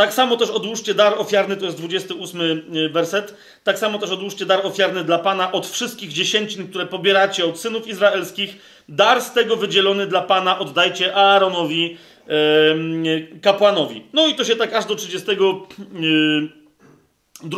Tak 0.00 0.14
samo 0.14 0.36
też 0.36 0.50
odłóżcie 0.50 0.94
dar 0.94 1.14
ofiarny, 1.18 1.56
to 1.56 1.64
jest 1.64 1.78
28 1.78 2.40
y, 2.40 2.88
werset. 2.88 3.34
Tak 3.64 3.78
samo 3.78 3.98
też 3.98 4.10
odłóżcie 4.10 4.46
dar 4.46 4.66
ofiarny 4.66 5.04
dla 5.04 5.18
Pana 5.18 5.52
od 5.52 5.66
wszystkich 5.66 6.12
dziesięcin, 6.12 6.68
które 6.68 6.86
pobieracie 6.86 7.44
od 7.44 7.60
synów 7.60 7.88
izraelskich. 7.88 8.56
Dar 8.88 9.22
z 9.22 9.32
tego 9.32 9.56
wydzielony 9.56 10.06
dla 10.06 10.22
Pana 10.22 10.58
oddajcie 10.58 11.14
Aaronowi, 11.14 11.96
yy, 12.28 13.28
kapłanowi. 13.42 14.04
No 14.12 14.26
i 14.26 14.34
to 14.34 14.44
się 14.44 14.56
tak 14.56 14.74
aż 14.74 14.84
do 14.84 14.96
32 14.96 15.44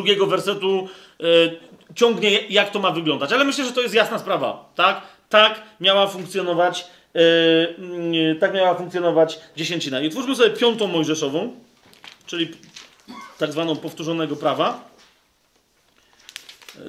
yy, 0.04 0.26
wersetu 0.26 0.88
yy, 1.18 1.58
ciągnie, 1.94 2.30
jak 2.30 2.70
to 2.70 2.78
ma 2.78 2.90
wyglądać. 2.90 3.32
Ale 3.32 3.44
myślę, 3.44 3.64
że 3.64 3.72
to 3.72 3.80
jest 3.80 3.94
jasna 3.94 4.18
sprawa, 4.18 4.72
tak? 4.74 5.02
Tak 5.28 5.62
miała 5.80 6.06
funkcjonować, 6.06 6.86
yy, 7.14 8.36
tak 8.40 8.54
miała 8.54 8.74
funkcjonować 8.74 9.38
dziesięcina. 9.56 10.00
I 10.00 10.10
twórzmy 10.10 10.36
sobie 10.36 10.50
piątą 10.50 10.86
Mojżeszową 10.86 11.62
czyli 12.32 12.50
tak 13.38 13.52
zwaną 13.52 13.76
powtórzonego 13.76 14.36
prawa. 14.36 14.90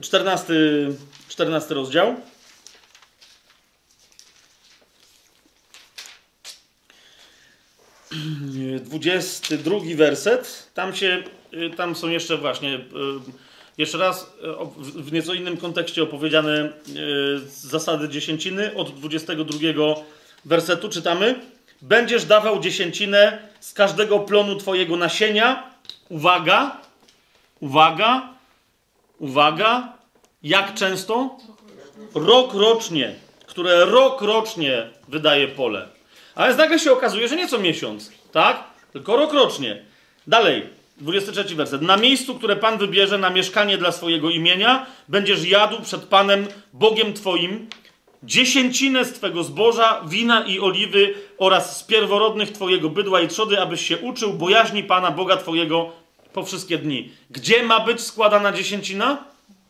14, 0.01 0.53
14 1.27 1.73
rozdział. 1.73 2.15
Dwudziesty 8.79 9.57
drugi 9.57 9.95
werset. 9.95 10.69
Tam 10.73 10.95
się, 10.95 11.23
tam 11.77 11.95
są 11.95 12.09
jeszcze 12.09 12.37
właśnie, 12.37 12.79
jeszcze 13.77 13.97
raz 13.97 14.33
w 14.77 15.11
nieco 15.11 15.33
innym 15.33 15.57
kontekście 15.57 16.03
opowiedziane 16.03 16.73
zasady 17.47 18.09
dziesięciny. 18.09 18.75
Od 18.75 18.95
22 18.95 19.57
wersetu 20.45 20.89
czytamy. 20.89 21.35
Będziesz 21.81 22.25
dawał 22.25 22.59
dziesięcinę 22.59 23.37
z 23.59 23.73
każdego 23.73 24.19
plonu 24.19 24.55
twojego 24.55 24.97
nasienia. 24.97 25.69
Uwaga, 26.09 26.77
uwaga, 27.59 28.29
uwaga. 29.19 29.93
Jak 30.43 30.73
często? 30.73 31.37
Rok 32.15 32.53
rocznie, 32.53 33.15
które 33.45 33.85
rok 33.85 34.21
rocznie 34.21 34.89
wydaje 35.07 35.47
pole. 35.47 35.87
Ale 36.35 36.55
nagle 36.55 36.79
się 36.79 36.91
okazuje, 36.91 37.27
że 37.27 37.35
nie 37.35 37.47
co 37.47 37.57
miesiąc, 37.59 38.11
tak? 38.31 38.63
Tylko 38.93 39.17
rok 39.17 39.33
rocznie. 39.33 39.83
Dalej, 40.27 40.69
23 40.97 41.55
werset. 41.55 41.81
Na 41.81 41.97
miejscu, 41.97 42.35
które 42.35 42.55
Pan 42.55 42.77
wybierze 42.77 43.17
na 43.17 43.29
mieszkanie 43.29 43.77
dla 43.77 43.91
swojego 43.91 44.29
imienia, 44.29 44.85
będziesz 45.07 45.45
jadł 45.45 45.81
przed 45.81 46.03
Panem, 46.03 46.47
Bogiem 46.73 47.13
Twoim, 47.13 47.67
dziesięcinę 48.23 49.05
z 49.05 49.13
Twego 49.13 49.43
zboża, 49.43 50.01
wina 50.07 50.45
i 50.45 50.59
oliwy 50.59 51.13
oraz 51.37 51.77
z 51.79 51.83
pierworodnych 51.83 52.51
Twojego 52.51 52.89
bydła 52.89 53.21
i 53.21 53.27
trzody, 53.27 53.61
abyś 53.61 53.87
się 53.87 53.97
uczył 53.97 54.33
bojaźni 54.33 54.83
Pana 54.83 55.11
Boga 55.11 55.37
Twojego 55.37 55.91
po 56.33 56.43
wszystkie 56.43 56.77
dni. 56.77 57.11
Gdzie 57.29 57.63
ma 57.63 57.79
być 57.79 58.01
składana 58.01 58.51
dziesięcina? 58.51 59.23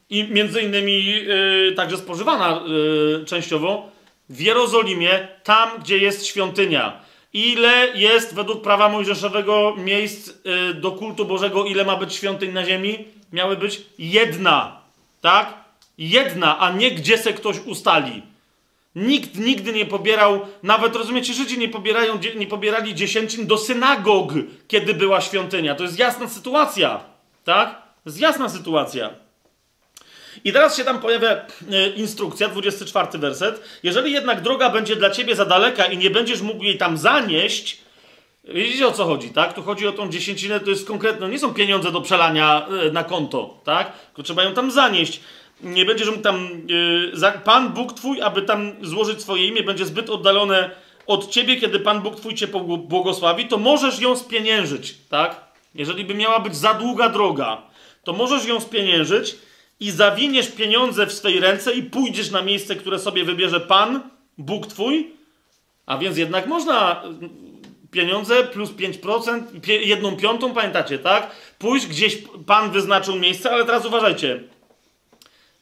I 0.09 0.23
między 0.23 0.61
innymi 0.61 1.05
yy, 1.05 1.73
także 1.75 1.97
spożywana 1.97 2.61
yy, 2.67 3.25
częściowo 3.25 3.91
w 4.29 4.41
Jerozolimie, 4.41 5.27
tam 5.43 5.69
gdzie 5.79 5.97
jest 5.97 6.25
świątynia. 6.25 7.02
Ile 7.33 7.87
jest 7.95 8.35
według 8.35 8.61
prawa 8.61 8.89
mojżeszowego 8.89 9.75
miejsc 9.77 10.27
yy, 10.45 10.73
do 10.73 10.91
kultu 10.91 11.25
Bożego, 11.25 11.65
ile 11.65 11.85
ma 11.85 11.97
być 11.97 12.13
świątyń 12.13 12.51
na 12.51 12.65
ziemi? 12.65 13.05
Miały 13.31 13.57
być 13.57 13.81
jedna, 13.99 14.81
tak? 15.21 15.53
Jedna, 15.97 16.59
a 16.59 16.71
nie 16.71 16.91
gdzie 16.91 17.17
se 17.17 17.33
ktoś 17.33 17.59
ustali. 17.59 18.21
Nikt 18.95 19.37
nigdy 19.37 19.73
nie 19.73 19.85
pobierał, 19.85 20.41
nawet 20.63 20.95
rozumiecie, 20.95 21.33
Żydzi 21.33 21.57
nie, 21.57 21.69
pobierają, 21.69 22.19
nie 22.35 22.47
pobierali 22.47 22.95
dziesięcin 22.95 23.47
do 23.47 23.57
synagog, 23.57 24.33
kiedy 24.67 24.93
była 24.93 25.21
świątynia. 25.21 25.75
To 25.75 25.83
jest 25.83 25.99
jasna 25.99 26.27
sytuacja, 26.27 26.99
tak? 27.43 27.69
To 28.03 28.09
jest 28.09 28.19
jasna 28.19 28.49
sytuacja. 28.49 29.22
I 30.43 30.53
teraz 30.53 30.77
się 30.77 30.83
tam 30.83 30.99
pojawia 30.99 31.31
e, 31.71 31.89
instrukcja, 31.89 32.49
24 32.49 33.19
werset. 33.19 33.61
Jeżeli 33.83 34.11
jednak 34.11 34.41
droga 34.41 34.69
będzie 34.69 34.95
dla 34.95 35.09
ciebie 35.09 35.35
za 35.35 35.45
daleka 35.45 35.85
i 35.85 35.97
nie 35.97 36.09
będziesz 36.09 36.41
mógł 36.41 36.63
jej 36.63 36.77
tam 36.77 36.97
zanieść, 36.97 37.77
widzicie 38.43 38.87
o 38.87 38.91
co 38.91 39.05
chodzi, 39.05 39.29
tak? 39.29 39.53
Tu 39.53 39.63
chodzi 39.63 39.87
o 39.87 39.91
tą 39.91 40.09
dziesięcinę, 40.09 40.59
to 40.59 40.69
jest 40.69 40.87
konkretne, 40.87 41.29
nie 41.29 41.39
są 41.39 41.53
pieniądze 41.53 41.91
do 41.91 42.01
przelania 42.01 42.67
e, 42.87 42.91
na 42.91 43.03
konto, 43.03 43.61
tak? 43.63 43.91
Tylko 44.05 44.23
trzeba 44.23 44.43
ją 44.43 44.53
tam 44.53 44.71
zanieść 44.71 45.19
nie 45.63 45.85
będziesz 45.85 46.09
mógł 46.09 46.21
tam, 46.21 46.49
yy, 46.67 47.41
Pan 47.43 47.73
Bóg 47.73 47.93
Twój, 47.93 48.21
aby 48.21 48.41
tam 48.41 48.71
złożyć 48.81 49.21
swoje 49.21 49.47
imię, 49.47 49.63
będzie 49.63 49.85
zbyt 49.85 50.09
oddalone 50.09 50.69
od 51.07 51.29
Ciebie, 51.29 51.55
kiedy 51.55 51.79
Pan 51.79 52.01
Bóg 52.01 52.15
Twój 52.15 52.35
Cię 52.35 52.47
błogosławi, 52.77 53.45
to 53.45 53.57
możesz 53.57 53.99
ją 53.99 54.15
spieniężyć, 54.15 54.95
tak? 55.09 55.41
Jeżeli 55.75 56.05
by 56.05 56.13
miała 56.13 56.39
być 56.39 56.55
za 56.55 56.73
długa 56.73 57.09
droga, 57.09 57.61
to 58.03 58.13
możesz 58.13 58.45
ją 58.45 58.59
spieniężyć 58.59 59.35
i 59.83 59.91
zawiniesz 59.91 60.51
pieniądze 60.51 61.05
w 61.05 61.13
swej 61.13 61.39
ręce 61.39 61.73
i 61.73 61.83
pójdziesz 61.83 62.31
na 62.31 62.41
miejsce, 62.41 62.75
które 62.75 62.99
sobie 62.99 63.23
wybierze 63.23 63.59
Pan, 63.59 64.09
Bóg 64.37 64.67
Twój, 64.67 65.11
a 65.85 65.97
więc 65.97 66.17
jednak 66.17 66.47
można 66.47 67.03
pieniądze 67.91 68.43
plus 68.43 68.71
5%, 68.71 69.41
jedną 69.67 70.15
piątą, 70.15 70.53
pamiętacie, 70.53 70.99
tak? 70.99 71.31
Pójść 71.59 71.87
gdzieś, 71.87 72.17
Pan 72.45 72.71
wyznaczył 72.71 73.15
miejsce, 73.15 73.51
ale 73.51 73.65
teraz 73.65 73.85
uważajcie, 73.85 74.43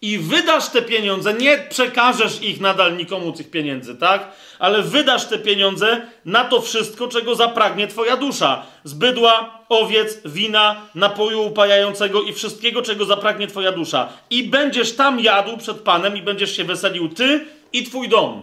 i 0.01 0.17
wydasz 0.17 0.69
te 0.69 0.81
pieniądze, 0.81 1.33
nie 1.33 1.57
przekażesz 1.69 2.41
ich 2.41 2.59
nadal 2.59 2.97
nikomu 2.97 3.31
tych 3.31 3.51
pieniędzy, 3.51 3.95
tak? 3.95 4.31
Ale 4.59 4.81
wydasz 4.81 5.25
te 5.25 5.39
pieniądze 5.39 6.01
na 6.25 6.45
to 6.45 6.61
wszystko, 6.61 7.07
czego 7.07 7.35
zapragnie 7.35 7.87
twoja 7.87 8.17
dusza. 8.17 8.65
Z 8.83 8.93
bydła, 8.93 9.59
owiec, 9.69 10.19
wina, 10.25 10.81
napoju 10.95 11.41
upajającego 11.41 12.21
i 12.21 12.33
wszystkiego, 12.33 12.81
czego 12.81 13.05
zapragnie 13.05 13.47
twoja 13.47 13.71
dusza. 13.71 14.09
I 14.29 14.43
będziesz 14.43 14.95
tam 14.95 15.19
jadł 15.19 15.57
przed 15.57 15.79
Panem 15.79 16.17
i 16.17 16.21
będziesz 16.21 16.57
się 16.57 16.63
weselił 16.63 17.09
ty 17.09 17.45
i 17.73 17.83
twój 17.83 18.09
dom. 18.09 18.41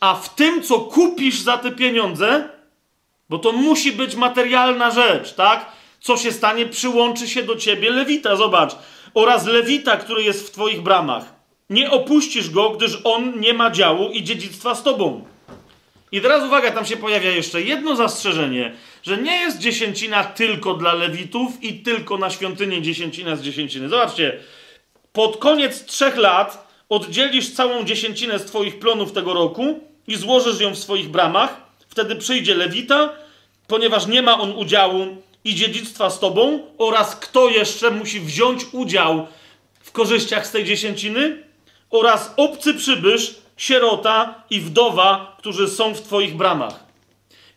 A 0.00 0.14
w 0.14 0.34
tym, 0.34 0.62
co 0.62 0.78
kupisz 0.78 1.40
za 1.40 1.58
te 1.58 1.70
pieniądze, 1.70 2.48
bo 3.28 3.38
to 3.38 3.52
musi 3.52 3.92
być 3.92 4.14
materialna 4.14 4.90
rzecz, 4.90 5.34
tak? 5.34 5.66
Co 6.00 6.16
się 6.16 6.32
stanie, 6.32 6.66
przyłączy 6.66 7.28
się 7.28 7.42
do 7.42 7.56
ciebie 7.56 7.90
lewita, 7.90 8.36
zobacz. 8.36 8.72
Oraz 9.14 9.46
lewita, 9.46 9.96
który 9.96 10.22
jest 10.22 10.48
w 10.48 10.50
twoich 10.50 10.82
bramach. 10.82 11.24
Nie 11.70 11.90
opuścisz 11.90 12.50
go, 12.50 12.70
gdyż 12.70 12.98
on 13.04 13.40
nie 13.40 13.54
ma 13.54 13.70
działu 13.70 14.10
i 14.10 14.24
dziedzictwa 14.24 14.74
z 14.74 14.82
tobą. 14.82 15.24
I 16.12 16.20
teraz 16.20 16.44
uwaga, 16.44 16.70
tam 16.70 16.86
się 16.86 16.96
pojawia 16.96 17.30
jeszcze 17.30 17.62
jedno 17.62 17.96
zastrzeżenie, 17.96 18.72
że 19.02 19.18
nie 19.18 19.36
jest 19.36 19.58
dziesięcina 19.58 20.24
tylko 20.24 20.74
dla 20.74 20.94
lewitów 20.94 21.62
i 21.62 21.74
tylko 21.74 22.18
na 22.18 22.30
świątynię 22.30 22.82
dziesięcina 22.82 23.36
z 23.36 23.42
dziesięciny. 23.42 23.88
Zobaczcie, 23.88 24.40
pod 25.12 25.36
koniec 25.36 25.84
trzech 25.84 26.16
lat 26.16 26.68
oddzielisz 26.88 27.50
całą 27.50 27.84
dziesięcinę 27.84 28.38
z 28.38 28.44
twoich 28.44 28.78
plonów 28.78 29.12
tego 29.12 29.34
roku 29.34 29.80
i 30.06 30.16
złożysz 30.16 30.60
ją 30.60 30.74
w 30.74 30.78
swoich 30.78 31.08
bramach. 31.08 31.60
Wtedy 31.88 32.16
przyjdzie 32.16 32.54
lewita, 32.54 33.12
ponieważ 33.66 34.06
nie 34.06 34.22
ma 34.22 34.38
on 34.38 34.52
udziału 34.52 35.16
i 35.44 35.54
dziedzictwa 35.54 36.10
z 36.10 36.18
tobą 36.18 36.66
oraz 36.78 37.16
kto 37.16 37.48
jeszcze 37.48 37.90
musi 37.90 38.20
wziąć 38.20 38.66
udział 38.72 39.26
w 39.80 39.92
korzyściach 39.92 40.46
z 40.46 40.50
tej 40.50 40.64
dziesięciny 40.64 41.42
oraz 41.90 42.34
obcy 42.36 42.74
przybysz, 42.74 43.34
sierota 43.56 44.44
i 44.50 44.60
wdowa, 44.60 45.36
którzy 45.38 45.68
są 45.68 45.94
w 45.94 46.02
twoich 46.02 46.36
bramach. 46.36 46.84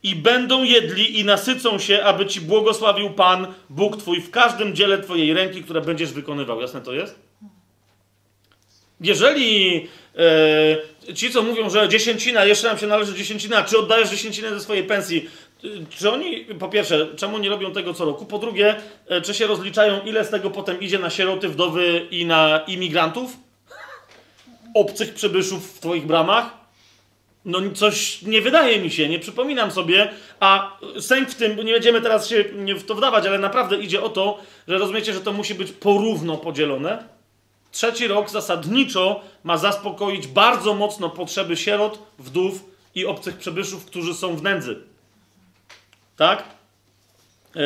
I 0.04 0.16
będą 0.16 0.64
jedli 0.64 1.20
i 1.20 1.26
nasycą 1.26 1.80
się, 1.80 2.04
aby 2.04 2.26
ci 2.26 2.42
błogosławił 2.42 3.10
Pan, 3.10 3.48
Bóg 3.70 3.98
twój, 3.98 4.22
w 4.22 4.32
każdym 4.32 4.76
dziele 4.76 5.02
twojej 5.02 5.34
ręki, 5.34 5.64
które 5.64 5.82
będziesz 5.82 6.12
wykonywał. 6.12 6.62
Jasne 6.62 6.82
to 6.82 6.94
jest? 6.94 7.20
Jeżeli 9.02 9.88
e, 11.08 11.14
ci, 11.14 11.32
co 11.32 11.42
mówią, 11.42 11.70
że 11.70 11.90
dziesięcina, 11.90 12.46
jeszcze 12.46 12.68
nam 12.68 12.78
się 12.78 12.88
należy 12.88 13.14
dziesięcina, 13.14 13.64
czy 13.64 13.78
oddajesz 13.78 14.10
dziesięcinę 14.10 14.50
ze 14.50 14.60
swojej 14.60 14.84
pensji, 14.84 15.30
czy 15.90 16.12
oni, 16.12 16.46
po 16.46 16.70
pierwsze, 16.70 17.08
czemu 17.16 17.38
nie 17.38 17.50
robią 17.50 17.72
tego 17.72 17.94
co 17.94 18.06
roku? 18.06 18.26
Po 18.26 18.40
drugie, 18.40 18.76
e, 19.08 19.22
czy 19.22 19.34
się 19.34 19.48
rozliczają, 19.48 20.02
ile 20.02 20.26
z 20.26 20.30
tego 20.30 20.50
potem 20.50 20.80
idzie 20.82 21.00
na 21.00 21.10
sieroty, 21.10 21.50
wdowy 21.50 22.08
i 22.12 22.26
na 22.26 22.60
imigrantów? 22.68 23.38
Obcych 24.76 25.14
przybyszów 25.14 25.76
w 25.76 25.80
twoich 25.80 26.06
bramach? 26.06 26.64
No 27.46 27.60
coś 27.76 28.22
nie 28.22 28.42
wydaje 28.42 28.80
mi 28.80 28.92
się, 28.92 29.10
nie 29.10 29.20
przypominam 29.20 29.72
sobie, 29.72 30.10
a 30.40 30.78
sęk 31.00 31.30
w 31.30 31.36
tym, 31.36 31.66
nie 31.66 31.74
będziemy 31.74 32.02
teraz 32.02 32.30
się 32.30 32.44
w 32.78 32.84
to 32.84 32.96
wdawać, 32.96 33.26
ale 33.26 33.40
naprawdę 33.40 33.78
idzie 33.78 34.02
o 34.02 34.10
to, 34.10 34.40
że 34.68 34.78
rozumiecie, 34.78 35.14
że 35.14 35.22
to 35.22 35.34
musi 35.34 35.56
być 35.56 35.72
porówno 35.72 36.38
podzielone. 36.38 37.04
Trzeci 37.72 38.08
rok 38.08 38.30
zasadniczo 38.30 39.22
ma 39.44 39.58
zaspokoić 39.58 40.28
bardzo 40.28 40.74
mocno 40.74 41.10
potrzeby 41.10 41.58
sierot, 41.58 42.00
wdów 42.20 42.66
i 42.96 43.06
obcych 43.06 43.38
przybyszów, 43.38 43.86
którzy 43.86 44.14
są 44.14 44.36
w 44.36 44.44
nędzy. 44.44 44.93
Tak? 46.18 46.44
E, 47.56 47.60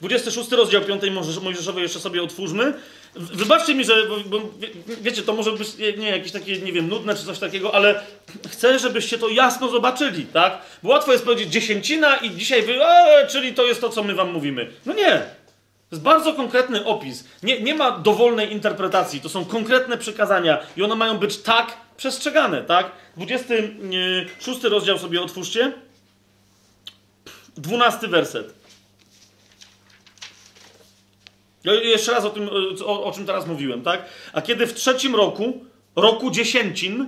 26 0.00 0.52
rozdział 0.52 0.82
5 0.82 1.02
Mojżesz- 1.02 1.42
Mojżeszowej 1.42 1.82
jeszcze 1.82 2.00
sobie 2.00 2.22
otwórzmy. 2.22 2.74
Wybaczcie 3.14 3.74
mi, 3.74 3.84
że 3.84 4.06
bo, 4.06 4.16
bo, 4.26 4.38
wie- 4.58 4.96
wiecie, 5.00 5.22
to 5.22 5.32
może 5.32 5.52
być 5.52 5.68
nie, 5.98 6.10
jakieś 6.10 6.32
takie, 6.32 6.58
nie 6.58 6.72
wiem, 6.72 6.88
nudne 6.88 7.14
czy 7.14 7.24
coś 7.24 7.38
takiego, 7.38 7.74
ale 7.74 8.00
chcę, 8.50 8.78
żebyście 8.78 9.18
to 9.18 9.28
jasno 9.28 9.68
zobaczyli, 9.68 10.26
tak? 10.26 10.58
Bo 10.82 10.88
łatwo 10.90 11.12
jest 11.12 11.24
powiedzieć 11.24 11.48
dziesięcina 11.52 12.16
i 12.16 12.30
dzisiaj 12.30 12.62
wy, 12.62 12.84
e, 12.84 13.26
czyli 13.26 13.54
to 13.54 13.64
jest 13.66 13.80
to, 13.80 13.88
co 13.88 14.02
my 14.02 14.14
wam 14.14 14.32
mówimy. 14.32 14.70
No 14.86 14.92
nie. 14.94 15.10
To 15.90 15.96
jest 15.96 16.02
bardzo 16.02 16.32
konkretny 16.34 16.84
opis. 16.84 17.24
Nie, 17.42 17.60
nie 17.60 17.74
ma 17.74 17.90
dowolnej 17.98 18.52
interpretacji. 18.52 19.20
To 19.20 19.28
są 19.28 19.44
konkretne 19.44 19.98
przykazania 19.98 20.58
i 20.76 20.82
one 20.82 20.94
mają 20.94 21.18
być 21.18 21.36
tak 21.36 21.76
przestrzegane, 21.96 22.62
tak? 22.62 22.90
26 23.16 24.62
rozdział 24.64 24.98
sobie 24.98 25.22
otwórzcie. 25.22 25.72
12 27.56 28.08
werset. 28.08 28.54
Jeszcze 31.64 32.12
raz 32.12 32.24
o 32.24 32.30
tym, 32.30 32.50
o, 32.86 33.04
o 33.04 33.12
czym 33.12 33.26
teraz 33.26 33.46
mówiłem, 33.46 33.82
tak? 33.82 34.04
A 34.32 34.42
kiedy 34.42 34.66
w 34.66 34.74
trzecim 34.74 35.16
roku, 35.16 35.64
roku 35.96 36.30
dziesięcin, 36.30 37.06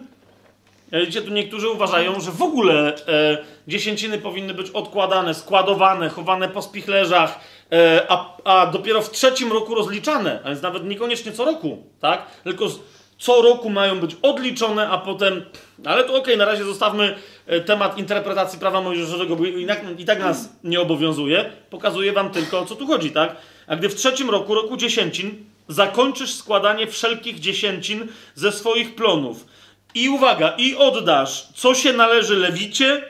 e, 0.93 1.01
Widzicie, 1.01 1.23
tu 1.23 1.31
niektórzy 1.31 1.68
uważają, 1.68 2.20
że 2.20 2.31
w 2.31 2.43
ogóle 2.43 2.94
e, 3.07 3.39
dziesięciny 3.68 4.18
powinny 4.18 4.55
być 4.55 4.70
odkładane, 4.70 5.35
składowane, 5.35 6.09
chowane 6.09 6.49
po 6.49 6.62
spichlerzach, 6.62 7.41
e, 7.73 8.07
a, 8.09 8.36
a 8.44 8.67
dopiero 8.67 9.02
w 9.02 9.10
trzecim 9.10 9.52
roku 9.52 9.75
rozliczane, 9.75 10.41
a 10.44 10.49
więc 10.49 10.62
nawet 10.62 10.85
niekoniecznie 10.85 11.33
co 11.33 11.44
roku, 11.44 11.83
tak? 12.01 12.27
Tylko 12.44 12.68
z, 12.68 12.78
co 13.19 13.43
roku 13.43 13.71
mają 13.71 14.01
być 14.01 14.17
odliczone, 14.23 14.89
a 14.89 14.99
potem. 14.99 15.45
Ale 15.85 16.05
to 16.05 16.15
okej, 16.15 16.37
na 16.37 16.45
razie 16.45 16.65
zostawmy 16.65 17.17
e, 17.47 17.61
temat 17.61 17.99
interpretacji 17.99 18.59
prawa 18.59 18.81
mojżeszowego, 18.81 19.37
bo 19.37 19.45
i, 19.45 19.67
tak- 19.67 20.01
i 20.01 20.05
tak 20.05 20.21
nas 20.21 20.49
nie 20.65 20.81
obowiązuje. 20.81 21.53
Pokazuję 21.71 22.13
wam 22.13 22.31
tylko 22.31 22.59
o 22.59 22.67
co 22.67 22.77
tu 22.77 22.87
chodzi, 22.87 23.11
tak? 23.11 23.37
A 23.67 23.77
gdy 23.77 23.89
w 23.89 23.95
trzecim 23.95 24.31
roku, 24.31 24.55
roku 24.55 24.77
dziesięcin, 24.77 25.45
zakończysz 25.69 26.35
składanie 26.35 26.87
wszelkich 26.87 27.41
dziesięcin 27.41 28.07
ze 28.35 28.53
swoich 28.53 28.95
plonów. 28.95 29.47
I 29.95 30.09
uwaga, 30.09 30.55
i 30.59 30.77
oddasz, 30.77 31.49
co 31.55 31.75
się 31.75 31.93
należy 31.93 32.37
lewicie, 32.37 33.05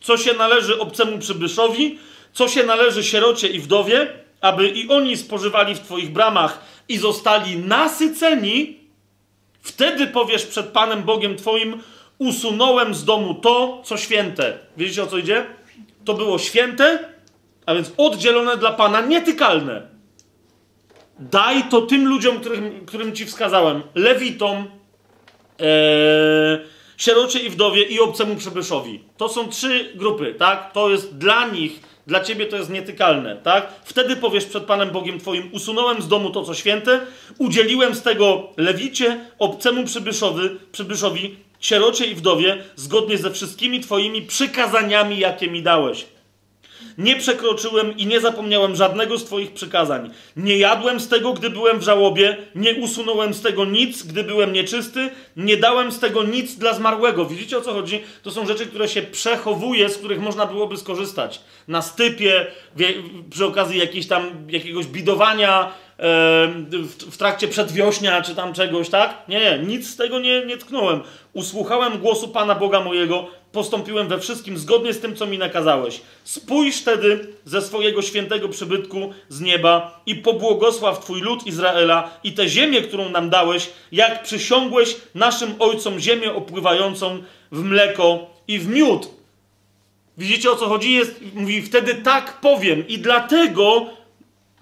co 0.00 0.16
się 0.16 0.34
należy 0.34 0.78
obcemu 0.78 1.18
przybyszowi, 1.18 1.98
co 2.32 2.48
się 2.48 2.62
należy 2.64 3.04
sierocie 3.04 3.48
i 3.48 3.58
wdowie, 3.60 4.06
aby 4.40 4.68
i 4.68 4.88
oni 4.88 5.16
spożywali 5.16 5.74
w 5.74 5.80
twoich 5.80 6.12
bramach 6.12 6.64
i 6.88 6.98
zostali 6.98 7.56
nasyceni, 7.56 8.81
wtedy 9.62 10.06
powiesz 10.06 10.46
przed 10.46 10.66
Panem 10.66 11.02
Bogiem 11.02 11.36
twoim, 11.36 11.82
usunąłem 12.18 12.94
z 12.94 13.04
domu 13.04 13.34
to, 13.34 13.82
co 13.84 13.96
święte. 13.96 14.58
Wiecie 14.76 15.02
o 15.02 15.06
co 15.06 15.18
idzie? 15.18 15.46
To 16.04 16.14
było 16.14 16.38
święte, 16.38 16.98
a 17.66 17.74
więc 17.74 17.92
oddzielone 17.96 18.56
dla 18.56 18.72
Pana, 18.72 19.00
nietykalne. 19.00 19.82
Daj 21.18 21.64
to 21.68 21.82
tym 21.82 22.08
ludziom, 22.08 22.40
którym, 22.40 22.86
którym 22.86 23.12
ci 23.12 23.26
wskazałem, 23.26 23.82
lewitom, 23.94 24.66
Eee, 25.62 26.58
sierocie 26.96 27.38
i 27.38 27.50
wdowie 27.50 27.82
i 27.82 28.00
obcemu 28.00 28.36
przybyszowi. 28.36 29.04
To 29.16 29.28
są 29.28 29.48
trzy 29.48 29.92
grupy, 29.94 30.34
tak? 30.34 30.72
To 30.72 30.90
jest 30.90 31.18
dla 31.18 31.48
nich, 31.48 31.80
dla 32.06 32.20
ciebie 32.20 32.46
to 32.46 32.56
jest 32.56 32.70
nietykalne, 32.70 33.36
tak? 33.36 33.68
Wtedy 33.84 34.16
powiesz 34.16 34.44
przed 34.44 34.64
Panem 34.64 34.90
Bogiem 34.90 35.20
twoim, 35.20 35.48
usunąłem 35.52 36.02
z 36.02 36.08
domu 36.08 36.30
to, 36.30 36.44
co 36.44 36.54
święte, 36.54 37.00
udzieliłem 37.38 37.94
z 37.94 38.02
tego 38.02 38.48
lewicie, 38.56 39.20
obcemu 39.38 39.84
przybyszowi, 39.84 40.48
przybyszowi 40.72 41.36
sierocie 41.60 42.06
i 42.06 42.14
wdowie, 42.14 42.64
zgodnie 42.76 43.18
ze 43.18 43.30
wszystkimi 43.30 43.80
twoimi 43.80 44.22
przykazaniami, 44.22 45.18
jakie 45.18 45.50
mi 45.50 45.62
dałeś. 45.62 46.06
Nie 46.98 47.16
przekroczyłem 47.16 47.96
i 47.96 48.06
nie 48.06 48.20
zapomniałem 48.20 48.76
żadnego 48.76 49.18
z 49.18 49.24
Twoich 49.24 49.52
przykazań. 49.52 50.10
Nie 50.36 50.58
jadłem 50.58 51.00
z 51.00 51.08
tego, 51.08 51.32
gdy 51.32 51.50
byłem 51.50 51.78
w 51.78 51.82
żałobie, 51.82 52.36
nie 52.54 52.74
usunąłem 52.74 53.34
z 53.34 53.42
tego 53.42 53.64
nic, 53.64 54.02
gdy 54.02 54.24
byłem 54.24 54.52
nieczysty, 54.52 55.10
nie 55.36 55.56
dałem 55.56 55.92
z 55.92 55.98
tego 55.98 56.22
nic 56.22 56.54
dla 56.54 56.74
zmarłego. 56.74 57.24
Widzicie 57.24 57.58
o 57.58 57.60
co 57.60 57.72
chodzi? 57.72 58.02
To 58.22 58.30
są 58.30 58.46
rzeczy, 58.46 58.66
które 58.66 58.88
się 58.88 59.02
przechowuje, 59.02 59.88
z 59.88 59.98
których 59.98 60.20
można 60.20 60.46
byłoby 60.46 60.76
skorzystać. 60.76 61.40
Na 61.68 61.82
stypie, 61.82 62.46
przy 63.30 63.46
okazji 63.46 63.78
jakiejś 63.78 64.06
tam, 64.06 64.46
jakiegoś 64.48 64.86
bidowania, 64.86 65.64
e, 65.64 65.72
w 67.10 67.16
trakcie 67.16 67.48
przedwiośnia 67.48 68.22
czy 68.22 68.34
tam 68.34 68.54
czegoś, 68.54 68.88
tak? 68.88 69.28
Nie, 69.28 69.40
nie, 69.40 69.58
nic 69.58 69.90
z 69.90 69.96
tego 69.96 70.18
nie, 70.18 70.46
nie 70.46 70.56
tknąłem. 70.56 71.02
Usłuchałem 71.32 71.98
głosu 71.98 72.28
Pana 72.28 72.54
Boga 72.54 72.80
mojego, 72.80 73.26
postąpiłem 73.52 74.08
we 74.08 74.18
wszystkim 74.18 74.58
zgodnie 74.58 74.92
z 74.92 75.00
tym, 75.00 75.16
co 75.16 75.26
mi 75.26 75.38
nakazałeś. 75.38 76.00
Spójrz 76.24 76.76
wtedy 76.76 77.26
ze 77.44 77.62
swojego 77.62 78.02
świętego 78.02 78.48
przybytku 78.48 79.12
z 79.28 79.40
nieba 79.40 80.00
i 80.06 80.14
pobłogosław 80.14 81.00
Twój 81.00 81.20
lud 81.20 81.46
Izraela 81.46 82.10
i 82.24 82.32
tę 82.32 82.48
ziemię, 82.48 82.82
którą 82.82 83.08
nam 83.08 83.30
dałeś, 83.30 83.70
jak 83.92 84.22
przysiągłeś 84.22 84.96
naszym 85.14 85.54
ojcom 85.58 86.00
ziemię 86.00 86.34
opływającą 86.34 87.22
w 87.52 87.62
mleko 87.62 88.26
i 88.48 88.58
w 88.58 88.68
miód. 88.68 89.08
Widzicie 90.18 90.50
o 90.50 90.56
co 90.56 90.66
chodzi? 90.66 90.92
Jest, 90.92 91.20
mówi, 91.34 91.62
wtedy 91.62 91.94
tak 91.94 92.40
powiem 92.40 92.88
i 92.88 92.98
dlatego 92.98 93.86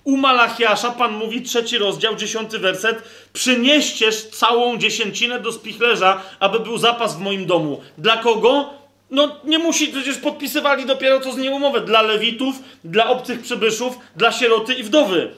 u 0.04 0.16
Malachiasza 0.16 0.90
Pan 0.90 1.12
mówi, 1.12 1.42
trzeci 1.42 1.78
rozdział, 1.78 2.16
dziesiąty 2.16 2.58
werset, 2.58 3.02
przynieścież 3.32 4.22
całą 4.22 4.78
dziesięcinę 4.78 5.40
do 5.40 5.52
spichlerza, 5.52 6.22
aby 6.40 6.60
był 6.60 6.78
zapas 6.78 7.16
w 7.16 7.20
moim 7.20 7.46
domu. 7.46 7.80
Dla 7.98 8.16
kogo? 8.16 8.79
No 9.10 9.36
nie 9.44 9.58
musi, 9.58 9.88
przecież 9.88 10.18
podpisywali 10.18 10.86
dopiero 10.86 11.20
co 11.20 11.32
z 11.32 11.36
niej 11.36 11.48
umowę. 11.50 11.80
Dla 11.80 12.02
lewitów, 12.02 12.56
dla 12.84 13.08
obcych 13.10 13.40
przybyszów, 13.40 13.98
dla 14.16 14.32
sieroty 14.32 14.74
i 14.74 14.82
wdowy. 14.82 15.30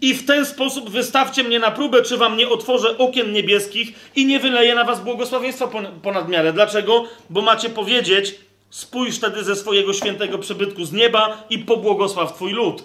I 0.00 0.14
w 0.14 0.26
ten 0.26 0.46
sposób 0.46 0.90
wystawcie 0.90 1.44
mnie 1.44 1.58
na 1.58 1.70
próbę, 1.70 2.02
czy 2.02 2.16
wam 2.16 2.36
nie 2.36 2.48
otworzę 2.48 2.98
okien 2.98 3.32
niebieskich 3.32 3.92
i 4.16 4.26
nie 4.26 4.40
wyleję 4.40 4.74
na 4.74 4.84
was 4.84 5.00
błogosławieństwa 5.00 5.66
pon- 5.66 6.00
ponad 6.02 6.28
miarę. 6.28 6.52
Dlaczego? 6.52 7.04
Bo 7.30 7.42
macie 7.42 7.70
powiedzieć, 7.70 8.34
spójrz 8.70 9.16
wtedy 9.16 9.44
ze 9.44 9.56
swojego 9.56 9.92
świętego 9.92 10.38
przybytku 10.38 10.84
z 10.84 10.92
nieba 10.92 11.44
i 11.50 11.58
pobłogosław 11.58 12.34
twój 12.34 12.52
lud. 12.52 12.82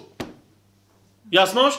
Jasność? 1.32 1.78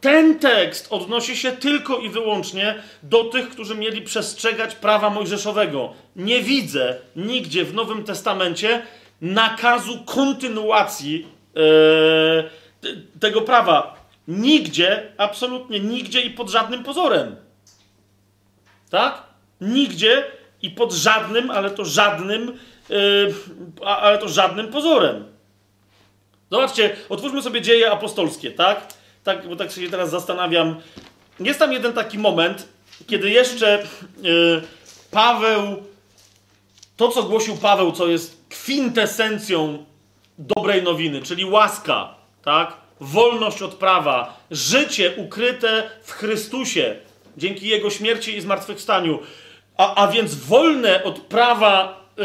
Ten 0.00 0.38
tekst 0.38 0.86
odnosi 0.90 1.36
się 1.36 1.52
tylko 1.52 1.98
i 1.98 2.10
wyłącznie 2.10 2.74
do 3.02 3.24
tych, 3.24 3.48
którzy 3.50 3.74
mieli 3.74 4.02
przestrzegać 4.02 4.74
prawa 4.74 5.10
mojżeszowego. 5.10 5.92
Nie 6.16 6.42
widzę 6.42 6.96
nigdzie 7.16 7.64
w 7.64 7.74
Nowym 7.74 8.04
Testamencie 8.04 8.82
nakazu 9.20 9.98
kontynuacji 10.04 11.26
te- 12.80 13.20
tego 13.20 13.40
prawa. 13.42 14.04
Nigdzie, 14.28 15.12
absolutnie 15.16 15.80
nigdzie 15.80 16.20
i 16.20 16.30
pod 16.30 16.48
żadnym 16.50 16.84
pozorem. 16.84 17.36
Tak? 18.90 19.22
Nigdzie 19.60 20.24
i 20.62 20.70
pod 20.70 20.92
żadnym, 20.92 21.50
ale 21.50 21.70
to 21.70 21.84
żadnym, 21.84 22.58
a- 23.84 23.98
ale 23.98 24.18
to 24.18 24.28
żadnym 24.28 24.68
pozorem. 24.68 25.24
Zobaczcie, 26.50 26.96
otwórzmy 27.08 27.42
sobie 27.42 27.60
dzieje 27.62 27.90
apostolskie, 27.90 28.50
tak? 28.50 28.97
Tak? 29.24 29.48
Bo 29.48 29.56
tak 29.56 29.72
się 29.72 29.90
teraz 29.90 30.10
zastanawiam. 30.10 30.80
Jest 31.40 31.58
tam 31.58 31.72
jeden 31.72 31.92
taki 31.92 32.18
moment, 32.18 32.68
kiedy 33.06 33.30
jeszcze 33.30 33.78
e, 33.78 33.86
Paweł, 35.10 35.82
to 36.96 37.08
co 37.08 37.22
głosił 37.22 37.56
Paweł, 37.56 37.92
co 37.92 38.06
jest 38.06 38.44
kwintesencją 38.48 39.84
dobrej 40.38 40.82
nowiny, 40.82 41.22
czyli 41.22 41.44
łaska, 41.44 42.14
tak? 42.42 42.72
Wolność 43.00 43.62
od 43.62 43.74
prawa, 43.74 44.40
życie 44.50 45.14
ukryte 45.16 45.90
w 46.02 46.12
Chrystusie 46.12 46.96
dzięki 47.38 47.68
Jego 47.68 47.90
śmierci 47.90 48.36
i 48.36 48.40
zmartwychwstaniu, 48.40 49.18
a, 49.76 49.94
a 49.94 50.08
więc 50.08 50.34
wolne 50.34 51.04
od 51.04 51.20
prawa 51.20 52.04
y, 52.18 52.22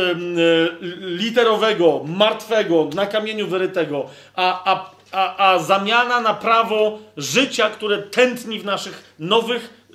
literowego, 1.00 2.02
martwego, 2.06 2.90
na 2.96 3.06
kamieniu 3.06 3.48
wyrytego, 3.48 4.06
a, 4.36 4.74
a, 4.74 4.92
a, 5.14 5.52
a 5.52 5.60
zamiana 5.60 6.22
na 6.22 6.34
prawo 6.34 7.00
życia, 7.18 7.70
które 7.70 7.98
tętni 7.98 8.60
w 8.60 8.66
naszych 8.66 9.14
nowych 9.20 9.86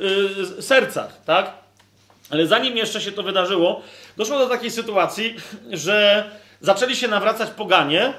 y, 0.58 0.62
sercach, 0.62 1.24
tak? 1.24 1.52
Ale 2.30 2.46
zanim 2.46 2.76
jeszcze 2.76 3.00
się 3.00 3.12
to 3.12 3.22
wydarzyło, 3.22 3.82
doszło 4.16 4.38
do 4.38 4.46
takiej 4.46 4.70
sytuacji, 4.70 5.36
że 5.72 6.24
zaczęli 6.60 6.96
się 6.96 7.08
nawracać 7.08 7.50
poganie. 7.50 8.12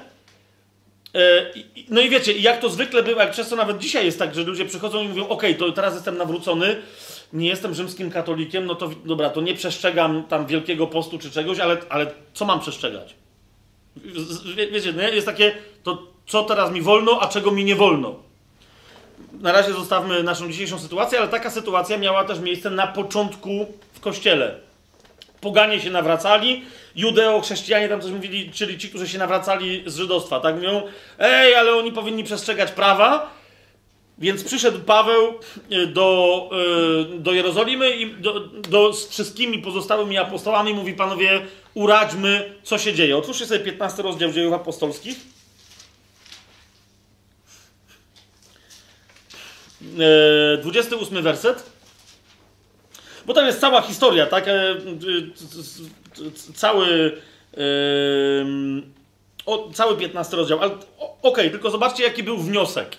E, 1.14 1.46
No 1.88 2.00
i 2.00 2.10
wiecie, 2.10 2.32
jak 2.32 2.60
to 2.60 2.70
zwykle 2.70 3.02
bywa, 3.02 3.22
jak 3.24 3.34
często 3.34 3.56
nawet 3.56 3.78
dzisiaj 3.78 4.04
jest 4.04 4.18
tak, 4.18 4.34
że 4.34 4.42
ludzie 4.42 4.64
przychodzą 4.64 5.02
i 5.02 5.08
mówią: 5.08 5.28
OK, 5.28 5.42
to 5.58 5.72
teraz 5.72 5.94
jestem 5.94 6.16
nawrócony, 6.16 6.82
nie 7.32 7.48
jestem 7.48 7.74
rzymskim 7.74 8.10
katolikiem, 8.10 8.66
no 8.66 8.74
to 8.74 8.90
dobra, 9.04 9.30
to 9.30 9.40
nie 9.40 9.54
przestrzegam 9.54 10.24
tam 10.24 10.46
wielkiego 10.46 10.86
postu 10.86 11.18
czy 11.18 11.30
czegoś, 11.30 11.58
ale, 11.58 11.76
ale 11.88 12.06
co 12.34 12.44
mam 12.44 12.60
przestrzegać? 12.60 13.14
Wiecie, 14.72 14.92
nie? 14.92 15.10
jest 15.10 15.26
takie, 15.26 15.52
to 15.82 16.10
co 16.30 16.44
teraz 16.44 16.72
mi 16.72 16.82
wolno, 16.82 17.20
a 17.20 17.28
czego 17.28 17.50
mi 17.50 17.64
nie 17.64 17.76
wolno? 17.76 18.14
Na 19.32 19.52
razie 19.52 19.72
zostawmy 19.72 20.22
naszą 20.22 20.50
dzisiejszą 20.50 20.78
sytuację, 20.78 21.18
ale 21.18 21.28
taka 21.28 21.50
sytuacja 21.50 21.98
miała 21.98 22.24
też 22.24 22.40
miejsce 22.40 22.70
na 22.70 22.86
początku 22.86 23.66
w 23.92 24.00
kościele. 24.00 24.54
Poganie 25.40 25.80
się 25.80 25.90
nawracali, 25.90 26.64
judeo-chrześcijanie 26.96 27.88
tam 27.88 28.00
coś 28.00 28.10
mówili, 28.10 28.50
czyli 28.52 28.78
ci, 28.78 28.88
którzy 28.88 29.08
się 29.08 29.18
nawracali 29.18 29.82
z 29.86 29.96
żydostwa, 29.96 30.40
tak 30.40 30.54
mówią, 30.54 30.82
ej, 31.18 31.54
ale 31.54 31.74
oni 31.74 31.92
powinni 31.92 32.24
przestrzegać 32.24 32.72
prawa, 32.72 33.30
więc 34.18 34.44
przyszedł 34.44 34.80
Paweł 34.80 35.34
y, 35.72 35.86
do, 35.86 36.50
y, 37.14 37.18
do 37.18 37.32
Jerozolimy 37.32 37.90
i 37.90 38.14
do, 38.14 38.40
do, 38.40 38.92
z 38.92 39.08
wszystkimi 39.08 39.58
pozostałymi 39.58 40.18
apostołami 40.18 40.74
mówi, 40.74 40.92
panowie, 40.92 41.40
uradźmy, 41.74 42.54
co 42.62 42.78
się 42.78 42.92
dzieje. 42.92 43.16
Otwórzcie 43.16 43.46
sobie 43.46 43.60
15 43.60 44.02
rozdział 44.02 44.32
dziejów 44.32 44.54
apostolskich. 44.54 45.39
28 50.62 51.22
werset. 51.22 51.70
Bo 53.26 53.34
tam 53.34 53.46
jest 53.46 53.60
cała 53.60 53.82
historia, 53.82 54.26
tak? 54.26 54.48
E, 54.48 54.76
c- 56.14 56.52
Cały. 56.54 57.16
cały 59.74 59.96
15 59.96 60.36
rozdział. 60.36 60.60
Ale 60.62 60.70
okej, 61.22 61.50
tylko 61.50 61.70
zobaczcie, 61.70 62.02
jaki 62.02 62.22
był 62.22 62.38
wniosek. 62.38 62.96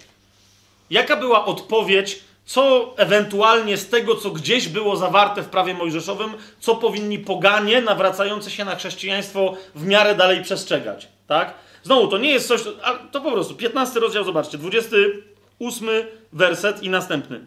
Jaka 0.89 1.15
była 1.17 1.45
odpowiedź, 1.45 2.19
co 2.45 2.93
ewentualnie 2.97 3.77
z 3.77 3.89
tego, 3.89 4.15
co 4.15 4.29
gdzieś 4.31 4.67
było 4.67 4.95
zawarte 4.95 5.41
w 5.41 5.49
prawie 5.49 5.73
mojżeszowym, 5.73 6.33
co 6.59 6.75
powinni 6.75 7.19
poganie 7.19 7.81
nawracające 7.81 8.51
się 8.51 8.65
na 8.65 8.75
chrześcijaństwo 8.75 9.53
w 9.75 9.85
miarę 9.85 10.15
dalej 10.15 10.43
przestrzegać, 10.43 11.07
tak? 11.27 11.53
Znowu, 11.83 12.07
to 12.07 12.17
nie 12.17 12.29
jest 12.31 12.47
coś, 12.47 12.61
to 13.11 13.21
po 13.21 13.31
prostu, 13.31 13.55
15 13.55 13.99
rozdział, 13.99 14.23
zobaczcie, 14.23 14.57
28 15.61 15.89
werset 16.33 16.83
i 16.83 16.89
następny. 16.89 17.45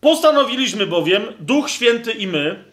Postanowiliśmy 0.00 0.86
bowiem, 0.86 1.22
Duch 1.40 1.70
Święty 1.70 2.12
i 2.12 2.26
my, 2.26 2.64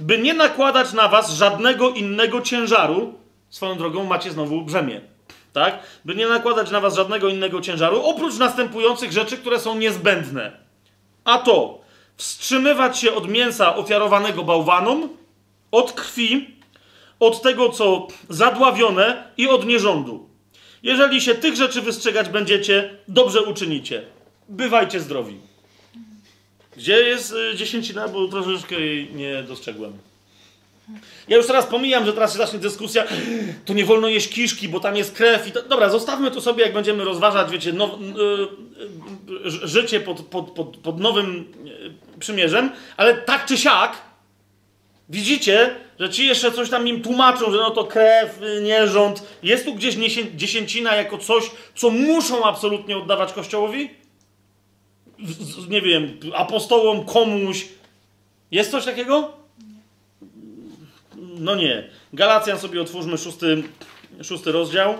by 0.00 0.18
nie 0.18 0.34
nakładać 0.34 0.92
na 0.92 1.08
was 1.08 1.30
żadnego 1.30 1.90
innego 1.90 2.40
ciężaru, 2.40 3.14
swoją 3.50 3.78
drogą 3.78 4.04
macie 4.04 4.30
znowu 4.30 4.62
brzemię, 4.62 5.00
tak? 5.52 5.78
By 6.04 6.14
nie 6.14 6.28
nakładać 6.28 6.70
na 6.70 6.80
was 6.80 6.96
żadnego 6.96 7.28
innego 7.28 7.60
ciężaru, 7.60 8.02
oprócz 8.02 8.38
następujących 8.38 9.12
rzeczy, 9.12 9.36
które 9.36 9.60
są 9.60 9.76
niezbędne. 9.76 10.52
A 11.24 11.38
to 11.38 11.80
wstrzymywać 12.16 12.98
się 12.98 13.14
od 13.14 13.28
mięsa 13.28 13.76
ofiarowanego 13.76 14.44
bałwanom, 14.44 15.08
od 15.70 15.92
krwi, 15.92 16.54
od 17.20 17.42
tego, 17.42 17.68
co 17.68 18.06
zadławione 18.28 19.32
i 19.36 19.48
od 19.48 19.66
nierządu. 19.66 20.27
Jeżeli 20.82 21.20
się 21.20 21.34
tych 21.34 21.56
rzeczy 21.56 21.82
wystrzegać 21.82 22.28
będziecie, 22.28 22.90
dobrze 23.08 23.42
uczynicie. 23.42 24.02
Bywajcie 24.48 25.00
zdrowi. 25.00 25.36
Gdzie 26.76 27.02
jest 27.02 27.32
y, 27.32 27.56
dziesięcina, 27.56 28.08
bo 28.08 28.28
troszeczkę 28.28 28.80
jej 28.80 29.14
nie 29.14 29.42
dostrzegłem. 29.42 29.92
Ja 31.28 31.36
już 31.36 31.46
teraz 31.46 31.66
pomijam, 31.66 32.06
że 32.06 32.12
teraz 32.12 32.32
się 32.32 32.38
zacznie 32.38 32.58
dyskusja, 32.58 33.04
to 33.64 33.74
nie 33.74 33.84
wolno 33.84 34.08
jeść 34.08 34.28
kiszki, 34.28 34.68
bo 34.68 34.80
tam 34.80 34.96
jest 34.96 35.14
krew 35.14 35.46
i 35.46 35.52
to... 35.52 35.62
Dobra, 35.62 35.88
zostawmy 35.88 36.30
to 36.30 36.40
sobie, 36.40 36.64
jak 36.64 36.74
będziemy 36.74 37.04
rozważać, 37.04 37.50
wiecie, 37.50 37.72
now, 37.72 37.90
y, 37.90 39.46
y, 39.46 39.68
życie 39.68 40.00
pod, 40.00 40.20
pod, 40.20 40.50
pod, 40.50 40.76
pod 40.76 41.00
nowym 41.00 41.52
przymierzem, 42.20 42.70
ale 42.96 43.14
tak 43.14 43.46
czy 43.46 43.58
siak, 43.58 44.07
widzicie, 45.08 45.74
że 46.00 46.10
ci 46.10 46.26
jeszcze 46.26 46.52
coś 46.52 46.70
tam 46.70 46.88
im 46.88 47.02
tłumaczą, 47.02 47.50
że 47.50 47.58
no 47.58 47.70
to 47.70 47.84
krew, 47.84 48.42
y, 48.42 48.62
nierząd. 48.62 49.22
Jest 49.42 49.64
tu 49.64 49.74
gdzieś 49.74 49.96
dziesięcina 50.34 50.96
jako 50.96 51.18
coś, 51.18 51.50
co 51.74 51.90
muszą 51.90 52.44
absolutnie 52.44 52.96
oddawać 52.96 53.32
Kościołowi? 53.32 53.90
Nie 55.68 55.82
wiem, 55.82 56.20
apostołom, 56.34 57.04
komuś. 57.04 57.66
Jest 58.50 58.70
coś 58.70 58.84
takiego? 58.84 59.32
No 61.16 61.54
nie. 61.54 61.90
Galacjan 62.12 62.58
sobie 62.58 62.80
otwórzmy 62.80 63.18
szósty, 63.18 63.62
szósty 64.22 64.52
rozdział. 64.52 64.94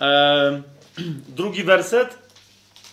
Ehm, 0.00 0.62
drugi 1.38 1.64
werset. 1.64 2.18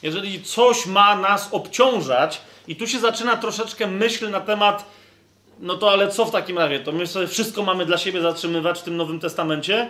Jeżeli 0.04 0.44
coś 0.44 0.86
ma 0.86 1.16
nas 1.16 1.50
obciążać, 1.52 2.42
i 2.68 2.76
tu 2.76 2.88
się 2.88 3.00
zaczyna 3.00 3.38
troszeczkę 3.38 3.88
myśl 3.88 4.30
na 4.30 4.40
temat, 4.40 4.86
no 5.62 5.78
to 5.78 5.92
ale 5.92 6.10
co 6.10 6.26
w 6.26 6.32
takim 6.32 6.58
razie? 6.58 6.80
To 6.80 6.92
my 6.92 7.08
sobie 7.08 7.28
wszystko 7.28 7.64
mamy 7.64 7.86
dla 7.86 7.98
siebie 7.98 8.22
zatrzymywać 8.22 8.80
w 8.80 8.84
tym 8.84 8.98
Nowym 8.98 9.20
Testamencie? 9.20 9.90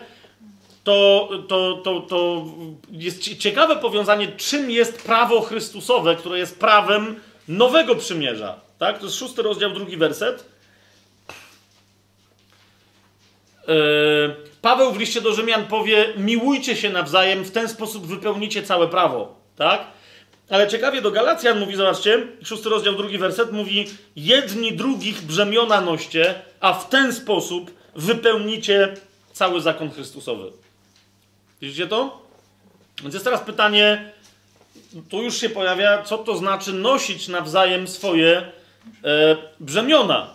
to, 0.84 1.30
to, 1.48 1.82
to, 1.84 2.00
to 2.00 2.46
jest 2.92 3.22
cie- 3.22 3.38
ciekawe 3.38 3.76
powiązanie, 3.76 4.28
czym 4.28 4.72
jest 4.72 5.04
prawo 5.04 5.42
Chrystusowe, 5.42 6.16
które 6.16 6.38
jest 6.40 6.60
prawem 6.60 7.16
nowego 7.48 7.96
przymierza. 7.96 8.60
Tak? 8.80 8.98
To 9.00 9.06
jest 9.06 9.18
szósty 9.18 9.42
rozdział, 9.42 9.72
drugi 9.72 9.98
werset. 9.98 10.46
Yy, 13.68 13.74
Paweł 14.62 14.92
w 14.92 15.00
liście 15.00 15.22
do 15.22 15.34
Rzymian 15.34 15.66
powie: 15.68 16.14
Miłujcie 16.18 16.76
się 16.76 16.90
nawzajem, 16.90 17.44
w 17.44 17.52
ten 17.52 17.70
sposób 17.70 18.06
wypełnicie 18.08 18.64
całe 18.64 18.88
prawo. 18.88 19.36
Tak? 19.56 19.88
Ale 20.52 20.68
ciekawie 20.68 21.02
do 21.02 21.12
Galacjan 21.12 21.60
mówi, 21.60 21.76
zobaczcie, 21.76 22.28
szósty 22.44 22.70
rozdział, 22.70 22.96
drugi 22.96 23.18
werset 23.18 23.52
mówi: 23.52 23.86
Jedni 24.16 24.74
drugich 24.74 25.22
brzemiona 25.22 25.82
noście, 25.82 26.36
a 26.60 26.74
w 26.74 26.90
ten 26.90 27.14
sposób 27.14 27.72
wypełnicie 27.96 28.94
cały 29.34 29.62
zakon 29.62 29.92
Chrystusowy. 29.92 30.52
Widzicie 31.62 31.88
to? 31.88 32.26
Więc 33.02 33.14
jest 33.14 33.26
teraz 33.26 33.42
pytanie, 33.42 34.12
tu 35.10 35.24
już 35.24 35.38
się 35.38 35.50
pojawia, 35.50 36.04
co 36.04 36.18
to 36.18 36.38
znaczy 36.38 36.74
nosić 36.74 37.28
nawzajem 37.28 37.88
swoje 37.88 38.52
e, 39.04 39.38
brzemiona. 39.60 40.30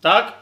Tak? 0.00 0.32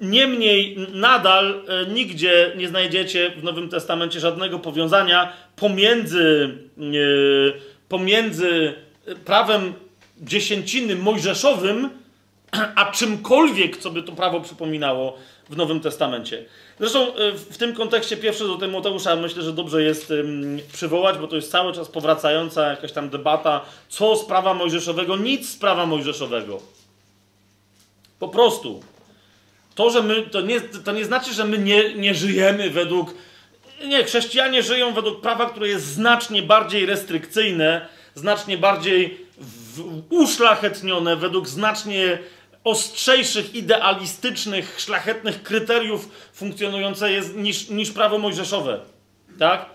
Niemniej 0.00 0.76
nadal 0.92 1.64
e, 1.68 1.86
nigdzie 1.86 2.52
nie 2.56 2.68
znajdziecie 2.68 3.30
w 3.30 3.44
Nowym 3.44 3.68
Testamencie 3.68 4.20
żadnego 4.20 4.58
powiązania 4.58 5.32
pomiędzy, 5.56 6.56
e, 6.78 7.71
pomiędzy 7.92 8.74
prawem 9.24 9.74
dziesięciny 10.20 10.96
mojżeszowym 10.96 11.90
a 12.80 12.92
czymkolwiek, 12.92 13.76
co 13.76 13.90
by 13.90 14.02
to 14.02 14.12
prawo 14.12 14.40
przypominało 14.40 15.18
w 15.50 15.56
Nowym 15.56 15.80
Testamencie. 15.80 16.44
Zresztą 16.80 17.14
e, 17.14 17.32
w 17.32 17.58
tym 17.58 17.74
kontekście 17.74 18.16
pierwszy 18.16 18.44
do 18.44 18.56
Tymoteusza 18.56 19.16
myślę, 19.16 19.42
że 19.42 19.52
dobrze 19.52 19.82
jest 19.82 20.12
przywołać, 20.72 21.18
bo 21.18 21.28
to 21.28 21.36
jest 21.36 21.50
cały 21.50 21.72
czas 21.72 21.88
powracająca 21.88 22.70
jakaś 22.70 22.92
tam 22.92 23.10
debata, 23.10 23.60
co 23.88 24.16
z 24.16 24.24
prawa 24.24 24.54
mojżeszowego, 24.54 25.16
nic 25.16 25.48
z 25.50 25.56
prawa 25.56 25.86
mojżeszowego. 25.86 26.60
Po 28.18 28.28
prostu. 28.28 28.82
To, 29.74 29.90
że 29.90 30.02
my, 30.02 30.22
to 30.22 30.40
nie, 30.40 30.60
to 30.60 30.92
nie 30.92 31.04
znaczy, 31.04 31.32
że 31.34 31.44
my 31.44 31.58
nie, 31.58 31.94
nie 31.94 32.14
żyjemy 32.14 32.70
według. 32.70 33.14
Nie, 33.88 34.04
chrześcijanie 34.04 34.62
żyją 34.62 34.94
według 34.94 35.20
prawa, 35.20 35.50
które 35.50 35.68
jest 35.68 35.86
znacznie 35.86 36.42
bardziej 36.42 36.86
restrykcyjne, 36.86 37.88
znacznie 38.14 38.58
bardziej 38.58 39.26
uszlachetnione, 40.10 41.16
według 41.16 41.48
znacznie 41.48 42.18
ostrzejszych, 42.64 43.54
idealistycznych, 43.54 44.80
szlachetnych 44.80 45.42
kryteriów 45.42 46.08
funkcjonujące 46.32 47.12
jest 47.12 47.36
niż, 47.36 47.68
niż 47.68 47.90
prawo 47.90 48.18
mojżeszowe. 48.18 48.80
Tak? 49.38 49.66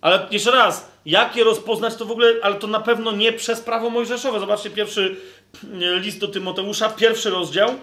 Ale 0.00 0.26
jeszcze 0.30 0.50
raz, 0.50 0.90
jak 1.06 1.36
je 1.36 1.44
rozpoznać, 1.44 1.96
to 1.96 2.04
w 2.04 2.10
ogóle, 2.10 2.32
ale 2.42 2.54
to 2.54 2.66
na 2.66 2.80
pewno 2.80 3.12
nie 3.12 3.32
przez 3.32 3.60
prawo 3.60 3.90
mojżeszowe. 3.90 4.40
Zobaczcie 4.40 4.70
pierwszy 4.70 5.16
e, 5.62 6.00
list 6.00 6.18
do 6.18 6.28
Tymoteusza, 6.28 6.88
pierwszy 6.88 7.30
rozdział, 7.30 7.74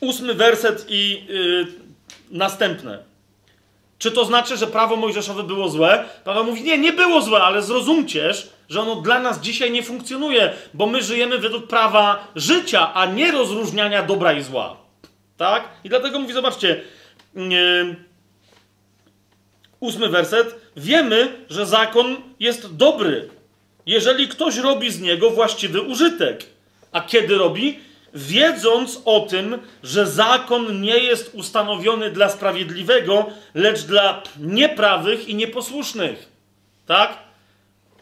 ósmy 0.00 0.34
werset 0.34 0.86
i 0.88 1.26
yy, 1.28 1.66
następne. 2.30 3.13
Czy 4.04 4.10
to 4.10 4.24
znaczy, 4.24 4.56
że 4.56 4.66
prawo 4.66 4.96
mojżeszowe 4.96 5.42
było 5.42 5.68
złe? 5.68 6.04
Paweł 6.24 6.44
mówi, 6.44 6.62
nie, 6.62 6.78
nie 6.78 6.92
było 6.92 7.22
złe, 7.22 7.42
ale 7.42 7.62
zrozumcież, 7.62 8.48
że 8.68 8.80
ono 8.80 8.96
dla 8.96 9.20
nas 9.20 9.40
dzisiaj 9.40 9.70
nie 9.70 9.82
funkcjonuje, 9.82 10.52
bo 10.74 10.86
my 10.86 11.02
żyjemy 11.02 11.38
według 11.38 11.66
prawa 11.66 12.28
życia, 12.36 12.94
a 12.94 13.06
nie 13.06 13.32
rozróżniania 13.32 14.02
dobra 14.02 14.32
i 14.32 14.42
zła. 14.42 14.76
Tak? 15.36 15.68
I 15.84 15.88
dlatego 15.88 16.18
mówi, 16.18 16.34
zobaczcie, 16.34 16.80
yy, 17.34 17.96
ósmy 19.80 20.08
werset. 20.08 20.54
Wiemy, 20.76 21.44
że 21.50 21.66
zakon 21.66 22.16
jest 22.40 22.76
dobry, 22.76 23.28
jeżeli 23.86 24.28
ktoś 24.28 24.56
robi 24.56 24.90
z 24.90 25.00
niego 25.00 25.30
właściwy 25.30 25.80
użytek. 25.80 26.46
A 26.92 27.00
kiedy 27.00 27.38
robi? 27.38 27.80
Wiedząc 28.14 29.02
o 29.04 29.20
tym, 29.20 29.58
że 29.82 30.06
zakon 30.06 30.80
nie 30.80 30.98
jest 30.98 31.34
ustanowiony 31.34 32.10
dla 32.10 32.28
sprawiedliwego, 32.28 33.26
lecz 33.54 33.82
dla 33.82 34.22
nieprawych 34.38 35.28
i 35.28 35.34
nieposłusznych. 35.34 36.28
Tak? 36.86 37.18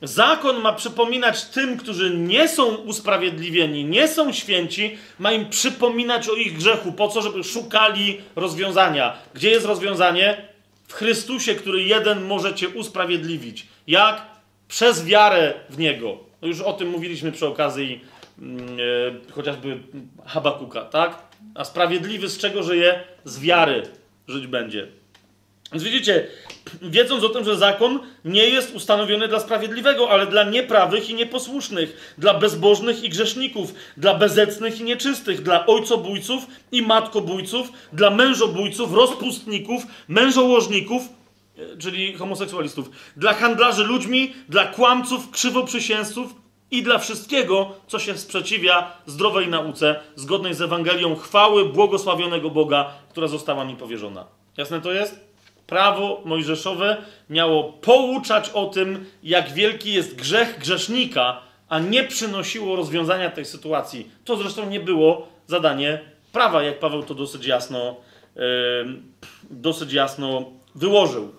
Zakon 0.02 0.60
ma 0.60 0.72
przypominać 0.72 1.44
tym, 1.44 1.76
którzy 1.76 2.16
nie 2.16 2.48
są 2.48 2.74
usprawiedliwieni, 2.74 3.84
nie 3.84 4.08
są 4.08 4.32
święci, 4.32 4.98
ma 5.18 5.32
im 5.32 5.48
przypominać 5.48 6.28
o 6.28 6.34
ich 6.34 6.56
grzechu. 6.56 6.92
Po 6.92 7.08
co? 7.08 7.22
Żeby 7.22 7.44
szukali 7.44 8.20
rozwiązania. 8.36 9.16
Gdzie 9.34 9.50
jest 9.50 9.66
rozwiązanie? 9.66 10.48
W 10.88 10.92
Chrystusie, 10.92 11.54
który 11.54 11.82
jeden 11.82 12.24
może 12.24 12.54
cię 12.54 12.68
usprawiedliwić. 12.68 13.66
Jak? 13.86 14.26
Przez 14.68 15.04
wiarę 15.04 15.54
w 15.70 15.78
Niego. 15.78 16.18
No 16.42 16.48
już 16.48 16.60
o 16.60 16.72
tym 16.72 16.90
mówiliśmy 16.90 17.32
przy 17.32 17.46
okazji 17.46 18.04
chociażby 19.30 19.78
Habakuka, 20.26 20.84
tak? 20.84 21.18
A 21.54 21.64
sprawiedliwy 21.64 22.28
z 22.28 22.38
czego 22.38 22.62
żyje? 22.62 23.04
Z 23.24 23.40
wiary 23.40 23.82
żyć 24.28 24.46
będzie. 24.46 24.88
Więc 25.72 25.84
widzicie, 25.84 26.26
wiedząc 26.82 27.24
o 27.24 27.28
tym, 27.28 27.44
że 27.44 27.56
zakon 27.56 28.00
nie 28.24 28.48
jest 28.48 28.74
ustanowiony 28.74 29.28
dla 29.28 29.40
sprawiedliwego, 29.40 30.10
ale 30.10 30.26
dla 30.26 30.44
nieprawych 30.44 31.10
i 31.10 31.14
nieposłusznych, 31.14 32.14
dla 32.18 32.34
bezbożnych 32.34 33.04
i 33.04 33.08
grzeszników, 33.08 33.74
dla 33.96 34.14
bezecnych 34.14 34.80
i 34.80 34.84
nieczystych, 34.84 35.42
dla 35.42 35.66
ojcobójców 35.66 36.46
i 36.72 36.82
matkobójców, 36.82 37.72
dla 37.92 38.10
mężobójców, 38.10 38.92
rozpustników, 38.92 39.82
mężołożników, 40.08 41.02
e, 41.58 41.78
czyli 41.78 42.14
homoseksualistów, 42.14 42.90
dla 43.16 43.34
handlarzy 43.34 43.84
ludźmi, 43.84 44.34
dla 44.48 44.66
kłamców, 44.66 45.30
krzywoprzysięzców 45.30 46.41
i 46.72 46.82
dla 46.82 46.98
wszystkiego, 46.98 47.74
co 47.86 47.98
się 47.98 48.18
sprzeciwia 48.18 48.92
zdrowej 49.06 49.48
nauce, 49.48 50.00
zgodnej 50.16 50.54
z 50.54 50.62
Ewangelią 50.62 51.16
chwały 51.16 51.64
błogosławionego 51.64 52.50
Boga, 52.50 52.92
która 53.10 53.28
została 53.28 53.64
mi 53.64 53.76
powierzona. 53.76 54.26
Jasne 54.56 54.80
to 54.80 54.92
jest? 54.92 55.20
Prawo 55.66 56.22
mojżeszowe 56.24 56.96
miało 57.30 57.72
pouczać 57.72 58.50
o 58.50 58.66
tym, 58.66 59.04
jak 59.22 59.52
wielki 59.52 59.92
jest 59.92 60.14
grzech 60.14 60.58
grzesznika, 60.58 61.40
a 61.68 61.78
nie 61.78 62.04
przynosiło 62.04 62.76
rozwiązania 62.76 63.30
tej 63.30 63.44
sytuacji. 63.44 64.10
To 64.24 64.36
zresztą 64.36 64.70
nie 64.70 64.80
było 64.80 65.28
zadanie 65.46 66.00
prawa, 66.32 66.62
jak 66.62 66.78
Paweł 66.78 67.02
to 67.02 67.14
dosyć 67.14 67.46
jasno, 67.46 67.96
yy, 68.36 68.42
dosyć 69.50 69.92
jasno 69.92 70.44
wyłożył. 70.74 71.32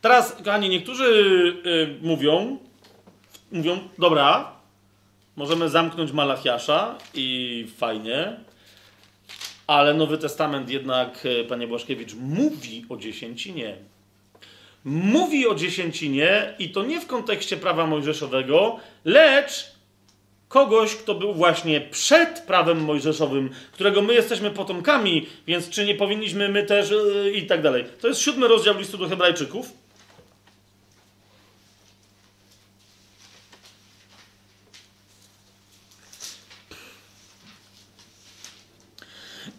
Teraz, 0.00 0.32
kochani, 0.32 0.68
niektórzy 0.68 1.04
yy, 1.64 1.98
mówią, 2.02 2.58
mówią, 3.52 3.78
dobra, 3.98 4.52
możemy 5.36 5.68
zamknąć 5.68 6.12
Malachiasza 6.12 6.98
i 7.14 7.66
fajnie, 7.76 8.36
ale 9.66 9.94
Nowy 9.94 10.18
Testament 10.18 10.70
jednak, 10.70 11.26
e, 11.40 11.44
panie 11.44 11.66
Błaszkiewicz, 11.66 12.14
mówi 12.14 12.84
o 12.88 12.96
dziesięcinie. 12.96 13.76
Mówi 14.84 15.48
o 15.48 15.54
dziesięcinie 15.54 16.54
i 16.58 16.70
to 16.70 16.84
nie 16.84 17.00
w 17.00 17.06
kontekście 17.06 17.56
prawa 17.56 17.86
mojżeszowego, 17.86 18.76
lecz 19.04 19.78
kogoś, 20.48 20.94
kto 20.94 21.14
był 21.14 21.34
właśnie 21.34 21.80
przed 21.80 22.40
prawem 22.40 22.84
mojżeszowym, 22.84 23.50
którego 23.72 24.02
my 24.02 24.14
jesteśmy 24.14 24.50
potomkami, 24.50 25.26
więc 25.46 25.70
czy 25.70 25.84
nie 25.84 25.94
powinniśmy 25.94 26.48
my 26.48 26.62
też 26.62 26.90
yy, 26.90 27.30
i 27.30 27.46
tak 27.46 27.62
dalej. 27.62 27.84
To 28.00 28.08
jest 28.08 28.20
siódmy 28.20 28.48
rozdział 28.48 28.78
listu 28.78 28.98
do 28.98 29.08
Hebrajczyków. 29.08 29.72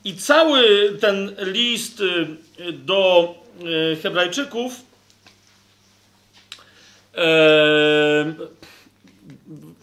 I 0.03 0.15
cały 0.15 0.63
ten 1.01 1.35
list 1.37 1.99
y, 1.99 2.73
do 2.73 3.35
y, 3.93 3.97
Hebrajczyków 4.03 4.73
e, 7.15 8.33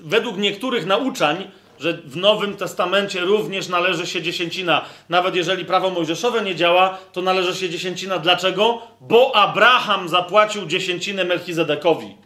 według 0.01 0.37
niektórych 0.37 0.87
nauczań, 0.87 1.51
że 1.81 1.93
w 1.93 2.17
Nowym 2.17 2.57
Testamencie 2.57 3.21
również 3.21 3.69
należy 3.69 4.07
się 4.07 4.23
dziesięcina. 4.23 4.85
Nawet 5.09 5.35
jeżeli 5.35 5.65
prawo 5.65 5.91
mojżeszowe 5.91 6.43
nie 6.43 6.55
działa, 6.55 6.99
to 7.13 7.23
należy 7.23 7.55
się 7.55 7.71
dziesięcina. 7.71 8.19
Dlaczego? 8.19 8.83
Bo 9.01 9.37
Abraham 9.37 10.09
zapłacił 10.09 10.67
dziesięcinę 10.67 11.25
Melchizedekowi. 11.25 12.17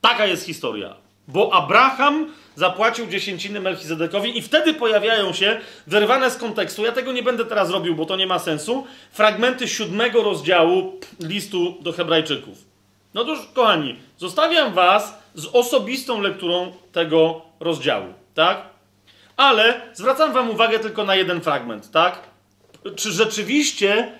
Taka 0.00 0.26
jest 0.26 0.46
historia. 0.46 0.94
Bo 1.28 1.52
Abraham 1.54 2.32
zapłacił 2.56 3.06
dziesięciny 3.06 3.60
Melchizedekowi 3.60 4.38
i 4.38 4.42
wtedy 4.42 4.74
pojawiają 4.74 5.32
się, 5.32 5.60
wyrwane 5.86 6.30
z 6.30 6.36
kontekstu, 6.36 6.84
ja 6.84 6.92
tego 6.92 7.12
nie 7.12 7.22
będę 7.22 7.44
teraz 7.44 7.70
robił, 7.70 7.94
bo 7.94 8.06
to 8.06 8.16
nie 8.16 8.26
ma 8.26 8.38
sensu, 8.38 8.86
fragmenty 9.12 9.68
siódmego 9.68 10.22
rozdziału 10.22 11.00
listu 11.20 11.76
do 11.80 11.92
hebrajczyków. 11.92 12.64
No 13.14 13.24
to 13.24 13.30
już, 13.30 13.40
kochani, 13.54 13.96
zostawiam 14.16 14.72
was 14.72 15.18
z 15.34 15.46
osobistą 15.46 16.20
lekturą 16.20 16.72
tego 16.92 17.42
rozdziału, 17.60 18.14
tak? 18.34 18.62
Ale 19.36 19.80
zwracam 19.94 20.32
wam 20.32 20.50
uwagę 20.50 20.78
tylko 20.78 21.04
na 21.04 21.14
jeden 21.14 21.40
fragment, 21.40 21.90
tak? 21.90 22.20
Czy 22.96 23.12
rzeczywiście 23.12 24.12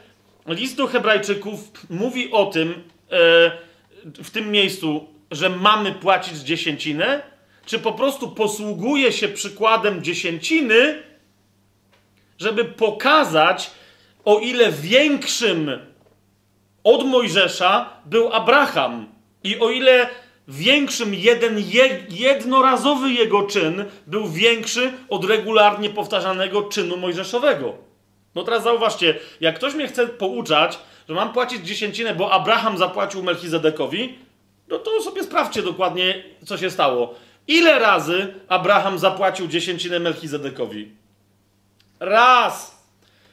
list 0.46 0.76
do 0.76 0.86
hebrajczyków 0.86 1.60
mówi 1.90 2.32
o 2.32 2.46
tym 2.46 2.82
e, 3.10 3.16
w 4.04 4.30
tym 4.30 4.50
miejscu, 4.50 5.08
że 5.30 5.50
mamy 5.50 5.92
płacić 5.92 6.38
dziesięcinę, 6.38 7.22
czy 7.66 7.78
po 7.78 7.92
prostu 7.92 8.30
posługuje 8.30 9.12
się 9.12 9.28
przykładem 9.28 10.02
dziesięciny, 10.02 11.02
żeby 12.38 12.64
pokazać, 12.64 13.70
o 14.24 14.38
ile 14.38 14.72
większym 14.72 15.70
od 16.84 17.06
Mojżesza 17.06 17.90
był 18.04 18.32
Abraham 18.32 19.06
i 19.44 19.58
o 19.58 19.70
ile 19.70 20.08
większym 20.48 21.14
jeden 21.14 21.62
jednorazowy 22.10 23.12
jego 23.12 23.42
czyn 23.42 23.84
był 24.06 24.28
większy 24.28 24.92
od 25.08 25.24
regularnie 25.24 25.90
powtarzanego 25.90 26.62
czynu 26.62 26.96
mojżeszowego. 26.96 27.74
No 28.34 28.42
teraz 28.42 28.62
zauważcie, 28.62 29.18
jak 29.40 29.56
ktoś 29.56 29.74
mnie 29.74 29.88
chce 29.88 30.06
pouczać, 30.06 30.78
że 31.08 31.14
mam 31.14 31.32
płacić 31.32 31.66
dziesięcinę, 31.66 32.14
bo 32.14 32.32
Abraham 32.32 32.78
zapłacił 32.78 33.22
Melchizedekowi, 33.22 34.18
no 34.68 34.78
to 34.78 35.02
sobie 35.02 35.22
sprawdźcie 35.22 35.62
dokładnie, 35.62 36.24
co 36.44 36.58
się 36.58 36.70
stało. 36.70 37.14
Ile 37.48 37.78
razy 37.78 38.34
Abraham 38.48 38.98
zapłacił 38.98 39.48
dziesięcinę 39.48 39.98
Melchizedekowi? 39.98 40.90
Raz. 42.00 42.76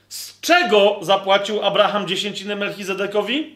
Z 0.09 0.39
czego 0.41 0.99
zapłacił 1.01 1.65
Abraham 1.65 2.07
dziesięcinę 2.07 2.55
Melchizedekowi? 2.55 3.55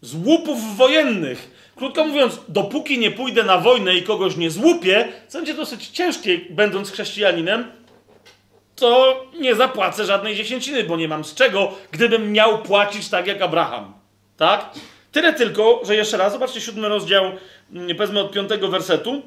Z 0.00 0.14
łupów 0.14 0.76
wojennych. 0.76 1.70
Krótko 1.76 2.04
mówiąc, 2.04 2.40
dopóki 2.48 2.98
nie 2.98 3.10
pójdę 3.10 3.42
na 3.42 3.58
wojnę 3.58 3.94
i 3.94 4.02
kogoś 4.02 4.36
nie 4.36 4.50
złupię, 4.50 5.12
co 5.28 5.38
będzie 5.38 5.54
dosyć 5.54 5.88
ciężkie, 5.88 6.40
będąc 6.50 6.90
chrześcijaninem, 6.90 7.64
to 8.76 9.24
nie 9.40 9.54
zapłacę 9.54 10.04
żadnej 10.04 10.36
dziesięciny, 10.36 10.84
bo 10.84 10.96
nie 10.96 11.08
mam 11.08 11.24
z 11.24 11.34
czego, 11.34 11.72
gdybym 11.92 12.32
miał 12.32 12.62
płacić 12.62 13.08
tak 13.08 13.26
jak 13.26 13.42
Abraham. 13.42 13.94
Tak? 14.36 14.70
Tyle 15.12 15.32
tylko, 15.32 15.80
że 15.84 15.96
jeszcze 15.96 16.16
raz, 16.16 16.32
zobaczcie 16.32 16.60
siódmy 16.60 16.88
rozdział, 16.88 17.24
mm, 17.72 17.96
powiedzmy 17.96 18.20
od 18.20 18.32
piątego 18.32 18.68
wersetu. 18.68 19.22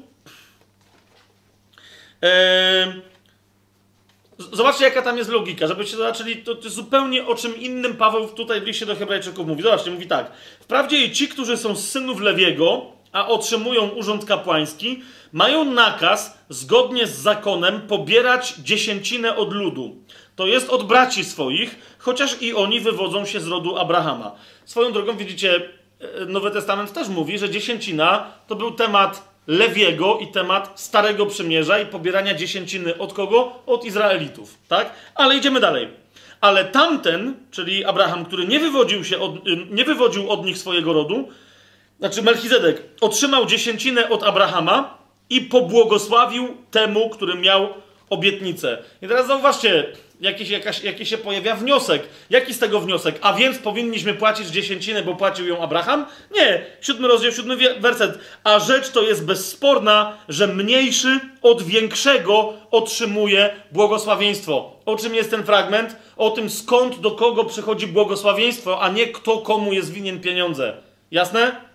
Zobaczcie, 4.38 4.84
jaka 4.84 5.02
tam 5.02 5.18
jest 5.18 5.30
logika, 5.30 5.66
żebyście 5.66 5.96
zobaczyli, 5.96 6.36
to, 6.36 6.54
to 6.54 6.70
zupełnie 6.70 7.26
o 7.26 7.34
czym 7.34 7.56
innym 7.56 7.96
Paweł 7.96 8.28
tutaj 8.28 8.60
w 8.60 8.64
liście 8.64 8.86
do 8.86 8.96
Hebrajczyków 8.96 9.46
mówi. 9.46 9.62
Zobaczcie, 9.62 9.90
mówi 9.90 10.06
tak. 10.06 10.32
Wprawdzie 10.60 11.10
ci, 11.10 11.28
którzy 11.28 11.56
są 11.56 11.76
z 11.76 11.90
synów 11.90 12.20
Lewiego, 12.20 12.86
a 13.12 13.28
otrzymują 13.28 13.88
urząd 13.88 14.24
kapłański, 14.24 15.02
mają 15.32 15.64
nakaz, 15.64 16.38
zgodnie 16.48 17.06
z 17.06 17.18
zakonem, 17.18 17.80
pobierać 17.80 18.54
dziesięcinę 18.54 19.36
od 19.36 19.52
ludu. 19.52 19.96
To 20.36 20.46
jest 20.46 20.70
od 20.70 20.86
braci 20.86 21.24
swoich, 21.24 21.96
chociaż 21.98 22.42
i 22.42 22.54
oni 22.54 22.80
wywodzą 22.80 23.26
się 23.26 23.40
z 23.40 23.46
rodu 23.46 23.76
Abrahama. 23.76 24.34
Swoją 24.64 24.92
drogą, 24.92 25.16
widzicie, 25.16 25.68
e, 26.00 26.26
Nowy 26.26 26.50
Testament 26.50 26.92
też 26.92 27.08
mówi, 27.08 27.38
że 27.38 27.50
dziesięcina 27.50 28.32
to 28.46 28.56
był 28.56 28.70
temat 28.70 29.27
Lewiego 29.48 30.18
i 30.18 30.26
temat 30.26 30.80
Starego 30.80 31.26
Przymierza 31.26 31.78
i 31.78 31.86
pobierania 31.86 32.34
dziesięciny 32.34 32.98
od 32.98 33.12
kogo? 33.12 33.52
Od 33.66 33.84
Izraelitów, 33.84 34.58
tak? 34.68 34.92
Ale 35.14 35.36
idziemy 35.36 35.60
dalej. 35.60 35.88
Ale 36.40 36.64
tamten, 36.64 37.34
czyli 37.50 37.84
Abraham, 37.84 38.24
który 38.24 38.46
nie 38.46 38.60
wywodził, 38.60 39.04
się 39.04 39.18
od, 39.18 39.32
nie 39.70 39.84
wywodził 39.84 40.30
od 40.30 40.44
nich 40.44 40.58
swojego 40.58 40.92
rodu, 40.92 41.28
znaczy 41.98 42.22
Melchizedek, 42.22 42.82
otrzymał 43.00 43.46
dziesięcinę 43.46 44.08
od 44.08 44.22
Abrahama 44.22 44.98
i 45.30 45.40
pobłogosławił 45.40 46.56
temu, 46.70 47.10
który 47.10 47.34
miał 47.34 47.68
obietnicę. 48.10 48.78
I 49.02 49.08
teraz 49.08 49.26
zauważcie, 49.26 49.86
jakiś, 50.20 50.50
jakaś, 50.50 50.84
jaki 50.84 51.06
się 51.06 51.18
pojawia 51.18 51.56
wniosek. 51.56 52.02
Jaki 52.30 52.54
z 52.54 52.58
tego 52.58 52.80
wniosek? 52.80 53.18
A 53.20 53.32
więc 53.32 53.58
powinniśmy 53.58 54.14
płacić 54.14 54.48
dziesięcinę, 54.48 55.02
bo 55.02 55.14
płacił 55.14 55.46
ją 55.46 55.62
Abraham? 55.62 56.06
Nie. 56.34 56.66
Siódmy 56.80 57.08
rozdział, 57.08 57.32
siódmy 57.32 57.56
werset. 57.80 58.18
A 58.44 58.58
rzecz 58.58 58.90
to 58.90 59.02
jest 59.02 59.24
bezsporna, 59.24 60.18
że 60.28 60.46
mniejszy 60.46 61.20
od 61.42 61.62
większego 61.62 62.52
otrzymuje 62.70 63.50
błogosławieństwo. 63.72 64.80
O 64.86 64.96
czym 64.96 65.14
jest 65.14 65.30
ten 65.30 65.44
fragment? 65.44 65.96
O 66.16 66.30
tym, 66.30 66.50
skąd 66.50 67.00
do 67.00 67.10
kogo 67.10 67.44
przychodzi 67.44 67.86
błogosławieństwo, 67.86 68.80
a 68.80 68.88
nie 68.88 69.06
kto 69.06 69.38
komu 69.38 69.72
jest 69.72 69.92
winien 69.92 70.20
pieniądze. 70.20 70.76
Jasne? 71.10 71.67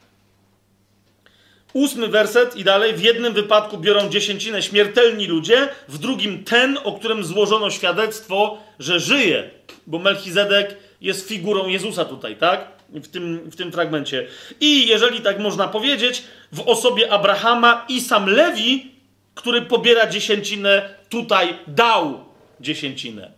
Ósmy 1.73 2.07
werset 2.07 2.55
i 2.55 2.63
dalej. 2.63 2.93
W 2.93 3.01
jednym 3.01 3.33
wypadku 3.33 3.77
biorą 3.77 4.09
dziesięcinę 4.09 4.61
śmiertelni 4.61 5.27
ludzie, 5.27 5.67
w 5.87 5.97
drugim 5.97 6.43
ten, 6.43 6.77
o 6.83 6.91
którym 6.91 7.23
złożono 7.23 7.69
świadectwo, 7.69 8.57
że 8.79 8.99
żyje. 8.99 9.49
Bo 9.87 9.99
Melchizedek 9.99 10.77
jest 11.01 11.27
figurą 11.27 11.67
Jezusa 11.67 12.05
tutaj, 12.05 12.35
tak? 12.35 12.67
W 12.89 13.07
tym, 13.07 13.37
w 13.49 13.55
tym 13.55 13.71
fragmencie. 13.71 14.27
I 14.59 14.87
jeżeli 14.87 15.21
tak 15.21 15.39
można 15.39 15.67
powiedzieć, 15.67 16.23
w 16.51 16.59
osobie 16.59 17.11
Abrahama 17.11 17.85
i 17.89 18.01
sam 18.01 18.29
Lewi, 18.29 18.91
który 19.35 19.61
pobiera 19.61 20.07
dziesięcinę, 20.07 20.89
tutaj 21.09 21.57
dał 21.67 22.25
dziesięcinę. 22.59 23.31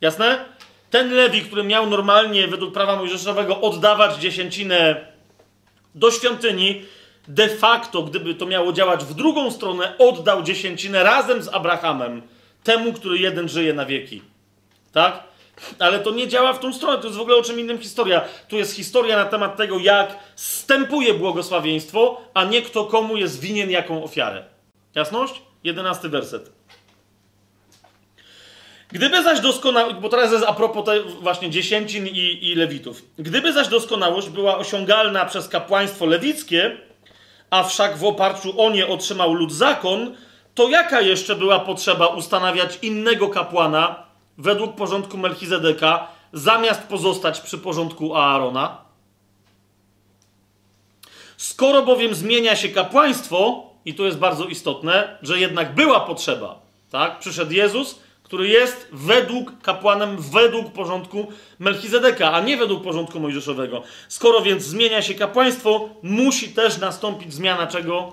Jasne? 0.00 0.44
Ten 0.90 1.14
Lewi, 1.14 1.40
który 1.40 1.64
miał 1.64 1.90
normalnie 1.90 2.48
według 2.48 2.74
prawa 2.74 2.96
mojżeszowego 2.96 3.60
oddawać 3.60 4.16
dziesięcinę 4.16 5.06
do 5.94 6.10
świątyni, 6.10 6.82
de 7.28 7.48
facto, 7.48 8.02
gdyby 8.02 8.34
to 8.34 8.46
miało 8.46 8.72
działać 8.72 9.04
w 9.04 9.14
drugą 9.14 9.50
stronę, 9.50 9.98
oddał 9.98 10.42
dziesięcinę 10.42 11.02
razem 11.02 11.42
z 11.42 11.48
Abrahamem, 11.48 12.22
temu, 12.64 12.92
który 12.92 13.18
jeden 13.18 13.48
żyje 13.48 13.72
na 13.72 13.86
wieki. 13.86 14.22
Tak? 14.92 15.22
Ale 15.78 15.98
to 15.98 16.10
nie 16.10 16.28
działa 16.28 16.52
w 16.52 16.60
tą 16.60 16.72
stronę, 16.72 16.98
to 16.98 17.04
jest 17.04 17.18
w 17.18 17.20
ogóle 17.20 17.36
o 17.36 17.42
czym 17.42 17.60
innym 17.60 17.78
historia. 17.78 18.24
Tu 18.48 18.56
jest 18.56 18.76
historia 18.76 19.16
na 19.16 19.24
temat 19.24 19.56
tego, 19.56 19.78
jak 19.78 20.18
stępuje 20.36 21.14
błogosławieństwo, 21.14 22.20
a 22.34 22.44
nie 22.44 22.62
kto 22.62 22.84
komu 22.84 23.16
jest 23.16 23.40
winien 23.40 23.70
jaką 23.70 24.04
ofiarę. 24.04 24.44
Jasność? 24.94 25.42
Jedenasty 25.64 26.08
werset. 26.08 26.52
Gdyby 28.88 29.22
zaś 29.22 29.40
doskonałość, 29.40 29.96
bo 29.96 30.08
teraz 30.08 30.32
jest 30.32 30.44
a 30.44 30.52
propos 30.52 30.84
właśnie 31.20 31.50
dziesięcin 31.50 32.06
i, 32.06 32.38
i 32.42 32.54
lewitów. 32.54 33.02
Gdyby 33.18 33.52
zaś 33.52 33.68
doskonałość 33.68 34.28
była 34.28 34.58
osiągalna 34.58 35.24
przez 35.24 35.48
kapłaństwo 35.48 36.06
lewickie, 36.06 36.76
a 37.54 37.64
wszak 37.64 37.98
w 37.98 38.04
oparciu 38.04 38.60
o 38.60 38.70
nie 38.70 38.86
otrzymał 38.86 39.34
lud 39.34 39.52
zakon, 39.52 40.16
to 40.54 40.68
jaka 40.68 41.00
jeszcze 41.00 41.36
była 41.36 41.58
potrzeba 41.60 42.06
ustanawiać 42.06 42.78
innego 42.82 43.28
kapłana 43.28 44.02
według 44.38 44.74
porządku 44.74 45.18
Melchizedeka, 45.18 46.08
zamiast 46.32 46.82
pozostać 46.82 47.40
przy 47.40 47.58
porządku 47.58 48.16
Aarona? 48.16 48.76
Skoro 51.36 51.82
bowiem 51.82 52.14
zmienia 52.14 52.56
się 52.56 52.68
kapłaństwo, 52.68 53.66
i 53.84 53.94
to 53.94 54.04
jest 54.04 54.18
bardzo 54.18 54.44
istotne, 54.44 55.18
że 55.22 55.38
jednak 55.38 55.74
była 55.74 56.00
potrzeba, 56.00 56.58
tak? 56.90 57.18
Przyszedł 57.18 57.52
Jezus, 57.52 57.98
który 58.24 58.48
jest 58.48 58.88
według 58.92 59.62
kapłanem, 59.62 60.16
według 60.18 60.72
porządku 60.72 61.26
Melchizedeka, 61.58 62.32
a 62.32 62.40
nie 62.40 62.56
według 62.56 62.84
porządku 62.84 63.20
mojżeszowego. 63.20 63.82
Skoro 64.08 64.40
więc 64.40 64.62
zmienia 64.62 65.02
się 65.02 65.14
kapłaństwo, 65.14 65.88
musi 66.02 66.48
też 66.48 66.78
nastąpić 66.78 67.34
zmiana 67.34 67.66
czego? 67.66 68.12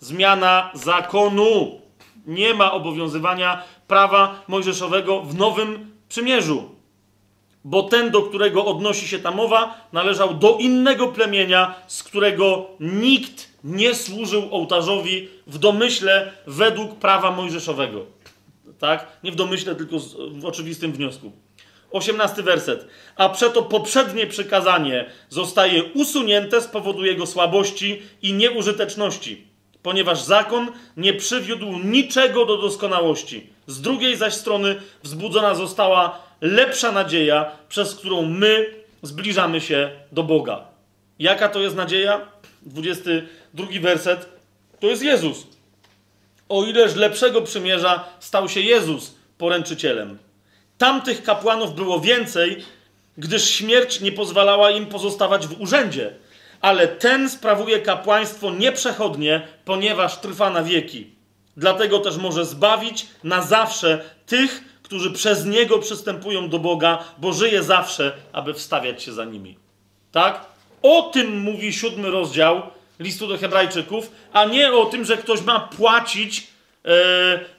Zmiana 0.00 0.70
zakonu. 0.74 1.80
Nie 2.26 2.54
ma 2.54 2.72
obowiązywania 2.72 3.62
prawa 3.88 4.42
mojżeszowego 4.48 5.20
w 5.20 5.34
nowym 5.34 5.90
przymierzu. 6.08 6.70
Bo 7.64 7.82
ten, 7.82 8.10
do 8.10 8.22
którego 8.22 8.64
odnosi 8.64 9.08
się 9.08 9.18
ta 9.18 9.30
mowa, 9.30 9.88
należał 9.92 10.34
do 10.34 10.56
innego 10.58 11.08
plemienia, 11.08 11.74
z 11.86 12.02
którego 12.02 12.66
nikt 12.80 13.48
nie 13.64 13.94
służył 13.94 14.48
ołtarzowi 14.50 15.28
w 15.46 15.58
domyśle 15.58 16.32
według 16.46 16.94
prawa 16.94 17.30
mojżeszowego. 17.30 18.06
Tak? 18.78 19.06
Nie 19.24 19.32
w 19.32 19.36
domyśle, 19.36 19.74
tylko 19.74 19.96
w 20.30 20.44
oczywistym 20.44 20.92
wniosku. 20.92 21.32
18 21.90 22.42
werset. 22.42 22.86
A 23.16 23.28
przeto 23.28 23.62
poprzednie 23.62 24.26
przykazanie 24.26 25.10
zostaje 25.28 25.84
usunięte 25.84 26.60
z 26.60 26.66
powodu 26.66 27.04
jego 27.04 27.26
słabości 27.26 28.02
i 28.22 28.32
nieużyteczności, 28.32 29.46
ponieważ 29.82 30.22
zakon 30.22 30.68
nie 30.96 31.14
przywiódł 31.14 31.78
niczego 31.78 32.46
do 32.46 32.56
doskonałości. 32.56 33.46
Z 33.66 33.80
drugiej 33.80 34.16
zaś 34.16 34.34
strony 34.34 34.76
wzbudzona 35.02 35.54
została 35.54 36.18
lepsza 36.40 36.92
nadzieja, 36.92 37.50
przez 37.68 37.94
którą 37.94 38.22
my 38.22 38.66
zbliżamy 39.02 39.60
się 39.60 39.90
do 40.12 40.22
Boga. 40.22 40.64
Jaka 41.18 41.48
to 41.48 41.60
jest 41.60 41.76
nadzieja? 41.76 42.20
22 42.62 43.66
werset. 43.80 44.28
To 44.80 44.86
jest 44.86 45.02
Jezus. 45.02 45.53
O 46.48 46.64
ileż 46.64 46.94
lepszego 46.94 47.42
przymierza 47.42 48.04
stał 48.20 48.48
się 48.48 48.60
Jezus 48.60 49.14
poręczycielem. 49.38 50.18
Tamtych 50.78 51.22
kapłanów 51.22 51.74
było 51.74 52.00
więcej, 52.00 52.64
gdyż 53.18 53.50
śmierć 53.50 54.00
nie 54.00 54.12
pozwalała 54.12 54.70
im 54.70 54.86
pozostawać 54.86 55.46
w 55.46 55.60
urzędzie. 55.60 56.14
Ale 56.60 56.88
ten 56.88 57.30
sprawuje 57.30 57.80
kapłaństwo 57.80 58.50
nieprzechodnie, 58.50 59.48
ponieważ 59.64 60.16
trwa 60.20 60.50
na 60.50 60.62
wieki. 60.62 61.10
Dlatego 61.56 61.98
też 61.98 62.16
może 62.16 62.44
zbawić 62.44 63.06
na 63.24 63.42
zawsze 63.42 64.04
tych, 64.26 64.64
którzy 64.82 65.10
przez 65.10 65.44
niego 65.46 65.78
przystępują 65.78 66.48
do 66.48 66.58
Boga, 66.58 67.04
bo 67.18 67.32
żyje 67.32 67.62
zawsze, 67.62 68.12
aby 68.32 68.54
wstawiać 68.54 69.02
się 69.02 69.12
za 69.12 69.24
nimi. 69.24 69.58
Tak? 70.12 70.46
O 70.82 71.02
tym 71.02 71.40
mówi 71.40 71.72
siódmy 71.72 72.10
rozdział 72.10 72.62
listu 72.98 73.26
do 73.26 73.38
Hebrajczyków, 73.38 74.10
a 74.32 74.44
nie 74.44 74.72
o 74.72 74.86
tym, 74.86 75.04
że 75.04 75.16
ktoś 75.16 75.42
ma 75.42 75.60
płacić 75.60 76.46
e, 76.84 76.90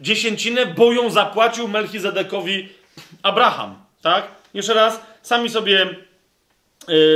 dziesięcinę, 0.02 0.66
bo 0.66 0.92
ją 0.92 1.10
zapłacił 1.10 1.68
Melchizedekowi 1.68 2.70
Abraham. 3.24 3.76
Tak? 4.02 4.28
Jeszcze 4.54 4.74
raz, 4.74 5.02
sami 5.22 5.50
sobie, 5.50 5.96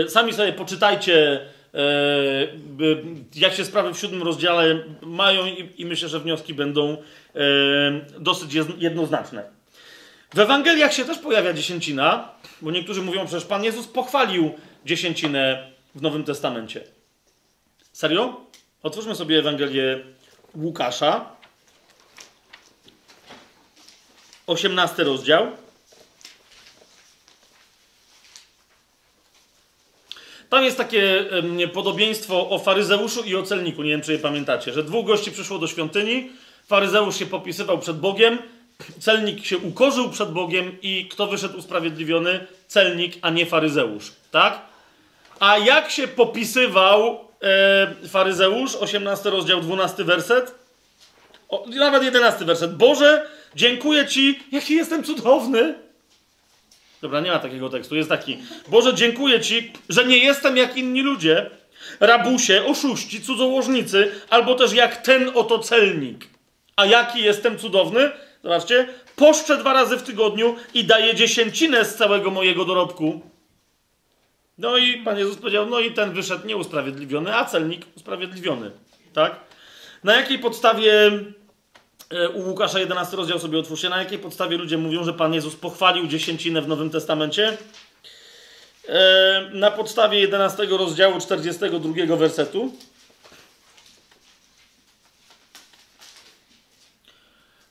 e, 0.06 0.10
sami 0.10 0.34
sobie 0.34 0.54
poczytajcie, 0.54 1.40
e, 1.74 1.80
jak 3.36 3.54
się 3.54 3.66
sprawy 3.66 3.94
w 3.94 4.00
siódmym 4.00 4.24
rozdziale 4.24 4.84
mają 5.02 5.46
i, 5.46 5.82
i 5.82 5.86
myślę, 5.86 6.10
że 6.10 6.20
wnioski 6.20 6.54
będą 6.54 6.98
e, 7.36 7.42
dosyć 8.20 8.54
jednoznaczne. 8.78 9.60
W 10.34 10.40
Ewangeliach 10.40 10.94
się 10.94 11.06
też 11.06 11.18
pojawia 11.18 11.54
dziesięcina, 11.54 12.30
bo 12.62 12.72
niektórzy 12.72 13.02
mówią, 13.02 13.26
przecież 13.26 13.46
Pan 13.46 13.64
Jezus 13.64 13.88
pochwalił 13.88 14.54
dziesięcinę 14.86 15.72
w 15.96 16.02
Nowym 16.02 16.24
Testamencie. 16.24 16.99
Serio? 18.00 18.46
Otwórzmy 18.84 19.16
sobie 19.16 19.40
Ewangelię 19.40 20.00
Łukasza, 20.56 21.26
18 24.48 25.04
rozdział. 25.04 25.52
Tam 30.50 30.64
jest 30.64 30.78
takie 30.78 31.26
podobieństwo 31.74 32.50
o 32.50 32.60
faryzeuszu 32.60 33.24
i 33.24 33.36
o 33.36 33.44
celniku. 33.44 33.84
Nie 33.84 33.90
wiem, 33.90 34.02
czy 34.02 34.12
je 34.12 34.20
pamiętacie, 34.20 34.74
że 34.74 34.84
dwóch 34.84 35.06
gości 35.06 35.32
przyszło 35.32 35.60
do 35.60 35.68
świątyni. 35.68 36.32
Faryzeusz 36.68 37.20
się 37.20 37.26
popisywał 37.26 37.80
przed 37.80 38.00
Bogiem, 38.00 38.38
celnik 39.00 39.46
się 39.46 39.58
ukorzył 39.58 40.10
przed 40.10 40.32
Bogiem 40.32 40.78
i 40.82 41.08
kto 41.12 41.28
wyszedł 41.28 41.58
usprawiedliwiony? 41.58 42.48
Celnik, 42.68 43.18
a 43.22 43.30
nie 43.30 43.46
faryzeusz. 43.46 44.12
Tak? 44.32 44.62
A 45.40 45.58
jak 45.58 45.92
się 45.92 46.08
popisywał 46.08 47.29
e, 47.42 48.08
faryzeusz? 48.08 48.76
18 48.76 49.30
rozdział, 49.30 49.62
12 49.62 50.04
werset. 50.04 50.56
O, 51.50 51.66
nawet 51.68 52.04
11 52.04 52.46
werset. 52.46 52.76
Boże, 52.76 53.28
dziękuję 53.56 54.08
Ci, 54.08 54.40
jaki 54.52 54.76
jestem 54.76 55.04
cudowny. 55.04 55.76
Dobra, 57.02 57.20
nie 57.20 57.32
ma 57.32 57.40
takiego 57.40 57.70
tekstu. 57.70 57.96
Jest 57.96 58.10
taki. 58.10 58.38
Boże, 58.68 58.94
dziękuję 58.94 59.42
Ci, 59.42 59.74
że 59.90 60.06
nie 60.06 60.18
jestem 60.18 60.58
jak 60.58 60.78
inni 60.78 61.02
ludzie. 61.02 61.50
Rabusie, 62.00 62.66
oszuści, 62.66 63.22
cudzołożnicy, 63.22 64.12
albo 64.30 64.56
też 64.56 64.74
jak 64.74 64.98
ten 64.98 65.32
oto 65.36 65.60
celnik. 65.60 66.28
A 66.76 66.86
jaki 66.86 67.24
jestem 67.24 67.58
cudowny? 67.58 68.12
Zobaczcie. 68.44 68.88
Poszczę 69.16 69.58
dwa 69.58 69.74
razy 69.74 69.98
w 69.98 70.04
tygodniu 70.04 70.56
i 70.74 70.84
daję 70.84 71.16
dziesięcinę 71.16 71.86
z 71.86 71.96
całego 71.96 72.32
mojego 72.32 72.66
dorobku. 72.66 73.22
No 74.60 74.78
i 74.78 74.98
Pan 74.98 75.18
Jezus 75.18 75.38
powiedział, 75.38 75.66
no 75.66 75.80
i 75.80 75.94
ten 75.94 76.14
wyszedł 76.14 76.48
nieusprawiedliwiony, 76.48 77.36
a 77.36 77.46
celnik 77.46 77.86
usprawiedliwiony. 77.98 78.72
Tak? 79.14 79.36
Na 80.04 80.16
jakiej 80.16 80.40
podstawie 80.40 81.12
e, 82.10 82.30
u 82.30 82.50
Łukasza 82.50 82.80
11 82.80 83.18
rozdział 83.18 83.40
sobie 83.40 83.60
otwórzcie, 83.60 83.90
na 83.90 83.98
jakiej 84.00 84.20
podstawie 84.20 84.58
ludzie 84.58 84.78
mówią, 84.78 85.04
że 85.04 85.14
Pan 85.14 85.34
Jezus 85.34 85.56
pochwalił 85.56 86.08
dziesięcinę 86.08 86.62
w 86.62 86.68
Nowym 86.68 86.90
Testamencie? 86.90 87.58
E, 88.88 89.50
Na 89.54 89.72
podstawie 89.72 90.20
11 90.20 90.66
rozdziału 90.66 91.20
42 91.20 92.16
wersetu. 92.16 92.74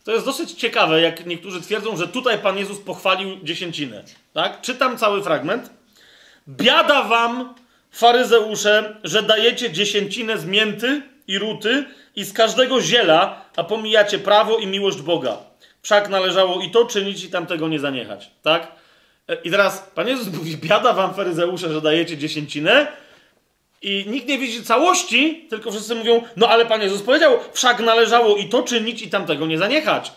To 0.04 0.12
jest 0.12 0.24
dosyć 0.24 0.52
ciekawe, 0.52 1.00
jak 1.00 1.26
niektórzy 1.26 1.60
twierdzą, 1.60 1.96
że 1.96 2.08
tutaj 2.08 2.38
Pan 2.38 2.58
Jezus 2.58 2.78
pochwalił 2.78 3.36
dziesięcinę. 3.42 4.04
Tak? 4.32 4.60
Czytam 4.60 4.98
cały 4.98 5.22
fragment. 5.22 5.77
Biada 6.48 7.02
wam, 7.02 7.54
faryzeusze, 7.90 8.96
że 9.04 9.22
dajecie 9.22 9.72
dziesięcinę 9.72 10.38
z 10.38 10.44
mięty 10.44 11.02
i 11.26 11.38
ruty 11.38 11.84
i 12.16 12.24
z 12.24 12.32
każdego 12.32 12.80
ziela, 12.80 13.44
a 13.56 13.64
pomijacie 13.64 14.18
prawo 14.18 14.58
i 14.58 14.66
miłość 14.66 15.02
Boga. 15.02 15.36
Wszak 15.82 16.08
należało 16.08 16.60
i 16.60 16.70
to 16.70 16.84
czynić, 16.84 17.24
i 17.24 17.30
tamtego 17.30 17.68
nie 17.68 17.78
zaniechać. 17.78 18.30
Tak? 18.42 18.72
E, 19.28 19.34
I 19.34 19.50
teraz 19.50 19.90
Pan 19.94 20.08
Jezus 20.08 20.34
mówi, 20.34 20.56
biada 20.56 20.92
wam, 20.92 21.14
faryzeusze, 21.14 21.72
że 21.72 21.80
dajecie 21.80 22.16
dziesięcinę 22.16 22.86
i 23.82 24.04
nikt 24.06 24.28
nie 24.28 24.38
widzi 24.38 24.64
całości, 24.64 25.46
tylko 25.50 25.70
wszyscy 25.70 25.94
mówią, 25.94 26.22
no 26.36 26.48
ale 26.48 26.66
Pan 26.66 26.82
Jezus 26.82 27.02
powiedział, 27.02 27.38
wszak 27.52 27.80
należało 27.80 28.36
i 28.36 28.48
to 28.48 28.62
czynić, 28.62 29.02
i 29.02 29.10
tamtego 29.10 29.46
nie 29.46 29.58
zaniechać. 29.58 30.12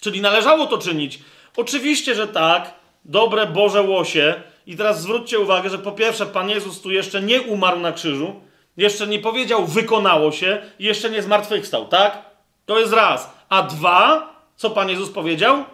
Czyli 0.00 0.20
należało 0.20 0.66
to 0.66 0.78
czynić. 0.78 1.18
Oczywiście, 1.56 2.14
że 2.14 2.28
tak. 2.28 2.74
Dobre 3.04 3.46
Boże 3.46 3.82
łosie. 3.82 4.42
I 4.70 4.76
teraz 4.76 5.02
zwróćcie 5.02 5.38
uwagę, 5.38 5.70
że 5.70 5.78
po 5.78 5.92
pierwsze, 5.92 6.26
Pan 6.26 6.50
Jezus 6.50 6.80
tu 6.80 6.90
jeszcze 6.90 7.22
nie 7.22 7.42
umarł 7.42 7.80
na 7.80 7.92
krzyżu, 7.92 8.40
jeszcze 8.76 9.06
nie 9.06 9.18
powiedział, 9.18 9.66
wykonało 9.66 10.32
się, 10.32 10.62
jeszcze 10.78 11.10
nie 11.10 11.22
zmartwychwstał, 11.22 11.88
tak? 11.88 12.22
To 12.66 12.78
jest 12.78 12.92
raz. 12.92 13.30
A 13.48 13.62
dwa, 13.62 14.34
co 14.56 14.70
Pan 14.70 14.88
Jezus 14.88 15.10
powiedział? 15.10 15.64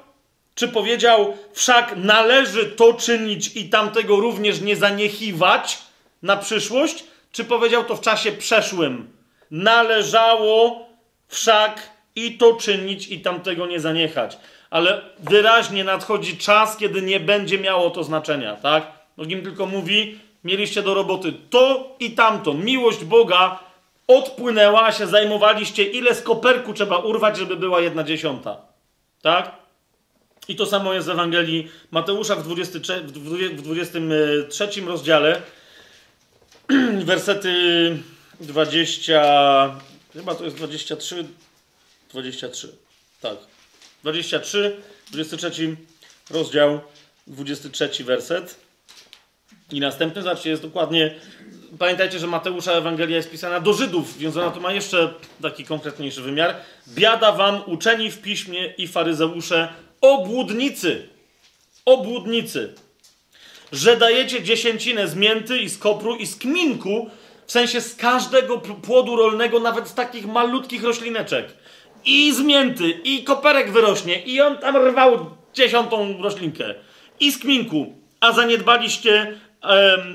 Czy 0.54 0.68
powiedział, 0.68 1.36
wszak 1.52 1.94
należy 1.96 2.66
to 2.66 2.94
czynić 2.94 3.56
i 3.56 3.68
tamtego 3.68 4.16
również 4.16 4.60
nie 4.60 4.76
zaniechiwać 4.76 5.78
na 6.22 6.36
przyszłość? 6.36 7.04
Czy 7.32 7.44
powiedział 7.44 7.84
to 7.84 7.96
w 7.96 8.00
czasie 8.00 8.32
przeszłym? 8.32 9.10
Należało 9.50 10.86
wszak 11.28 11.90
i 12.14 12.38
to 12.38 12.54
czynić 12.54 13.08
i 13.08 13.20
tamtego 13.20 13.66
nie 13.66 13.80
zaniechać. 13.80 14.38
Ale 14.76 15.02
wyraźnie 15.18 15.84
nadchodzi 15.84 16.36
czas, 16.36 16.76
kiedy 16.76 17.02
nie 17.02 17.20
będzie 17.20 17.58
miało 17.58 17.90
to 17.90 18.04
znaczenia, 18.04 18.56
tak? 18.56 18.86
Nim 19.18 19.42
tylko 19.42 19.66
mówi, 19.66 20.18
mieliście 20.44 20.82
do 20.82 20.94
roboty 20.94 21.32
to 21.50 21.96
i 22.00 22.10
tamto. 22.10 22.54
Miłość 22.54 23.04
Boga 23.04 23.60
odpłynęła, 24.06 24.82
a 24.86 24.92
się 24.92 25.06
zajmowaliście, 25.06 25.84
ile 25.84 26.14
z 26.14 26.22
koperku 26.22 26.72
trzeba 26.72 26.98
urwać, 26.98 27.36
żeby 27.36 27.56
była 27.56 27.80
jedna 27.80 28.04
dziesiąta. 28.04 28.56
Tak? 29.22 29.52
I 30.48 30.56
to 30.56 30.66
samo 30.66 30.94
jest 30.94 31.06
w 31.06 31.10
Ewangelii 31.10 31.70
Mateusza 31.90 32.36
w 32.36 32.42
23, 32.42 33.00
w 33.00 33.12
20 33.12 33.56
w 33.56 33.62
23 33.62 34.80
rozdziale, 34.86 35.42
wersety 37.04 37.52
20, 38.40 39.74
chyba 40.12 40.34
to 40.34 40.44
jest 40.44 40.56
23, 40.56 41.24
23, 42.10 42.76
tak. 43.20 43.55
23, 44.06 44.76
23 45.10 45.76
rozdział, 46.30 46.80
23 47.26 48.04
werset. 48.04 48.56
I 49.72 49.80
następny, 49.80 50.22
zobaczcie, 50.22 50.50
jest 50.50 50.62
dokładnie. 50.62 51.14
Pamiętajcie, 51.78 52.18
że 52.18 52.26
Mateusza 52.26 52.72
Ewangelia 52.72 53.16
jest 53.16 53.30
pisana 53.30 53.60
do 53.60 53.72
Żydów, 53.72 54.18
więc 54.18 54.36
ona 54.36 54.50
tu 54.50 54.60
ma 54.60 54.72
jeszcze 54.72 55.14
taki 55.42 55.64
konkretniejszy 55.64 56.22
wymiar. 56.22 56.54
Biada 56.88 57.32
wam 57.32 57.60
uczeni 57.66 58.10
w 58.10 58.22
piśmie 58.22 58.66
i 58.78 58.88
faryzeusze 58.88 59.68
obłudnicy. 60.00 61.08
Obłudnicy. 61.84 62.74
Że 63.72 63.96
dajecie 63.96 64.42
dziesięcinę 64.42 65.08
z 65.08 65.14
mięty 65.14 65.58
i 65.58 65.68
z 65.68 65.78
kopru 65.78 66.16
i 66.16 66.26
z 66.26 66.36
kminku, 66.36 67.10
w 67.46 67.52
sensie 67.52 67.80
z 67.80 67.94
każdego 67.94 68.58
płodu 68.58 69.16
rolnego, 69.16 69.60
nawet 69.60 69.88
z 69.88 69.94
takich 69.94 70.26
malutkich 70.26 70.82
roślineczek. 70.82 71.65
I 72.06 72.32
z 72.32 72.40
mięty, 72.40 72.90
i 72.90 73.24
koperek 73.24 73.72
wyrośnie, 73.72 74.22
i 74.22 74.40
on 74.40 74.58
tam 74.58 74.76
rwał 74.76 75.30
dziesiątą 75.54 76.22
roślinkę. 76.22 76.74
I 77.20 77.32
z 77.32 77.38
kminku. 77.38 77.94
A 78.20 78.32
zaniedbaliście 78.32 79.40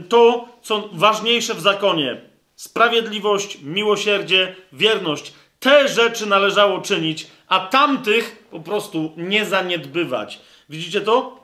to, 0.10 0.48
co 0.62 0.90
ważniejsze 0.94 1.54
w 1.54 1.62
zakonie. 1.62 2.22
Sprawiedliwość, 2.56 3.58
miłosierdzie, 3.64 4.56
wierność. 4.74 5.34
Te 5.60 5.88
rzeczy 5.88 6.26
należało 6.26 6.82
czynić, 6.82 7.28
a 7.48 7.60
tamtych 7.60 8.46
po 8.52 8.60
prostu 8.60 9.12
nie 9.18 9.46
zaniedbywać. 9.46 10.40
Widzicie 10.70 11.02
to? 11.02 11.44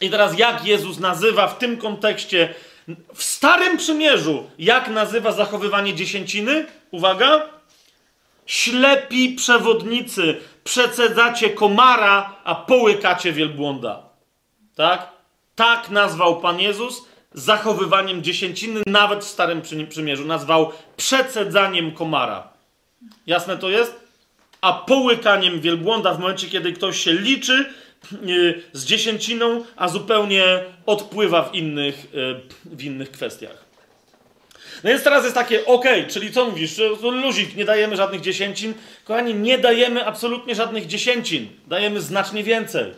I 0.00 0.10
teraz 0.10 0.38
jak 0.38 0.66
Jezus 0.66 0.98
nazywa 0.98 1.48
w 1.48 1.58
tym 1.58 1.76
kontekście, 1.76 2.54
w 3.14 3.22
Starym 3.22 3.76
Przymierzu, 3.76 4.50
jak 4.58 4.88
nazywa 4.88 5.32
zachowywanie 5.32 5.94
dziesięciny? 5.94 6.66
Uwaga! 6.90 7.59
Ślepi 8.50 9.28
przewodnicy, 9.34 10.36
przecedzacie 10.64 11.50
komara, 11.50 12.36
a 12.44 12.54
połykacie 12.54 13.32
wielbłąda. 13.32 14.02
Tak? 14.74 15.08
Tak 15.54 15.90
nazwał 15.90 16.40
Pan 16.40 16.60
Jezus 16.60 17.02
zachowywaniem 17.34 18.22
dziesięciny, 18.22 18.80
nawet 18.86 19.24
w 19.24 19.28
Starym 19.28 19.62
Przy- 19.62 19.86
Przymierzu. 19.86 20.24
Nazwał 20.24 20.72
przecedzaniem 20.96 21.92
komara. 21.92 22.48
Jasne 23.26 23.56
to 23.58 23.70
jest? 23.70 24.00
A 24.60 24.72
połykaniem 24.72 25.60
wielbłąda 25.60 26.14
w 26.14 26.20
momencie, 26.20 26.48
kiedy 26.48 26.72
ktoś 26.72 27.04
się 27.04 27.12
liczy 27.12 27.72
yy, 28.22 28.62
z 28.72 28.84
dziesięciną, 28.84 29.64
a 29.76 29.88
zupełnie 29.88 30.64
odpływa 30.86 31.42
w 31.42 31.54
innych, 31.54 32.06
yy, 32.14 32.40
w 32.64 32.84
innych 32.84 33.10
kwestiach. 33.10 33.69
No 34.84 34.90
więc 34.90 35.02
teraz 35.02 35.24
jest 35.24 35.34
takie, 35.34 35.66
okej, 35.66 36.06
czyli 36.06 36.32
co 36.32 36.44
mówisz, 36.44 36.80
luzik, 37.02 37.56
nie 37.56 37.64
dajemy 37.64 37.96
żadnych 37.96 38.20
dziesięcin. 38.20 38.74
Kochani, 39.04 39.34
nie 39.34 39.58
dajemy 39.58 40.06
absolutnie 40.06 40.54
żadnych 40.54 40.86
dziesięcin. 40.86 41.48
Dajemy 41.66 42.00
znacznie 42.00 42.44
więcej. 42.44 42.92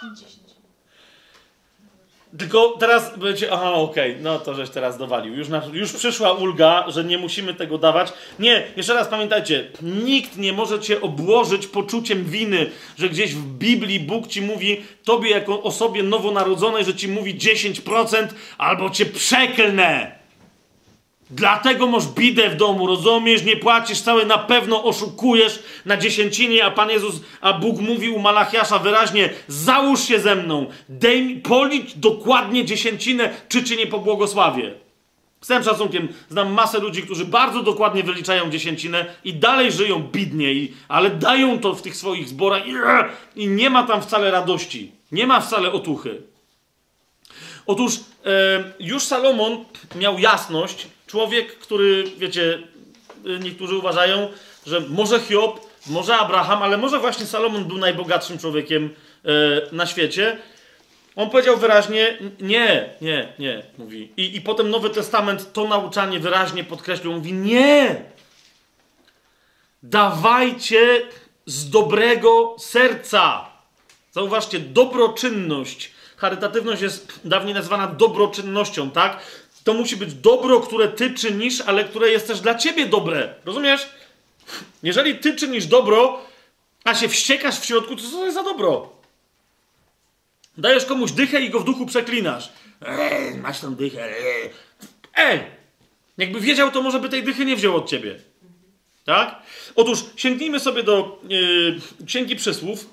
50. 0.00 0.38
Tylko 2.38 2.76
teraz 2.80 3.18
będzie, 3.18 3.52
aha, 3.52 3.72
okej, 3.72 4.16
no 4.20 4.38
to 4.38 4.54
żeś 4.54 4.70
teraz 4.70 4.98
dowalił. 4.98 5.34
Już, 5.34 5.48
na, 5.48 5.62
już 5.72 5.92
przyszła 5.92 6.32
ulga, 6.32 6.84
że 6.88 7.04
nie 7.04 7.18
musimy 7.18 7.54
tego 7.54 7.78
dawać. 7.78 8.12
Nie, 8.38 8.64
jeszcze 8.76 8.94
raz 8.94 9.08
pamiętajcie, 9.08 9.68
nikt 9.82 10.36
nie 10.36 10.52
może 10.52 10.80
cię 10.80 11.00
obłożyć 11.00 11.66
poczuciem 11.66 12.24
winy, 12.24 12.70
że 12.98 13.08
gdzieś 13.08 13.34
w 13.34 13.44
Biblii 13.44 14.00
Bóg 14.00 14.26
ci 14.26 14.42
mówi, 14.42 14.82
tobie 15.04 15.30
jako 15.30 15.62
osobie 15.62 16.02
nowonarodzonej, 16.02 16.84
że 16.84 16.94
ci 16.94 17.08
mówi 17.08 17.34
10% 17.34 18.26
albo 18.58 18.90
cię 18.90 19.06
przeklnę. 19.06 20.17
Dlatego 21.30 21.86
masz 21.86 22.06
bidę 22.06 22.50
w 22.50 22.56
domu, 22.56 22.86
rozumiesz? 22.86 23.44
Nie 23.44 23.56
płacisz 23.56 24.00
całe, 24.00 24.24
na 24.24 24.38
pewno 24.38 24.84
oszukujesz 24.84 25.62
na 25.84 25.96
dziesięcinie, 25.96 26.64
a 26.64 26.70
Pan 26.70 26.90
Jezus, 26.90 27.20
a 27.40 27.52
Bóg 27.52 27.80
mówił 27.80 28.16
u 28.16 28.18
Malachiasza 28.18 28.78
wyraźnie, 28.78 29.30
załóż 29.48 30.00
się 30.00 30.20
ze 30.20 30.36
mną, 30.36 30.66
dej 30.88 31.36
policz 31.36 31.94
dokładnie 31.96 32.64
dziesięcinę, 32.64 33.30
czy 33.48 33.64
cię 33.64 33.76
nie 33.76 33.86
pobłogosławię. 33.86 34.74
Z 35.40 35.46
całym 35.46 35.64
szacunkiem, 35.64 36.08
znam 36.30 36.52
masę 36.52 36.78
ludzi, 36.78 37.02
którzy 37.02 37.24
bardzo 37.24 37.62
dokładnie 37.62 38.02
wyliczają 38.02 38.50
dziesięcinę 38.50 39.06
i 39.24 39.34
dalej 39.34 39.72
żyją 39.72 40.02
bidniej, 40.12 40.74
ale 40.88 41.10
dają 41.10 41.58
to 41.58 41.74
w 41.74 41.82
tych 41.82 41.96
swoich 41.96 42.28
zborach 42.28 42.62
i, 42.66 42.72
i 43.42 43.48
nie 43.48 43.70
ma 43.70 43.82
tam 43.82 44.02
wcale 44.02 44.30
radości. 44.30 44.92
Nie 45.12 45.26
ma 45.26 45.40
wcale 45.40 45.72
otuchy. 45.72 46.22
Otóż 47.66 47.94
e, 47.94 48.72
już 48.80 49.02
Salomon 49.02 49.64
miał 49.94 50.18
jasność, 50.18 50.86
człowiek, 51.08 51.58
który, 51.58 52.04
wiecie, 52.18 52.62
e, 53.26 53.38
niektórzy 53.38 53.76
uważają, 53.76 54.28
że 54.66 54.80
może 54.80 55.20
Hiob, 55.20 55.60
może 55.86 56.16
Abraham, 56.16 56.62
ale 56.62 56.76
może 56.76 56.98
właśnie 56.98 57.26
Salomon 57.26 57.64
był 57.64 57.78
najbogatszym 57.78 58.38
człowiekiem 58.38 58.94
e, 59.24 59.28
na 59.72 59.86
świecie. 59.86 60.38
On 61.16 61.30
powiedział 61.30 61.56
wyraźnie, 61.56 62.18
nie, 62.40 62.90
nie, 63.00 63.32
nie, 63.38 63.62
mówi. 63.78 64.12
I, 64.16 64.36
I 64.36 64.40
potem 64.40 64.70
Nowy 64.70 64.90
Testament 64.90 65.52
to 65.52 65.68
nauczanie 65.68 66.20
wyraźnie 66.20 66.64
podkreślił. 66.64 67.12
Mówi, 67.12 67.32
nie! 67.32 68.02
Dawajcie 69.82 71.02
z 71.46 71.70
dobrego 71.70 72.56
serca. 72.58 73.48
Zauważcie, 74.12 74.58
dobroczynność. 74.58 75.90
Charytatywność 76.16 76.82
jest 76.82 77.20
dawniej 77.24 77.54
nazywana 77.54 77.86
dobroczynnością, 77.86 78.90
tak? 78.90 79.18
To 79.68 79.74
musi 79.74 79.96
być 79.96 80.14
dobro, 80.14 80.60
które 80.60 80.88
ty 80.88 81.14
czynisz, 81.14 81.60
ale 81.60 81.84
które 81.84 82.10
jest 82.10 82.26
też 82.26 82.40
dla 82.40 82.54
ciebie 82.54 82.86
dobre. 82.86 83.34
Rozumiesz? 83.44 83.88
Jeżeli 84.82 85.18
ty 85.18 85.36
czynisz 85.36 85.66
dobro, 85.66 86.20
a 86.84 86.94
się 86.94 87.08
wściekasz 87.08 87.60
w 87.60 87.64
środku, 87.64 87.96
to 87.96 88.02
co 88.10 88.24
jest 88.24 88.34
za 88.34 88.42
dobro? 88.42 88.92
Dajesz 90.58 90.84
komuś 90.84 91.12
dychę 91.12 91.40
i 91.40 91.50
go 91.50 91.60
w 91.60 91.64
duchu 91.64 91.86
przeklinasz. 91.86 92.52
Ej, 92.86 93.34
masz 93.34 93.60
tą 93.60 93.74
dychę. 93.74 94.08
Ej! 95.14 95.40
Jakby 96.18 96.40
wiedział, 96.40 96.70
to 96.70 96.82
może 96.82 97.00
by 97.00 97.08
tej 97.08 97.22
dychy 97.22 97.44
nie 97.44 97.56
wziął 97.56 97.76
od 97.76 97.88
ciebie. 97.88 98.18
Tak? 99.04 99.42
Otóż 99.76 99.98
sięgnijmy 100.16 100.60
sobie 100.60 100.82
do 100.82 101.20
yy, 101.28 101.80
Księgi 102.06 102.36
Przysłów, 102.36 102.86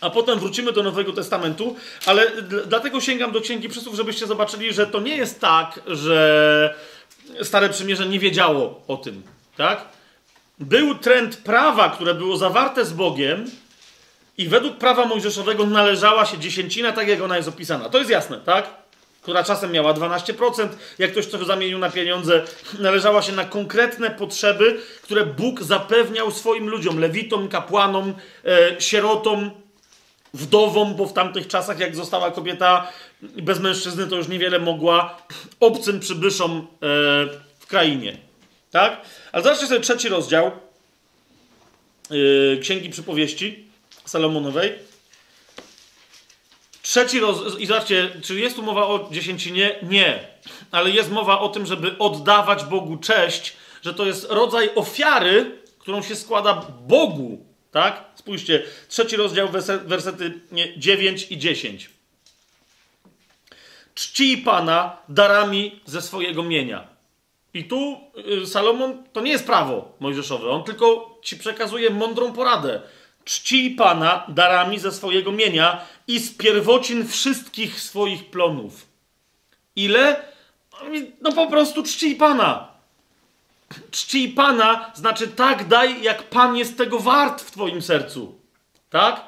a 0.00 0.10
potem 0.10 0.38
wrócimy 0.38 0.72
do 0.72 0.82
Nowego 0.82 1.12
Testamentu, 1.12 1.76
ale 2.06 2.42
dlatego 2.66 3.00
sięgam 3.00 3.32
do 3.32 3.40
Księgi 3.40 3.68
Przysłów, 3.68 3.96
żebyście 3.96 4.26
zobaczyli, 4.26 4.72
że 4.72 4.86
to 4.86 5.00
nie 5.00 5.16
jest 5.16 5.40
tak, 5.40 5.80
że 5.86 6.74
Stare 7.42 7.68
Przymierze 7.68 8.06
nie 8.06 8.18
wiedziało 8.18 8.82
o 8.88 8.96
tym. 8.96 9.22
Tak? 9.56 9.84
Był 10.58 10.94
trend 10.94 11.36
prawa, 11.36 11.90
które 11.90 12.14
było 12.14 12.36
zawarte 12.36 12.84
z 12.84 12.92
Bogiem, 12.92 13.50
i 14.38 14.48
według 14.48 14.76
prawa 14.76 15.04
mojżeszowego 15.04 15.66
należała 15.66 16.26
się 16.26 16.38
dziesięcina, 16.38 16.92
tak 16.92 17.08
jak 17.08 17.22
ona 17.22 17.36
jest 17.36 17.48
opisana. 17.48 17.88
To 17.88 17.98
jest 17.98 18.10
jasne, 18.10 18.40
tak? 18.40 18.68
Która 19.22 19.44
czasem 19.44 19.72
miała 19.72 19.94
12%, 19.94 20.68
jak 20.98 21.12
ktoś 21.12 21.26
to 21.26 21.44
zamienił 21.44 21.78
na 21.78 21.90
pieniądze, 21.90 22.44
należała 22.78 23.22
się 23.22 23.32
na 23.32 23.44
konkretne 23.44 24.10
potrzeby, 24.10 24.80
które 25.02 25.26
Bóg 25.26 25.62
zapewniał 25.62 26.30
swoim 26.30 26.68
ludziom, 26.68 26.98
lewitom, 26.98 27.48
kapłanom, 27.48 28.14
e, 28.44 28.80
sierotom, 28.80 29.50
wdowom, 30.34 30.94
bo 30.94 31.06
w 31.06 31.12
tamtych 31.12 31.46
czasach, 31.46 31.78
jak 31.78 31.96
została 31.96 32.30
kobieta 32.30 32.92
bez 33.22 33.60
mężczyzny, 33.60 34.06
to 34.06 34.16
już 34.16 34.28
niewiele 34.28 34.58
mogła 34.58 35.22
obcym 35.60 36.00
przybyszom 36.00 36.58
e, 36.58 36.64
w 37.58 37.66
krainie. 37.66 38.16
Tak? 38.70 39.00
Ale 39.32 39.42
zobaczcie 39.42 39.66
sobie 39.66 39.80
trzeci 39.80 40.08
rozdział 40.08 40.46
e, 40.46 40.50
Księgi 42.60 42.90
Przypowieści. 42.90 43.68
Salomonowej. 44.08 44.74
Trzeci 46.82 47.20
roz... 47.20 47.58
I 47.58 47.66
zobaczcie, 47.66 48.10
czy 48.22 48.40
jest 48.40 48.56
tu 48.56 48.62
mowa 48.62 48.86
o 48.86 49.08
dziesięcinie? 49.12 49.78
Nie. 49.82 50.28
Ale 50.70 50.90
jest 50.90 51.10
mowa 51.10 51.40
o 51.40 51.48
tym, 51.48 51.66
żeby 51.66 51.98
oddawać 51.98 52.64
Bogu 52.64 52.96
cześć, 52.96 53.56
że 53.82 53.94
to 53.94 54.06
jest 54.06 54.26
rodzaj 54.30 54.70
ofiary, 54.74 55.58
którą 55.78 56.02
się 56.02 56.16
składa 56.16 56.66
Bogu. 56.86 57.47
Tak? 57.78 58.04
Spójrzcie, 58.14 58.62
trzeci 58.88 59.16
rozdział, 59.16 59.48
werse- 59.48 59.84
wersety 59.84 60.40
nie, 60.52 60.78
9 60.78 61.26
i 61.30 61.38
10. 61.38 61.90
Czcij 63.94 64.38
Pana 64.38 64.96
darami 65.08 65.80
ze 65.86 66.02
swojego 66.02 66.42
mienia. 66.42 66.86
I 67.54 67.64
tu 67.64 68.00
y, 68.42 68.46
Salomon 68.46 69.04
to 69.12 69.20
nie 69.20 69.30
jest 69.30 69.46
prawo 69.46 69.92
mojżeszowe, 70.00 70.48
on 70.50 70.64
tylko 70.64 71.18
ci 71.22 71.36
przekazuje 71.36 71.90
mądrą 71.90 72.32
poradę. 72.32 72.80
Czcij 73.24 73.70
Pana 73.70 74.26
darami 74.28 74.78
ze 74.78 74.92
swojego 74.92 75.32
mienia 75.32 75.80
i 76.06 76.18
z 76.18 76.36
pierwocin 76.36 77.08
wszystkich 77.08 77.80
swoich 77.80 78.30
plonów. 78.30 78.86
Ile? 79.76 80.22
No 81.20 81.32
po 81.32 81.46
prostu 81.46 81.82
czcij 81.82 82.16
Pana. 82.16 82.67
Czcij 83.90 84.28
Pana 84.28 84.92
znaczy 84.94 85.28
tak 85.28 85.68
daj, 85.68 86.02
jak 86.02 86.22
Pan 86.22 86.56
jest 86.56 86.78
tego 86.78 86.98
wart 86.98 87.42
w 87.42 87.50
twoim 87.50 87.82
sercu. 87.82 88.40
Tak? 88.90 89.24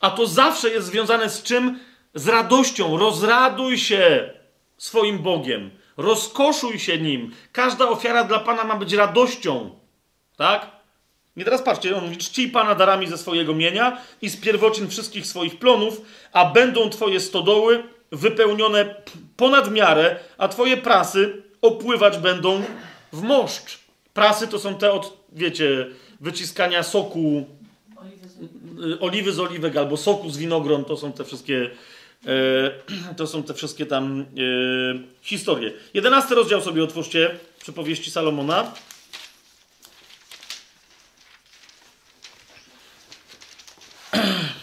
A 0.00 0.10
to 0.10 0.26
zawsze 0.26 0.70
jest 0.70 0.86
związane 0.86 1.30
z 1.30 1.42
czym? 1.42 1.80
Z 2.14 2.28
radością. 2.28 2.96
Rozraduj 2.98 3.78
się 3.78 4.30
swoim 4.78 5.18
Bogiem. 5.18 5.70
Rozkoszuj 5.96 6.78
się 6.78 6.98
nim. 6.98 7.34
Każda 7.52 7.88
ofiara 7.88 8.24
dla 8.24 8.38
Pana 8.38 8.64
ma 8.64 8.76
być 8.76 8.92
radością. 8.92 9.70
Tak? 10.36 10.76
I 11.36 11.44
teraz 11.44 11.62
patrzcie, 11.62 11.96
on 11.96 12.04
mówi, 12.04 12.48
Pana 12.52 12.74
darami 12.74 13.06
ze 13.06 13.18
swojego 13.18 13.54
mienia 13.54 13.98
i 14.22 14.28
z 14.28 14.36
pierwocin 14.36 14.88
wszystkich 14.88 15.26
swoich 15.26 15.58
plonów, 15.58 16.00
a 16.32 16.44
będą 16.44 16.90
Twoje 16.90 17.20
stodoły 17.20 17.84
wypełnione 18.12 18.94
ponad 19.36 19.70
miarę, 19.70 20.16
a 20.38 20.48
Twoje 20.48 20.76
prasy 20.76 21.42
opływać 21.62 22.18
będą 22.18 22.62
w 23.12 23.22
moszcz. 23.22 23.78
Prasy 24.14 24.48
to 24.48 24.58
są 24.58 24.74
te 24.74 24.92
od, 24.92 25.26
wiecie, 25.32 25.86
wyciskania 26.20 26.82
soku, 26.82 27.46
Oliwy 27.96 28.28
z 28.28 28.36
y, 28.84 29.00
oliwy 29.00 29.32
z 29.32 29.40
oliwek 29.40 29.76
albo 29.76 29.96
soku 29.96 30.30
z 30.30 30.38
winogron, 30.38 30.84
to 30.84 30.96
są 30.96 31.12
te 31.12 31.24
wszystkie, 31.24 31.70
e, 32.26 32.70
to 33.16 33.26
są 33.26 33.42
te 33.42 33.54
wszystkie 33.54 33.86
tam 33.86 34.20
e, 34.20 34.24
historie. 35.22 35.72
Jedenasty 35.94 36.34
rozdział 36.34 36.60
sobie 36.60 36.84
otwórzcie 36.84 37.38
przypowieści 37.60 38.10
Salomona. 38.10 38.72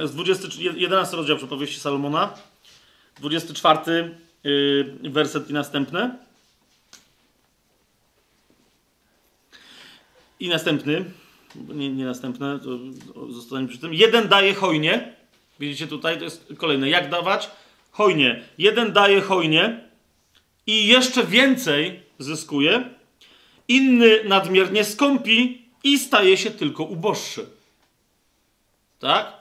Jest 0.00 0.14
20, 0.14 0.48
11 0.76 1.16
rozdział 1.16 1.36
przypowieści 1.36 1.80
Salomona. 1.80 2.34
24 3.20 3.80
yy, 3.86 4.25
werset 5.02 5.50
i 5.50 5.52
następne. 5.52 6.18
I 10.40 10.48
następny, 10.48 11.04
nie, 11.54 11.90
nie 11.92 12.04
następne, 12.04 12.58
to 12.58 12.78
zostanie 13.32 13.68
przy 13.68 13.78
tym. 13.78 13.94
Jeden 13.94 14.28
daje 14.28 14.54
hojnie. 14.54 15.16
Widzicie 15.60 15.86
tutaj, 15.86 16.18
to 16.18 16.24
jest 16.24 16.46
kolejne. 16.58 16.88
Jak 16.88 17.10
dawać? 17.10 17.50
Hojnie. 17.90 18.44
Jeden 18.58 18.92
daje 18.92 19.20
hojnie 19.20 19.80
i 20.66 20.86
jeszcze 20.86 21.24
więcej 21.24 22.00
zyskuje. 22.18 22.90
Inny 23.68 24.24
nadmiernie 24.24 24.84
skąpi 24.84 25.62
i 25.84 25.98
staje 25.98 26.36
się 26.36 26.50
tylko 26.50 26.84
uboższy. 26.84 27.46
Tak? 28.98 29.32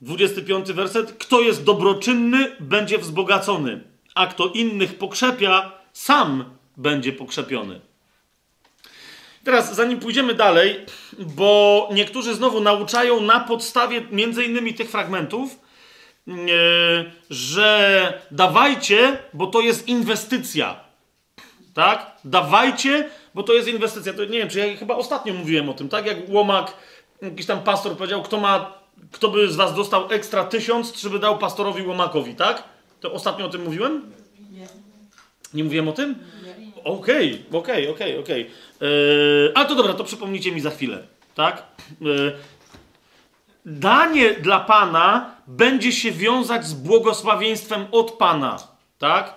25 0.00 0.72
werset. 0.72 1.12
Kto 1.12 1.40
jest 1.40 1.64
dobroczynny, 1.64 2.56
będzie 2.60 2.98
wzbogacony, 2.98 3.80
a 4.16 4.26
kto 4.26 4.46
innych 4.46 4.98
pokrzepia, 4.98 5.72
sam 5.92 6.44
będzie 6.76 7.12
pokrzepiony. 7.12 7.80
Teraz, 9.44 9.74
zanim 9.74 9.98
pójdziemy 9.98 10.34
dalej, 10.34 10.86
bo 11.18 11.88
niektórzy 11.92 12.34
znowu 12.34 12.60
nauczają 12.60 13.20
na 13.20 13.40
podstawie 13.40 14.00
między 14.10 14.44
innymi 14.44 14.74
tych 14.74 14.90
fragmentów, 14.90 15.58
yy, 16.26 16.34
że 17.30 18.20
dawajcie, 18.30 19.18
bo 19.32 19.46
to 19.46 19.60
jest 19.60 19.88
inwestycja. 19.88 20.80
Tak? 21.74 22.16
Dawajcie, 22.24 23.10
bo 23.34 23.42
to 23.42 23.52
jest 23.52 23.68
inwestycja. 23.68 24.12
To 24.12 24.24
nie 24.24 24.38
wiem, 24.38 24.48
czy 24.48 24.58
ja 24.58 24.76
chyba 24.76 24.94
ostatnio 24.94 25.34
mówiłem 25.34 25.68
o 25.68 25.74
tym, 25.74 25.88
tak? 25.88 26.06
Jak 26.06 26.18
Łomak, 26.28 26.76
jakiś 27.22 27.46
tam 27.46 27.62
pastor 27.62 27.96
powiedział, 27.96 28.22
kto 28.22 28.40
ma, 28.40 28.74
kto 29.12 29.28
by 29.28 29.52
z 29.52 29.56
was 29.56 29.74
dostał 29.74 30.12
ekstra 30.12 30.44
tysiąc, 30.44 30.92
czy 30.92 31.10
by 31.10 31.18
dał 31.18 31.38
pastorowi 31.38 31.82
Łomakowi, 31.82 32.34
tak? 32.34 32.75
To 33.00 33.12
ostatnio 33.12 33.46
o 33.46 33.48
tym 33.48 33.64
mówiłem? 33.64 34.12
Nie. 34.50 34.66
Nie 35.54 35.64
mówiłem 35.64 35.88
o 35.88 35.92
tym? 35.92 36.14
Nie. 36.44 36.82
Okej, 36.84 37.44
okej, 37.52 37.88
okej, 37.88 38.18
okej. 38.18 38.50
Yy, 38.80 39.52
A 39.54 39.64
to 39.64 39.74
dobra, 39.74 39.94
to 39.94 40.04
przypomnijcie 40.04 40.52
mi 40.52 40.60
za 40.60 40.70
chwilę, 40.70 41.06
tak? 41.34 41.62
Yy, 42.00 42.32
Danie 43.66 44.34
dla 44.34 44.60
Pana 44.60 45.34
będzie 45.46 45.92
się 45.92 46.12
wiązać 46.12 46.66
z 46.66 46.74
błogosławieństwem 46.74 47.86
od 47.92 48.12
Pana, 48.12 48.58
tak? 48.98 49.34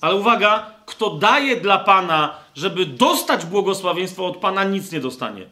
Ale 0.00 0.14
uwaga, 0.14 0.70
kto 0.86 1.10
daje 1.10 1.56
dla 1.56 1.78
Pana, 1.78 2.34
żeby 2.54 2.86
dostać 2.86 3.44
błogosławieństwo 3.44 4.26
od 4.26 4.36
Pana, 4.36 4.64
nic 4.64 4.92
nie 4.92 5.00
dostanie. 5.00 5.46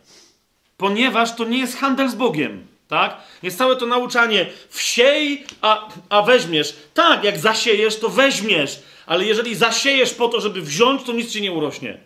Ponieważ 0.77 1.36
to 1.36 1.44
nie 1.44 1.59
jest 1.59 1.77
handel 1.77 2.09
z 2.09 2.15
Bogiem. 2.15 2.67
Tak? 2.91 3.17
Jest 3.43 3.59
całe 3.59 3.77
to 3.77 3.86
nauczanie. 3.86 4.47
Wsiej, 4.69 5.44
a, 5.62 5.89
a 6.09 6.23
weźmiesz. 6.23 6.77
Tak, 6.94 7.25
jak 7.25 7.39
zasiejesz, 7.39 7.99
to 7.99 8.09
weźmiesz. 8.09 8.78
Ale 9.07 9.25
jeżeli 9.25 9.55
zasiejesz 9.55 10.15
po 10.15 10.28
to, 10.28 10.41
żeby 10.41 10.62
wziąć, 10.62 11.02
to 11.02 11.12
nic 11.12 11.33
ci 11.33 11.43
nie 11.43 11.52
urośnie. 11.52 11.99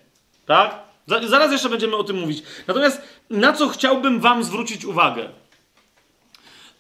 Tak? 0.46 0.78
Za- 1.06 1.28
Zaraz 1.28 1.52
jeszcze 1.52 1.68
będziemy 1.68 1.96
o 1.96 2.04
tym 2.04 2.18
mówić. 2.18 2.42
Natomiast 2.66 3.02
na 3.30 3.52
co 3.52 3.68
chciałbym 3.68 4.20
wam 4.20 4.44
zwrócić 4.44 4.84
uwagę? 4.84 5.28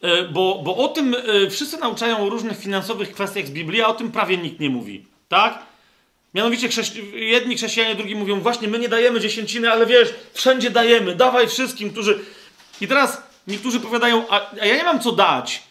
E, 0.02 0.22
Bo, 0.28 0.60
bo 0.64 0.76
o 0.76 0.88
tym 0.88 1.16
e, 1.46 1.50
wszyscy 1.50 1.76
nauczają 1.78 2.18
o 2.26 2.30
różnych 2.30 2.58
finansowych 2.58 3.12
kwestiach 3.12 3.46
z 3.46 3.50
Biblii, 3.50 3.82
a 3.82 3.86
o 3.88 3.94
tym 3.94 4.12
prawie 4.12 4.36
nikt 4.36 4.60
nie 4.60 4.70
mówi. 4.70 5.04
Tak? 5.28 5.58
Mianowicie 6.34 6.68
chrześci- 6.68 7.14
jedni 7.14 7.56
chrześcijanie, 7.56 7.94
drugi 7.94 8.16
mówią, 8.16 8.40
właśnie 8.40 8.68
my 8.68 8.78
nie 8.78 8.88
dajemy 8.88 9.20
dziesięciny, 9.20 9.72
ale 9.72 9.86
wiesz, 9.86 10.14
wszędzie 10.32 10.70
dajemy, 10.70 11.14
dawaj 11.14 11.48
wszystkim, 11.48 11.90
którzy... 11.90 12.18
I 12.80 12.88
teraz 12.88 13.22
niektórzy 13.46 13.80
powiadają, 13.80 14.28
a, 14.28 14.50
a 14.60 14.66
ja 14.66 14.76
nie 14.76 14.84
mam 14.84 15.00
co 15.00 15.12
dać. 15.12 15.62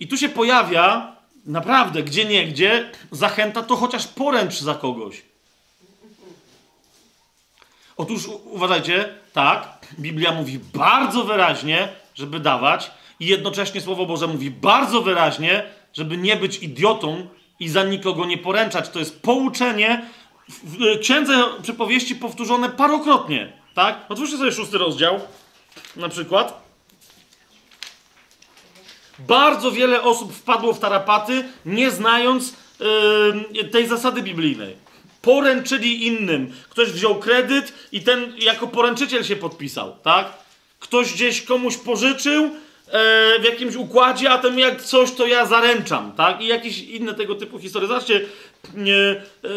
I 0.00 0.08
tu 0.08 0.16
się 0.16 0.28
pojawia, 0.28 1.16
naprawdę, 1.46 2.02
gdzie 2.02 2.24
niegdzie, 2.24 2.90
zachęta, 3.10 3.62
to 3.62 3.76
chociaż 3.76 4.06
poręcz 4.06 4.60
za 4.60 4.74
kogoś. 4.74 5.22
Otóż 7.96 8.26
uważajcie, 8.44 9.14
tak, 9.32 9.78
Biblia 9.98 10.32
mówi 10.32 10.58
bardzo 10.74 11.24
wyraźnie, 11.24 11.88
żeby 12.14 12.40
dawać, 12.40 12.90
i 13.20 13.26
jednocześnie 13.26 13.80
Słowo 13.80 14.06
Boże 14.06 14.26
mówi 14.26 14.50
bardzo 14.50 15.02
wyraźnie, 15.02 15.64
żeby 15.92 16.16
nie 16.16 16.36
być 16.36 16.58
idiotą 16.58 17.28
i 17.60 17.68
za 17.68 17.84
nikogo 17.84 18.26
nie 18.26 18.38
poręczać. 18.38 18.88
To 18.88 18.98
jest 18.98 19.22
pouczenie 19.22 20.02
w 20.48 20.98
księdze 21.00 21.44
przypowieści 21.62 22.16
powtórzone 22.16 22.68
parokrotnie. 22.68 23.52
Tak? 23.74 24.04
Otwórzcie 24.08 24.38
sobie 24.38 24.52
szósty 24.52 24.78
rozdział, 24.78 25.20
na 25.96 26.08
przykład. 26.08 26.69
Bardzo 29.28 29.72
wiele 29.72 30.02
osób 30.02 30.32
wpadło 30.32 30.72
w 30.72 30.80
tarapaty, 30.80 31.44
nie 31.66 31.90
znając 31.90 32.54
yy, 33.52 33.64
tej 33.64 33.88
zasady 33.88 34.22
biblijnej. 34.22 34.76
Poręczyli 35.22 36.06
innym. 36.06 36.52
Ktoś 36.70 36.88
wziął 36.92 37.18
kredyt 37.18 37.72
i 37.92 38.00
ten 38.00 38.34
jako 38.38 38.66
poręczyciel 38.66 39.24
się 39.24 39.36
podpisał, 39.36 39.96
tak? 40.02 40.32
Ktoś 40.78 41.12
gdzieś 41.12 41.42
komuś 41.42 41.76
pożyczył 41.76 42.44
e, 42.44 42.50
w 43.40 43.44
jakimś 43.44 43.74
układzie, 43.74 44.30
a 44.30 44.38
ten 44.38 44.58
jak 44.58 44.82
coś, 44.82 45.12
to 45.12 45.26
ja 45.26 45.46
zaręczam, 45.46 46.12
tak? 46.12 46.42
I 46.42 46.46
jakieś 46.46 46.78
inne 46.78 47.14
tego 47.14 47.34
typu 47.34 47.58
historie. 47.58 47.88
Zobaczcie, 47.88 48.20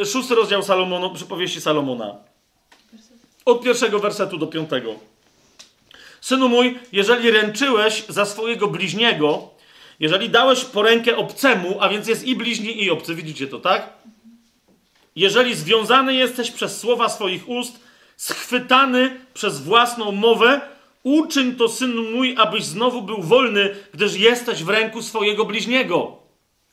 e, 0.01 0.05
szósty 0.05 0.35
rozdział 0.35 0.63
Salomona, 0.63 1.09
przypowieści 1.09 1.61
Salomona. 1.61 2.15
Od 3.45 3.63
pierwszego 3.63 3.99
wersetu 3.99 4.37
do 4.37 4.47
piątego. 4.47 4.95
Synu 6.21 6.49
mój, 6.49 6.79
jeżeli 6.91 7.31
ręczyłeś 7.31 8.03
za 8.09 8.25
swojego 8.25 8.67
bliźniego, 8.67 9.52
jeżeli 9.99 10.29
dałeś 10.29 10.65
porękę 10.65 11.17
obcemu, 11.17 11.77
a 11.79 11.89
więc 11.89 12.07
jest 12.07 12.23
i 12.23 12.35
bliźni, 12.35 12.83
i 12.83 12.91
obcy, 12.91 13.15
widzicie 13.15 13.47
to, 13.47 13.59
tak? 13.59 13.89
Jeżeli 15.15 15.55
związany 15.55 16.13
jesteś 16.13 16.51
przez 16.51 16.79
słowa 16.79 17.09
swoich 17.09 17.49
ust, 17.49 17.79
schwytany 18.17 19.19
przez 19.33 19.61
własną 19.61 20.11
mowę, 20.11 20.61
uczyń 21.03 21.55
to, 21.55 21.69
synu 21.69 22.03
mój, 22.11 22.35
abyś 22.37 22.63
znowu 22.63 23.01
był 23.01 23.21
wolny, 23.21 23.75
gdyż 23.93 24.15
jesteś 24.15 24.63
w 24.63 24.69
ręku 24.69 25.01
swojego 25.01 25.45
bliźniego. 25.45 26.17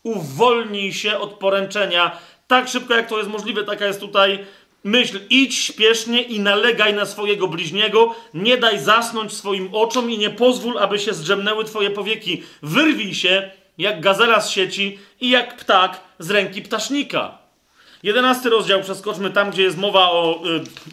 Uwolnij 0.03 0.93
się 0.93 1.19
od 1.19 1.33
poręczenia 1.33 2.19
tak 2.51 2.69
szybko, 2.69 2.95
jak 2.95 3.09
to 3.09 3.19
jest 3.19 3.31
możliwe. 3.31 3.65
Taka 3.65 3.87
jest 3.87 4.01
tutaj 4.01 4.47
myśl. 4.85 5.21
Idź 5.31 5.59
śpiesznie 5.59 6.23
i 6.23 6.41
nalegaj 6.41 6.95
na 6.95 7.07
swojego 7.07 7.49
bliźniego. 7.49 8.15
Nie 8.35 8.57
daj 8.57 8.79
zasnąć 8.79 9.33
swoim 9.33 9.69
oczom 9.73 10.11
i 10.11 10.19
nie 10.19 10.31
pozwól, 10.31 10.79
aby 10.79 10.99
się 10.99 11.15
zdrzemnęły 11.15 11.65
twoje 11.65 11.91
powieki. 11.91 12.43
Wyrwij 12.63 13.15
się 13.15 13.51
jak 13.79 14.01
gazela 14.01 14.41
z 14.41 14.51
sieci 14.51 14.99
i 15.21 15.31
jak 15.31 15.57
ptak 15.57 16.01
z 16.19 16.31
ręki 16.31 16.63
ptasznika. 16.63 17.39
Jedenasty 18.03 18.51
rozdział, 18.51 18.83
przeskoczmy 18.83 19.31
tam, 19.31 19.51
gdzie 19.51 19.63
jest 19.63 19.77
mowa 19.77 20.11
o, 20.11 20.43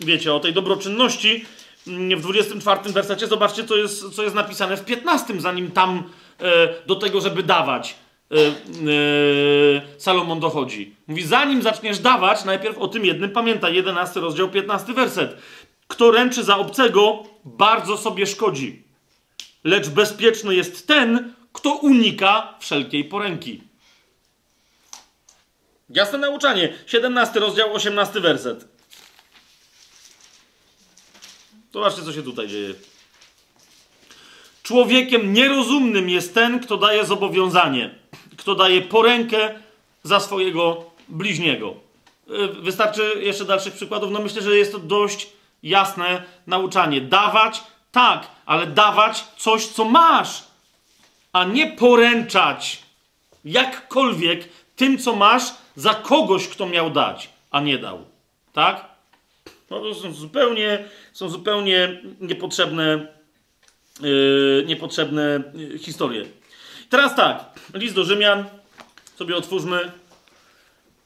y, 0.01 0.06
wiecie, 0.06 0.33
o 0.33 0.40
tej 0.40 0.53
dobroczynności. 0.53 1.45
Mm, 1.88 2.19
W 2.19 2.22
24 2.22 2.80
wersecie 2.93 3.27
zobaczcie, 3.27 3.64
co 3.64 3.75
jest, 3.75 4.16
co 4.16 4.24
jest 4.24 4.35
napisane 4.35 4.77
w 4.77 4.85
15, 4.85 5.41
zanim 5.41 5.72
tam 5.72 6.03
e, 6.40 6.67
do 6.85 6.95
tego, 6.95 7.22
żeby 7.22 7.43
dawać. 7.43 7.95
E, 8.31 8.38
e, 8.38 8.51
Salomon 9.97 10.39
dochodzi. 10.39 10.95
Mówi, 11.07 11.23
zanim 11.23 11.61
zaczniesz 11.61 11.99
dawać, 11.99 12.45
najpierw 12.45 12.77
o 12.77 12.88
tym 12.88 13.06
jednym 13.06 13.31
pamiętaj. 13.31 13.75
11 13.75 14.19
rozdział, 14.19 14.49
15 14.49 14.93
werset. 14.93 15.38
Kto 15.88 16.11
ręczy 16.11 16.43
za 16.43 16.57
obcego, 16.57 17.23
bardzo 17.45 17.97
sobie 17.97 18.25
szkodzi. 18.25 18.83
Lecz 19.64 19.89
bezpieczny 19.89 20.56
jest 20.56 20.88
ten, 20.88 21.33
kto 21.53 21.73
unika 21.73 22.53
wszelkiej 22.59 23.06
poręki. 23.06 23.61
Jasne 25.89 26.17
nauczanie. 26.17 26.73
17 26.85 27.39
rozdział, 27.39 27.73
18 27.73 28.19
werset. 28.19 28.67
Zobaczcie, 31.73 32.01
co 32.01 32.14
się 32.14 32.23
tutaj 32.23 32.47
dzieje. 32.47 32.73
Człowiekiem 34.64 35.33
nierozumnym 35.33 36.09
jest 36.09 36.33
ten, 36.33 36.59
kto 36.59 36.77
daje 36.77 37.06
zobowiązanie, 37.06 37.95
kto 38.38 38.56
daje 38.56 38.82
porękę 38.82 39.59
za 40.03 40.19
swojego 40.19 40.85
bliźniego. 41.09 41.74
Yy, 42.27 42.48
Wystarczy 42.48 43.11
jeszcze 43.22 43.45
dalszych 43.45 43.74
przykładów. 43.74 44.11
No 44.11 44.19
myślę, 44.19 44.41
że 44.41 44.57
jest 44.57 44.72
to 44.72 44.80
dość 44.80 45.27
jasne 45.64 46.24
nauczanie. 46.48 47.01
Dawać, 47.01 47.64
tak, 47.91 48.27
ale 48.45 48.67
dawać 48.67 49.24
coś, 49.38 49.66
co 49.67 49.85
masz, 49.85 50.43
a 51.33 51.43
nie 51.43 51.72
poręczać 51.72 52.80
jakkolwiek 53.45 54.49
tym, 54.75 54.98
co 54.98 55.16
masz, 55.16 55.43
za 55.75 55.93
kogoś, 55.93 56.48
kto 56.48 56.66
miał 56.66 56.90
dać, 56.90 57.30
a 57.51 57.61
nie 57.61 57.77
dał. 57.77 58.06
Tak? 58.53 58.85
No 59.69 59.80
to 59.80 59.95
są 59.95 60.14
zupełnie, 60.14 60.85
są 61.14 61.30
zupełnie 61.30 62.01
niepotrzebne, 62.22 63.07
yy, 64.01 64.64
niepotrzebne 64.67 65.43
historie. 65.80 66.25
Teraz 66.90 67.16
tak, 67.16 67.45
list 67.74 67.95
do 67.95 68.03
Rzymian, 68.03 68.45
sobie 69.16 69.35
otwórzmy. 69.35 69.91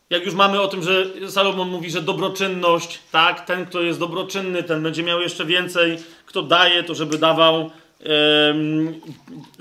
Jak 0.10 0.26
już 0.26 0.34
mamy 0.34 0.62
o 0.62 0.68
tym, 0.68 0.84
że 0.84 1.06
Salomon 1.32 1.70
mówi, 1.70 1.92
że 1.92 2.02
dobroczynność, 2.02 3.00
tak, 3.12 3.46
ten, 3.46 3.66
kto 3.66 3.82
jest 3.82 4.00
dobroczynny, 4.00 4.64
ten 4.64 4.84
będzie 4.84 5.04
miał 5.04 5.22
jeszcze 5.22 5.46
więcej, 5.46 5.98
kto 6.26 6.44
daje, 6.44 6.84
to 6.84 6.96
żeby 6.96 7.18
dawał 7.18 7.72
em, 8.00 9.02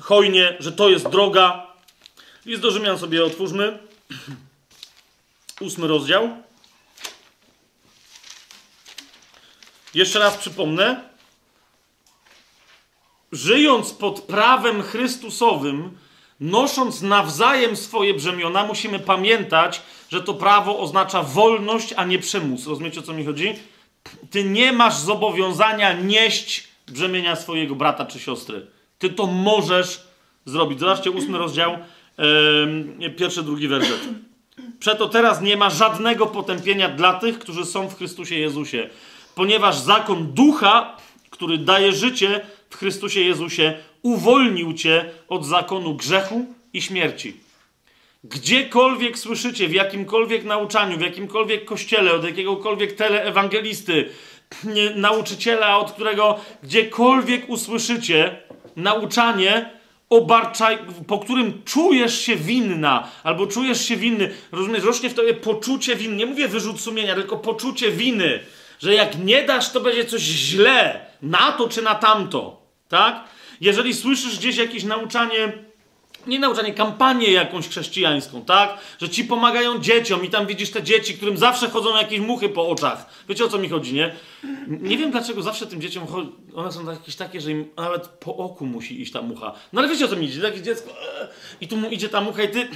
hojnie, 0.01 0.57
że 0.59 0.73
to 0.73 0.89
jest 0.89 1.09
droga. 1.09 1.67
List 2.47 2.63
do 2.63 2.71
Rzymian 2.71 2.99
sobie 2.99 3.25
otwórzmy. 3.25 3.79
Ósmy 5.61 5.87
rozdział. 5.87 6.29
Jeszcze 9.95 10.19
raz 10.19 10.37
przypomnę. 10.37 11.11
Żyjąc 13.33 13.93
pod 13.93 14.21
prawem 14.21 14.83
Chrystusowym, 14.83 15.99
nosząc 16.41 17.03
nawzajem 17.03 17.77
swoje 17.77 18.15
brzemiona, 18.15 18.65
musimy 18.65 18.99
pamiętać, 18.99 19.83
że 20.09 20.21
to 20.23 20.35
prawo 20.35 20.79
oznacza 20.79 21.23
wolność, 21.23 21.95
a 21.97 22.05
nie 22.05 22.19
przymus. 22.19 22.67
Rozumiecie, 22.67 23.01
o 23.01 23.03
co 23.03 23.13
mi 23.13 23.25
chodzi? 23.25 23.55
Ty 24.31 24.45
nie 24.45 24.73
masz 24.73 24.97
zobowiązania 24.97 25.93
nieść 25.93 26.69
brzemienia 26.87 27.37
swojego 27.37 27.75
brata 27.75 28.07
czy 28.07 28.19
siostry. 28.19 28.67
Ty 28.99 29.11
to 29.11 29.27
możesz 29.27 30.01
zrobić. 30.45 30.81
Zobaczcie, 30.81 31.11
ósmy 31.11 31.39
rozdział, 31.39 31.73
em, 31.73 32.99
pierwszy, 33.17 33.43
drugi 33.43 33.69
werset. 33.69 34.01
Przeto 34.79 35.09
teraz 35.09 35.41
nie 35.41 35.57
ma 35.57 35.71
żadnego 35.71 36.27
potępienia 36.27 36.89
dla 36.89 37.15
tych, 37.15 37.39
którzy 37.39 37.65
są 37.65 37.89
w 37.89 37.97
Chrystusie 37.97 38.35
Jezusie, 38.35 38.91
ponieważ 39.35 39.79
zakon 39.79 40.33
ducha, 40.33 40.97
który 41.31 41.59
daje 41.59 41.93
życie 41.93 42.41
w 42.71 42.77
Chrystusie 42.77 43.21
Jezusie, 43.21 43.79
uwolnił 44.03 44.73
cię 44.73 45.11
od 45.29 45.47
zakonu 45.47 45.95
grzechu 45.95 46.47
i 46.73 46.83
śmierci. 46.83 47.37
Gdziekolwiek 48.25 49.19
słyszycie, 49.19 49.69
w 49.69 49.73
jakimkolwiek 49.73 50.45
nauczaniu, 50.45 50.99
w 50.99 51.01
jakimkolwiek 51.01 51.65
kościele, 51.65 52.13
od 52.13 52.25
jakiegokolwiek 52.25 52.93
teleewangelisty, 52.93 54.09
nauczyciela, 54.97 55.79
od 55.79 55.93
którego 55.93 56.41
gdziekolwiek 56.63 57.49
usłyszycie 57.49 58.37
nauczanie, 58.77 59.71
obarczaj, 60.11 60.79
po 61.07 61.19
którym 61.19 61.63
czujesz 61.65 62.21
się 62.21 62.37
winna, 62.37 63.09
albo 63.23 63.47
czujesz 63.47 63.85
się 63.89 63.97
winny, 63.97 64.31
rozumiesz, 64.53 64.85
rośnie 64.85 65.11
w 65.11 65.15
tobie 65.15 65.35
poczucie 65.35 65.97
winy, 65.97 66.17
nie 66.17 66.27
mówię 66.27 66.49
wyrzut 66.49 66.81
sumienia, 66.81 67.15
tylko 67.15 67.37
poczucie 67.37 67.91
winy, 67.91 68.41
że 68.81 68.95
jak 68.95 69.19
nie 69.19 69.43
dasz, 69.43 69.73
to 69.73 69.81
będzie 69.81 70.05
coś 70.05 70.21
źle, 70.21 71.07
na 71.23 71.53
to 71.53 71.69
czy 71.69 71.83
na 71.83 71.95
tamto, 71.95 72.63
tak? 72.89 73.25
Jeżeli 73.61 73.95
słyszysz 73.95 74.39
gdzieś 74.39 74.57
jakieś 74.57 74.85
nauczanie 74.85 75.71
nie 76.27 76.39
nauczanie, 76.39 76.75
kampanię 76.75 77.33
jakąś 77.33 77.69
chrześcijańską, 77.69 78.45
tak? 78.45 78.79
Że 79.01 79.09
ci 79.09 79.25
pomagają 79.25 79.79
dzieciom 79.79 80.25
i 80.25 80.31
tam 80.31 80.47
widzisz 80.47 80.71
te 80.71 80.83
dzieci, 80.83 81.15
którym 81.15 81.39
zawsze 81.39 81.71
chodzą 81.71 81.97
jakieś 81.97 82.21
muchy 82.21 82.49
po 82.49 82.69
oczach. 82.69 83.07
Wiecie 83.29 83.45
o 83.45 83.49
co 83.49 83.59
mi 83.59 83.69
chodzi, 83.69 83.95
nie? 83.95 84.15
Nie 84.67 84.99
wiem 84.99 85.11
dlaczego 85.11 85.43
zawsze 85.43 85.67
tym 85.67 85.81
dzieciom 85.81 86.07
chodzi, 86.07 86.31
one 86.55 86.73
są 86.73 86.91
jakieś 86.91 87.17
takie, 87.17 87.41
że 87.41 87.51
im 87.51 87.69
nawet 87.77 88.09
po 88.09 88.37
oku 88.37 88.67
musi 88.67 89.03
iść 89.03 89.13
ta 89.13 89.23
mucha. 89.23 89.53
No 89.73 89.81
ale 89.81 89.91
wiecie 89.91 90.05
o 90.05 90.09
co 90.09 90.17
mi 90.17 90.27
idzie, 90.27 90.43
takie 90.43 90.63
dziecko 90.63 90.91
e, 90.91 91.29
i 91.61 91.69
tu 91.69 91.77
mu 91.77 91.91
idzie 91.91 92.09
ta 92.09 92.21
mucha 92.21 92.43
i 92.43 92.49
ty 92.49 92.69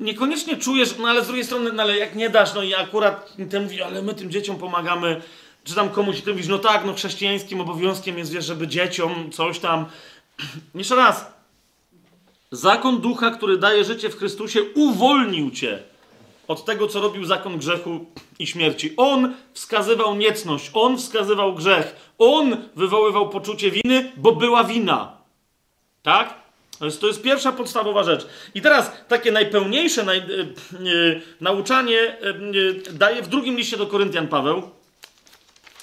niekoniecznie 0.00 0.56
czujesz, 0.56 0.98
no 0.98 1.08
ale 1.08 1.24
z 1.24 1.26
drugiej 1.26 1.44
strony, 1.44 1.72
no 1.72 1.82
ale 1.82 1.96
jak 1.98 2.14
nie 2.14 2.30
dasz, 2.30 2.54
no 2.54 2.62
i 2.62 2.74
akurat 2.74 3.36
ten 3.50 3.62
mówi, 3.62 3.82
ale 3.82 4.02
my 4.02 4.14
tym 4.14 4.30
dzieciom 4.30 4.58
pomagamy, 4.58 5.22
czy 5.66 5.74
tam 5.74 5.90
komuś, 5.90 6.20
ty 6.20 6.30
mówisz, 6.30 6.48
no 6.48 6.58
tak, 6.58 6.84
no 6.84 6.94
chrześcijańskim 6.94 7.60
obowiązkiem 7.60 8.18
jest, 8.18 8.32
wiesz, 8.32 8.44
żeby 8.44 8.68
dzieciom 8.68 9.30
coś 9.32 9.58
tam. 9.58 9.86
Jeszcze 10.74 10.96
raz, 10.96 11.36
Zakon 12.50 13.00
ducha, 13.00 13.30
który 13.30 13.58
daje 13.58 13.84
życie 13.84 14.10
w 14.10 14.18
Chrystusie, 14.18 14.60
uwolnił 14.74 15.50
cię 15.50 15.82
od 16.48 16.64
tego, 16.64 16.88
co 16.88 17.00
robił 17.00 17.24
zakon 17.24 17.58
grzechu 17.58 18.06
i 18.38 18.46
śmierci. 18.46 18.94
On 18.96 19.34
wskazywał 19.52 20.14
niecność, 20.14 20.70
on 20.74 20.98
wskazywał 20.98 21.54
grzech, 21.54 22.12
on 22.18 22.56
wywoływał 22.76 23.28
poczucie 23.28 23.70
winy, 23.70 24.12
bo 24.16 24.32
była 24.32 24.64
wina. 24.64 25.16
Tak? 26.02 26.34
To 26.78 26.84
jest, 26.84 27.00
to 27.00 27.06
jest 27.06 27.22
pierwsza 27.22 27.52
podstawowa 27.52 28.04
rzecz. 28.04 28.26
I 28.54 28.62
teraz 28.62 28.92
takie 29.08 29.32
najpełniejsze 29.32 30.04
naj, 30.04 30.18
e, 30.18 30.22
e, 30.22 30.24
nauczanie 31.40 32.00
e, 32.00 32.28
e, 32.28 32.92
daje 32.92 33.22
w 33.22 33.28
drugim 33.28 33.56
liście 33.56 33.76
do 33.76 33.86
Koryntian 33.86 34.28
Paweł. 34.28 34.70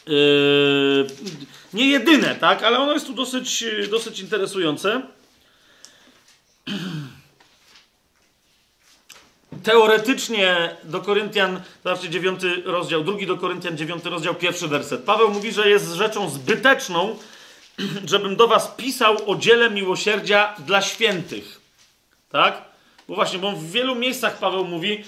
E, 0.07 0.11
nie 1.73 1.87
jedyne, 1.89 2.35
tak? 2.35 2.63
Ale 2.63 2.79
ono 2.79 2.93
jest 2.93 3.07
tu 3.07 3.13
dosyć, 3.13 3.65
dosyć 3.91 4.19
interesujące. 4.19 5.01
Teoretycznie 9.63 10.75
do 10.83 11.01
Koryntian, 11.01 11.61
zobaczcie, 11.83 12.09
9 12.09 12.41
rozdział, 12.65 13.03
drugi 13.03 13.27
do 13.27 13.37
Koryntian, 13.37 13.77
9 13.77 14.05
rozdział, 14.05 14.35
pierwszy 14.35 14.67
werset. 14.67 15.03
Paweł 15.03 15.31
mówi, 15.31 15.51
że 15.51 15.69
jest 15.69 15.93
rzeczą 15.93 16.29
zbyteczną, 16.29 17.17
żebym 18.11 18.35
do 18.35 18.47
was 18.47 18.67
pisał 18.77 19.31
o 19.31 19.35
dziele 19.35 19.69
miłosierdzia 19.69 20.55
dla 20.65 20.81
świętych. 20.81 21.61
Tak? 22.29 22.61
Bo 23.07 23.15
właśnie, 23.15 23.39
bo 23.39 23.51
w 23.51 23.71
wielu 23.71 23.95
miejscach 23.95 24.39
Paweł 24.39 24.65
mówi, 24.65 25.03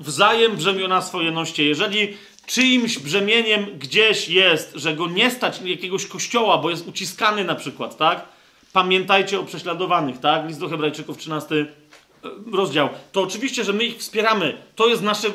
wzajem 0.00 0.56
brzemiona 0.56 1.02
swoje 1.02 1.30
noście. 1.30 1.64
Jeżeli 1.64 2.16
czyimś 2.46 2.98
brzemieniem 2.98 3.66
gdzieś 3.78 4.28
jest, 4.28 4.72
że 4.74 4.94
go 4.94 5.06
nie 5.06 5.30
stać 5.30 5.60
jakiegoś 5.64 6.06
kościoła, 6.06 6.58
bo 6.58 6.70
jest 6.70 6.88
uciskany 6.88 7.44
na 7.44 7.54
przykład, 7.54 7.96
tak? 7.96 8.24
Pamiętajcie 8.72 9.40
o 9.40 9.44
prześladowanych, 9.44 10.20
tak? 10.20 10.46
List 10.46 10.60
do 10.60 10.68
Hebrajczyków, 10.68 11.18
13 11.18 11.54
e, 11.54 12.28
rozdział. 12.52 12.88
To 13.12 13.22
oczywiście, 13.22 13.64
że 13.64 13.72
my 13.72 13.84
ich 13.84 13.98
wspieramy. 13.98 14.56
To 14.76 14.86
jest 14.86 15.02
nasze 15.02 15.28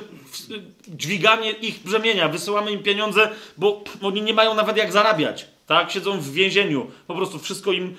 dźwiganie 0.88 1.52
ich 1.52 1.80
brzemienia. 1.84 2.30
Wysyłamy 2.30 2.72
im 2.72 2.84
pieniądze, 2.84 3.30
bo 3.58 3.84
oni 4.02 4.22
nie 4.22 4.34
mają 4.34 4.54
nawet 4.54 4.78
jak 4.78 4.92
zarabiać. 4.92 5.46
Tak? 5.68 5.92
Siedzą 5.92 6.20
w 6.20 6.32
więzieniu. 6.32 6.92
Po 7.08 7.16
prostu 7.16 7.40
wszystko 7.40 7.72
im, 7.72 7.96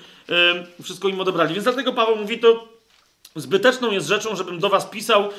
wszystko 0.83 1.07
im 1.07 1.21
odebrali. 1.21 1.53
Więc 1.53 1.63
dlatego 1.63 1.93
Paweł 1.93 2.15
mówi 2.15 2.39
to 2.39 2.67
zbyteczną 3.35 3.91
jest 3.91 4.07
rzeczą, 4.07 4.35
żebym 4.35 4.59
do 4.59 4.69
was 4.69 4.85
pisał 4.85 5.29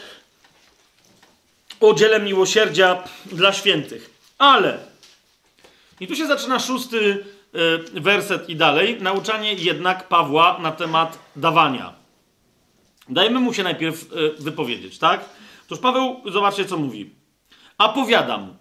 o 1.82 1.94
dziele 1.94 2.20
miłosierdzia 2.20 3.02
dla 3.26 3.52
świętych. 3.52 4.10
Ale 4.38 4.78
i 6.00 6.06
tu 6.06 6.16
się 6.16 6.26
zaczyna 6.26 6.58
szósty 6.58 7.24
e, 7.94 8.00
werset 8.00 8.48
i 8.48 8.56
dalej. 8.56 8.98
Nauczanie 9.00 9.54
jednak 9.54 10.08
Pawła 10.08 10.58
na 10.58 10.72
temat 10.72 11.18
dawania. 11.36 11.92
Dajmy 13.08 13.40
mu 13.40 13.54
się 13.54 13.62
najpierw 13.62 14.02
e, 14.02 14.42
wypowiedzieć, 14.42 14.98
tak? 14.98 15.24
Toż 15.68 15.78
Paweł, 15.78 16.20
zobaczcie 16.26 16.64
co 16.64 16.76
mówi. 16.76 17.10
A 17.78 17.88
powiadam, 17.88 18.56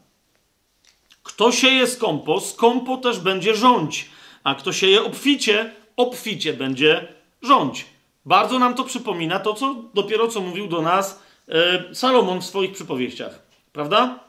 kto 1.24 1.52
sieje 1.52 1.88
skąpo, 1.88 2.40
skąpo 2.40 2.98
też 2.98 3.20
będzie 3.20 3.56
rządź, 3.56 4.10
a 4.44 4.56
kto 4.56 4.74
sieje 4.74 5.04
obficie, 5.04 5.72
obficie 5.98 6.54
będzie 6.54 7.08
rządź. 7.42 7.86
Bardzo 8.26 8.60
nam 8.60 8.74
to 8.74 8.84
przypomina 8.84 9.40
to, 9.40 9.54
co 9.54 9.76
dopiero 9.94 10.28
co 10.28 10.42
mówił 10.42 10.68
do 10.68 10.82
nas 10.82 11.20
Salomon 11.94 12.42
w 12.42 12.46
swoich 12.46 12.72
przypowieściach. 12.72 13.40
Prawda? 13.74 14.20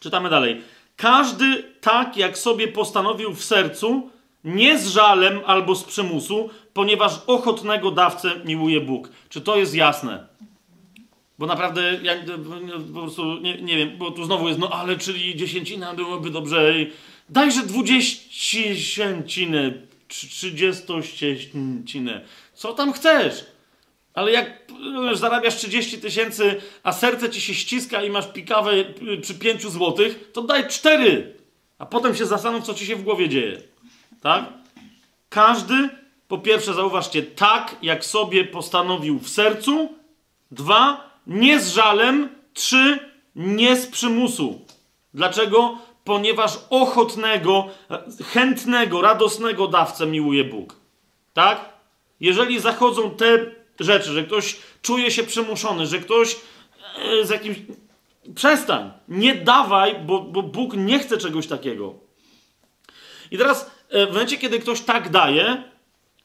Czytamy 0.00 0.30
dalej. 0.30 0.62
Każdy 0.96 1.64
tak, 1.80 2.16
jak 2.16 2.38
sobie 2.38 2.68
postanowił 2.68 3.34
w 3.34 3.44
sercu, 3.44 4.10
nie 4.44 4.78
z 4.78 4.88
żalem 4.88 5.40
albo 5.46 5.74
z 5.74 5.84
przymusu, 5.84 6.50
ponieważ 6.72 7.12
ochotnego 7.26 7.90
dawcę 7.90 8.32
miłuje 8.44 8.80
Bóg. 8.80 9.08
Czy 9.28 9.40
to 9.40 9.56
jest 9.56 9.74
jasne? 9.74 10.26
Bo 11.38 11.46
naprawdę, 11.46 12.00
ja 12.02 12.14
po 12.94 13.00
prostu 13.00 13.40
nie, 13.40 13.62
nie 13.62 13.76
wiem, 13.76 13.98
bo 13.98 14.10
tu 14.10 14.24
znowu 14.24 14.48
jest, 14.48 14.60
no 14.60 14.70
ale 14.70 14.98
czyli 14.98 15.36
dziesięcina 15.36 15.94
byłoby 15.94 16.30
dobrze. 16.30 16.74
Dajże 17.28 17.62
dwudziesięcinę, 17.62 19.72
trzydziestościecinę. 20.08 22.20
Co 22.54 22.72
tam 22.72 22.92
chcesz? 22.92 23.46
Ale 24.14 24.32
jak 24.32 24.72
wiesz, 25.08 25.18
zarabiasz 25.18 25.56
30 25.56 25.98
tysięcy, 25.98 26.60
a 26.82 26.92
serce 26.92 27.30
ci 27.30 27.40
się 27.40 27.54
ściska 27.54 28.02
i 28.02 28.10
masz 28.10 28.32
pikawę 28.32 28.72
y, 28.72 29.20
przy 29.22 29.34
5 29.34 29.66
złotych, 29.66 30.30
to 30.32 30.42
daj 30.42 30.68
4. 30.68 31.34
A 31.78 31.86
potem 31.86 32.14
się 32.14 32.26
zastanów, 32.26 32.64
co 32.64 32.74
ci 32.74 32.86
się 32.86 32.96
w 32.96 33.02
głowie 33.02 33.28
dzieje. 33.28 33.62
Tak? 34.20 34.44
Każdy, 35.28 35.88
po 36.28 36.38
pierwsze, 36.38 36.74
zauważcie, 36.74 37.22
tak 37.22 37.76
jak 37.82 38.04
sobie 38.04 38.44
postanowił 38.44 39.18
w 39.18 39.28
sercu. 39.28 39.94
Dwa, 40.50 41.10
nie 41.26 41.60
z 41.60 41.72
żalem. 41.72 42.28
Trzy, 42.54 42.98
nie 43.36 43.76
z 43.76 43.86
przymusu. 43.86 44.60
Dlaczego? 45.14 45.78
Ponieważ 46.04 46.58
ochotnego, 46.70 47.66
chętnego, 48.32 49.02
radosnego 49.02 49.68
dawcę 49.68 50.06
miłuje 50.06 50.44
Bóg. 50.44 50.76
Tak? 51.34 51.68
Jeżeli 52.20 52.60
zachodzą 52.60 53.10
te 53.10 53.59
rzeczy, 53.80 54.12
że 54.12 54.24
ktoś 54.24 54.56
czuje 54.82 55.10
się 55.10 55.22
przymuszony, 55.22 55.86
że 55.86 55.98
ktoś 55.98 56.36
e, 56.96 57.24
z 57.24 57.30
jakimś. 57.30 57.56
Przestań. 58.34 58.90
Nie 59.08 59.34
dawaj, 59.34 59.94
bo, 60.06 60.20
bo 60.20 60.42
Bóg 60.42 60.74
nie 60.76 60.98
chce 60.98 61.18
czegoś 61.18 61.46
takiego. 61.46 61.94
I 63.30 63.38
teraz, 63.38 63.70
e, 63.90 64.06
w 64.06 64.12
momencie, 64.12 64.38
kiedy 64.38 64.58
ktoś 64.58 64.80
tak 64.80 65.10
daje, 65.10 65.62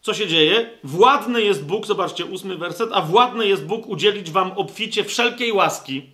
co 0.01 0.13
się 0.13 0.27
dzieje? 0.27 0.69
Władny 0.83 1.41
jest 1.41 1.65
Bóg, 1.65 1.85
zobaczcie, 1.85 2.25
ósmy 2.25 2.57
werset, 2.57 2.89
a 2.93 3.01
władny 3.01 3.47
jest 3.47 3.65
Bóg 3.65 3.87
udzielić 3.87 4.31
wam 4.31 4.51
obficie 4.51 5.03
wszelkiej 5.03 5.51
łaski, 5.51 6.09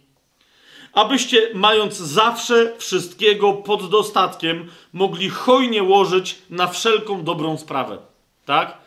abyście, 0.93 1.49
mając 1.53 1.97
zawsze 1.97 2.73
wszystkiego 2.77 3.53
pod 3.53 3.89
dostatkiem, 3.89 4.71
mogli 4.93 5.29
hojnie 5.29 5.83
łożyć 5.83 6.37
na 6.49 6.67
wszelką 6.67 7.23
dobrą 7.23 7.57
sprawę. 7.57 7.97
Tak? 8.45 8.77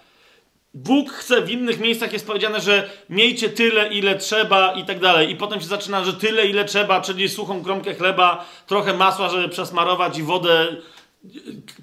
Bóg 0.74 1.10
chce, 1.12 1.42
w 1.42 1.50
innych 1.50 1.80
miejscach 1.80 2.12
jest 2.12 2.26
powiedziane, 2.26 2.60
że 2.60 2.90
miejcie 3.10 3.48
tyle, 3.48 3.88
ile 3.88 4.18
trzeba 4.18 4.72
i 4.72 4.84
tak 4.84 5.00
dalej. 5.00 5.30
I 5.30 5.36
potem 5.36 5.60
się 5.60 5.66
zaczyna, 5.66 6.04
że 6.04 6.12
tyle, 6.12 6.46
ile 6.46 6.64
trzeba, 6.64 7.00
czyli 7.00 7.28
suchą 7.28 7.64
kromkę 7.64 7.94
chleba, 7.94 8.44
trochę 8.66 8.94
masła, 8.94 9.28
żeby 9.28 9.48
przesmarować 9.48 10.18
i 10.18 10.22
wodę, 10.22 10.76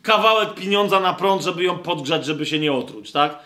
kawałek 0.01 0.53
pieniądza 0.53 0.99
na 0.99 1.13
prąd, 1.13 1.43
żeby 1.43 1.63
ją 1.63 1.77
podgrzać, 1.77 2.25
żeby 2.25 2.45
się 2.45 2.59
nie 2.59 2.73
otruć, 2.73 3.11
tak? 3.11 3.39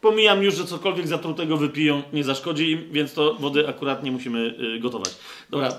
Pomijam 0.00 0.42
już, 0.42 0.54
że 0.54 0.64
cokolwiek 0.64 1.06
zatrutego 1.08 1.56
wypiją 1.56 2.02
nie 2.12 2.24
zaszkodzi 2.24 2.70
im, 2.70 2.88
więc 2.92 3.14
to 3.14 3.34
wody 3.34 3.68
akurat 3.68 4.02
nie 4.02 4.12
musimy 4.12 4.54
y, 4.76 4.80
gotować. 4.80 5.10
Dobra, 5.50 5.68
y, 5.68 5.72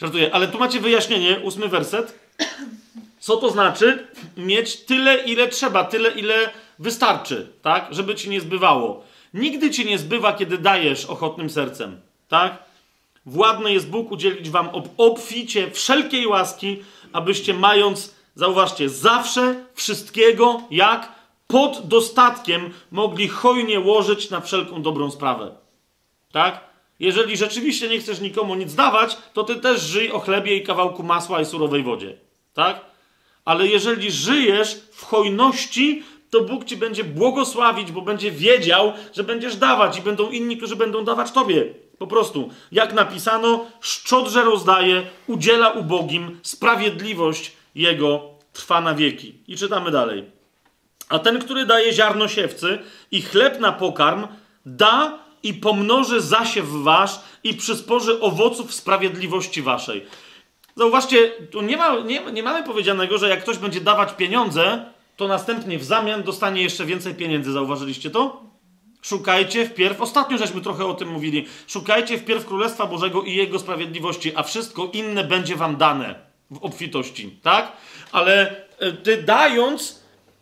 żartuję. 0.00 0.34
Ale 0.34 0.48
tu 0.48 0.58
macie 0.58 0.80
wyjaśnienie, 0.80 1.40
ósmy 1.42 1.68
werset. 1.68 2.18
Co 3.18 3.36
to 3.36 3.50
znaczy? 3.50 4.06
Mieć 4.36 4.76
tyle, 4.76 5.24
ile 5.24 5.48
trzeba, 5.48 5.84
tyle, 5.84 6.10
ile 6.10 6.50
wystarczy, 6.80 7.52
tak? 7.62 7.88
Żeby 7.90 8.14
ci 8.14 8.30
nie 8.30 8.40
zbywało. 8.40 9.04
Nigdy 9.34 9.70
ci 9.70 9.86
nie 9.86 9.98
zbywa, 9.98 10.32
kiedy 10.32 10.58
dajesz 10.58 11.04
ochotnym 11.04 11.50
sercem, 11.50 12.00
tak? 12.28 12.64
Władny 13.26 13.72
jest 13.72 13.90
Bóg 13.90 14.10
udzielić 14.10 14.50
wam 14.50 14.68
ob 14.68 14.88
obficie 14.96 15.70
wszelkiej 15.70 16.26
łaski, 16.26 16.82
abyście 17.12 17.54
mając, 17.54 18.14
zauważcie, 18.34 18.88
zawsze 18.88 19.64
wszystkiego, 19.74 20.62
jak 20.70 21.12
pod 21.46 21.88
dostatkiem, 21.88 22.70
mogli 22.90 23.28
hojnie 23.28 23.80
łożyć 23.80 24.30
na 24.30 24.40
wszelką 24.40 24.82
dobrą 24.82 25.10
sprawę. 25.10 25.54
Tak? 26.32 26.60
Jeżeli 27.00 27.36
rzeczywiście 27.36 27.88
nie 27.88 27.98
chcesz 27.98 28.20
nikomu 28.20 28.54
nic 28.54 28.74
dawać, 28.74 29.16
to 29.32 29.44
ty 29.44 29.56
też 29.56 29.80
żyj 29.82 30.12
o 30.12 30.20
chlebie 30.20 30.56
i 30.56 30.62
kawałku 30.62 31.02
masła 31.02 31.40
i 31.40 31.44
surowej 31.44 31.82
wodzie. 31.82 32.16
Tak? 32.54 32.80
Ale 33.44 33.66
jeżeli 33.66 34.10
żyjesz 34.10 34.80
w 34.92 35.04
hojności, 35.04 36.02
to 36.30 36.40
Bóg 36.40 36.64
ci 36.64 36.76
będzie 36.76 37.04
błogosławić, 37.04 37.92
bo 37.92 38.02
będzie 38.02 38.30
wiedział, 38.30 38.92
że 39.12 39.24
będziesz 39.24 39.56
dawać 39.56 39.98
i 39.98 40.02
będą 40.02 40.30
inni, 40.30 40.56
którzy 40.56 40.76
będą 40.76 41.04
dawać 41.04 41.32
tobie. 41.32 41.74
Po 41.98 42.06
prostu, 42.06 42.50
jak 42.72 42.92
napisano, 42.92 43.66
szczodrze 43.80 44.44
rozdaje, 44.44 45.02
udziela 45.26 45.70
ubogim, 45.70 46.40
sprawiedliwość 46.42 47.52
jego 47.74 48.22
trwa 48.52 48.80
na 48.80 48.94
wieki. 48.94 49.34
I 49.48 49.56
czytamy 49.56 49.90
dalej. 49.90 50.24
A 51.08 51.18
ten, 51.18 51.38
który 51.38 51.66
daje 51.66 51.92
ziarno 51.92 52.28
siewcy 52.28 52.78
i 53.10 53.22
chleb 53.22 53.60
na 53.60 53.72
pokarm, 53.72 54.26
da 54.66 55.18
i 55.42 55.54
pomnoży 55.54 56.20
zasiew 56.20 56.66
wasz 56.68 57.20
i 57.44 57.54
przysporzy 57.54 58.20
owoców 58.20 58.74
sprawiedliwości 58.74 59.62
waszej. 59.62 60.06
Zauważcie, 60.76 61.30
tu 61.50 61.62
nie, 61.62 61.76
ma, 61.76 61.98
nie, 61.98 62.20
nie 62.32 62.42
mamy 62.42 62.64
powiedzianego, 62.64 63.18
że 63.18 63.28
jak 63.28 63.42
ktoś 63.42 63.58
będzie 63.58 63.80
dawać 63.80 64.12
pieniądze, 64.12 64.84
to 65.20 65.28
następnie 65.28 65.78
w 65.78 65.84
zamian 65.84 66.22
dostanie 66.22 66.62
jeszcze 66.62 66.86
więcej 66.86 67.14
pieniędzy. 67.14 67.52
Zauważyliście 67.52 68.10
to? 68.10 68.42
Szukajcie 69.02 69.66
wpierw, 69.66 70.00
ostatnio 70.00 70.38
żeśmy 70.38 70.60
trochę 70.60 70.86
o 70.86 70.94
tym 70.94 71.08
mówili, 71.08 71.46
szukajcie 71.66 72.18
wpierw 72.18 72.46
Królestwa 72.46 72.86
Bożego 72.86 73.22
i 73.22 73.34
Jego 73.34 73.58
sprawiedliwości, 73.58 74.32
a 74.36 74.42
wszystko 74.42 74.90
inne 74.92 75.24
będzie 75.24 75.56
wam 75.56 75.76
dane 75.76 76.14
w 76.50 76.58
obfitości, 76.58 77.38
tak? 77.42 77.72
Ale 78.12 78.64
e, 78.78 78.92
ty 78.92 79.22
dając, 79.22 79.99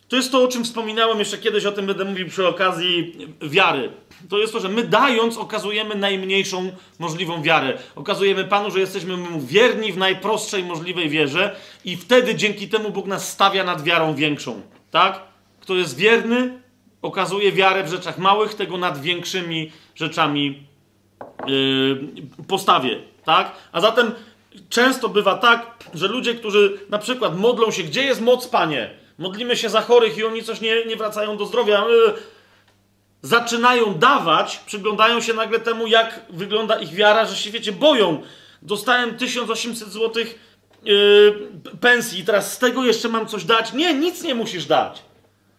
to 0.08 0.16
jest 0.16 0.32
to, 0.32 0.42
o 0.42 0.48
czym 0.48 0.64
wspominałem 0.64 1.18
jeszcze 1.18 1.38
kiedyś, 1.38 1.66
o 1.66 1.72
tym 1.72 1.86
będę 1.86 2.04
mówił 2.04 2.28
przy 2.28 2.46
okazji 2.46 3.16
wiary. 3.42 3.90
To 4.28 4.38
jest 4.38 4.52
to, 4.52 4.60
że 4.60 4.68
my 4.68 4.82
dając 4.82 5.36
okazujemy 5.36 5.94
najmniejszą 5.94 6.72
możliwą 6.98 7.42
wiarę. 7.42 7.78
Okazujemy 7.96 8.44
Panu, 8.44 8.70
że 8.70 8.80
jesteśmy 8.80 9.16
Mu 9.16 9.40
wierni 9.40 9.92
w 9.92 9.96
najprostszej 9.96 10.64
możliwej 10.64 11.08
wierze 11.08 11.56
i 11.84 11.96
wtedy 11.96 12.34
dzięki 12.34 12.68
temu 12.68 12.90
Bóg 12.90 13.06
nas 13.06 13.32
stawia 13.32 13.64
nad 13.64 13.82
wiarą 13.82 14.14
większą, 14.14 14.62
tak? 14.90 15.20
Kto 15.60 15.74
jest 15.74 15.96
wierny, 15.96 16.62
okazuje 17.02 17.52
wiarę 17.52 17.84
w 17.84 17.90
rzeczach 17.90 18.18
małych, 18.18 18.54
tego 18.54 18.78
nad 18.78 19.00
większymi 19.00 19.72
rzeczami 19.94 20.62
yy, 21.46 22.06
postawie, 22.48 22.98
tak? 23.24 23.52
A 23.72 23.80
zatem 23.80 24.12
często 24.68 25.08
bywa 25.08 25.34
tak, 25.34 25.84
że 25.94 26.08
ludzie, 26.08 26.34
którzy 26.34 26.78
na 26.88 26.98
przykład 26.98 27.38
modlą 27.38 27.70
się, 27.70 27.82
gdzie 27.82 28.02
jest 28.02 28.20
moc, 28.20 28.48
Panie? 28.48 28.90
Modlimy 29.18 29.56
się 29.56 29.68
za 29.68 29.80
chorych 29.80 30.18
i 30.18 30.24
oni 30.24 30.42
coś 30.44 30.60
nie, 30.60 30.84
nie 30.84 30.96
wracają 30.96 31.36
do 31.36 31.46
zdrowia. 31.46 31.84
Yy, 31.88 32.14
zaczynają 33.22 33.94
dawać, 33.94 34.60
przyglądają 34.66 35.20
się 35.20 35.34
nagle 35.34 35.60
temu, 35.60 35.86
jak 35.86 36.20
wygląda 36.30 36.78
ich 36.78 36.90
wiara, 36.90 37.26
że 37.26 37.36
się, 37.36 37.50
wiecie, 37.50 37.72
boją. 37.72 38.22
Dostałem 38.62 39.18
1800 39.18 39.88
zł 39.88 40.24
yy, 40.84 41.48
pensji 41.80 42.24
teraz 42.24 42.52
z 42.52 42.58
tego 42.58 42.84
jeszcze 42.84 43.08
mam 43.08 43.26
coś 43.26 43.44
dać. 43.44 43.72
Nie, 43.72 43.94
nic 43.94 44.22
nie 44.22 44.34
musisz 44.34 44.66
dać. 44.66 45.02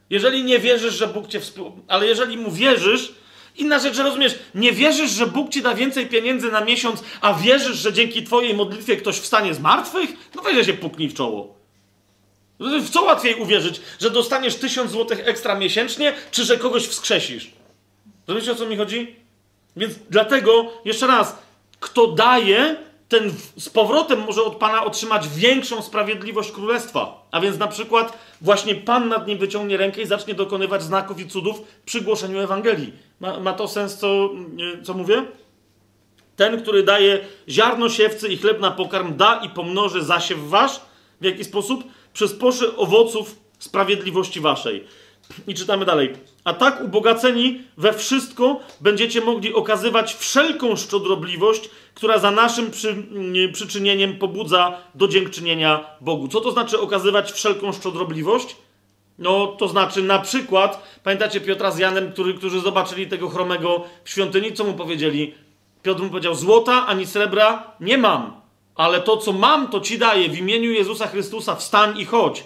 Jeżeli 0.10 0.44
nie 0.44 0.60
wierzysz, 0.60 0.94
że 0.94 1.08
Bóg 1.08 1.28
cię 1.28 1.40
współ... 1.40 1.72
Ale 1.88 2.06
jeżeli 2.08 2.38
mu 2.38 2.52
wierzysz, 2.52 3.14
inna 3.58 3.80
rzecz, 3.80 3.96
że 3.96 4.04
rozumiesz, 4.04 4.40
nie 4.56 4.72
wierzysz, 4.72 5.12
że 5.12 5.28
Bóg 5.28 5.50
ci 5.50 5.62
da 5.62 5.76
więcej 5.76 6.08
pieniędzy 6.08 6.52
na 6.52 6.62
miesiąc, 6.62 7.04
a 7.22 7.34
wierzysz, 7.34 7.78
że 7.78 7.94
dzięki 7.94 8.24
twojej 8.24 8.54
modlitwie 8.54 8.98
ktoś 8.98 9.20
wstanie 9.20 9.54
z 9.54 9.60
martwych, 9.60 10.10
no 10.36 10.42
weź 10.42 10.66
się 10.66 10.74
puknij 10.74 11.10
w 11.10 11.14
czoło. 11.14 11.59
W 12.60 12.90
co 12.90 13.02
łatwiej 13.02 13.36
uwierzyć, 13.36 13.82
że 14.00 14.10
dostaniesz 14.10 14.56
1000 14.56 14.92
zł 14.92 15.18
ekstra 15.26 15.56
miesięcznie, 15.56 16.14
czy 16.32 16.46
że 16.46 16.58
kogoś 16.58 16.88
wskrzesisz? 16.88 17.52
Rozumiecie, 18.28 18.52
o 18.52 18.56
co 18.56 18.66
mi 18.66 18.78
chodzi? 18.78 19.16
Więc 19.78 19.94
dlatego, 20.10 20.72
jeszcze 20.86 21.08
raz, 21.08 21.38
kto 21.80 22.08
daje, 22.08 22.78
ten 23.10 23.32
z 23.58 23.70
powrotem 23.70 24.20
może 24.20 24.44
od 24.44 24.56
Pana 24.56 24.84
otrzymać 24.84 25.28
większą 25.28 25.82
sprawiedliwość 25.82 26.52
królestwa. 26.52 27.28
A 27.32 27.40
więc 27.40 27.58
na 27.58 27.68
przykład 27.68 28.18
właśnie 28.42 28.76
Pan 28.76 29.10
nad 29.10 29.28
nim 29.28 29.38
wyciągnie 29.38 29.78
rękę 29.78 30.02
i 30.02 30.06
zacznie 30.06 30.34
dokonywać 30.34 30.84
znaków 30.84 31.20
i 31.20 31.28
cudów 31.28 31.62
przy 31.86 32.02
głoszeniu 32.02 32.40
Ewangelii. 32.40 32.94
Ma, 33.20 33.40
ma 33.40 33.54
to 33.54 33.68
sens, 33.68 33.98
co, 33.98 34.30
co 34.84 34.94
mówię? 34.94 35.24
Ten, 36.36 36.62
który 36.62 36.84
daje 36.84 37.26
ziarno 37.50 37.90
siewcy 37.90 38.28
i 38.28 38.38
chleb 38.38 38.60
na 38.60 38.72
pokarm, 38.72 39.18
da 39.18 39.42
i 39.46 39.50
pomnoży 39.50 40.04
zasiew 40.04 40.40
wasz. 40.40 40.82
W 41.22 41.26
jaki 41.26 41.44
sposób? 41.44 41.84
Przysporzy 42.14 42.76
owoców 42.76 43.36
sprawiedliwości 43.60 44.40
waszej. 44.40 44.84
I 45.48 45.54
czytamy 45.54 45.86
dalej. 45.86 46.14
A 46.44 46.54
tak 46.54 46.84
ubogaceni 46.84 47.62
we 47.78 47.94
wszystko 47.94 48.60
będziecie 48.82 49.22
mogli 49.22 49.54
okazywać 49.54 50.14
wszelką 50.14 50.76
szczodrobliwość, 50.76 51.70
która 51.94 52.20
za 52.20 52.32
naszym 52.32 52.72
przy, 52.72 52.96
przyczynieniem 53.54 54.18
pobudza 54.18 54.78
do 54.96 55.08
dziękczynienia 55.08 55.86
Bogu. 56.02 56.28
Co 56.28 56.42
to 56.42 56.52
znaczy 56.52 56.80
okazywać 56.80 57.32
wszelką 57.32 57.74
szczodrobliwość? 57.74 58.56
No, 59.20 59.48
to 59.48 59.68
znaczy 59.68 60.04
na 60.04 60.20
przykład, 60.20 61.00
pamiętacie 61.04 61.42
Piotra 61.42 61.72
z 61.72 61.78
Janem, 61.78 62.12
który, 62.12 62.34
którzy 62.34 62.60
zobaczyli 62.60 63.08
tego 63.08 63.30
chromego 63.30 63.84
w 64.04 64.10
świątyni, 64.10 64.54
co 64.54 64.64
mu 64.64 64.74
powiedzieli? 64.74 65.34
Piotr 65.84 66.02
mu 66.02 66.10
powiedział, 66.10 66.36
złota 66.36 66.88
ani 66.88 67.06
srebra 67.06 67.72
nie 67.80 67.98
mam, 67.98 68.39
ale 68.80 69.01
to, 69.01 69.17
co 69.17 69.33
mam, 69.33 69.67
to 69.67 69.80
ci 69.80 69.98
daję 69.98 70.30
w 70.30 70.38
imieniu 70.38 70.72
Jezusa 70.72 71.08
Chrystusa, 71.08 71.56
wstań 71.56 71.99
i 71.99 72.06
chodź. 72.06 72.43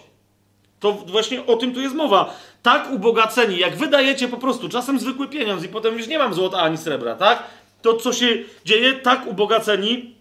To 0.80 0.92
właśnie 0.92 1.46
o 1.46 1.56
tym 1.56 1.74
tu 1.74 1.82
jest 1.82 1.96
mowa. 1.96 2.36
Tak 2.62 2.92
ubogaceni, 2.92 3.58
jak 3.58 3.76
wydajecie 3.76 4.28
po 4.28 4.38
prostu 4.38 4.70
czasem 4.70 5.00
zwykły 5.00 5.28
pieniądz 5.28 5.64
i 5.64 5.68
potem 5.68 5.98
już 5.98 6.08
nie 6.08 6.18
mam 6.18 6.34
złota 6.34 6.58
ani 6.58 6.78
srebra, 6.78 7.16
tak? 7.16 7.44
To, 7.82 7.94
co 7.94 8.14
się 8.14 8.38
dzieje, 8.66 8.94
tak 8.94 9.28
ubogaceni 9.28 10.16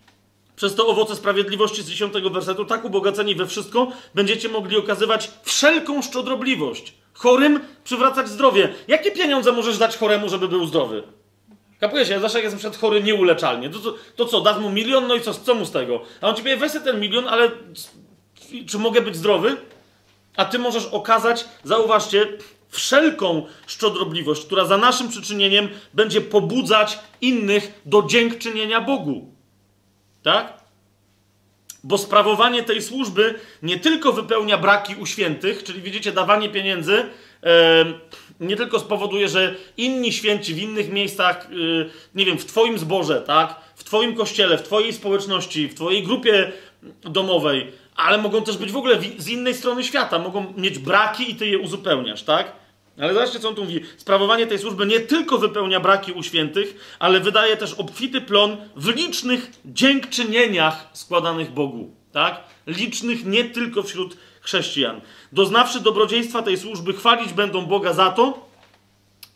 przez 0.56 0.74
to 0.74 0.86
owoce 0.86 1.16
sprawiedliwości 1.16 1.82
z 1.82 1.88
10 1.88 2.12
wersetu, 2.32 2.64
tak 2.64 2.84
ubogaceni 2.84 3.34
we 3.34 3.46
wszystko, 3.46 3.88
będziecie 4.14 4.48
mogli 4.48 4.76
okazywać 4.76 5.30
wszelką 5.42 6.02
szczodrobliwość. 6.02 6.94
Chorym 7.14 7.60
przywracać 7.84 8.28
zdrowie. 8.28 8.74
Jakie 8.88 9.10
pieniądze 9.10 9.52
możesz 9.52 9.78
dać 9.78 9.96
choremu, 9.96 10.28
żeby 10.28 10.48
był 10.48 10.66
zdrowy? 10.66 11.02
Kapujecie, 11.82 12.12
ja 12.12 12.20
zawsze 12.20 12.38
jak 12.38 12.44
jestem 12.44 12.58
przed 12.58 12.76
chory 12.76 13.02
nieuleczalnie. 13.02 13.70
To, 13.70 13.78
to, 13.78 13.94
to 14.16 14.26
co, 14.26 14.40
dasz 14.40 14.58
mu 14.58 14.70
milion, 14.70 15.06
no 15.06 15.14
i 15.14 15.20
co, 15.20 15.34
co 15.34 15.54
mu 15.54 15.64
z 15.64 15.70
tego? 15.70 16.02
A 16.20 16.28
on 16.28 16.36
ci 16.36 16.42
powie, 16.42 16.56
weź 16.56 16.72
ten 16.72 17.00
milion, 17.00 17.28
ale 17.28 17.50
czy 18.66 18.78
mogę 18.78 19.00
być 19.00 19.16
zdrowy? 19.16 19.56
A 20.36 20.44
ty 20.44 20.58
możesz 20.58 20.86
okazać, 20.86 21.44
zauważcie, 21.64 22.26
wszelką 22.68 23.46
szczodrobliwość, 23.66 24.46
która 24.46 24.64
za 24.64 24.76
naszym 24.76 25.08
przyczynieniem 25.08 25.68
będzie 25.94 26.20
pobudzać 26.20 26.98
innych 27.20 27.80
do 27.86 28.02
dziękczynienia 28.02 28.80
Bogu. 28.80 29.34
Tak? 30.22 30.52
Bo 31.84 31.98
sprawowanie 31.98 32.62
tej 32.62 32.82
służby 32.82 33.34
nie 33.62 33.78
tylko 33.78 34.12
wypełnia 34.12 34.58
braki 34.58 34.94
u 34.94 35.06
świętych, 35.06 35.64
czyli 35.64 35.82
widzicie, 35.82 36.12
dawanie 36.12 36.48
pieniędzy 36.48 37.04
nie 38.40 38.56
tylko 38.56 38.78
spowoduje, 38.78 39.28
że 39.28 39.54
inni 39.76 40.12
święci 40.12 40.54
w 40.54 40.58
innych 40.58 40.92
miejscach, 40.92 41.46
e, 41.46 41.48
nie 42.14 42.24
wiem, 42.24 42.38
w 42.38 42.46
Twoim 42.46 42.78
zborze, 42.78 43.20
tak, 43.20 43.60
w 43.74 43.84
Twoim 43.84 44.14
kościele, 44.14 44.58
w 44.58 44.62
Twojej 44.62 44.92
społeczności, 44.92 45.68
w 45.68 45.74
Twojej 45.74 46.02
grupie 46.02 46.52
domowej, 47.02 47.72
ale 47.96 48.18
mogą 48.18 48.42
też 48.42 48.56
być 48.56 48.72
w 48.72 48.76
ogóle 48.76 48.98
z 49.18 49.28
innej 49.28 49.54
strony 49.54 49.84
świata, 49.84 50.18
mogą 50.18 50.52
mieć 50.56 50.78
braki 50.78 51.30
i 51.30 51.34
Ty 51.34 51.46
je 51.46 51.58
uzupełniasz, 51.58 52.22
tak? 52.22 52.52
Ale 52.98 53.14
zobaczcie, 53.14 53.40
co 53.40 53.48
on 53.48 53.54
tu 53.54 53.64
mówi. 53.64 53.80
Sprawowanie 53.96 54.46
tej 54.46 54.58
służby 54.58 54.86
nie 54.86 55.00
tylko 55.00 55.38
wypełnia 55.38 55.80
braki 55.80 56.12
u 56.12 56.22
świętych, 56.22 56.96
ale 56.98 57.20
wydaje 57.20 57.56
też 57.56 57.74
obfity 57.74 58.20
plon 58.20 58.56
w 58.76 58.88
licznych 58.88 59.50
dziękczynieniach 59.64 60.88
składanych 60.92 61.50
Bogu. 61.50 61.90
Tak? 62.12 62.40
Licznych 62.66 63.24
nie 63.24 63.44
tylko 63.44 63.82
wśród 63.82 64.16
chrześcijan. 64.40 65.00
Doznawszy 65.32 65.80
dobrodziejstwa 65.80 66.42
tej 66.42 66.58
służby, 66.58 66.92
chwalić 66.92 67.32
będą 67.32 67.66
Boga 67.66 67.92
za 67.92 68.10
to, 68.10 68.48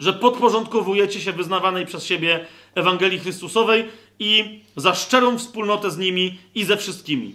że 0.01 0.13
podporządkowujecie 0.13 1.21
się 1.21 1.33
wyznawanej 1.33 1.87
przez 1.87 2.05
siebie 2.05 2.47
Ewangelii 2.75 3.19
Chrystusowej 3.19 3.89
i 4.19 4.61
za 4.77 4.95
szczerą 4.95 5.39
wspólnotę 5.39 5.91
z 5.91 5.99
nimi 5.99 6.39
i 6.55 6.65
ze 6.65 6.77
wszystkimi. 6.77 7.35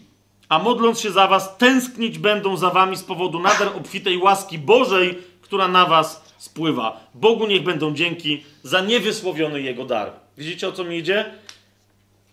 A 0.49 0.59
modląc 0.59 0.99
się 0.99 1.11
za 1.11 1.27
was, 1.27 1.57
tęsknić 1.57 2.19
będą 2.19 2.57
za 2.57 2.69
wami 2.69 2.97
z 2.97 3.03
powodu 3.03 3.39
nader 3.39 3.67
obfitej 3.67 4.17
łaski 4.17 4.57
Bożej, 4.57 5.17
która 5.41 5.67
na 5.67 5.85
was 5.85 6.33
spływa. 6.37 7.07
Bogu 7.13 7.47
niech 7.47 7.63
będą 7.63 7.93
dzięki 7.93 8.43
za 8.63 8.81
niewysłowiony 8.81 9.61
Jego 9.61 9.85
dar. 9.85 10.11
Widzicie, 10.37 10.67
o 10.67 10.71
co 10.71 10.83
mi 10.83 10.97
idzie? 10.97 11.25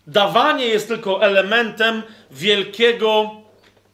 Dawanie 0.07 0.65
jest 0.65 0.87
tylko 0.87 1.23
elementem 1.23 2.03
wielkiego 2.31 3.31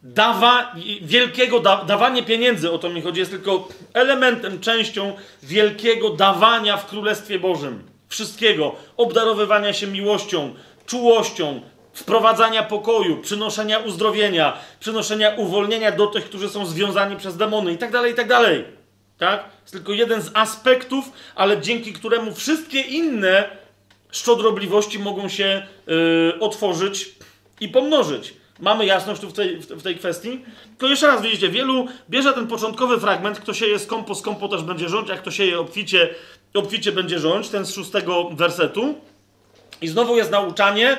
dawa, 0.05 0.75
wielkiego 1.01 1.59
da, 1.59 1.83
dawanie 1.83 2.23
pieniędzy, 2.23 2.71
o 2.71 2.77
to 2.77 2.89
mi 2.89 3.01
chodzi, 3.01 3.19
jest 3.19 3.31
tylko 3.31 3.67
elementem, 3.93 4.59
częścią 4.59 5.13
wielkiego 5.43 6.09
dawania 6.09 6.77
w 6.77 6.85
Królestwie 6.85 7.39
Bożym. 7.39 7.83
Wszystkiego. 8.07 8.75
Obdarowywania 8.97 9.73
się 9.73 9.87
miłością, 9.87 10.53
czułością, 10.85 11.61
wprowadzania 11.93 12.63
pokoju, 12.63 13.17
przynoszenia 13.17 13.79
uzdrowienia, 13.79 14.57
przynoszenia 14.79 15.29
uwolnienia 15.29 15.91
do 15.91 16.07
tych, 16.07 16.25
którzy 16.25 16.49
są 16.49 16.65
związani 16.65 17.15
przez 17.17 17.37
demony 17.37 17.73
i 17.73 17.77
tak 17.77 17.91
dalej, 17.91 18.11
i 18.11 18.15
tak 18.15 18.27
dalej. 18.27 18.65
Tak? 19.17 19.43
Jest 19.61 19.73
tylko 19.73 19.93
jeden 19.93 20.21
z 20.21 20.31
aspektów, 20.33 21.05
ale 21.35 21.61
dzięki 21.61 21.93
któremu 21.93 22.33
wszystkie 22.33 22.81
inne 22.81 23.49
szczodrobliwości 24.11 24.99
mogą 24.99 25.29
się 25.29 25.67
yy, 25.87 26.39
otworzyć 26.39 27.11
i 27.61 27.69
pomnożyć. 27.69 28.33
Mamy 28.59 28.85
jasność 28.85 29.21
tu 29.21 29.29
w 29.29 29.33
tej, 29.33 29.57
w 29.57 29.83
tej 29.83 29.95
kwestii. 29.95 30.41
Tylko 30.69 30.87
jeszcze 30.87 31.07
raz 31.07 31.21
widzicie, 31.21 31.49
wielu 31.49 31.87
bierze 32.09 32.33
ten 32.33 32.47
początkowy 32.47 32.99
fragment, 32.99 33.39
kto 33.39 33.53
sieje 33.53 33.79
skąpo, 33.79 34.15
skąpo 34.15 34.47
też 34.47 34.63
będzie 34.63 34.89
rządź, 34.89 35.09
jak 35.09 35.21
kto 35.21 35.31
sieje 35.31 35.59
obficie, 35.59 36.09
obficie 36.53 36.91
będzie 36.91 37.19
rządź, 37.19 37.49
ten 37.49 37.65
z 37.65 37.73
szóstego 37.73 38.29
wersetu. 38.29 38.95
I 39.81 39.87
znowu 39.87 40.17
jest 40.17 40.31
nauczanie, 40.31 40.97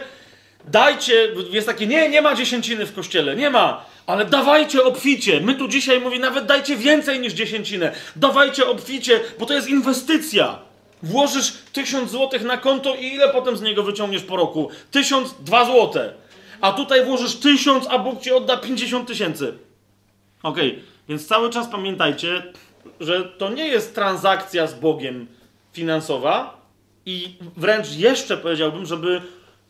dajcie, 0.64 1.28
jest 1.50 1.66
takie, 1.66 1.86
nie, 1.86 2.08
nie 2.08 2.22
ma 2.22 2.34
dziesięciny 2.34 2.86
w 2.86 2.94
kościele, 2.94 3.36
nie 3.36 3.50
ma, 3.50 3.84
ale 4.06 4.24
dawajcie 4.24 4.84
obficie. 4.84 5.40
My 5.40 5.54
tu 5.54 5.68
dzisiaj 5.68 6.00
mówi 6.00 6.20
nawet 6.20 6.46
dajcie 6.46 6.76
więcej 6.76 7.20
niż 7.20 7.32
dziesięcinę. 7.32 7.92
Dawajcie 8.16 8.66
obficie, 8.68 9.20
bo 9.38 9.46
to 9.46 9.54
jest 9.54 9.68
inwestycja. 9.68 10.58
Włożysz 11.02 11.52
tysiąc 11.72 12.10
złotych 12.10 12.42
na 12.42 12.56
konto 12.56 12.94
i 12.94 13.06
ile 13.06 13.28
potem 13.28 13.56
z 13.56 13.62
niego 13.62 13.82
wyciągniesz 13.82 14.22
po 14.22 14.36
roku? 14.36 14.70
Tysiąc, 14.90 15.34
dwa 15.40 15.64
złote. 15.64 16.25
A 16.66 16.72
tutaj 16.72 17.04
włożysz 17.04 17.36
tysiąc, 17.36 17.86
a 17.90 17.98
Bóg 17.98 18.20
ci 18.20 18.32
odda 18.32 18.56
50 18.56 19.08
tysięcy. 19.08 19.58
Okej, 20.42 20.82
więc 21.08 21.26
cały 21.26 21.50
czas 21.50 21.68
pamiętajcie, 21.68 22.52
że 23.00 23.24
to 23.24 23.48
nie 23.48 23.68
jest 23.68 23.94
transakcja 23.94 24.66
z 24.66 24.74
Bogiem 24.74 25.26
finansowa 25.72 26.60
i 27.06 27.36
wręcz 27.56 27.92
jeszcze 27.96 28.36
powiedziałbym, 28.36 28.86
żeby 28.86 29.22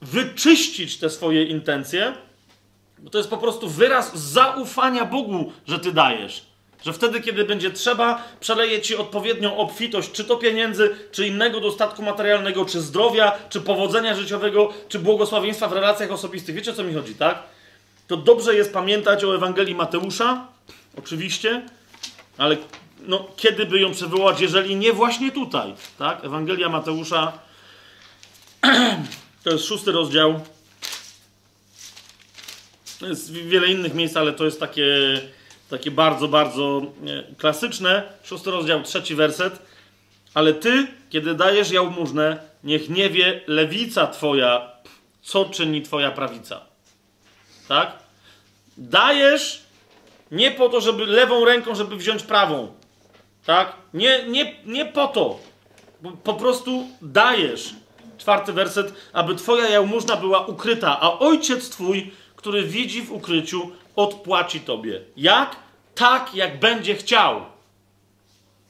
wyczyścić 0.03 0.99
te 0.99 1.11
swoje 1.11 1.45
intencje, 1.45 2.13
bo 2.99 3.11
to 3.11 3.19
jest 3.19 3.31
po 3.31 3.39
prostu 3.39 3.69
wyraz 3.69 4.19
zaufania 4.19 5.05
Bogu, 5.05 5.53
że 5.67 5.79
ty 5.79 5.93
dajesz. 5.93 6.47
Że 6.87 6.93
wtedy, 6.93 7.21
kiedy 7.21 7.45
będzie 7.45 7.71
trzeba, 7.71 8.25
przeleje 8.41 8.83
ci 8.83 8.97
odpowiednią 8.97 9.57
obfitość, 9.57 10.13
czy 10.13 10.25
to 10.25 10.37
pieniędzy, 10.37 10.97
czy 11.13 11.27
innego 11.27 11.61
dostatku 11.61 12.03
materialnego, 12.03 12.65
czy 12.65 12.81
zdrowia, 12.81 13.33
czy 13.49 13.61
powodzenia 13.61 14.15
życiowego, 14.15 14.73
czy 14.89 14.99
błogosławieństwa 14.99 15.69
w 15.69 15.73
relacjach 15.73 16.13
osobistych. 16.13 16.55
Wiecie 16.55 16.71
o 16.71 16.75
co 16.75 16.85
mi 16.85 16.95
chodzi, 16.95 17.15
tak? 17.15 17.43
To 18.07 18.17
dobrze 18.17 18.55
jest 18.55 18.73
pamiętać 18.73 19.25
o 19.25 19.35
Ewangelii 19.35 19.75
Mateusza, 19.75 20.47
oczywiście, 20.99 21.63
ale 22.39 22.57
no, 23.01 23.29
kiedy 23.37 23.67
by 23.67 23.81
ją 23.81 23.93
przywołać, 23.93 24.41
jeżeli 24.41 24.77
nie 24.77 24.93
właśnie 24.93 25.33
tutaj, 25.33 25.75
tak? 25.99 26.25
Ewangelia 26.25 26.69
Mateusza 26.69 27.33
to 29.45 29.51
jest 29.51 29.65
szósty 29.65 29.93
rozdział. 29.93 30.41
Jest 33.01 33.33
wiele 33.33 33.67
innych 33.67 33.95
miejsc, 33.95 34.17
ale 34.17 34.33
to 34.33 34.45
jest 34.45 34.61
takie, 34.61 34.87
takie 35.71 35.91
bardzo, 35.91 36.29
bardzo 36.29 36.83
e, 37.07 37.35
klasyczne. 37.35 38.03
Szósty 38.25 38.51
rozdział, 38.51 38.83
trzeci 38.83 39.15
werset. 39.15 39.63
Ale 40.35 40.55
ty, 40.55 40.87
kiedy 41.11 41.35
dajesz 41.35 41.71
jałmużnę, 41.71 42.39
niech 42.65 42.89
nie 42.89 43.11
wie 43.11 43.41
lewica 43.47 44.07
twoja, 44.07 44.71
co 45.23 45.45
czyni 45.45 45.83
twoja 45.83 46.11
prawica. 46.11 46.61
Tak? 47.69 47.93
Dajesz 48.77 49.67
nie 50.31 50.51
po 50.51 50.69
to, 50.69 50.81
żeby 50.81 51.07
lewą 51.07 51.45
ręką, 51.45 51.75
żeby 51.75 51.97
wziąć 51.97 52.23
prawą. 52.23 52.73
Tak? 53.47 53.73
Nie, 53.95 54.25
nie, 54.29 54.55
nie 54.67 54.87
po 54.87 55.07
to. 55.07 55.39
Po, 56.25 56.35
prostu 56.35 56.87
dajesz. 57.03 57.75
Czwarty 58.19 58.53
werset, 58.53 58.95
aby 59.13 59.35
twoja 59.35 59.69
jałmużna 59.69 60.17
była 60.17 60.47
ukryta, 60.47 61.01
a 61.01 61.19
ojciec 61.19 61.71
twój, 61.71 62.13
który 62.37 62.63
widzi 62.63 63.03
w 63.03 63.13
ukryciu, 63.13 63.71
odpłaci 63.97 64.61
tobie. 64.61 65.01
Jak? 65.17 65.57
Tak, 65.95 66.35
jak 66.35 66.61
będzie 66.61 66.95
chciał. 66.95 67.41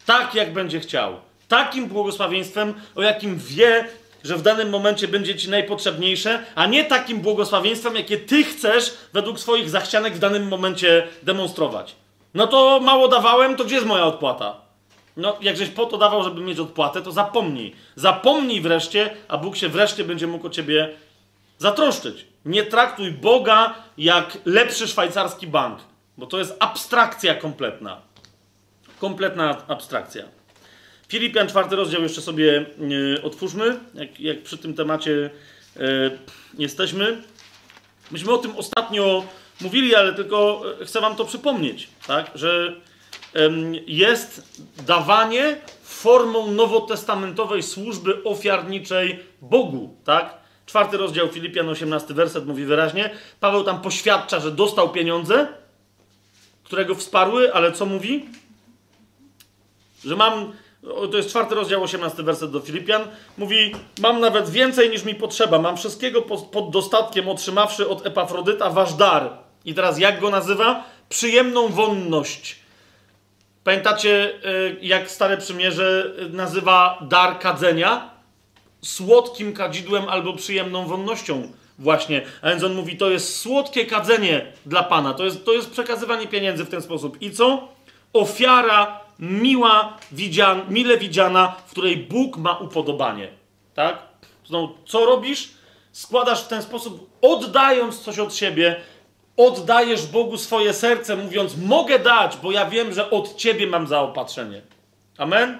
Tak, 0.07 0.35
jak 0.35 0.53
będzie 0.53 0.81
chciał. 0.81 1.17
Takim 1.49 1.87
błogosławieństwem, 1.87 2.75
o 2.95 3.03
jakim 3.03 3.39
wie, 3.39 3.89
że 4.25 4.37
w 4.37 4.43
danym 4.43 4.71
momencie 4.71 5.09
będzie 5.09 5.37
ci 5.37 5.51
najpotrzebniejsze, 5.51 6.45
a 6.55 6.67
nie 6.67 6.85
takim 6.85 7.21
błogosławieństwem, 7.21 7.97
jakie 7.97 8.17
ty 8.17 8.45
chcesz 8.45 8.95
według 9.13 9.41
swoich 9.41 9.71
zachcianek 9.71 10.15
w 10.15 10.19
danym 10.19 10.49
momencie 10.49 11.09
demonstrować. 11.23 11.97
No 12.35 12.47
to 12.47 12.81
mało 12.81 13.09
dawałem, 13.09 13.57
to 13.57 13.65
gdzie 13.65 13.75
jest 13.75 13.87
moja 13.87 14.05
odpłata? 14.05 14.57
No, 15.17 15.37
jakżeś 15.41 15.69
po 15.69 15.87
to 15.87 15.99
dawał, 15.99 16.23
żeby 16.23 16.41
mieć 16.41 16.59
odpłatę, 16.59 17.03
to 17.03 17.13
zapomnij. 17.13 17.75
Zapomnij 17.97 18.61
wreszcie, 18.61 19.11
a 19.29 19.39
Bóg 19.39 19.57
się 19.57 19.69
wreszcie 19.69 20.05
będzie 20.05 20.27
mógł 20.27 20.47
o 20.47 20.51
ciebie 20.51 20.91
zatroszczyć. 21.59 22.27
Nie 22.47 22.65
traktuj 22.65 23.11
Boga 23.11 23.75
jak 23.99 24.39
lepszy 24.45 24.89
szwajcarski 24.89 25.47
bank, 25.47 25.79
bo 26.19 26.27
to 26.27 26.39
jest 26.39 26.57
abstrakcja 26.61 27.35
kompletna. 27.35 28.01
Kompletna 28.99 29.69
abstrakcja. 29.69 30.25
Filipian, 31.09 31.49
czwarty 31.49 31.77
rozdział, 31.77 32.03
jeszcze 32.03 32.21
sobie 32.21 32.67
e, 33.19 33.23
otwórzmy, 33.23 33.79
jak, 33.95 34.21
jak 34.21 34.43
przy 34.43 34.59
tym 34.59 34.75
temacie 34.75 35.31
e, 35.77 35.81
jesteśmy. 36.59 37.23
Myśmy 38.11 38.33
o 38.33 38.39
tym 38.39 38.57
ostatnio 38.57 39.25
mówili, 39.61 39.95
ale 39.95 40.13
tylko 40.15 40.63
e, 40.81 40.85
chcę 40.85 41.01
wam 41.01 41.17
to 41.17 41.25
przypomnieć, 41.25 41.89
tak? 42.07 42.31
że 42.35 42.75
jest 43.87 44.63
dawanie 44.87 45.57
formą 45.83 46.51
nowotestamentowej 46.51 47.63
służby 47.63 48.25
ofiarniczej 48.25 49.19
Bogu, 49.43 49.97
tak? 50.05 50.46
Czwarty 50.67 50.97
rozdział 50.97 51.29
Filipian, 51.29 51.69
18 51.69 52.15
werset 52.15 52.47
mówi 52.47 52.65
wyraźnie. 52.65 53.11
Paweł 53.41 53.65
tam 53.65 53.81
poświadcza, 53.81 54.41
że 54.41 54.51
dostał 54.51 54.89
pieniądze, 54.89 55.49
które 56.65 56.85
go 56.85 56.95
wsparły, 56.95 57.55
ale 57.55 57.73
co 57.73 57.87
mówi? 57.87 58.29
Że 60.05 60.17
mam, 60.17 60.53
to 61.11 61.17
jest 61.17 61.29
czwarty 61.29 61.55
rozdział, 61.55 61.83
18 61.83 62.23
werset 62.23 62.51
do 62.51 62.61
Filipian, 62.61 63.03
mówi, 63.39 63.75
mam 64.01 64.21
nawet 64.21 64.51
więcej 64.51 64.91
niż 64.91 65.05
mi 65.05 65.15
potrzeba, 65.15 65.59
mam 65.59 65.77
wszystkiego 65.77 66.23
pod, 66.23 66.71
dostatkiem 66.71 67.29
otrzymawszy 67.29 67.89
od 67.89 68.07
Epafrodyta 68.07 68.71
wasz 68.71 68.95
dar. 68.95 69.31
I 69.65 69.75
teraz 69.75 69.99
jak 69.99 70.21
go 70.21 70.31
nazywa? 70.31 70.85
Przyjemną 71.09 71.69
wonność. 71.69 72.57
Pamiętacie, 73.65 74.33
y, 74.45 74.77
jak 74.83 75.11
Stare 75.11 75.37
Przymierze 75.37 76.13
nazywa 76.31 76.99
dar 77.03 77.39
kadzenia? 77.39 78.16
Słodkim 78.87 79.53
kadzidłem 79.53 80.09
albo 80.09 80.33
przyjemną 80.33 80.87
wonnością 80.87 81.53
właśnie. 81.79 82.23
A 82.43 82.51
więc 82.51 82.63
on 82.65 82.75
mówi, 82.75 82.97
to 82.97 83.11
jest 83.11 83.39
słodkie 83.39 83.87
kadzenie 83.87 84.53
dla 84.67 84.83
Pana. 84.83 85.15
To 85.15 85.25
jest, 85.25 85.45
to 85.45 85.53
jest 85.53 85.71
przekazywanie 85.71 86.27
pieniędzy 86.27 86.65
w 86.65 86.69
ten 86.69 86.83
sposób. 86.83 87.23
I 87.23 87.31
co? 87.31 87.69
Ofiara 88.13 89.01
miła, 89.19 89.97
widzian, 90.13 90.63
mile 90.69 90.99
widziana, 90.99 91.57
w 91.67 91.71
której 91.71 91.97
Bóg 91.97 92.37
ma 92.37 92.59
upodobanie. 92.59 93.29
Tak? 93.75 93.99
Znowu, 94.47 94.75
co 94.87 95.07
robisz? 95.07 95.49
Składasz 95.93 96.45
w 96.45 96.49
ten 96.49 96.63
sposób, 96.63 97.11
oddając 97.23 98.01
coś 98.01 98.19
od 98.19 98.35
siebie, 98.35 98.77
oddajesz 99.37 100.07
Bogu 100.07 100.39
swoje 100.39 100.73
serce, 100.75 101.17
mówiąc: 101.17 101.57
Mogę 101.57 101.99
dać, 101.99 102.37
bo 102.37 102.53
ja 102.53 102.71
wiem, 102.71 102.93
że 102.93 103.11
od 103.11 103.37
ciebie 103.37 103.67
mam 103.67 103.87
zaopatrzenie. 103.87 104.63
Amen? 105.19 105.59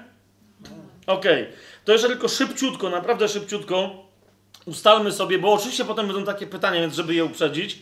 Okej. 1.07 1.47
To 1.87 1.93
jeszcze 1.93 2.09
tylko 2.09 2.29
szybciutko, 2.29 2.91
naprawdę 2.91 3.29
szybciutko 3.29 3.91
ustalmy 4.65 5.13
sobie, 5.13 5.39
bo 5.39 5.53
oczywiście 5.53 5.85
potem 5.85 6.07
będą 6.07 6.25
takie 6.25 6.47
pytania, 6.47 6.81
więc 6.81 6.95
żeby 6.95 7.15
je 7.15 7.25
uprzedzić. 7.25 7.79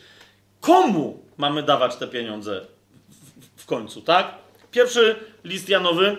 Komu 0.60 1.24
mamy 1.36 1.62
dawać 1.62 1.96
te 1.96 2.08
pieniądze 2.08 2.66
w, 3.56 3.62
w 3.62 3.66
końcu, 3.66 4.02
tak? 4.02 4.34
Pierwszy 4.70 5.16
list 5.44 5.68
Janowy. 5.68 6.16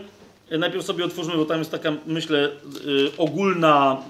Najpierw 0.52 0.86
sobie 0.86 1.06
otwórzmy, 1.06 1.38
bo 1.38 1.46
tam 1.46 1.60
jest 1.60 1.72
taka, 1.72 1.92
myślę, 2.06 2.50
y, 2.86 3.12
ogólna 3.18 4.02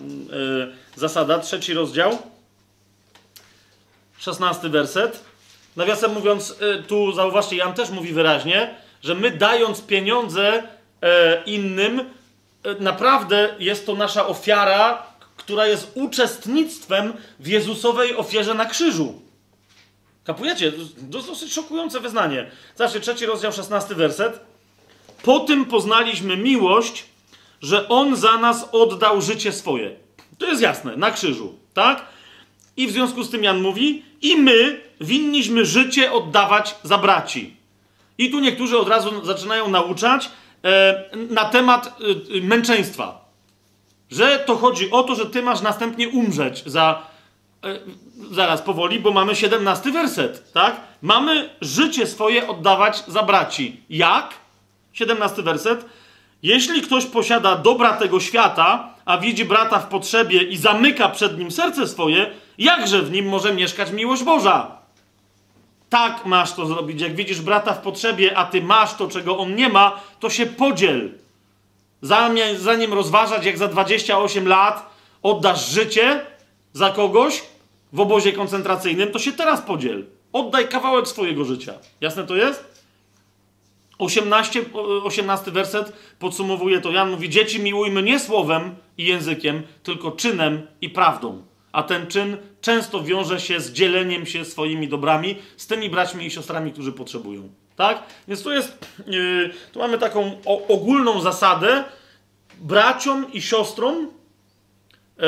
y, 0.96 1.00
zasada. 1.00 1.40
Trzeci 1.40 1.74
rozdział. 1.74 2.18
Szesnasty 4.18 4.70
werset. 4.70 5.24
Nawiasem 5.76 6.14
mówiąc, 6.14 6.62
y, 6.80 6.84
tu 6.84 7.12
zauważcie, 7.12 7.56
Jan 7.56 7.74
też 7.74 7.90
mówi 7.90 8.14
wyraźnie, 8.14 8.76
że 9.04 9.16
my 9.16 9.32
dając 9.32 9.82
pieniądze 9.82 10.64
e, 11.02 11.44
innym, 11.46 12.10
naprawdę 12.80 13.56
jest 13.60 13.86
to 13.86 13.96
nasza 13.96 14.28
ofiara, 14.28 15.04
która 15.38 15.68
jest 15.68 15.92
uczestnictwem 15.94 17.14
w 17.40 17.48
Jezusowej 17.48 18.16
ofierze 18.16 18.54
na 18.54 18.66
krzyżu. 18.66 19.22
Kapujecie? 20.24 20.72
To 20.72 20.78
jest 20.78 21.10
dosyć 21.10 21.54
szokujące 21.54 22.00
wyznanie. 22.00 22.52
Zobaczcie, 22.76 23.00
trzeci 23.00 23.26
rozdział, 23.26 23.52
szesnasty 23.52 23.96
werset. 23.96 24.40
Po 25.24 25.40
tym 25.40 25.66
poznaliśmy 25.66 26.38
miłość, 26.38 27.06
że 27.62 27.90
On 27.90 28.16
za 28.16 28.38
nas 28.38 28.70
oddał 28.72 29.22
życie 29.22 29.52
swoje. 29.52 29.96
To 30.38 30.46
jest 30.46 30.62
jasne, 30.62 30.98
na 30.98 31.12
krzyżu, 31.12 31.56
tak? 31.74 32.06
I 32.78 32.88
w 32.88 32.92
związku 32.92 33.24
z 33.24 33.30
tym 33.30 33.44
Jan 33.44 33.62
mówi, 33.62 34.06
i 34.22 34.36
my 34.36 34.82
winniśmy 35.02 35.66
życie 35.66 36.12
oddawać 36.12 36.76
za 36.84 36.98
braci. 36.98 37.56
I 38.18 38.32
tu 38.32 38.40
niektórzy 38.40 38.78
od 38.78 38.90
razu 38.90 39.26
zaczynają 39.26 39.70
nauczać 39.70 40.30
na 41.30 41.46
temat 41.46 41.88
e, 41.88 42.42
męczeństwa. 42.42 43.26
Że 44.12 44.40
to 44.40 44.56
chodzi 44.56 44.92
o 44.92 45.04
to, 45.04 45.16
że 45.16 45.26
ty 45.26 45.42
masz 45.42 45.62
następnie 45.62 46.10
umrzeć 46.10 46.64
za. 46.66 47.02
E, 47.64 47.80
zaraz 48.32 48.62
powoli, 48.62 49.00
bo 49.00 49.12
mamy 49.12 49.36
17 49.36 49.92
werset, 49.92 50.52
tak? 50.52 50.76
Mamy 51.02 51.50
życie 51.62 52.08
swoje 52.08 52.48
oddawać 52.48 53.04
za 53.08 53.24
braci. 53.24 53.82
Jak? 53.90 54.34
17 54.94 55.44
werset. 55.44 55.86
Jeśli 56.44 56.82
ktoś 56.82 57.06
posiada 57.06 57.56
dobra 57.56 57.94
tego 57.94 58.20
świata, 58.20 58.90
a 59.06 59.18
widzi 59.18 59.46
brata 59.46 59.80
w 59.80 59.88
potrzebie 59.88 60.44
i 60.44 60.58
zamyka 60.58 61.10
przed 61.10 61.38
nim 61.38 61.52
serce 61.52 61.88
swoje, 61.88 62.32
jakże 62.58 63.02
w 63.02 63.12
nim 63.12 63.30
może 63.30 63.54
mieszkać 63.54 63.92
miłość 63.92 64.24
Boża? 64.24 64.85
Tak 65.90 66.26
masz 66.26 66.54
to 66.54 66.66
zrobić. 66.66 67.02
Jak 67.02 67.16
widzisz 67.16 67.42
brata 67.42 67.74
w 67.74 67.82
potrzebie, 67.82 68.38
a 68.38 68.46
ty 68.46 68.62
masz 68.62 68.94
to, 68.94 69.08
czego 69.08 69.38
on 69.38 69.56
nie 69.56 69.70
ma, 69.70 70.00
to 70.20 70.30
się 70.30 70.46
podziel. 70.46 71.12
Zanim, 72.58 72.94
rozważać, 72.94 73.46
jak 73.46 73.58
za 73.58 73.68
28 73.68 74.48
lat 74.48 74.90
oddasz 75.24 75.70
życie 75.70 76.26
za 76.74 76.90
kogoś 76.90 77.44
w 77.94 78.00
obozie 78.00 78.34
koncentracyjnym, 78.34 79.12
to 79.12 79.20
się 79.20 79.32
teraz 79.32 79.62
podziel. 79.62 80.06
Oddaj 80.34 80.70
kawałek 80.70 81.08
swojego 81.08 81.46
życia. 81.46 81.74
Jasne 82.02 82.24
to 82.24 82.36
jest? 82.36 82.84
18, 83.98 84.66
18 85.04 85.52
werset 85.52 85.94
podsumowuje 86.20 86.82
to. 86.82 86.92
Jan 86.92 87.12
mówi: 87.12 87.30
Dzieci, 87.30 87.60
miłujmy 87.60 88.04
nie 88.04 88.20
słowem, 88.20 88.76
i 88.98 89.06
językiem, 89.06 89.64
tylko 89.84 90.12
czynem 90.12 90.68
i 90.82 90.90
prawdą. 90.90 91.44
A 91.76 91.84
ten 91.84 92.08
czyn 92.08 92.38
często 92.62 93.04
wiąże 93.04 93.40
się 93.40 93.60
z 93.60 93.72
dzieleniem 93.72 94.26
się 94.26 94.46
swoimi 94.46 94.88
dobrami 94.88 95.36
z 95.58 95.68
tymi 95.68 95.90
braćmi 95.90 96.26
i 96.26 96.32
siostrami, 96.32 96.72
którzy 96.72 96.92
potrzebują. 96.92 97.50
Tak? 97.76 98.04
Więc 98.28 98.44
tu 98.44 98.52
jest, 98.52 98.88
yy, 99.08 99.50
tu 99.72 99.80
mamy 99.80 99.98
taką 99.98 100.42
o, 100.46 100.68
ogólną 100.68 101.22
zasadę 101.22 101.84
braciom 102.58 103.34
i 103.34 103.42
siostrom 103.42 104.12
yy, 105.18 105.26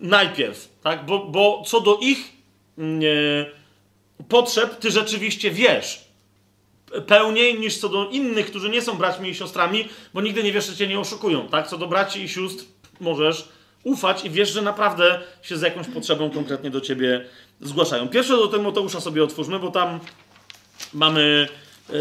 najpierw, 0.00 0.68
tak? 0.82 1.06
Bo, 1.06 1.18
bo 1.18 1.62
co 1.66 1.80
do 1.80 1.98
ich 2.02 2.32
yy, 2.78 3.50
potrzeb, 4.28 4.78
ty 4.78 4.90
rzeczywiście 4.90 5.50
wiesz 5.50 6.04
pełniej 7.06 7.60
niż 7.60 7.78
co 7.78 7.88
do 7.88 8.08
innych, 8.08 8.46
którzy 8.46 8.70
nie 8.70 8.82
są 8.82 8.98
braćmi 8.98 9.28
i 9.28 9.34
siostrami, 9.34 9.88
bo 10.14 10.20
nigdy 10.20 10.42
nie 10.42 10.52
wiesz, 10.52 10.66
że 10.66 10.76
cię 10.76 10.86
nie 10.86 11.00
oszukują, 11.00 11.48
tak? 11.48 11.68
Co 11.68 11.78
do 11.78 11.86
braci 11.86 12.22
i 12.22 12.28
sióstr 12.28 12.64
możesz 13.00 13.55
ufać 13.86 14.24
i 14.24 14.30
wiesz, 14.30 14.52
że 14.52 14.62
naprawdę 14.62 15.20
się 15.42 15.56
z 15.56 15.62
jakąś 15.62 15.86
potrzebą 15.86 16.30
konkretnie 16.30 16.70
do 16.70 16.80
ciebie 16.80 17.24
zgłaszają. 17.60 18.08
Pierwsze 18.08 18.36
do 18.36 18.48
Tymoteusza 18.48 19.00
sobie 19.00 19.24
otwórzmy, 19.24 19.58
bo 19.58 19.70
tam 19.70 20.00
mamy 20.94 21.48
e, 21.90 21.92
e, 21.92 21.96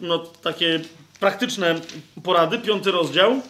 no, 0.00 0.18
takie 0.18 0.80
praktyczne 1.20 1.80
porady. 2.22 2.58
Piąty 2.58 2.90
rozdział. 2.90 3.42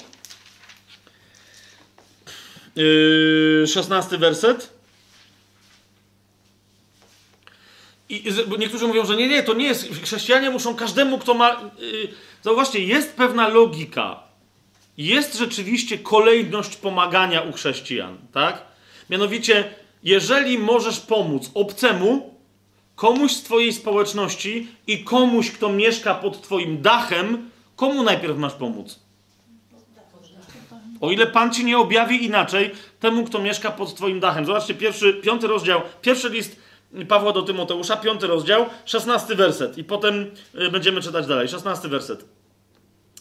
Yy, 2.76 3.64
szesnasty 3.66 4.18
werset. 4.18 4.72
I 8.08 8.24
niektórzy 8.58 8.86
mówią, 8.86 9.06
że 9.06 9.16
nie, 9.16 9.28
nie, 9.28 9.42
to 9.42 9.54
nie 9.54 9.66
jest. 9.66 9.88
Chrześcijanie 10.02 10.50
muszą 10.50 10.74
każdemu, 10.74 11.18
kto 11.18 11.34
ma. 11.34 11.60
Yy, 11.78 12.08
zauważcie, 12.42 12.84
jest 12.84 13.16
pewna 13.16 13.48
logika. 13.48 14.29
Jest 15.00 15.38
rzeczywiście 15.38 15.98
kolejność 15.98 16.76
pomagania 16.76 17.40
u 17.40 17.52
chrześcijan, 17.52 18.18
tak? 18.32 18.62
Mianowicie, 19.10 19.64
jeżeli 20.02 20.58
możesz 20.58 21.00
pomóc 21.00 21.50
obcemu, 21.54 22.34
komuś 22.96 23.32
z 23.32 23.42
twojej 23.42 23.72
społeczności 23.72 24.68
i 24.86 25.04
komuś, 25.04 25.50
kto 25.50 25.68
mieszka 25.68 26.14
pod 26.14 26.42
twoim 26.42 26.82
dachem, 26.82 27.50
komu 27.76 28.02
najpierw 28.02 28.38
masz 28.38 28.52
pomóc? 28.52 29.00
O 31.00 31.10
ile 31.10 31.26
Pan 31.26 31.52
ci 31.52 31.64
nie 31.64 31.78
objawi 31.78 32.24
inaczej, 32.24 32.70
temu, 33.00 33.24
kto 33.24 33.38
mieszka 33.38 33.70
pod 33.70 33.94
twoim 33.94 34.20
dachem. 34.20 34.46
Zobaczcie, 34.46 34.74
pierwszy, 34.74 35.14
piąty 35.14 35.46
rozdział, 35.46 35.80
pierwszy 36.02 36.28
list 36.28 36.56
Pawła 37.08 37.32
do 37.32 37.42
Tymoteusza, 37.42 37.96
piąty 37.96 38.26
rozdział, 38.26 38.66
szesnasty 38.84 39.34
werset. 39.34 39.78
I 39.78 39.84
potem 39.84 40.26
y, 40.54 40.70
będziemy 40.70 41.00
czytać 41.02 41.26
dalej. 41.26 41.48
Szesnasty 41.48 41.88
werset. 41.88 42.39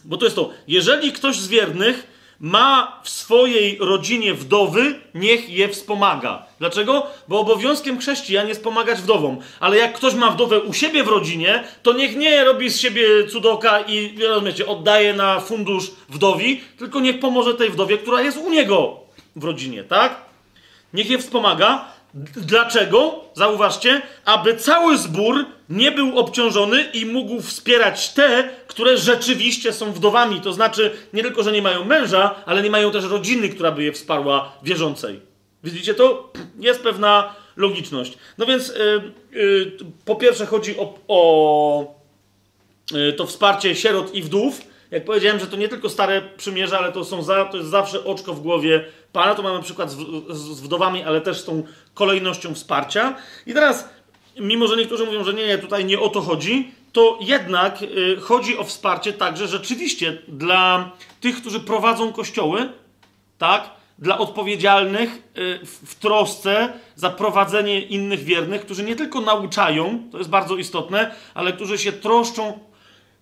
Bo 0.06 0.18
to 0.18 0.26
jest 0.26 0.36
to, 0.36 0.50
jeżeli 0.68 1.12
ktoś 1.12 1.36
z 1.36 1.48
wiernych 1.48 2.08
ma 2.40 3.02
w 3.04 3.10
swojej 3.10 3.78
rodzinie 3.80 4.34
wdowy, 4.34 5.00
niech 5.14 5.50
je 5.50 5.70
wspomaga. 5.70 6.46
Dlaczego? 6.60 7.08
Bo 7.28 7.40
obowiązkiem 7.40 8.00
chrześcijan 8.00 8.48
jest 8.48 8.64
pomagać 8.64 9.02
wdowom. 9.02 9.38
Ale 9.60 9.78
jak 9.78 9.94
ktoś 9.94 10.14
ma 10.14 10.32
wdowę 10.32 10.60
u 10.60 10.74
siebie 10.74 11.04
w 11.04 11.08
rodzinie, 11.08 11.64
to 11.84 11.94
niech 11.94 12.16
nie 12.16 12.44
robi 12.44 12.70
z 12.70 12.80
siebie 12.80 13.28
cudoka 13.28 13.82
i, 13.82 14.24
rozumiecie, 14.24 14.68
oddaje 14.68 15.14
na 15.14 15.40
fundusz 15.40 15.92
wdowi, 16.10 16.62
tylko 16.78 17.00
niech 17.00 17.20
pomoże 17.20 17.54
tej 17.54 17.70
wdowie, 17.70 17.98
która 17.98 18.22
jest 18.22 18.38
u 18.38 18.50
niego 18.50 19.00
w 19.36 19.44
rodzinie, 19.44 19.84
tak? 19.84 20.22
Niech 20.94 21.10
je 21.10 21.18
wspomaga. 21.18 21.99
Dlaczego? 22.36 23.24
Zauważcie, 23.34 24.02
aby 24.26 24.56
cały 24.56 24.98
zbór 24.98 25.46
nie 25.70 25.92
był 25.92 26.20
obciążony 26.20 26.84
i 26.94 27.06
mógł 27.06 27.42
wspierać 27.42 28.14
te, 28.14 28.50
które 28.68 28.98
rzeczywiście 28.98 29.74
są 29.74 29.92
wdowami. 29.92 30.42
To 30.42 30.54
znaczy, 30.54 30.92
nie 31.14 31.24
tylko, 31.24 31.44
że 31.44 31.52
nie 31.52 31.62
mają 31.62 31.86
męża, 31.86 32.36
ale 32.46 32.64
nie 32.64 32.70
mają 32.70 32.92
też 32.92 33.06
rodziny, 33.06 33.50
która 33.50 33.72
by 33.72 33.84
je 33.84 33.92
wsparła 33.92 34.52
wierzącej. 34.64 35.20
Widzicie 35.64 35.94
to? 35.94 36.34
Jest 36.60 36.84
pewna 36.84 37.36
logiczność. 37.58 38.18
No 38.38 38.46
więc, 38.46 38.68
yy, 38.68 39.42
yy, 39.42 39.72
po 40.06 40.16
pierwsze, 40.16 40.46
chodzi 40.46 40.80
o, 40.80 40.94
o 41.08 41.96
y, 43.10 43.14
to 43.14 43.26
wsparcie 43.26 43.76
sierot 43.76 44.16
i 44.16 44.22
wdów. 44.22 44.62
Jak 44.92 45.06
powiedziałem, 45.06 45.40
że 45.40 45.48
to 45.48 45.58
nie 45.58 45.68
tylko 45.68 45.90
stare 45.90 46.22
przymierze, 46.38 46.78
ale 46.78 46.92
to, 46.92 47.06
są 47.06 47.24
za, 47.24 47.46
to 47.46 47.58
jest 47.58 47.70
zawsze 47.70 48.06
oczko 48.06 48.34
w 48.34 48.42
głowie 48.42 48.86
Pana. 49.14 49.36
To 49.36 49.44
mamy 49.44 49.64
przykład 49.64 49.92
z, 49.92 49.98
z 50.30 50.62
wdowami, 50.62 51.04
ale 51.04 51.22
też 51.22 51.38
z 51.40 51.46
tą 51.46 51.64
kolejnością 51.94 52.54
wsparcia. 52.54 53.16
I 53.46 53.54
teraz, 53.54 53.90
mimo 54.40 54.68
że 54.68 54.78
niektórzy 54.78 55.06
mówią, 55.06 55.24
że 55.24 55.34
nie, 55.34 55.48
nie, 55.48 55.58
tutaj 55.58 55.86
nie 55.86 56.00
o 56.00 56.10
to 56.10 56.22
chodzi, 56.22 56.72
to 56.92 57.18
jednak 57.22 57.82
y, 57.82 58.18
chodzi 58.22 58.58
o 58.58 58.64
wsparcie 58.64 59.14
także 59.14 59.48
rzeczywiście 59.48 60.18
dla 60.28 60.92
tych, 61.22 61.42
którzy 61.42 61.60
prowadzą 61.60 62.14
kościoły, 62.14 62.70
tak? 63.38 63.70
Dla 64.00 64.18
odpowiedzialnych 64.18 65.16
y, 65.16 65.66
w, 65.66 65.92
w 65.92 65.96
trosce 65.96 66.74
za 66.96 67.10
prowadzenie 67.10 67.82
innych 67.82 68.24
wiernych, 68.24 68.62
którzy 68.62 68.84
nie 68.84 68.96
tylko 68.96 69.22
nauczają, 69.22 70.04
to 70.12 70.18
jest 70.18 70.30
bardzo 70.30 70.56
istotne, 70.56 71.16
ale 71.34 71.54
którzy 71.54 71.78
się 71.78 71.92
troszczą 71.92 72.60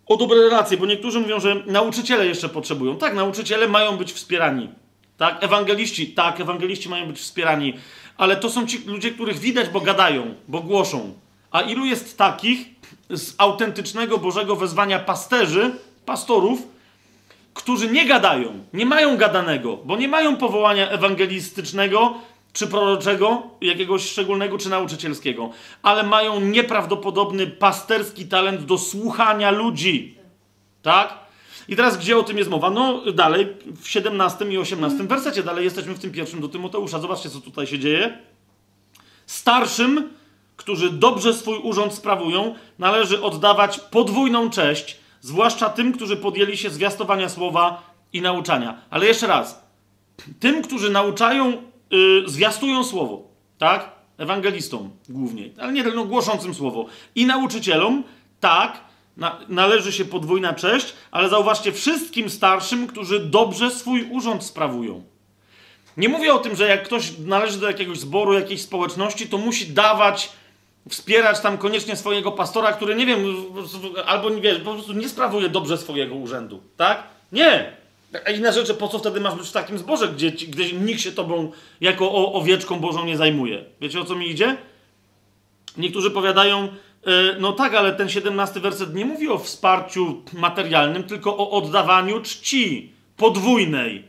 o 0.06 0.18
dobre 0.18 0.38
relacje, 0.38 0.78
bo 0.78 0.86
niektórzy 0.86 1.20
mówią, 1.20 1.40
że 1.40 1.56
nauczyciele 1.66 2.26
jeszcze 2.26 2.50
potrzebują. 2.50 2.98
Tak, 2.98 3.16
nauczyciele 3.16 3.68
mają 3.68 3.98
być 3.98 4.14
wspierani. 4.14 4.70
Tak, 5.18 5.44
ewangeliści, 5.44 6.08
tak, 6.08 6.40
ewangeliści 6.40 6.90
mają 6.90 7.08
być 7.08 7.20
wspierani, 7.20 7.74
ale 8.18 8.36
to 8.36 8.50
są 8.50 8.68
ci 8.68 8.80
ludzie, 8.86 9.12
których 9.12 9.40
widać, 9.40 9.70
bo 9.70 9.82
gadają, 9.82 10.36
bo 10.48 10.62
głoszą. 10.62 11.14
A 11.52 11.62
ilu 11.62 11.86
jest 11.86 12.18
takich 12.18 12.68
z 13.10 13.36
autentycznego 13.38 14.18
Bożego 14.18 14.56
wezwania 14.56 15.00
pasterzy, 15.00 15.72
pastorów, 16.06 16.60
którzy 17.54 17.92
nie 17.92 18.06
gadają, 18.06 18.64
nie 18.74 18.86
mają 18.86 19.18
gadanego, 19.18 19.78
bo 19.78 19.98
nie 19.98 20.08
mają 20.08 20.36
powołania 20.36 20.90
ewangelistycznego, 20.90 22.14
czy 22.54 22.68
proroczego, 22.68 23.44
jakiegoś 23.62 24.10
szczególnego, 24.10 24.58
czy 24.58 24.70
nauczycielskiego, 24.70 25.50
ale 25.84 26.04
mają 26.04 26.40
nieprawdopodobny 26.40 27.48
pasterski 27.48 28.26
talent 28.26 28.66
do 28.66 28.78
słuchania 28.78 29.52
ludzi. 29.52 30.18
Tak? 30.82 31.27
I 31.68 31.76
teraz 31.76 31.98
gdzie 31.98 32.18
o 32.18 32.24
tym 32.24 32.38
jest 32.38 32.50
mowa? 32.50 32.70
No 32.70 33.12
dalej, 33.12 33.48
w 33.82 33.88
17 33.88 34.46
i 34.46 34.58
18 34.58 35.04
wersecie, 35.04 35.44
dalej 35.44 35.64
jesteśmy 35.66 35.94
w 35.94 36.00
tym 36.00 36.12
pierwszym 36.12 36.42
do 36.42 36.48
Tymoteusza. 36.50 37.00
Zobaczcie, 37.00 37.30
co 37.30 37.42
tutaj 37.42 37.68
się 37.68 37.80
dzieje. 37.80 38.18
Starszym, 39.26 40.10
którzy 40.58 40.90
dobrze 40.90 41.34
swój 41.34 41.58
urząd 41.58 41.94
sprawują, 41.94 42.56
należy 42.80 43.22
oddawać 43.22 43.80
podwójną 43.80 44.50
cześć, 44.50 44.98
zwłaszcza 45.22 45.70
tym, 45.70 45.94
którzy 45.94 46.18
podjęli 46.18 46.58
się 46.58 46.70
zwiastowania 46.70 47.30
słowa 47.30 47.84
i 48.14 48.22
nauczania. 48.22 48.82
Ale 48.90 49.06
jeszcze 49.06 49.28
raz, 49.28 49.62
tym, 50.40 50.62
którzy 50.62 50.90
nauczają, 50.90 51.54
y, 51.54 52.30
zwiastują 52.30 52.84
słowo, 52.84 53.28
tak? 53.58 53.92
Ewangelistom 54.18 54.90
głównie, 55.10 55.50
ale 55.60 55.74
nie 55.74 55.84
tylko, 55.84 55.98
no, 55.98 56.06
głoszącym 56.06 56.54
słowo. 56.54 56.86
I 57.16 57.26
nauczycielom, 57.26 58.04
tak, 58.40 58.87
na, 59.18 59.40
należy 59.50 59.92
się 59.92 60.06
podwójna 60.06 60.54
cześć, 60.54 60.94
ale 61.12 61.30
zauważcie, 61.30 61.72
wszystkim 61.72 62.30
starszym, 62.30 62.88
którzy 62.88 63.20
dobrze 63.20 63.72
swój 63.72 64.08
urząd 64.12 64.44
sprawują. 64.44 65.04
Nie 65.98 66.10
mówię 66.10 66.34
o 66.34 66.40
tym, 66.40 66.56
że 66.56 66.68
jak 66.68 66.84
ktoś 66.84 67.12
należy 67.26 67.60
do 67.60 67.68
jakiegoś 67.68 68.00
zboru, 68.00 68.34
jakiejś 68.34 68.62
społeczności, 68.62 69.28
to 69.28 69.38
musi 69.38 69.68
dawać, 69.68 70.30
wspierać 70.90 71.40
tam 71.40 71.58
koniecznie 71.58 71.96
swojego 71.96 72.32
pastora, 72.32 72.74
który 72.74 72.96
nie 72.96 73.06
wiem, 73.06 73.36
albo 74.06 74.30
nie 74.30 74.42
wiesz, 74.42 74.60
po 74.60 74.74
prostu 74.74 74.94
nie 74.94 75.10
sprawuje 75.10 75.50
dobrze 75.50 75.78
swojego 75.78 76.16
urzędu, 76.16 76.62
tak? 76.78 77.04
Nie! 77.32 77.72
A 78.26 78.32
inna 78.32 78.52
rzecz, 78.52 78.74
po 78.74 78.88
co 78.88 79.00
wtedy 79.00 79.22
masz 79.22 79.36
być 79.36 79.48
w 79.48 79.52
takim 79.52 79.78
zborze, 79.78 80.08
gdzie, 80.08 80.32
gdzie 80.32 80.74
nikt 80.74 81.02
się 81.02 81.12
tobą 81.12 81.52
jako 81.82 82.34
owieczką 82.34 82.80
Bożą 82.80 83.06
nie 83.06 83.18
zajmuje? 83.18 83.64
Wiecie 83.82 84.00
o 84.00 84.06
co 84.06 84.16
mi 84.16 84.30
idzie? 84.30 84.58
Niektórzy 85.78 86.12
powiadają, 86.12 86.68
no 87.40 87.54
tak, 87.54 87.74
ale 87.74 87.94
ten 87.94 88.10
17 88.10 88.60
werset 88.60 88.96
nie 88.96 89.06
mówi 89.06 89.30
o 89.30 89.38
wsparciu 89.38 90.22
materialnym, 90.34 91.04
tylko 91.04 91.38
o 91.38 91.52
oddawaniu 91.52 92.22
czci 92.22 92.92
podwójnej. 93.18 94.08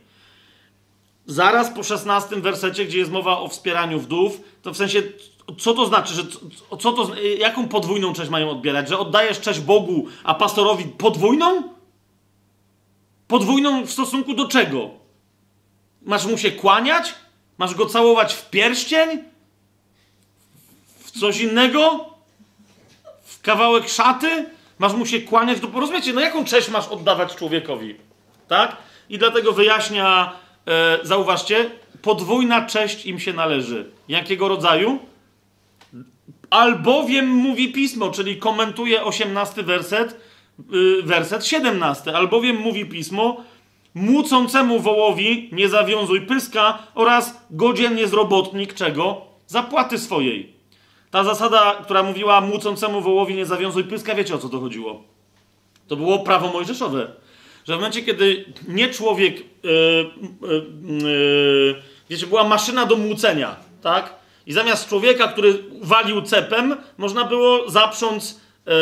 Zaraz 1.25 1.69
po 1.69 1.83
16 1.83 2.35
wersecie, 2.35 2.85
gdzie 2.85 2.97
jest 2.97 3.11
mowa 3.11 3.39
o 3.39 3.47
wspieraniu 3.47 3.99
wdów, 3.99 4.41
to 4.61 4.73
w 4.73 4.77
sensie, 4.77 5.03
co 5.57 5.73
to 5.73 5.85
znaczy, 5.85 6.13
że 6.13 6.23
co, 6.79 6.91
to, 6.91 7.11
jaką 7.37 7.67
podwójną 7.67 8.13
cześć 8.13 8.29
mają 8.29 8.49
odbierać? 8.49 8.89
Że 8.89 8.99
oddajesz 8.99 9.39
cześć 9.39 9.59
Bogu, 9.59 10.07
a 10.23 10.33
pastorowi 10.33 10.83
podwójną? 10.83 11.63
Podwójną 13.27 13.85
w 13.85 13.91
stosunku 13.91 14.33
do 14.33 14.47
czego? 14.47 14.89
Masz 16.01 16.25
mu 16.25 16.37
się 16.37 16.51
kłaniać? 16.51 17.15
Masz 17.57 17.75
go 17.75 17.85
całować 17.85 18.33
w 18.33 18.49
pierścień? 18.49 19.23
W 20.99 21.11
coś 21.11 21.41
innego? 21.41 22.08
Kawałek 23.41 23.89
szaty? 23.89 24.45
Masz 24.79 24.93
mu 24.93 25.05
się 25.05 25.21
kłaniać 25.21 25.59
do 25.59 25.67
porozumiecie? 25.67 26.13
No 26.13 26.21
jaką 26.21 26.45
cześć 26.45 26.69
masz 26.69 26.87
oddawać 26.87 27.35
człowiekowi? 27.35 27.95
Tak? 28.47 28.77
I 29.09 29.17
dlatego 29.17 29.51
wyjaśnia, 29.51 30.31
e, 30.67 30.99
zauważcie, 31.03 31.69
podwójna 32.01 32.65
cześć 32.65 33.05
im 33.05 33.19
się 33.19 33.33
należy. 33.33 33.91
Jakiego 34.07 34.47
rodzaju? 34.47 34.99
Albowiem 36.49 37.27
mówi 37.27 37.73
pismo, 37.73 38.09
czyli 38.09 38.37
komentuje 38.37 39.03
18 39.03 39.63
werset, 39.63 40.19
y, 40.73 41.03
werset 41.03 41.45
17. 41.45 42.15
Albowiem 42.15 42.55
mówi 42.55 42.85
pismo, 42.85 43.43
Mucącemu 43.93 44.79
wołowi 44.79 45.49
nie 45.51 45.69
zawiązuj 45.69 46.21
pyska 46.21 46.79
oraz 46.95 47.47
godzien 47.51 47.97
jest 47.97 48.13
robotnik 48.13 48.73
czego? 48.73 49.21
Zapłaty 49.47 49.97
swojej. 49.97 50.53
Ta 51.11 51.23
zasada, 51.23 51.75
która 51.83 52.03
mówiła 52.03 52.41
mucącemu 52.41 53.01
wołowi 53.01 53.35
nie 53.35 53.45
zawiązuj 53.45 53.83
pyska, 53.83 54.15
wiecie 54.15 54.35
o 54.35 54.37
co 54.37 54.49
to 54.49 54.59
chodziło? 54.59 55.03
To 55.87 55.95
było 55.95 56.19
prawo 56.19 56.47
mojżeszowe. 56.47 57.11
Że 57.67 57.73
w 57.73 57.77
momencie, 57.77 58.01
kiedy 58.01 58.45
nie 58.67 58.89
człowiek, 58.89 59.37
yy, 59.63 60.09
yy, 60.41 61.75
wiecie, 62.09 62.27
była 62.27 62.43
maszyna 62.43 62.85
do 62.85 62.95
młócenia, 62.95 63.55
tak? 63.81 64.15
I 64.47 64.53
zamiast 64.53 64.89
człowieka, 64.89 65.27
który 65.27 65.63
walił 65.81 66.21
cepem, 66.21 66.77
można 66.97 67.25
było 67.25 67.69
zaprząc 67.69 68.39
yy, 68.65 68.73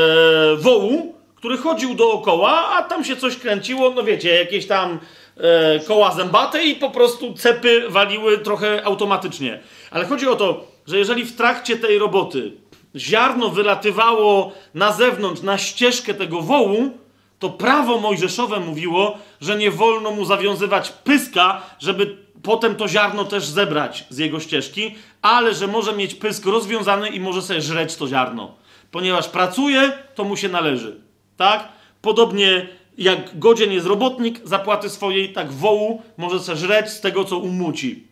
wołu, 0.58 1.18
który 1.38 1.58
chodził 1.58 1.96
dookoła, 1.96 2.68
a 2.70 2.84
tam 2.84 3.04
się 3.04 3.16
coś 3.16 3.38
kręciło, 3.38 3.90
no 3.90 4.04
wiecie, 4.04 4.36
jakieś 4.36 4.68
tam 4.68 5.00
e, 5.38 5.80
koła 5.80 6.12
zębate 6.12 6.64
i 6.64 6.76
po 6.76 6.90
prostu 6.90 7.34
cepy 7.34 7.90
waliły 7.90 8.38
trochę 8.38 8.86
automatycznie. 8.86 9.60
Ale 9.92 10.06
chodzi 10.06 10.28
o 10.28 10.36
to, 10.36 10.68
że 10.88 10.98
jeżeli 10.98 11.26
w 11.26 11.36
trakcie 11.36 11.78
tej 11.78 12.00
roboty 12.00 12.52
ziarno 12.96 13.50
wylatywało 13.50 14.52
na 14.74 14.92
zewnątrz, 14.92 15.42
na 15.42 15.58
ścieżkę 15.58 16.14
tego 16.14 16.42
wołu, 16.42 16.92
to 17.40 17.50
prawo 17.50 18.00
mojżeszowe 18.00 18.60
mówiło, 18.60 19.18
że 19.42 19.58
nie 19.58 19.72
wolno 19.72 20.12
mu 20.12 20.26
zawiązywać 20.26 20.90
pyska, 20.90 21.62
żeby 21.80 22.18
potem 22.44 22.76
to 22.76 22.88
ziarno 22.88 23.26
też 23.26 23.46
zebrać 23.46 24.06
z 24.10 24.18
jego 24.18 24.40
ścieżki, 24.40 24.96
ale 25.22 25.54
że 25.54 25.68
może 25.68 25.94
mieć 25.94 26.16
pysk 26.16 26.46
rozwiązany 26.46 27.10
i 27.10 27.20
może 27.20 27.42
sobie 27.42 27.62
żreć 27.62 27.96
to 27.96 28.08
ziarno. 28.08 28.56
Ponieważ 28.92 29.30
pracuje, 29.30 29.92
to 30.16 30.24
mu 30.24 30.38
się 30.38 30.50
należy. 30.50 31.02
Tak? 31.38 31.68
Podobnie 32.02 32.68
jak 32.98 33.40
godzien 33.40 33.72
jest 33.72 33.88
robotnik 33.88 34.42
zapłaty 34.44 34.90
swojej, 34.90 35.34
tak 35.34 35.52
wołu 35.52 36.02
może 36.18 36.40
se 36.40 36.56
żreć 36.56 36.90
z 36.90 37.02
tego, 37.02 37.24
co 37.24 37.38
umuci. 37.38 38.08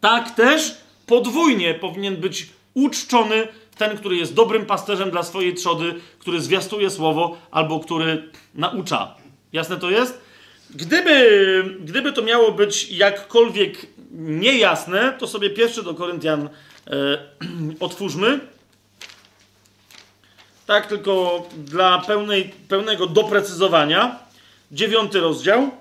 Tak 0.00 0.30
też 0.30 0.85
podwójnie 1.06 1.74
powinien 1.74 2.16
być 2.16 2.46
uczczony 2.74 3.48
ten, 3.78 3.96
który 3.98 4.16
jest 4.16 4.34
dobrym 4.34 4.66
pasterzem 4.66 5.10
dla 5.10 5.22
swojej 5.22 5.54
trzody, 5.54 5.94
który 6.18 6.40
zwiastuje 6.40 6.90
słowo 6.90 7.36
albo 7.50 7.80
który 7.80 8.30
naucza. 8.54 9.14
Jasne 9.52 9.76
to 9.76 9.90
jest? 9.90 10.20
Gdyby, 10.70 11.76
gdyby 11.80 12.12
to 12.12 12.22
miało 12.22 12.52
być 12.52 12.88
jakkolwiek 12.90 13.86
niejasne, 14.12 15.16
to 15.18 15.26
sobie 15.26 15.50
pierwszy 15.50 15.82
do 15.82 15.94
Koryntian 15.94 16.48
e, 16.86 17.18
otwórzmy. 17.80 18.40
Tak, 20.66 20.86
tylko 20.86 21.46
dla 21.56 21.98
pełnej, 21.98 22.44
pełnego 22.68 23.06
doprecyzowania. 23.06 24.18
Dziewiąty 24.72 25.20
rozdział. 25.20 25.62
E, 25.62 25.62
t- 25.62 25.68
s- 25.68 25.76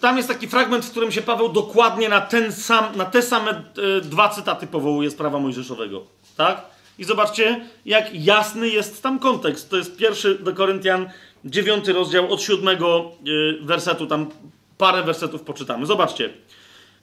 Tam 0.00 0.16
jest 0.16 0.28
taki 0.28 0.48
fragment, 0.48 0.84
w 0.84 0.90
którym 0.90 1.12
się 1.12 1.22
Paweł 1.22 1.48
dokładnie 1.48 2.08
na, 2.08 2.20
ten 2.20 2.52
sam, 2.52 2.96
na 2.96 3.04
te 3.04 3.22
same 3.22 3.50
e, 3.50 4.00
dwa 4.00 4.28
cytaty 4.28 4.66
powołuje 4.66 5.10
z 5.10 5.14
prawa 5.14 5.38
mojżeszowego. 5.38 6.02
Tak? 6.36 6.62
I 6.98 7.04
zobaczcie, 7.04 7.66
jak 7.86 8.14
jasny 8.14 8.68
jest 8.68 9.02
tam 9.02 9.18
kontekst. 9.18 9.70
To 9.70 9.76
jest 9.76 9.96
pierwszy 9.96 10.38
do 10.38 10.54
Koryntian, 10.54 11.10
dziewiąty 11.44 11.92
rozdział 11.92 12.32
od 12.32 12.42
siódmego 12.42 13.12
e, 13.60 13.64
wersetu. 13.64 14.06
Tam 14.06 14.26
parę 14.78 15.02
wersetów 15.02 15.42
poczytamy. 15.42 15.86
Zobaczcie. 15.86 16.30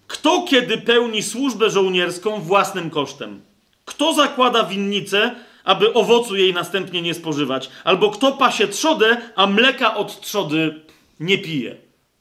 Kto 0.07 0.45
kiedy 0.49 0.77
pełni 0.77 1.23
służbę 1.23 1.69
żołnierską 1.69 2.41
własnym 2.41 2.89
kosztem? 2.89 3.41
Kto 3.85 4.13
zakłada 4.13 4.63
winnicę, 4.63 5.35
aby 5.63 5.93
owocu 5.93 6.35
jej 6.35 6.53
następnie 6.53 7.01
nie 7.01 7.13
spożywać? 7.13 7.69
Albo 7.83 8.09
kto 8.09 8.31
pasie 8.31 8.67
trzodę, 8.67 9.17
a 9.35 9.47
mleka 9.47 9.95
od 9.95 10.21
trzody 10.21 10.86
nie 11.19 11.37
pije? 11.37 11.75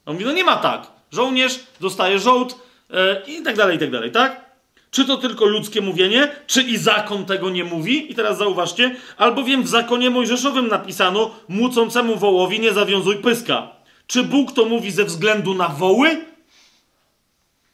On 0.05 0.13
mówi, 0.13 0.25
no 0.25 0.31
nie 0.31 0.43
ma 0.43 0.55
tak. 0.55 0.87
Żołnierz 1.11 1.59
dostaje 1.81 2.19
żołd 2.19 2.55
e, 2.89 3.21
i 3.27 3.43
tak 3.43 3.55
dalej, 3.55 3.75
i 3.75 3.79
tak 3.79 3.91
dalej, 3.91 4.11
tak? 4.11 4.47
Czy 4.91 5.05
to 5.05 5.17
tylko 5.17 5.45
ludzkie 5.45 5.81
mówienie, 5.81 6.31
czy 6.47 6.61
i 6.61 6.77
zakon 6.77 7.25
tego 7.25 7.49
nie 7.49 7.63
mówi? 7.63 8.11
I 8.11 8.15
teraz 8.15 8.37
zauważcie, 8.37 8.95
albowiem 9.17 9.63
w 9.63 9.67
zakonie 9.67 10.09
mojżeszowym 10.09 10.67
napisano, 10.67 11.35
mucącemu 11.47 12.15
wołowi 12.15 12.59
nie 12.59 12.73
zawiązuj 12.73 13.17
pyska. 13.17 13.71
Czy 14.07 14.23
Bóg 14.23 14.51
to 14.51 14.65
mówi 14.65 14.91
ze 14.91 15.05
względu 15.05 15.53
na 15.53 15.67
woły? 15.67 16.25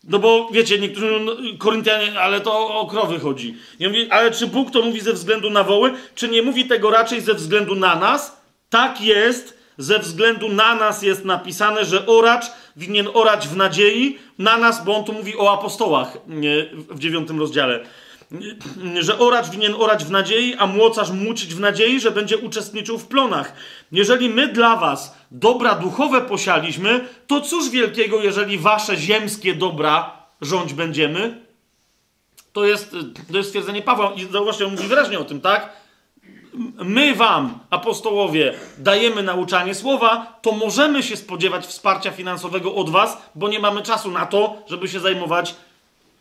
No 0.04 0.20
bo 0.20 0.50
wiecie, 0.52 0.80
niektórzy 0.80 1.20
no, 1.20 1.36
Koryntianie, 1.58 2.20
ale 2.20 2.42
to 2.42 2.80
o 2.80 2.88
krowy 2.88 3.20
chodzi. 3.20 3.56
Mówię, 3.80 4.08
ale 4.10 4.32
czy 4.32 4.48
Bóg 4.48 4.72
to 4.72 4.82
mówi 4.82 5.02
ze 5.02 5.14
względu 5.14 5.50
na 5.50 5.64
woły? 5.64 5.94
Czy 6.16 6.30
nie 6.30 6.42
mówi 6.42 6.66
tego 6.66 6.92
raczej 6.92 7.22
ze 7.22 7.34
względu 7.34 7.76
na 7.76 7.96
nas? 7.96 8.42
Tak 8.70 9.02
jest, 9.02 9.58
ze 9.78 10.00
względu 10.00 10.50
na 10.50 10.76
nas 10.76 11.02
jest 11.02 11.26
napisane, 11.26 11.86
że 11.86 12.06
oracz 12.06 12.46
winien 12.76 13.08
orać 13.14 13.48
w 13.48 13.56
nadziei 13.56 14.18
na 14.38 14.58
nas, 14.58 14.86
bo 14.86 14.96
on 14.98 15.04
tu 15.04 15.14
mówi 15.14 15.38
o 15.38 15.54
apostołach 15.54 16.18
w 16.90 17.00
dziewiątym 17.00 17.40
rozdziale. 17.40 17.80
Że 19.00 19.20
oracz 19.20 19.50
winien 19.50 19.74
orać 19.78 20.06
w 20.06 20.12
nadziei, 20.12 20.56
a 20.56 20.68
młocarz 20.68 21.12
mucić 21.12 21.56
w 21.56 21.60
nadziei, 21.60 22.00
że 22.00 22.12
będzie 22.12 22.38
uczestniczył 22.38 22.98
w 22.98 23.08
plonach. 23.08 23.54
Jeżeli 23.92 24.30
my 24.30 24.48
dla 24.48 24.76
was 24.76 25.18
dobra 25.32 25.76
duchowe 25.76 26.22
posialiśmy, 26.22 27.08
to 27.28 27.42
cóż 27.42 27.70
wielkiego, 27.70 28.22
jeżeli 28.22 28.58
wasze 28.58 28.98
ziemskie 28.98 29.56
dobra 29.56 30.12
rządź 30.42 30.74
będziemy? 30.74 31.42
To 32.54 32.66
jest, 32.66 32.96
to 33.32 33.38
jest 33.38 33.50
stwierdzenie 33.50 33.82
Pawła 33.82 34.14
i 34.14 34.26
zauważcie, 34.26 34.66
on 34.66 34.72
mówi 34.72 34.88
wyraźnie 34.88 35.20
o 35.20 35.24
tym, 35.24 35.42
tak? 35.42 35.83
My 36.84 37.16
wam, 37.16 37.60
apostołowie, 37.70 38.54
dajemy 38.78 39.24
nauczanie 39.24 39.76
słowa, 39.76 40.40
to 40.42 40.52
możemy 40.52 41.04
się 41.04 41.18
spodziewać 41.18 41.66
wsparcia 41.66 42.12
finansowego 42.12 42.76
od 42.76 42.90
was, 42.90 43.18
bo 43.36 43.50
nie 43.50 43.60
mamy 43.60 43.82
czasu 43.82 44.12
na 44.12 44.26
to, 44.26 44.56
żeby 44.68 44.88
się 44.88 45.00
zajmować 45.00 45.56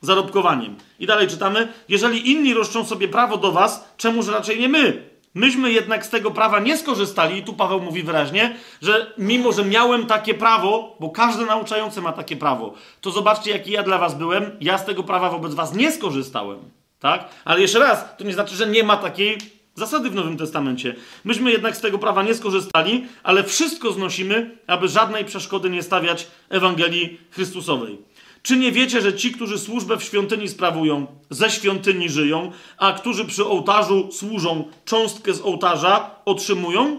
zarobkowaniem. 0.00 0.76
I 0.98 1.06
dalej 1.06 1.28
czytamy, 1.28 1.68
jeżeli 1.88 2.30
inni 2.30 2.54
roszczą 2.54 2.84
sobie 2.84 3.08
prawo 3.08 3.36
do 3.36 3.52
was, 3.52 3.84
czemuż 3.96 4.28
raczej 4.28 4.60
nie 4.60 4.68
my? 4.68 5.12
Myśmy 5.34 5.72
jednak 5.72 6.06
z 6.06 6.10
tego 6.10 6.30
prawa 6.30 6.60
nie 6.60 6.78
skorzystali, 6.78 7.38
i 7.38 7.42
tu 7.42 7.52
Paweł 7.52 7.80
mówi 7.80 8.02
wyraźnie, 8.02 8.56
że 8.82 9.12
mimo, 9.18 9.52
że 9.52 9.64
miałem 9.64 10.06
takie 10.06 10.34
prawo, 10.34 10.96
bo 11.00 11.10
każdy 11.10 11.46
nauczający 11.46 12.02
ma 12.02 12.12
takie 12.12 12.36
prawo, 12.36 12.74
to 13.00 13.10
zobaczcie, 13.10 13.50
jaki 13.50 13.70
ja 13.70 13.82
dla 13.82 13.98
was 13.98 14.14
byłem, 14.14 14.56
ja 14.60 14.78
z 14.78 14.84
tego 14.84 15.02
prawa 15.02 15.30
wobec 15.30 15.54
was 15.54 15.74
nie 15.74 15.92
skorzystałem. 15.92 16.58
Tak? 17.00 17.28
Ale 17.44 17.60
jeszcze 17.60 17.78
raz, 17.78 18.04
to 18.18 18.24
nie 18.24 18.32
znaczy, 18.32 18.56
że 18.56 18.66
nie 18.66 18.84
ma 18.84 18.96
takiej 18.96 19.38
zasady 19.74 20.10
w 20.10 20.14
Nowym 20.14 20.36
Testamencie. 20.36 20.94
Myśmy 21.24 21.52
jednak 21.52 21.76
z 21.76 21.80
tego 21.80 21.98
prawa 21.98 22.22
nie 22.22 22.34
skorzystali, 22.34 23.06
ale 23.22 23.44
wszystko 23.44 23.92
znosimy, 23.92 24.58
aby 24.66 24.88
żadnej 24.88 25.24
przeszkody 25.24 25.70
nie 25.70 25.82
stawiać 25.82 26.26
Ewangelii 26.48 27.20
Chrystusowej. 27.30 27.98
Czy 28.42 28.56
nie 28.56 28.72
wiecie, 28.72 29.00
że 29.00 29.14
ci, 29.14 29.32
którzy 29.32 29.58
służbę 29.58 29.96
w 29.96 30.02
świątyni 30.02 30.48
sprawują, 30.48 31.06
ze 31.30 31.50
świątyni 31.50 32.08
żyją, 32.08 32.52
a 32.78 32.92
którzy 32.92 33.24
przy 33.24 33.46
ołtarzu 33.46 34.08
służą, 34.12 34.64
cząstkę 34.84 35.34
z 35.34 35.40
ołtarza 35.40 36.10
otrzymują? 36.24 36.98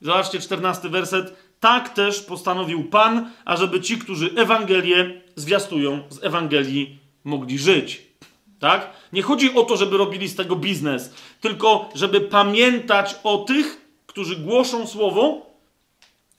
Zobaczcie, 0.00 0.40
czternasty 0.40 0.88
werset. 0.88 1.36
Tak 1.60 1.88
też 1.94 2.20
postanowił 2.20 2.84
Pan, 2.84 3.30
ażeby 3.44 3.80
ci, 3.80 3.98
którzy 3.98 4.30
Ewangelię 4.36 5.20
zwiastują, 5.36 6.02
z 6.08 6.24
Ewangelii 6.24 6.98
mogli 7.24 7.58
żyć. 7.58 8.07
Tak? 8.60 8.90
Nie 9.12 9.22
chodzi 9.22 9.54
o 9.54 9.62
to, 9.62 9.76
żeby 9.76 9.96
robili 9.96 10.28
z 10.28 10.36
tego 10.36 10.56
biznes, 10.56 11.14
tylko 11.40 11.88
żeby 11.94 12.20
pamiętać 12.20 13.16
o 13.24 13.38
tych, 13.38 13.80
którzy 14.06 14.36
głoszą 14.36 14.86
słowo, 14.86 15.46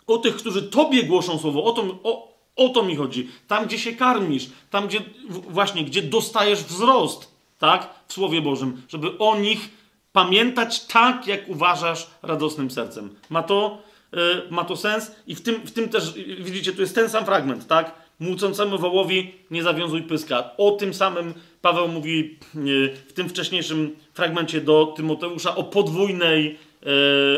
o 0.07 0.17
tych, 0.17 0.35
którzy 0.35 0.64
tobie 0.64 1.03
głoszą 1.03 1.39
słowo. 1.39 1.64
O 1.64 1.72
to, 1.72 1.81
o, 2.03 2.33
o 2.56 2.69
to 2.69 2.83
mi 2.83 2.95
chodzi. 2.95 3.30
Tam, 3.48 3.65
gdzie 3.65 3.80
się 3.80 3.93
karmisz, 3.93 4.49
tam, 4.69 4.88
gdzie 4.88 5.01
właśnie, 5.30 5.83
gdzie 5.83 6.01
dostajesz 6.01 6.64
wzrost, 6.64 7.31
tak? 7.59 7.89
W 8.07 8.14
Słowie 8.14 8.41
Bożym, 8.41 8.81
żeby 8.89 9.17
o 9.17 9.38
nich 9.38 9.69
pamiętać 10.14 10.85
tak, 10.85 11.27
jak 11.27 11.49
uważasz 11.49 12.07
radosnym 12.22 12.72
sercem. 12.72 13.15
Ma 13.30 13.43
to, 13.43 13.77
e, 14.14 14.17
ma 14.49 14.65
to 14.65 14.75
sens 14.75 15.11
i 15.27 15.35
w 15.35 15.41
tym, 15.41 15.56
w 15.56 15.72
tym 15.72 15.89
też, 15.89 16.09
e, 16.09 16.43
widzicie, 16.43 16.73
tu 16.73 16.81
jest 16.81 16.95
ten 16.95 17.09
sam 17.09 17.25
fragment, 17.25 17.67
tak? 17.67 18.08
Mucącemu 18.19 18.77
wołowi 18.77 19.31
nie 19.51 19.64
zawiązuj 19.64 20.01
pyska. 20.01 20.51
O 20.57 20.72
tym 20.72 20.93
samym 20.93 21.33
Paweł 21.61 21.88
mówi 21.88 22.38
e, 22.56 22.59
w 23.07 23.14
tym 23.14 23.30
wcześniejszym 23.30 23.95
fragmencie 24.14 24.61
do 24.61 24.93
Tymoteusza 24.95 25.56
o 25.56 25.64
podwójnej, 25.64 26.57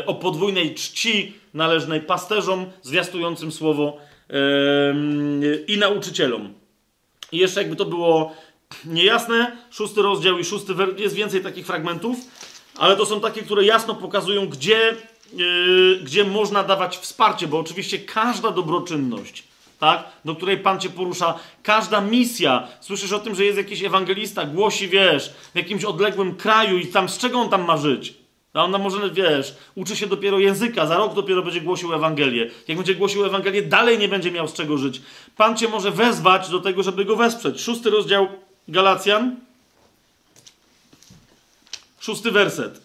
e, 0.00 0.06
o 0.06 0.14
podwójnej 0.14 0.74
czci 0.74 1.32
należnej 1.54 2.00
pasterzom, 2.00 2.66
zwiastującym 2.82 3.52
słowo 3.52 3.96
e, 4.30 4.34
i 5.66 5.78
nauczycielom. 5.78 6.54
I 7.32 7.38
jeszcze 7.38 7.60
jakby 7.60 7.76
to 7.76 7.84
było 7.84 8.34
niejasne, 8.84 9.56
szósty 9.70 10.02
rozdział 10.02 10.38
i 10.38 10.44
szósty 10.44 10.74
jest 10.98 11.14
więcej 11.14 11.42
takich 11.42 11.66
fragmentów, 11.66 12.16
ale 12.76 12.96
to 12.96 13.06
są 13.06 13.20
takie, 13.20 13.42
które 13.42 13.64
jasno 13.64 13.94
pokazują, 13.94 14.48
gdzie, 14.48 14.96
gdzie 16.02 16.24
można 16.24 16.62
dawać 16.62 16.96
wsparcie, 16.96 17.46
bo 17.46 17.58
oczywiście 17.58 17.98
każda 17.98 18.50
dobroczynność, 18.50 19.44
tak, 19.82 20.04
do 20.24 20.34
której 20.34 20.58
Pan 20.58 20.80
cię 20.80 20.90
porusza, 20.90 21.34
każda 21.62 22.00
misja, 22.00 22.68
słyszysz 22.80 23.12
o 23.12 23.18
tym, 23.18 23.34
że 23.34 23.44
jest 23.44 23.58
jakiś 23.58 23.82
ewangelista, 23.82 24.44
głosi, 24.44 24.88
wiesz, 24.88 25.32
w 25.52 25.56
jakimś 25.56 25.84
odległym 25.84 26.36
kraju 26.36 26.78
i 26.78 26.86
tam 26.86 27.08
z 27.08 27.18
czego 27.18 27.38
on 27.38 27.48
tam 27.48 27.64
ma 27.64 27.76
żyć? 27.76 28.14
A 28.54 28.64
ona 28.64 28.78
może, 28.78 29.10
wiesz, 29.10 29.54
uczy 29.74 29.96
się 29.96 30.06
dopiero 30.06 30.38
języka, 30.38 30.86
za 30.86 30.96
rok 30.96 31.14
dopiero 31.14 31.42
będzie 31.42 31.60
głosił 31.60 31.94
Ewangelię. 31.94 32.50
Jak 32.68 32.76
będzie 32.78 32.94
głosił 32.94 33.24
Ewangelię, 33.24 33.62
dalej 33.62 33.98
nie 33.98 34.08
będzie 34.08 34.30
miał 34.30 34.48
z 34.48 34.52
czego 34.52 34.78
żyć. 34.78 35.02
Pan 35.36 35.56
cię 35.56 35.68
może 35.68 35.90
wezwać 35.90 36.48
do 36.48 36.60
tego, 36.60 36.82
żeby 36.82 37.04
go 37.04 37.16
wesprzeć. 37.16 37.60
Szósty 37.60 37.90
rozdział 37.90 38.28
Galacjan. 38.68 39.36
Szósty 42.00 42.30
werset. 42.30 42.80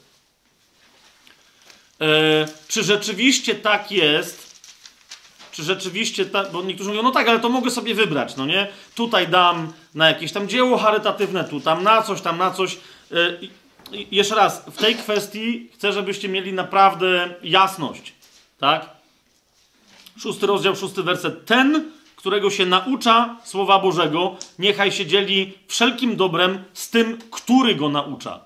E, 2.02 2.48
czy 2.68 2.84
rzeczywiście 2.84 3.56
tak 3.56 3.92
jest? 3.92 4.47
Czy 5.58 5.64
rzeczywiście 5.64 6.26
tak, 6.26 6.52
bo 6.52 6.64
niektórzy 6.64 6.90
mówią, 6.90 7.04
no 7.04 7.12
tak, 7.12 7.28
ale 7.28 7.40
to 7.40 7.50
mogę 7.50 7.72
sobie 7.72 7.96
wybrać, 7.96 8.36
no 8.36 8.46
nie? 8.46 8.68
Tutaj 8.96 9.28
dam 9.28 9.74
na 9.96 10.08
jakieś 10.08 10.32
tam 10.32 10.48
dzieło 10.48 10.78
charytatywne, 10.78 11.44
tu 11.44 11.60
tam 11.60 11.84
na 11.84 12.02
coś, 12.02 12.22
tam 12.22 12.38
na 12.38 12.52
coś. 12.52 12.78
E, 13.12 13.38
jeszcze 14.12 14.36
raz, 14.36 14.66
w 14.66 14.78
tej 14.78 14.96
kwestii 14.96 15.70
chcę, 15.74 15.94
żebyście 15.94 16.30
mieli 16.30 16.54
naprawdę 16.54 17.36
jasność, 17.44 18.14
tak? 18.60 18.90
Szósty 20.18 20.48
rozdział, 20.48 20.76
szósty 20.76 21.04
werset. 21.04 21.46
Ten, 21.46 21.92
którego 22.16 22.50
się 22.50 22.66
naucza 22.66 23.38
Słowa 23.44 23.80
Bożego, 23.80 24.38
niechaj 24.60 24.92
się 24.92 25.06
dzieli 25.06 25.54
wszelkim 25.68 26.16
dobrem 26.16 26.64
z 26.74 26.90
tym, 26.90 27.18
który 27.32 27.76
go 27.76 27.90
naucza. 27.90 28.40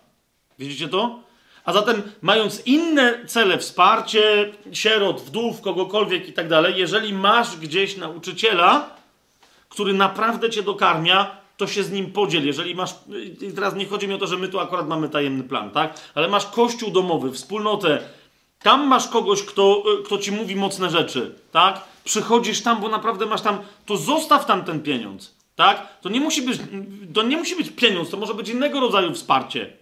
Widzicie 0.59 0.87
to? 0.87 1.19
A 1.65 1.73
zatem, 1.73 2.01
mając 2.21 2.65
inne 2.65 3.25
cele, 3.25 3.57
wsparcie 3.57 4.53
sierot, 4.73 5.21
wdów, 5.21 5.61
kogokolwiek 5.61 6.29
i 6.29 6.33
tak 6.33 6.47
dalej, 6.47 6.73
jeżeli 6.77 7.13
masz 7.13 7.57
gdzieś 7.57 7.97
nauczyciela, 7.97 8.89
który 9.69 9.93
naprawdę 9.93 10.49
cię 10.49 10.63
dokarmia, 10.63 11.41
to 11.57 11.67
się 11.67 11.83
z 11.83 11.91
nim 11.91 12.11
podziel. 12.11 12.45
Jeżeli 12.45 12.75
masz. 12.75 12.95
Teraz 13.55 13.75
nie 13.75 13.85
chodzi 13.85 14.07
mi 14.07 14.13
o 14.13 14.17
to, 14.17 14.27
że 14.27 14.37
my 14.37 14.47
tu 14.47 14.59
akurat 14.59 14.87
mamy 14.87 15.09
tajemny 15.09 15.43
plan, 15.43 15.71
tak? 15.71 15.99
Ale 16.15 16.27
masz 16.27 16.45
kościół 16.45 16.91
domowy, 16.91 17.31
wspólnotę. 17.31 17.99
Tam 18.59 18.87
masz 18.87 19.07
kogoś, 19.07 19.43
kto, 19.43 19.83
kto 20.05 20.17
ci 20.17 20.31
mówi 20.31 20.55
mocne 20.55 20.89
rzeczy, 20.89 21.35
tak? 21.51 21.81
Przychodzisz 22.03 22.61
tam, 22.61 22.81
bo 22.81 22.89
naprawdę 22.89 23.25
masz 23.25 23.41
tam. 23.41 23.57
To 23.85 23.97
zostaw 23.97 24.45
tam 24.45 24.63
ten 24.63 24.83
pieniądz, 24.83 25.35
tak? 25.55 26.01
To 26.01 26.09
nie 26.09 26.19
musi 26.19 26.41
być, 26.41 26.59
to 27.13 27.23
nie 27.23 27.37
musi 27.37 27.55
być 27.55 27.69
pieniądz, 27.69 28.09
to 28.09 28.17
może 28.17 28.33
być 28.33 28.49
innego 28.49 28.79
rodzaju 28.79 29.13
wsparcie. 29.13 29.73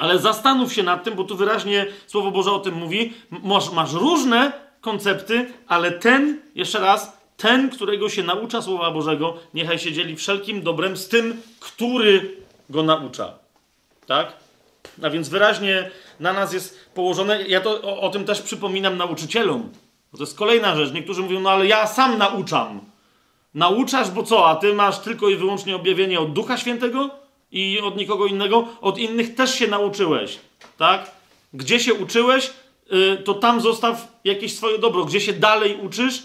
Ale 0.00 0.18
zastanów 0.18 0.72
się 0.72 0.82
nad 0.82 1.04
tym, 1.04 1.14
bo 1.14 1.24
tu 1.24 1.36
wyraźnie 1.36 1.86
Słowo 2.06 2.30
Boże 2.30 2.52
o 2.52 2.58
tym 2.58 2.74
mówi. 2.74 3.12
Masz, 3.30 3.72
masz 3.72 3.92
różne 3.92 4.52
koncepty, 4.80 5.52
ale 5.68 5.90
ten, 5.90 6.40
jeszcze 6.54 6.78
raz, 6.78 7.12
ten, 7.36 7.70
którego 7.70 8.08
się 8.08 8.22
naucza 8.22 8.62
Słowa 8.62 8.90
Bożego, 8.90 9.36
niechaj 9.54 9.78
się 9.78 9.92
dzieli 9.92 10.16
wszelkim 10.16 10.62
dobrem 10.62 10.96
z 10.96 11.08
tym, 11.08 11.42
który 11.60 12.36
go 12.70 12.82
naucza. 12.82 13.34
Tak? 14.06 14.32
A 15.02 15.10
więc 15.10 15.28
wyraźnie 15.28 15.90
na 16.20 16.32
nas 16.32 16.52
jest 16.52 16.90
położone. 16.94 17.42
Ja 17.42 17.60
to 17.60 17.82
o, 17.82 18.00
o 18.00 18.10
tym 18.10 18.24
też 18.24 18.42
przypominam 18.42 18.96
nauczycielom. 18.96 19.70
Bo 20.12 20.18
to 20.18 20.24
jest 20.24 20.38
kolejna 20.38 20.76
rzecz. 20.76 20.92
Niektórzy 20.92 21.22
mówią, 21.22 21.40
no 21.40 21.50
ale 21.50 21.66
ja 21.66 21.86
sam 21.86 22.18
nauczam. 22.18 22.80
Nauczasz, 23.54 24.10
bo 24.10 24.22
co? 24.22 24.48
A 24.48 24.56
ty 24.56 24.74
masz 24.74 24.98
tylko 24.98 25.28
i 25.28 25.36
wyłącznie 25.36 25.76
objawienie 25.76 26.20
od 26.20 26.32
Ducha 26.32 26.56
Świętego 26.56 27.19
i 27.52 27.80
od 27.80 27.96
nikogo 27.96 28.26
innego? 28.26 28.68
Od 28.80 28.98
innych 28.98 29.34
też 29.34 29.54
się 29.54 29.66
nauczyłeś, 29.66 30.38
tak? 30.78 31.10
Gdzie 31.54 31.80
się 31.80 31.94
uczyłeś, 31.94 32.50
y, 32.92 33.16
to 33.16 33.34
tam 33.34 33.60
zostaw 33.60 34.20
jakieś 34.24 34.56
swoje 34.56 34.78
dobro. 34.78 35.04
Gdzie 35.04 35.20
się 35.20 35.32
dalej 35.32 35.78
uczysz, 35.82 36.22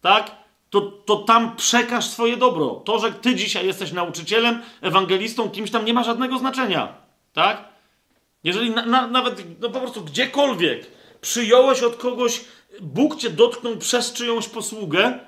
tak? 0.00 0.30
To, 0.70 0.80
to 0.80 1.16
tam 1.16 1.56
przekaż 1.56 2.04
swoje 2.04 2.36
dobro. 2.36 2.82
To, 2.84 2.98
że 2.98 3.12
ty 3.12 3.34
dzisiaj 3.34 3.66
jesteś 3.66 3.92
nauczycielem, 3.92 4.62
ewangelistą, 4.80 5.50
kimś 5.50 5.70
tam 5.70 5.84
nie 5.84 5.94
ma 5.94 6.04
żadnego 6.04 6.38
znaczenia, 6.38 6.94
tak? 7.32 7.74
Jeżeli 8.44 8.70
na, 8.70 8.86
na, 8.86 9.06
nawet, 9.06 9.60
no 9.60 9.70
po 9.70 9.80
prostu 9.80 10.00
gdziekolwiek 10.00 10.86
przyjąłeś 11.20 11.82
od 11.82 11.96
kogoś, 11.96 12.40
Bóg 12.80 13.16
cię 13.16 13.30
dotknął 13.30 13.76
przez 13.76 14.12
czyjąś 14.12 14.48
posługę, 14.48 15.18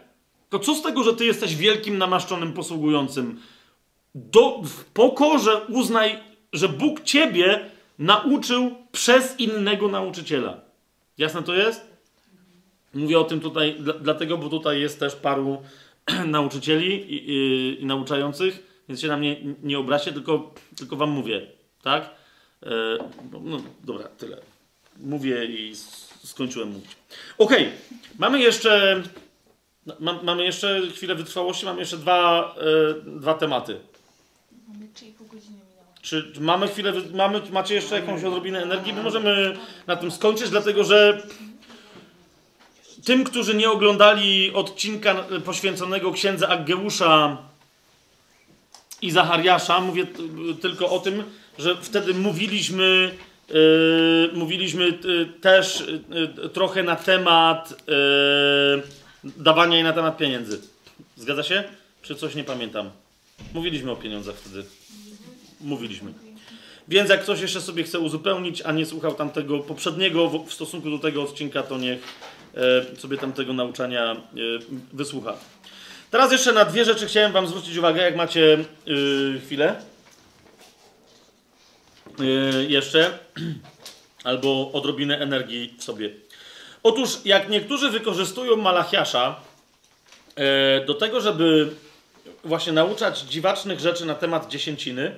to 0.51 0.59
co 0.59 0.75
z 0.75 0.83
tego, 0.83 1.03
że 1.03 1.15
ty 1.15 1.25
jesteś 1.25 1.57
wielkim 1.57 1.99
namaszczonym 1.99 2.53
posługującym? 2.53 3.41
Do, 4.17 4.63
w 4.63 4.85
pokorze 4.85 5.61
uznaj, 5.69 6.19
że 6.53 6.69
Bóg 6.69 7.01
ciebie 7.01 7.71
nauczył 7.99 8.75
przez 8.93 9.41
innego 9.41 9.89
nauczyciela. 9.89 10.61
Jasne 11.19 11.43
to 11.43 11.55
jest? 11.55 11.87
Mówię 12.95 13.19
o 13.19 13.25
tym 13.25 13.41
tutaj 13.41 13.77
dla, 13.81 13.93
dlatego, 13.95 14.39
bo 14.39 14.49
tutaj 14.49 14.81
jest 14.81 15.01
też 15.01 15.15
paru 15.15 15.63
nauczycieli 16.27 16.95
i, 16.95 17.31
i, 17.31 17.83
i 17.83 17.87
nauczających, 17.87 18.83
więc 18.89 19.01
się 19.01 19.09
na 19.09 19.17
mnie 19.17 19.37
nie 19.63 19.79
obraźcie, 19.79 20.13
tylko, 20.13 20.55
tylko 20.77 20.97
wam 20.97 21.11
mówię, 21.11 21.47
tak? 21.83 22.11
E, 22.63 22.69
no, 23.33 23.41
no 23.45 23.61
dobra, 23.85 24.09
tyle. 24.09 24.41
Mówię 25.01 25.45
i 25.45 25.73
skończyłem 26.25 26.69
mówić. 26.69 26.91
Okej, 27.39 27.71
mamy 28.19 28.41
jeszcze 28.41 29.03
ma, 30.01 30.23
mamy 30.23 30.45
jeszcze 30.45 30.81
chwilę 30.95 31.15
wytrwałości, 31.15 31.65
mamy 31.65 31.81
jeszcze 31.81 31.97
dwa, 31.97 32.55
e, 32.59 33.11
dwa 33.21 33.35
tematy. 33.35 33.81
Mamy 34.67 34.87
3,5 34.87 35.29
godziny. 35.33 35.61
Czy 36.03 36.33
mamy 36.41 36.69
chwilę, 36.69 36.93
mamy, 37.15 37.43
macie 37.51 37.75
jeszcze 37.75 38.01
jakąś 38.01 38.25
odrobinę 38.25 38.63
energii? 38.63 38.93
My 38.93 39.03
możemy 39.03 39.57
na 39.87 39.97
tym 39.97 40.11
skończyć, 40.11 40.51
dlatego 40.51 40.85
że 40.85 41.23
tym, 43.05 43.25
którzy 43.25 43.55
nie 43.55 43.71
oglądali 43.71 44.53
odcinka 44.55 45.15
poświęconego 45.45 46.13
księdze 46.13 46.49
Aggeusza 46.49 47.37
i 49.03 49.11
Zachariasza, 49.11 49.81
mówię 49.81 50.07
tylko 50.61 50.91
o 50.91 50.99
tym, 50.99 51.25
że 51.59 51.77
wtedy 51.77 52.15
mówiliśmy, 52.15 53.15
yy, 53.49 54.31
mówiliśmy 54.35 54.85
yy, 54.85 55.27
też 55.41 55.85
yy, 56.39 56.49
trochę 56.49 56.83
na 56.83 56.97
temat 56.97 57.83
dawania 59.25 59.75
jej 59.75 59.85
na 59.85 59.93
temat 59.93 60.17
pieniędzy. 60.17 60.61
Zgadza 61.17 61.43
się? 61.43 61.65
Czy 62.03 62.15
coś 62.15 62.35
nie 62.35 62.45
pamiętam? 62.45 62.91
Mówiliśmy 63.55 63.91
o 63.91 63.97
pieniądzach 63.97 64.35
wtedy. 64.37 64.65
Mówiliśmy. 65.61 66.13
Więc 66.89 67.11
jak 67.11 67.23
ktoś 67.23 67.41
jeszcze 67.41 67.61
sobie 67.61 67.85
chce 67.85 67.99
uzupełnić, 67.99 68.63
a 68.63 68.73
nie 68.73 68.87
słuchał 68.87 69.15
tamtego 69.15 69.59
poprzedniego 69.59 70.29
w, 70.29 70.53
stosunku 70.53 70.91
do 70.91 70.99
tego 70.99 71.23
odcinka, 71.23 71.63
to 71.63 71.79
niech 71.79 71.99
e, 72.55 72.97
sobie 72.97 73.19
tamtego 73.19 73.53
nauczania 73.53 74.13
e, 74.13 74.17
wysłucha. 74.93 75.37
Teraz 76.11 76.33
jeszcze 76.33 76.53
na 76.53 76.65
dwie 76.65 76.85
rzeczy 76.85 77.07
chciałem 77.07 77.33
Wam 77.33 77.47
zwrócić 77.47 77.77
uwagę, 77.77 78.03
jak 78.03 78.17
macie 78.17 78.55
e, 78.55 79.41
chwilę. 79.41 79.83
Jeszcze. 82.69 83.19
Albo 84.25 84.73
odrobinę 84.73 85.19
energii 85.19 85.75
w 85.79 85.85
sobie. 85.85 86.11
Otóż, 86.83 87.19
jak 87.25 87.49
niektórzy 87.49 87.91
wykorzystują 87.91 88.57
Malachiasza 88.57 89.41
do 90.87 90.95
tego, 90.95 91.21
żeby 91.21 91.71
właśnie 92.45 92.73
nauczać 92.73 93.21
dziwacznych 93.21 93.81
rzeczy 93.81 94.07
na 94.07 94.15
temat 94.15 94.49
dziesięciny, 94.49 95.17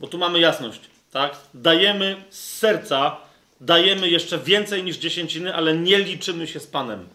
bo 0.00 0.06
tu 0.06 0.18
mamy 0.18 0.40
jasność, 0.40 0.80
tak? 1.10 1.36
Dajemy 1.54 2.24
z 2.30 2.58
serca, 2.58 3.16
dajemy 3.60 4.08
jeszcze 4.08 4.38
więcej 4.38 4.84
niż 4.84 4.96
dziesięciny, 4.96 5.54
ale 5.54 5.76
nie 5.76 5.98
liczymy 5.98 6.46
się 6.46 6.60
z 6.60 6.66
Panem. 6.66 7.08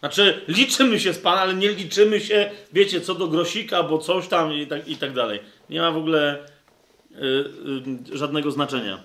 Znaczy, 0.00 0.40
liczymy 0.48 1.00
się 1.00 1.12
z 1.12 1.18
Panem, 1.18 1.38
ale 1.38 1.54
nie 1.54 1.68
liczymy 1.68 2.20
się, 2.20 2.50
wiecie, 2.72 3.00
co 3.00 3.14
do 3.14 3.28
grosika, 3.28 3.82
bo 3.82 3.98
coś 3.98 4.28
tam 4.28 4.52
i 4.52 4.66
tak, 4.66 4.88
i 4.88 4.96
tak 4.96 5.12
dalej. 5.12 5.40
Nie 5.70 5.80
ma 5.80 5.90
w 5.90 5.96
ogóle 5.96 6.38
y, 7.12 7.16
y, 8.12 8.18
żadnego 8.18 8.50
znaczenia. 8.50 9.02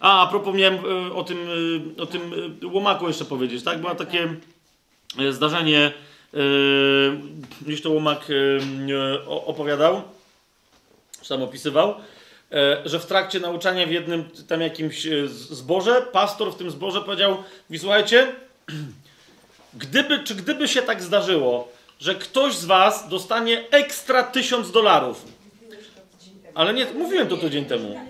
A, 0.00 0.22
a 0.22 0.26
propos 0.26 0.54
miałem 0.54 0.84
y, 0.84 1.14
o 1.14 1.24
tym, 1.24 1.38
y, 1.98 2.02
o 2.02 2.06
tym 2.06 2.32
y, 2.62 2.66
łomaku 2.66 3.08
jeszcze 3.08 3.24
powiedzieć, 3.24 3.64
tak? 3.64 3.80
Było 3.80 3.94
takie 3.94 4.34
zdarzenie, 5.30 5.92
y, 6.34 6.38
gdzieś 7.62 7.82
to 7.82 7.90
łomak 7.90 8.30
y, 8.30 8.34
y, 8.90 9.28
o- 9.28 9.44
opowiadał, 9.44 10.02
tam 11.28 11.42
opisywał, 11.42 11.94
e, 12.52 12.82
że 12.84 13.00
w 13.00 13.06
trakcie 13.06 13.40
nauczania 13.40 13.86
w 13.86 13.90
jednym 13.90 14.24
tam 14.48 14.60
jakimś 14.60 15.06
zborze, 15.50 16.02
pastor 16.12 16.52
w 16.52 16.56
tym 16.56 16.70
zborze 16.70 17.00
powiedział, 17.00 17.36
mówi, 17.70 17.78
gdyby, 19.74 20.18
czy 20.24 20.34
gdyby 20.34 20.68
się 20.68 20.82
tak 20.82 21.02
zdarzyło, 21.02 21.68
że 22.00 22.14
ktoś 22.14 22.54
z 22.54 22.64
was 22.64 23.08
dostanie 23.08 23.64
ekstra 23.70 24.22
tysiąc 24.22 24.70
dolarów, 24.70 25.24
ale 26.54 26.74
nie, 26.74 26.86
mówiłem 26.94 27.28
to 27.28 27.36
tydzień 27.36 27.64
temu. 27.64 28.00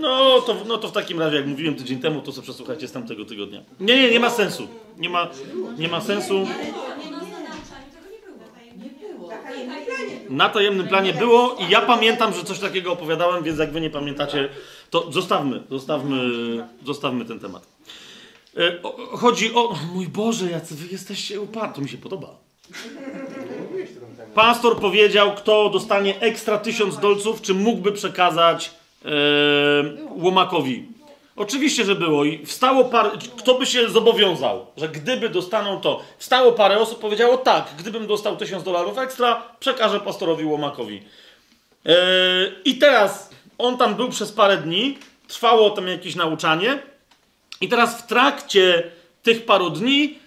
No 0.00 0.40
to, 0.40 0.56
no 0.66 0.78
to 0.78 0.88
w 0.88 0.92
takim 0.92 1.20
razie, 1.20 1.36
jak 1.36 1.46
mówiłem 1.46 1.74
tydzień 1.74 2.00
temu, 2.00 2.22
to 2.22 2.32
sobie 2.32 2.42
przesłuchajcie 2.44 2.88
z 2.88 2.92
tamtego 2.92 3.24
tygodnia. 3.24 3.60
Nie, 3.80 3.96
nie, 4.02 4.10
nie 4.10 4.20
ma 4.20 4.30
sensu. 4.30 4.68
Nie 4.98 5.08
ma, 5.08 5.30
nie 5.78 5.88
ma 5.88 6.00
sensu. 6.00 6.46
Na 10.28 10.48
tajemnym 10.48 10.88
planie 10.88 11.12
było 11.12 11.56
i 11.68 11.70
ja 11.70 11.80
pamiętam, 11.80 12.34
że 12.34 12.44
coś 12.44 12.58
takiego 12.58 12.92
opowiadałem, 12.92 13.44
więc 13.44 13.58
jak 13.58 13.72
wy 13.72 13.80
nie 13.80 13.90
pamiętacie, 13.90 14.48
to 14.90 15.12
zostawmy, 15.12 15.62
zostawmy, 15.70 16.18
zostawmy 16.84 17.24
ten 17.24 17.40
temat. 17.40 17.66
E, 18.56 18.78
Chodzi 19.12 19.54
o... 19.54 19.74
Mój 19.94 20.08
Boże, 20.08 20.50
jacy 20.50 20.74
wy 20.74 20.86
jesteście 20.92 21.40
uparci. 21.40 21.74
To 21.74 21.80
mi 21.80 21.88
się 21.88 21.98
podoba. 21.98 22.28
Pastor 24.34 24.80
powiedział, 24.80 25.34
kto 25.34 25.70
dostanie 25.70 26.20
ekstra 26.20 26.58
tysiąc 26.58 26.98
dolców, 26.98 27.42
czy 27.42 27.54
mógłby 27.54 27.92
przekazać 27.92 28.70
e, 29.04 29.10
łomakowi. 30.16 30.93
Oczywiście, 31.36 31.84
że 31.84 31.94
było 31.94 32.24
i 32.24 32.46
wstało 32.46 32.84
parę, 32.84 33.10
kto 33.38 33.54
by 33.54 33.66
się 33.66 33.90
zobowiązał, 33.90 34.66
że 34.76 34.88
gdyby 34.88 35.28
dostaną 35.28 35.80
to, 35.80 36.02
wstało 36.18 36.52
parę 36.52 36.78
osób, 36.78 36.98
powiedziało 36.98 37.36
tak, 37.36 37.68
gdybym 37.78 38.06
dostał 38.06 38.36
1000 38.36 38.64
dolarów 38.64 38.98
ekstra, 38.98 39.42
przekażę 39.60 40.00
pastorowi 40.00 40.44
Łomakowi. 40.44 41.02
Yy, 41.84 41.94
I 42.64 42.78
teraz 42.78 43.30
on 43.58 43.78
tam 43.78 43.94
był 43.94 44.08
przez 44.08 44.32
parę 44.32 44.56
dni, 44.56 44.98
trwało 45.28 45.70
tam 45.70 45.88
jakieś 45.88 46.14
nauczanie 46.14 46.78
i 47.60 47.68
teraz 47.68 48.02
w 48.02 48.06
trakcie 48.06 48.90
tych 49.22 49.44
paru 49.44 49.70
dni, 49.70 50.18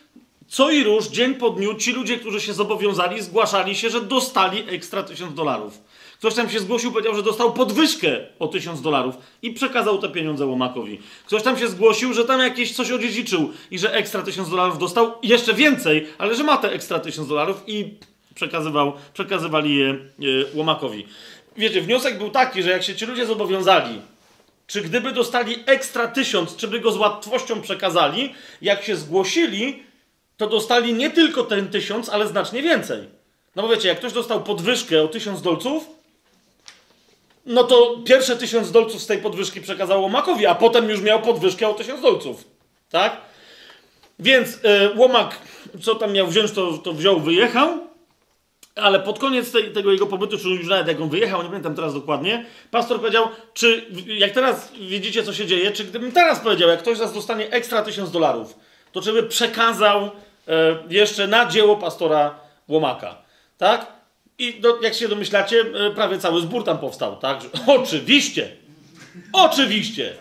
co 0.48 0.69
i 0.69 0.84
róż, 0.84 1.08
dzień 1.08 1.36
po 1.36 1.50
dniu, 1.50 1.76
ci 1.76 1.92
ludzie, 1.94 2.18
którzy 2.19 2.42
się 2.42 2.53
zobowiązali, 2.53 3.22
zgłaszali 3.22 3.76
się, 3.76 3.90
że 3.90 4.02
dostali 4.02 4.64
ekstra 4.69 5.03
1000 5.03 5.34
dolarów. 5.34 5.80
Ktoś 6.18 6.36
tam 6.36 6.50
się 6.50 6.60
zgłosił, 6.60 6.92
powiedział, 6.92 7.16
że 7.16 7.24
dostał 7.24 7.54
podwyżkę 7.54 8.18
o 8.40 8.48
1000 8.48 8.82
dolarów 8.82 9.16
i 9.42 9.52
przekazał 9.52 9.98
te 9.98 10.10
pieniądze 10.10 10.46
Łomakowi. 10.46 11.00
Ktoś 11.26 11.44
tam 11.44 11.58
się 11.58 11.68
zgłosił, 11.68 12.14
że 12.14 12.26
tam 12.26 12.40
jakieś 12.40 12.76
coś 12.76 12.92
odziedziczył 12.92 13.52
i 13.72 13.80
że 13.80 13.94
ekstra 13.94 14.22
1000 14.22 14.50
dolarów 14.50 14.78
dostał 14.78 15.14
jeszcze 15.24 15.54
więcej, 15.54 16.08
ale 16.18 16.36
że 16.36 16.44
ma 16.44 16.58
te 16.58 16.72
ekstra 16.72 17.00
1000 17.00 17.28
dolarów 17.28 17.64
i 17.68 17.94
przekazywał, 18.36 18.94
przekazywali 19.14 19.76
je 19.76 19.90
e, 19.90 19.96
Łomakowi. 20.54 21.06
Wiecie, 21.58 21.82
wniosek 21.82 22.18
był 22.18 22.30
taki, 22.30 22.64
że 22.64 22.70
jak 22.70 22.84
się 22.84 22.96
ci 22.96 23.06
ludzie 23.06 23.26
zobowiązali, 23.26 24.02
czy 24.68 24.82
gdyby 24.82 25.12
dostali 25.12 25.56
ekstra 25.66 26.08
1000, 26.08 26.56
czy 26.56 26.68
by 26.68 26.80
go 26.80 26.92
z 26.92 26.98
łatwością 26.98 27.62
przekazali, 27.62 28.34
jak 28.62 28.84
się 28.84 28.96
zgłosili, 28.96 29.84
to 30.38 30.48
dostali 30.48 30.94
nie 30.94 31.10
tylko 31.10 31.44
ten 31.44 31.68
1000, 31.68 32.10
ale 32.10 32.28
znacznie 32.28 32.62
więcej. 32.62 33.00
No 33.56 33.64
bo 33.64 33.70
wiecie, 33.70 33.88
jak 33.88 33.98
ktoś 33.98 34.14
dostał 34.14 34.44
podwyżkę 34.44 35.04
o 35.04 35.08
1000 35.08 35.42
dolców, 35.42 35.97
no 37.48 37.64
to 37.64 37.98
pierwsze 38.06 38.38
1000 38.38 38.72
dolców 38.72 39.01
z 39.01 39.08
tej 39.08 39.17
podwyżki 39.17 39.61
przekazało 39.61 40.01
Łomakowi, 40.01 40.45
a 40.45 40.56
potem 40.56 40.90
już 40.90 41.01
miał 41.01 41.22
podwyżkę 41.22 41.67
o 41.67 41.74
1000 41.74 42.01
dolców. 42.01 42.43
Tak? 42.90 43.17
Więc 44.19 44.56
y, 44.56 44.59
Łomak, 44.95 45.38
co 45.82 45.95
tam 45.95 46.14
miał 46.14 46.27
wziąć, 46.27 46.51
to, 46.51 46.77
to 46.77 46.93
wziął, 46.93 47.19
wyjechał, 47.19 47.69
ale 48.76 49.00
pod 49.00 49.19
koniec 49.19 49.51
tej, 49.51 49.72
tego 49.72 49.92
jego 49.92 50.06
pobytu, 50.06 50.38
czy 50.38 50.48
już 50.48 50.67
nawet 50.67 50.88
jak 50.88 51.01
on 51.01 51.09
wyjechał, 51.09 51.43
nie 51.43 51.50
pamiętam 51.50 51.76
teraz 51.76 51.93
dokładnie, 51.93 52.45
pastor 52.72 53.00
powiedział, 53.00 53.27
czy 53.53 53.85
jak 54.08 54.32
teraz 54.32 54.72
widzicie, 54.72 55.24
co 55.24 55.34
się 55.34 55.45
dzieje, 55.45 55.72
czy 55.72 55.84
gdybym 55.84 56.11
teraz 56.11 56.40
powiedział, 56.40 56.69
jak 56.69 56.80
ktoś 56.80 56.98
z 56.98 57.01
nas 57.01 57.14
dostanie 57.14 57.51
ekstra 57.51 57.82
1000 57.82 58.11
dolarów, 58.11 58.58
to 58.92 59.01
czy 59.01 59.14
by 59.14 59.24
przekazał 59.24 60.01
e, 60.01 60.09
jeszcze 60.90 61.27
na 61.27 61.45
dzieło 61.45 61.76
pastora 61.76 62.40
Łomaka. 62.67 63.16
Tak? 63.58 63.97
I 64.40 64.53
do, 64.53 64.82
jak 64.82 64.93
się 64.93 65.07
domyślacie, 65.07 65.61
e, 65.61 65.91
prawie 65.91 66.19
cały 66.19 66.41
zbór 66.41 66.64
tam 66.64 66.77
powstał, 66.77 67.16
tak? 67.16 67.41
Oczywiście! 67.77 68.51
Oczywiście! 69.33 70.14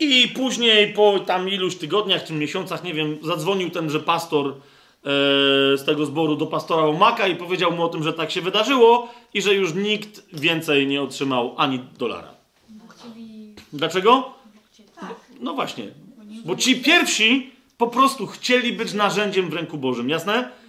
I 0.00 0.28
później, 0.28 0.92
po 0.92 1.18
tam 1.18 1.48
iluś 1.48 1.76
tygodniach 1.76 2.24
czy 2.24 2.32
miesiącach, 2.32 2.84
nie 2.84 2.94
wiem, 2.94 3.18
zadzwonił 3.22 3.70
tenże 3.70 4.00
pastor 4.00 4.48
e, 4.48 4.52
z 5.76 5.84
tego 5.84 6.06
zboru 6.06 6.36
do 6.36 6.46
pastora 6.46 6.82
Łomaka 6.82 7.28
i 7.28 7.36
powiedział 7.36 7.72
mu 7.72 7.84
o 7.84 7.88
tym, 7.88 8.02
że 8.02 8.12
tak 8.12 8.30
się 8.30 8.40
wydarzyło 8.40 9.08
i 9.34 9.42
że 9.42 9.54
już 9.54 9.74
nikt 9.74 10.22
więcej 10.32 10.86
nie 10.86 11.02
otrzymał 11.02 11.54
ani 11.56 11.80
dolara. 11.98 12.34
Dlaczego? 13.72 14.32
No 15.40 15.54
właśnie, 15.54 15.84
Bo, 16.16 16.24
nie 16.24 16.40
bo 16.44 16.56
ci 16.56 16.76
pierwsi 16.76 17.50
po 17.78 17.86
prostu 17.86 18.26
chcieli 18.26 18.72
być 18.72 18.92
narzędziem 18.92 19.50
w 19.50 19.52
ręku 19.52 19.78
Bożym, 19.78 20.08
jasne? 20.08 20.61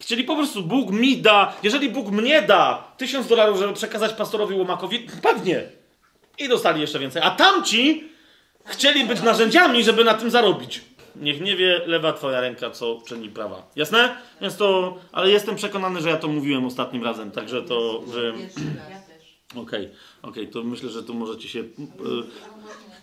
Chcieli 0.00 0.24
po 0.24 0.36
prostu, 0.36 0.62
Bóg 0.62 0.90
mi 0.90 1.16
da, 1.16 1.56
jeżeli 1.62 1.90
Bóg 1.90 2.10
mnie 2.10 2.42
da 2.42 2.92
tysiąc 2.96 3.26
dolarów, 3.26 3.58
żeby 3.58 3.72
przekazać 3.72 4.12
pastorowi 4.12 4.54
Łomakowi, 4.54 5.06
pewnie. 5.22 5.62
I 6.38 6.48
dostali 6.48 6.80
jeszcze 6.80 6.98
więcej. 6.98 7.22
A 7.22 7.30
tamci 7.30 8.04
chcieli 8.64 9.04
być 9.04 9.22
narzędziami, 9.22 9.84
żeby 9.84 10.04
na 10.04 10.14
tym 10.14 10.30
zarobić. 10.30 10.80
Niech 11.16 11.40
nie 11.40 11.56
wie 11.56 11.80
lewa 11.86 12.12
twoja 12.12 12.40
ręka, 12.40 12.70
co 12.70 13.02
czyni 13.06 13.28
prawa. 13.28 13.70
Jasne? 13.76 14.16
Więc 14.40 14.56
to, 14.56 14.98
ale 15.12 15.30
jestem 15.30 15.56
przekonany, 15.56 16.00
że 16.00 16.08
ja 16.08 16.16
to 16.16 16.28
mówiłem 16.28 16.64
ostatnim 16.66 17.04
razem, 17.04 17.30
także 17.30 17.62
to, 17.62 18.02
że... 18.12 18.24
Ja 18.26 19.00
też. 19.00 19.38
Okej, 19.56 19.88
okej, 20.22 20.48
to 20.48 20.62
myślę, 20.62 20.88
że 20.90 21.02
tu 21.02 21.14
możecie 21.14 21.48
się... 21.48 21.58
y, 21.60 21.64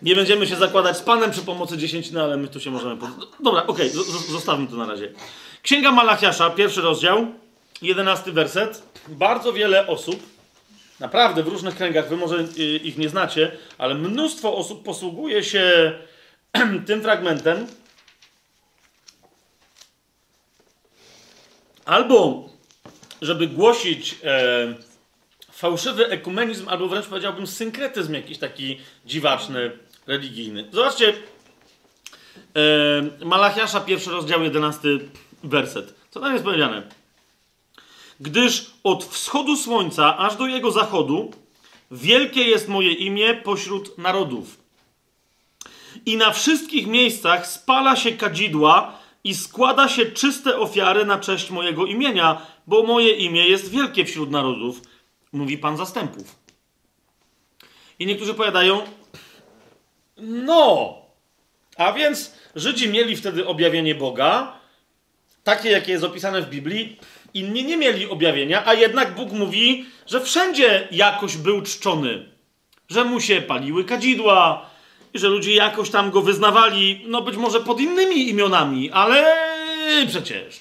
nie 0.02 0.14
będziemy 0.14 0.46
się 0.46 0.56
zakładać 0.56 0.96
z 0.96 1.02
Panem 1.02 1.30
przy 1.30 1.40
pomocy 1.42 1.78
dziesięciny, 1.78 2.22
ale 2.22 2.36
my 2.36 2.48
tu 2.48 2.60
się 2.60 2.70
możemy... 2.70 2.96
Dobra, 3.40 3.66
okej, 3.66 3.90
z- 3.90 4.26
zostawmy 4.30 4.66
to 4.66 4.76
na 4.76 4.86
razie. 4.86 5.12
Księga 5.66 5.92
Malachiasza, 5.92 6.50
pierwszy 6.50 6.80
rozdział, 6.80 7.26
jedenasty 7.82 8.32
werset. 8.32 8.82
Bardzo 9.08 9.52
wiele 9.52 9.86
osób, 9.86 10.22
naprawdę 11.00 11.42
w 11.42 11.48
różnych 11.48 11.76
kręgach, 11.76 12.08
wy 12.08 12.16
może 12.16 12.36
y, 12.58 12.62
ich 12.62 12.98
nie 12.98 13.08
znacie, 13.08 13.56
ale 13.78 13.94
mnóstwo 13.94 14.56
osób 14.56 14.84
posługuje 14.84 15.44
się 15.44 15.92
tym 16.86 17.02
fragmentem 17.02 17.66
albo 21.84 22.48
żeby 23.22 23.46
głosić 23.46 24.16
e, 24.24 24.74
fałszywy 25.52 26.06
ekumenizm, 26.06 26.68
albo 26.68 26.88
wręcz 26.88 27.06
powiedziałbym 27.06 27.46
synkretyzm 27.46 28.14
jakiś 28.14 28.38
taki 28.38 28.80
dziwaczny, 29.06 29.70
religijny. 30.06 30.68
Zobaczcie, 30.72 31.12
e, 32.56 33.24
Malachiasza, 33.24 33.80
pierwszy 33.80 34.10
rozdział, 34.10 34.42
jedenasty 34.42 35.08
werset. 35.48 35.94
Co 36.10 36.20
tam 36.20 36.32
jest 36.32 36.44
powiedziane? 36.44 36.82
Gdyż 38.20 38.70
od 38.84 39.04
wschodu 39.04 39.56
słońca 39.56 40.18
aż 40.18 40.36
do 40.36 40.46
jego 40.46 40.70
zachodu 40.70 41.32
wielkie 41.90 42.42
jest 42.42 42.68
moje 42.68 42.92
imię 42.92 43.34
pośród 43.34 43.98
narodów. 43.98 44.58
I 46.06 46.16
na 46.16 46.30
wszystkich 46.30 46.86
miejscach 46.86 47.46
spala 47.46 47.96
się 47.96 48.12
kadzidła 48.12 48.98
i 49.24 49.34
składa 49.34 49.88
się 49.88 50.06
czyste 50.06 50.58
ofiary 50.58 51.04
na 51.04 51.18
cześć 51.18 51.50
mojego 51.50 51.86
imienia, 51.86 52.42
bo 52.66 52.82
moje 52.82 53.10
imię 53.10 53.48
jest 53.48 53.70
wielkie 53.70 54.04
wśród 54.04 54.30
narodów, 54.30 54.80
mówi 55.32 55.58
Pan 55.58 55.76
zastępów. 55.76 56.36
I 57.98 58.06
niektórzy 58.06 58.34
powiadają, 58.34 58.82
no, 60.16 60.94
a 61.76 61.92
więc 61.92 62.34
Żydzi 62.56 62.88
mieli 62.88 63.16
wtedy 63.16 63.46
objawienie 63.46 63.94
Boga, 63.94 64.58
takie 65.46 65.70
jakie 65.70 65.92
jest 65.92 66.04
opisane 66.04 66.42
w 66.42 66.48
Biblii, 66.48 66.96
inni 67.34 67.64
nie 67.64 67.76
mieli 67.76 68.08
objawienia, 68.08 68.62
a 68.66 68.74
jednak 68.74 69.14
Bóg 69.14 69.32
mówi, 69.32 69.86
że 70.06 70.20
wszędzie 70.20 70.88
jakoś 70.90 71.36
był 71.36 71.62
czczony, 71.62 72.28
że 72.88 73.04
mu 73.04 73.20
się 73.20 73.42
paliły 73.42 73.84
kadzidła, 73.84 74.70
i 75.14 75.18
że 75.18 75.28
ludzie 75.28 75.54
jakoś 75.54 75.90
tam 75.90 76.10
go 76.10 76.22
wyznawali, 76.22 77.04
no 77.06 77.22
być 77.22 77.36
może 77.36 77.60
pod 77.60 77.80
innymi 77.80 78.28
imionami, 78.28 78.90
ale 78.90 79.36
przecież. 80.08 80.60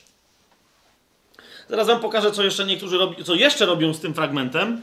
Zaraz 1.69 1.87
wam 1.87 1.99
pokażę, 1.99 2.31
co 2.31 2.43
jeszcze 2.43 2.65
niektórzy 2.65 2.97
robi, 2.97 3.23
co 3.23 3.35
jeszcze 3.35 3.65
robią 3.65 3.93
z 3.93 3.99
tym 3.99 4.13
fragmentem, 4.13 4.81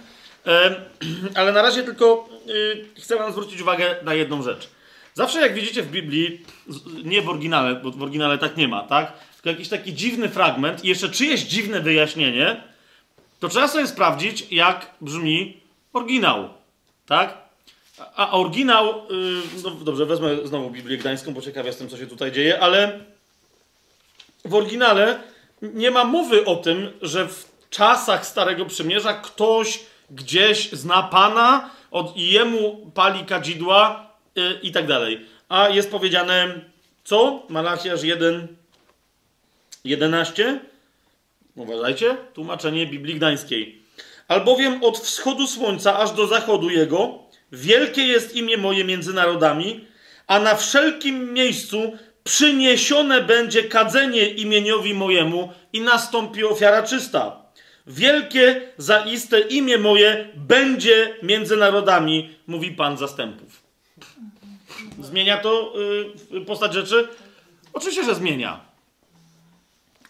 ale 1.39 1.52
na 1.52 1.62
razie 1.62 1.82
tylko 1.82 2.28
e, 2.97 3.00
chcę 3.00 3.16
wam 3.16 3.32
zwrócić 3.32 3.60
uwagę 3.60 3.97
na 4.02 4.14
jedną 4.14 4.42
rzecz. 4.42 4.68
Zawsze 5.14 5.40
jak 5.40 5.55
widzicie 5.55 5.82
w 5.82 5.90
Biblii, 5.90 6.40
nie 7.05 7.22
w 7.22 7.28
oryginale, 7.28 7.74
bo 7.74 7.90
w 7.90 8.02
oryginale 8.02 8.39
tak 8.39 8.56
nie 8.56 8.68
ma, 8.68 8.82
tak? 8.82 9.12
Tylko 9.42 9.50
jakiś 9.50 9.68
taki 9.68 9.94
dziwny 9.94 10.28
fragment 10.28 10.84
i 10.84 10.88
jeszcze 10.88 11.08
czyjeś 11.08 11.40
dziwne 11.40 11.80
wyjaśnienie, 11.80 12.62
to 13.40 13.48
trzeba 13.48 13.68
sobie 13.68 13.86
sprawdzić, 13.86 14.46
jak 14.50 14.90
brzmi 15.00 15.60
oryginał, 15.92 16.48
tak? 17.06 17.38
A 18.16 18.30
oryginał, 18.30 18.86
yy, 19.10 19.42
no 19.64 19.70
dobrze, 19.70 20.06
wezmę 20.06 20.36
znowu 20.44 20.70
Biblię 20.70 20.98
Gdańską, 20.98 21.34
bo 21.34 21.40
ciekaw 21.42 21.66
jestem, 21.66 21.88
co 21.88 21.96
się 21.96 22.06
tutaj 22.06 22.32
dzieje, 22.32 22.60
ale 22.60 23.00
w 24.44 24.54
oryginale 24.54 25.20
nie 25.62 25.90
ma 25.90 26.04
mowy 26.04 26.44
o 26.44 26.56
tym, 26.56 26.92
że 27.02 27.28
w 27.28 27.48
czasach 27.70 28.26
Starego 28.26 28.66
Przymierza 28.66 29.14
ktoś 29.14 29.80
gdzieś 30.10 30.72
zna 30.72 31.02
Pana 31.02 31.70
od, 31.90 32.16
i 32.16 32.30
jemu 32.30 32.90
pali 32.94 33.24
kadzidła 33.24 34.10
yy, 34.34 34.58
i 34.62 34.72
tak 34.72 34.86
dalej. 34.86 35.26
A 35.48 35.68
jest 35.68 35.90
powiedziane, 35.90 36.60
co? 37.04 37.42
Malachiasz 37.48 38.02
1, 38.02 38.61
11? 39.85 40.61
Uważajcie, 41.57 42.17
tłumaczenie 42.35 42.86
Biblii 42.86 43.15
Gdańskiej. 43.15 43.83
Albowiem 44.28 44.85
od 44.85 44.99
wschodu 44.99 45.47
słońca 45.47 45.99
aż 45.99 46.12
do 46.12 46.27
zachodu 46.27 46.70
jego 46.70 47.19
wielkie 47.52 48.02
jest 48.02 48.36
imię 48.36 48.57
moje 48.57 48.85
między 48.85 49.12
narodami, 49.12 49.85
a 50.27 50.41
na 50.41 50.55
wszelkim 50.55 51.33
miejscu 51.33 51.99
przyniesione 52.25 53.20
będzie 53.20 53.65
kadzenie 53.65 54.28
imieniowi 54.28 54.94
mojemu 54.94 55.52
i 55.73 55.81
nastąpi 55.81 56.44
ofiara 56.44 56.83
czysta. 56.83 57.43
Wielkie 57.86 58.61
zaiste 58.78 59.41
imię 59.41 59.78
moje 59.78 60.28
będzie 60.35 61.17
między 61.23 61.57
narodami, 61.57 62.35
mówi 62.47 62.70
Pan 62.70 62.97
zastępów. 62.97 63.62
Zmienia 65.01 65.36
to 65.36 65.75
y, 66.36 66.41
postać 66.41 66.75
rzeczy? 66.75 67.09
Oczywiście, 67.73 68.05
że 68.05 68.15
zmienia. 68.15 68.72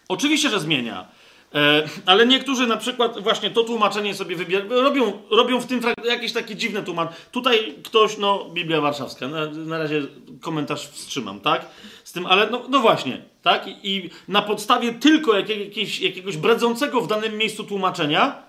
Oczywiście, 0.07 0.49
że 0.49 0.59
zmienia. 0.59 1.07
E, 1.55 1.83
ale 2.05 2.25
niektórzy 2.25 2.67
na 2.67 2.77
przykład 2.77 3.19
właśnie 3.19 3.49
to 3.49 3.63
tłumaczenie 3.63 4.15
sobie 4.15 4.35
wybierają, 4.35 4.81
robią, 4.81 5.21
robią 5.31 5.59
w 5.59 5.65
tym 5.65 5.81
jakieś 6.05 6.33
takie 6.33 6.55
dziwne 6.55 6.83
tłumaczenie. 6.83 7.17
Tutaj 7.31 7.75
ktoś, 7.83 8.17
no 8.17 8.49
Biblia 8.53 8.81
Warszawska, 8.81 9.27
na, 9.27 9.45
na 9.45 9.77
razie 9.77 10.01
komentarz 10.41 10.87
wstrzymam, 10.87 11.39
tak? 11.39 11.65
Z 12.03 12.11
tym, 12.11 12.25
ale 12.25 12.49
no, 12.49 12.61
no 12.69 12.79
właśnie, 12.79 13.21
tak? 13.41 13.67
I, 13.67 13.95
I 13.95 14.09
na 14.27 14.41
podstawie 14.41 14.93
tylko 14.93 15.37
jakiego, 15.37 15.63
jakiegoś, 15.63 15.99
jakiegoś 15.99 16.37
bredzącego 16.37 17.01
w 17.01 17.07
danym 17.07 17.37
miejscu 17.37 17.63
tłumaczenia, 17.63 18.43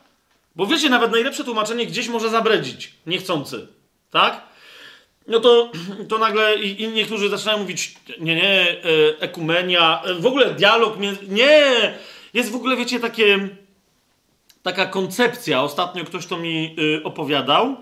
bo 0.56 0.66
wiecie, 0.66 0.90
nawet 0.90 1.12
najlepsze 1.12 1.44
tłumaczenie 1.44 1.86
gdzieś 1.86 2.08
może 2.08 2.28
zabredzić, 2.28 2.94
niechcący, 3.06 3.68
tak? 4.10 4.53
No 5.26 5.40
to, 5.40 5.72
to 6.08 6.18
nagle 6.18 6.56
i, 6.58 6.82
i 6.82 6.88
niektórzy 6.88 7.28
zaczynają 7.28 7.58
mówić, 7.58 7.94
nie, 8.20 8.34
nie, 8.34 8.60
e, 8.60 8.74
ekumenia, 9.20 10.02
e, 10.02 10.14
w 10.14 10.26
ogóle 10.26 10.54
dialog, 10.54 10.98
między, 10.98 11.28
nie! 11.28 11.94
Jest 12.34 12.50
w 12.50 12.56
ogóle, 12.56 12.76
wiecie, 12.76 13.00
takie, 13.00 13.48
taka 14.62 14.86
koncepcja, 14.86 15.62
ostatnio 15.62 16.04
ktoś 16.04 16.26
to 16.26 16.36
mi 16.36 16.76
y, 16.78 17.02
opowiadał, 17.04 17.76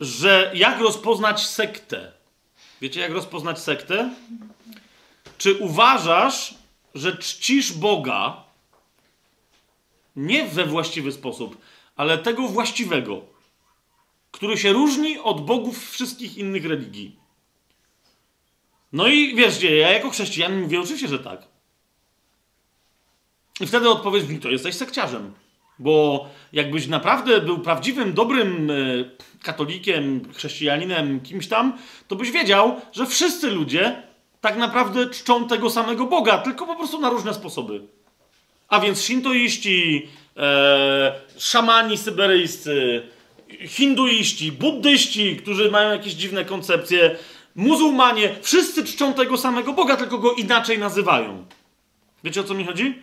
że 0.00 0.50
jak 0.54 0.80
rozpoznać 0.80 1.46
sektę. 1.46 2.12
Wiecie, 2.80 3.00
jak 3.00 3.12
rozpoznać 3.12 3.58
sektę? 3.60 4.10
Czy 5.38 5.54
uważasz, 5.54 6.54
że 6.94 7.16
czcisz 7.16 7.72
Boga 7.72 8.42
nie 10.16 10.44
we 10.44 10.64
właściwy 10.64 11.12
sposób, 11.12 11.58
ale 11.96 12.18
tego 12.18 12.42
właściwego, 12.48 13.33
który 14.34 14.58
się 14.58 14.72
różni 14.72 15.18
od 15.18 15.46
bogów 15.46 15.90
wszystkich 15.90 16.38
innych 16.38 16.64
religii? 16.64 17.16
No 18.92 19.08
i 19.08 19.34
wiecie, 19.34 19.76
ja 19.76 19.92
jako 19.92 20.10
chrześcijanin 20.10 20.60
mówię 20.60 20.80
oczywiście, 20.80 21.08
że 21.08 21.18
tak. 21.18 21.42
I 23.60 23.66
wtedy 23.66 23.90
odpowiedź 23.90 24.28
mi, 24.28 24.38
to 24.38 24.50
jesteś 24.50 24.74
sekciarzem. 24.74 25.32
Bo 25.78 26.26
jakbyś 26.52 26.86
naprawdę 26.86 27.40
był 27.40 27.58
prawdziwym, 27.58 28.12
dobrym 28.12 28.70
e, 28.70 28.74
katolikiem, 29.42 30.32
chrześcijaninem, 30.32 31.20
kimś 31.20 31.48
tam, 31.48 31.78
to 32.08 32.16
byś 32.16 32.30
wiedział, 32.30 32.80
że 32.92 33.06
wszyscy 33.06 33.50
ludzie 33.50 34.02
tak 34.40 34.56
naprawdę 34.56 35.10
czczą 35.10 35.48
tego 35.48 35.70
samego 35.70 36.06
Boga, 36.06 36.38
tylko 36.38 36.66
po 36.66 36.76
prostu 36.76 37.00
na 37.00 37.10
różne 37.10 37.34
sposoby. 37.34 37.80
A 38.68 38.80
więc 38.80 39.02
shintoiści, 39.02 40.08
e, 40.36 41.20
szamani 41.38 41.98
syberyjscy, 41.98 43.08
hinduiści, 43.60 44.52
buddyści, 44.52 45.36
którzy 45.36 45.70
mają 45.70 45.90
jakieś 45.90 46.12
dziwne 46.12 46.44
koncepcje, 46.44 47.16
muzułmanie, 47.54 48.36
wszyscy 48.42 48.84
czczą 48.84 49.14
tego 49.14 49.36
samego 49.36 49.72
Boga, 49.72 49.96
tylko 49.96 50.18
go 50.18 50.32
inaczej 50.32 50.78
nazywają. 50.78 51.44
Wiecie 52.24 52.40
o 52.40 52.44
co 52.44 52.54
mi 52.54 52.64
chodzi? 52.64 52.94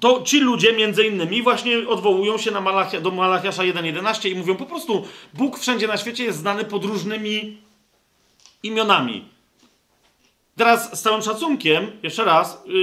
to 0.00 0.22
ci 0.22 0.40
ludzie 0.40 0.72
między 0.72 1.06
innymi 1.06 1.42
właśnie 1.42 1.88
odwołują 1.88 2.38
się 2.38 2.50
na 2.50 2.60
Malachia, 2.60 3.00
do 3.00 3.10
Malachiasza 3.10 3.62
1.11 3.62 4.30
i 4.30 4.34
mówią 4.34 4.56
po 4.56 4.66
prostu 4.66 5.04
Bóg 5.34 5.58
wszędzie 5.58 5.86
na 5.86 5.96
świecie 5.96 6.24
jest 6.24 6.38
znany 6.38 6.64
pod 6.64 6.84
różnymi 6.84 7.56
imionami. 8.62 9.24
Teraz 10.56 10.98
z 10.98 11.02
całym 11.02 11.22
szacunkiem, 11.22 11.90
jeszcze 12.02 12.24
raz, 12.24 12.62
yy, 12.66 12.82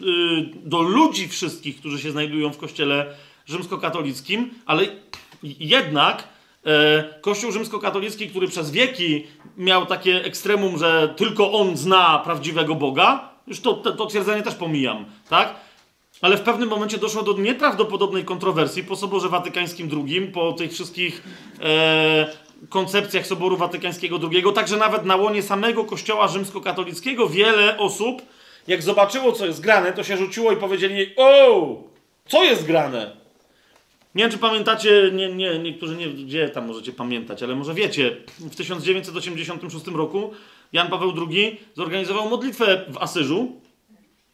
yy, 0.00 0.48
do 0.64 0.82
ludzi 0.82 1.28
wszystkich, 1.28 1.76
którzy 1.76 1.98
się 1.98 2.10
znajdują 2.10 2.52
w 2.52 2.58
kościele 2.58 3.14
rzymskokatolickim, 3.46 4.50
ale 4.66 4.86
jednak 5.42 6.28
e, 6.66 7.04
Kościół 7.20 7.52
rzymskokatolicki, 7.52 8.28
który 8.28 8.48
przez 8.48 8.70
wieki 8.70 9.26
miał 9.56 9.86
takie 9.86 10.24
ekstremum, 10.24 10.78
że 10.78 11.14
tylko 11.16 11.52
on 11.52 11.76
zna 11.76 12.18
prawdziwego 12.24 12.74
Boga, 12.74 13.28
już 13.46 13.60
to, 13.60 13.74
to, 13.74 13.92
to 13.92 14.06
twierdzenie 14.06 14.42
też 14.42 14.54
pomijam, 14.54 15.04
tak? 15.28 15.54
Ale 16.22 16.36
w 16.36 16.40
pewnym 16.40 16.68
momencie 16.68 16.98
doszło 16.98 17.22
do 17.22 17.32
nieprawdopodobnej 17.32 18.24
kontrowersji 18.24 18.84
po 18.84 18.96
Soborze 18.96 19.28
Watykańskim 19.28 19.88
II, 19.92 20.20
po 20.22 20.52
tych 20.52 20.72
wszystkich 20.72 21.22
e, 21.62 22.26
koncepcjach 22.68 23.26
Soboru 23.26 23.56
Watykańskiego 23.56 24.20
II, 24.32 24.44
także 24.54 24.76
nawet 24.76 25.04
na 25.04 25.16
łonie 25.16 25.42
samego 25.42 25.84
Kościoła 25.84 26.28
rzymskokatolickiego 26.28 27.28
wiele 27.28 27.78
osób, 27.78 28.22
jak 28.66 28.82
zobaczyło, 28.82 29.32
co 29.32 29.46
jest 29.46 29.60
grane, 29.60 29.92
to 29.92 30.04
się 30.04 30.16
rzuciło 30.16 30.52
i 30.52 30.56
powiedzieli: 30.56 31.06
O, 31.16 31.76
co 32.26 32.44
jest 32.44 32.64
grane? 32.66 33.21
Nie 34.14 34.24
wiem, 34.24 34.32
czy 34.32 34.38
pamiętacie, 34.38 35.10
nie, 35.12 35.34
nie, 35.34 35.58
niektórzy 35.58 35.96
nie, 35.96 36.08
gdzie 36.08 36.48
tam 36.48 36.66
możecie 36.66 36.92
pamiętać, 36.92 37.42
ale 37.42 37.54
może 37.54 37.74
wiecie, 37.74 38.16
w 38.38 38.56
1986 38.56 39.86
roku 39.86 40.32
Jan 40.72 40.88
Paweł 40.88 41.12
II 41.30 41.60
zorganizował 41.74 42.28
modlitwę 42.28 42.84
w 42.88 42.98
Asyżu, 42.98 43.60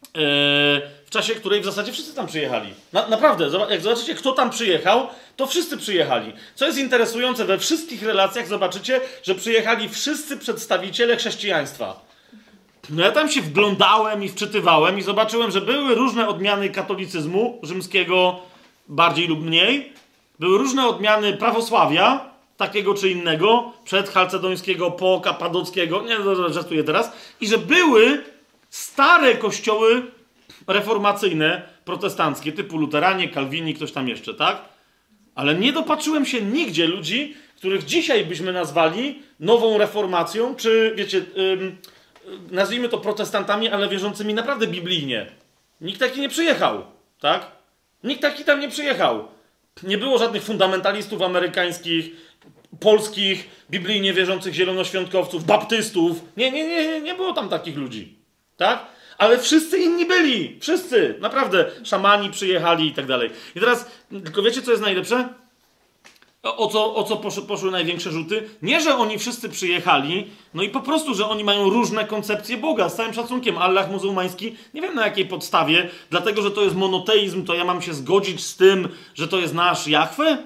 e, 0.05 0.19
w 1.05 1.09
czasie 1.09 1.35
której 1.35 1.61
w 1.61 1.65
zasadzie 1.65 1.91
wszyscy 1.91 2.15
tam 2.15 2.27
przyjechali. 2.27 2.69
Na, 2.93 3.07
naprawdę, 3.07 3.49
jak 3.69 3.81
zobaczycie, 3.81 4.15
kto 4.15 4.31
tam 4.31 4.49
przyjechał, 4.49 5.07
to 5.35 5.47
wszyscy 5.47 5.77
przyjechali. 5.77 6.33
Co 6.55 6.65
jest 6.65 6.77
interesujące, 6.77 7.45
we 7.45 7.57
wszystkich 7.57 8.03
relacjach 8.03 8.47
zobaczycie, 8.47 9.01
że 9.23 9.35
przyjechali 9.35 9.89
wszyscy 9.89 10.37
przedstawiciele 10.37 11.17
chrześcijaństwa. 11.17 12.09
No 12.89 13.03
ja 13.03 13.11
tam 13.11 13.29
się 13.29 13.41
wglądałem 13.41 14.23
i 14.23 14.29
wczytywałem 14.29 14.99
i 14.99 15.01
zobaczyłem, 15.01 15.51
że 15.51 15.61
były 15.61 15.95
różne 15.95 16.27
odmiany 16.27 16.69
katolicyzmu 16.69 17.59
rzymskiego, 17.63 18.39
bardziej 18.89 19.27
lub 19.27 19.45
mniej. 19.45 19.93
Były 20.39 20.57
różne 20.57 20.87
odmiany 20.87 21.33
prawosławia, 21.33 22.29
takiego 22.57 22.93
czy 22.93 23.09
innego, 23.09 23.73
przed 23.83 24.09
Halcedońskiego, 24.09 24.91
po 24.91 25.21
Kapadockiego, 25.23 26.01
nie 26.01 26.19
no, 26.19 26.49
żartuję 26.53 26.83
teraz, 26.83 27.11
i 27.41 27.47
że 27.47 27.57
były 27.57 28.23
stare 28.69 29.35
kościoły 29.35 30.03
reformacyjne, 30.67 31.61
protestanckie, 31.85 32.51
typu 32.51 32.77
luteranie, 32.77 33.29
kalwini, 33.29 33.73
ktoś 33.73 33.91
tam 33.91 34.07
jeszcze, 34.07 34.33
tak? 34.33 34.61
Ale 35.35 35.55
nie 35.55 35.73
dopatrzyłem 35.73 36.25
się 36.25 36.41
nigdzie 36.41 36.87
ludzi, 36.87 37.35
których 37.57 37.85
dzisiaj 37.85 38.25
byśmy 38.25 38.53
nazwali 38.53 39.21
nową 39.39 39.77
reformacją, 39.77 40.55
czy 40.55 40.93
wiecie, 40.95 41.25
ym, 41.37 41.77
nazwijmy 42.51 42.89
to 42.89 42.97
protestantami, 42.97 43.69
ale 43.69 43.89
wierzącymi 43.89 44.33
naprawdę 44.33 44.67
biblijnie. 44.67 45.31
Nikt 45.81 45.99
taki 45.99 46.21
nie 46.21 46.29
przyjechał, 46.29 46.83
tak? 47.19 47.58
Nikt 48.03 48.21
taki 48.21 48.43
tam 48.43 48.59
nie 48.59 48.69
przyjechał. 48.69 49.27
Nie 49.83 49.97
było 49.97 50.17
żadnych 50.17 50.43
fundamentalistów 50.43 51.21
amerykańskich, 51.21 52.11
polskich, 52.79 53.49
biblijnie 53.71 54.13
wierzących 54.13 54.53
zielonoświątkowców, 54.53 55.45
baptystów. 55.45 56.21
Nie, 56.37 56.51
nie, 56.51 56.67
nie, 56.67 57.01
nie 57.01 57.13
było 57.13 57.33
tam 57.33 57.49
takich 57.49 57.77
ludzi. 57.77 58.15
Tak? 58.57 58.85
Ale 59.17 59.37
wszyscy 59.37 59.77
inni 59.77 60.05
byli. 60.05 60.57
Wszyscy. 60.61 61.15
Naprawdę. 61.19 61.71
Szamani 61.83 62.29
przyjechali 62.29 62.87
i 62.87 62.93
tak 62.93 63.05
dalej. 63.05 63.29
I 63.55 63.59
teraz, 63.59 63.91
tylko 64.09 64.41
wiecie, 64.41 64.61
co 64.61 64.71
jest 64.71 64.83
najlepsze? 64.83 65.29
O 66.43 66.67
co, 66.67 66.95
o 66.95 67.03
co 67.03 67.17
poszły, 67.17 67.43
poszły 67.43 67.71
największe 67.71 68.11
rzuty? 68.11 68.49
Nie, 68.61 68.81
że 68.81 68.95
oni 68.95 69.19
wszyscy 69.19 69.49
przyjechali, 69.49 70.27
no 70.53 70.63
i 70.63 70.69
po 70.69 70.79
prostu, 70.79 71.13
że 71.13 71.29
oni 71.29 71.43
mają 71.43 71.69
różne 71.69 72.05
koncepcje 72.05 72.57
Boga. 72.57 72.89
Z 72.89 72.95
całym 72.95 73.13
szacunkiem, 73.13 73.57
Allah 73.57 73.91
muzułmański, 73.91 74.55
nie 74.73 74.81
wiem 74.81 74.95
na 74.95 75.05
jakiej 75.05 75.25
podstawie, 75.25 75.89
dlatego, 76.09 76.41
że 76.41 76.51
to 76.51 76.63
jest 76.63 76.75
monoteizm, 76.75 77.45
to 77.45 77.53
ja 77.53 77.65
mam 77.65 77.81
się 77.81 77.93
zgodzić 77.93 78.45
z 78.45 78.55
tym, 78.57 78.89
że 79.15 79.27
to 79.27 79.39
jest 79.39 79.53
nasz 79.53 79.87
Jahwe, 79.87 80.37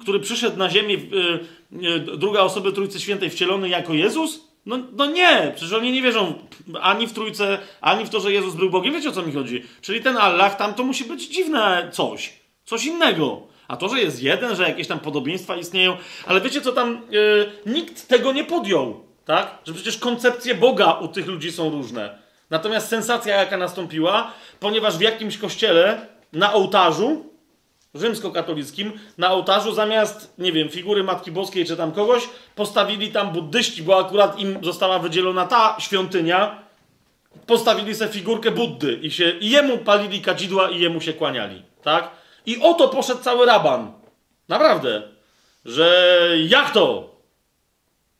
który 0.00 0.20
przyszedł 0.20 0.58
na 0.58 0.70
ziemię, 0.70 0.94
yy, 0.94 1.40
yy, 1.70 2.00
druga 2.00 2.40
osoba 2.40 2.72
Trójcy 2.72 3.00
Świętej 3.00 3.30
wcielony 3.30 3.68
jako 3.68 3.94
Jezus? 3.94 4.40
No, 4.66 4.78
no 4.92 5.06
nie, 5.06 5.52
przecież 5.56 5.72
oni 5.72 5.92
nie 5.92 6.02
wierzą 6.02 6.34
ani 6.80 7.06
w 7.06 7.12
Trójcę, 7.12 7.58
ani 7.80 8.04
w 8.04 8.10
to, 8.10 8.20
że 8.20 8.32
Jezus 8.32 8.54
był 8.54 8.70
Bogiem. 8.70 8.94
Wiecie 8.94 9.08
o 9.08 9.12
co 9.12 9.22
mi 9.22 9.32
chodzi? 9.32 9.62
Czyli 9.80 10.00
ten 10.00 10.16
Allah 10.16 10.56
tam 10.56 10.74
to 10.74 10.84
musi 10.84 11.04
być 11.04 11.28
dziwne 11.28 11.88
coś, 11.92 12.32
coś 12.64 12.84
innego. 12.84 13.53
A 13.68 13.76
to, 13.76 13.88
że 13.88 14.00
jest 14.00 14.22
jeden, 14.22 14.56
że 14.56 14.62
jakieś 14.62 14.86
tam 14.86 15.00
podobieństwa 15.00 15.56
istnieją, 15.56 15.96
ale 16.26 16.40
wiecie 16.40 16.60
co 16.60 16.72
tam, 16.72 17.00
yy, 17.10 17.52
nikt 17.66 18.08
tego 18.08 18.32
nie 18.32 18.44
podjął, 18.44 19.04
tak? 19.24 19.58
Że 19.66 19.74
przecież 19.74 19.98
koncepcje 19.98 20.54
Boga 20.54 20.92
u 20.92 21.08
tych 21.08 21.26
ludzi 21.26 21.52
są 21.52 21.70
różne. 21.70 22.18
Natomiast 22.50 22.88
sensacja, 22.88 23.36
jaka 23.36 23.56
nastąpiła, 23.56 24.32
ponieważ 24.60 24.98
w 24.98 25.00
jakimś 25.00 25.38
kościele 25.38 26.06
na 26.32 26.52
ołtarzu 26.52 27.34
rzymskokatolickim, 27.94 28.92
na 29.18 29.32
ołtarzu 29.32 29.74
zamiast, 29.74 30.34
nie 30.38 30.52
wiem, 30.52 30.68
figury 30.68 31.04
Matki 31.04 31.32
Boskiej 31.32 31.66
czy 31.66 31.76
tam 31.76 31.92
kogoś, 31.92 32.28
postawili 32.54 33.12
tam 33.12 33.32
buddyści, 33.32 33.82
bo 33.82 33.98
akurat 33.98 34.38
im 34.38 34.58
została 34.62 34.98
wydzielona 34.98 35.46
ta 35.46 35.76
świątynia, 35.78 36.62
postawili 37.46 37.94
sobie 37.94 38.12
figurkę 38.12 38.50
Buddy 38.50 38.98
i, 39.02 39.10
się, 39.10 39.30
i 39.30 39.50
jemu 39.50 39.78
palili 39.78 40.20
kadzidła 40.20 40.70
i 40.70 40.80
jemu 40.80 41.00
się 41.00 41.12
kłaniali, 41.12 41.62
tak? 41.82 42.10
I 42.46 42.60
o 42.60 42.74
to 42.74 42.88
poszedł 42.88 43.22
cały 43.22 43.46
raban. 43.46 43.92
Naprawdę. 44.48 45.02
Że 45.64 46.28
jak 46.46 46.70
to? 46.70 47.14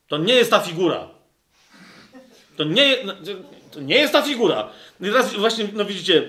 To 0.09 0.19
nie 0.19 0.35
jest 0.35 0.51
ta 0.51 0.61
figura. 0.61 1.09
To 2.57 2.65
nie, 2.65 2.97
to 3.71 3.81
nie 3.81 3.97
jest 3.97 4.13
ta 4.13 4.23
figura. 4.23 4.69
I 5.01 5.05
teraz 5.05 5.35
właśnie, 5.35 5.69
no 5.73 5.85
widzicie, 5.85 6.29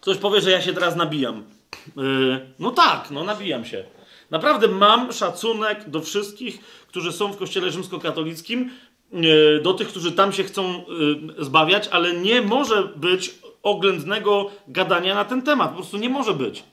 ktoś 0.00 0.16
powie, 0.16 0.40
że 0.40 0.50
ja 0.50 0.62
się 0.62 0.72
teraz 0.72 0.96
nabijam. 0.96 1.44
Yy, 1.96 2.46
no 2.58 2.70
tak, 2.70 3.10
no 3.10 3.24
nabijam 3.24 3.64
się. 3.64 3.84
Naprawdę 4.30 4.68
mam 4.68 5.12
szacunek 5.12 5.90
do 5.90 6.00
wszystkich, 6.00 6.60
którzy 6.88 7.12
są 7.12 7.32
w 7.32 7.36
kościele 7.36 7.70
rzymskokatolickim, 7.70 8.70
yy, 9.12 9.60
do 9.62 9.74
tych, 9.74 9.88
którzy 9.88 10.12
tam 10.12 10.32
się 10.32 10.44
chcą 10.44 10.84
yy, 11.36 11.44
zbawiać, 11.44 11.88
ale 11.88 12.12
nie 12.12 12.42
może 12.42 12.82
być 12.82 13.34
oględnego 13.62 14.50
gadania 14.68 15.14
na 15.14 15.24
ten 15.24 15.42
temat. 15.42 15.70
Po 15.70 15.76
prostu 15.76 15.96
nie 15.96 16.08
może 16.08 16.34
być. 16.34 16.64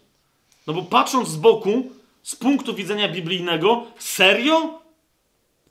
No 0.68 0.74
bo 0.74 0.82
patrząc 0.82 1.30
z 1.30 1.36
boku, 1.36 1.92
z 2.24 2.36
punktu 2.36 2.74
widzenia 2.74 3.10
biblijnego, 3.10 3.84
serio? 3.98 4.80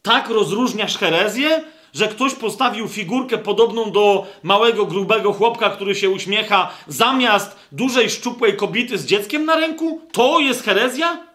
Tak 0.02 0.28
rozróżniasz 0.28 0.98
herezję? 0.98 1.64
Że 1.92 2.08
ktoś 2.08 2.34
postawił 2.34 2.88
figurkę 2.88 3.38
podobną 3.38 3.90
do 3.90 4.26
małego, 4.42 4.86
grubego 4.86 5.32
chłopka, 5.32 5.70
który 5.70 5.94
się 5.94 6.10
uśmiecha, 6.10 6.70
zamiast 6.86 7.56
dużej, 7.72 8.10
szczupłej 8.10 8.56
kobiety 8.56 8.98
z 8.98 9.06
dzieckiem 9.06 9.44
na 9.44 9.56
ręku? 9.56 10.00
To 10.12 10.40
jest 10.40 10.64
herezja? 10.64 11.26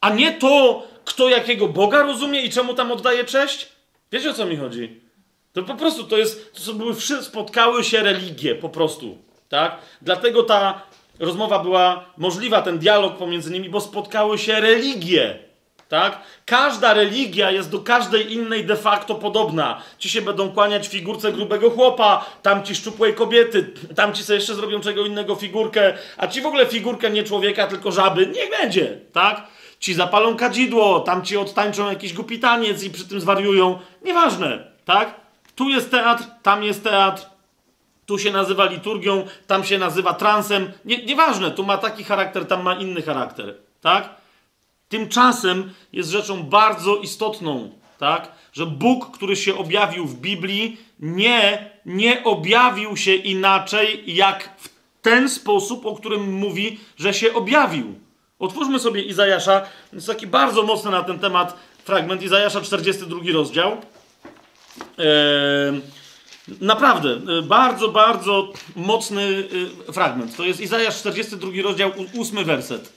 A 0.00 0.10
nie 0.10 0.32
to, 0.32 0.82
kto 1.04 1.28
jakiego 1.28 1.68
Boga 1.68 2.02
rozumie 2.02 2.42
i 2.42 2.50
czemu 2.50 2.74
tam 2.74 2.92
oddaje 2.92 3.24
cześć? 3.24 3.68
Wiecie 4.12 4.30
o 4.30 4.34
co 4.34 4.46
mi 4.46 4.56
chodzi? 4.56 5.00
To 5.52 5.62
po 5.62 5.74
prostu 5.74 6.04
to 6.04 6.16
jest, 6.16 6.64
to 6.66 6.74
były, 6.74 6.94
spotkały 7.22 7.84
się 7.84 8.02
religie, 8.02 8.54
po 8.54 8.68
prostu, 8.68 9.18
tak? 9.48 9.78
Dlatego 10.02 10.42
ta 10.42 10.82
rozmowa 11.20 11.58
była 11.58 12.04
możliwa, 12.16 12.62
ten 12.62 12.78
dialog 12.78 13.16
pomiędzy 13.16 13.50
nimi, 13.50 13.70
bo 13.70 13.80
spotkały 13.80 14.38
się 14.38 14.60
religie, 14.60 15.38
tak? 15.88 16.20
Każda 16.46 16.94
religia 16.94 17.50
jest 17.50 17.70
do 17.70 17.78
każdej 17.78 18.32
innej 18.32 18.64
de 18.64 18.76
facto 18.76 19.14
podobna. 19.14 19.82
Ci 19.98 20.08
się 20.08 20.22
będą 20.22 20.52
kłaniać 20.52 20.88
figurce 20.88 21.32
grubego 21.32 21.70
chłopa, 21.70 22.24
tamci 22.42 22.74
szczupłej 22.74 23.14
kobiety, 23.14 23.72
tamci 23.96 24.22
sobie 24.22 24.36
jeszcze 24.36 24.54
zrobią 24.54 24.80
czego 24.80 25.06
innego 25.06 25.34
figurkę, 25.34 25.94
a 26.16 26.26
ci 26.26 26.40
w 26.40 26.46
ogóle 26.46 26.66
figurkę 26.66 27.10
nie 27.10 27.24
człowieka, 27.24 27.66
tylko 27.66 27.92
żaby, 27.92 28.26
niech 28.26 28.50
będzie, 28.60 28.98
tak? 29.12 29.46
Ci 29.80 29.94
zapalą 29.94 30.36
kadzidło, 30.36 31.00
tamci 31.00 31.36
odtańczą 31.36 31.90
jakiś 31.90 32.12
głupi 32.12 32.38
taniec 32.38 32.82
i 32.82 32.90
przy 32.90 33.08
tym 33.08 33.20
zwariują. 33.20 33.78
Nieważne, 34.02 34.64
tak? 34.84 35.14
Tu 35.54 35.68
jest 35.68 35.90
teatr, 35.90 36.24
tam 36.42 36.64
jest 36.64 36.84
teatr, 36.84 37.26
tu 38.08 38.18
się 38.18 38.30
nazywa 38.30 38.64
liturgią, 38.64 39.26
tam 39.46 39.64
się 39.64 39.78
nazywa 39.78 40.14
transem. 40.14 40.72
Nie, 40.84 41.04
nieważne, 41.04 41.50
tu 41.50 41.64
ma 41.64 41.78
taki 41.78 42.04
charakter, 42.04 42.46
tam 42.46 42.62
ma 42.62 42.74
inny 42.74 43.02
charakter, 43.02 43.54
tak? 43.80 44.14
Tymczasem 44.88 45.72
jest 45.92 46.10
rzeczą 46.10 46.42
bardzo 46.42 46.96
istotną, 46.96 47.70
tak? 47.98 48.32
Że 48.52 48.66
Bóg, 48.66 49.10
który 49.10 49.36
się 49.36 49.58
objawił 49.58 50.06
w 50.06 50.20
Biblii, 50.20 50.76
nie, 51.00 51.70
nie 51.86 52.24
objawił 52.24 52.96
się 52.96 53.14
inaczej, 53.14 54.02
jak 54.06 54.50
w 54.58 54.68
ten 55.02 55.28
sposób, 55.28 55.86
o 55.86 55.96
którym 55.96 56.32
mówi, 56.32 56.80
że 56.96 57.14
się 57.14 57.34
objawił. 57.34 57.94
Otwórzmy 58.38 58.78
sobie 58.78 59.02
Izajasza, 59.02 59.62
jest 59.92 60.06
taki 60.06 60.26
bardzo 60.26 60.62
mocny 60.62 60.90
na 60.90 61.02
ten 61.02 61.18
temat 61.18 61.56
fragment, 61.84 62.22
Izajasza 62.22 62.60
42 62.60 63.20
rozdział. 63.32 63.76
Eee, 64.98 65.80
naprawdę, 66.60 67.20
e, 67.38 67.42
bardzo, 67.42 67.88
bardzo 67.88 68.52
mocny 68.76 69.48
e, 69.88 69.92
fragment. 69.92 70.36
To 70.36 70.44
jest 70.44 70.60
Izajasz 70.60 70.98
42 70.98 71.50
rozdział, 71.62 71.92
8 72.20 72.44
werset. 72.44 72.92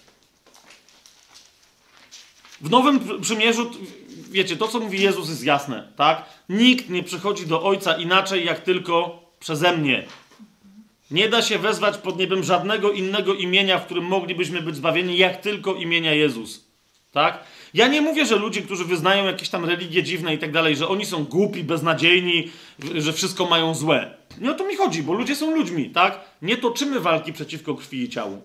W 2.61 2.69
Nowym 2.69 2.99
Pr- 2.99 3.21
Przymierzu, 3.21 3.71
wiecie, 4.29 4.57
to 4.57 4.67
co 4.67 4.79
mówi 4.79 5.01
Jezus 5.01 5.29
jest 5.29 5.43
jasne, 5.43 5.87
tak? 5.95 6.25
Nikt 6.49 6.89
nie 6.89 7.03
przychodzi 7.03 7.47
do 7.47 7.63
Ojca 7.63 7.97
inaczej, 7.97 8.45
jak 8.45 8.59
tylko 8.59 9.23
przeze 9.39 9.77
mnie. 9.77 10.05
Nie 11.11 11.29
da 11.29 11.41
się 11.41 11.59
wezwać 11.59 11.97
pod 11.97 12.17
niebem 12.17 12.43
żadnego 12.43 12.91
innego 12.91 13.33
imienia, 13.33 13.79
w 13.79 13.85
którym 13.85 14.05
moglibyśmy 14.05 14.61
być 14.61 14.75
zbawieni, 14.75 15.17
jak 15.17 15.41
tylko 15.41 15.73
imienia 15.75 16.13
Jezus. 16.13 16.65
Tak? 17.11 17.43
Ja 17.73 17.87
nie 17.87 18.01
mówię, 18.01 18.25
że 18.25 18.35
ludzie, 18.35 18.61
którzy 18.61 18.85
wyznają 18.85 19.25
jakieś 19.25 19.49
tam 19.49 19.65
religie 19.65 20.03
dziwne 20.03 20.33
i 20.35 20.37
tak 20.37 20.51
dalej, 20.51 20.75
że 20.75 20.87
oni 20.87 21.05
są 21.05 21.25
głupi, 21.25 21.63
beznadziejni, 21.63 22.51
że 22.95 23.13
wszystko 23.13 23.45
mają 23.45 23.75
złe. 23.75 24.17
Nie 24.37 24.51
o 24.51 24.53
to 24.53 24.65
mi 24.65 24.75
chodzi, 24.75 25.03
bo 25.03 25.13
ludzie 25.13 25.35
są 25.35 25.55
ludźmi, 25.55 25.89
tak? 25.89 26.19
Nie 26.41 26.57
toczymy 26.57 26.99
walki 26.99 27.33
przeciwko 27.33 27.75
krwi 27.75 28.01
i 28.01 28.09
ciału. 28.09 28.41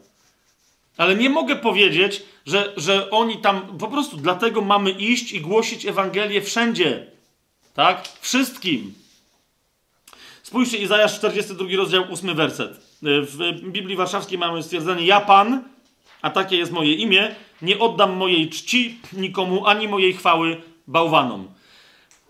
Ale 0.96 1.16
nie 1.16 1.30
mogę 1.30 1.56
powiedzieć, 1.56 2.22
że, 2.46 2.72
że 2.76 3.10
oni 3.10 3.38
tam. 3.38 3.78
Po 3.78 3.88
prostu 3.88 4.16
dlatego 4.16 4.60
mamy 4.60 4.90
iść 4.90 5.32
i 5.32 5.40
głosić 5.40 5.86
Ewangelię 5.86 6.42
wszędzie. 6.42 7.06
Tak? 7.74 8.08
Wszystkim. 8.20 8.94
Spójrzcie, 10.42 10.78
Izajasz 10.78 11.14
42 11.18 11.76
rozdział, 11.76 12.05
8 12.12 12.34
werset. 12.34 12.80
W 13.02 13.60
Biblii 13.62 13.96
Warszawskiej 13.96 14.38
mamy 14.38 14.62
stwierdzenie: 14.62 15.06
Ja 15.06 15.20
Pan, 15.20 15.62
a 16.22 16.30
takie 16.30 16.56
jest 16.56 16.72
moje 16.72 16.94
imię, 16.94 17.34
nie 17.62 17.78
oddam 17.78 18.17
mojej 18.17 18.51
czci 18.51 18.99
nikomu, 19.12 19.67
ani 19.67 19.89
mojej 19.89 20.12
chwały 20.12 20.62
bałwanom. 20.86 21.49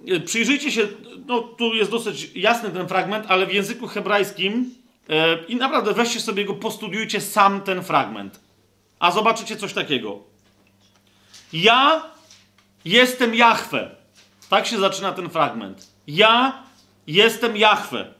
E, 0.09 0.21
Przyjrzyjcie 0.21 0.73
się, 0.73 0.89
no 1.27 1.41
tu 1.41 1.75
jest 1.75 1.91
dosyć 1.91 2.31
jasny 2.35 2.71
ten 2.71 2.89
fragment, 2.89 3.27
ale 3.29 3.47
w 3.47 3.53
języku 3.55 3.87
hebrajskim 3.87 4.75
e, 5.09 5.45
i 5.45 5.57
naprawdę 5.57 5.93
weźcie 5.93 6.21
sobie 6.21 6.45
go, 6.45 6.55
postudiujcie 6.55 7.21
sam 7.21 7.61
ten 7.61 7.83
fragment. 7.83 8.41
A 8.99 9.11
zobaczycie 9.11 9.57
coś 9.57 9.73
takiego. 9.73 10.19
Ja 11.53 12.03
jestem 12.85 13.35
Jahwe. 13.35 13.97
Tak 14.49 14.67
się 14.67 14.79
zaczyna 14.79 15.13
ten 15.13 15.31
fragment. 15.31 15.93
Ja 16.07 16.63
jestem 17.07 17.57
Jahwe. 17.57 18.15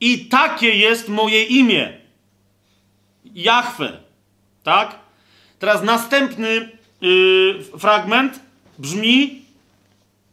I 0.00 0.26
takie 0.26 0.74
jest 0.74 1.08
moje 1.08 1.44
imię. 1.44 2.00
Jahwe. 3.24 4.00
Tak? 4.62 4.98
Teraz 5.60 5.82
następny 5.82 6.68
yy, 7.00 7.64
fragment 7.78 8.40
brzmi: 8.78 9.42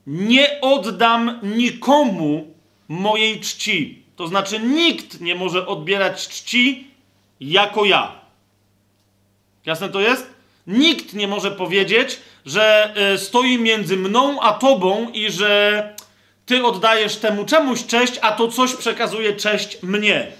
Nie 0.07 0.61
oddam 0.61 1.39
nikomu 1.43 2.53
mojej 2.87 3.39
czci. 3.39 4.03
To 4.15 4.27
znaczy, 4.27 4.59
nikt 4.59 5.21
nie 5.21 5.35
może 5.35 5.67
odbierać 5.67 6.27
czci 6.27 6.87
jako 7.39 7.85
ja. 7.85 8.11
Jasne 9.65 9.89
to 9.89 9.99
jest? 9.99 10.29
Nikt 10.67 11.13
nie 11.13 11.27
może 11.27 11.51
powiedzieć, 11.51 12.19
że 12.45 12.93
y, 13.13 13.17
stoi 13.17 13.57
między 13.57 13.97
mną 13.97 14.41
a 14.41 14.53
tobą 14.53 15.09
i 15.09 15.31
że 15.31 15.93
ty 16.45 16.65
oddajesz 16.65 17.15
temu 17.15 17.45
czemuś 17.45 17.85
cześć, 17.85 18.13
a 18.21 18.31
to 18.31 18.47
coś 18.47 18.75
przekazuje 18.75 19.35
cześć 19.35 19.83
mnie. 19.83 20.31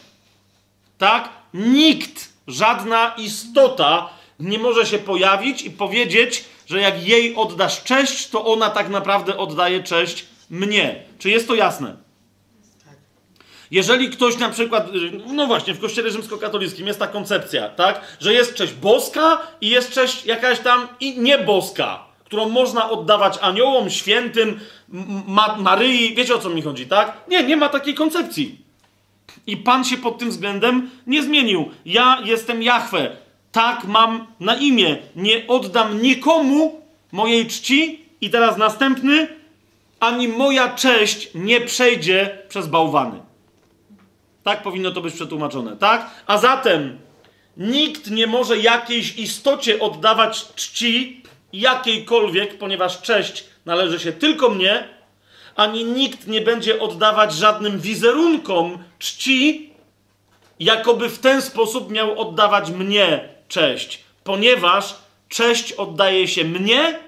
Tak? 0.98 1.30
Nikt, 1.54 2.30
żadna 2.48 3.14
istota 3.18 4.17
nie 4.40 4.60
może 4.60 4.86
się 4.86 4.98
pojawić 4.98 5.62
i 5.62 5.72
powiedzieć, 5.72 6.46
że 6.66 6.82
jak 6.82 7.08
jej 7.08 7.36
oddasz 7.36 7.84
cześć, 7.84 8.30
to 8.30 8.46
ona 8.46 8.70
tak 8.70 8.90
naprawdę 8.90 9.38
oddaje 9.38 9.84
cześć 9.84 10.26
mnie. 10.50 11.04
Czy 11.20 11.30
jest 11.30 11.48
to 11.48 11.56
jasne? 11.56 12.08
Jeżeli 13.72 14.10
ktoś 14.10 14.38
na 14.38 14.50
przykład, 14.50 14.88
no 15.34 15.48
właśnie, 15.48 15.74
w 15.74 15.80
kościele 15.80 16.12
rzymskokatolickim 16.12 16.88
jest 16.88 17.00
ta 17.00 17.08
koncepcja, 17.08 17.70
tak, 17.70 18.02
że 18.20 18.34
jest 18.34 18.54
cześć 18.54 18.74
boska 18.74 19.42
i 19.62 19.70
jest 19.70 19.92
cześć 19.92 20.26
jakaś 20.26 20.60
tam 20.60 20.88
i 21.00 21.20
nieboska, 21.20 22.04
którą 22.26 22.50
można 22.50 22.90
oddawać 22.90 23.38
aniołom, 23.42 23.90
świętym, 23.90 24.60
Ma 25.28 25.56
Maryi, 25.60 26.16
wiecie 26.16 26.36
o 26.36 26.40
co 26.40 26.50
mi 26.50 26.62
chodzi, 26.62 26.86
tak? 26.86 27.18
Nie, 27.28 27.44
nie 27.44 27.58
ma 27.58 27.70
takiej 27.70 27.94
koncepcji. 27.94 28.58
I 29.48 29.58
Pan 29.58 29.84
się 29.84 29.98
pod 29.98 30.18
tym 30.18 30.30
względem 30.30 30.90
nie 31.08 31.24
zmienił. 31.24 31.72
Ja 31.86 32.22
jestem 32.26 32.64
Jahwe. 32.64 33.27
Tak 33.58 33.84
mam 33.84 34.28
na 34.40 34.56
imię. 34.56 34.98
Nie 35.16 35.48
oddam 35.48 36.02
nikomu 36.02 36.82
mojej 37.12 37.48
czci. 37.48 38.06
I 38.22 38.30
teraz 38.30 38.58
następny. 38.58 39.28
Ani 40.00 40.28
moja 40.28 40.76
cześć 40.76 41.30
nie 41.36 41.62
przejdzie 41.62 42.38
przez 42.50 42.68
bałwany. 42.68 43.20
Tak 44.44 44.64
powinno 44.64 44.92
to 44.92 45.02
być 45.02 45.14
przetłumaczone, 45.14 45.78
tak? 45.78 46.10
A 46.28 46.38
zatem 46.38 47.00
nikt 47.58 48.12
nie 48.12 48.28
może 48.28 48.58
jakiejś 48.58 49.16
istocie 49.16 49.80
oddawać 49.80 50.48
czci 50.56 51.24
jakiejkolwiek, 51.54 52.58
ponieważ 52.58 53.02
cześć 53.02 53.44
należy 53.66 54.00
się 54.00 54.12
tylko 54.12 54.50
mnie, 54.50 54.88
ani 55.56 55.86
nikt 55.86 56.28
nie 56.28 56.42
będzie 56.42 56.80
oddawać 56.80 57.34
żadnym 57.34 57.80
wizerunkom 57.80 58.78
czci, 59.00 59.70
jakoby 60.60 61.10
w 61.10 61.20
ten 61.20 61.42
sposób 61.42 61.92
miał 61.92 62.20
oddawać 62.20 62.72
mnie 62.72 63.37
cześć, 63.48 64.04
ponieważ 64.24 64.96
cześć 65.30 65.72
oddaje 65.72 66.28
się 66.28 66.44
mnie, 66.44 67.00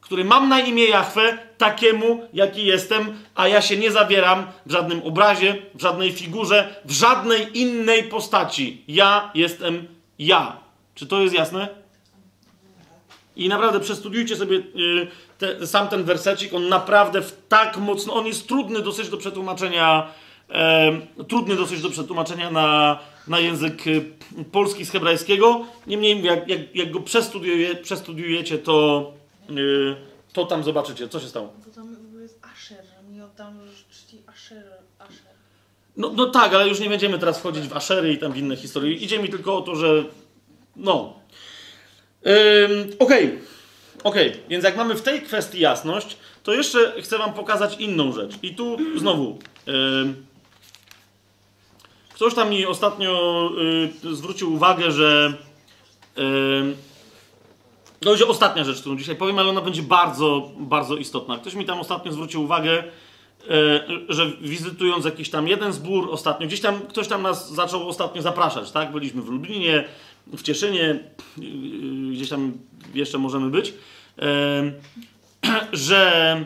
który 0.00 0.24
mam 0.24 0.48
na 0.48 0.60
imię 0.60 0.84
Jahwe, 0.84 1.38
takiemu, 1.58 2.28
jaki 2.32 2.66
jestem, 2.66 3.18
a 3.34 3.48
ja 3.48 3.62
się 3.62 3.76
nie 3.76 3.90
zabieram 3.90 4.46
w 4.66 4.72
żadnym 4.72 5.02
obrazie, 5.02 5.56
w 5.74 5.80
żadnej 5.80 6.12
figurze, 6.12 6.74
w 6.84 6.90
żadnej 6.90 7.58
innej 7.58 8.02
postaci. 8.02 8.84
Ja 8.88 9.30
jestem 9.34 9.88
ja. 10.18 10.56
Czy 10.94 11.06
to 11.06 11.20
jest 11.20 11.34
jasne? 11.34 11.68
I 13.36 13.48
naprawdę 13.48 13.80
przestudiujcie 13.80 14.36
sobie 14.36 14.56
y, 14.56 14.62
te, 15.38 15.66
sam 15.66 15.88
ten 15.88 16.04
wersecik. 16.04 16.54
On 16.54 16.68
naprawdę 16.68 17.22
tak 17.48 17.76
mocno. 17.76 18.14
On 18.14 18.26
jest 18.26 18.48
trudny 18.48 18.82
dosyć 18.82 19.08
do 19.08 19.16
przetłumaczenia. 19.16 20.08
Trudny 21.28 21.56
dosyć 21.56 21.82
do 21.82 21.90
przetłumaczenia 21.90 22.50
na, 22.50 22.98
na 23.28 23.38
język 23.38 23.86
y, 23.86 24.04
polski 24.52 24.84
z 24.84 24.90
hebrajskiego. 24.90 25.66
Niemniej, 25.86 26.22
jak, 26.22 26.48
jak, 26.48 26.76
jak 26.76 26.90
go 26.90 27.00
przestudiuje, 27.00 27.74
przestudiujecie, 27.74 28.58
to, 28.58 29.12
y, 29.50 29.96
to 30.32 30.44
tam 30.46 30.64
zobaczycie, 30.64 31.08
co 31.08 31.20
się 31.20 31.28
stało. 31.28 31.52
Bo 31.66 31.72
tam 31.72 31.96
jest 32.22 32.38
Asher, 32.42 32.84
mi 33.10 33.22
oddam 33.22 33.60
czci 33.90 34.18
Asher. 34.26 34.64
Asher. 34.98 35.32
No, 35.96 36.12
no 36.14 36.26
tak, 36.26 36.54
ale 36.54 36.68
już 36.68 36.80
nie 36.80 36.88
będziemy 36.88 37.18
teraz 37.18 37.38
wchodzić 37.38 37.68
w 37.68 37.76
aszery 37.76 38.12
i 38.12 38.18
tam 38.18 38.32
w 38.32 38.36
inne 38.36 38.56
historie. 38.56 38.94
Idzie 38.94 39.18
mi 39.18 39.28
tylko 39.28 39.56
o 39.56 39.60
to, 39.60 39.76
że. 39.76 40.04
No. 40.76 41.14
Ym, 42.26 42.90
Okej. 42.98 43.38
Okej, 44.04 44.32
więc 44.48 44.64
jak 44.64 44.76
mamy 44.76 44.94
w 44.94 45.02
tej 45.02 45.22
kwestii 45.22 45.60
jasność, 45.60 46.16
to 46.42 46.52
jeszcze 46.52 47.02
chcę 47.02 47.18
Wam 47.18 47.32
pokazać 47.32 47.76
inną 47.78 48.12
rzecz. 48.12 48.34
I 48.42 48.54
tu 48.54 48.76
znowu. 48.98 49.38
ym, 49.68 50.26
ktoś 52.18 52.34
tam 52.34 52.50
mi 52.50 52.66
ostatnio 52.66 53.50
y, 54.04 54.14
zwrócił 54.14 54.54
uwagę, 54.54 54.90
że. 54.90 55.34
ym, 56.18 56.76
to 58.00 58.10
będzie 58.10 58.26
ostatnia 58.26 58.64
rzecz, 58.64 58.80
którą 58.80 58.96
dzisiaj 58.96 59.16
powiem, 59.16 59.38
ale 59.38 59.48
ona 59.48 59.60
będzie 59.60 59.82
bardzo, 59.82 60.50
bardzo 60.58 60.96
istotna. 60.96 61.38
Ktoś 61.38 61.54
mi 61.54 61.64
tam 61.64 61.80
ostatnio 61.80 62.12
zwrócił 62.12 62.42
uwagę, 62.42 62.84
e, 63.50 63.80
że 64.08 64.30
wizytując 64.40 65.04
jakiś 65.04 65.30
tam 65.30 65.48
jeden 65.48 65.72
zbór 65.72 66.08
ostatnio, 66.10 66.46
gdzieś 66.46 66.60
tam 66.60 66.80
ktoś 66.80 67.08
tam 67.08 67.22
nas 67.22 67.52
zaczął 67.52 67.88
ostatnio 67.88 68.22
zapraszać, 68.22 68.70
tak? 68.70 68.92
Byliśmy 68.92 69.22
w 69.22 69.28
Lublinie, 69.28 69.84
w 70.26 70.42
Cieszynie, 70.42 70.98
yy, 71.38 72.12
gdzieś 72.12 72.28
tam 72.28 72.52
jeszcze 72.94 73.18
możemy 73.18 73.50
być, 73.50 73.74
że 75.72 76.44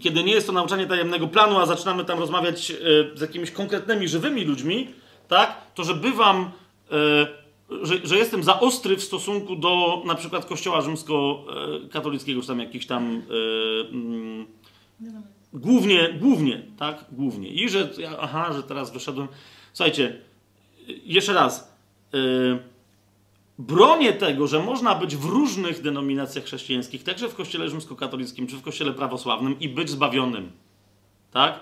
kiedy 0.00 0.24
nie 0.24 0.32
jest 0.32 0.46
to 0.46 0.52
nauczanie 0.52 0.86
tajemnego 0.86 1.28
planu, 1.28 1.58
a 1.58 1.66
zaczynamy 1.66 2.04
tam 2.04 2.18
rozmawiać 2.18 2.70
e, 2.70 2.74
z 3.14 3.20
jakimiś 3.20 3.50
konkretnymi, 3.50 4.08
żywymi 4.08 4.44
ludźmi, 4.44 4.88
tak? 5.28 5.56
To 5.74 5.84
że 5.84 5.94
bywam, 5.94 6.50
e, 6.92 7.26
że, 7.82 8.06
że 8.06 8.16
jestem 8.16 8.42
za 8.42 8.60
ostry 8.60 8.96
w 8.96 9.02
stosunku 9.02 9.56
do 9.56 10.02
na 10.06 10.14
przykład 10.14 10.44
kościoła 10.44 10.80
rzymskokatolickiego, 10.80 12.40
czy 12.40 12.48
tam 12.48 12.60
jakichś 12.60 12.86
tam 12.86 13.22
e, 13.30 13.88
mm, 13.88 14.46
Głównie, 15.52 16.08
głównie, 16.20 16.62
tak? 16.78 17.04
Głównie. 17.12 17.48
I 17.48 17.68
że, 17.68 17.88
aha, 18.20 18.52
że 18.52 18.62
teraz 18.62 18.92
wyszedłem. 18.92 19.28
Słuchajcie, 19.72 20.20
jeszcze 21.04 21.32
raz. 21.32 21.78
Yy, 22.12 22.58
bronię 23.58 24.12
tego, 24.12 24.46
że 24.46 24.58
można 24.58 24.94
być 24.94 25.16
w 25.16 25.24
różnych 25.24 25.82
denominacjach 25.82 26.44
chrześcijańskich, 26.44 27.04
także 27.04 27.28
w 27.28 27.34
kościele 27.34 27.68
rzymskokatolickim 27.68 28.46
czy 28.46 28.56
w 28.56 28.62
kościele 28.62 28.92
prawosławnym 28.92 29.60
i 29.60 29.68
być 29.68 29.90
zbawionym. 29.90 30.52
Tak? 31.30 31.60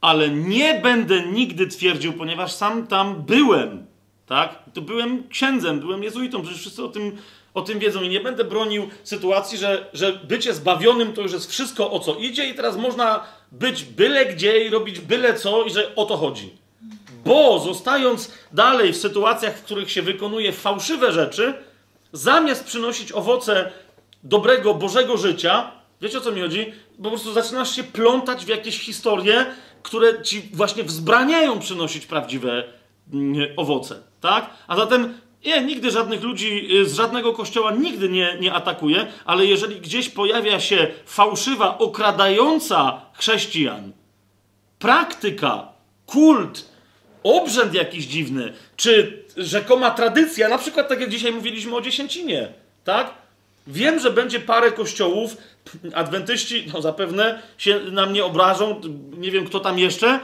Ale 0.00 0.30
nie 0.30 0.80
będę 0.80 1.26
nigdy 1.26 1.66
twierdził, 1.66 2.12
ponieważ 2.12 2.52
sam 2.52 2.86
tam 2.86 3.22
byłem. 3.22 3.86
Tak? 4.26 4.62
To 4.74 4.82
byłem 4.82 5.28
księdzem, 5.28 5.80
byłem 5.80 6.02
jezuitą, 6.02 6.42
przecież 6.42 6.60
wszyscy 6.60 6.84
o 6.84 6.88
tym, 6.88 7.16
o 7.54 7.62
tym 7.62 7.78
wiedzą 7.78 8.02
i 8.02 8.08
nie 8.08 8.20
będę 8.20 8.44
bronił 8.44 8.88
sytuacji, 9.04 9.58
że, 9.58 9.90
że 9.92 10.12
bycie 10.12 10.54
zbawionym 10.54 11.12
to 11.12 11.22
już 11.22 11.32
jest 11.32 11.50
wszystko 11.50 11.90
o 11.90 12.00
co 12.00 12.14
idzie 12.14 12.48
i 12.48 12.54
teraz 12.54 12.76
można 12.76 13.24
być 13.52 13.84
byle 13.84 14.26
gdzie 14.26 14.64
i 14.64 14.70
robić 14.70 15.00
byle 15.00 15.34
co 15.34 15.64
i 15.64 15.70
że 15.70 15.94
o 15.94 16.04
to 16.04 16.16
chodzi. 16.16 16.67
Bo 17.28 17.58
zostając 17.58 18.32
dalej 18.52 18.92
w 18.92 18.96
sytuacjach, 18.96 19.58
w 19.58 19.62
których 19.62 19.90
się 19.90 20.02
wykonuje 20.02 20.52
fałszywe 20.52 21.12
rzeczy, 21.12 21.54
zamiast 22.12 22.64
przynosić 22.64 23.12
owoce 23.12 23.70
dobrego, 24.22 24.74
Bożego 24.74 25.16
życia, 25.16 25.70
wiecie 26.02 26.18
o 26.18 26.20
co 26.20 26.32
mi 26.32 26.40
chodzi? 26.40 26.72
Po 27.02 27.08
prostu 27.08 27.32
zaczynasz 27.32 27.76
się 27.76 27.84
plątać 27.84 28.44
w 28.44 28.48
jakieś 28.48 28.80
historie, 28.80 29.46
które 29.82 30.22
ci 30.22 30.42
właśnie 30.52 30.84
wzbraniają 30.84 31.58
przynosić 31.58 32.06
prawdziwe 32.06 32.64
mm, 33.12 33.46
owoce, 33.56 34.02
tak? 34.20 34.50
A 34.68 34.76
zatem 34.76 35.14
nie, 35.44 35.64
nigdy 35.64 35.90
żadnych 35.90 36.22
ludzi 36.22 36.68
y, 36.76 36.88
z 36.88 36.94
żadnego 36.94 37.32
kościoła 37.32 37.72
nigdy 37.72 38.08
nie, 38.08 38.36
nie 38.40 38.54
atakuje, 38.54 39.06
ale 39.24 39.46
jeżeli 39.46 39.80
gdzieś 39.80 40.08
pojawia 40.08 40.60
się 40.60 40.88
fałszywa, 41.06 41.78
okradająca 41.78 43.00
chrześcijan 43.12 43.92
praktyka, 44.78 45.68
kult, 46.06 46.77
obrzęd 47.22 47.74
jakiś 47.74 48.06
dziwny, 48.06 48.52
czy 48.76 49.22
rzekoma 49.36 49.90
tradycja, 49.90 50.48
na 50.48 50.58
przykład 50.58 50.88
tak 50.88 51.00
jak 51.00 51.10
dzisiaj 51.10 51.32
mówiliśmy 51.32 51.76
o 51.76 51.80
dziesięcinie, 51.80 52.48
tak? 52.84 53.14
Wiem, 53.66 54.00
że 54.00 54.10
będzie 54.10 54.40
parę 54.40 54.72
kościołów, 54.72 55.36
adwentyści, 55.94 56.66
no 56.74 56.82
zapewne 56.82 57.42
się 57.58 57.80
na 57.92 58.06
mnie 58.06 58.24
obrażą, 58.24 58.80
nie 59.18 59.30
wiem 59.30 59.46
kto 59.46 59.60
tam 59.60 59.78
jeszcze. 59.78 60.20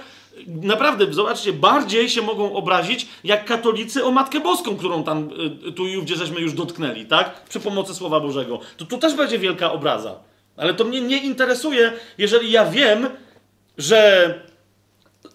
Naprawdę, 0.47 1.13
zobaczcie, 1.13 1.53
bardziej 1.53 2.09
się 2.09 2.23
mogą 2.23 2.55
obrazić 2.55 3.07
jak 3.25 3.45
katolicy 3.45 4.05
o 4.05 4.11
Matkę 4.11 4.41
Boską, 4.41 4.77
którą 4.77 5.05
tam 5.05 5.31
y, 5.69 5.73
tu 5.73 5.87
i 5.87 5.97
ówdzie 5.97 6.17
żeśmy 6.17 6.41
już 6.41 6.53
dotknęli, 6.53 7.07
tak? 7.07 7.45
Przy 7.45 7.61
pomocy 7.61 7.95
Słowa 7.95 8.21
Bożego. 8.21 8.61
To 8.77 8.85
tu 8.85 8.99
też 8.99 9.15
będzie 9.15 9.39
wielka 9.39 9.73
obraza. 9.73 10.15
Ale 10.57 10.75
to 10.75 10.85
mnie 10.85 11.01
nie 11.01 11.19
interesuje, 11.19 11.93
jeżeli 12.19 12.51
ja 12.51 12.65
wiem, 12.67 13.09
że 13.79 14.35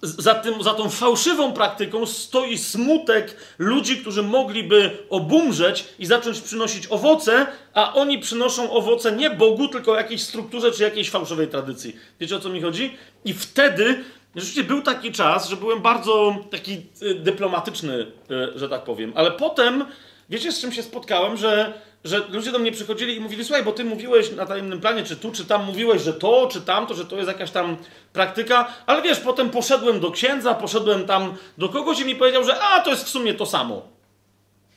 za, 0.02 0.36
tym, 0.36 0.64
za 0.64 0.74
tą 0.74 0.90
fałszywą 0.90 1.54
praktyką 1.54 2.06
stoi 2.06 2.58
smutek 2.58 3.36
ludzi, 3.58 3.98
którzy 3.98 4.24
mogliby 4.24 4.98
obumrzeć 5.10 5.86
i 6.00 6.06
zacząć 6.06 6.42
przynosić 6.42 6.88
owoce, 6.90 7.48
a 7.74 7.94
oni 7.94 8.20
przynoszą 8.20 8.72
owoce 8.72 9.12
nie 9.12 9.30
Bogu, 9.30 9.68
tylko 9.68 9.96
jakiejś 9.96 10.22
strukturze 10.22 10.72
czy 10.72 10.84
jakiejś 10.84 11.10
fałszywej 11.10 11.48
tradycji. 11.48 11.96
Wiecie 12.20 12.36
o 12.36 12.40
co 12.40 12.50
mi 12.50 12.62
chodzi? 12.62 12.98
I 13.26 13.34
wtedy, 13.34 14.04
rzeczywiście 14.36 14.64
był 14.64 14.82
taki 14.82 15.12
czas, 15.12 15.50
że 15.50 15.56
byłem 15.56 15.82
bardzo 15.82 16.36
taki 16.52 16.82
y, 17.02 17.16
dyplomatyczny, 17.16 18.06
y, 18.56 18.60
że 18.60 18.70
tak 18.70 18.84
powiem, 18.84 19.14
ale 19.16 19.32
potem, 19.32 19.86
wiecie 20.30 20.52
z 20.52 20.62
czym 20.62 20.72
się 20.72 20.84
spotkałem, 20.84 21.38
że 21.38 21.74
że 22.04 22.22
ludzie 22.30 22.52
do 22.52 22.60
mnie 22.60 22.72
przychodzili 22.72 23.16
i 23.16 23.20
mówili, 23.20 23.46
słuchaj, 23.46 23.64
bo 23.64 23.72
ty 23.72 23.84
mówiłeś 23.84 24.32
na 24.32 24.46
tajemnym 24.46 24.82
planie, 24.82 25.04
czy 25.04 25.16
tu, 25.16 25.32
czy 25.32 25.46
tam, 25.46 25.66
mówiłeś, 25.66 26.02
że 26.02 26.14
to, 26.14 26.50
czy 26.52 26.62
tamto, 26.62 26.94
że 26.94 27.06
to 27.06 27.16
jest 27.16 27.28
jakaś 27.28 27.52
tam 27.52 27.78
praktyka, 28.14 28.74
ale 28.86 29.02
wiesz, 29.02 29.20
potem 29.20 29.50
poszedłem 29.50 30.00
do 30.00 30.12
księdza, 30.12 30.54
poszedłem 30.54 31.06
tam 31.06 31.36
do 31.58 31.70
kogoś 31.70 32.00
i 32.00 32.06
mi 32.06 32.16
powiedział, 32.16 32.44
że 32.44 32.62
a, 32.62 32.80
to 32.80 32.90
jest 32.90 33.06
w 33.06 33.10
sumie 33.10 33.34
to 33.34 33.46
samo. 33.46 33.82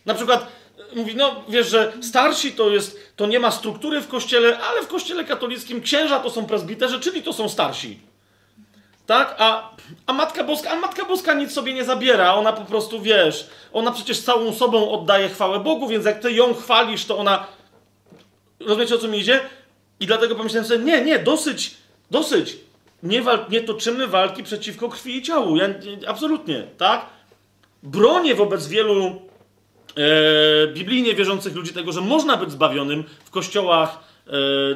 Na 0.06 0.14
przykład 0.14 0.46
y, 0.92 0.96
mówi, 0.96 1.16
no 1.16 1.44
wiesz, 1.48 1.68
że 1.68 1.92
starsi 2.02 2.52
to 2.52 2.70
jest, 2.70 3.12
to 3.16 3.26
nie 3.26 3.40
ma 3.40 3.50
struktury 3.50 4.00
w 4.00 4.08
kościele, 4.08 4.58
ale 4.58 4.82
w 4.82 4.88
kościele 4.88 5.24
katolickim 5.24 5.82
księża 5.82 6.20
to 6.20 6.30
są 6.30 6.46
prezbiterzy, 6.46 7.00
czyli 7.00 7.22
to 7.22 7.32
są 7.32 7.48
starsi. 7.48 8.11
Tak? 9.12 9.34
A, 9.38 9.70
a 10.06 10.12
Matka 10.12 10.44
Boska, 10.44 10.70
a 10.70 10.76
Matka 10.76 11.04
Boska 11.04 11.34
nic 11.34 11.52
sobie 11.52 11.74
nie 11.74 11.84
zabiera, 11.84 12.34
ona 12.34 12.52
po 12.52 12.64
prostu, 12.64 13.00
wiesz, 13.00 13.46
ona 13.72 13.90
przecież 13.92 14.20
całą 14.20 14.52
sobą 14.52 14.90
oddaje 14.90 15.28
chwałę 15.28 15.60
Bogu, 15.60 15.88
więc 15.88 16.04
jak 16.04 16.20
ty 16.20 16.32
ją 16.32 16.54
chwalisz, 16.54 17.04
to 17.04 17.18
ona... 17.18 17.46
Rozumiecie, 18.60 18.94
o 18.94 18.98
co 18.98 19.08
mi 19.08 19.18
idzie? 19.18 19.40
I 20.00 20.06
dlatego 20.06 20.34
pomyślałem 20.34 20.68
sobie, 20.68 20.84
nie, 20.84 21.04
nie, 21.04 21.18
dosyć, 21.18 21.74
dosyć. 22.10 22.56
Nie, 23.02 23.22
wal, 23.22 23.46
nie 23.50 23.60
toczymy 23.60 24.06
walki 24.06 24.42
przeciwko 24.42 24.88
krwi 24.88 25.16
i 25.16 25.22
ciału. 25.22 25.56
Ja, 25.56 25.66
nie- 25.66 26.08
absolutnie, 26.08 26.66
tak? 26.78 27.06
Bronię 27.82 28.34
wobec 28.34 28.66
wielu 28.66 29.06
e, 29.06 30.66
biblijnie 30.66 31.14
wierzących 31.14 31.54
ludzi 31.54 31.72
tego, 31.72 31.92
że 31.92 32.00
można 32.00 32.36
być 32.36 32.50
zbawionym 32.50 33.04
w 33.24 33.30
kościołach, 33.30 33.98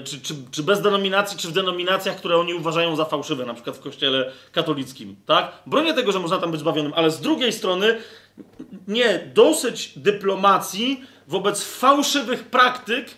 czy, 0.04 0.20
czy, 0.20 0.34
czy 0.50 0.62
bez 0.62 0.82
denominacji, 0.82 1.38
czy 1.38 1.48
w 1.48 1.52
denominacjach, 1.52 2.16
które 2.16 2.36
oni 2.36 2.54
uważają 2.54 2.96
za 2.96 3.04
fałszywe, 3.04 3.46
na 3.46 3.54
przykład 3.54 3.76
w 3.76 3.80
kościele 3.80 4.32
katolickim, 4.52 5.16
tak? 5.26 5.52
Bronię 5.66 5.94
tego, 5.94 6.12
że 6.12 6.20
można 6.20 6.38
tam 6.38 6.50
być 6.50 6.60
zbawionym, 6.60 6.92
ale 6.96 7.10
z 7.10 7.20
drugiej 7.20 7.52
strony 7.52 7.98
nie, 8.88 9.30
dosyć 9.34 9.98
dyplomacji 9.98 11.04
wobec 11.28 11.64
fałszywych 11.64 12.44
praktyk, 12.44 13.10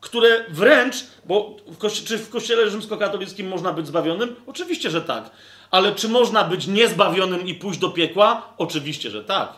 które 0.00 0.44
wręcz, 0.48 0.96
bo 1.24 1.56
w 1.66 1.92
czy 1.92 2.18
w 2.18 2.30
kościele 2.30 2.70
rzymskokatolickim 2.70 3.48
można 3.48 3.72
być 3.72 3.86
zbawionym? 3.86 4.36
Oczywiście, 4.46 4.90
że 4.90 5.02
tak. 5.02 5.30
Ale 5.70 5.94
czy 5.94 6.08
można 6.08 6.44
być 6.44 6.66
niezbawionym 6.66 7.46
i 7.46 7.54
pójść 7.54 7.80
do 7.80 7.90
piekła? 7.90 8.54
Oczywiście, 8.58 9.10
że 9.10 9.24
tak. 9.24 9.52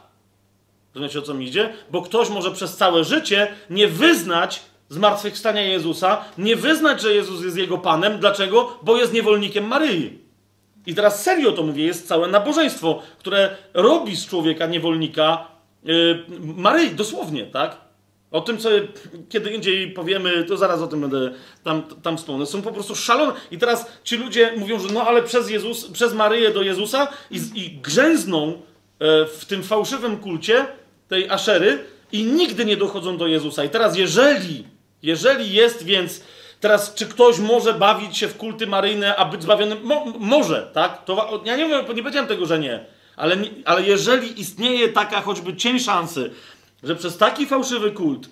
Rozumiecie 0.94 1.18
o 1.18 1.22
co 1.22 1.34
mi 1.34 1.46
idzie? 1.46 1.72
Bo 1.90 2.02
ktoś 2.02 2.28
może 2.28 2.50
przez 2.50 2.76
całe 2.76 3.04
życie 3.04 3.54
nie 3.70 3.88
wyznać 3.88 4.62
zmartwychwstania 4.90 5.62
Jezusa, 5.62 6.24
nie 6.38 6.56
wyznać, 6.56 7.02
że 7.02 7.14
Jezus 7.14 7.44
jest 7.44 7.56
jego 7.56 7.78
Panem. 7.78 8.18
Dlaczego? 8.18 8.78
Bo 8.82 8.96
jest 8.96 9.12
niewolnikiem 9.12 9.66
Maryi. 9.66 10.18
I 10.86 10.94
teraz 10.94 11.22
serio 11.22 11.52
to 11.52 11.62
mówię, 11.62 11.84
jest 11.84 12.08
całe 12.08 12.28
nabożeństwo, 12.28 13.02
które 13.18 13.56
robi 13.74 14.16
z 14.16 14.26
człowieka 14.26 14.66
niewolnika 14.66 15.46
yy, 15.84 16.24
Maryi, 16.40 16.90
dosłownie, 16.90 17.46
tak? 17.46 17.76
O 18.30 18.40
tym, 18.40 18.58
co 18.58 18.68
kiedy 19.28 19.50
indziej 19.50 19.92
powiemy, 19.92 20.44
to 20.44 20.56
zaraz 20.56 20.80
o 20.80 20.86
tym 20.86 21.00
będę 21.00 21.32
tam, 21.64 21.82
tam 21.82 22.16
wspomnę. 22.16 22.46
Są 22.46 22.62
po 22.62 22.72
prostu 22.72 22.94
szalone. 22.94 23.32
I 23.50 23.58
teraz 23.58 23.86
ci 24.04 24.16
ludzie 24.16 24.52
mówią, 24.56 24.78
że 24.78 24.94
no 24.94 25.02
ale 25.02 25.22
przez 25.22 25.50
Jezus, 25.50 25.90
przez 25.90 26.14
Maryję 26.14 26.50
do 26.50 26.62
Jezusa 26.62 27.08
i, 27.30 27.40
i 27.54 27.70
grzęzną 27.70 28.52
e, 28.52 29.26
w 29.26 29.44
tym 29.44 29.62
fałszywym 29.62 30.16
kulcie 30.16 30.66
tej 31.08 31.30
Aszery 31.30 31.78
i 32.12 32.24
nigdy 32.24 32.64
nie 32.64 32.76
dochodzą 32.76 33.16
do 33.16 33.26
Jezusa. 33.26 33.64
I 33.64 33.68
teraz 33.68 33.96
jeżeli, 33.96 34.64
jeżeli 35.02 35.52
jest 35.52 35.84
więc, 35.84 36.22
teraz 36.60 36.94
czy 36.94 37.06
ktoś 37.06 37.38
może 37.38 37.74
bawić 37.74 38.16
się 38.16 38.28
w 38.28 38.36
kulty 38.36 38.66
maryjne, 38.66 39.16
a 39.16 39.24
być 39.24 39.42
zbawionym? 39.42 39.78
Mo, 39.82 40.04
może, 40.18 40.70
tak? 40.74 41.04
To, 41.04 41.42
ja 41.44 41.56
nie, 41.56 41.64
mówię, 41.64 41.94
nie 41.94 42.02
powiedziałem 42.02 42.28
tego, 42.28 42.46
że 42.46 42.58
nie. 42.58 42.84
Ale, 43.16 43.36
ale 43.64 43.82
jeżeli 43.82 44.40
istnieje 44.40 44.88
taka 44.88 45.20
choćby 45.20 45.56
cień 45.56 45.78
szansy, 45.78 46.30
że 46.82 46.96
przez 46.96 47.18
taki 47.18 47.46
fałszywy 47.46 47.90
kult 47.90 48.28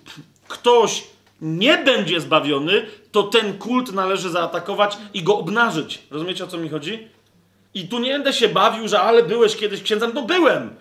ktoś 0.47 1.03
nie 1.41 1.77
będzie 1.77 2.21
zbawiony, 2.21 2.85
to 3.11 3.23
ten 3.23 3.57
kult 3.57 3.93
należy 3.93 4.29
zaatakować 4.29 4.97
i 5.13 5.23
go 5.23 5.37
obnażyć. 5.37 5.99
Rozumiecie 6.11 6.43
o 6.43 6.47
co 6.47 6.57
mi 6.57 6.69
chodzi? 6.69 7.07
I 7.73 7.87
tu 7.87 7.99
nie 7.99 8.11
będę 8.11 8.33
się 8.33 8.49
bawił, 8.49 8.87
że 8.87 9.01
ale 9.01 9.23
byłeś 9.23 9.55
kiedyś 9.55 9.83
księdzem. 9.83 10.11
No 10.13 10.21
byłem. 10.21 10.75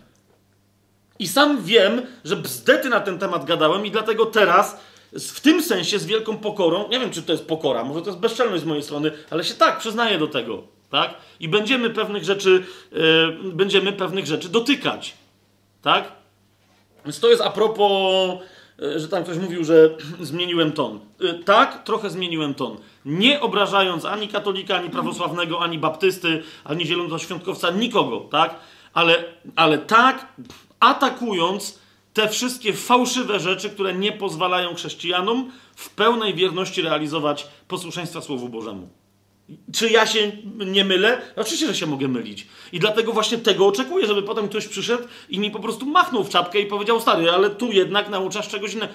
I 1.18 1.28
sam 1.28 1.62
wiem, 1.62 2.02
że 2.25 2.36
bzdety 2.36 2.89
na 2.89 3.00
ten 3.00 3.18
temat 3.18 3.44
gadałem 3.44 3.86
i 3.86 3.91
dlatego 3.91 4.26
teraz 4.26 4.81
w 5.12 5.40
tym 5.40 5.62
sensie 5.62 5.98
z 5.98 6.06
wielką 6.06 6.36
pokorą, 6.36 6.88
nie 6.88 7.00
wiem 7.00 7.10
czy 7.10 7.22
to 7.22 7.32
jest 7.32 7.46
pokora, 7.46 7.84
może 7.84 8.02
to 8.02 8.06
jest 8.06 8.20
bezczelność 8.20 8.62
z 8.62 8.66
mojej 8.66 8.82
strony, 8.82 9.10
ale 9.30 9.44
się 9.44 9.54
tak 9.54 9.78
przyznaję 9.78 10.18
do 10.18 10.26
tego, 10.26 10.62
tak? 10.90 11.14
I 11.40 11.48
będziemy 11.48 11.90
pewnych 11.90 12.24
rzeczy, 12.24 12.64
yy, 12.92 13.52
będziemy 13.52 13.92
pewnych 13.92 14.26
rzeczy 14.26 14.48
dotykać, 14.48 15.14
tak? 15.82 16.12
Więc 17.04 17.20
to 17.20 17.30
jest 17.30 17.42
a 17.42 17.50
propos, 17.50 18.38
yy, 18.78 19.00
że 19.00 19.08
tam 19.08 19.24
ktoś 19.24 19.36
mówił, 19.36 19.64
że 19.64 19.90
zmieniłem 20.20 20.72
ton. 20.72 21.00
Yy, 21.20 21.34
tak, 21.34 21.84
trochę 21.84 22.10
zmieniłem 22.10 22.54
ton. 22.54 22.76
Nie 23.04 23.40
obrażając 23.40 24.04
ani 24.04 24.28
katolika, 24.28 24.76
ani 24.76 24.90
prawosławnego, 24.90 25.60
ani 25.60 25.78
baptysty, 25.78 26.42
ani 26.64 26.86
zielonoświątkowca, 26.86 27.70
nikogo, 27.70 28.20
tak? 28.20 28.54
Ale, 28.94 29.24
ale 29.56 29.78
tak, 29.78 30.26
atakując 30.80 31.77
te 32.18 32.28
wszystkie 32.28 32.72
fałszywe 32.72 33.40
rzeczy, 33.40 33.70
które 33.70 33.94
nie 33.94 34.12
pozwalają 34.12 34.74
chrześcijanom 34.74 35.50
w 35.76 35.90
pełnej 35.90 36.34
wierności 36.34 36.82
realizować 36.82 37.47
posłuszeństwa 37.68 38.20
Słowu 38.20 38.48
Bożemu. 38.48 38.88
Czy 39.74 39.90
ja 39.90 40.06
się 40.06 40.32
nie 40.66 40.84
mylę? 40.84 41.20
Oczywiście, 41.36 41.66
że 41.66 41.74
się 41.74 41.86
mogę 41.86 42.08
mylić. 42.08 42.47
I 42.72 42.78
dlatego 42.78 43.12
właśnie 43.12 43.38
tego 43.38 43.66
oczekuję, 43.66 44.06
żeby 44.06 44.22
potem 44.22 44.48
ktoś 44.48 44.68
przyszedł 44.68 45.05
i 45.28 45.38
mi 45.38 45.50
po 45.50 45.60
prostu 45.60 45.86
machnął 45.86 46.24
w 46.24 46.28
czapkę 46.28 46.60
i 46.60 46.66
powiedział, 46.66 47.00
stary, 47.00 47.30
ale 47.30 47.50
tu 47.50 47.72
jednak 47.72 48.08
nauczasz 48.08 48.48
czegoś 48.48 48.74
innego. 48.74 48.92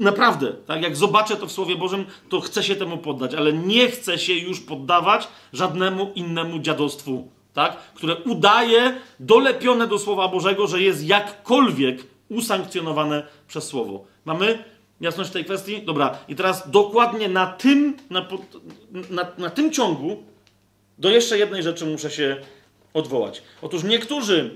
Naprawdę, 0.00 0.52
tak? 0.66 0.82
Jak 0.82 0.96
zobaczę 0.96 1.36
to 1.36 1.46
w 1.46 1.52
Słowie 1.52 1.76
Bożym, 1.76 2.04
to 2.28 2.40
chcę 2.40 2.62
się 2.62 2.76
temu 2.76 2.98
poddać, 2.98 3.34
ale 3.34 3.52
nie 3.52 3.88
chcę 3.88 4.18
się 4.18 4.34
już 4.34 4.60
poddawać 4.60 5.28
żadnemu 5.52 6.12
innemu 6.14 6.58
dziadostwu, 6.58 7.28
tak? 7.54 7.76
Które 7.94 8.16
udaje, 8.16 9.00
dolepione 9.20 9.86
do 9.86 9.98
Słowa 9.98 10.28
Bożego, 10.28 10.66
że 10.66 10.82
jest 10.82 11.04
jakkolwiek 11.04 12.11
usankcjonowane 12.32 13.26
przez 13.48 13.64
Słowo. 13.64 14.04
Mamy 14.24 14.64
jasność 15.00 15.30
tej 15.30 15.44
kwestii? 15.44 15.82
Dobra, 15.82 16.18
i 16.28 16.36
teraz 16.36 16.70
dokładnie 16.70 17.28
na 17.28 17.46
tym, 17.46 17.96
na, 18.10 18.28
na, 19.10 19.26
na 19.38 19.50
tym 19.50 19.72
ciągu 19.72 20.22
do 20.98 21.10
jeszcze 21.10 21.38
jednej 21.38 21.62
rzeczy 21.62 21.86
muszę 21.86 22.10
się 22.10 22.36
odwołać. 22.94 23.42
Otóż 23.62 23.84
niektórzy 23.84 24.50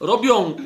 robią 0.00 0.56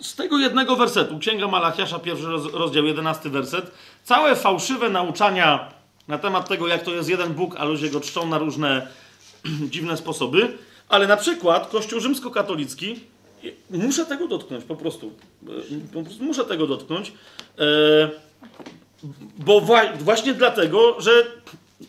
z 0.00 0.14
tego 0.14 0.38
jednego 0.38 0.76
wersetu, 0.76 1.18
Księga 1.18 1.48
Malachiasza, 1.48 1.98
pierwszy 1.98 2.26
roz, 2.26 2.52
rozdział, 2.52 2.84
jedenasty 2.84 3.30
werset, 3.30 3.70
całe 4.04 4.36
fałszywe 4.36 4.88
nauczania 4.88 5.72
na 6.08 6.18
temat 6.18 6.48
tego, 6.48 6.68
jak 6.68 6.82
to 6.82 6.94
jest 6.94 7.08
jeden 7.08 7.34
Bóg, 7.34 7.56
a 7.58 7.64
ludzie 7.64 7.90
go 7.90 8.00
czczą 8.00 8.26
na 8.26 8.38
różne 8.38 8.88
dziwne 9.72 9.96
sposoby, 9.96 10.58
ale 10.88 11.06
na 11.06 11.16
przykład 11.16 11.68
Kościół 11.70 12.00
rzymskokatolicki, 12.00 13.00
muszę 13.70 14.06
tego 14.06 14.28
dotknąć, 14.28 14.64
po 14.64 14.76
prostu, 14.76 15.12
E, 15.48 15.92
po 15.92 16.02
prostu 16.02 16.24
muszę 16.24 16.44
tego 16.44 16.66
dotknąć, 16.66 17.12
e, 17.58 17.62
bo 19.38 19.60
wła- 19.60 19.96
właśnie 19.96 20.34
dlatego, 20.34 21.00
że 21.00 21.10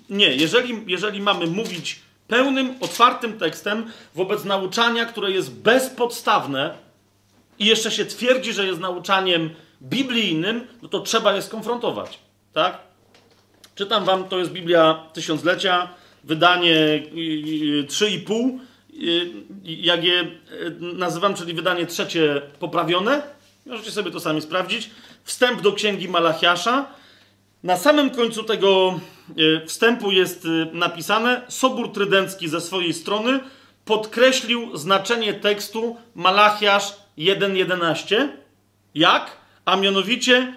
nie, 0.09 0.35
jeżeli, 0.35 0.83
jeżeli 0.87 1.21
mamy 1.21 1.47
mówić 1.47 1.99
pełnym, 2.27 2.75
otwartym 2.81 3.39
tekstem 3.39 3.91
wobec 4.15 4.43
nauczania, 4.45 5.05
które 5.05 5.31
jest 5.31 5.53
bezpodstawne, 5.53 6.73
i 7.59 7.65
jeszcze 7.65 7.91
się 7.91 8.05
twierdzi, 8.05 8.53
że 8.53 8.65
jest 8.67 8.79
nauczaniem 8.79 9.49
biblijnym, 9.81 10.67
no 10.81 10.89
to 10.89 10.99
trzeba 10.99 11.33
je 11.35 11.41
skonfrontować. 11.41 12.19
Tak? 12.53 12.77
Czytam 13.75 14.05
wam, 14.05 14.23
to 14.23 14.39
jest 14.39 14.51
Biblia 14.51 15.03
Tysiąclecia, 15.13 15.89
wydanie 16.23 16.75
y, 16.75 17.03
y, 17.79 17.87
3,5. 17.87 18.59
Jak 19.67 20.03
je 20.03 20.21
y, 20.21 20.27
nazywam, 20.79 21.33
czyli 21.33 21.53
wydanie 21.53 21.85
trzecie 21.85 22.41
poprawione. 22.59 23.21
Możecie 23.65 23.91
sobie 23.91 24.11
to 24.11 24.19
sami 24.19 24.41
sprawdzić. 24.41 24.89
Wstęp 25.23 25.61
do 25.61 25.73
księgi 25.73 26.09
Malachiasza. 26.09 26.85
Na 27.63 27.77
samym 27.77 28.09
końcu 28.09 28.43
tego 28.43 28.99
y, 29.37 29.65
wstępu 29.65 30.11
jest 30.11 30.45
y, 30.45 30.67
napisane: 30.73 31.41
Sobór 31.47 31.91
Trydencki 31.93 32.47
ze 32.47 32.61
swojej 32.61 32.93
strony 32.93 33.39
podkreślił 33.85 34.77
znaczenie 34.77 35.33
tekstu 35.33 35.97
Malachiasz 36.15 36.93
1.11. 37.17 38.27
Jak? 38.95 39.37
A 39.65 39.75
mianowicie, 39.75 40.53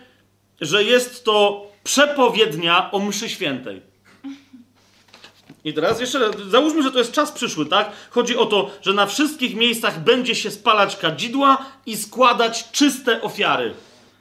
że 0.61 0.85
jest 0.85 1.25
to 1.25 1.67
przepowiednia 1.85 2.91
o 2.91 2.99
mszy 2.99 3.29
świętej. 3.29 3.90
I 5.65 5.75
teraz 5.75 6.01
jeszcze 6.01 6.31
załóżmy, 6.51 6.83
że 6.83 6.91
to 6.91 6.99
jest 6.99 7.13
czas 7.13 7.33
przyszły, 7.33 7.67
tak? 7.67 7.91
Chodzi 8.11 8.37
o 8.37 8.47
to, 8.47 8.71
że 8.83 8.93
na 8.93 9.07
wszystkich 9.07 9.55
miejscach 9.55 10.01
będzie 10.01 10.35
się 10.35 10.51
spalać 10.51 10.97
kadzidła 10.97 11.67
i 11.87 11.97
składać 11.97 12.71
czyste 12.71 13.23
ofiary. 13.23 13.75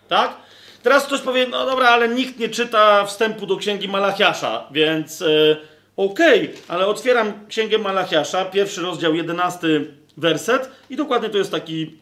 Tak? 0.08 0.36
Teraz 0.84 1.06
ktoś 1.06 1.22
powie, 1.22 1.48
no 1.48 1.66
dobra, 1.66 1.90
ale 1.90 2.10
nikt 2.10 2.40
nie 2.40 2.50
czyta 2.50 3.06
wstępu 3.06 3.46
do 3.46 3.58
księgi 3.58 3.88
Malachiasza, 3.88 4.68
więc 4.72 5.22
e, 5.22 5.58
okej, 5.98 6.54
ale 6.68 6.88
otwieram 6.88 7.34
księgę 7.48 7.78
Malachiasza, 7.78 8.46
pierwszy 8.46 8.82
rozdział, 8.82 9.16
jedenasty 9.16 9.94
werset 10.18 10.70
i 10.90 10.96
dokładnie 10.96 11.30
to 11.30 11.38
jest 11.38 11.52
taki, 11.52 11.98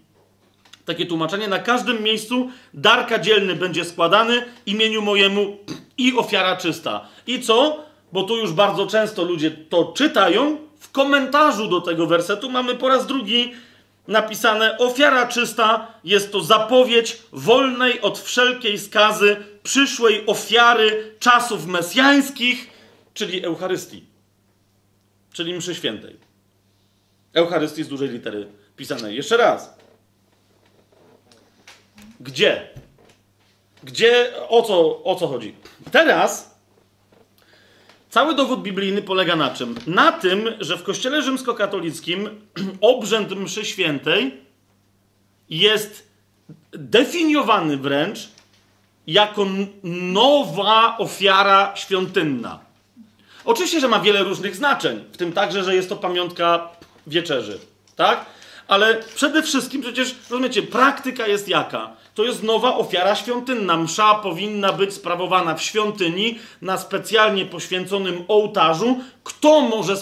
takie 0.86 1.06
tłumaczenie. 1.06 1.48
Na 1.48 1.60
każdym 1.60 2.04
miejscu 2.04 2.50
dar 2.74 3.08
kadzielny 3.08 3.56
będzie 3.56 3.86
składany 3.86 4.46
imieniu 4.66 5.02
mojemu 5.02 5.58
i 5.98 6.18
ofiara 6.18 6.56
czysta. 6.56 7.08
I 7.28 7.42
co? 7.42 7.87
Bo 8.12 8.24
tu 8.24 8.38
już 8.38 8.52
bardzo 8.52 8.88
często 8.88 9.24
ludzie 9.24 9.52
to 9.52 9.94
czytają. 9.96 10.58
W 10.80 10.92
komentarzu 10.92 11.68
do 11.68 11.82
tego 11.82 12.08
wersetu 12.08 12.50
mamy 12.50 12.76
po 12.76 12.88
raz 12.88 13.08
drugi 13.08 13.54
napisane: 14.08 14.78
Ofiara 14.78 15.28
czysta 15.28 15.88
jest 16.04 16.32
to 16.32 16.42
zapowiedź 16.42 17.18
wolnej 17.32 18.02
od 18.02 18.20
wszelkiej 18.20 18.80
skazy 18.80 19.38
przyszłej 19.64 20.24
ofiary 20.26 21.16
czasów 21.20 21.66
mesjańskich, 21.66 22.70
czyli 23.14 23.46
Eucharystii, 23.46 24.06
czyli 25.34 25.54
mszy 25.54 25.76
świętej. 25.76 26.16
Eucharystii 27.34 27.84
z 27.84 27.88
dużej 27.88 28.10
litery 28.10 28.48
pisanej. 28.76 29.16
Jeszcze 29.16 29.38
raz. 29.38 29.78
Gdzie? 32.20 32.70
Gdzie, 33.84 34.34
o 34.50 34.62
co, 34.62 35.04
o 35.04 35.16
co 35.16 35.28
chodzi? 35.28 35.56
Teraz 35.92 36.57
cały 38.10 38.36
dowód 38.36 38.62
biblijny 38.62 39.02
polega 39.02 39.36
na 39.36 39.50
czym? 39.50 39.76
Na 39.88 40.12
tym, 40.12 40.50
że 40.60 40.78
w 40.78 40.84
kościele 40.84 41.22
rzymskokatolickim 41.22 42.30
obrzęd 42.82 43.32
mszy 43.32 43.66
świętej 43.66 44.42
jest 45.50 46.08
definiowany 46.72 47.78
wręcz 47.78 48.30
jako 49.08 49.46
nowa 49.84 50.98
ofiara 50.98 51.76
świątynna. 51.76 52.60
Oczywiście, 53.46 53.80
że 53.80 53.88
ma 53.88 54.00
wiele 54.00 54.24
różnych 54.24 54.56
znaczeń, 54.56 55.04
w 55.12 55.18
tym 55.18 55.34
także, 55.34 55.64
że 55.64 55.76
jest 55.76 55.90
to 55.90 55.96
pamiątka 55.96 56.70
wieczerzy, 57.08 57.60
tak? 57.96 58.26
Ale 58.68 58.96
przede 59.16 59.44
wszystkim 59.44 59.82
przecież, 59.82 60.16
rozumiecie, 60.30 60.64
praktyka 60.64 61.28
jest 61.28 61.48
jaka? 61.48 61.90
To 62.16 62.24
jest 62.24 62.44
nowa 62.44 62.76
ofiara 62.76 63.16
świątynna. 63.16 63.78
Msza 63.78 64.16
powinna 64.16 64.74
być 64.74 64.94
sprawowana 64.94 65.56
w 65.56 65.62
świątyni 65.62 66.40
na 66.62 66.78
specjalnie 66.78 67.46
poświęconym 67.46 68.24
ołtarzu. 68.28 69.00
Kto 69.24 69.62
może 69.62 69.98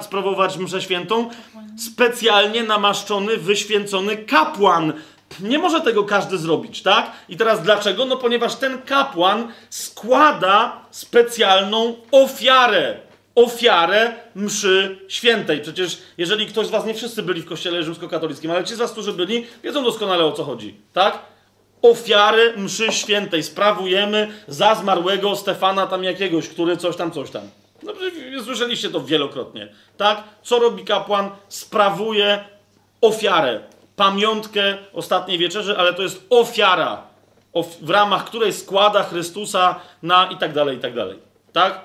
sprawować 0.00 0.58
mszę 0.58 0.82
świętą? 0.82 1.30
Specjalnie 1.78 2.62
namaszczony, 2.62 3.36
wyświęcony 3.36 4.16
kapłan. 4.16 4.92
Nie 5.40 5.58
może 5.58 5.80
tego 5.80 6.04
każdy 6.04 6.38
zrobić, 6.38 6.82
tak? 6.82 7.12
I 7.28 7.36
teraz 7.36 7.62
dlaczego? 7.62 8.04
No 8.04 8.16
ponieważ 8.16 8.54
ten 8.54 8.82
kapłan 8.82 9.52
składa 9.70 10.80
specjalną 10.90 11.96
ofiarę. 12.12 13.05
Ofiarę 13.36 14.12
mszy 14.34 14.98
świętej. 15.08 15.60
Przecież 15.60 15.98
jeżeli 16.18 16.46
ktoś 16.46 16.66
z 16.66 16.70
was, 16.70 16.86
nie 16.86 16.94
wszyscy 16.94 17.22
byli 17.22 17.42
w 17.42 17.46
kościele 17.46 17.82
rzymskokatolickim, 17.82 18.50
ale 18.50 18.64
ci 18.64 18.74
z 18.74 18.78
was, 18.78 18.92
którzy 18.92 19.12
byli, 19.12 19.46
wiedzą 19.64 19.84
doskonale 19.84 20.24
o 20.24 20.32
co 20.32 20.44
chodzi, 20.44 20.74
tak? 20.92 21.18
Ofiary 21.82 22.54
mszy 22.56 22.92
świętej 22.92 23.42
sprawujemy 23.42 24.28
za 24.48 24.74
zmarłego 24.74 25.36
Stefana 25.36 25.86
tam 25.86 26.04
jakiegoś, 26.04 26.48
który 26.48 26.76
coś 26.76 26.96
tam, 26.96 27.10
coś 27.10 27.30
tam. 27.30 27.42
No, 27.82 27.92
słyszeliście 28.44 28.90
to 28.90 29.00
wielokrotnie, 29.00 29.68
tak? 29.96 30.22
Co 30.42 30.58
robi 30.58 30.84
kapłan? 30.84 31.30
Sprawuje 31.48 32.44
ofiarę, 33.00 33.60
pamiątkę 33.96 34.76
ostatniej 34.92 35.38
wieczerzy, 35.38 35.78
ale 35.78 35.94
to 35.94 36.02
jest 36.02 36.26
ofiara, 36.30 37.02
of- 37.52 37.76
w 37.80 37.90
ramach 37.90 38.24
której 38.24 38.52
składa 38.52 39.02
Chrystusa 39.02 39.80
na 40.02 40.26
i 40.26 40.36
tak 40.36 40.52
dalej, 40.52 40.76
i 40.76 40.80
tak 40.80 40.94
dalej. 40.94 41.18
Tak? 41.52 41.80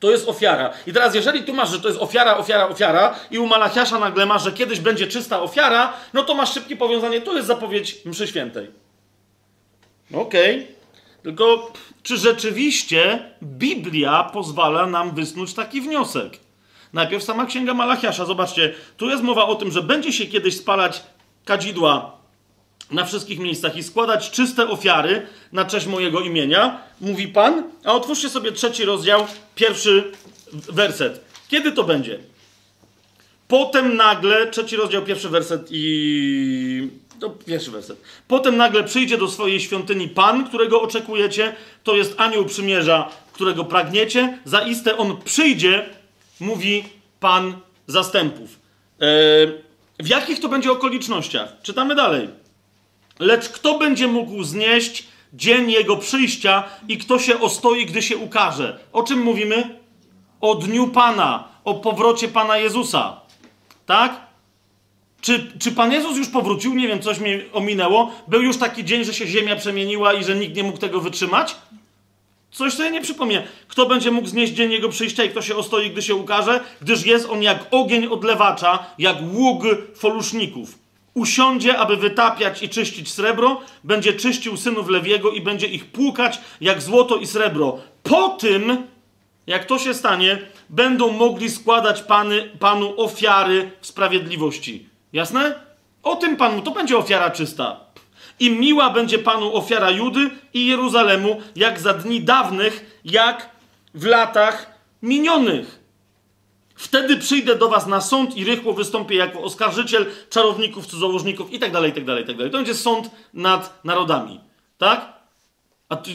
To 0.00 0.10
jest 0.10 0.28
ofiara. 0.28 0.70
I 0.86 0.92
teraz, 0.92 1.14
jeżeli 1.14 1.42
tu 1.42 1.54
masz, 1.54 1.70
że 1.70 1.80
to 1.80 1.88
jest 1.88 2.00
ofiara, 2.00 2.36
ofiara, 2.36 2.68
ofiara, 2.68 3.14
i 3.30 3.38
u 3.38 3.46
Malachiasza 3.46 3.98
nagle 3.98 4.26
masz, 4.26 4.44
że 4.44 4.52
kiedyś 4.52 4.80
będzie 4.80 5.06
czysta 5.06 5.42
ofiara, 5.42 5.92
no 6.12 6.22
to 6.22 6.34
masz 6.34 6.54
szybkie 6.54 6.76
powiązanie, 6.76 7.20
to 7.20 7.34
jest 7.34 7.46
zapowiedź 7.46 8.04
mszy 8.04 8.26
świętej. 8.26 8.70
Okej. 10.14 10.68
Tylko, 11.22 11.72
czy 12.02 12.16
rzeczywiście 12.16 13.30
Biblia 13.42 14.30
pozwala 14.32 14.86
nam 14.86 15.14
wysnuć 15.14 15.54
taki 15.54 15.80
wniosek? 15.80 16.38
Najpierw 16.92 17.24
sama 17.24 17.46
księga 17.46 17.74
Malachiasza. 17.74 18.24
Zobaczcie, 18.24 18.74
tu 18.96 19.10
jest 19.10 19.22
mowa 19.22 19.46
o 19.46 19.54
tym, 19.54 19.70
że 19.70 19.82
będzie 19.82 20.12
się 20.12 20.26
kiedyś 20.26 20.56
spalać 20.56 21.02
kadzidła 21.44 22.15
na 22.90 23.04
wszystkich 23.04 23.38
miejscach 23.38 23.76
i 23.76 23.82
składać 23.82 24.30
czyste 24.30 24.68
ofiary 24.68 25.26
na 25.52 25.64
cześć 25.64 25.86
mojego 25.86 26.20
imienia, 26.20 26.82
mówi 27.00 27.28
Pan. 27.28 27.62
A 27.84 27.92
otwórzcie 27.92 28.28
sobie 28.28 28.52
trzeci 28.52 28.84
rozdział, 28.84 29.26
pierwszy 29.54 30.12
werset. 30.52 31.20
Kiedy 31.48 31.72
to 31.72 31.84
będzie? 31.84 32.18
Potem 33.48 33.96
nagle, 33.96 34.46
trzeci 34.50 34.76
rozdział, 34.76 35.02
pierwszy 35.02 35.28
werset 35.28 35.68
i. 35.70 36.88
No, 37.20 37.30
pierwszy 37.30 37.70
werset. 37.70 38.00
Potem 38.28 38.56
nagle 38.56 38.84
przyjdzie 38.84 39.18
do 39.18 39.28
swojej 39.28 39.60
świątyni 39.60 40.08
Pan, 40.08 40.46
którego 40.48 40.82
oczekujecie. 40.82 41.54
To 41.84 41.96
jest 41.96 42.14
anioł 42.16 42.44
przymierza, 42.44 43.08
którego 43.32 43.64
pragniecie. 43.64 44.38
Zaiste 44.44 44.96
on 44.96 45.16
przyjdzie, 45.24 45.88
mówi 46.40 46.84
Pan 47.20 47.54
zastępów. 47.86 48.58
E, 49.00 49.06
w 49.98 50.08
jakich 50.08 50.40
to 50.40 50.48
będzie 50.48 50.72
okolicznościach? 50.72 51.56
Czytamy 51.62 51.94
dalej. 51.94 52.28
Lecz 53.18 53.48
kto 53.48 53.78
będzie 53.78 54.06
mógł 54.06 54.44
znieść 54.44 55.04
dzień 55.32 55.70
jego 55.70 55.96
przyjścia 55.96 56.64
i 56.88 56.98
kto 56.98 57.18
się 57.18 57.40
ostoi, 57.40 57.86
gdy 57.86 58.02
się 58.02 58.16
ukaże? 58.16 58.78
O 58.92 59.02
czym 59.02 59.22
mówimy? 59.22 59.80
O 60.40 60.54
dniu 60.54 60.88
Pana, 60.88 61.48
o 61.64 61.74
powrocie 61.74 62.28
Pana 62.28 62.56
Jezusa. 62.56 63.20
Tak? 63.86 64.26
Czy, 65.20 65.52
czy 65.58 65.72
Pan 65.72 65.92
Jezus 65.92 66.16
już 66.16 66.28
powrócił? 66.28 66.74
Nie 66.74 66.88
wiem, 66.88 67.02
coś 67.02 67.18
mi 67.18 67.30
ominęło. 67.52 68.12
Był 68.28 68.42
już 68.42 68.56
taki 68.56 68.84
dzień, 68.84 69.04
że 69.04 69.14
się 69.14 69.26
ziemia 69.26 69.56
przemieniła 69.56 70.12
i 70.12 70.24
że 70.24 70.36
nikt 70.36 70.56
nie 70.56 70.62
mógł 70.62 70.78
tego 70.78 71.00
wytrzymać? 71.00 71.56
Coś 72.50 72.72
sobie 72.72 72.90
nie 72.90 73.00
przypomnę. 73.00 73.42
Kto 73.68 73.86
będzie 73.86 74.10
mógł 74.10 74.28
znieść 74.28 74.52
dzień 74.52 74.72
jego 74.72 74.88
przyjścia 74.88 75.24
i 75.24 75.30
kto 75.30 75.42
się 75.42 75.56
ostoi, 75.56 75.90
gdy 75.90 76.02
się 76.02 76.14
ukaże? 76.14 76.60
Gdyż 76.82 77.06
jest 77.06 77.28
on 77.28 77.42
jak 77.42 77.66
ogień 77.70 78.06
odlewacza, 78.06 78.86
jak 78.98 79.16
ług 79.32 79.62
foluszników. 79.94 80.85
Usiądzie, 81.16 81.78
aby 81.78 81.96
wytapiać 81.96 82.62
i 82.62 82.68
czyścić 82.68 83.12
srebro, 83.12 83.60
będzie 83.84 84.12
czyścił 84.12 84.56
synów 84.56 84.88
Lewiego 84.88 85.30
i 85.30 85.40
będzie 85.40 85.66
ich 85.66 85.84
płukać 85.84 86.40
jak 86.60 86.82
złoto 86.82 87.16
i 87.16 87.26
srebro. 87.26 87.78
Po 88.02 88.28
tym, 88.28 88.86
jak 89.46 89.64
to 89.64 89.78
się 89.78 89.94
stanie, 89.94 90.38
będą 90.68 91.12
mogli 91.12 91.50
składać 91.50 92.02
pany, 92.02 92.50
Panu 92.58 93.00
ofiary 93.00 93.70
w 93.80 93.86
sprawiedliwości. 93.86 94.88
Jasne? 95.12 95.54
O 96.02 96.16
tym 96.16 96.36
Panu, 96.36 96.62
to 96.62 96.70
będzie 96.70 96.98
ofiara 96.98 97.30
czysta. 97.30 97.80
I 98.40 98.50
miła 98.50 98.90
będzie 98.90 99.18
Panu 99.18 99.56
ofiara 99.56 99.90
Judy 99.90 100.30
i 100.54 100.66
Jeruzalemu, 100.66 101.40
jak 101.56 101.80
za 101.80 101.94
dni 101.94 102.20
dawnych, 102.20 103.00
jak 103.04 103.50
w 103.94 104.04
latach 104.04 104.66
minionych. 105.02 105.85
Wtedy 106.76 107.16
przyjdę 107.16 107.56
do 107.56 107.68
was 107.68 107.86
na 107.86 108.00
sąd 108.00 108.36
i 108.36 108.44
rychło 108.44 108.72
wystąpię 108.72 109.14
jako 109.16 109.42
oskarżyciel 109.42 110.06
czarowników, 110.30 110.86
cudzołożników 110.86 111.52
i 111.52 111.58
tak 111.58 111.72
dalej, 111.72 111.90
i 111.90 111.94
tak 111.94 112.04
dalej, 112.04 112.24
i 112.24 112.26
tak 112.26 112.36
dalej. 112.36 112.52
To 112.52 112.58
będzie 112.58 112.74
sąd 112.74 113.10
nad 113.34 113.80
narodami. 113.84 114.40
Tak? 114.78 115.12
A 115.88 115.96
tu, 115.96 116.10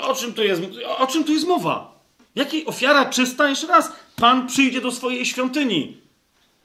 o 0.00 0.14
czym 0.14 0.32
tu 0.34 0.42
jest, 0.42 0.62
o 0.98 1.06
czym 1.06 1.24
tu 1.24 1.32
jest 1.32 1.46
mowa? 1.46 2.00
Jakiej 2.34 2.66
ofiara 2.66 3.06
czysta? 3.06 3.48
Jeszcze 3.48 3.66
raz. 3.66 3.92
Pan 4.16 4.46
przyjdzie 4.46 4.80
do 4.80 4.92
swojej 4.92 5.26
świątyni. 5.26 5.96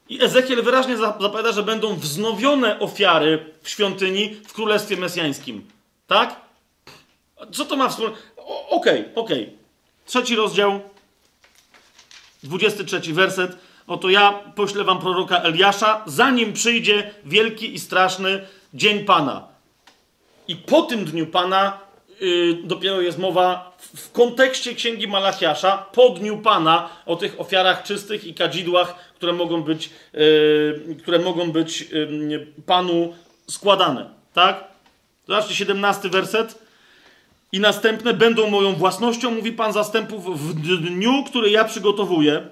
I 0.10 0.24
Ezekiel 0.24 0.64
wyraźnie 0.64 0.98
za- 0.98 1.18
zapowiada, 1.22 1.52
że 1.52 1.64
będą 1.64 1.96
wznowione 1.96 2.80
ofiary 2.80 3.54
w 3.62 3.70
świątyni 3.70 4.36
w 4.48 4.54
Królestwie 4.54 4.98
Mesjańskim. 4.98 5.66
Tak? 6.08 6.42
Co 7.52 7.66
to 7.66 7.76
ma 7.76 7.90
wspólnego? 7.90 8.18
Okej, 8.70 9.06
okej. 9.16 9.58
Trzeci 10.06 10.36
rozdział, 10.36 10.80
23 12.46 13.14
werset. 13.14 13.58
Oto 13.88 14.10
ja 14.10 14.32
poślę 14.56 14.84
wam 14.84 15.00
proroka 15.00 15.42
Eliasza, 15.42 16.04
zanim 16.06 16.54
przyjdzie 16.54 17.12
wielki 17.26 17.74
i 17.74 17.80
straszny 17.80 18.48
dzień 18.74 19.06
Pana. 19.06 19.48
I 20.48 20.56
po 20.56 20.82
tym 20.82 21.06
dniu 21.06 21.28
Pana 21.28 21.80
yy, 22.22 22.58
dopiero 22.64 23.02
jest 23.02 23.18
mowa 23.18 23.78
w, 23.96 24.12
kontekście 24.12 24.76
księgi 24.76 25.08
Malachiasza, 25.08 25.78
po 25.78 26.10
dniu 26.10 26.38
Pana, 26.38 26.90
o 27.06 27.16
tych 27.16 27.40
ofiarach 27.40 27.84
czystych 27.84 28.24
i 28.24 28.34
kadzidłach, 28.34 28.96
które 29.16 29.34
mogą 29.34 29.64
być, 29.64 29.90
yy, 30.14 30.96
które 31.02 31.20
mogą 31.20 31.52
być 31.52 31.82
yy, 31.82 32.48
Panu 32.66 33.14
składane. 33.50 34.10
Tak? 34.34 34.64
Zobaczcie, 35.28 35.56
17 35.56 36.10
werset. 36.10 36.65
I 37.56 37.60
następne 37.60 38.14
będą 38.14 38.50
moją 38.50 38.74
własnością, 38.74 39.32
mówi 39.32 39.52
Pan 39.52 39.74
zastępów, 39.74 40.40
w 40.40 40.54
dniu, 40.82 41.24
który 41.24 41.50
ja 41.50 41.64
przygotowuję. 41.64 42.48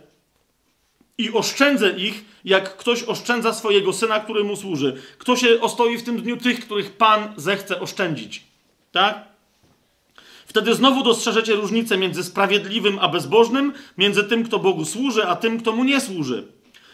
I 1.18 1.34
oszczędzę 1.34 1.90
ich, 1.90 2.26
jak 2.46 2.78
ktoś 2.78 3.04
oszczędza 3.04 3.54
swojego 3.54 3.94
syna, 3.94 4.20
który 4.20 4.44
mu 4.44 4.56
służy. 4.56 5.02
Kto 5.18 5.36
się 5.36 5.62
ostoi 5.62 5.98
w 5.98 6.04
tym 6.04 6.22
dniu? 6.22 6.38
Tych, 6.38 6.66
których 6.66 6.98
Pan 6.98 7.34
zechce 7.38 7.80
oszczędzić. 7.80 8.44
Tak? 8.92 9.28
Wtedy 10.46 10.76
znowu 10.76 11.04
dostrzeżecie 11.04 11.56
różnicę 11.56 11.98
między 11.98 12.24
sprawiedliwym 12.24 13.00
a 13.00 13.08
bezbożnym, 13.08 13.74
między 13.98 14.24
tym, 14.24 14.44
kto 14.44 14.60
Bogu 14.60 14.86
służy, 14.86 15.26
a 15.26 15.36
tym, 15.36 15.60
kto 15.60 15.72
mu 15.72 15.84
nie 15.84 16.02
służy. 16.02 16.48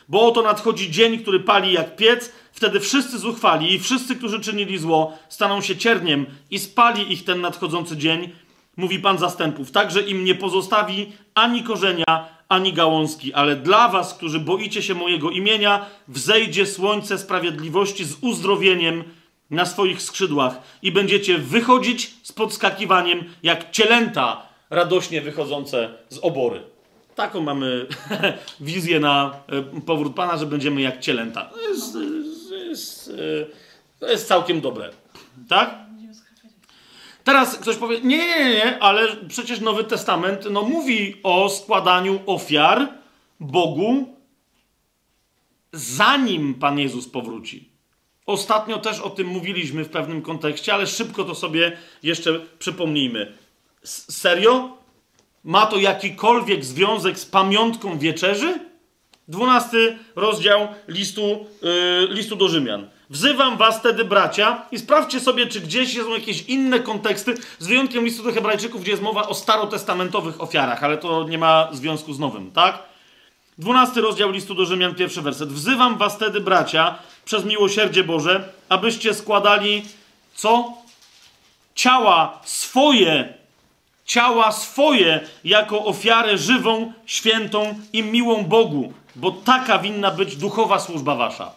Bo 0.10 0.28
oto 0.28 0.42
nadchodzi 0.42 0.92
dzień, 0.92 1.18
który 1.20 1.40
pali 1.40 1.74
jak 1.74 1.96
piec, 1.96 2.32
wtedy 2.52 2.80
wszyscy 2.80 3.20
zuchwali 3.20 3.74
i 3.74 3.80
wszyscy, 3.80 4.16
którzy 4.16 4.40
czynili 4.40 4.78
zło, 4.78 5.18
staną 5.30 5.62
się 5.62 5.78
cierniem 5.78 6.26
i 6.52 6.60
spali 6.60 7.14
ich 7.14 7.24
ten 7.24 7.42
nadchodzący 7.42 7.98
dzień, 7.98 8.30
mówi 8.78 9.00
Pan 9.00 9.18
zastępów. 9.18 9.72
Także 9.72 10.02
im 10.02 10.24
nie 10.24 10.36
pozostawi 10.36 11.12
ani 11.34 11.64
korzenia, 11.64 12.06
ani 12.50 12.74
gałązki, 12.74 13.34
ale 13.34 13.56
dla 13.56 13.90
was, 13.90 14.14
którzy 14.14 14.40
boicie 14.40 14.82
się 14.82 14.96
mojego 14.96 15.30
imienia, 15.30 15.86
wzejdzie 16.08 16.66
słońce 16.66 17.18
sprawiedliwości 17.18 18.06
z 18.06 18.18
uzdrowieniem 18.22 19.04
na 19.50 19.66
swoich 19.66 20.02
skrzydłach 20.02 20.62
i 20.82 20.92
będziecie 20.92 21.38
wychodzić 21.38 22.12
z 22.24 22.32
podskakiwaniem 22.32 23.24
jak 23.44 23.72
cielęta 23.72 24.50
radośnie 24.70 25.22
wychodzące 25.22 25.90
z 26.10 26.18
obory. 26.18 26.79
Taką 27.16 27.42
mamy 27.42 27.88
wizję 28.60 29.00
na 29.00 29.40
e, 29.48 29.82
powrót 29.82 30.16
Pana, 30.16 30.38
że 30.38 30.46
będziemy 30.46 30.82
jak 30.82 31.00
cielęta. 31.00 31.46
To 31.46 31.62
jest, 31.62 31.94
to 32.50 32.56
jest, 32.56 33.10
e, 33.10 34.00
to 34.00 34.08
jest 34.12 34.28
całkiem 34.28 34.62
dobre. 34.62 34.90
Tak? 35.50 35.76
Teraz 37.24 37.58
ktoś 37.58 37.76
powie, 37.76 38.02
nie, 38.02 38.18
nie, 38.18 38.40
nie, 38.40 38.50
nie, 38.54 38.80
ale 38.80 39.08
przecież 39.28 39.60
Nowy 39.60 39.84
Testament 39.84 40.46
no, 40.52 40.62
mówi 40.62 41.16
o 41.24 41.50
składaniu 41.50 42.20
ofiar 42.26 42.88
Bogu, 43.40 44.16
zanim 45.74 46.54
Pan 46.54 46.80
Jezus 46.80 47.08
powróci. 47.08 47.70
Ostatnio 48.26 48.78
też 48.78 49.00
o 49.00 49.10
tym 49.10 49.28
mówiliśmy 49.28 49.84
w 49.84 49.90
pewnym 49.90 50.22
kontekście, 50.22 50.74
ale 50.74 50.88
szybko 50.88 51.24
to 51.24 51.36
sobie 51.36 51.78
jeszcze 52.04 52.40
przypomnijmy. 52.60 53.34
S- 53.84 54.18
serio? 54.18 54.78
Ma 55.44 55.66
to 55.66 55.78
jakikolwiek 55.78 56.66
związek 56.66 57.20
z 57.20 57.26
pamiątką 57.26 58.00
wieczerzy? 58.00 58.60
12 59.28 59.98
rozdział 60.16 60.68
listu, 60.88 61.46
yy, 61.62 62.08
listu 62.10 62.36
do 62.36 62.50
Rzymian. 62.50 62.88
Wzywam 63.10 63.58
was 63.58 63.80
wtedy, 63.80 64.06
bracia, 64.06 64.66
i 64.72 64.80
sprawdźcie 64.80 65.20
sobie, 65.20 65.48
czy 65.48 65.62
gdzieś 65.62 65.98
są 65.98 66.14
jakieś 66.14 66.42
inne 66.42 66.80
konteksty, 66.80 67.36
z 67.60 67.68
wyjątkiem 67.68 68.06
listu 68.06 68.24
do 68.24 68.32
Hebrajczyków, 68.32 68.82
gdzie 68.82 68.92
jest 68.92 69.04
mowa 69.04 69.28
o 69.28 69.34
starotestamentowych 69.34 70.42
ofiarach, 70.42 70.84
ale 70.84 70.98
to 70.98 71.24
nie 71.24 71.38
ma 71.38 71.70
związku 71.72 72.14
z 72.14 72.20
nowym, 72.20 72.52
tak? 72.52 72.84
12 73.58 74.02
rozdział 74.02 74.32
listu 74.32 74.56
do 74.56 74.66
Rzymian, 74.66 74.96
pierwszy 74.96 75.22
werset. 75.22 75.50
Wzywam 75.50 75.98
was 75.98 76.16
wtedy, 76.16 76.42
bracia, 76.42 76.96
przez 77.26 77.46
miłosierdzie 77.46 78.04
Boże, 78.04 78.50
abyście 78.70 79.14
składali 79.14 79.84
co? 80.36 80.74
Ciała 81.76 82.40
swoje 82.46 83.34
ciała 84.10 84.52
swoje 84.52 85.20
jako 85.44 85.86
ofiarę 85.86 86.38
żywą, 86.38 86.94
świętą 87.06 87.80
i 87.94 88.04
miłą 88.04 88.44
Bogu, 88.44 88.94
bo 89.16 89.32
taka 89.32 89.80
winna 89.80 90.12
być 90.12 90.36
duchowa 90.36 90.80
służba 90.80 91.16
wasza. 91.16 91.52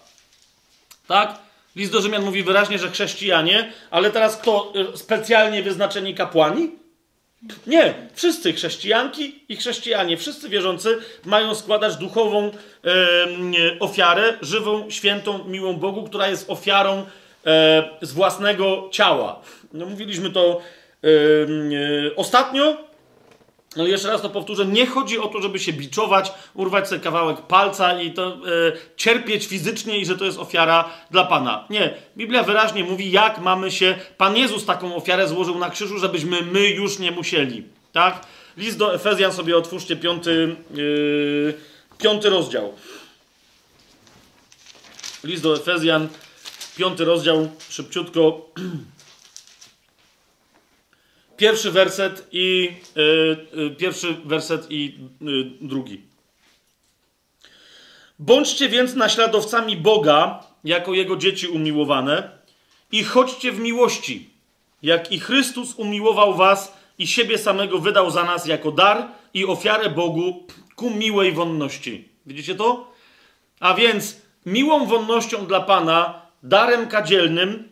Tak? 1.09 1.39
List 1.77 1.93
do 1.93 2.03
Rzymian 2.03 2.25
mówi 2.25 2.43
wyraźnie, 2.43 2.79
że 2.79 2.91
chrześcijanie, 2.91 3.73
ale 3.91 4.11
teraz 4.11 4.37
kto? 4.37 4.73
Y, 4.95 4.97
Specjalnie 4.97 5.63
wyznaczeni 5.63 6.15
kapłani? 6.15 6.71
Nie, 7.67 7.95
wszyscy 8.15 8.53
chrześcijanki 8.53 9.45
i 9.49 9.57
chrześcijanie, 9.57 10.17
wszyscy 10.17 10.49
wierzący 10.49 10.99
mają 11.25 11.55
składać 11.55 11.97
duchową 11.97 12.51
e, 12.51 12.51
ofiarę, 13.81 14.39
żywą, 14.43 14.91
świętą, 14.91 15.45
miłą 15.45 15.75
Bogu, 15.75 16.03
która 16.03 16.29
jest 16.29 16.51
ofiarą 16.51 17.07
e, 17.47 17.89
z 18.03 18.13
własnego 18.13 18.89
ciała. 18.93 19.41
No, 19.73 19.87
mówiliśmy 19.87 20.31
to 20.31 20.61
ostatnio, 22.17 22.77
no 23.77 23.87
jeszcze 23.87 24.09
raz 24.09 24.23
to 24.23 24.31
powtórzę, 24.31 24.67
nie 24.67 24.87
chodzi 24.87 25.19
o 25.19 25.29
to, 25.29 25.43
żeby 25.43 25.59
się 25.59 25.73
biczować, 25.73 26.33
urwać 26.55 26.89
sobie 26.89 27.01
kawałek 27.01 27.43
palca 27.43 28.03
i 28.03 28.13
to 28.13 28.27
e, 28.27 28.39
cierpieć 28.97 29.47
fizycznie 29.47 29.99
i 29.99 30.07
że 30.07 30.17
to 30.17 30.25
jest 30.25 30.39
ofiara 30.39 30.91
dla 31.11 31.25
Pana. 31.25 31.67
Nie. 31.71 31.95
Biblia 32.17 32.43
wyraźnie 32.43 32.85
mówi, 32.85 33.11
jak 33.11 33.39
mamy 33.39 33.71
się. 33.71 33.95
Pan 34.17 34.37
Jezus 34.37 34.65
taką 34.65 34.97
ofiarę 34.97 35.29
złożył 35.29 35.59
na 35.59 35.71
krzyżu, 35.71 35.99
żebyśmy 35.99 36.43
my 36.43 36.69
już 36.69 36.99
nie 36.99 37.11
musieli. 37.11 37.65
Tak? 37.93 38.27
List 38.57 38.79
do 38.79 38.95
Efezjan 38.95 39.33
sobie 39.33 39.57
otwórzcie, 39.57 39.97
piąty, 39.97 40.57
yy, 40.75 41.55
piąty 41.99 42.31
rozdział. 42.31 42.73
List 45.25 45.43
do 45.43 45.57
Efezjan, 45.57 46.09
piąty 46.77 47.05
rozdział, 47.05 47.49
szybciutko. 47.69 48.41
Pierwszy 51.43 51.71
werset 51.71 52.29
i 52.33 52.73
y, 52.97 53.61
y, 53.61 53.71
pierwszy 53.71 54.17
werset 54.25 54.67
i 54.71 54.99
y, 55.23 55.27
drugi. 55.61 56.01
Bądźcie 58.19 58.69
więc 58.69 58.95
naśladowcami 58.95 59.77
Boga, 59.77 60.47
jako 60.65 60.95
Jego 60.95 61.17
dzieci 61.17 61.49
umiłowane, 61.49 62.31
i 62.93 63.05
chodźcie 63.05 63.53
w 63.53 63.59
miłości, 63.61 64.31
jak 64.83 65.13
i 65.13 65.21
Chrystus 65.21 65.75
umiłował 65.75 66.35
was 66.35 66.77
i 66.99 67.07
siebie 67.07 67.39
samego 67.39 67.79
wydał 67.79 68.11
za 68.11 68.25
nas 68.25 68.47
jako 68.47 68.73
dar 68.73 69.09
i 69.35 69.47
ofiarę 69.47 69.91
Bogu 69.91 70.47
ku 70.77 70.91
miłej 70.91 71.33
wonności. 71.33 72.09
Widzicie 72.27 72.55
to? 72.55 72.93
A 73.61 73.75
więc 73.75 74.21
miłą 74.47 74.87
wonnością 74.87 75.47
dla 75.47 75.61
Pana, 75.61 76.23
darem 76.43 76.89
kadzielnym, 76.89 77.69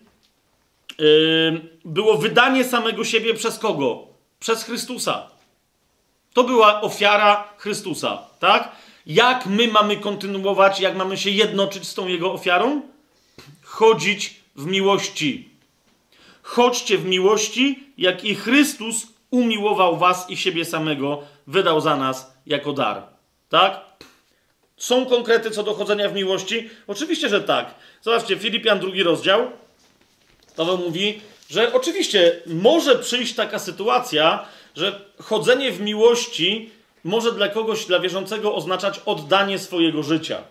yy, 0.98 1.79
było 1.84 2.18
wydanie 2.18 2.64
samego 2.64 3.04
siebie 3.04 3.34
przez 3.34 3.58
kogo? 3.58 4.06
Przez 4.40 4.64
Chrystusa. 4.64 5.30
To 6.34 6.44
była 6.44 6.80
ofiara 6.80 7.48
Chrystusa, 7.56 8.18
tak? 8.38 8.72
Jak 9.06 9.46
my 9.46 9.68
mamy 9.68 9.96
kontynuować, 9.96 10.80
jak 10.80 10.96
mamy 10.96 11.16
się 11.16 11.30
jednoczyć 11.30 11.88
z 11.88 11.94
tą 11.94 12.06
Jego 12.06 12.32
ofiarą? 12.32 12.82
Chodzić 13.62 14.34
w 14.56 14.66
miłości. 14.66 15.48
Chodźcie 16.42 16.98
w 16.98 17.04
miłości, 17.04 17.86
jak 17.98 18.24
i 18.24 18.34
Chrystus 18.34 19.06
umiłował 19.30 19.96
was 19.96 20.30
i 20.30 20.36
siebie 20.36 20.64
samego 20.64 21.22
wydał 21.46 21.80
za 21.80 21.96
nas 21.96 22.32
jako 22.46 22.72
dar. 22.72 23.02
Tak? 23.48 23.80
Są 24.76 25.06
konkrety 25.06 25.50
co 25.50 25.62
do 25.62 25.74
chodzenia 25.74 26.08
w 26.08 26.14
miłości? 26.14 26.70
Oczywiście, 26.86 27.28
że 27.28 27.40
tak. 27.40 27.74
Zobaczcie, 28.02 28.36
Filipian 28.36 28.80
drugi 28.80 29.02
rozdział. 29.02 29.50
Paweł 30.56 30.78
mówi, 30.78 31.20
że 31.50 31.72
oczywiście 31.72 32.40
może 32.46 32.96
przyjść 32.96 33.34
taka 33.34 33.58
sytuacja, 33.58 34.44
że 34.76 35.00
chodzenie 35.22 35.72
w 35.72 35.80
miłości 35.80 36.70
może 37.04 37.32
dla 37.32 37.48
kogoś, 37.48 37.86
dla 37.86 38.00
wierzącego 38.00 38.54
oznaczać 38.54 39.00
oddanie 39.06 39.58
swojego 39.58 40.02
życia. 40.02 40.42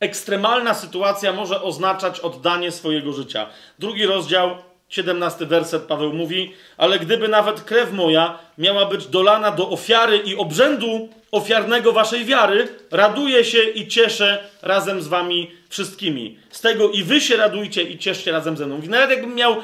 Ekstremalna 0.00 0.74
sytuacja 0.74 1.32
może 1.32 1.62
oznaczać 1.62 2.20
oddanie 2.20 2.72
swojego 2.72 3.12
życia. 3.12 3.46
Drugi 3.78 4.06
rozdział, 4.06 4.56
17 4.88 5.46
werset 5.46 5.82
Paweł 5.82 6.12
mówi, 6.12 6.52
ale 6.76 6.98
gdyby 6.98 7.28
nawet 7.28 7.60
krew 7.60 7.92
moja 7.92 8.38
miała 8.58 8.86
być 8.86 9.06
dolana 9.06 9.50
do 9.50 9.70
ofiary 9.70 10.16
i 10.18 10.36
obrzędu 10.36 11.08
ofiarnego 11.32 11.92
waszej 11.92 12.24
wiary, 12.24 12.68
raduję 12.90 13.44
się 13.44 13.62
i 13.62 13.88
cieszę 13.88 14.48
razem 14.62 15.02
z 15.02 15.08
wami 15.08 15.50
wszystkimi. 15.74 16.38
Z 16.50 16.60
tego 16.60 16.90
i 16.90 17.02
wy 17.02 17.20
się 17.20 17.36
radujcie 17.36 17.82
i 17.82 17.98
cieszcie 17.98 18.32
razem 18.32 18.56
ze 18.56 18.66
mną. 18.66 18.76
Mówi, 18.76 18.88
nawet 18.88 19.10
jakbym 19.10 19.34
miał 19.34 19.56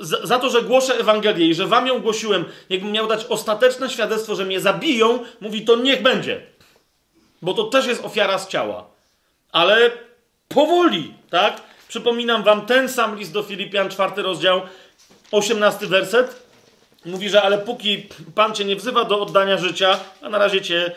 za, 0.00 0.26
za 0.26 0.38
to, 0.38 0.50
że 0.50 0.62
głoszę 0.62 0.98
Ewangelię 0.98 1.46
i 1.46 1.54
że 1.54 1.66
wam 1.66 1.86
ją 1.86 2.00
głosiłem, 2.00 2.44
jakbym 2.68 2.92
miał 2.92 3.06
dać 3.06 3.24
ostateczne 3.24 3.90
świadectwo, 3.90 4.34
że 4.34 4.44
mnie 4.44 4.60
zabiją, 4.60 5.18
mówi, 5.40 5.64
to 5.64 5.76
niech 5.76 6.02
będzie. 6.02 6.40
Bo 7.42 7.54
to 7.54 7.64
też 7.64 7.86
jest 7.86 8.04
ofiara 8.04 8.38
z 8.38 8.48
ciała. 8.48 8.86
Ale 9.52 9.90
powoli, 10.48 11.14
tak? 11.30 11.60
Przypominam 11.88 12.42
wam 12.42 12.66
ten 12.66 12.88
sam 12.88 13.18
list 13.18 13.32
do 13.32 13.42
Filipian, 13.42 13.90
czwarty 13.90 14.22
rozdział, 14.22 14.60
osiemnasty 15.32 15.86
werset. 15.86 16.42
Mówi, 17.04 17.28
że 17.28 17.42
ale 17.42 17.58
póki 17.58 18.08
Pan 18.34 18.54
cię 18.54 18.64
nie 18.64 18.76
wzywa 18.76 19.04
do 19.04 19.20
oddania 19.20 19.58
życia, 19.58 20.00
a 20.22 20.28
na 20.28 20.38
razie 20.38 20.62
cię 20.62 20.92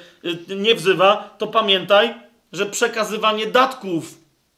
y, 0.49 0.55
nie 0.55 0.75
wzywa, 0.75 1.35
to 1.37 1.47
pamiętaj, 1.47 2.13
że 2.53 2.65
przekazywanie 2.65 3.45
datków 3.45 4.16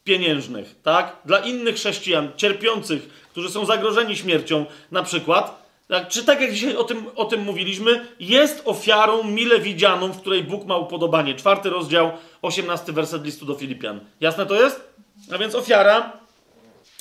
pieniężnych, 0.09 0.75
tak? 0.83 1.15
Dla 1.25 1.39
innych 1.39 1.75
chrześcijan 1.75 2.31
cierpiących, 2.35 3.09
którzy 3.31 3.49
są 3.49 3.65
zagrożeni 3.65 4.15
śmiercią, 4.15 4.65
na 4.91 5.03
przykład, 5.03 5.63
tak? 5.88 6.07
czy 6.07 6.23
tak 6.23 6.41
jak 6.41 6.53
dzisiaj 6.53 6.75
o 6.75 6.83
tym, 6.83 7.05
o 7.15 7.25
tym 7.25 7.41
mówiliśmy, 7.41 8.05
jest 8.19 8.61
ofiarą 8.65 9.23
mile 9.23 9.59
widzianą, 9.59 10.11
w 10.11 10.21
której 10.21 10.43
Bóg 10.43 10.65
ma 10.65 10.77
upodobanie. 10.77 11.35
Czwarty 11.35 11.69
rozdział, 11.69 12.11
osiemnasty 12.41 12.93
werset 12.93 13.23
listu 13.23 13.45
do 13.45 13.55
Filipian. 13.55 13.99
Jasne 14.21 14.45
to 14.45 14.55
jest? 14.55 14.93
A 15.31 15.38
więc 15.38 15.55
ofiara 15.55 16.11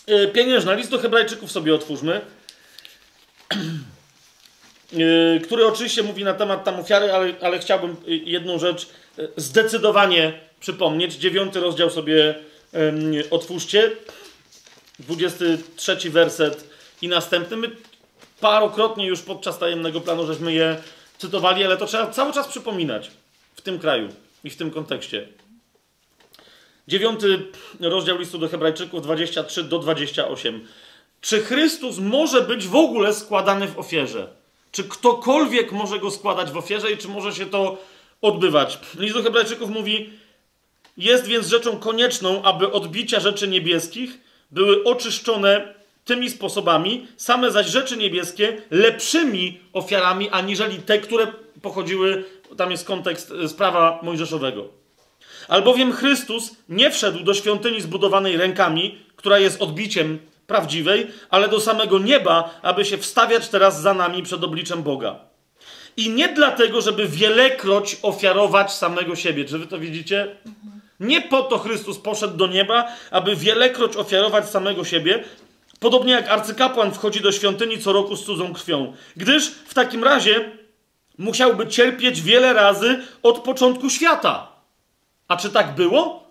yy, 0.06 0.28
pieniężna. 0.28 0.74
List 0.74 0.90
do 0.90 0.98
Hebrajczyków 0.98 1.52
sobie 1.52 1.74
otwórzmy. 1.74 2.20
Yy, 4.92 5.40
który 5.44 5.66
oczywiście 5.66 6.02
mówi 6.02 6.24
na 6.24 6.34
temat 6.34 6.64
tam 6.64 6.80
ofiary, 6.80 7.12
ale, 7.12 7.32
ale 7.42 7.58
chciałbym 7.58 7.96
jedną 8.06 8.58
rzecz 8.58 8.88
yy, 9.18 9.32
zdecydowanie 9.36 10.32
przypomnieć. 10.60 11.14
Dziewiąty 11.14 11.60
rozdział 11.60 11.90
sobie 11.90 12.34
otwórzcie. 13.30 13.90
23 14.98 16.10
werset 16.10 16.70
i 17.02 17.08
następny. 17.08 17.56
My 17.56 17.70
parokrotnie 18.40 19.06
już 19.06 19.22
podczas 19.22 19.58
tajemnego 19.58 20.00
planu 20.00 20.26
żeśmy 20.26 20.52
je 20.52 20.76
cytowali, 21.18 21.64
ale 21.64 21.76
to 21.76 21.86
trzeba 21.86 22.06
cały 22.10 22.32
czas 22.32 22.48
przypominać 22.48 23.10
w 23.54 23.60
tym 23.60 23.78
kraju 23.78 24.08
i 24.44 24.50
w 24.50 24.56
tym 24.56 24.70
kontekście. 24.70 25.28
Dziewiąty 26.88 27.46
rozdział 27.80 28.18
listu 28.18 28.38
do 28.38 28.48
Hebrajczyków 28.48 29.02
23 29.02 29.64
do 29.64 29.78
28. 29.78 30.66
Czy 31.20 31.40
Chrystus 31.40 31.98
może 31.98 32.40
być 32.40 32.66
w 32.66 32.76
ogóle 32.76 33.14
składany 33.14 33.68
w 33.68 33.78
ofierze? 33.78 34.28
Czy 34.72 34.84
ktokolwiek 34.84 35.72
może 35.72 35.98
go 35.98 36.10
składać 36.10 36.50
w 36.50 36.56
ofierze 36.56 36.92
i 36.92 36.96
czy 36.96 37.08
może 37.08 37.32
się 37.32 37.46
to 37.46 37.78
odbywać? 38.22 38.78
List 38.98 39.14
do 39.14 39.22
Hebrajczyków 39.22 39.70
mówi: 39.70 40.17
Jest 40.98 41.26
więc 41.26 41.46
rzeczą 41.46 41.78
konieczną, 41.78 42.42
aby 42.42 42.72
odbicia 42.72 43.20
rzeczy 43.20 43.48
niebieskich 43.48 44.18
były 44.50 44.84
oczyszczone 44.84 45.74
tymi 46.04 46.30
sposobami, 46.30 47.06
same 47.16 47.50
zaś 47.50 47.66
rzeczy 47.66 47.96
niebieskie 47.96 48.62
lepszymi 48.70 49.60
ofiarami, 49.72 50.28
aniżeli 50.30 50.76
te, 50.76 50.98
które 50.98 51.26
pochodziły, 51.62 52.24
tam 52.56 52.70
jest 52.70 52.86
kontekst 52.86 53.28
z 53.28 53.54
prawa 53.54 54.00
mojżeszowego. 54.02 54.68
Albowiem 55.48 55.92
Chrystus 55.92 56.56
nie 56.68 56.90
wszedł 56.90 57.24
do 57.24 57.34
świątyni 57.34 57.80
zbudowanej 57.80 58.36
rękami, 58.36 58.98
która 59.16 59.38
jest 59.38 59.62
odbiciem 59.62 60.18
prawdziwej, 60.46 61.06
ale 61.30 61.48
do 61.48 61.60
samego 61.60 61.98
nieba, 61.98 62.60
aby 62.62 62.84
się 62.84 62.98
wstawiać 62.98 63.48
teraz 63.48 63.82
za 63.82 63.94
nami 63.94 64.22
przed 64.22 64.44
obliczem 64.44 64.82
Boga. 64.82 65.18
I 65.96 66.10
nie 66.10 66.28
dlatego, 66.28 66.80
żeby 66.80 67.08
wielekroć 67.08 67.96
ofiarować 68.02 68.72
samego 68.72 69.16
siebie. 69.16 69.44
Czy 69.44 69.58
wy 69.58 69.66
to 69.66 69.78
widzicie? 69.78 70.36
Nie 71.00 71.20
po 71.20 71.42
to 71.42 71.58
Chrystus 71.58 71.98
poszedł 71.98 72.36
do 72.36 72.46
nieba, 72.46 72.86
aby 73.10 73.36
wielekroć 73.36 73.96
ofiarować 73.96 74.48
samego 74.48 74.84
siebie, 74.84 75.24
podobnie 75.80 76.12
jak 76.12 76.28
arcykapłan 76.28 76.92
wchodzi 76.92 77.20
do 77.20 77.32
świątyni 77.32 77.78
co 77.78 77.92
roku 77.92 78.16
z 78.16 78.24
cudzą 78.24 78.52
krwią. 78.52 78.92
Gdyż 79.16 79.50
w 79.50 79.74
takim 79.74 80.04
razie 80.04 80.50
musiałby 81.18 81.66
cierpieć 81.66 82.22
wiele 82.22 82.52
razy 82.52 83.02
od 83.22 83.38
początku 83.38 83.90
świata. 83.90 84.52
A 85.28 85.36
czy 85.36 85.50
tak 85.50 85.74
było? 85.74 86.28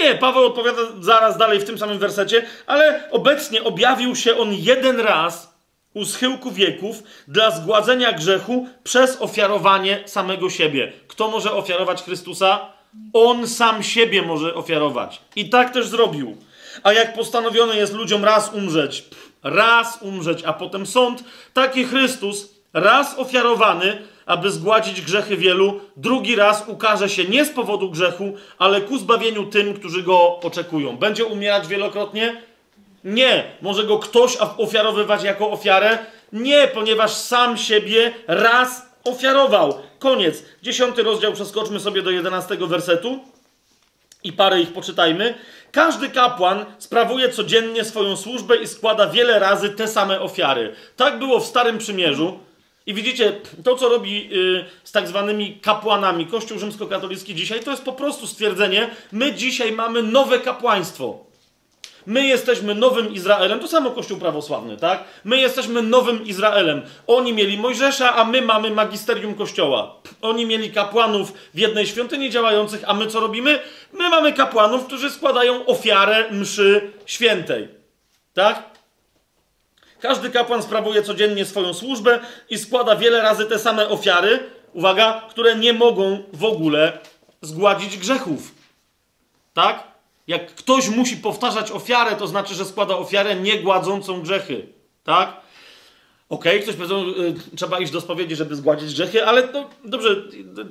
Nie, 0.00 0.14
Paweł 0.14 0.44
odpowiada 0.46 0.82
zaraz 1.00 1.38
dalej 1.38 1.60
w 1.60 1.64
tym 1.64 1.78
samym 1.78 1.98
wersecie, 1.98 2.46
ale 2.66 3.10
obecnie 3.10 3.64
objawił 3.64 4.16
się 4.16 4.36
on 4.36 4.54
jeden 4.54 5.00
raz 5.00 5.56
u 5.94 6.04
schyłku 6.04 6.50
wieków 6.50 7.02
dla 7.28 7.50
zgładzenia 7.50 8.12
grzechu 8.12 8.68
przez 8.84 9.20
ofiarowanie 9.20 10.02
samego 10.06 10.50
siebie. 10.50 10.92
Kto 11.08 11.28
może 11.28 11.52
ofiarować 11.52 12.02
Chrystusa? 12.02 12.75
On 13.12 13.46
sam 13.48 13.82
siebie 13.82 14.22
może 14.22 14.54
ofiarować. 14.54 15.20
I 15.36 15.48
tak 15.48 15.72
też 15.72 15.86
zrobił. 15.86 16.36
A 16.82 16.92
jak 16.92 17.14
postanowione 17.14 17.76
jest 17.76 17.94
ludziom 17.94 18.24
raz 18.24 18.54
umrzeć, 18.54 19.04
raz 19.42 19.98
umrzeć, 20.02 20.42
a 20.44 20.52
potem 20.52 20.86
sąd, 20.86 21.24
taki 21.52 21.84
Chrystus, 21.84 22.54
raz 22.72 23.18
ofiarowany, 23.18 23.98
aby 24.26 24.50
zgładzić 24.50 25.00
grzechy 25.00 25.36
wielu, 25.36 25.80
drugi 25.96 26.36
raz 26.36 26.64
ukaże 26.68 27.08
się 27.08 27.24
nie 27.24 27.44
z 27.44 27.50
powodu 27.50 27.90
grzechu, 27.90 28.32
ale 28.58 28.80
ku 28.80 28.98
zbawieniu 28.98 29.46
tym, 29.46 29.74
którzy 29.74 30.02
go 30.02 30.40
oczekują. 30.40 30.96
Będzie 30.96 31.24
umierać 31.24 31.66
wielokrotnie? 31.66 32.42
Nie. 33.04 33.44
Może 33.62 33.84
go 33.84 33.98
ktoś 33.98 34.36
ofiarowywać 34.56 35.22
jako 35.22 35.50
ofiarę? 35.50 35.98
Nie, 36.32 36.68
ponieważ 36.68 37.12
sam 37.12 37.56
siebie 37.56 38.12
raz 38.26 38.86
ofiarował. 39.04 39.74
Koniec. 39.98 40.42
Dziesiąty 40.62 41.02
rozdział, 41.02 41.32
przeskoczmy 41.32 41.80
sobie 41.80 42.02
do 42.02 42.10
jedenastego 42.10 42.66
wersetu 42.66 43.20
i 44.24 44.32
parę 44.32 44.60
ich 44.60 44.72
poczytajmy. 44.72 45.34
Każdy 45.72 46.08
kapłan 46.08 46.64
sprawuje 46.78 47.28
codziennie 47.28 47.84
swoją 47.84 48.16
służbę 48.16 48.56
i 48.56 48.66
składa 48.66 49.06
wiele 49.06 49.38
razy 49.38 49.70
te 49.70 49.88
same 49.88 50.20
ofiary. 50.20 50.74
Tak 50.96 51.18
było 51.18 51.40
w 51.40 51.46
Starym 51.46 51.78
Przymierzu. 51.78 52.38
I 52.86 52.94
widzicie, 52.94 53.32
to 53.64 53.76
co 53.76 53.88
robi 53.88 54.28
yy, 54.28 54.64
z 54.84 54.92
tak 54.92 55.08
zwanymi 55.08 55.58
kapłanami 55.62 56.26
Kościół 56.26 56.58
rzymskokatolicki 56.58 57.34
dzisiaj, 57.34 57.60
to 57.60 57.70
jest 57.70 57.84
po 57.84 57.92
prostu 57.92 58.26
stwierdzenie, 58.26 58.90
my 59.12 59.32
dzisiaj 59.32 59.72
mamy 59.72 60.02
nowe 60.02 60.38
kapłaństwo. 60.38 61.25
My 62.06 62.26
jesteśmy 62.26 62.74
nowym 62.74 63.14
Izraelem, 63.14 63.60
to 63.60 63.68
samo 63.68 63.90
Kościół 63.90 64.18
prawosławny, 64.18 64.76
tak? 64.76 65.04
My 65.24 65.38
jesteśmy 65.38 65.82
nowym 65.82 66.26
Izraelem. 66.26 66.82
Oni 67.06 67.32
mieli 67.32 67.58
Mojżesza, 67.58 68.14
a 68.14 68.24
my 68.24 68.42
mamy 68.42 68.70
magisterium 68.70 69.34
Kościoła. 69.34 69.94
Oni 70.22 70.46
mieli 70.46 70.72
kapłanów 70.72 71.32
w 71.54 71.58
jednej 71.58 71.86
świątyni 71.86 72.30
działających, 72.30 72.82
a 72.86 72.94
my 72.94 73.06
co 73.06 73.20
robimy? 73.20 73.58
My 73.92 74.08
mamy 74.08 74.32
kapłanów, 74.32 74.86
którzy 74.86 75.10
składają 75.10 75.66
ofiarę 75.66 76.30
mszy 76.30 76.92
świętej. 77.06 77.68
Tak? 78.34 78.62
Każdy 80.00 80.30
kapłan 80.30 80.62
sprawuje 80.62 81.02
codziennie 81.02 81.44
swoją 81.44 81.74
służbę 81.74 82.20
i 82.50 82.58
składa 82.58 82.96
wiele 82.96 83.22
razy 83.22 83.46
te 83.46 83.58
same 83.58 83.88
ofiary, 83.88 84.50
uwaga, 84.72 85.22
które 85.30 85.56
nie 85.56 85.72
mogą 85.72 86.22
w 86.32 86.44
ogóle 86.44 86.98
zgładzić 87.42 87.98
grzechów. 87.98 88.54
Tak? 89.54 89.95
Jak 90.26 90.54
ktoś 90.54 90.88
musi 90.88 91.16
powtarzać 91.16 91.70
ofiarę, 91.70 92.16
to 92.16 92.26
znaczy, 92.26 92.54
że 92.54 92.64
składa 92.64 92.96
ofiarę 92.96 93.36
niegładzącą 93.36 94.22
grzechy. 94.22 94.66
Tak? 95.04 95.40
Okej, 96.28 96.62
ktoś 96.62 96.74
powiedzą, 96.74 97.06
y, 97.08 97.56
trzeba 97.56 97.78
iść 97.78 97.92
do 97.92 98.00
spowiedzi, 98.00 98.36
żeby 98.36 98.56
zgładzić 98.56 98.94
grzechy, 98.94 99.26
ale 99.26 99.48
no, 99.52 99.70
dobrze, 99.84 100.16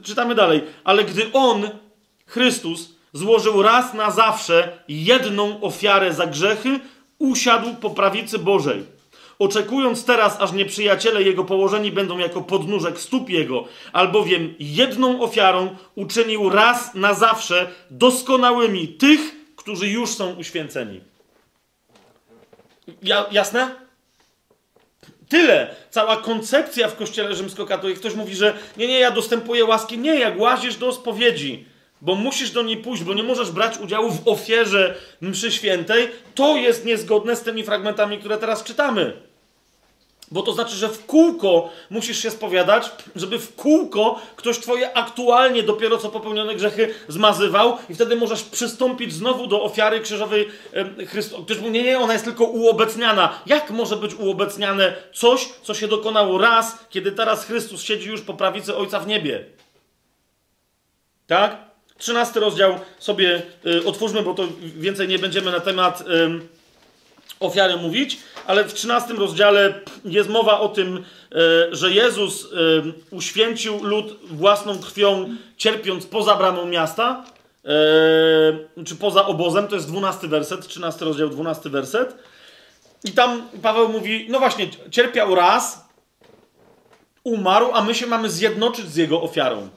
czytamy 0.03 0.35
dalej. 0.35 0.64
Ale 0.84 1.03
gdy 1.03 1.32
On, 1.34 1.69
Chrystus, 2.25 2.90
złożył 3.14 3.61
raz 3.61 3.93
na 3.93 4.11
zawsze 4.11 4.80
jedną 4.88 5.61
ofiarę 5.61 6.14
za 6.14 6.27
grzechy, 6.27 6.80
usiadł 7.19 7.75
po 7.75 7.90
prawicy 7.90 8.40
Bożej. 8.40 8.84
Oczekując 9.40 10.06
teraz, 10.06 10.42
aż 10.42 10.51
nieprzyjaciele 10.51 11.24
jego 11.24 11.43
położeni 11.43 11.92
będą 11.92 12.17
jako 12.17 12.42
podnóżek 12.42 13.00
stóp 13.00 13.30
jego, 13.30 13.66
albowiem 13.93 14.53
jedną 14.59 15.22
ofiarą 15.22 15.75
uczynił 15.95 16.50
raz 16.50 16.95
na 16.95 17.14
zawsze 17.14 17.72
doskonałymi 17.92 18.88
tych, 18.88 19.35
którzy 19.66 19.88
już 19.88 20.10
są 20.10 20.35
uświęceni. 20.35 21.02
Ja, 23.03 23.26
jasne? 23.32 23.76
Tyle. 25.30 25.76
Cała 25.90 26.18
koncepcja 26.18 26.88
w 26.88 26.95
kościele 26.95 27.35
rzymskokatolickim. 27.35 28.00
Ktoś 28.00 28.16
mówi, 28.16 28.35
że 28.35 28.53
nie, 28.77 28.88
nie, 28.88 29.00
ja 29.00 29.11
dostępuję 29.11 29.66
łaski. 29.66 29.98
Nie, 29.98 30.19
jak 30.19 30.40
łazisz 30.40 30.76
do 30.76 30.92
spowiedzi, 30.92 31.66
bo 32.02 32.16
musisz 32.16 32.52
do 32.52 32.61
niej 32.61 32.77
pójść, 32.77 33.03
bo 33.03 33.14
nie 33.14 33.24
możesz 33.24 33.52
brać 33.52 33.77
udziału 33.77 34.11
w 34.11 34.27
ofierze 34.27 34.95
mszy 35.22 35.52
świętej, 35.52 36.10
to 36.35 36.58
jest 36.58 36.85
niezgodne 36.85 37.35
z 37.35 37.42
tymi 37.42 37.64
fragmentami, 37.64 38.19
które 38.19 38.38
teraz 38.38 38.64
czytamy. 38.64 39.14
Bo 40.31 40.41
to 40.41 40.53
znaczy, 40.53 40.75
że 40.75 40.89
w 40.89 41.05
kółko 41.05 41.69
musisz 41.89 42.23
się 42.23 42.31
spowiadać, 42.31 42.91
żeby 43.15 43.39
w 43.39 43.55
kółko 43.55 44.21
ktoś 44.35 44.59
twoje 44.59 44.97
aktualnie 44.97 45.63
dopiero 45.63 45.97
co 45.97 46.09
popełnione 46.09 46.55
grzechy 46.55 46.93
zmazywał 47.07 47.77
i 47.89 47.95
wtedy 47.95 48.15
możesz 48.15 48.43
przystąpić 48.43 49.13
znowu 49.13 49.47
do 49.47 49.63
ofiary 49.63 49.99
krzyżowej 49.99 50.47
Chrystusa. 51.07 51.43
Ktoś 51.43 51.57
mówi, 51.57 51.71
nie, 51.71 51.83
nie, 51.83 51.99
ona 51.99 52.13
jest 52.13 52.25
tylko 52.25 52.45
uobecniana. 52.45 53.39
Jak 53.45 53.69
może 53.69 53.95
być 53.95 54.13
uobecniane 54.13 54.93
coś, 55.13 55.49
co 55.63 55.73
się 55.73 55.87
dokonało 55.87 56.37
raz, 56.37 56.77
kiedy 56.89 57.11
teraz 57.11 57.45
Chrystus 57.45 57.81
siedzi 57.81 58.09
już 58.09 58.21
po 58.21 58.33
prawicy 58.33 58.75
Ojca 58.75 58.99
w 58.99 59.07
niebie? 59.07 59.45
Tak? 61.27 61.57
Trzynasty 61.97 62.39
rozdział 62.39 62.79
sobie 62.99 63.41
y, 63.65 63.85
otwórzmy, 63.85 64.21
bo 64.21 64.33
to 64.33 64.47
więcej 64.59 65.07
nie 65.07 65.19
będziemy 65.19 65.51
na 65.51 65.59
temat... 65.59 66.03
Ofiary 67.39 67.77
mówić, 67.77 68.17
ale 68.47 68.64
w 68.64 68.73
13 68.73 69.14
rozdziale 69.14 69.73
jest 70.05 70.30
mowa 70.30 70.59
o 70.59 70.69
tym, 70.69 70.97
e, 70.97 71.75
że 71.75 71.91
Jezus 71.91 72.45
e, 72.45 72.47
uświęcił 73.11 73.83
lud 73.83 74.19
własną 74.23 74.80
krwią, 74.80 75.35
cierpiąc 75.57 76.05
poza 76.05 76.35
bramą 76.35 76.65
miasta, 76.65 77.25
e, 77.65 78.83
czy 78.83 78.95
poza 78.95 79.25
obozem, 79.25 79.67
to 79.67 79.75
jest 79.75 79.88
12 79.88 80.27
werset, 80.27 80.67
13 80.67 81.05
rozdział, 81.05 81.30
12 81.30 81.69
werset. 81.69 82.15
I 83.03 83.11
tam 83.11 83.49
Paweł 83.61 83.89
mówi, 83.89 84.25
no 84.30 84.39
właśnie, 84.39 84.67
cierpiał 84.91 85.35
raz, 85.35 85.85
umarł, 87.23 87.69
a 87.73 87.81
my 87.81 87.95
się 87.95 88.07
mamy 88.07 88.30
zjednoczyć 88.30 88.85
z 88.85 88.95
jego 88.95 89.22
ofiarą. 89.22 89.69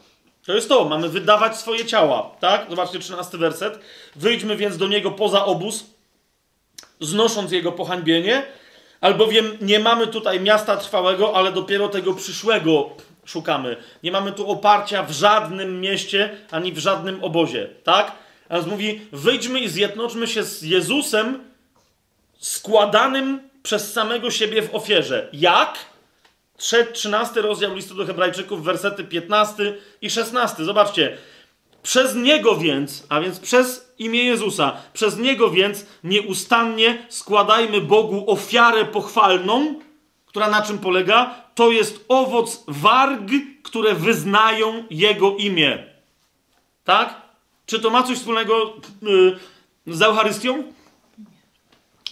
To 0.46 0.54
jest 0.54 0.68
to, 0.68 0.84
mamy 0.84 1.08
wydawać 1.08 1.56
swoje 1.56 1.86
ciała, 1.86 2.30
tak? 2.40 2.66
Zobaczcie, 2.70 2.98
13 2.98 3.38
werset. 3.38 3.78
Wyjdźmy 4.16 4.56
więc 4.56 4.76
do 4.76 4.88
niego 4.88 5.10
poza 5.10 5.44
obóz, 5.44 5.84
znosząc 7.00 7.52
jego 7.52 7.72
pohańbienie, 7.72 8.42
albowiem 9.00 9.58
nie 9.60 9.80
mamy 9.80 10.06
tutaj 10.06 10.40
miasta 10.40 10.76
trwałego, 10.76 11.36
ale 11.36 11.52
dopiero 11.52 11.88
tego 11.88 12.14
przyszłego 12.14 12.90
szukamy. 13.24 13.76
Nie 14.02 14.12
mamy 14.12 14.32
tu 14.32 14.50
oparcia 14.50 15.02
w 15.02 15.10
żadnym 15.10 15.80
mieście, 15.80 16.36
ani 16.50 16.72
w 16.72 16.78
żadnym 16.78 17.24
obozie, 17.24 17.68
tak? 17.84 18.12
A 18.48 18.54
więc 18.54 18.66
mówi, 18.66 19.00
wyjdźmy 19.12 19.60
i 19.60 19.68
zjednoczmy 19.68 20.26
się 20.26 20.42
z 20.42 20.62
Jezusem 20.62 21.44
składanym 22.38 23.48
przez 23.62 23.92
samego 23.92 24.30
siebie 24.30 24.62
w 24.62 24.74
ofierze. 24.74 25.28
Jak? 25.32 25.78
13 26.92 27.42
rozdział 27.42 27.74
listu 27.74 27.94
do 27.94 28.06
hebrajczyków, 28.06 28.64
wersety 28.64 29.04
15 29.04 29.74
i 30.02 30.10
16. 30.10 30.64
Zobaczcie. 30.64 31.16
Przez 31.82 32.14
Niego 32.14 32.56
więc, 32.56 33.06
a 33.08 33.20
więc 33.20 33.40
przez 33.40 33.88
imię 33.98 34.24
Jezusa, 34.24 34.76
przez 34.92 35.18
Niego 35.18 35.50
więc 35.50 35.86
nieustannie 36.04 37.06
składajmy 37.08 37.80
Bogu 37.80 38.24
ofiarę 38.30 38.84
pochwalną, 38.84 39.74
która 40.26 40.50
na 40.50 40.62
czym 40.62 40.78
polega? 40.78 41.34
To 41.54 41.70
jest 41.70 42.04
owoc 42.08 42.64
warg, 42.68 43.30
które 43.62 43.94
wyznają 43.94 44.84
Jego 44.90 45.36
imię. 45.36 45.86
Tak? 46.84 47.22
Czy 47.66 47.80
to 47.80 47.90
ma 47.90 48.02
coś 48.02 48.18
wspólnego 48.18 48.72
yy, 49.02 49.38
z 49.86 50.02
Eucharystią? 50.02 50.62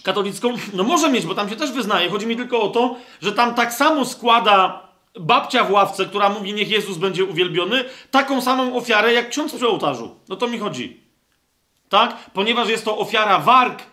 Katolicką? 0.03 0.53
No 0.73 0.83
może 0.83 1.11
mieć, 1.11 1.25
bo 1.25 1.35
tam 1.35 1.49
się 1.49 1.55
też 1.55 1.71
wyznaje. 1.71 2.09
Chodzi 2.09 2.27
mi 2.27 2.35
tylko 2.35 2.61
o 2.61 2.67
to, 2.67 2.95
że 3.21 3.31
tam 3.31 3.55
tak 3.55 3.73
samo 3.73 4.05
składa 4.05 4.87
babcia 5.19 5.63
w 5.63 5.71
ławce, 5.71 6.05
która 6.05 6.29
mówi, 6.29 6.53
niech 6.53 6.69
Jezus 6.69 6.97
będzie 6.97 7.25
uwielbiony, 7.25 7.83
taką 8.11 8.41
samą 8.41 8.75
ofiarę 8.75 9.13
jak 9.13 9.29
ksiądz 9.29 9.55
przy 9.55 9.67
ołtarzu. 9.67 10.15
No 10.29 10.35
to 10.35 10.47
mi 10.47 10.59
chodzi. 10.59 11.06
Tak? 11.89 12.31
Ponieważ 12.33 12.69
jest 12.69 12.85
to 12.85 12.97
ofiara 12.97 13.39
warg, 13.39 13.83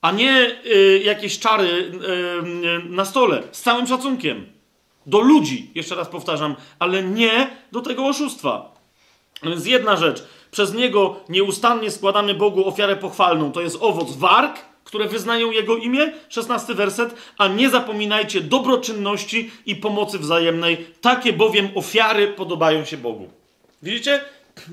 a 0.00 0.12
nie 0.12 0.56
y, 0.66 1.02
jakieś 1.04 1.38
czary 1.38 1.68
y, 1.68 2.06
y, 2.66 2.82
na 2.88 3.04
stole. 3.04 3.42
Z 3.52 3.60
całym 3.62 3.86
szacunkiem. 3.86 4.46
Do 5.06 5.20
ludzi, 5.20 5.70
jeszcze 5.74 5.94
raz 5.94 6.08
powtarzam, 6.08 6.56
ale 6.78 7.02
nie 7.02 7.50
do 7.72 7.80
tego 7.80 8.06
oszustwa. 8.06 8.74
No 9.42 9.50
więc 9.50 9.66
jedna 9.66 9.96
rzecz. 9.96 10.24
Przez 10.50 10.74
niego 10.74 11.16
nieustannie 11.28 11.90
składamy 11.90 12.34
Bogu 12.34 12.68
ofiarę 12.68 12.96
pochwalną. 12.96 13.52
To 13.52 13.60
jest 13.60 13.78
owoc 13.80 14.16
warg, 14.16 14.58
które 14.84 15.08
wyznają 15.08 15.50
Jego 15.50 15.76
imię, 15.76 16.12
16 16.28 16.74
werset, 16.74 17.14
a 17.38 17.48
nie 17.48 17.70
zapominajcie 17.70 18.40
dobroczynności 18.40 19.50
i 19.66 19.76
pomocy 19.76 20.18
wzajemnej, 20.18 20.86
takie 21.00 21.32
bowiem 21.32 21.68
ofiary 21.74 22.28
podobają 22.28 22.84
się 22.84 22.96
Bogu. 22.96 23.28
Widzicie? 23.82 24.20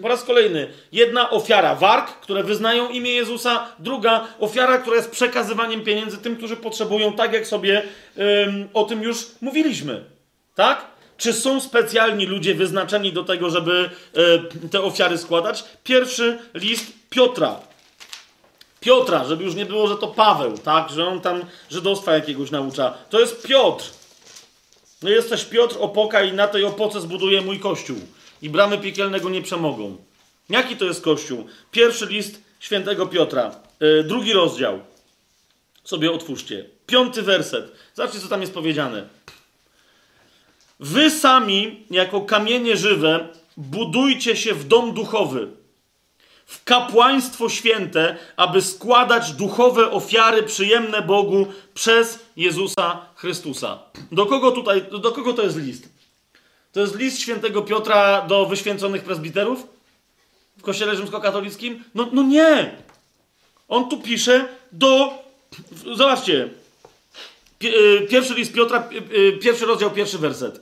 Po 0.02 0.08
raz 0.08 0.24
kolejny, 0.24 0.68
jedna 0.92 1.30
ofiara 1.30 1.76
warg, 1.76 2.08
które 2.08 2.44
wyznają 2.44 2.90
imię 2.90 3.12
Jezusa, 3.12 3.68
druga 3.80 4.28
ofiara, 4.40 4.78
która 4.78 4.96
jest 4.96 5.12
przekazywaniem 5.12 5.82
pieniędzy 5.82 6.18
tym, 6.18 6.36
którzy 6.36 6.56
potrzebują, 6.56 7.14
tak 7.14 7.34
jak 7.34 7.48
sobie 7.48 7.84
ym, 8.48 8.70
o 8.74 8.84
tym 8.84 9.04
już 9.04 9.18
mówiliśmy. 9.42 10.04
Tak? 10.56 10.86
Czy 11.18 11.34
są 11.34 11.62
specjalni 11.62 12.26
ludzie 12.26 12.56
wyznaczeni 12.56 13.14
do 13.14 13.24
tego, 13.24 13.50
żeby 13.50 13.90
y, 14.66 14.70
te 14.70 14.82
ofiary 14.82 15.18
składać? 15.18 15.64
Pierwszy 15.84 16.40
list 16.54 16.94
Piotra, 17.10 17.60
Piotra, 18.80 19.26
żeby 19.26 19.44
już 19.44 19.56
nie 19.56 19.66
było, 19.66 19.88
że 19.88 19.98
to 19.98 20.08
Paweł, 20.08 20.58
tak? 20.58 20.90
Że 20.90 21.08
on 21.08 21.22
tam 21.22 21.42
żydostwa 21.70 22.14
jakiegoś 22.14 22.52
naucza. 22.52 22.94
To 23.10 23.20
jest 23.20 23.48
Piotr. 23.48 23.86
No 25.04 25.10
jesteś 25.10 25.46
Piotr, 25.46 25.76
opoka 25.80 26.24
i 26.24 26.34
na 26.34 26.48
tej 26.48 26.64
opoce 26.64 27.02
zbuduje 27.02 27.42
mój 27.42 27.60
kościół. 27.60 27.98
I 28.42 28.50
bramy 28.50 28.78
piekielnego 28.78 29.30
nie 29.30 29.42
przemogą. 29.42 29.98
Jaki 30.50 30.76
to 30.76 30.86
jest 30.86 31.02
kościół? 31.02 31.48
Pierwszy 31.72 32.06
list 32.06 32.42
świętego 32.60 33.08
Piotra. 33.08 33.56
Yy, 33.80 34.04
drugi 34.04 34.34
rozdział. 34.34 34.80
Sobie 35.84 36.12
otwórzcie. 36.12 36.66
Piąty 36.86 37.22
werset. 37.22 37.72
Zobaczcie, 37.96 38.20
co 38.20 38.28
tam 38.28 38.42
jest 38.42 38.54
powiedziane. 38.54 39.08
Wy 40.80 41.12
sami, 41.12 41.86
jako 41.92 42.22
kamienie 42.22 42.78
żywe, 42.78 43.28
budujcie 43.58 44.36
się 44.36 44.54
w 44.54 44.68
dom 44.68 44.94
duchowy 44.94 45.48
w 46.48 46.64
kapłaństwo 46.64 47.50
święte, 47.50 48.18
aby 48.38 48.62
składać 48.62 49.32
duchowe 49.32 49.92
ofiary 49.92 50.44
przyjemne 50.44 51.02
Bogu 51.02 51.48
przez 51.74 52.20
Jezusa 52.36 53.02
Chrystusa. 53.16 53.80
Do 54.12 54.26
kogo 54.26 54.52
tutaj, 54.52 54.84
do 55.02 55.12
kogo 55.12 55.34
to 55.34 55.44
jest 55.44 55.58
list? 55.58 55.90
To 56.78 56.82
jest 56.82 56.96
list 56.96 57.20
świętego 57.20 57.62
Piotra 57.62 58.22
do 58.22 58.46
wyświęconych 58.46 59.04
prezbiterów 59.04 59.68
w 60.58 60.62
kościele 60.62 60.96
rzymskokatolickim? 60.96 61.84
No, 61.96 62.08
no 62.12 62.24
nie! 62.24 62.72
On 63.68 63.90
tu 63.90 63.98
pisze 63.98 64.48
do. 64.72 65.14
Zobaczcie. 65.96 66.50
Pierwszy 68.10 68.34
list 68.34 68.54
Piotra, 68.54 68.90
pierwszy 69.42 69.66
rozdział, 69.66 69.92
pierwszy 69.92 70.18
werset. 70.18 70.60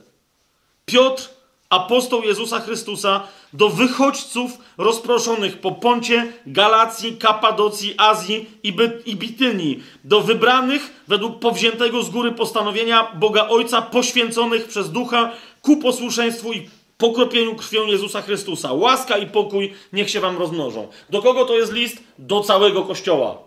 Piotr, 0.86 1.28
apostoł 1.70 2.22
Jezusa 2.22 2.60
Chrystusa, 2.60 3.28
do 3.52 3.68
wychodźców 3.68 4.50
rozproszonych 4.78 5.58
po 5.60 5.72
Poncie, 5.72 6.32
Galacji, 6.46 7.16
Kapadocji, 7.16 7.94
Azji 7.98 8.50
i, 8.62 8.72
By- 8.72 9.02
i 9.06 9.80
do 10.04 10.20
wybranych 10.20 11.04
według 11.08 11.38
powziętego 11.38 12.02
z 12.02 12.10
góry 12.10 12.32
postanowienia 12.32 13.12
Boga 13.14 13.48
Ojca, 13.48 13.82
poświęconych 13.82 14.68
przez 14.68 14.90
Ducha 14.90 15.32
ku 15.66 15.76
posłuszeństwu 15.76 16.52
i 16.52 16.68
pokropieniu 16.98 17.54
krwią 17.54 17.86
Jezusa 17.86 18.22
Chrystusa. 18.22 18.72
Łaska 18.72 19.18
i 19.18 19.26
pokój 19.26 19.74
niech 19.92 20.10
się 20.10 20.20
wam 20.20 20.38
rozmnożą. 20.38 20.88
Do 21.10 21.22
kogo 21.22 21.44
to 21.44 21.54
jest 21.54 21.72
list? 21.72 22.02
Do 22.18 22.40
całego 22.40 22.82
Kościoła. 22.82 23.38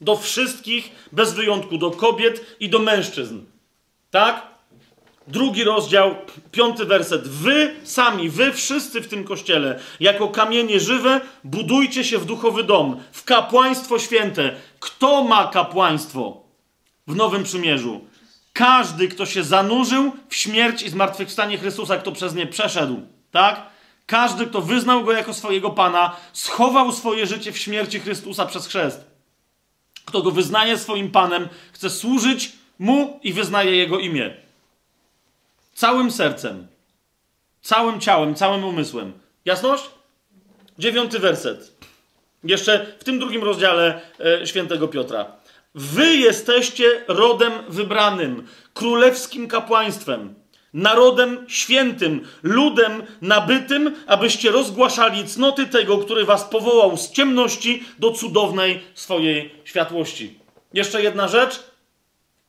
Do 0.00 0.16
wszystkich, 0.16 0.90
bez 1.12 1.34
wyjątku, 1.34 1.78
do 1.78 1.90
kobiet 1.90 2.56
i 2.60 2.68
do 2.68 2.78
mężczyzn. 2.78 3.40
Tak? 4.10 4.46
Drugi 5.28 5.64
rozdział, 5.64 6.14
piąty 6.50 6.84
werset. 6.84 7.28
Wy 7.28 7.74
sami, 7.84 8.30
wy 8.30 8.52
wszyscy 8.52 9.00
w 9.00 9.08
tym 9.08 9.24
kościele, 9.24 9.80
jako 10.00 10.28
kamienie 10.28 10.80
żywe, 10.80 11.20
budujcie 11.44 12.04
się 12.04 12.18
w 12.18 12.24
duchowy 12.24 12.64
dom, 12.64 13.00
w 13.12 13.24
kapłaństwo 13.24 13.98
święte. 13.98 14.56
Kto 14.80 15.24
ma 15.24 15.46
kapłaństwo 15.46 16.42
w 17.06 17.16
Nowym 17.16 17.44
Przymierzu? 17.44 18.00
Każdy, 18.58 19.08
kto 19.08 19.26
się 19.26 19.44
zanurzył 19.44 20.12
w 20.28 20.34
śmierć 20.34 20.82
i 20.82 20.90
zmartwychwstanie 20.90 21.58
Chrystusa, 21.58 21.96
kto 21.96 22.12
przez 22.12 22.34
nie 22.34 22.46
przeszedł. 22.46 23.00
Tak? 23.30 23.62
Każdy, 24.06 24.46
kto 24.46 24.62
wyznał 24.62 25.04
go 25.04 25.12
jako 25.12 25.34
swojego 25.34 25.70
Pana, 25.70 26.16
schował 26.32 26.92
swoje 26.92 27.26
życie 27.26 27.52
w 27.52 27.58
śmierci 27.58 28.00
Chrystusa 28.00 28.46
przez 28.46 28.66
chrzest. 28.66 29.04
Kto 30.04 30.22
go 30.22 30.30
wyznaje 30.30 30.78
swoim 30.78 31.10
Panem, 31.10 31.48
chce 31.72 31.90
służyć 31.90 32.52
mu 32.78 33.20
i 33.22 33.32
wyznaje 33.32 33.76
jego 33.76 33.98
imię 33.98 34.34
całym 35.74 36.10
sercem, 36.10 36.66
całym 37.62 38.00
ciałem, 38.00 38.34
całym 38.34 38.64
umysłem. 38.64 39.12
Jasność? 39.44 39.84
Dziewiąty 40.78 41.18
werset. 41.18 41.72
Jeszcze 42.44 42.86
w 42.98 43.04
tym 43.04 43.18
drugim 43.18 43.44
rozdziale 43.44 44.00
e, 44.20 44.46
świętego 44.46 44.88
Piotra. 44.88 45.37
Wy 45.78 46.16
jesteście 46.16 47.04
rodem 47.08 47.52
wybranym, 47.68 48.46
królewskim 48.74 49.48
kapłaństwem, 49.48 50.34
narodem 50.72 51.44
świętym, 51.48 52.26
ludem 52.42 53.02
nabytym, 53.20 53.96
abyście 54.06 54.50
rozgłaszali 54.50 55.24
cnoty 55.24 55.66
tego, 55.66 55.98
który 55.98 56.24
was 56.24 56.44
powołał 56.44 56.96
z 56.96 57.10
ciemności 57.10 57.84
do 57.98 58.10
cudownej 58.10 58.80
swojej 58.94 59.54
światłości. 59.64 60.38
Jeszcze 60.74 61.02
jedna 61.02 61.28
rzecz. 61.28 61.64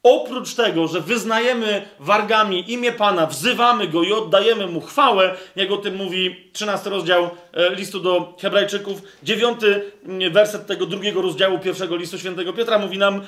Oprócz 0.03 0.53
tego, 0.53 0.87
że 0.87 1.01
wyznajemy 1.01 1.87
wargami 1.99 2.71
imię 2.71 2.91
Pana, 2.91 3.25
wzywamy 3.25 3.87
Go 3.87 4.03
i 4.03 4.13
oddajemy 4.13 4.67
Mu 4.67 4.81
chwałę, 4.81 5.35
jak 5.55 5.71
o 5.71 5.77
tym 5.77 5.95
mówi 5.95 6.49
13 6.53 6.89
rozdział 6.89 7.29
e, 7.53 7.75
listu 7.75 7.99
do 7.99 8.33
Hebrajczyków, 8.41 9.01
9 9.23 9.59
mm, 10.05 10.33
werset 10.33 10.67
tego 10.67 10.85
drugiego 10.85 11.21
rozdziału 11.21 11.59
pierwszego 11.59 11.95
listu 11.95 12.17
świętego 12.19 12.53
Piotra 12.53 12.79
mówi 12.79 12.97
nam 12.97 13.21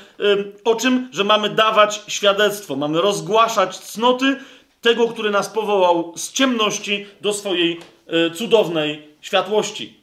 o 0.63 0.75
czym, 0.75 1.09
że 1.11 1.23
mamy 1.23 1.49
dawać 1.49 2.01
świadectwo, 2.07 2.75
mamy 2.75 3.01
rozgłaszać 3.01 3.77
cnoty 3.77 4.35
tego, 4.81 5.07
który 5.07 5.31
nas 5.31 5.49
powołał 5.49 6.13
z 6.15 6.31
ciemności 6.31 7.05
do 7.21 7.33
swojej 7.33 7.79
e, 8.07 8.31
cudownej 8.31 9.07
światłości. 9.21 9.93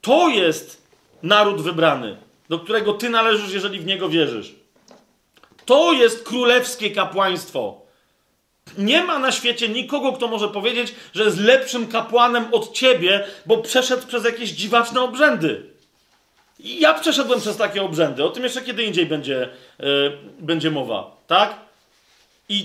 To 0.00 0.28
jest 0.28 0.88
naród 1.22 1.60
wybrany, 1.60 2.16
do 2.48 2.58
którego 2.58 2.92
Ty 2.92 3.10
należysz, 3.10 3.52
jeżeli 3.52 3.80
w 3.80 3.86
Niego 3.86 4.08
wierzysz. 4.08 4.57
To 5.68 5.92
jest 5.92 6.24
królewskie 6.24 6.90
kapłaństwo. 6.90 7.80
Nie 8.78 9.02
ma 9.02 9.18
na 9.18 9.32
świecie 9.32 9.68
nikogo, 9.68 10.12
kto 10.12 10.28
może 10.28 10.48
powiedzieć, 10.48 10.94
że 11.14 11.24
jest 11.24 11.38
lepszym 11.38 11.86
kapłanem 11.86 12.44
od 12.52 12.72
ciebie, 12.72 13.24
bo 13.46 13.58
przeszedł 13.58 14.06
przez 14.06 14.24
jakieś 14.24 14.50
dziwaczne 14.50 15.00
obrzędy. 15.00 15.62
I 16.58 16.80
ja 16.80 16.94
przeszedłem 16.94 17.40
przez 17.40 17.56
takie 17.56 17.82
obrzędy. 17.82 18.24
O 18.24 18.30
tym 18.30 18.44
jeszcze 18.44 18.62
kiedy 18.62 18.82
indziej 18.82 19.06
będzie, 19.06 19.42
e, 19.42 19.84
będzie 20.38 20.70
mowa. 20.70 21.16
Tak? 21.26 21.54
I, 22.48 22.58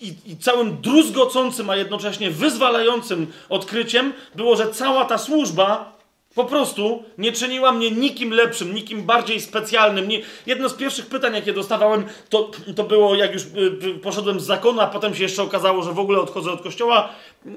i, 0.00 0.14
I 0.32 0.36
całym 0.36 0.80
druzgocącym, 0.80 1.70
a 1.70 1.76
jednocześnie 1.76 2.30
wyzwalającym 2.30 3.32
odkryciem 3.48 4.12
było, 4.34 4.56
że 4.56 4.70
cała 4.70 5.04
ta 5.04 5.18
służba 5.18 5.99
po 6.42 6.48
prostu 6.48 7.02
nie 7.18 7.32
czyniła 7.32 7.72
mnie 7.72 7.90
nikim 7.90 8.30
lepszym, 8.30 8.74
nikim 8.74 9.02
bardziej 9.02 9.40
specjalnym. 9.40 10.08
Nie... 10.08 10.20
Jedno 10.46 10.68
z 10.68 10.74
pierwszych 10.74 11.06
pytań, 11.06 11.34
jakie 11.34 11.52
dostawałem, 11.52 12.04
to, 12.28 12.50
to 12.76 12.84
było, 12.84 13.14
jak 13.14 13.32
już 13.32 13.42
y, 13.42 13.48
y, 13.86 13.98
poszedłem 13.98 14.40
z 14.40 14.44
zakonu, 14.44 14.80
a 14.80 14.86
potem 14.86 15.14
się 15.14 15.22
jeszcze 15.22 15.42
okazało, 15.42 15.82
że 15.82 15.92
w 15.92 15.98
ogóle 15.98 16.20
odchodzę 16.20 16.50
od 16.50 16.62
kościoła 16.62 17.08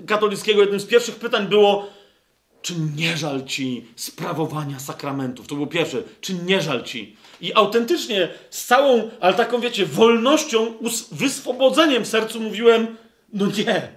katolickiego. 0.08 0.62
Jednym 0.62 0.80
z 0.80 0.86
pierwszych 0.86 1.16
pytań 1.16 1.48
było, 1.48 1.88
czy 2.62 2.74
nie 2.96 3.18
żal 3.18 3.44
ci 3.44 3.86
sprawowania 3.96 4.80
sakramentów? 4.80 5.48
To 5.48 5.56
było 5.56 5.68
pierwsze. 5.68 6.04
Czy 6.22 6.34
nie 6.34 6.62
żal 6.62 6.84
ci? 6.84 7.16
I 7.42 7.54
autentycznie 7.54 8.30
z 8.50 8.66
całą, 8.66 9.10
ale 9.20 9.34
taką 9.34 9.60
wiecie, 9.60 9.86
wolnością, 9.86 10.74
wyswobodzeniem 11.12 12.04
w 12.04 12.08
sercu 12.08 12.40
mówiłem, 12.40 12.98
no 13.34 13.48
nie. 13.48 13.88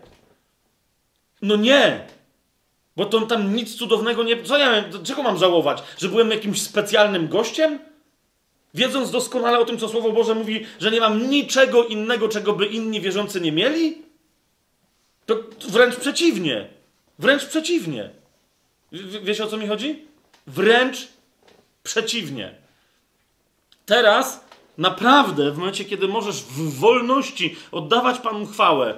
No 1.43 1.57
nie. 1.57 2.16
Bo 2.97 3.05
to 3.05 3.21
tam 3.21 3.57
nic 3.57 3.75
cudownego 3.77 4.23
nie. 4.23 4.43
Co 4.43 4.59
ja 4.59 4.67
miałem, 4.71 5.05
czego 5.05 5.23
mam 5.23 5.39
żałować? 5.39 5.83
Że 5.99 6.09
byłem 6.09 6.31
jakimś 6.31 6.63
specjalnym 6.63 7.29
gościem? 7.29 7.79
Wiedząc 8.75 9.11
doskonale 9.11 9.59
o 9.59 9.65
tym, 9.65 9.79
co 9.79 9.89
Słowo 9.89 10.13
Boże 10.13 10.35
mówi, 10.35 10.67
że 10.81 10.91
nie 10.91 11.01
mam 11.01 11.31
niczego 11.31 11.85
innego, 11.85 12.29
czego 12.29 12.53
by 12.53 12.67
inni 12.67 13.01
wierzący 13.01 13.41
nie 13.41 13.53
mieli? 13.53 14.03
To 15.27 15.37
wręcz 15.69 15.97
przeciwnie. 15.97 16.69
Wręcz 17.19 17.45
przeciwnie. 17.45 18.11
W- 18.93 19.25
Wiecie 19.25 19.45
o 19.45 19.47
co 19.47 19.57
mi 19.57 19.67
chodzi? 19.69 20.05
Wręcz 20.47 21.09
przeciwnie. 21.83 22.55
Teraz 23.87 24.45
naprawdę, 24.79 25.51
w 25.53 25.59
momencie, 25.59 25.85
kiedy 25.85 26.09
możesz 26.09 26.43
w 26.43 26.79
wolności 26.79 27.57
oddawać 27.73 28.19
Panu 28.19 28.47
chwałę, 28.47 28.95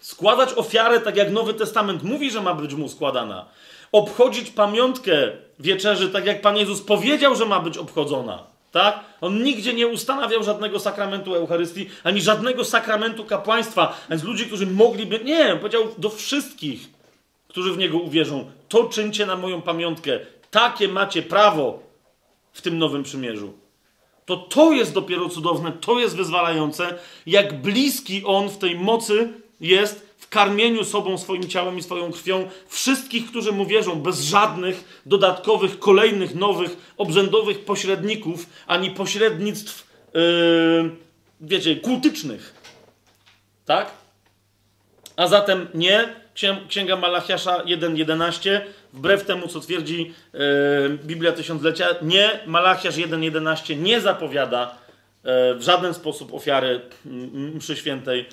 składać 0.00 0.52
ofiarę 0.54 1.00
tak 1.00 1.16
jak 1.16 1.30
Nowy 1.30 1.54
Testament 1.54 2.02
mówi, 2.02 2.30
że 2.30 2.42
ma 2.42 2.54
być 2.54 2.74
mu 2.74 2.88
składana, 2.88 3.46
obchodzić 3.92 4.50
pamiątkę 4.50 5.32
wieczerzy 5.58 6.08
tak 6.08 6.26
jak 6.26 6.40
Pan 6.40 6.56
Jezus 6.56 6.80
powiedział, 6.80 7.36
że 7.36 7.46
ma 7.46 7.60
być 7.60 7.78
obchodzona. 7.78 8.42
Tak? 8.72 9.00
On 9.20 9.42
nigdzie 9.42 9.74
nie 9.74 9.86
ustanawiał 9.86 10.42
żadnego 10.42 10.78
sakramentu 10.78 11.34
Eucharystii, 11.34 11.90
ani 12.04 12.20
żadnego 12.20 12.64
sakramentu 12.64 13.24
kapłaństwa, 13.24 14.00
z 14.10 14.22
ludzi, 14.22 14.46
którzy 14.46 14.66
mogliby. 14.66 15.20
Nie, 15.24 15.56
powiedział 15.56 15.82
do 15.98 16.10
wszystkich, 16.10 16.88
którzy 17.48 17.72
w 17.72 17.78
niego 17.78 17.98
uwierzą: 17.98 18.50
To 18.68 18.84
czyńcie 18.84 19.26
na 19.26 19.36
moją 19.36 19.62
pamiątkę. 19.62 20.18
Takie 20.50 20.88
macie 20.88 21.22
prawo 21.22 21.82
w 22.52 22.62
tym 22.62 22.78
nowym 22.78 23.02
przymierzu. 23.02 23.52
To 24.26 24.36
to 24.36 24.72
jest 24.72 24.92
dopiero 24.92 25.28
cudowne, 25.28 25.72
to 25.72 25.98
jest 25.98 26.16
wyzwalające, 26.16 26.98
jak 27.26 27.60
bliski 27.60 28.24
on 28.24 28.48
w 28.48 28.58
tej 28.58 28.78
mocy 28.78 29.32
jest 29.60 30.06
w 30.18 30.28
karmieniu 30.28 30.84
sobą, 30.84 31.18
swoim 31.18 31.48
ciałem 31.48 31.78
i 31.78 31.82
swoją 31.82 32.12
krwią 32.12 32.48
wszystkich, 32.68 33.26
którzy 33.26 33.52
mu 33.52 33.66
wierzą, 33.66 33.94
bez 34.02 34.20
żadnych 34.20 35.00
dodatkowych, 35.06 35.78
kolejnych, 35.78 36.34
nowych, 36.34 36.76
obrzędowych 36.96 37.64
pośredników, 37.64 38.46
ani 38.66 38.90
pośrednictw, 38.90 39.86
yy, 40.14 40.90
wiecie, 41.40 41.76
kultycznych. 41.76 42.54
Tak? 43.64 43.90
A 45.16 45.26
zatem 45.28 45.68
nie, 45.74 46.08
Księ- 46.34 46.66
Księga 46.68 46.96
Malachiasza 46.96 47.64
1.11, 47.64 48.60
wbrew 48.92 49.24
temu, 49.24 49.48
co 49.48 49.60
twierdzi 49.60 50.14
e, 50.34 50.38
Biblia 50.88 51.32
Tysiąclecia, 51.32 51.86
nie, 52.02 52.40
Malachiasz 52.46 52.94
1.11 52.96 53.76
nie 53.78 54.00
zapowiada 54.00 54.78
e, 55.24 55.54
w 55.54 55.62
żaden 55.62 55.94
sposób 55.94 56.34
ofiary 56.34 56.80
m, 57.06 57.52
mszy 57.56 57.76
świętej, 57.76 58.26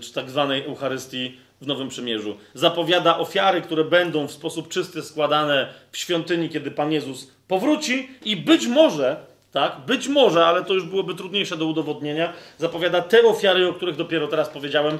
czy 0.00 0.12
tak 0.12 0.30
zwanej 0.30 0.64
Eucharystii 0.64 1.36
w 1.60 1.66
Nowym 1.66 1.88
Przymierzu. 1.88 2.36
Zapowiada 2.54 3.18
ofiary, 3.18 3.62
które 3.62 3.84
będą 3.84 4.26
w 4.26 4.32
sposób 4.32 4.68
czysty 4.68 5.02
składane 5.02 5.74
w 5.92 5.96
świątyni, 5.96 6.48
kiedy 6.48 6.70
Pan 6.70 6.92
Jezus 6.92 7.30
powróci 7.48 8.08
i 8.24 8.36
być 8.36 8.66
może, 8.66 9.16
tak, 9.52 9.80
być 9.86 10.08
może, 10.08 10.46
ale 10.46 10.64
to 10.64 10.74
już 10.74 10.84
byłoby 10.84 11.14
trudniejsze 11.14 11.56
do 11.56 11.66
udowodnienia, 11.66 12.32
zapowiada 12.58 13.02
te 13.02 13.22
ofiary, 13.22 13.68
o 13.68 13.72
których 13.72 13.96
dopiero 13.96 14.28
teraz 14.28 14.48
powiedziałem, 14.48 14.98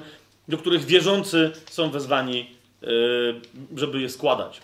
do 0.48 0.58
których 0.58 0.84
wierzący 0.84 1.50
są 1.70 1.90
wezwani, 1.90 2.50
yy, 2.82 3.40
żeby 3.76 4.00
je 4.00 4.08
składać. 4.08 4.60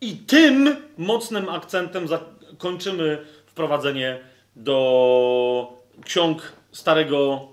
I 0.00 0.16
tym 0.16 0.76
mocnym 0.98 1.48
akcentem 1.48 2.08
zakończymy 2.08 3.18
wprowadzenie 3.46 4.18
do 4.56 5.72
ksiąg 6.04 6.52
Starego 6.72 7.48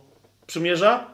Przymierza. 0.47 1.07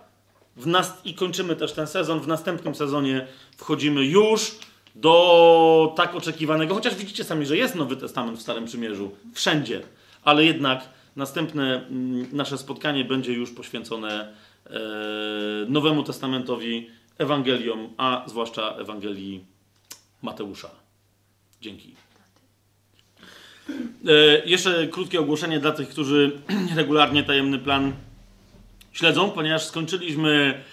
W 0.55 0.67
nas... 0.67 1.01
I 1.05 1.13
kończymy 1.13 1.55
też 1.55 1.73
ten 1.73 1.87
sezon. 1.87 2.19
W 2.19 2.27
następnym 2.27 2.75
sezonie 2.75 3.27
wchodzimy 3.57 4.05
już 4.05 4.55
do 4.95 5.93
tak 5.97 6.15
oczekiwanego, 6.15 6.75
chociaż 6.75 6.95
widzicie 6.95 7.23
sami, 7.23 7.45
że 7.45 7.57
jest 7.57 7.75
Nowy 7.75 7.95
Testament 7.95 8.39
w 8.39 8.41
Starym 8.41 8.65
Przymierzu. 8.65 9.11
Wszędzie. 9.33 9.81
Ale 10.23 10.45
jednak 10.45 10.89
następne 11.15 11.87
mm, 11.87 12.27
nasze 12.31 12.57
spotkanie 12.57 13.05
będzie 13.05 13.33
już 13.33 13.51
poświęcone 13.51 14.33
e, 14.65 14.79
Nowemu 15.67 16.03
Testamentowi 16.03 16.89
Ewangeliom, 17.17 17.89
a 17.97 18.23
zwłaszcza 18.27 18.75
Ewangelii 18.75 19.45
Mateusza. 20.21 20.69
Dzięki. 21.61 21.95
E, 23.69 24.45
jeszcze 24.45 24.87
krótkie 24.87 25.19
ogłoszenie 25.19 25.59
dla 25.59 25.71
tych, 25.71 25.89
którzy 25.89 26.31
regularnie 26.75 27.23
tajemny 27.23 27.59
plan 27.59 27.93
śledzą, 28.91 29.31
ponieważ 29.31 29.65
skończyliśmy 29.65 30.63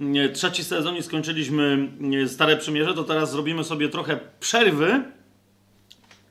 nie, 0.00 0.28
trzeci 0.28 0.64
sezon 0.64 0.96
i 0.96 1.02
skończyliśmy 1.02 1.88
nie, 2.00 2.28
Stare 2.28 2.56
Przymierze, 2.56 2.94
to 2.94 3.04
teraz 3.04 3.30
zrobimy 3.30 3.64
sobie 3.64 3.88
trochę 3.88 4.20
przerwy. 4.40 5.02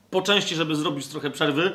Po 0.10 0.22
części, 0.22 0.56
żeby 0.56 0.76
zrobić 0.76 1.08
trochę 1.08 1.30
przerwy. 1.30 1.72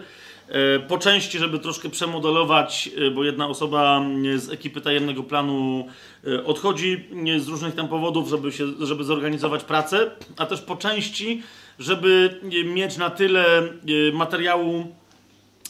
E, 0.48 0.78
Po 0.78 0.98
części, 0.98 1.38
żeby 1.38 1.58
troszkę 1.58 1.90
przemodelować, 1.90 2.90
e, 2.96 3.10
bo 3.10 3.24
jedna 3.24 3.46
osoba 3.46 4.02
nie, 4.08 4.38
z 4.38 4.50
ekipy 4.50 4.80
tajemnego 4.80 5.22
planu 5.22 5.86
e, 6.26 6.44
odchodzi 6.44 7.04
z 7.38 7.48
różnych 7.48 7.74
tam 7.74 7.88
powodów, 7.88 8.28
żeby, 8.28 8.52
się, 8.52 8.64
żeby 8.80 9.04
zorganizować 9.04 9.64
pracę, 9.64 10.10
a 10.36 10.46
też 10.46 10.60
po 10.60 10.76
części, 10.76 11.42
żeby 11.78 12.40
mieć 12.64 12.96
na 12.96 13.10
tyle 13.10 13.58
e, 13.58 13.72
materiału 14.12 14.94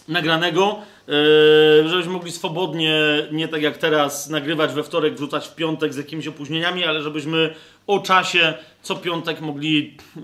nagranego, 0.09 0.79
e, 1.09 1.89
żebyśmy 1.89 2.13
mogli 2.13 2.33
swobodnie, 2.33 3.01
nie 3.33 3.49
tak 3.49 3.63
jak 3.63 3.77
teraz, 3.79 4.31
nagrywać 4.31 4.73
we 4.73 4.83
wtorek, 4.83 5.15
wrzucać 5.15 5.49
w 5.49 5.55
piątek 5.55 5.95
z 5.95 5.97
jakimiś 5.97 6.27
opóźnieniami, 6.27 6.85
ale 6.85 7.03
żebyśmy 7.03 7.55
o 7.87 7.99
czasie 7.99 8.55
co 8.83 8.97
piątek 8.97 9.41
mogli 9.41 9.97
e, 10.17 10.21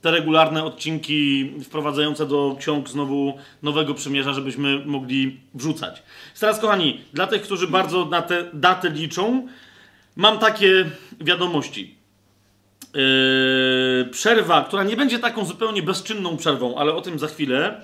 te 0.00 0.10
regularne 0.10 0.64
odcinki 0.64 1.50
wprowadzające 1.64 2.26
do 2.26 2.56
ksiąg 2.60 2.88
znowu 2.88 3.38
nowego 3.62 3.94
przymierza, 3.94 4.32
żebyśmy 4.32 4.86
mogli 4.86 5.40
wrzucać. 5.54 6.02
Teraz, 6.40 6.60
kochani, 6.60 7.00
dla 7.12 7.26
tych, 7.26 7.42
którzy 7.42 7.68
bardzo 7.68 8.04
na 8.04 8.22
te 8.22 8.50
daty 8.52 8.90
liczą, 8.90 9.48
mam 10.16 10.38
takie 10.38 10.84
wiadomości. 11.20 11.94
Yy, 12.94 14.08
przerwa, 14.10 14.64
która 14.64 14.84
nie 14.84 14.96
będzie 14.96 15.18
taką 15.18 15.44
zupełnie 15.44 15.82
bezczynną 15.82 16.36
przerwą, 16.36 16.74
ale 16.76 16.94
o 16.94 17.00
tym 17.00 17.18
za 17.18 17.26
chwilę, 17.26 17.80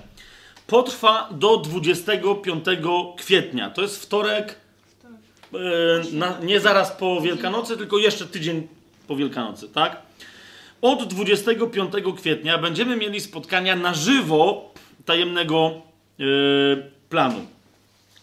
potrwa 0.71 1.29
do 1.31 1.57
25 1.57 2.65
kwietnia. 3.17 3.69
To 3.69 3.81
jest 3.81 4.03
wtorek, 4.03 4.55
yy, 5.53 5.59
na, 6.11 6.39
nie 6.43 6.59
zaraz 6.59 6.91
po 6.91 7.21
Wielkanocy, 7.21 7.77
tylko 7.77 7.97
jeszcze 7.97 8.25
tydzień 8.25 8.67
po 9.07 9.15
Wielkanocy, 9.15 9.69
tak? 9.69 10.01
Od 10.81 11.03
25 11.03 11.93
kwietnia 12.17 12.57
będziemy 12.57 12.95
mieli 12.95 13.21
spotkania 13.21 13.75
na 13.75 13.93
żywo 13.93 14.73
tajemnego 15.05 15.81
yy, 16.17 16.91
planu 17.09 17.45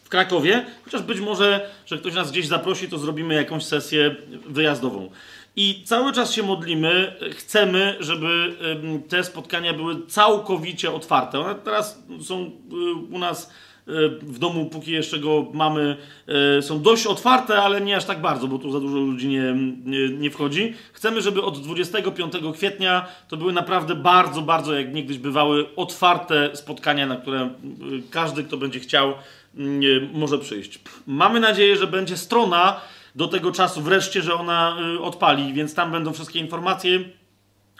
w 0.04 0.08
Krakowie, 0.08 0.66
chociaż 0.84 1.02
być 1.02 1.20
może, 1.20 1.70
że 1.86 1.98
ktoś 1.98 2.14
nas 2.14 2.30
gdzieś 2.30 2.46
zaprosi, 2.46 2.88
to 2.88 2.98
zrobimy 2.98 3.34
jakąś 3.34 3.64
sesję 3.64 4.16
wyjazdową. 4.46 5.10
I 5.60 5.82
cały 5.84 6.12
czas 6.12 6.32
się 6.32 6.42
modlimy, 6.42 7.16
chcemy, 7.36 7.96
żeby 8.00 8.56
te 9.08 9.24
spotkania 9.24 9.74
były 9.74 10.06
całkowicie 10.06 10.92
otwarte. 10.92 11.40
One 11.40 11.54
teraz 11.54 12.02
są 12.22 12.44
y, 12.44 13.14
u 13.14 13.18
nas 13.18 13.50
y, 13.88 14.08
w 14.22 14.38
domu, 14.38 14.66
póki 14.66 14.92
jeszcze 14.92 15.18
go 15.18 15.46
mamy, 15.52 15.96
y, 16.58 16.62
są 16.62 16.82
dość 16.82 17.06
otwarte, 17.06 17.62
ale 17.62 17.80
nie 17.80 17.96
aż 17.96 18.04
tak 18.04 18.20
bardzo, 18.20 18.48
bo 18.48 18.58
tu 18.58 18.72
za 18.72 18.80
dużo 18.80 18.98
ludzi 18.98 19.28
nie, 19.28 19.54
nie, 19.84 20.08
nie 20.08 20.30
wchodzi. 20.30 20.74
Chcemy, 20.92 21.22
żeby 21.22 21.42
od 21.42 21.62
25 21.62 22.32
kwietnia 22.54 23.06
to 23.28 23.36
były 23.36 23.52
naprawdę 23.52 23.94
bardzo, 23.94 24.42
bardzo, 24.42 24.74
jak 24.74 24.94
niegdyś 24.94 25.18
bywały, 25.18 25.66
otwarte 25.76 26.56
spotkania, 26.56 27.06
na 27.06 27.16
które 27.16 27.50
każdy, 28.10 28.44
kto 28.44 28.56
będzie 28.56 28.80
chciał, 28.80 29.14
może 30.12 30.38
przyjść. 30.38 30.80
Mamy 31.06 31.40
nadzieję, 31.40 31.76
że 31.76 31.86
będzie 31.86 32.16
strona 32.16 32.80
do 33.14 33.28
tego 33.28 33.52
czasu 33.52 33.82
wreszcie, 33.82 34.22
że 34.22 34.34
ona 34.34 34.76
y, 34.96 35.00
odpali, 35.00 35.52
więc 35.52 35.74
tam 35.74 35.92
będą 35.92 36.12
wszystkie 36.12 36.38
informacje. 36.38 37.00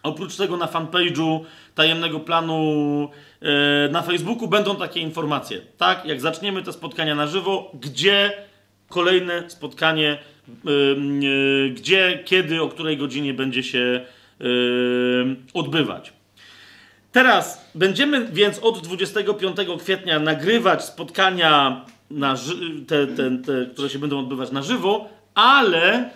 Oprócz 0.02 0.36
tego 0.36 0.56
na 0.56 0.66
fanpage'u 0.66 1.40
tajemnego 1.74 2.20
planu 2.20 3.10
y, 3.42 3.92
na 3.92 4.02
Facebooku 4.02 4.48
będą 4.48 4.76
takie 4.76 5.00
informacje. 5.00 5.60
Tak, 5.76 6.04
jak 6.04 6.20
zaczniemy 6.20 6.62
te 6.62 6.72
spotkania 6.72 7.14
na 7.14 7.26
żywo, 7.26 7.70
gdzie 7.80 8.32
kolejne 8.88 9.50
spotkanie, 9.50 10.18
y, 10.48 11.70
gdzie, 11.70 12.22
kiedy, 12.24 12.62
o 12.62 12.68
której 12.68 12.96
godzinie 12.96 13.34
będzie 13.34 13.62
się 13.62 14.06
odbywać. 15.54 16.12
Teraz 17.12 17.70
będziemy 17.74 18.26
więc 18.32 18.58
od 18.58 18.78
25 18.78 19.56
kwietnia 19.78 20.18
nagrywać 20.18 20.84
spotkania, 20.84 21.84
na 22.10 22.36
te, 22.86 23.06
te, 23.06 23.38
te, 23.38 23.66
które 23.72 23.88
się 23.88 23.98
będą 23.98 24.18
odbywać 24.18 24.52
na 24.52 24.62
żywo, 24.62 25.08
ale 25.38 26.10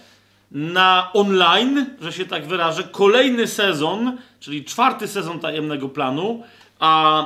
na 0.51 1.11
online, 1.13 1.87
że 2.01 2.13
się 2.13 2.27
tak 2.27 2.47
wyrażę, 2.47 2.83
kolejny 2.83 3.47
sezon, 3.47 4.17
czyli 4.41 4.65
czwarty 4.65 5.09
sezon 5.09 5.41
tajemnego 5.41 5.89
planu, 5.89 6.43
a 6.79 7.25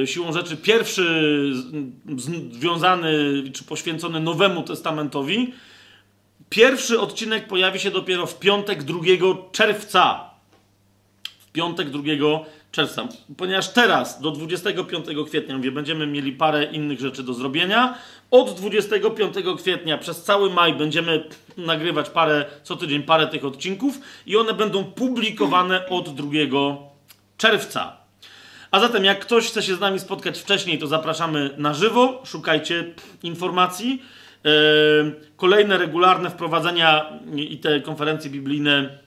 yy, 0.00 0.06
siłą 0.06 0.32
rzeczy 0.32 0.56
pierwszy 0.56 1.52
związany 2.52 3.12
czy 3.54 3.64
poświęcony 3.64 4.20
Nowemu 4.20 4.62
Testamentowi. 4.62 5.54
Pierwszy 6.48 7.00
odcinek 7.00 7.48
pojawi 7.48 7.80
się 7.80 7.90
dopiero 7.90 8.26
w 8.26 8.38
piątek 8.38 8.82
2 8.82 8.98
czerwca 9.52 10.30
w 11.38 11.52
piątek 11.52 11.90
2 11.90 12.02
Ponieważ 13.36 13.68
teraz 13.68 14.20
do 14.20 14.30
25 14.30 15.06
kwietnia, 15.26 15.56
mówię, 15.56 15.70
będziemy 15.72 16.06
mieli 16.06 16.32
parę 16.32 16.64
innych 16.64 17.00
rzeczy 17.00 17.22
do 17.22 17.34
zrobienia. 17.34 17.98
Od 18.30 18.54
25 18.54 19.34
kwietnia 19.58 19.98
przez 19.98 20.22
cały 20.22 20.50
maj 20.50 20.74
będziemy 20.74 21.24
nagrywać 21.56 22.10
parę, 22.10 22.44
co 22.62 22.76
tydzień 22.76 23.02
parę 23.02 23.26
tych 23.26 23.44
odcinków 23.44 24.00
i 24.26 24.36
one 24.36 24.54
będą 24.54 24.84
publikowane 24.84 25.88
od 25.88 26.14
2 26.14 26.28
czerwca. 27.36 27.96
A 28.70 28.80
zatem, 28.80 29.04
jak 29.04 29.20
ktoś 29.20 29.46
chce 29.46 29.62
się 29.62 29.76
z 29.76 29.80
nami 29.80 29.98
spotkać 29.98 30.38
wcześniej, 30.38 30.78
to 30.78 30.86
zapraszamy 30.86 31.50
na 31.58 31.74
żywo, 31.74 32.22
szukajcie 32.24 32.84
informacji. 33.22 34.02
Yy, 34.44 34.50
Kolejne 35.36 35.78
regularne 35.78 36.30
wprowadzenia 36.30 37.12
i 37.36 37.58
te 37.58 37.80
konferencje 37.80 38.30
biblijne 38.30 38.98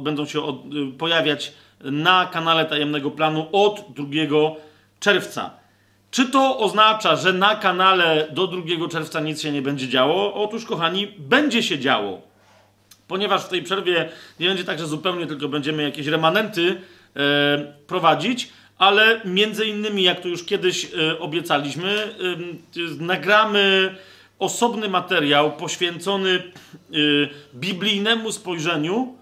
będą 0.00 0.26
się 0.26 0.40
y, 0.48 0.98
pojawiać 0.98 1.52
na 1.82 2.26
kanale 2.26 2.64
Tajemnego 2.64 3.10
Planu 3.10 3.46
od 3.52 3.84
2 3.96 4.06
czerwca. 5.00 5.50
Czy 6.10 6.28
to 6.28 6.58
oznacza, 6.58 7.16
że 7.16 7.32
na 7.32 7.56
kanale 7.56 8.28
do 8.30 8.46
2 8.46 8.88
czerwca 8.90 9.20
nic 9.20 9.42
się 9.42 9.52
nie 9.52 9.62
będzie 9.62 9.88
działo? 9.88 10.34
Otóż, 10.34 10.64
kochani, 10.64 11.14
będzie 11.18 11.62
się 11.62 11.78
działo. 11.78 12.20
Ponieważ 13.08 13.44
w 13.44 13.48
tej 13.48 13.62
przerwie 13.62 14.08
nie 14.40 14.48
będzie 14.48 14.64
tak, 14.64 14.78
że 14.78 14.86
zupełnie 14.86 15.26
tylko 15.26 15.48
będziemy 15.48 15.82
jakieś 15.82 16.06
remanenty 16.06 16.80
e, 17.16 17.74
prowadzić, 17.86 18.48
ale 18.78 19.20
między 19.24 19.66
innymi, 19.66 20.02
jak 20.02 20.20
to 20.20 20.28
już 20.28 20.44
kiedyś 20.44 20.84
e, 20.84 21.18
obiecaliśmy, 21.18 21.90
e, 21.90 23.04
nagramy 23.04 23.94
osobny 24.38 24.88
materiał 24.88 25.52
poświęcony 25.52 26.30
e, 26.32 26.96
biblijnemu 27.54 28.32
spojrzeniu. 28.32 29.16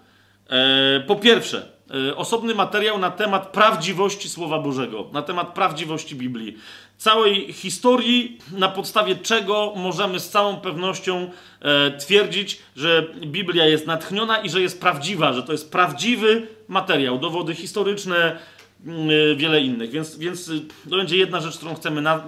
E, 0.49 0.99
po 0.99 1.15
pierwsze, 1.15 1.67
osobny 2.15 2.55
materiał 2.55 2.99
na 2.99 3.11
temat 3.11 3.47
prawdziwości 3.47 4.29
Słowa 4.29 4.59
Bożego, 4.59 5.09
na 5.13 5.21
temat 5.21 5.53
prawdziwości 5.53 6.15
Biblii. 6.15 6.57
Całej 6.97 7.53
historii, 7.53 8.37
na 8.51 8.69
podstawie 8.69 9.15
czego 9.15 9.73
możemy 9.75 10.19
z 10.19 10.29
całą 10.29 10.57
pewnością 10.57 11.29
e, 11.61 11.91
twierdzić, 11.97 12.59
że 12.75 13.07
Biblia 13.25 13.65
jest 13.65 13.87
natchniona 13.87 14.37
i 14.37 14.49
że 14.49 14.61
jest 14.61 14.81
prawdziwa, 14.81 15.33
że 15.33 15.43
to 15.43 15.51
jest 15.51 15.71
prawdziwy 15.71 16.47
materiał, 16.67 17.19
dowody 17.19 17.55
historyczne, 17.55 18.39
mm, 18.85 19.09
e, 19.09 19.35
wiele 19.35 19.61
innych. 19.61 19.91
Więc, 19.91 20.17
więc 20.17 20.51
to 20.89 20.97
będzie 20.97 21.17
jedna 21.17 21.39
rzecz, 21.41 21.57
którą 21.57 21.75
chcemy 21.75 22.01
na, 22.01 22.23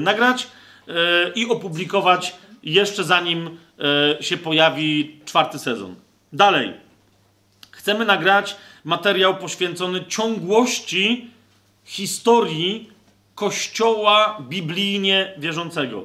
nagrać 0.00 0.46
e, 0.88 0.92
i 1.34 1.46
opublikować 1.46 2.34
jeszcze 2.62 3.04
zanim 3.04 3.58
e, 4.18 4.22
się 4.22 4.36
pojawi 4.36 5.20
czwarty 5.24 5.58
sezon. 5.58 5.94
Dalej. 6.32 6.87
Chcemy 7.88 8.04
nagrać 8.04 8.56
materiał 8.84 9.36
poświęcony 9.36 10.04
ciągłości 10.04 11.30
historii 11.84 12.90
kościoła 13.34 14.38
biblijnie 14.48 15.34
wierzącego. 15.38 16.04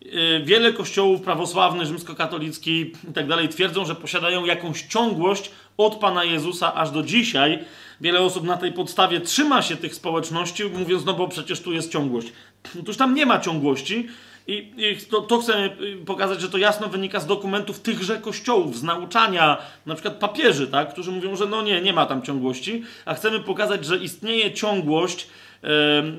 Yy, 0.00 0.42
Wiele 0.44 0.72
kościołów 0.72 1.20
prawosławnych, 1.20 1.86
rzymskokatolicki 1.86 2.80
i 2.80 3.12
tak 3.14 3.26
twierdzą, 3.50 3.84
że 3.84 3.94
posiadają 3.94 4.44
jakąś 4.44 4.82
ciągłość 4.82 5.50
od 5.76 5.94
Pana 5.94 6.24
Jezusa 6.24 6.74
aż 6.74 6.90
do 6.90 7.02
dzisiaj. 7.02 7.58
Wiele 8.00 8.20
osób 8.20 8.44
na 8.44 8.56
tej 8.56 8.72
podstawie 8.72 9.20
trzyma 9.20 9.62
się 9.62 9.76
tych 9.76 9.94
społeczności, 9.94 10.64
mówiąc, 10.64 11.04
no 11.04 11.14
bo 11.14 11.28
przecież 11.28 11.60
tu 11.60 11.72
jest 11.72 11.92
ciągłość. 11.92 12.32
Otóż 12.80 12.96
tam 12.96 13.14
nie 13.14 13.26
ma 13.26 13.40
ciągłości 13.40 14.08
i, 14.46 14.72
i 14.76 14.96
to, 15.10 15.20
to 15.20 15.38
chcę 15.38 15.64
y, 15.80 15.96
pokazać, 16.06 16.40
że 16.40 16.48
to 16.48 16.58
jasno 16.58 16.88
wynika 16.88 17.20
z 17.20 17.26
dokumentów 17.26 17.80
tychże 17.80 18.16
kościołów, 18.16 18.78
z 18.78 18.82
nauczania 18.82 19.58
na 19.86 19.94
przykład 19.94 20.14
papieży, 20.14 20.66
tak, 20.66 20.92
którzy 20.92 21.10
mówią, 21.10 21.36
że 21.36 21.46
no 21.46 21.62
nie, 21.62 21.80
nie 21.80 21.92
ma 21.92 22.06
tam 22.06 22.22
ciągłości, 22.22 22.82
a 23.04 23.14
chcemy 23.14 23.40
pokazać, 23.40 23.84
że 23.84 23.96
istnieje 23.96 24.52
ciągłość 24.52 25.28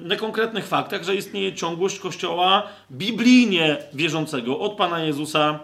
na 0.04 0.16
konkretnych 0.16 0.68
faktach, 0.68 1.04
że 1.04 1.16
istnieje 1.16 1.54
ciągłość 1.54 2.00
Kościoła 2.00 2.68
biblijnie 2.92 3.78
wierzącego 3.94 4.60
od 4.60 4.74
Pana 4.74 5.00
Jezusa 5.00 5.60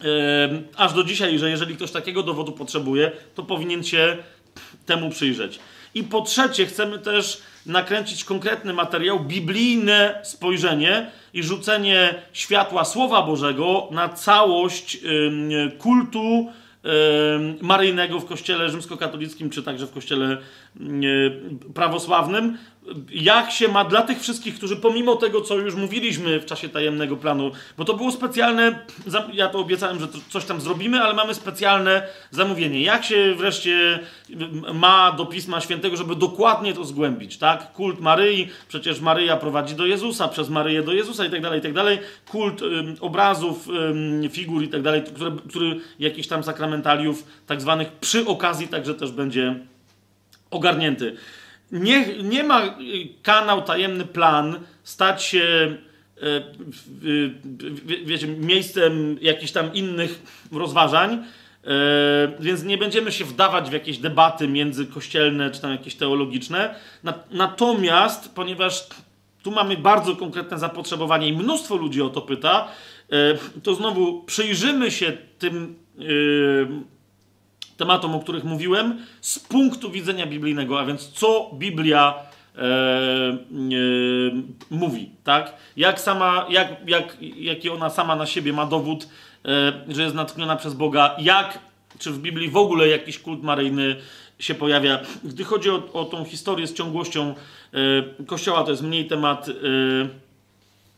Em, 0.00 0.66
aż 0.76 0.92
do 0.92 1.04
dzisiaj, 1.04 1.38
że 1.38 1.50
jeżeli 1.50 1.76
ktoś 1.76 1.90
takiego 1.90 2.22
dowodu 2.22 2.52
potrzebuje, 2.52 3.12
to 3.34 3.42
powinien 3.42 3.84
się 3.84 4.16
temu 4.86 5.10
przyjrzeć. 5.10 5.58
I 5.94 6.04
po 6.04 6.20
trzecie, 6.20 6.66
chcemy 6.66 6.98
też 6.98 7.42
nakręcić 7.68 8.24
konkretny 8.24 8.72
materiał, 8.72 9.20
biblijne 9.20 10.20
spojrzenie 10.24 11.10
i 11.34 11.42
rzucenie 11.42 12.14
światła 12.32 12.84
Słowa 12.84 13.22
Bożego 13.22 13.88
na 13.90 14.08
całość 14.08 14.98
kultu 15.78 16.52
maryjnego 17.60 18.20
w 18.20 18.24
kościele 18.24 18.70
rzymskokatolickim, 18.70 19.50
czy 19.50 19.62
także 19.62 19.86
w 19.86 19.92
kościele 19.92 20.38
prawosławnym. 21.74 22.58
Jak 23.10 23.50
się 23.50 23.68
ma 23.68 23.84
dla 23.84 24.02
tych 24.02 24.20
wszystkich, 24.20 24.54
którzy 24.54 24.76
pomimo 24.76 25.16
tego, 25.16 25.40
co 25.40 25.58
już 25.58 25.74
mówiliśmy 25.74 26.40
w 26.40 26.44
czasie 26.44 26.68
tajemnego 26.68 27.16
planu, 27.16 27.50
bo 27.76 27.84
to 27.84 27.94
było 27.94 28.12
specjalne, 28.12 28.78
ja 29.32 29.48
to 29.48 29.58
obiecałem, 29.58 30.00
że 30.00 30.08
coś 30.28 30.44
tam 30.44 30.60
zrobimy, 30.60 31.00
ale 31.00 31.14
mamy 31.14 31.34
specjalne 31.34 32.02
zamówienie. 32.30 32.82
Jak 32.82 33.04
się 33.04 33.34
wreszcie 33.34 33.98
ma 34.74 35.12
do 35.12 35.26
Pisma 35.26 35.60
Świętego, 35.60 35.96
żeby 35.96 36.16
dokładnie 36.16 36.74
to 36.74 36.84
zgłębić, 36.84 37.38
tak? 37.38 37.72
Kult 37.72 38.00
Maryi, 38.00 38.48
przecież 38.68 39.00
Maryja 39.00 39.36
prowadzi 39.36 39.74
do 39.74 39.86
Jezusa, 39.86 40.28
przez 40.28 40.48
Maryję 40.48 40.82
do 40.82 40.92
Jezusa 40.92 41.24
i 41.24 41.30
tak 41.30 41.42
dalej, 41.42 41.58
i 41.58 41.62
tak 41.62 41.72
dalej. 41.72 41.98
Kult 42.28 42.62
ym, 42.62 42.96
obrazów, 43.00 43.68
ym, 43.68 44.30
figur 44.30 44.62
i 44.62 44.68
tak 44.68 44.82
dalej, 44.82 45.02
które, 45.02 45.36
który 45.48 45.80
jakiś 45.98 46.28
tam 46.28 46.44
sakramentaliów 46.44 47.24
tak 47.46 47.60
zwanych 47.60 47.92
przy 47.92 48.26
okazji 48.26 48.68
także 48.68 48.94
też 48.94 49.10
będzie 49.12 49.54
ogarnięty. 50.50 51.16
Nie, 51.72 52.06
nie 52.22 52.44
ma 52.44 52.66
y, 52.66 52.70
kanał 53.22 53.62
Tajemny 53.62 54.04
Plan 54.04 54.60
stać 54.82 55.22
się 55.24 55.76
e, 56.22 56.24
wiecie, 58.04 58.26
miejscem 58.28 59.18
jakichś 59.20 59.52
tam 59.52 59.74
innych 59.74 60.22
rozważań, 60.52 61.12
e, 61.12 61.68
więc 62.40 62.62
nie 62.64 62.78
będziemy 62.78 63.12
się 63.12 63.24
wdawać 63.24 63.70
w 63.70 63.72
jakieś 63.72 63.98
debaty 63.98 64.48
międzykościelne 64.48 65.50
czy 65.50 65.60
tam 65.60 65.70
jakieś 65.70 65.94
teologiczne. 65.94 66.74
Na- 67.04 67.18
Natomiast, 67.30 68.34
ponieważ 68.34 68.86
tu 69.42 69.50
mamy 69.50 69.76
bardzo 69.76 70.16
konkretne 70.16 70.58
zapotrzebowanie 70.58 71.28
i 71.28 71.32
mnóstwo 71.32 71.76
ludzi 71.76 72.02
o 72.02 72.08
to 72.08 72.20
pyta, 72.22 72.68
e, 73.12 73.60
to 73.62 73.74
znowu 73.74 74.22
przyjrzymy 74.22 74.90
się 74.90 75.12
tym 75.38 75.74
tematom, 77.78 78.14
o 78.14 78.20
których 78.20 78.44
mówiłem, 78.44 78.98
z 79.20 79.38
punktu 79.38 79.90
widzenia 79.90 80.26
biblijnego, 80.26 80.80
a 80.80 80.84
więc 80.84 81.08
co 81.08 81.50
Biblia 81.54 82.14
e, 82.56 82.60
e, 82.60 82.66
mówi, 84.70 85.10
tak? 85.24 85.54
Jak 85.76 86.00
sama, 86.00 86.46
jak, 86.50 86.68
jak, 86.88 87.16
jaki 87.36 87.70
ona 87.70 87.90
sama 87.90 88.16
na 88.16 88.26
siebie 88.26 88.52
ma 88.52 88.66
dowód, 88.66 89.08
e, 89.44 89.72
że 89.88 90.02
jest 90.02 90.14
natchniona 90.14 90.56
przez 90.56 90.74
Boga, 90.74 91.16
jak, 91.18 91.58
czy 91.98 92.10
w 92.10 92.18
Biblii 92.18 92.48
w 92.50 92.56
ogóle 92.56 92.88
jakiś 92.88 93.18
kult 93.18 93.42
maryjny 93.42 93.96
się 94.38 94.54
pojawia. 94.54 95.00
Gdy 95.24 95.44
chodzi 95.44 95.70
o, 95.70 95.92
o 95.92 96.04
tą 96.04 96.24
historię 96.24 96.66
z 96.66 96.74
ciągłością 96.74 97.34
e, 98.20 98.24
Kościoła, 98.24 98.64
to 98.64 98.70
jest 98.70 98.82
mniej 98.82 99.06
temat... 99.06 99.50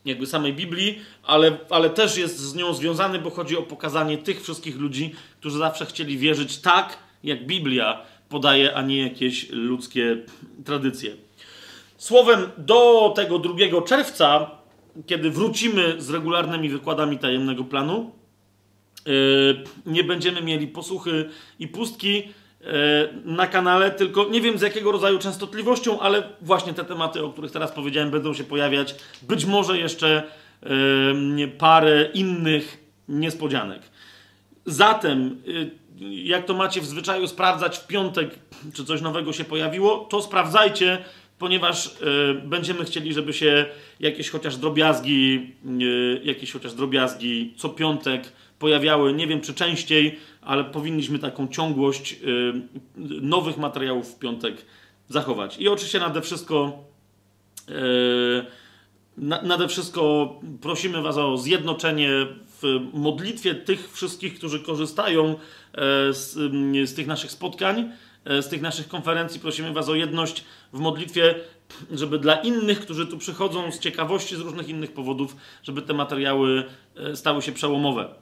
Jakby 0.05 0.27
samej 0.27 0.53
Biblii, 0.53 0.99
ale, 1.23 1.59
ale 1.71 1.91
też 1.91 2.17
jest 2.17 2.39
z 2.39 2.55
nią 2.55 2.75
związany, 2.75 3.19
bo 3.19 3.31
chodzi 3.31 3.57
o 3.57 3.63
pokazanie 3.63 4.19
tych 4.19 4.43
wszystkich 4.43 4.77
ludzi, 4.77 5.15
którzy 5.41 5.59
zawsze 5.59 5.87
chcieli 5.87 6.19
wierzyć 6.19 6.59
tak, 6.59 6.99
jak 7.25 7.47
Biblia 7.47 8.03
podaje, 8.29 8.75
a 8.75 8.83
nie 8.83 9.03
jakieś 9.03 9.51
ludzkie 9.51 10.17
tradycje. 10.65 11.17
Słowem, 11.97 12.41
do 12.59 13.13
tego 13.17 13.39
2 13.39 13.83
czerwca, 13.87 14.51
kiedy 15.07 15.31
wrócimy 15.31 15.95
z 15.99 16.11
regularnymi 16.11 16.69
wykładami 16.69 17.19
tajemnego 17.19 17.65
planu, 17.65 18.11
yy, 19.07 19.65
nie 19.87 20.05
będziemy 20.05 20.43
mieli 20.43 20.67
posłuchy 20.67 21.31
i 21.59 21.69
pustki 21.69 22.23
na 23.25 23.47
kanale, 23.47 23.91
tylko 23.91 24.29
nie 24.29 24.41
wiem 24.41 24.59
z 24.59 24.63
jakiego 24.63 24.93
rodzaju 24.93 25.19
częstotliwością, 25.19 26.01
ale 26.01 26.23
właśnie 26.41 26.75
te 26.75 26.85
tematy, 26.85 27.25
o 27.25 27.33
których 27.33 27.51
teraz 27.51 27.73
powiedziałem, 27.73 28.11
będą 28.11 28.35
się 28.35 28.45
pojawiać. 28.45 28.95
Być 29.23 29.45
może 29.45 29.79
jeszcze 29.79 30.23
yy, 31.39 31.49
parę 31.49 32.09
innych 32.15 32.85
niespodzianek. 33.09 33.83
Zatem, 34.67 35.39
y, 35.49 35.71
jak 36.01 36.45
to 36.45 36.55
macie 36.55 36.81
w 36.81 36.87
zwyczaju 36.87 37.27
sprawdzać 37.27 37.79
w 37.79 37.87
piątek, 37.87 38.31
czy 38.75 38.85
coś 38.85 39.01
nowego 39.01 39.33
się 39.33 39.45
pojawiło, 39.45 39.99
to 40.11 40.23
sprawdzajcie, 40.23 40.99
ponieważ 41.39 41.95
będziemy 42.45 42.85
chcieli, 42.85 43.15
żeby 43.15 43.33
się 43.33 43.67
jakieś 44.01 44.31
chociaż 44.31 44.57
drobiazgi, 44.57 45.55
jakieś 46.23 46.53
chociaż 46.53 46.75
drobiazgi 46.75 47.55
co 47.57 47.69
piątek 47.69 48.33
pojawiały. 48.59 49.13
Nie 49.13 49.27
wiem, 49.27 49.41
czy 49.41 49.55
częściej, 49.55 50.19
ale 50.43 50.65
powinniśmy 50.65 51.19
taką 51.19 51.49
ciągłość 51.49 52.13
y, 52.13 52.53
nowych 53.21 53.59
materiałów 53.59 54.15
w 54.15 54.19
piątek 54.19 54.67
zachować. 55.09 55.59
I 55.59 55.69
oczywiście 55.69 55.99
nade 55.99 56.23
wszystko. 56.23 56.85
y, 57.69 58.61
na, 59.17 59.43
nade 59.43 59.69
wszystko 59.69 60.35
prosimy 60.61 61.03
Was 61.03 61.19
o 61.19 61.37
zjednoczenie 61.37 62.11
w 62.63 62.81
modlitwie 62.93 63.55
tych 63.55 63.93
wszystkich, 63.93 64.35
którzy 64.35 64.61
korzystają 64.61 65.25
e, 65.29 65.37
z, 66.13 66.37
mm, 66.37 66.87
z 66.87 66.95
tych 66.95 67.07
naszych 67.07 67.31
spotkań, 67.31 67.93
e, 68.25 68.43
z 68.43 68.49
tych 68.49 68.63
naszych 68.63 68.89
konferencji. 68.89 69.41
Prosimy 69.41 69.73
Was 69.73 69.89
o 69.89 69.95
jedność 69.95 70.45
w 70.73 70.79
modlitwie, 70.79 71.35
żeby 71.91 72.19
dla 72.19 72.35
innych, 72.35 72.81
którzy 72.81 73.07
tu 73.07 73.19
przychodzą 73.19 73.73
z 73.73 73.79
ciekawości, 73.79 74.37
z 74.37 74.41
różnych 74.41 74.69
innych 74.69 74.93
powodów, 74.93 75.37
żeby 75.63 75.83
te 75.83 75.95
materiały 75.95 76.65
e, 76.97 77.17
stały 77.17 77.43
się 77.43 77.53
przełomowe. 77.53 78.15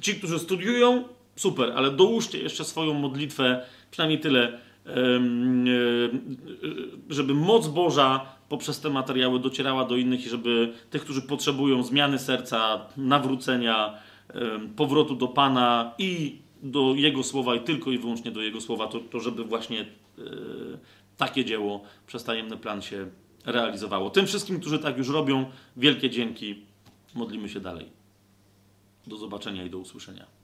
Ci, 0.00 0.14
którzy 0.14 0.38
studiują, 0.38 1.04
super, 1.40 1.72
ale 1.76 1.90
dołóżcie 1.90 2.38
jeszcze 2.38 2.64
swoją 2.64 2.94
modlitwę, 2.94 3.66
przynajmniej 3.90 4.20
tyle, 4.20 4.52
e, 4.86 4.92
żeby 7.10 7.34
moc 7.34 7.68
Boża 7.68 8.26
poprzez 8.48 8.80
te 8.80 8.90
materiały 8.90 9.40
docierała 9.40 9.84
do 9.84 9.96
innych 9.96 10.26
i 10.26 10.28
żeby 10.28 10.72
tych, 10.90 11.02
którzy 11.02 11.22
potrzebują 11.22 11.82
zmiany 11.82 12.18
serca, 12.18 12.86
nawrócenia, 12.96 13.98
powrotu 14.76 15.14
do 15.14 15.28
Pana 15.28 15.94
i 15.98 16.38
do 16.62 16.94
Jego 16.94 17.22
słowa 17.22 17.54
i 17.54 17.60
tylko 17.60 17.90
i 17.90 17.98
wyłącznie 17.98 18.30
do 18.30 18.42
Jego 18.42 18.60
słowa, 18.60 18.86
to, 18.86 19.00
to 19.00 19.20
żeby 19.20 19.44
właśnie 19.44 19.80
e, 19.80 19.86
takie 21.16 21.44
dzieło 21.44 21.82
przez 22.06 22.24
tajemny 22.24 22.56
plan 22.56 22.82
się 22.82 23.08
realizowało. 23.46 24.10
Tym 24.10 24.26
wszystkim, 24.26 24.60
którzy 24.60 24.78
tak 24.78 24.98
już 24.98 25.08
robią, 25.08 25.50
wielkie 25.76 26.10
dzięki. 26.10 26.62
Modlimy 27.14 27.48
się 27.48 27.60
dalej. 27.60 27.86
Do 29.06 29.16
zobaczenia 29.16 29.64
i 29.64 29.70
do 29.70 29.78
usłyszenia. 29.78 30.39